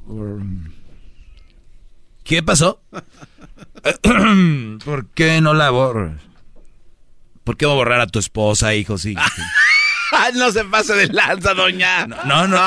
¿Qué 2.24 2.42
pasó? 2.42 2.82
¿Por 4.84 5.06
qué 5.10 5.40
no 5.40 5.54
la 5.54 5.70
borras? 5.70 6.20
¿Por 7.44 7.56
qué 7.56 7.64
va 7.66 7.72
a 7.72 7.76
borrar 7.76 8.00
a 8.00 8.06
tu 8.06 8.18
esposa, 8.18 8.74
hijo? 8.74 8.98
Sí. 8.98 9.14
no 10.34 10.50
se 10.52 10.64
pase 10.64 10.94
de 10.94 11.08
lanza, 11.08 11.54
doña. 11.54 12.06
No, 12.06 12.46
no. 12.46 12.58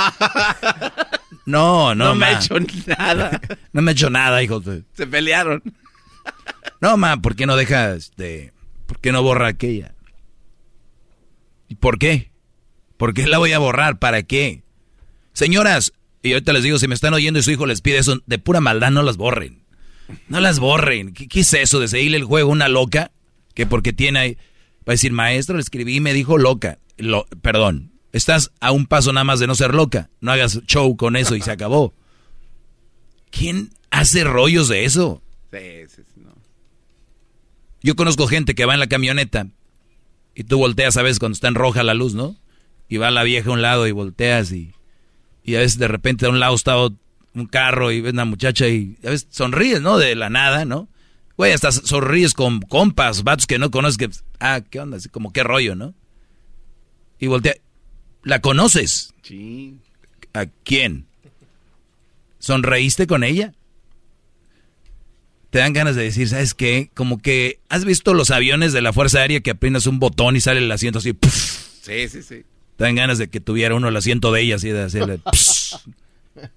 No, 1.45 1.95
no. 1.95 1.95
No 1.95 2.15
me 2.15 2.25
ha 2.25 2.39
hecho 2.39 2.55
nada. 2.87 3.39
No 3.73 3.81
me 3.81 3.91
ha 3.91 3.93
hecho 3.93 4.09
nada, 4.09 4.41
hijo. 4.41 4.61
Se 4.93 5.07
pelearon. 5.07 5.61
No, 6.79 6.97
ma, 6.97 7.17
¿por 7.17 7.35
qué 7.35 7.45
no 7.45 7.55
dejas 7.55 8.13
de... 8.17 8.53
¿Por 8.87 8.99
qué 8.99 9.11
no 9.11 9.21
borra 9.21 9.47
aquella? 9.47 9.93
¿Y 11.67 11.75
por 11.75 11.99
qué? 11.99 12.30
¿Por 13.01 13.15
qué 13.15 13.25
la 13.25 13.39
voy 13.39 13.51
a 13.51 13.57
borrar? 13.57 13.97
¿Para 13.97 14.21
qué? 14.21 14.61
Señoras, 15.33 15.91
y 16.21 16.33
ahorita 16.33 16.53
les 16.53 16.61
digo, 16.61 16.77
si 16.77 16.87
me 16.87 16.93
están 16.93 17.15
oyendo 17.15 17.39
y 17.39 17.41
su 17.41 17.49
hijo 17.49 17.65
les 17.65 17.81
pide 17.81 17.97
eso, 17.97 18.21
de 18.27 18.37
pura 18.37 18.61
maldad 18.61 18.91
no 18.91 19.01
las 19.01 19.17
borren. 19.17 19.63
No 20.27 20.39
las 20.39 20.59
borren. 20.59 21.11
¿Qué, 21.11 21.27
qué 21.27 21.39
es 21.39 21.51
eso 21.55 21.79
de 21.79 21.87
seguirle 21.87 22.17
el 22.17 22.25
juego 22.25 22.51
a 22.51 22.53
una 22.53 22.69
loca? 22.69 23.09
Que 23.55 23.65
porque 23.65 23.91
tiene 23.91 24.19
ahí... 24.19 24.35
Va 24.87 24.89
a 24.89 24.91
decir, 24.91 25.13
maestro, 25.13 25.55
le 25.55 25.63
escribí 25.63 25.95
y 25.95 25.99
me 25.99 26.13
dijo 26.13 26.37
loca. 26.37 26.77
Lo, 26.97 27.25
perdón, 27.41 27.91
estás 28.11 28.51
a 28.59 28.71
un 28.71 28.85
paso 28.85 29.11
nada 29.11 29.23
más 29.23 29.39
de 29.39 29.47
no 29.47 29.55
ser 29.55 29.73
loca. 29.73 30.11
No 30.19 30.31
hagas 30.31 30.61
show 30.67 30.95
con 30.95 31.15
eso 31.15 31.35
y 31.35 31.41
se 31.41 31.49
acabó. 31.49 31.95
¿Quién 33.31 33.71
hace 33.89 34.23
rollos 34.23 34.67
de 34.67 34.85
eso? 34.85 35.23
Sí, 35.51 35.57
sí, 35.87 36.03
sí, 36.05 36.21
no. 36.23 36.35
Yo 37.81 37.95
conozco 37.95 38.27
gente 38.27 38.53
que 38.53 38.65
va 38.65 38.75
en 38.75 38.79
la 38.79 38.85
camioneta 38.85 39.47
y 40.35 40.43
tú 40.43 40.59
volteas 40.59 40.97
a 40.97 41.01
veces 41.01 41.17
cuando 41.17 41.33
está 41.33 41.47
en 41.47 41.55
roja 41.55 41.81
la 41.81 41.95
luz, 41.95 42.13
¿no? 42.13 42.37
Y 42.91 42.97
va 42.97 43.09
la 43.09 43.23
vieja 43.23 43.49
a 43.49 43.53
un 43.53 43.61
lado 43.61 43.87
y 43.87 43.91
volteas 43.93 44.51
y, 44.51 44.73
y 45.45 45.55
a 45.55 45.59
veces 45.59 45.77
de 45.77 45.87
repente 45.87 46.25
a 46.25 46.29
un 46.29 46.41
lado 46.41 46.53
está 46.53 46.75
un 46.77 47.45
carro 47.49 47.89
y 47.89 48.01
ves 48.01 48.11
una 48.11 48.25
muchacha 48.25 48.67
y 48.67 48.97
a 49.05 49.11
veces 49.11 49.29
sonríes, 49.29 49.79
¿no? 49.79 49.97
De 49.97 50.13
la 50.13 50.29
nada, 50.29 50.65
¿no? 50.65 50.89
Güey, 51.37 51.53
hasta 51.53 51.71
sonríes 51.71 52.33
con 52.33 52.59
compas, 52.59 53.23
vatos 53.23 53.47
que 53.47 53.59
no 53.59 53.71
conoces 53.71 53.97
que... 53.97 54.09
Ah, 54.41 54.59
¿qué 54.69 54.81
onda? 54.81 54.97
Así 54.97 55.07
como 55.07 55.31
qué 55.31 55.41
rollo, 55.41 55.73
¿no? 55.73 55.93
Y 57.17 57.27
voltea... 57.27 57.55
¿La 58.23 58.41
conoces? 58.41 59.13
Sí. 59.21 59.77
¿A 60.33 60.47
quién? 60.47 61.07
¿Sonreíste 62.39 63.07
con 63.07 63.23
ella? 63.23 63.53
Te 65.49 65.59
dan 65.59 65.71
ganas 65.71 65.95
de 65.95 66.03
decir, 66.03 66.27
¿sabes 66.27 66.53
qué? 66.53 66.91
Como 66.93 67.21
que 67.21 67.61
has 67.69 67.85
visto 67.85 68.13
los 68.13 68.31
aviones 68.31 68.73
de 68.73 68.81
la 68.81 68.91
Fuerza 68.91 69.19
Aérea 69.19 69.39
que 69.39 69.51
aprietas 69.51 69.87
un 69.87 69.99
botón 69.99 70.35
y 70.35 70.41
sale 70.41 70.59
el 70.59 70.69
asiento 70.69 70.99
así. 70.99 71.17
Sí, 71.81 72.09
sí, 72.09 72.21
sí. 72.21 72.43
Dan 72.81 72.95
ganas 72.95 73.17
de 73.17 73.29
que 73.29 73.39
tuviera 73.39 73.75
uno 73.75 73.87
el 73.89 73.95
asiento 73.95 74.31
de 74.31 74.41
ella 74.41 74.55
así 74.55 74.69
de 74.69 74.81
hacerle. 74.83 75.19
pss. 75.31 75.77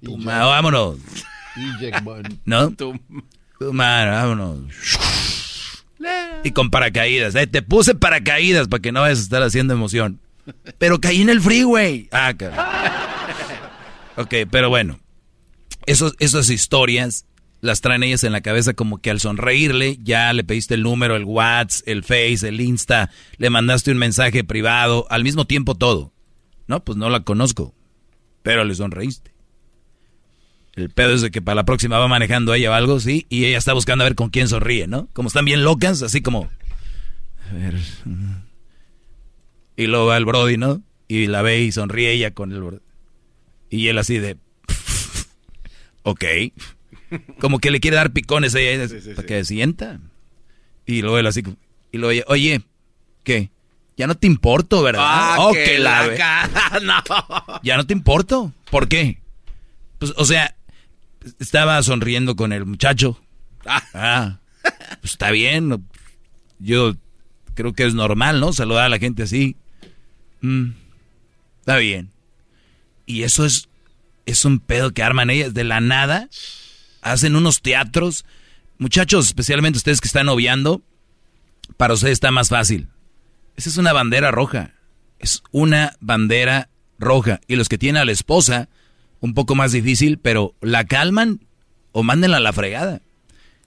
Tu 0.03 0.17
ma- 0.17 0.44
vámonos. 0.44 0.97
¿No? 2.44 2.70
Tu 2.73 3.73
madre, 3.73 4.11
vámonos. 4.11 4.61
Y 6.43 6.51
con 6.51 6.70
paracaídas. 6.70 7.35
eh, 7.35 7.47
te 7.47 7.62
puse 7.62 7.94
paracaídas 7.94 8.69
para 8.69 8.81
que 8.81 8.93
no 8.93 9.01
vayas 9.01 9.19
a 9.20 9.23
estar 9.23 9.43
haciendo 9.43 9.73
emoción. 9.75 10.20
Pero 10.78 11.01
caí 11.01 11.23
en 11.23 11.31
el 11.31 11.41
freeway. 11.41 12.09
Ah. 12.12 12.33
Ok, 14.17 14.33
pero 14.51 14.69
bueno. 14.69 15.01
Esos, 15.86 16.15
esas 16.20 16.49
historias 16.49 17.27
las 17.61 17.81
traen 17.81 18.05
ellas 18.05 18.23
en 18.25 18.31
la 18.33 18.43
cabeza 18.43 18.73
como 18.75 18.99
que 18.99 19.11
al 19.11 19.19
sonreírle 19.20 19.99
ya 20.03 20.33
le 20.33 20.44
pediste 20.44 20.75
el 20.75 20.83
número, 20.85 21.17
el 21.17 21.25
WhatsApp, 21.25 21.89
el 21.89 22.05
Face, 22.05 22.47
el 22.47 22.61
Insta, 22.61 23.11
le 23.39 23.51
mandaste 23.51 23.91
un 23.91 23.99
mensaje 23.99 24.44
privado, 24.44 25.07
al 25.11 25.25
mismo 25.25 25.47
tiempo 25.47 25.75
todo. 25.75 26.12
No, 26.67 26.84
pues 26.84 26.97
no 26.97 27.10
la 27.10 27.25
conozco, 27.25 27.75
pero 28.43 28.65
le 28.65 28.75
sonreíste. 28.75 29.34
El 30.75 30.91
pedo 30.91 31.15
es 31.15 31.23
de 31.23 31.31
que 31.31 31.41
para 31.41 31.55
la 31.55 31.65
próxima 31.65 31.99
va 31.99 32.09
manejando 32.09 32.52
ella 32.52 32.70
o 32.70 32.75
algo, 32.75 32.99
sí, 32.99 33.26
y 33.28 33.44
ella 33.44 33.59
está 33.59 33.73
buscando 33.75 34.02
a 34.02 34.09
ver 34.09 34.17
con 34.17 34.31
quién 34.31 34.49
sonríe, 34.49 34.89
¿no? 34.89 35.09
Como 35.12 35.28
están 35.28 35.44
bien 35.44 35.62
locas, 35.62 36.02
así 36.02 36.20
como... 36.20 36.49
A 37.51 37.55
ver... 37.55 37.75
Y 39.76 39.86
luego 39.86 40.07
va 40.07 40.17
el 40.17 40.25
Brody, 40.25 40.57
¿no? 40.57 40.83
Y 41.09 41.26
la 41.26 41.43
ve 41.43 41.60
y 41.60 41.73
sonríe 41.73 42.12
ella 42.12 42.33
con 42.33 42.52
el 42.52 42.60
Brody. 42.60 42.81
Y 43.70 43.89
él 43.89 43.99
así 43.99 44.18
de... 44.18 44.36
ok. 46.02 46.25
Como 47.39 47.59
que 47.59 47.70
le 47.70 47.81
quiere 47.81 47.97
dar 47.97 48.12
picones 48.12 48.55
a 48.55 48.60
ella 48.60 48.89
para 49.15 49.26
que 49.26 49.44
se 49.44 49.44
sienta. 49.44 50.01
Y 50.86 51.02
luego 51.02 51.18
él 51.18 51.26
así... 51.26 51.43
Y 51.93 51.99
luego 51.99 52.10
ella, 52.10 52.25
oye, 52.26 52.62
¿qué? 53.23 53.51
Ya 53.97 54.06
no 54.06 54.16
te 54.16 54.26
importo, 54.26 54.82
¿verdad? 54.82 55.05
Ah, 55.06 55.36
Oh, 55.39 55.52
que 55.52 55.78
la 55.78 56.06
no. 56.82 57.60
ya 57.62 57.76
no 57.76 57.86
te 57.86 57.92
importo. 57.92 58.52
¿Por 58.70 58.89
qué? 58.89 59.20
Pues, 59.98 60.12
o 60.16 60.24
sea, 60.24 60.56
estaba 61.39 61.82
sonriendo 61.82 62.34
con 62.36 62.52
el 62.52 62.66
muchacho. 62.66 63.20
Ah, 63.66 64.39
pues 65.00 65.12
está 65.12 65.31
bien. 65.31 65.86
Yo 66.58 66.94
creo 67.55 67.73
que 67.73 67.84
es 67.84 67.94
normal, 67.94 68.40
¿no? 68.40 68.52
Saludar 68.52 68.84
a 68.84 68.89
la 68.89 68.98
gente 68.98 69.23
así. 69.23 69.56
Mm, 70.40 70.70
está 71.60 71.76
bien. 71.76 72.10
Y 73.06 73.23
eso 73.23 73.44
es, 73.47 73.68
es 74.26 74.44
un 74.44 74.58
pedo 74.58 74.90
que 74.92 75.02
arman 75.02 75.31
ellas 75.31 75.55
de 75.55 75.64
la 75.64 75.81
nada. 75.81 76.28
Hacen 77.00 77.36
unos 77.36 77.62
teatros. 77.62 78.24
Muchachos, 78.78 79.26
especialmente 79.26 79.76
ustedes 79.76 80.00
que 80.00 80.08
están 80.08 80.26
noviando, 80.26 80.82
para 81.76 81.94
ustedes 81.94 82.14
está 82.14 82.31
más 82.32 82.48
fácil. 82.48 82.89
Esa 83.57 83.68
es 83.68 83.76
una 83.76 83.92
bandera 83.92 84.31
roja. 84.31 84.73
Es 85.18 85.42
una 85.52 85.94
bandera 86.00 86.68
roja. 86.99 87.41
Y 87.47 87.57
los 87.57 87.68
que 87.68 87.78
tienen 87.78 88.02
a 88.02 88.05
la 88.05 88.12
esposa, 88.12 88.68
un 89.20 89.34
poco 89.34 89.55
más 89.55 89.73
difícil, 89.73 90.18
pero 90.18 90.55
la 90.60 90.84
calman 90.84 91.41
o 91.92 92.02
mándenla 92.02 92.39
a 92.39 92.41
la 92.41 92.52
fregada. 92.52 93.00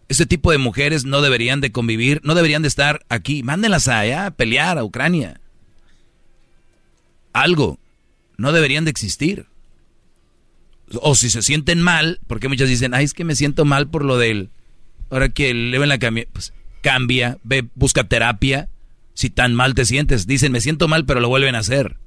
Ese 0.09 0.25
tipo 0.25 0.51
de 0.51 0.57
mujeres 0.57 1.05
no 1.05 1.21
deberían 1.21 1.59
de 1.59 1.71
convivir, 1.71 2.21
no 2.23 2.35
deberían 2.35 2.61
de 2.61 2.67
estar 2.67 3.05
aquí. 3.09 3.43
Mándenlas 3.43 3.87
allá 3.87 4.27
a 4.27 4.31
pelear 4.31 4.77
a 4.77 4.83
Ucrania. 4.83 5.41
Algo. 7.33 7.79
No 8.37 8.51
deberían 8.51 8.85
de 8.85 8.91
existir. 8.91 9.47
O 11.01 11.15
si 11.15 11.29
se 11.29 11.41
sienten 11.41 11.81
mal, 11.81 12.19
porque 12.27 12.47
muchas 12.47 12.69
dicen, 12.69 12.93
ay, 12.93 13.05
es 13.05 13.13
que 13.13 13.25
me 13.25 13.35
siento 13.35 13.65
mal 13.65 13.89
por 13.89 14.05
lo 14.05 14.17
del... 14.17 14.49
Ahora 15.09 15.29
que 15.29 15.53
le 15.53 15.79
ven 15.79 15.89
la 15.89 15.99
camioneta, 15.99 16.31
pues 16.33 16.53
cambia, 16.81 17.37
ve, 17.43 17.67
busca 17.75 18.05
terapia. 18.05 18.69
Si 19.17 19.31
tan 19.31 19.55
mal 19.55 19.73
te 19.73 19.83
sientes, 19.83 20.27
dicen, 20.27 20.51
me 20.51 20.61
siento 20.61 20.87
mal, 20.87 21.03
pero 21.05 21.19
lo 21.19 21.27
vuelven 21.27 21.55
a 21.55 21.59
hacer. 21.59 21.97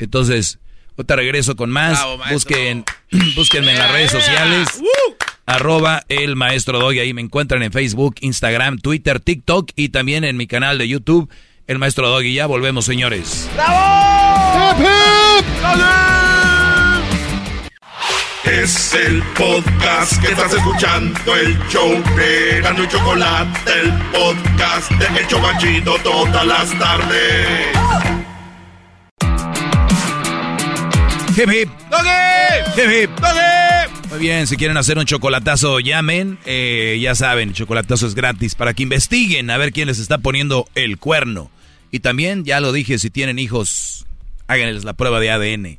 Entonces, 0.00 0.58
ahorita 0.96 1.14
regreso 1.14 1.54
con 1.54 1.70
más. 1.70 1.92
Bravo, 1.92 2.18
maestro. 2.18 2.34
Busquen, 2.34 2.84
búsquenme 3.36 3.70
en 3.70 3.78
las 3.78 3.92
redes 3.92 4.10
sociales. 4.10 4.66
Arroba 5.46 6.02
el 6.08 6.34
maestro 6.34 6.80
Doggy. 6.80 6.98
Ahí 6.98 7.14
me 7.14 7.20
encuentran 7.20 7.62
en 7.62 7.70
Facebook, 7.70 8.16
Instagram, 8.22 8.78
Twitter, 8.78 9.20
TikTok 9.20 9.70
y 9.76 9.90
también 9.90 10.24
en 10.24 10.36
mi 10.36 10.48
canal 10.48 10.78
de 10.78 10.88
YouTube, 10.88 11.30
el 11.68 11.78
maestro 11.78 12.08
Doggy. 12.08 12.34
Ya 12.34 12.46
volvemos, 12.46 12.84
señores. 12.86 13.48
Es 18.46 18.94
el 18.94 19.22
podcast 19.36 20.22
que 20.22 20.28
estás 20.28 20.54
escuchando, 20.54 21.34
el 21.34 21.58
show 21.68 21.90
de 22.16 22.60
Gano 22.62 22.84
y 22.84 22.88
Chocolate, 22.88 23.72
el 23.82 23.92
podcast 24.12 24.90
de 24.92 25.20
El 25.20 25.26
Chobachito 25.26 25.96
todas 26.04 26.46
las 26.46 26.78
tardes. 26.78 27.46
Hip 31.36 31.50
hip. 31.52 31.70
Hip 32.76 32.90
hip. 32.92 33.10
Muy 34.10 34.18
bien, 34.20 34.46
si 34.46 34.56
quieren 34.56 34.76
hacer 34.76 34.96
un 34.96 35.06
chocolatazo, 35.06 35.80
llamen. 35.80 36.38
Eh, 36.46 36.98
ya 37.02 37.16
saben, 37.16 37.48
el 37.48 37.54
chocolatazo 37.54 38.06
es 38.06 38.14
gratis 38.14 38.54
para 38.54 38.74
que 38.74 38.84
investiguen 38.84 39.50
a 39.50 39.58
ver 39.58 39.72
quién 39.72 39.88
les 39.88 39.98
está 39.98 40.18
poniendo 40.18 40.68
el 40.76 40.98
cuerno. 40.98 41.50
Y 41.90 41.98
también, 41.98 42.44
ya 42.44 42.60
lo 42.60 42.72
dije, 42.72 43.00
si 43.00 43.10
tienen 43.10 43.40
hijos, 43.40 44.06
háganles 44.46 44.84
la 44.84 44.92
prueba 44.92 45.18
de 45.18 45.30
ADN. 45.32 45.78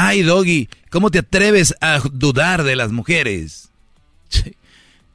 Ay, 0.00 0.22
Doggy, 0.22 0.68
¿cómo 0.90 1.10
te 1.10 1.18
atreves 1.18 1.74
a 1.80 1.98
dudar 2.12 2.62
de 2.62 2.76
las 2.76 2.92
mujeres? 2.92 3.70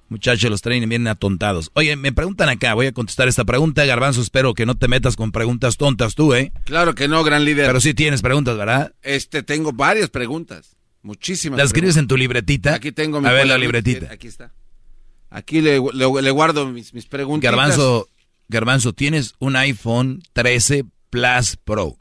Muchachos, 0.09 0.51
los 0.51 0.61
traen 0.61 0.87
bien 0.89 1.07
atontados. 1.07 1.71
Oye, 1.73 1.95
me 1.95 2.11
preguntan 2.11 2.49
acá, 2.49 2.73
voy 2.73 2.87
a 2.87 2.91
contestar 2.91 3.29
esta 3.29 3.45
pregunta. 3.45 3.85
Garbanzo, 3.85 4.21
espero 4.21 4.53
que 4.53 4.65
no 4.65 4.75
te 4.75 4.89
metas 4.89 5.15
con 5.15 5.31
preguntas 5.31 5.77
tontas 5.77 6.15
tú, 6.15 6.33
¿eh? 6.33 6.51
Claro 6.65 6.93
que 6.95 7.07
no, 7.07 7.23
gran 7.23 7.45
líder. 7.45 7.65
Pero 7.65 7.79
sí 7.79 7.93
tienes 7.93 8.21
preguntas, 8.21 8.57
¿verdad? 8.57 8.93
Este, 9.01 9.41
tengo 9.41 9.71
varias 9.71 10.09
preguntas. 10.09 10.75
Muchísimas. 11.01 11.57
¿Las 11.57 11.67
escribes 11.67 11.95
en 11.97 12.07
tu 12.07 12.17
libretita? 12.17 12.73
Aquí 12.75 12.91
tengo 12.91 13.21
mi 13.21 13.27
A 13.27 13.31
ver 13.31 13.47
la 13.47 13.57
libretita. 13.57 14.11
Aquí 14.11 14.27
está. 14.27 14.51
Aquí 15.29 15.61
le, 15.61 15.79
le- 15.93 16.21
le 16.21 16.31
guardo 16.31 16.67
mis, 16.67 16.93
mis 16.93 17.05
preguntas. 17.05 17.49
Garbanzo, 17.49 18.07
Garbanzo, 18.49 18.91
tienes 18.91 19.33
un 19.39 19.55
iPhone 19.55 20.21
13 20.33 20.83
Plus 21.09 21.55
Pro. 21.63 21.97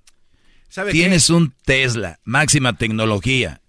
¿Sabe 0.73 0.93
Tienes 0.93 1.29
un 1.29 1.53
Tesla, 1.67 2.19
máxima 2.25 2.79
tecnología. 2.79 3.61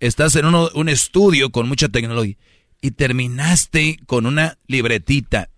estás 0.00 0.34
en 0.34 0.44
uno, 0.44 0.68
un 0.74 0.88
estudio 0.88 1.50
con 1.50 1.68
mucha 1.68 1.88
tecnología 1.88 2.34
y 2.80 2.90
terminaste 2.90 3.96
con 4.06 4.26
una 4.26 4.58
libretita, 4.66 5.50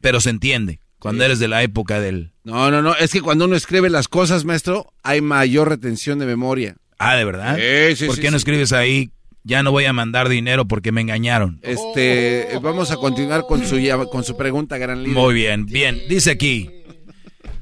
pero 0.00 0.18
se 0.18 0.30
entiende, 0.30 0.80
cuando 0.98 1.24
eres 1.24 1.40
de 1.40 1.48
la 1.48 1.62
época 1.62 2.00
del... 2.00 2.32
No, 2.42 2.70
no, 2.70 2.80
no, 2.80 2.96
es 2.96 3.12
que 3.12 3.20
cuando 3.20 3.44
uno 3.44 3.54
escribe 3.54 3.90
las 3.90 4.08
cosas, 4.08 4.46
maestro, 4.46 4.94
hay 5.02 5.20
mayor 5.20 5.68
retención 5.68 6.18
de 6.18 6.24
memoria. 6.24 6.74
Ah, 6.98 7.16
¿de 7.16 7.24
verdad? 7.26 7.58
Sí, 7.58 7.96
sí, 7.96 8.06
¿Por 8.06 8.18
qué 8.18 8.30
no 8.30 8.38
escribes 8.38 8.72
ahí, 8.72 9.10
ya 9.44 9.62
no 9.62 9.72
voy 9.72 9.84
a 9.84 9.92
mandar 9.92 10.30
dinero 10.30 10.66
porque 10.66 10.90
me 10.90 11.02
engañaron? 11.02 11.60
Este, 11.60 12.48
vamos 12.62 12.90
a 12.90 12.96
continuar 12.96 13.42
con 13.46 13.66
su, 13.66 13.76
con 14.10 14.24
su 14.24 14.38
pregunta, 14.38 14.78
gran 14.78 15.02
líder. 15.02 15.18
Muy 15.18 15.34
bien, 15.34 15.66
bien. 15.66 16.00
Dice 16.08 16.30
aquí, 16.30 16.70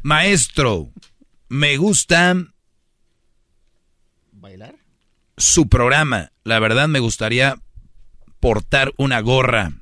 maestro, 0.02 0.90
me 1.48 1.76
gusta 1.76 2.36
¿Bailar? 2.36 2.57
Su 5.38 5.68
programa. 5.68 6.32
La 6.44 6.58
verdad 6.58 6.88
me 6.88 6.98
gustaría 7.00 7.56
portar 8.40 8.92
una 8.98 9.20
gorra. 9.20 9.72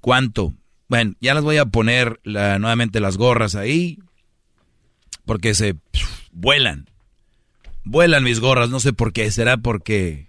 ¿Cuánto? 0.00 0.54
Bueno, 0.88 1.14
ya 1.20 1.34
las 1.34 1.44
voy 1.44 1.56
a 1.58 1.66
poner 1.66 2.20
la- 2.24 2.58
nuevamente 2.58 3.00
las 3.00 3.16
gorras 3.16 3.54
ahí. 3.54 3.98
Porque 5.24 5.54
se 5.54 5.74
pf, 5.74 6.28
vuelan. 6.32 6.90
Vuelan 7.84 8.24
mis 8.24 8.40
gorras. 8.40 8.68
No 8.70 8.80
sé 8.80 8.92
por 8.92 9.12
qué. 9.12 9.30
¿Será 9.30 9.56
porque 9.56 10.28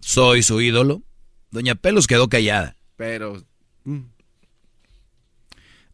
soy 0.00 0.42
su 0.42 0.60
ídolo? 0.60 1.02
Doña 1.50 1.74
Pelos 1.74 2.06
quedó 2.06 2.28
callada. 2.28 2.76
Pero, 2.96 3.42
mm, 3.84 4.00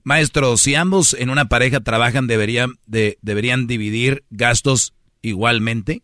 Maestro, 0.04 0.56
si 0.56 0.74
ambos 0.74 1.14
en 1.14 1.30
una 1.30 1.48
pareja 1.48 1.80
trabajan, 1.80 2.26
deberían, 2.26 2.72
de, 2.86 3.18
deberían 3.22 3.66
dividir 3.68 4.24
gastos 4.30 4.94
igualmente. 5.22 6.02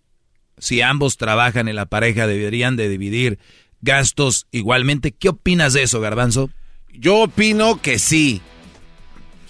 Si 0.58 0.80
ambos 0.80 1.16
trabajan 1.16 1.68
en 1.68 1.76
la 1.76 1.86
pareja, 1.86 2.26
deberían 2.26 2.76
de 2.76 2.88
dividir 2.88 3.38
gastos 3.80 4.46
igualmente. 4.50 5.12
¿Qué 5.12 5.28
opinas 5.28 5.72
de 5.72 5.82
eso, 5.82 6.00
Garbanzo? 6.00 6.50
yo 6.92 7.18
opino 7.18 7.80
que 7.80 7.98
sí. 8.00 8.40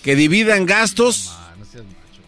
Que 0.03 0.15
dividan 0.17 0.67
gastos. 0.67 1.35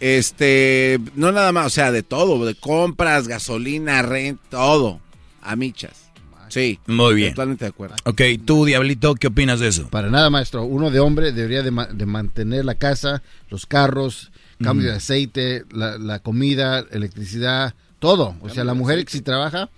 Este, 0.00 0.98
no 1.14 1.30
nada 1.30 1.52
más, 1.52 1.66
o 1.66 1.70
sea, 1.70 1.92
de 1.92 2.02
todo, 2.02 2.44
de 2.46 2.54
compras, 2.54 3.28
gasolina, 3.28 4.00
renta, 4.02 4.42
todo. 4.50 5.00
A 5.42 5.56
michas. 5.56 6.06
Sí. 6.48 6.80
Muy 6.86 7.14
bien. 7.14 7.34
Totalmente 7.34 7.64
de 7.66 7.68
acuerdo. 7.68 7.96
Ok, 8.04 8.22
tú, 8.44 8.64
Diablito, 8.64 9.14
¿qué 9.14 9.26
opinas 9.28 9.60
de 9.60 9.68
eso? 9.68 9.88
Para 9.90 10.08
nada, 10.10 10.30
maestro. 10.30 10.64
Uno 10.64 10.90
de 10.90 11.00
hombre 11.00 11.32
debería 11.32 11.62
de, 11.62 11.70
ma- 11.70 11.86
de 11.86 12.06
mantener 12.06 12.64
la 12.64 12.74
casa, 12.74 13.22
los 13.50 13.66
carros, 13.66 14.32
cambio 14.62 14.88
de 14.90 14.96
aceite, 14.96 15.64
la, 15.72 15.98
la 15.98 16.18
comida, 16.20 16.84
electricidad, 16.90 17.74
todo. 17.98 18.36
O 18.40 18.48
sea, 18.48 18.64
la 18.64 18.74
mujer 18.74 19.04
que 19.04 19.10
si 19.12 19.20
trabaja 19.20 19.68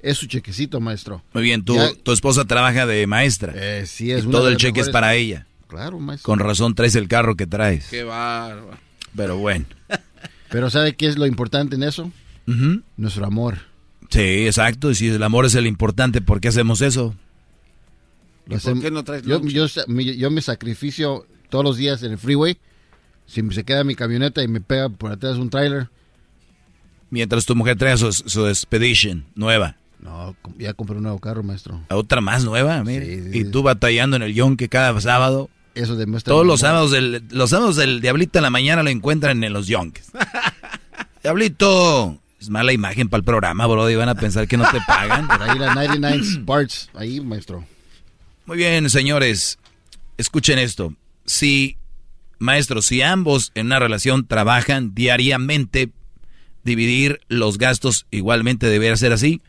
es 0.00 0.18
su 0.18 0.26
chequecito, 0.26 0.80
maestro. 0.80 1.22
Muy 1.32 1.42
bien, 1.42 1.64
tu, 1.64 1.74
Ya- 1.76 1.94
tu 2.02 2.12
esposa 2.12 2.44
trabaja 2.44 2.86
de 2.86 3.06
maestra. 3.06 3.52
Eh, 3.54 3.84
sí, 3.86 4.10
es 4.12 4.24
y 4.24 4.28
todo 4.28 4.48
el 4.48 4.56
cheque 4.56 4.80
es 4.80 4.90
para 4.90 5.14
ella. 5.14 5.46
Claro, 5.68 5.98
maestro. 5.98 6.26
Con 6.26 6.38
razón 6.38 6.74
traes 6.74 6.94
el 6.94 7.08
carro 7.08 7.36
que 7.36 7.46
traes. 7.46 7.86
Qué 7.88 8.04
bárbaro. 8.04 8.78
Pero 9.16 9.36
bueno. 9.38 9.64
Pero 10.50 10.70
¿sabe 10.70 10.94
qué 10.94 11.06
es 11.08 11.16
lo 11.18 11.26
importante 11.26 11.74
en 11.76 11.82
eso? 11.82 12.12
Nuestro 12.96 13.26
amor. 13.26 13.58
Sí, 14.10 14.46
exacto. 14.46 14.90
Y 14.90 14.94
si 14.94 15.08
el 15.08 15.22
amor 15.22 15.46
es 15.46 15.54
el 15.54 15.66
importante, 15.66 16.20
¿por 16.20 16.40
qué 16.40 16.48
hacemos 16.48 16.80
eso? 16.82 17.14
Lo 18.46 18.56
hacemos- 18.56 18.84
yo, 19.24 19.42
yo, 19.42 19.68
sa- 19.68 19.84
mi- 19.88 20.16
yo 20.16 20.30
me 20.30 20.42
sacrificio 20.42 21.26
todos 21.48 21.64
los 21.64 21.76
días 21.76 22.02
en 22.02 22.12
el 22.12 22.18
freeway. 22.18 22.58
Si 23.26 23.42
se 23.50 23.64
queda 23.64 23.84
mi 23.84 23.94
camioneta 23.94 24.42
y 24.42 24.48
me 24.48 24.60
pega 24.60 24.88
por 24.88 25.12
atrás 25.12 25.36
un 25.36 25.50
trailer, 25.50 25.88
Mientras 27.10 27.46
tu 27.46 27.54
mujer 27.54 27.76
trae 27.78 27.96
su, 27.96 28.12
su 28.12 28.46
Expedition 28.48 29.24
nueva. 29.36 29.76
no, 30.00 30.34
ya 30.58 30.74
compré 30.74 30.96
un 30.96 31.04
nuevo 31.04 31.20
carro, 31.20 31.44
maestro. 31.44 31.80
Otra 31.90 32.20
más 32.20 32.44
nueva, 32.44 32.82
mire. 32.82 33.30
Y 33.32 33.44
tú 33.44 33.62
batallando 33.62 34.16
en 34.16 34.22
el 34.22 34.34
yonque 34.34 34.68
cada 34.68 35.00
sábado. 35.00 35.48
Eso 35.76 35.94
demuestra. 35.94 36.32
Todos 36.32 36.44
los 36.44 36.60
sábados 36.60 36.90
del, 36.90 37.22
los 37.30 37.50
sábados 37.50 37.76
del 37.76 38.00
Diablito 38.00 38.40
en 38.40 38.42
la 38.42 38.50
mañana 38.50 38.82
lo 38.82 38.90
encuentran 38.90 39.44
en 39.44 39.52
los 39.52 39.68
yonques. 39.68 40.10
Diablito, 41.22 42.20
es 42.40 42.50
mala 42.50 42.72
imagen 42.72 43.08
para 43.08 43.18
el 43.18 43.24
programa, 43.24 43.66
bro. 43.66 43.88
Y 43.88 43.94
van 43.94 44.08
a 44.08 44.14
pensar 44.16 44.48
que 44.48 44.56
no 44.56 44.68
te 44.70 44.80
pagan. 44.86 45.26
Por 45.28 45.40
ahí 45.40 45.58
la 45.58 45.74
99 45.74 46.24
Sparks, 46.24 46.90
ahí, 46.94 47.20
maestro. 47.20 47.64
Muy 48.46 48.56
bien, 48.56 48.90
señores. 48.90 49.58
Escuchen 50.18 50.58
esto. 50.58 50.92
Si, 51.26 51.76
maestro, 52.38 52.82
si 52.82 53.02
ambos 53.02 53.52
en 53.54 53.66
una 53.66 53.78
relación 53.78 54.26
trabajan 54.26 54.94
diariamente, 54.94 55.90
dividir 56.64 57.20
los 57.28 57.58
gastos 57.58 58.06
igualmente 58.10 58.66
debería 58.66 58.96
ser 58.96 59.12
así. 59.12 59.40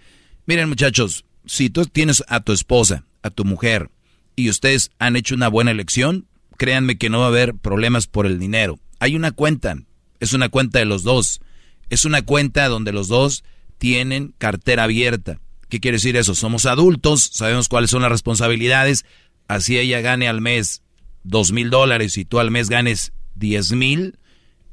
Miren, 0.45 0.69
muchachos, 0.69 1.25
si 1.45 1.69
tú 1.69 1.85
tienes 1.85 2.23
a 2.27 2.39
tu 2.41 2.51
esposa, 2.51 3.05
a 3.23 3.29
tu 3.29 3.45
mujer, 3.45 3.89
y 4.35 4.49
ustedes 4.49 4.91
han 4.99 5.15
hecho 5.15 5.35
una 5.35 5.47
buena 5.47 5.71
elección, 5.71 6.27
créanme 6.57 6.97
que 6.97 7.09
no 7.09 7.19
va 7.19 7.25
a 7.25 7.29
haber 7.29 7.55
problemas 7.55 8.07
por 8.07 8.25
el 8.25 8.39
dinero. 8.39 8.79
Hay 8.99 9.15
una 9.15 9.31
cuenta, 9.31 9.77
es 10.19 10.33
una 10.33 10.49
cuenta 10.49 10.79
de 10.79 10.85
los 10.85 11.03
dos. 11.03 11.41
Es 11.89 12.05
una 12.05 12.23
cuenta 12.23 12.67
donde 12.67 12.91
los 12.91 13.07
dos 13.07 13.43
tienen 13.77 14.33
cartera 14.37 14.83
abierta. 14.83 15.39
¿Qué 15.69 15.79
quiere 15.79 15.97
decir 15.97 16.17
eso? 16.17 16.35
Somos 16.35 16.65
adultos, 16.65 17.29
sabemos 17.33 17.69
cuáles 17.69 17.91
son 17.91 18.01
las 18.01 18.11
responsabilidades. 18.11 19.05
Así 19.47 19.77
ella 19.77 20.01
gane 20.01 20.27
al 20.27 20.41
mes 20.41 20.81
dos 21.25 21.51
mil 21.51 21.69
dólares 21.69 22.17
y 22.17 22.23
tú 22.23 22.39
al 22.39 22.51
mes 22.51 22.69
ganes 22.69 23.11
diez 23.33 23.71
mil, 23.73 24.17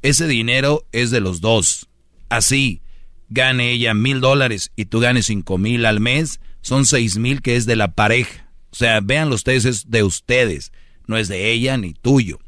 ese 0.01 0.27
dinero 0.27 0.85
es 0.91 1.11
de 1.11 1.19
los 1.19 1.41
dos. 1.41 1.89
Así 2.29 2.81
gane 3.29 3.71
ella 3.71 3.93
mil 3.93 4.21
dólares 4.21 4.71
y 4.75 4.85
tú 4.85 4.99
ganes 4.99 5.25
cinco 5.25 5.57
mil 5.57 5.85
al 5.85 5.99
mes, 5.99 6.39
son 6.61 6.85
seis 6.85 7.17
mil 7.17 7.41
que 7.41 7.55
es 7.55 7.65
de 7.65 7.75
la 7.75 7.93
pareja. 7.93 8.47
O 8.71 8.75
sea, 8.75 9.01
véanlo 9.01 9.35
ustedes, 9.35 9.65
es 9.65 9.89
de 9.89 10.03
ustedes, 10.03 10.71
no 11.07 11.17
es 11.17 11.27
de 11.27 11.51
ella 11.51 11.77
ni 11.77 11.93
tuyo. 11.93 12.39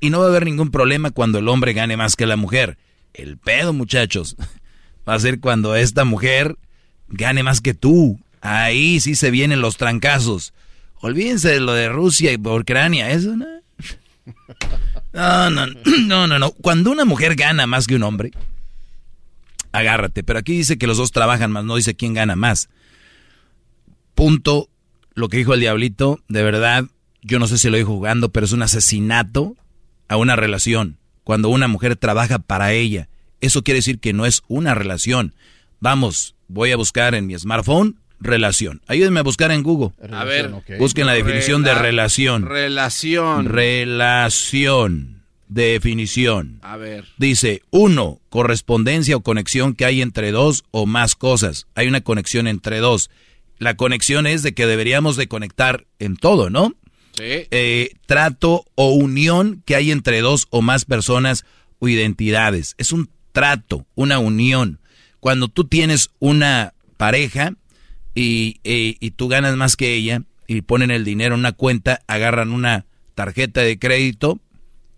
Y 0.00 0.10
no 0.10 0.20
va 0.20 0.26
a 0.26 0.28
haber 0.28 0.44
ningún 0.44 0.70
problema 0.70 1.10
cuando 1.10 1.38
el 1.38 1.48
hombre 1.48 1.72
gane 1.72 1.96
más 1.96 2.14
que 2.14 2.26
la 2.26 2.36
mujer. 2.36 2.78
El 3.14 3.38
pedo, 3.38 3.72
muchachos, 3.72 4.36
va 5.08 5.14
a 5.14 5.20
ser 5.20 5.40
cuando 5.40 5.76
esta 5.76 6.04
mujer 6.04 6.56
gane 7.08 7.42
más 7.42 7.60
que 7.60 7.74
tú. 7.74 8.20
Ahí 8.40 9.00
sí 9.00 9.14
se 9.14 9.30
vienen 9.30 9.62
los 9.62 9.78
trancazos. 9.78 10.52
Olvídense 11.00 11.50
de 11.50 11.60
lo 11.60 11.72
de 11.72 11.88
Rusia 11.88 12.32
y 12.32 12.36
Ucrania, 12.36 13.10
eso 13.10 13.36
no. 13.36 13.53
No, 15.12 15.50
no, 16.06 16.26
no, 16.26 16.38
no. 16.38 16.50
Cuando 16.52 16.90
una 16.90 17.04
mujer 17.04 17.34
gana 17.36 17.66
más 17.66 17.86
que 17.86 17.96
un 17.96 18.02
hombre, 18.02 18.32
agárrate. 19.72 20.22
Pero 20.22 20.38
aquí 20.38 20.56
dice 20.56 20.78
que 20.78 20.86
los 20.86 20.96
dos 20.96 21.12
trabajan 21.12 21.52
más, 21.52 21.64
no 21.64 21.76
dice 21.76 21.94
quién 21.94 22.14
gana 22.14 22.36
más. 22.36 22.68
Punto. 24.14 24.68
Lo 25.16 25.28
que 25.28 25.36
dijo 25.36 25.54
el 25.54 25.60
diablito, 25.60 26.18
de 26.26 26.42
verdad, 26.42 26.86
yo 27.22 27.38
no 27.38 27.46
sé 27.46 27.56
si 27.56 27.70
lo 27.70 27.76
dijo 27.76 27.92
jugando, 27.92 28.30
pero 28.30 28.46
es 28.46 28.52
un 28.52 28.62
asesinato 28.62 29.56
a 30.08 30.16
una 30.16 30.34
relación. 30.34 30.98
Cuando 31.22 31.50
una 31.50 31.68
mujer 31.68 31.94
trabaja 31.94 32.40
para 32.40 32.72
ella, 32.72 33.08
eso 33.40 33.62
quiere 33.62 33.78
decir 33.78 34.00
que 34.00 34.12
no 34.12 34.26
es 34.26 34.42
una 34.48 34.74
relación. 34.74 35.34
Vamos, 35.78 36.34
voy 36.48 36.72
a 36.72 36.76
buscar 36.76 37.14
en 37.14 37.26
mi 37.26 37.38
smartphone 37.38 38.00
relación. 38.20 38.80
Ayúdenme 38.86 39.20
a 39.20 39.24
buscar 39.24 39.50
en 39.52 39.62
Google. 39.62 39.90
A 40.12 40.24
ver, 40.24 40.50
Busquen 40.78 41.06
la 41.06 41.12
definición 41.14 41.62
de 41.62 41.72
Rela- 41.72 41.80
relación. 41.82 42.46
Relación. 42.46 43.46
Relación. 43.46 45.22
Definición. 45.48 46.58
A 46.62 46.76
ver. 46.76 47.04
Dice, 47.18 47.62
uno, 47.70 48.18
correspondencia 48.30 49.16
o 49.16 49.20
conexión 49.22 49.74
que 49.74 49.84
hay 49.84 50.00
entre 50.02 50.32
dos 50.32 50.64
o 50.70 50.86
más 50.86 51.14
cosas. 51.14 51.66
Hay 51.74 51.86
una 51.86 52.00
conexión 52.00 52.46
entre 52.48 52.78
dos. 52.78 53.10
La 53.58 53.76
conexión 53.76 54.26
es 54.26 54.42
de 54.42 54.52
que 54.54 54.66
deberíamos 54.66 55.16
de 55.16 55.28
conectar 55.28 55.84
en 55.98 56.16
todo, 56.16 56.50
¿no? 56.50 56.74
Sí. 57.16 57.46
Eh, 57.50 57.90
trato 58.06 58.64
o 58.74 58.88
unión 58.90 59.62
que 59.64 59.76
hay 59.76 59.90
entre 59.92 60.20
dos 60.22 60.46
o 60.50 60.60
más 60.62 60.84
personas 60.84 61.44
o 61.78 61.88
identidades. 61.88 62.74
Es 62.78 62.90
un 62.90 63.08
trato, 63.32 63.86
una 63.94 64.18
unión. 64.18 64.80
Cuando 65.20 65.46
tú 65.48 65.64
tienes 65.64 66.10
una 66.18 66.74
pareja 66.96 67.54
y, 68.14 68.60
eh, 68.64 68.96
y 69.00 69.10
tú 69.12 69.28
ganas 69.28 69.56
más 69.56 69.76
que 69.76 69.94
ella 69.94 70.22
y 70.46 70.62
ponen 70.62 70.90
el 70.90 71.04
dinero 71.04 71.34
en 71.34 71.40
una 71.40 71.52
cuenta, 71.52 72.00
agarran 72.06 72.52
una 72.52 72.86
tarjeta 73.14 73.60
de 73.62 73.78
crédito 73.78 74.40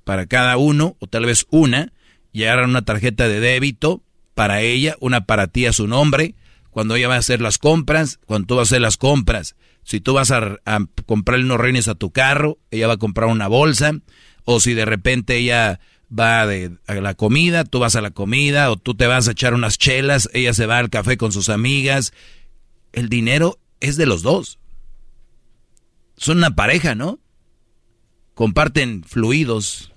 para 0.04 0.26
cada 0.26 0.56
uno 0.56 0.96
o 1.00 1.06
tal 1.06 1.26
vez 1.26 1.46
una 1.50 1.92
y 2.32 2.44
agarran 2.44 2.70
una 2.70 2.84
tarjeta 2.84 3.28
de 3.28 3.40
débito 3.40 4.02
para 4.34 4.60
ella, 4.60 4.96
una 5.00 5.24
para 5.24 5.46
ti 5.46 5.64
a 5.64 5.72
su 5.72 5.88
nombre, 5.88 6.34
cuando 6.70 6.94
ella 6.94 7.08
va 7.08 7.14
a 7.14 7.18
hacer 7.18 7.40
las 7.40 7.56
compras, 7.56 8.20
cuando 8.26 8.46
tú 8.46 8.56
vas 8.56 8.68
a 8.68 8.74
hacer 8.74 8.82
las 8.82 8.98
compras. 8.98 9.56
Si 9.82 10.00
tú 10.00 10.12
vas 10.12 10.30
a, 10.30 10.58
comprarle 11.06 11.46
unos 11.46 11.58
reines 11.58 11.88
a 11.88 11.94
tu 11.94 12.10
carro, 12.10 12.58
ella 12.70 12.86
va 12.86 12.94
a 12.94 12.98
comprar 12.98 13.30
una 13.30 13.48
bolsa, 13.48 13.92
o 14.44 14.60
si 14.60 14.74
de 14.74 14.84
repente 14.84 15.38
ella 15.38 15.80
va 16.12 16.46
de, 16.46 16.72
a 16.86 16.94
la 16.96 17.14
comida, 17.14 17.64
tú 17.64 17.78
vas 17.78 17.96
a 17.96 18.02
la 18.02 18.10
comida, 18.10 18.70
o 18.70 18.76
tú 18.76 18.94
te 18.94 19.06
vas 19.06 19.26
a 19.26 19.30
echar 19.32 19.54
unas 19.54 19.78
chelas, 19.78 20.28
ella 20.34 20.52
se 20.52 20.66
va 20.66 20.78
al 20.78 20.90
café 20.90 21.16
con 21.16 21.32
sus 21.32 21.48
amigas. 21.48 22.12
El 22.96 23.10
dinero 23.10 23.58
es 23.80 23.96
de 23.98 24.06
los 24.06 24.22
dos. 24.22 24.58
Son 26.16 26.38
una 26.38 26.56
pareja, 26.56 26.94
¿no? 26.94 27.20
Comparten 28.34 29.04
fluidos. 29.04 29.92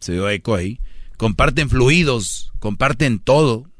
Se 0.00 0.12
dio 0.12 0.28
eco 0.28 0.54
ahí. 0.54 0.80
comparten 1.18 1.68
fluidos, 1.68 2.52
comparten 2.58 3.18
todo, 3.18 3.70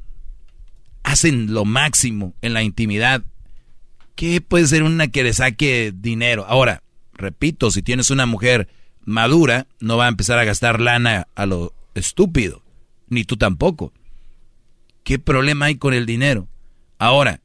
hacen 1.03 1.53
lo 1.53 1.65
máximo 1.65 2.35
en 2.41 2.53
la 2.53 2.61
intimidad. 2.61 3.23
¿Qué 4.15 4.41
puede 4.41 4.67
ser 4.67 4.83
una 4.83 5.07
que 5.07 5.23
le 5.23 5.33
saque 5.33 5.91
dinero? 5.93 6.45
Ahora, 6.47 6.83
repito, 7.13 7.71
si 7.71 7.81
tienes 7.81 8.11
una 8.11 8.27
mujer 8.27 8.69
madura, 9.01 9.67
no 9.79 9.97
va 9.97 10.05
a 10.05 10.09
empezar 10.09 10.37
a 10.37 10.45
gastar 10.45 10.79
lana 10.81 11.27
a 11.33 11.47
lo 11.47 11.73
estúpido, 11.95 12.63
ni 13.09 13.23
tú 13.23 13.37
tampoco. 13.37 13.91
¿Qué 15.05 15.19
problema 15.19 15.67
hay 15.67 15.75
con 15.77 15.93
el 15.93 16.07
dinero? 16.07 16.49
Ahora, 16.97 17.39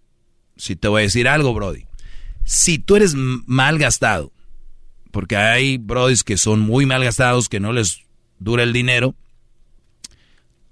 si 0.56 0.76
te 0.76 0.88
voy 0.88 1.00
a 1.00 1.04
decir 1.04 1.28
algo, 1.28 1.52
Brody, 1.52 1.84
si 2.42 2.78
tú 2.78 2.96
eres 2.96 3.14
mal 3.14 3.78
gastado, 3.78 4.32
porque 5.10 5.36
hay 5.36 5.76
brodis 5.76 6.24
que 6.24 6.38
son 6.38 6.60
muy 6.60 6.86
mal 6.86 7.04
gastados, 7.04 7.50
que 7.50 7.60
no 7.60 7.74
les 7.74 8.00
dura 8.38 8.62
el 8.62 8.72
dinero, 8.72 9.14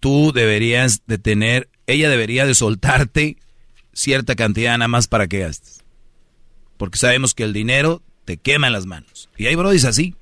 tú 0.01 0.33
deberías 0.33 1.03
de 1.07 1.19
tener, 1.19 1.69
ella 1.87 2.09
debería 2.09 2.47
de 2.47 2.55
soltarte 2.55 3.37
cierta 3.93 4.35
cantidad 4.35 4.79
nada 4.79 4.89
más 4.89 5.09
para 5.09 5.29
que 5.29 5.41
gastes. 5.41 5.85
Porque 6.79 6.97
sabemos 6.97 7.35
que 7.35 7.45
el 7.45 7.53
dinero 7.53 8.03
te 8.25 8.39
quema 8.39 8.69
en 8.69 8.73
las 8.73 8.87
manos. 8.87 9.29
Y 9.37 9.45
hay 9.45 9.57
brodis 9.57 9.85
así. 9.85 10.15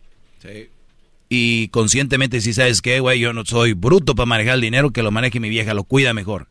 Sí. 0.42 0.68
Y 1.28 1.68
conscientemente 1.68 2.40
si 2.40 2.52
sabes 2.52 2.82
que, 2.82 2.98
güey, 2.98 3.20
yo 3.20 3.32
no 3.32 3.44
soy 3.44 3.74
bruto 3.74 4.16
para 4.16 4.26
manejar 4.26 4.56
el 4.56 4.62
dinero, 4.62 4.90
que 4.90 5.04
lo 5.04 5.12
maneje 5.12 5.38
mi 5.38 5.48
vieja, 5.48 5.72
lo 5.72 5.84
cuida 5.84 6.12
mejor. 6.12 6.48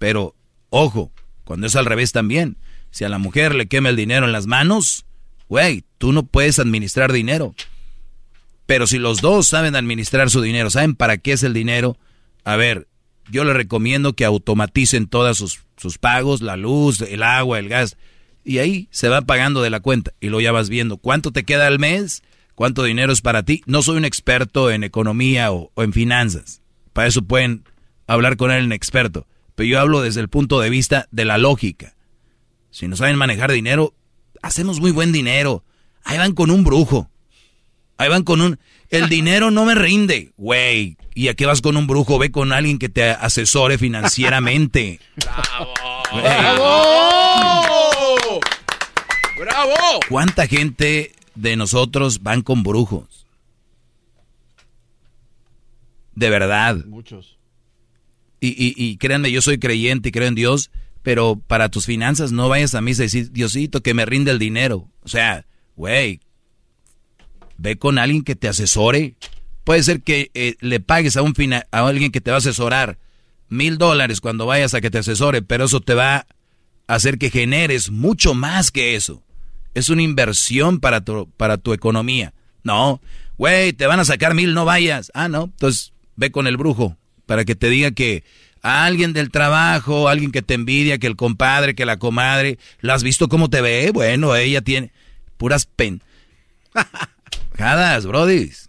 Pero, 0.00 0.34
ojo, 0.70 1.12
cuando 1.44 1.66
es 1.66 1.76
al 1.76 1.84
revés 1.84 2.10
también. 2.10 2.56
Si 2.90 3.04
a 3.04 3.10
la 3.10 3.18
mujer 3.18 3.54
le 3.54 3.68
quema 3.68 3.90
el 3.90 3.96
dinero 3.96 4.24
en 4.24 4.32
las 4.32 4.46
manos, 4.46 5.04
güey, 5.46 5.84
tú 5.98 6.12
no 6.12 6.24
puedes 6.24 6.58
administrar 6.58 7.12
dinero. 7.12 7.54
Pero 8.64 8.86
si 8.86 8.98
los 8.98 9.20
dos 9.20 9.46
saben 9.46 9.76
administrar 9.76 10.30
su 10.30 10.40
dinero, 10.40 10.70
saben 10.70 10.94
para 10.94 11.18
qué 11.18 11.32
es 11.32 11.42
el 11.42 11.52
dinero, 11.52 11.98
a 12.44 12.56
ver, 12.56 12.88
yo 13.30 13.44
le 13.44 13.52
recomiendo 13.52 14.14
que 14.14 14.24
automaticen 14.24 15.06
todos 15.06 15.36
sus, 15.36 15.60
sus 15.76 15.98
pagos, 15.98 16.40
la 16.40 16.56
luz, 16.56 17.02
el 17.02 17.22
agua, 17.22 17.58
el 17.58 17.68
gas, 17.68 17.98
y 18.42 18.56
ahí 18.56 18.88
se 18.90 19.10
va 19.10 19.20
pagando 19.20 19.60
de 19.60 19.68
la 19.68 19.80
cuenta 19.80 20.14
y 20.18 20.30
lo 20.30 20.40
ya 20.40 20.50
vas 20.50 20.70
viendo. 20.70 20.96
¿Cuánto 20.96 21.30
te 21.30 21.44
queda 21.44 21.66
al 21.66 21.78
mes? 21.78 22.22
¿Cuánto 22.54 22.82
dinero 22.84 23.12
es 23.12 23.20
para 23.20 23.42
ti? 23.42 23.62
No 23.66 23.82
soy 23.82 23.98
un 23.98 24.06
experto 24.06 24.70
en 24.70 24.82
economía 24.82 25.52
o, 25.52 25.70
en 25.76 25.92
finanzas. 25.92 26.62
Para 26.94 27.08
eso 27.08 27.20
pueden 27.22 27.64
hablar 28.06 28.38
con 28.38 28.50
él 28.50 28.64
en 28.64 28.72
experto. 28.72 29.26
Pero 29.60 29.68
yo 29.72 29.78
hablo 29.78 30.00
desde 30.00 30.22
el 30.22 30.30
punto 30.30 30.58
de 30.58 30.70
vista 30.70 31.06
de 31.10 31.26
la 31.26 31.36
lógica. 31.36 31.94
Si 32.70 32.88
no 32.88 32.96
saben 32.96 33.16
manejar 33.16 33.52
dinero, 33.52 33.92
hacemos 34.40 34.80
muy 34.80 34.90
buen 34.90 35.12
dinero. 35.12 35.64
Ahí 36.02 36.16
van 36.16 36.32
con 36.32 36.50
un 36.50 36.64
brujo. 36.64 37.10
Ahí 37.98 38.08
van 38.08 38.22
con 38.22 38.40
un... 38.40 38.58
El 38.88 39.08
dinero 39.10 39.50
no 39.50 39.66
me 39.66 39.74
rinde, 39.74 40.32
güey. 40.38 40.96
¿Y 41.14 41.28
a 41.28 41.34
qué 41.34 41.44
vas 41.44 41.60
con 41.60 41.76
un 41.76 41.86
brujo? 41.86 42.18
Ve 42.18 42.30
con 42.30 42.54
alguien 42.54 42.78
que 42.78 42.88
te 42.88 43.10
asesore 43.10 43.76
financieramente. 43.76 44.98
¡Bravo! 45.16 45.74
¡Bravo! 46.14 47.60
¡Bravo! 49.38 50.00
¿Cuánta 50.08 50.46
gente 50.46 51.12
de 51.34 51.56
nosotros 51.56 52.22
van 52.22 52.40
con 52.40 52.62
brujos? 52.62 53.26
De 56.14 56.30
verdad. 56.30 56.76
Muchos. 56.86 57.39
Y, 58.40 58.48
y, 58.48 58.74
y 58.76 58.96
créanme, 58.96 59.30
yo 59.30 59.42
soy 59.42 59.58
creyente 59.58 60.08
y 60.08 60.12
creo 60.12 60.26
en 60.26 60.34
Dios, 60.34 60.70
pero 61.02 61.40
para 61.46 61.68
tus 61.68 61.86
finanzas 61.86 62.32
no 62.32 62.48
vayas 62.48 62.74
a 62.74 62.80
misa 62.80 63.02
y 63.02 63.06
decir, 63.06 63.30
Diosito, 63.32 63.82
que 63.82 63.94
me 63.94 64.06
rinde 64.06 64.30
el 64.30 64.38
dinero. 64.38 64.88
O 65.02 65.08
sea, 65.08 65.46
güey, 65.76 66.20
ve 67.58 67.76
con 67.76 67.98
alguien 67.98 68.24
que 68.24 68.36
te 68.36 68.48
asesore. 68.48 69.14
Puede 69.64 69.82
ser 69.82 70.02
que 70.02 70.30
eh, 70.34 70.56
le 70.60 70.80
pagues 70.80 71.16
a, 71.16 71.22
un 71.22 71.34
a 71.52 71.64
alguien 71.70 72.10
que 72.10 72.20
te 72.20 72.30
va 72.30 72.36
a 72.36 72.38
asesorar 72.38 72.98
mil 73.48 73.78
dólares 73.78 74.20
cuando 74.20 74.46
vayas 74.46 74.74
a 74.74 74.80
que 74.80 74.90
te 74.90 74.98
asesore, 74.98 75.42
pero 75.42 75.66
eso 75.66 75.80
te 75.80 75.94
va 75.94 76.26
a 76.86 76.94
hacer 76.94 77.18
que 77.18 77.30
generes 77.30 77.90
mucho 77.90 78.34
más 78.34 78.70
que 78.70 78.94
eso. 78.94 79.22
Es 79.74 79.90
una 79.90 80.02
inversión 80.02 80.80
para 80.80 81.02
tu, 81.04 81.30
para 81.36 81.58
tu 81.58 81.72
economía. 81.72 82.32
No, 82.62 83.00
güey, 83.38 83.72
te 83.72 83.86
van 83.86 84.00
a 84.00 84.04
sacar 84.04 84.34
mil, 84.34 84.54
no 84.54 84.64
vayas. 84.64 85.10
Ah, 85.14 85.28
no, 85.28 85.44
entonces 85.44 85.92
ve 86.16 86.30
con 86.30 86.46
el 86.46 86.56
brujo 86.56 86.96
para 87.30 87.44
que 87.44 87.54
te 87.54 87.70
diga 87.70 87.92
que 87.92 88.24
a 88.60 88.84
alguien 88.84 89.12
del 89.12 89.30
trabajo, 89.30 90.08
alguien 90.08 90.32
que 90.32 90.42
te 90.42 90.54
envidia, 90.54 90.98
que 90.98 91.06
el 91.06 91.14
compadre, 91.14 91.76
que 91.76 91.86
la 91.86 91.96
comadre, 91.96 92.58
¿la 92.80 92.94
has 92.94 93.04
visto 93.04 93.28
cómo 93.28 93.48
te 93.48 93.60
ve? 93.60 93.92
Bueno, 93.94 94.34
ella 94.34 94.62
tiene 94.62 94.90
puras 95.36 95.64
pen. 95.64 96.02
Jadas, 97.56 98.04
brodis. 98.04 98.68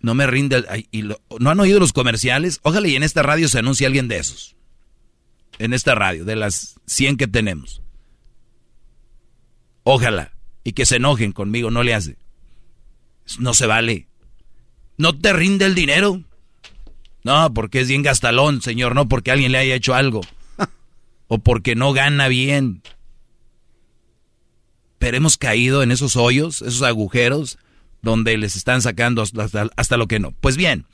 No 0.00 0.16
me 0.16 0.26
rinde. 0.26 0.64
y 0.90 1.02
¿No 1.02 1.50
han 1.50 1.60
oído 1.60 1.78
los 1.78 1.92
comerciales? 1.92 2.58
Ojalá 2.64 2.88
y 2.88 2.96
en 2.96 3.04
esta 3.04 3.22
radio 3.22 3.46
se 3.46 3.60
anuncie 3.60 3.86
alguien 3.86 4.08
de 4.08 4.16
esos. 4.16 4.56
En 5.60 5.72
esta 5.72 5.94
radio, 5.94 6.24
de 6.24 6.34
las 6.34 6.80
100 6.86 7.18
que 7.18 7.28
tenemos. 7.28 7.82
Ojalá. 9.84 10.32
Y 10.64 10.72
que 10.72 10.86
se 10.86 10.96
enojen 10.96 11.30
conmigo, 11.30 11.70
no 11.70 11.84
le 11.84 11.94
hace. 11.94 12.16
No 13.38 13.54
se 13.54 13.66
vale. 13.66 14.08
¿No 14.96 15.16
te 15.16 15.32
rinde 15.32 15.64
el 15.64 15.76
dinero? 15.76 16.24
No, 17.24 17.52
porque 17.52 17.80
es 17.80 17.88
bien 17.88 18.02
gastalón, 18.02 18.62
señor, 18.62 18.94
no 18.94 19.08
porque 19.08 19.30
alguien 19.30 19.52
le 19.52 19.58
haya 19.58 19.74
hecho 19.74 19.94
algo. 19.94 20.20
o 21.28 21.38
porque 21.38 21.74
no 21.74 21.92
gana 21.92 22.28
bien. 22.28 22.82
Pero 24.98 25.16
hemos 25.16 25.36
caído 25.36 25.82
en 25.82 25.92
esos 25.92 26.16
hoyos, 26.16 26.62
esos 26.62 26.82
agujeros, 26.82 27.58
donde 28.02 28.36
les 28.36 28.56
están 28.56 28.82
sacando 28.82 29.22
hasta, 29.22 29.96
lo 29.96 30.06
que 30.06 30.18
no. 30.18 30.32
Pues 30.40 30.56
bien, 30.56 30.86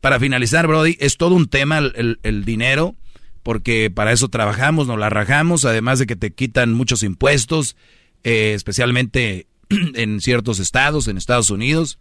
para 0.00 0.20
finalizar, 0.20 0.66
Brody, 0.66 0.96
es 1.00 1.16
todo 1.16 1.34
un 1.34 1.48
tema 1.48 1.78
el, 1.78 2.44
dinero, 2.44 2.94
porque 3.42 3.90
para 3.90 4.12
eso 4.12 4.28
trabajamos, 4.28 4.86
nos 4.86 4.98
la 4.98 5.10
rajamos, 5.10 5.64
además 5.64 5.98
de 5.98 6.06
que 6.06 6.16
te 6.16 6.32
quitan 6.32 6.72
muchos 6.72 7.02
impuestos, 7.02 7.76
eh, 8.22 8.52
especialmente 8.54 9.46
en 9.68 10.20
ciertos 10.20 10.58
estados, 10.58 11.08
en 11.08 11.16
Estados 11.16 11.50
Unidos. 11.50 11.98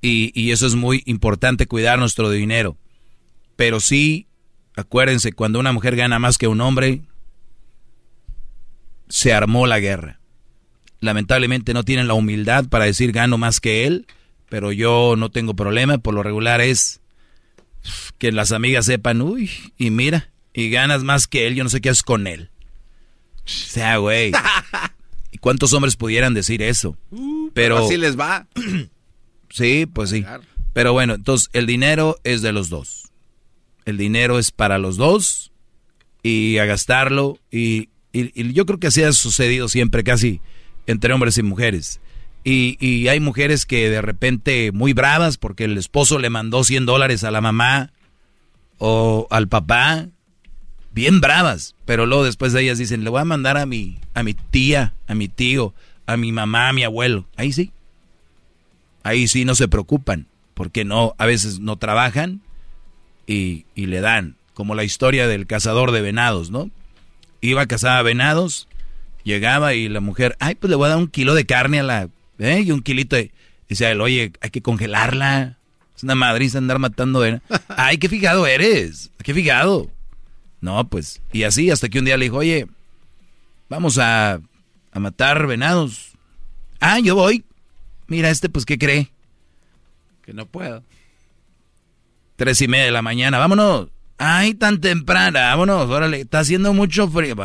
Y, 0.00 0.32
y 0.40 0.52
eso 0.52 0.66
es 0.66 0.74
muy 0.74 1.02
importante, 1.06 1.66
cuidar 1.66 1.98
nuestro 1.98 2.30
dinero. 2.30 2.76
Pero 3.56 3.80
sí, 3.80 4.26
acuérdense, 4.76 5.32
cuando 5.32 5.60
una 5.60 5.72
mujer 5.72 5.96
gana 5.96 6.18
más 6.18 6.38
que 6.38 6.48
un 6.48 6.60
hombre, 6.60 7.02
se 9.08 9.32
armó 9.32 9.66
la 9.66 9.80
guerra. 9.80 10.20
Lamentablemente 11.00 11.74
no 11.74 11.84
tienen 11.84 12.08
la 12.08 12.14
humildad 12.14 12.66
para 12.68 12.84
decir 12.86 13.12
gano 13.12 13.38
más 13.38 13.60
que 13.60 13.86
él, 13.86 14.06
pero 14.48 14.72
yo 14.72 15.14
no 15.16 15.30
tengo 15.30 15.54
problema. 15.54 15.98
Por 15.98 16.14
lo 16.14 16.22
regular 16.22 16.60
es 16.60 17.00
que 18.18 18.32
las 18.32 18.52
amigas 18.52 18.86
sepan, 18.86 19.20
uy, 19.22 19.50
y 19.78 19.90
mira, 19.90 20.30
y 20.52 20.70
ganas 20.70 21.02
más 21.02 21.26
que 21.26 21.46
él, 21.46 21.54
yo 21.54 21.64
no 21.64 21.70
sé 21.70 21.80
qué 21.80 21.90
haces 21.90 22.02
con 22.02 22.26
él. 22.26 22.50
O 23.38 23.48
sea, 23.48 23.96
güey. 23.96 24.32
¿Y 25.30 25.38
cuántos 25.40 25.72
hombres 25.72 25.96
pudieran 25.96 26.34
decir 26.34 26.62
eso? 26.62 26.96
Uh, 27.10 27.50
pero 27.54 27.78
así 27.78 27.96
les 27.96 28.18
va. 28.18 28.46
Sí, 29.50 29.86
pues 29.86 30.10
sí. 30.10 30.24
Pero 30.72 30.92
bueno, 30.92 31.14
entonces 31.14 31.50
el 31.52 31.66
dinero 31.66 32.16
es 32.24 32.42
de 32.42 32.52
los 32.52 32.70
dos. 32.70 33.10
El 33.84 33.96
dinero 33.98 34.38
es 34.38 34.50
para 34.50 34.78
los 34.78 34.96
dos 34.96 35.52
y 36.22 36.58
a 36.58 36.64
gastarlo. 36.64 37.38
Y, 37.50 37.88
yo 38.12 38.66
creo 38.66 38.78
que 38.78 38.88
así 38.88 39.02
ha 39.02 39.12
sucedido 39.12 39.68
siempre, 39.68 40.04
casi 40.04 40.40
entre 40.86 41.12
hombres 41.12 41.36
y 41.38 41.42
mujeres. 41.42 42.00
Y, 42.44 42.76
y, 42.80 43.08
hay 43.08 43.20
mujeres 43.20 43.66
que 43.66 43.90
de 43.90 44.00
repente 44.00 44.72
muy 44.72 44.92
bravas 44.92 45.36
porque 45.36 45.64
el 45.64 45.76
esposo 45.76 46.18
le 46.18 46.30
mandó 46.30 46.64
100 46.64 46.86
dólares 46.86 47.24
a 47.24 47.30
la 47.30 47.40
mamá 47.40 47.92
o 48.78 49.26
al 49.30 49.48
papá. 49.48 50.06
Bien 50.92 51.20
bravas. 51.20 51.74
Pero 51.84 52.06
luego 52.06 52.24
después 52.24 52.52
de 52.52 52.62
ellas 52.62 52.78
dicen, 52.78 53.04
le 53.04 53.10
voy 53.10 53.20
a 53.20 53.24
mandar 53.24 53.56
a 53.56 53.66
mi, 53.66 53.98
a 54.14 54.22
mi 54.22 54.34
tía, 54.34 54.94
a 55.06 55.14
mi 55.14 55.28
tío, 55.28 55.74
a 56.06 56.16
mi 56.16 56.32
mamá, 56.32 56.68
a 56.68 56.72
mi 56.72 56.84
abuelo. 56.84 57.26
Ahí 57.36 57.52
sí 57.52 57.72
ahí 59.02 59.28
sí 59.28 59.44
no 59.44 59.54
se 59.54 59.68
preocupan, 59.68 60.26
porque 60.54 60.84
no, 60.84 61.14
a 61.18 61.26
veces 61.26 61.60
no 61.60 61.76
trabajan 61.76 62.40
y, 63.26 63.64
le 63.74 64.00
dan, 64.00 64.36
como 64.54 64.74
la 64.74 64.84
historia 64.84 65.28
del 65.28 65.46
cazador 65.46 65.92
de 65.92 66.00
venados, 66.00 66.50
¿no? 66.50 66.70
Iba 67.40 67.62
a 67.62 67.66
cazar 67.66 67.96
a 67.96 68.02
venados, 68.02 68.68
llegaba 69.24 69.74
y 69.74 69.88
la 69.88 70.00
mujer, 70.00 70.36
ay, 70.40 70.54
pues 70.56 70.70
le 70.70 70.76
voy 70.76 70.86
a 70.86 70.90
dar 70.90 70.98
un 70.98 71.08
kilo 71.08 71.34
de 71.34 71.46
carne 71.46 71.80
a 71.80 71.82
la, 71.82 72.08
¿eh? 72.38 72.62
Y 72.64 72.72
un 72.72 72.82
kilito 72.82 73.16
de, 73.16 73.32
dice 73.68 73.90
él, 73.90 74.00
oye, 74.00 74.32
hay 74.40 74.50
que 74.50 74.62
congelarla. 74.62 75.56
Es 75.96 76.02
una 76.02 76.14
madriza 76.14 76.58
andar 76.58 76.78
matando 76.78 77.20
venados. 77.20 77.44
ay, 77.68 77.98
qué 77.98 78.08
fijado 78.08 78.46
eres, 78.46 79.10
qué 79.22 79.32
fijado. 79.32 79.90
No, 80.60 80.88
pues, 80.88 81.22
y 81.32 81.44
así 81.44 81.70
hasta 81.70 81.88
que 81.88 82.00
un 82.00 82.04
día 82.04 82.16
le 82.16 82.26
dijo, 82.26 82.38
oye, 82.38 82.66
vamos 83.68 83.98
a, 83.98 84.40
a 84.92 84.98
matar 84.98 85.46
venados. 85.46 86.12
Ah, 86.80 86.98
yo 86.98 87.14
voy. 87.14 87.44
Mira, 88.10 88.28
este 88.28 88.48
pues, 88.48 88.66
¿qué 88.66 88.76
cree? 88.76 89.12
Que 90.22 90.34
no 90.34 90.44
puedo. 90.44 90.82
Tres 92.34 92.60
y 92.60 92.66
media 92.66 92.86
de 92.86 92.90
la 92.90 93.02
mañana, 93.02 93.38
vámonos. 93.38 93.88
Ay, 94.18 94.54
tan 94.54 94.80
temprana, 94.80 95.46
vámonos, 95.46 95.88
órale, 95.88 96.20
está 96.20 96.40
haciendo 96.40 96.74
mucho 96.74 97.08
frío. 97.08 97.36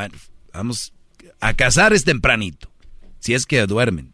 vamos 0.52 0.92
a 1.40 1.54
cazar 1.54 1.94
es 1.94 2.04
tempranito, 2.04 2.70
si 3.20 3.36
es 3.36 3.46
que 3.46 3.66
duermen. 3.68 4.12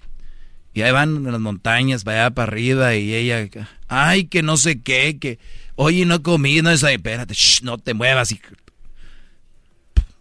Y 0.74 0.82
ahí 0.82 0.92
van 0.92 1.16
en 1.16 1.32
las 1.32 1.40
montañas, 1.40 2.04
para 2.04 2.26
allá, 2.26 2.36
para 2.36 2.52
arriba, 2.52 2.96
y 2.96 3.16
ella, 3.16 3.48
ay, 3.88 4.26
que 4.26 4.44
no 4.44 4.58
sé 4.58 4.82
qué, 4.82 5.18
que, 5.20 5.40
oye, 5.76 6.06
no 6.06 6.22
comí, 6.22 6.62
no 6.62 6.70
es 6.70 6.84
ahí, 6.84 6.96
espérate, 6.96 7.34
no 7.64 7.78
te 7.78 7.94
muevas. 7.94 8.34
Y 8.34 8.42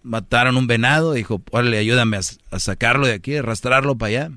mataron 0.05 0.57
un 0.57 0.69
venado, 0.69 1.13
dijo, 1.13 1.43
órale, 1.51 1.79
ayúdame 1.79 2.19
a, 2.19 2.59
sacarlo 2.61 3.09
de 3.09 3.15
aquí, 3.15 3.35
arrastrarlo 3.35 3.97
para 3.99 4.09
allá. 4.09 4.31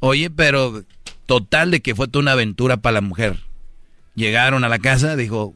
Oye, 0.00 0.30
pero 0.30 0.84
total 1.26 1.70
de 1.70 1.80
que 1.80 1.94
fue 1.94 2.08
toda 2.08 2.22
una 2.22 2.32
aventura 2.32 2.76
para 2.76 2.94
la 2.94 3.00
mujer. 3.00 3.40
Llegaron 4.14 4.64
a 4.64 4.68
la 4.68 4.78
casa, 4.78 5.16
dijo, 5.16 5.54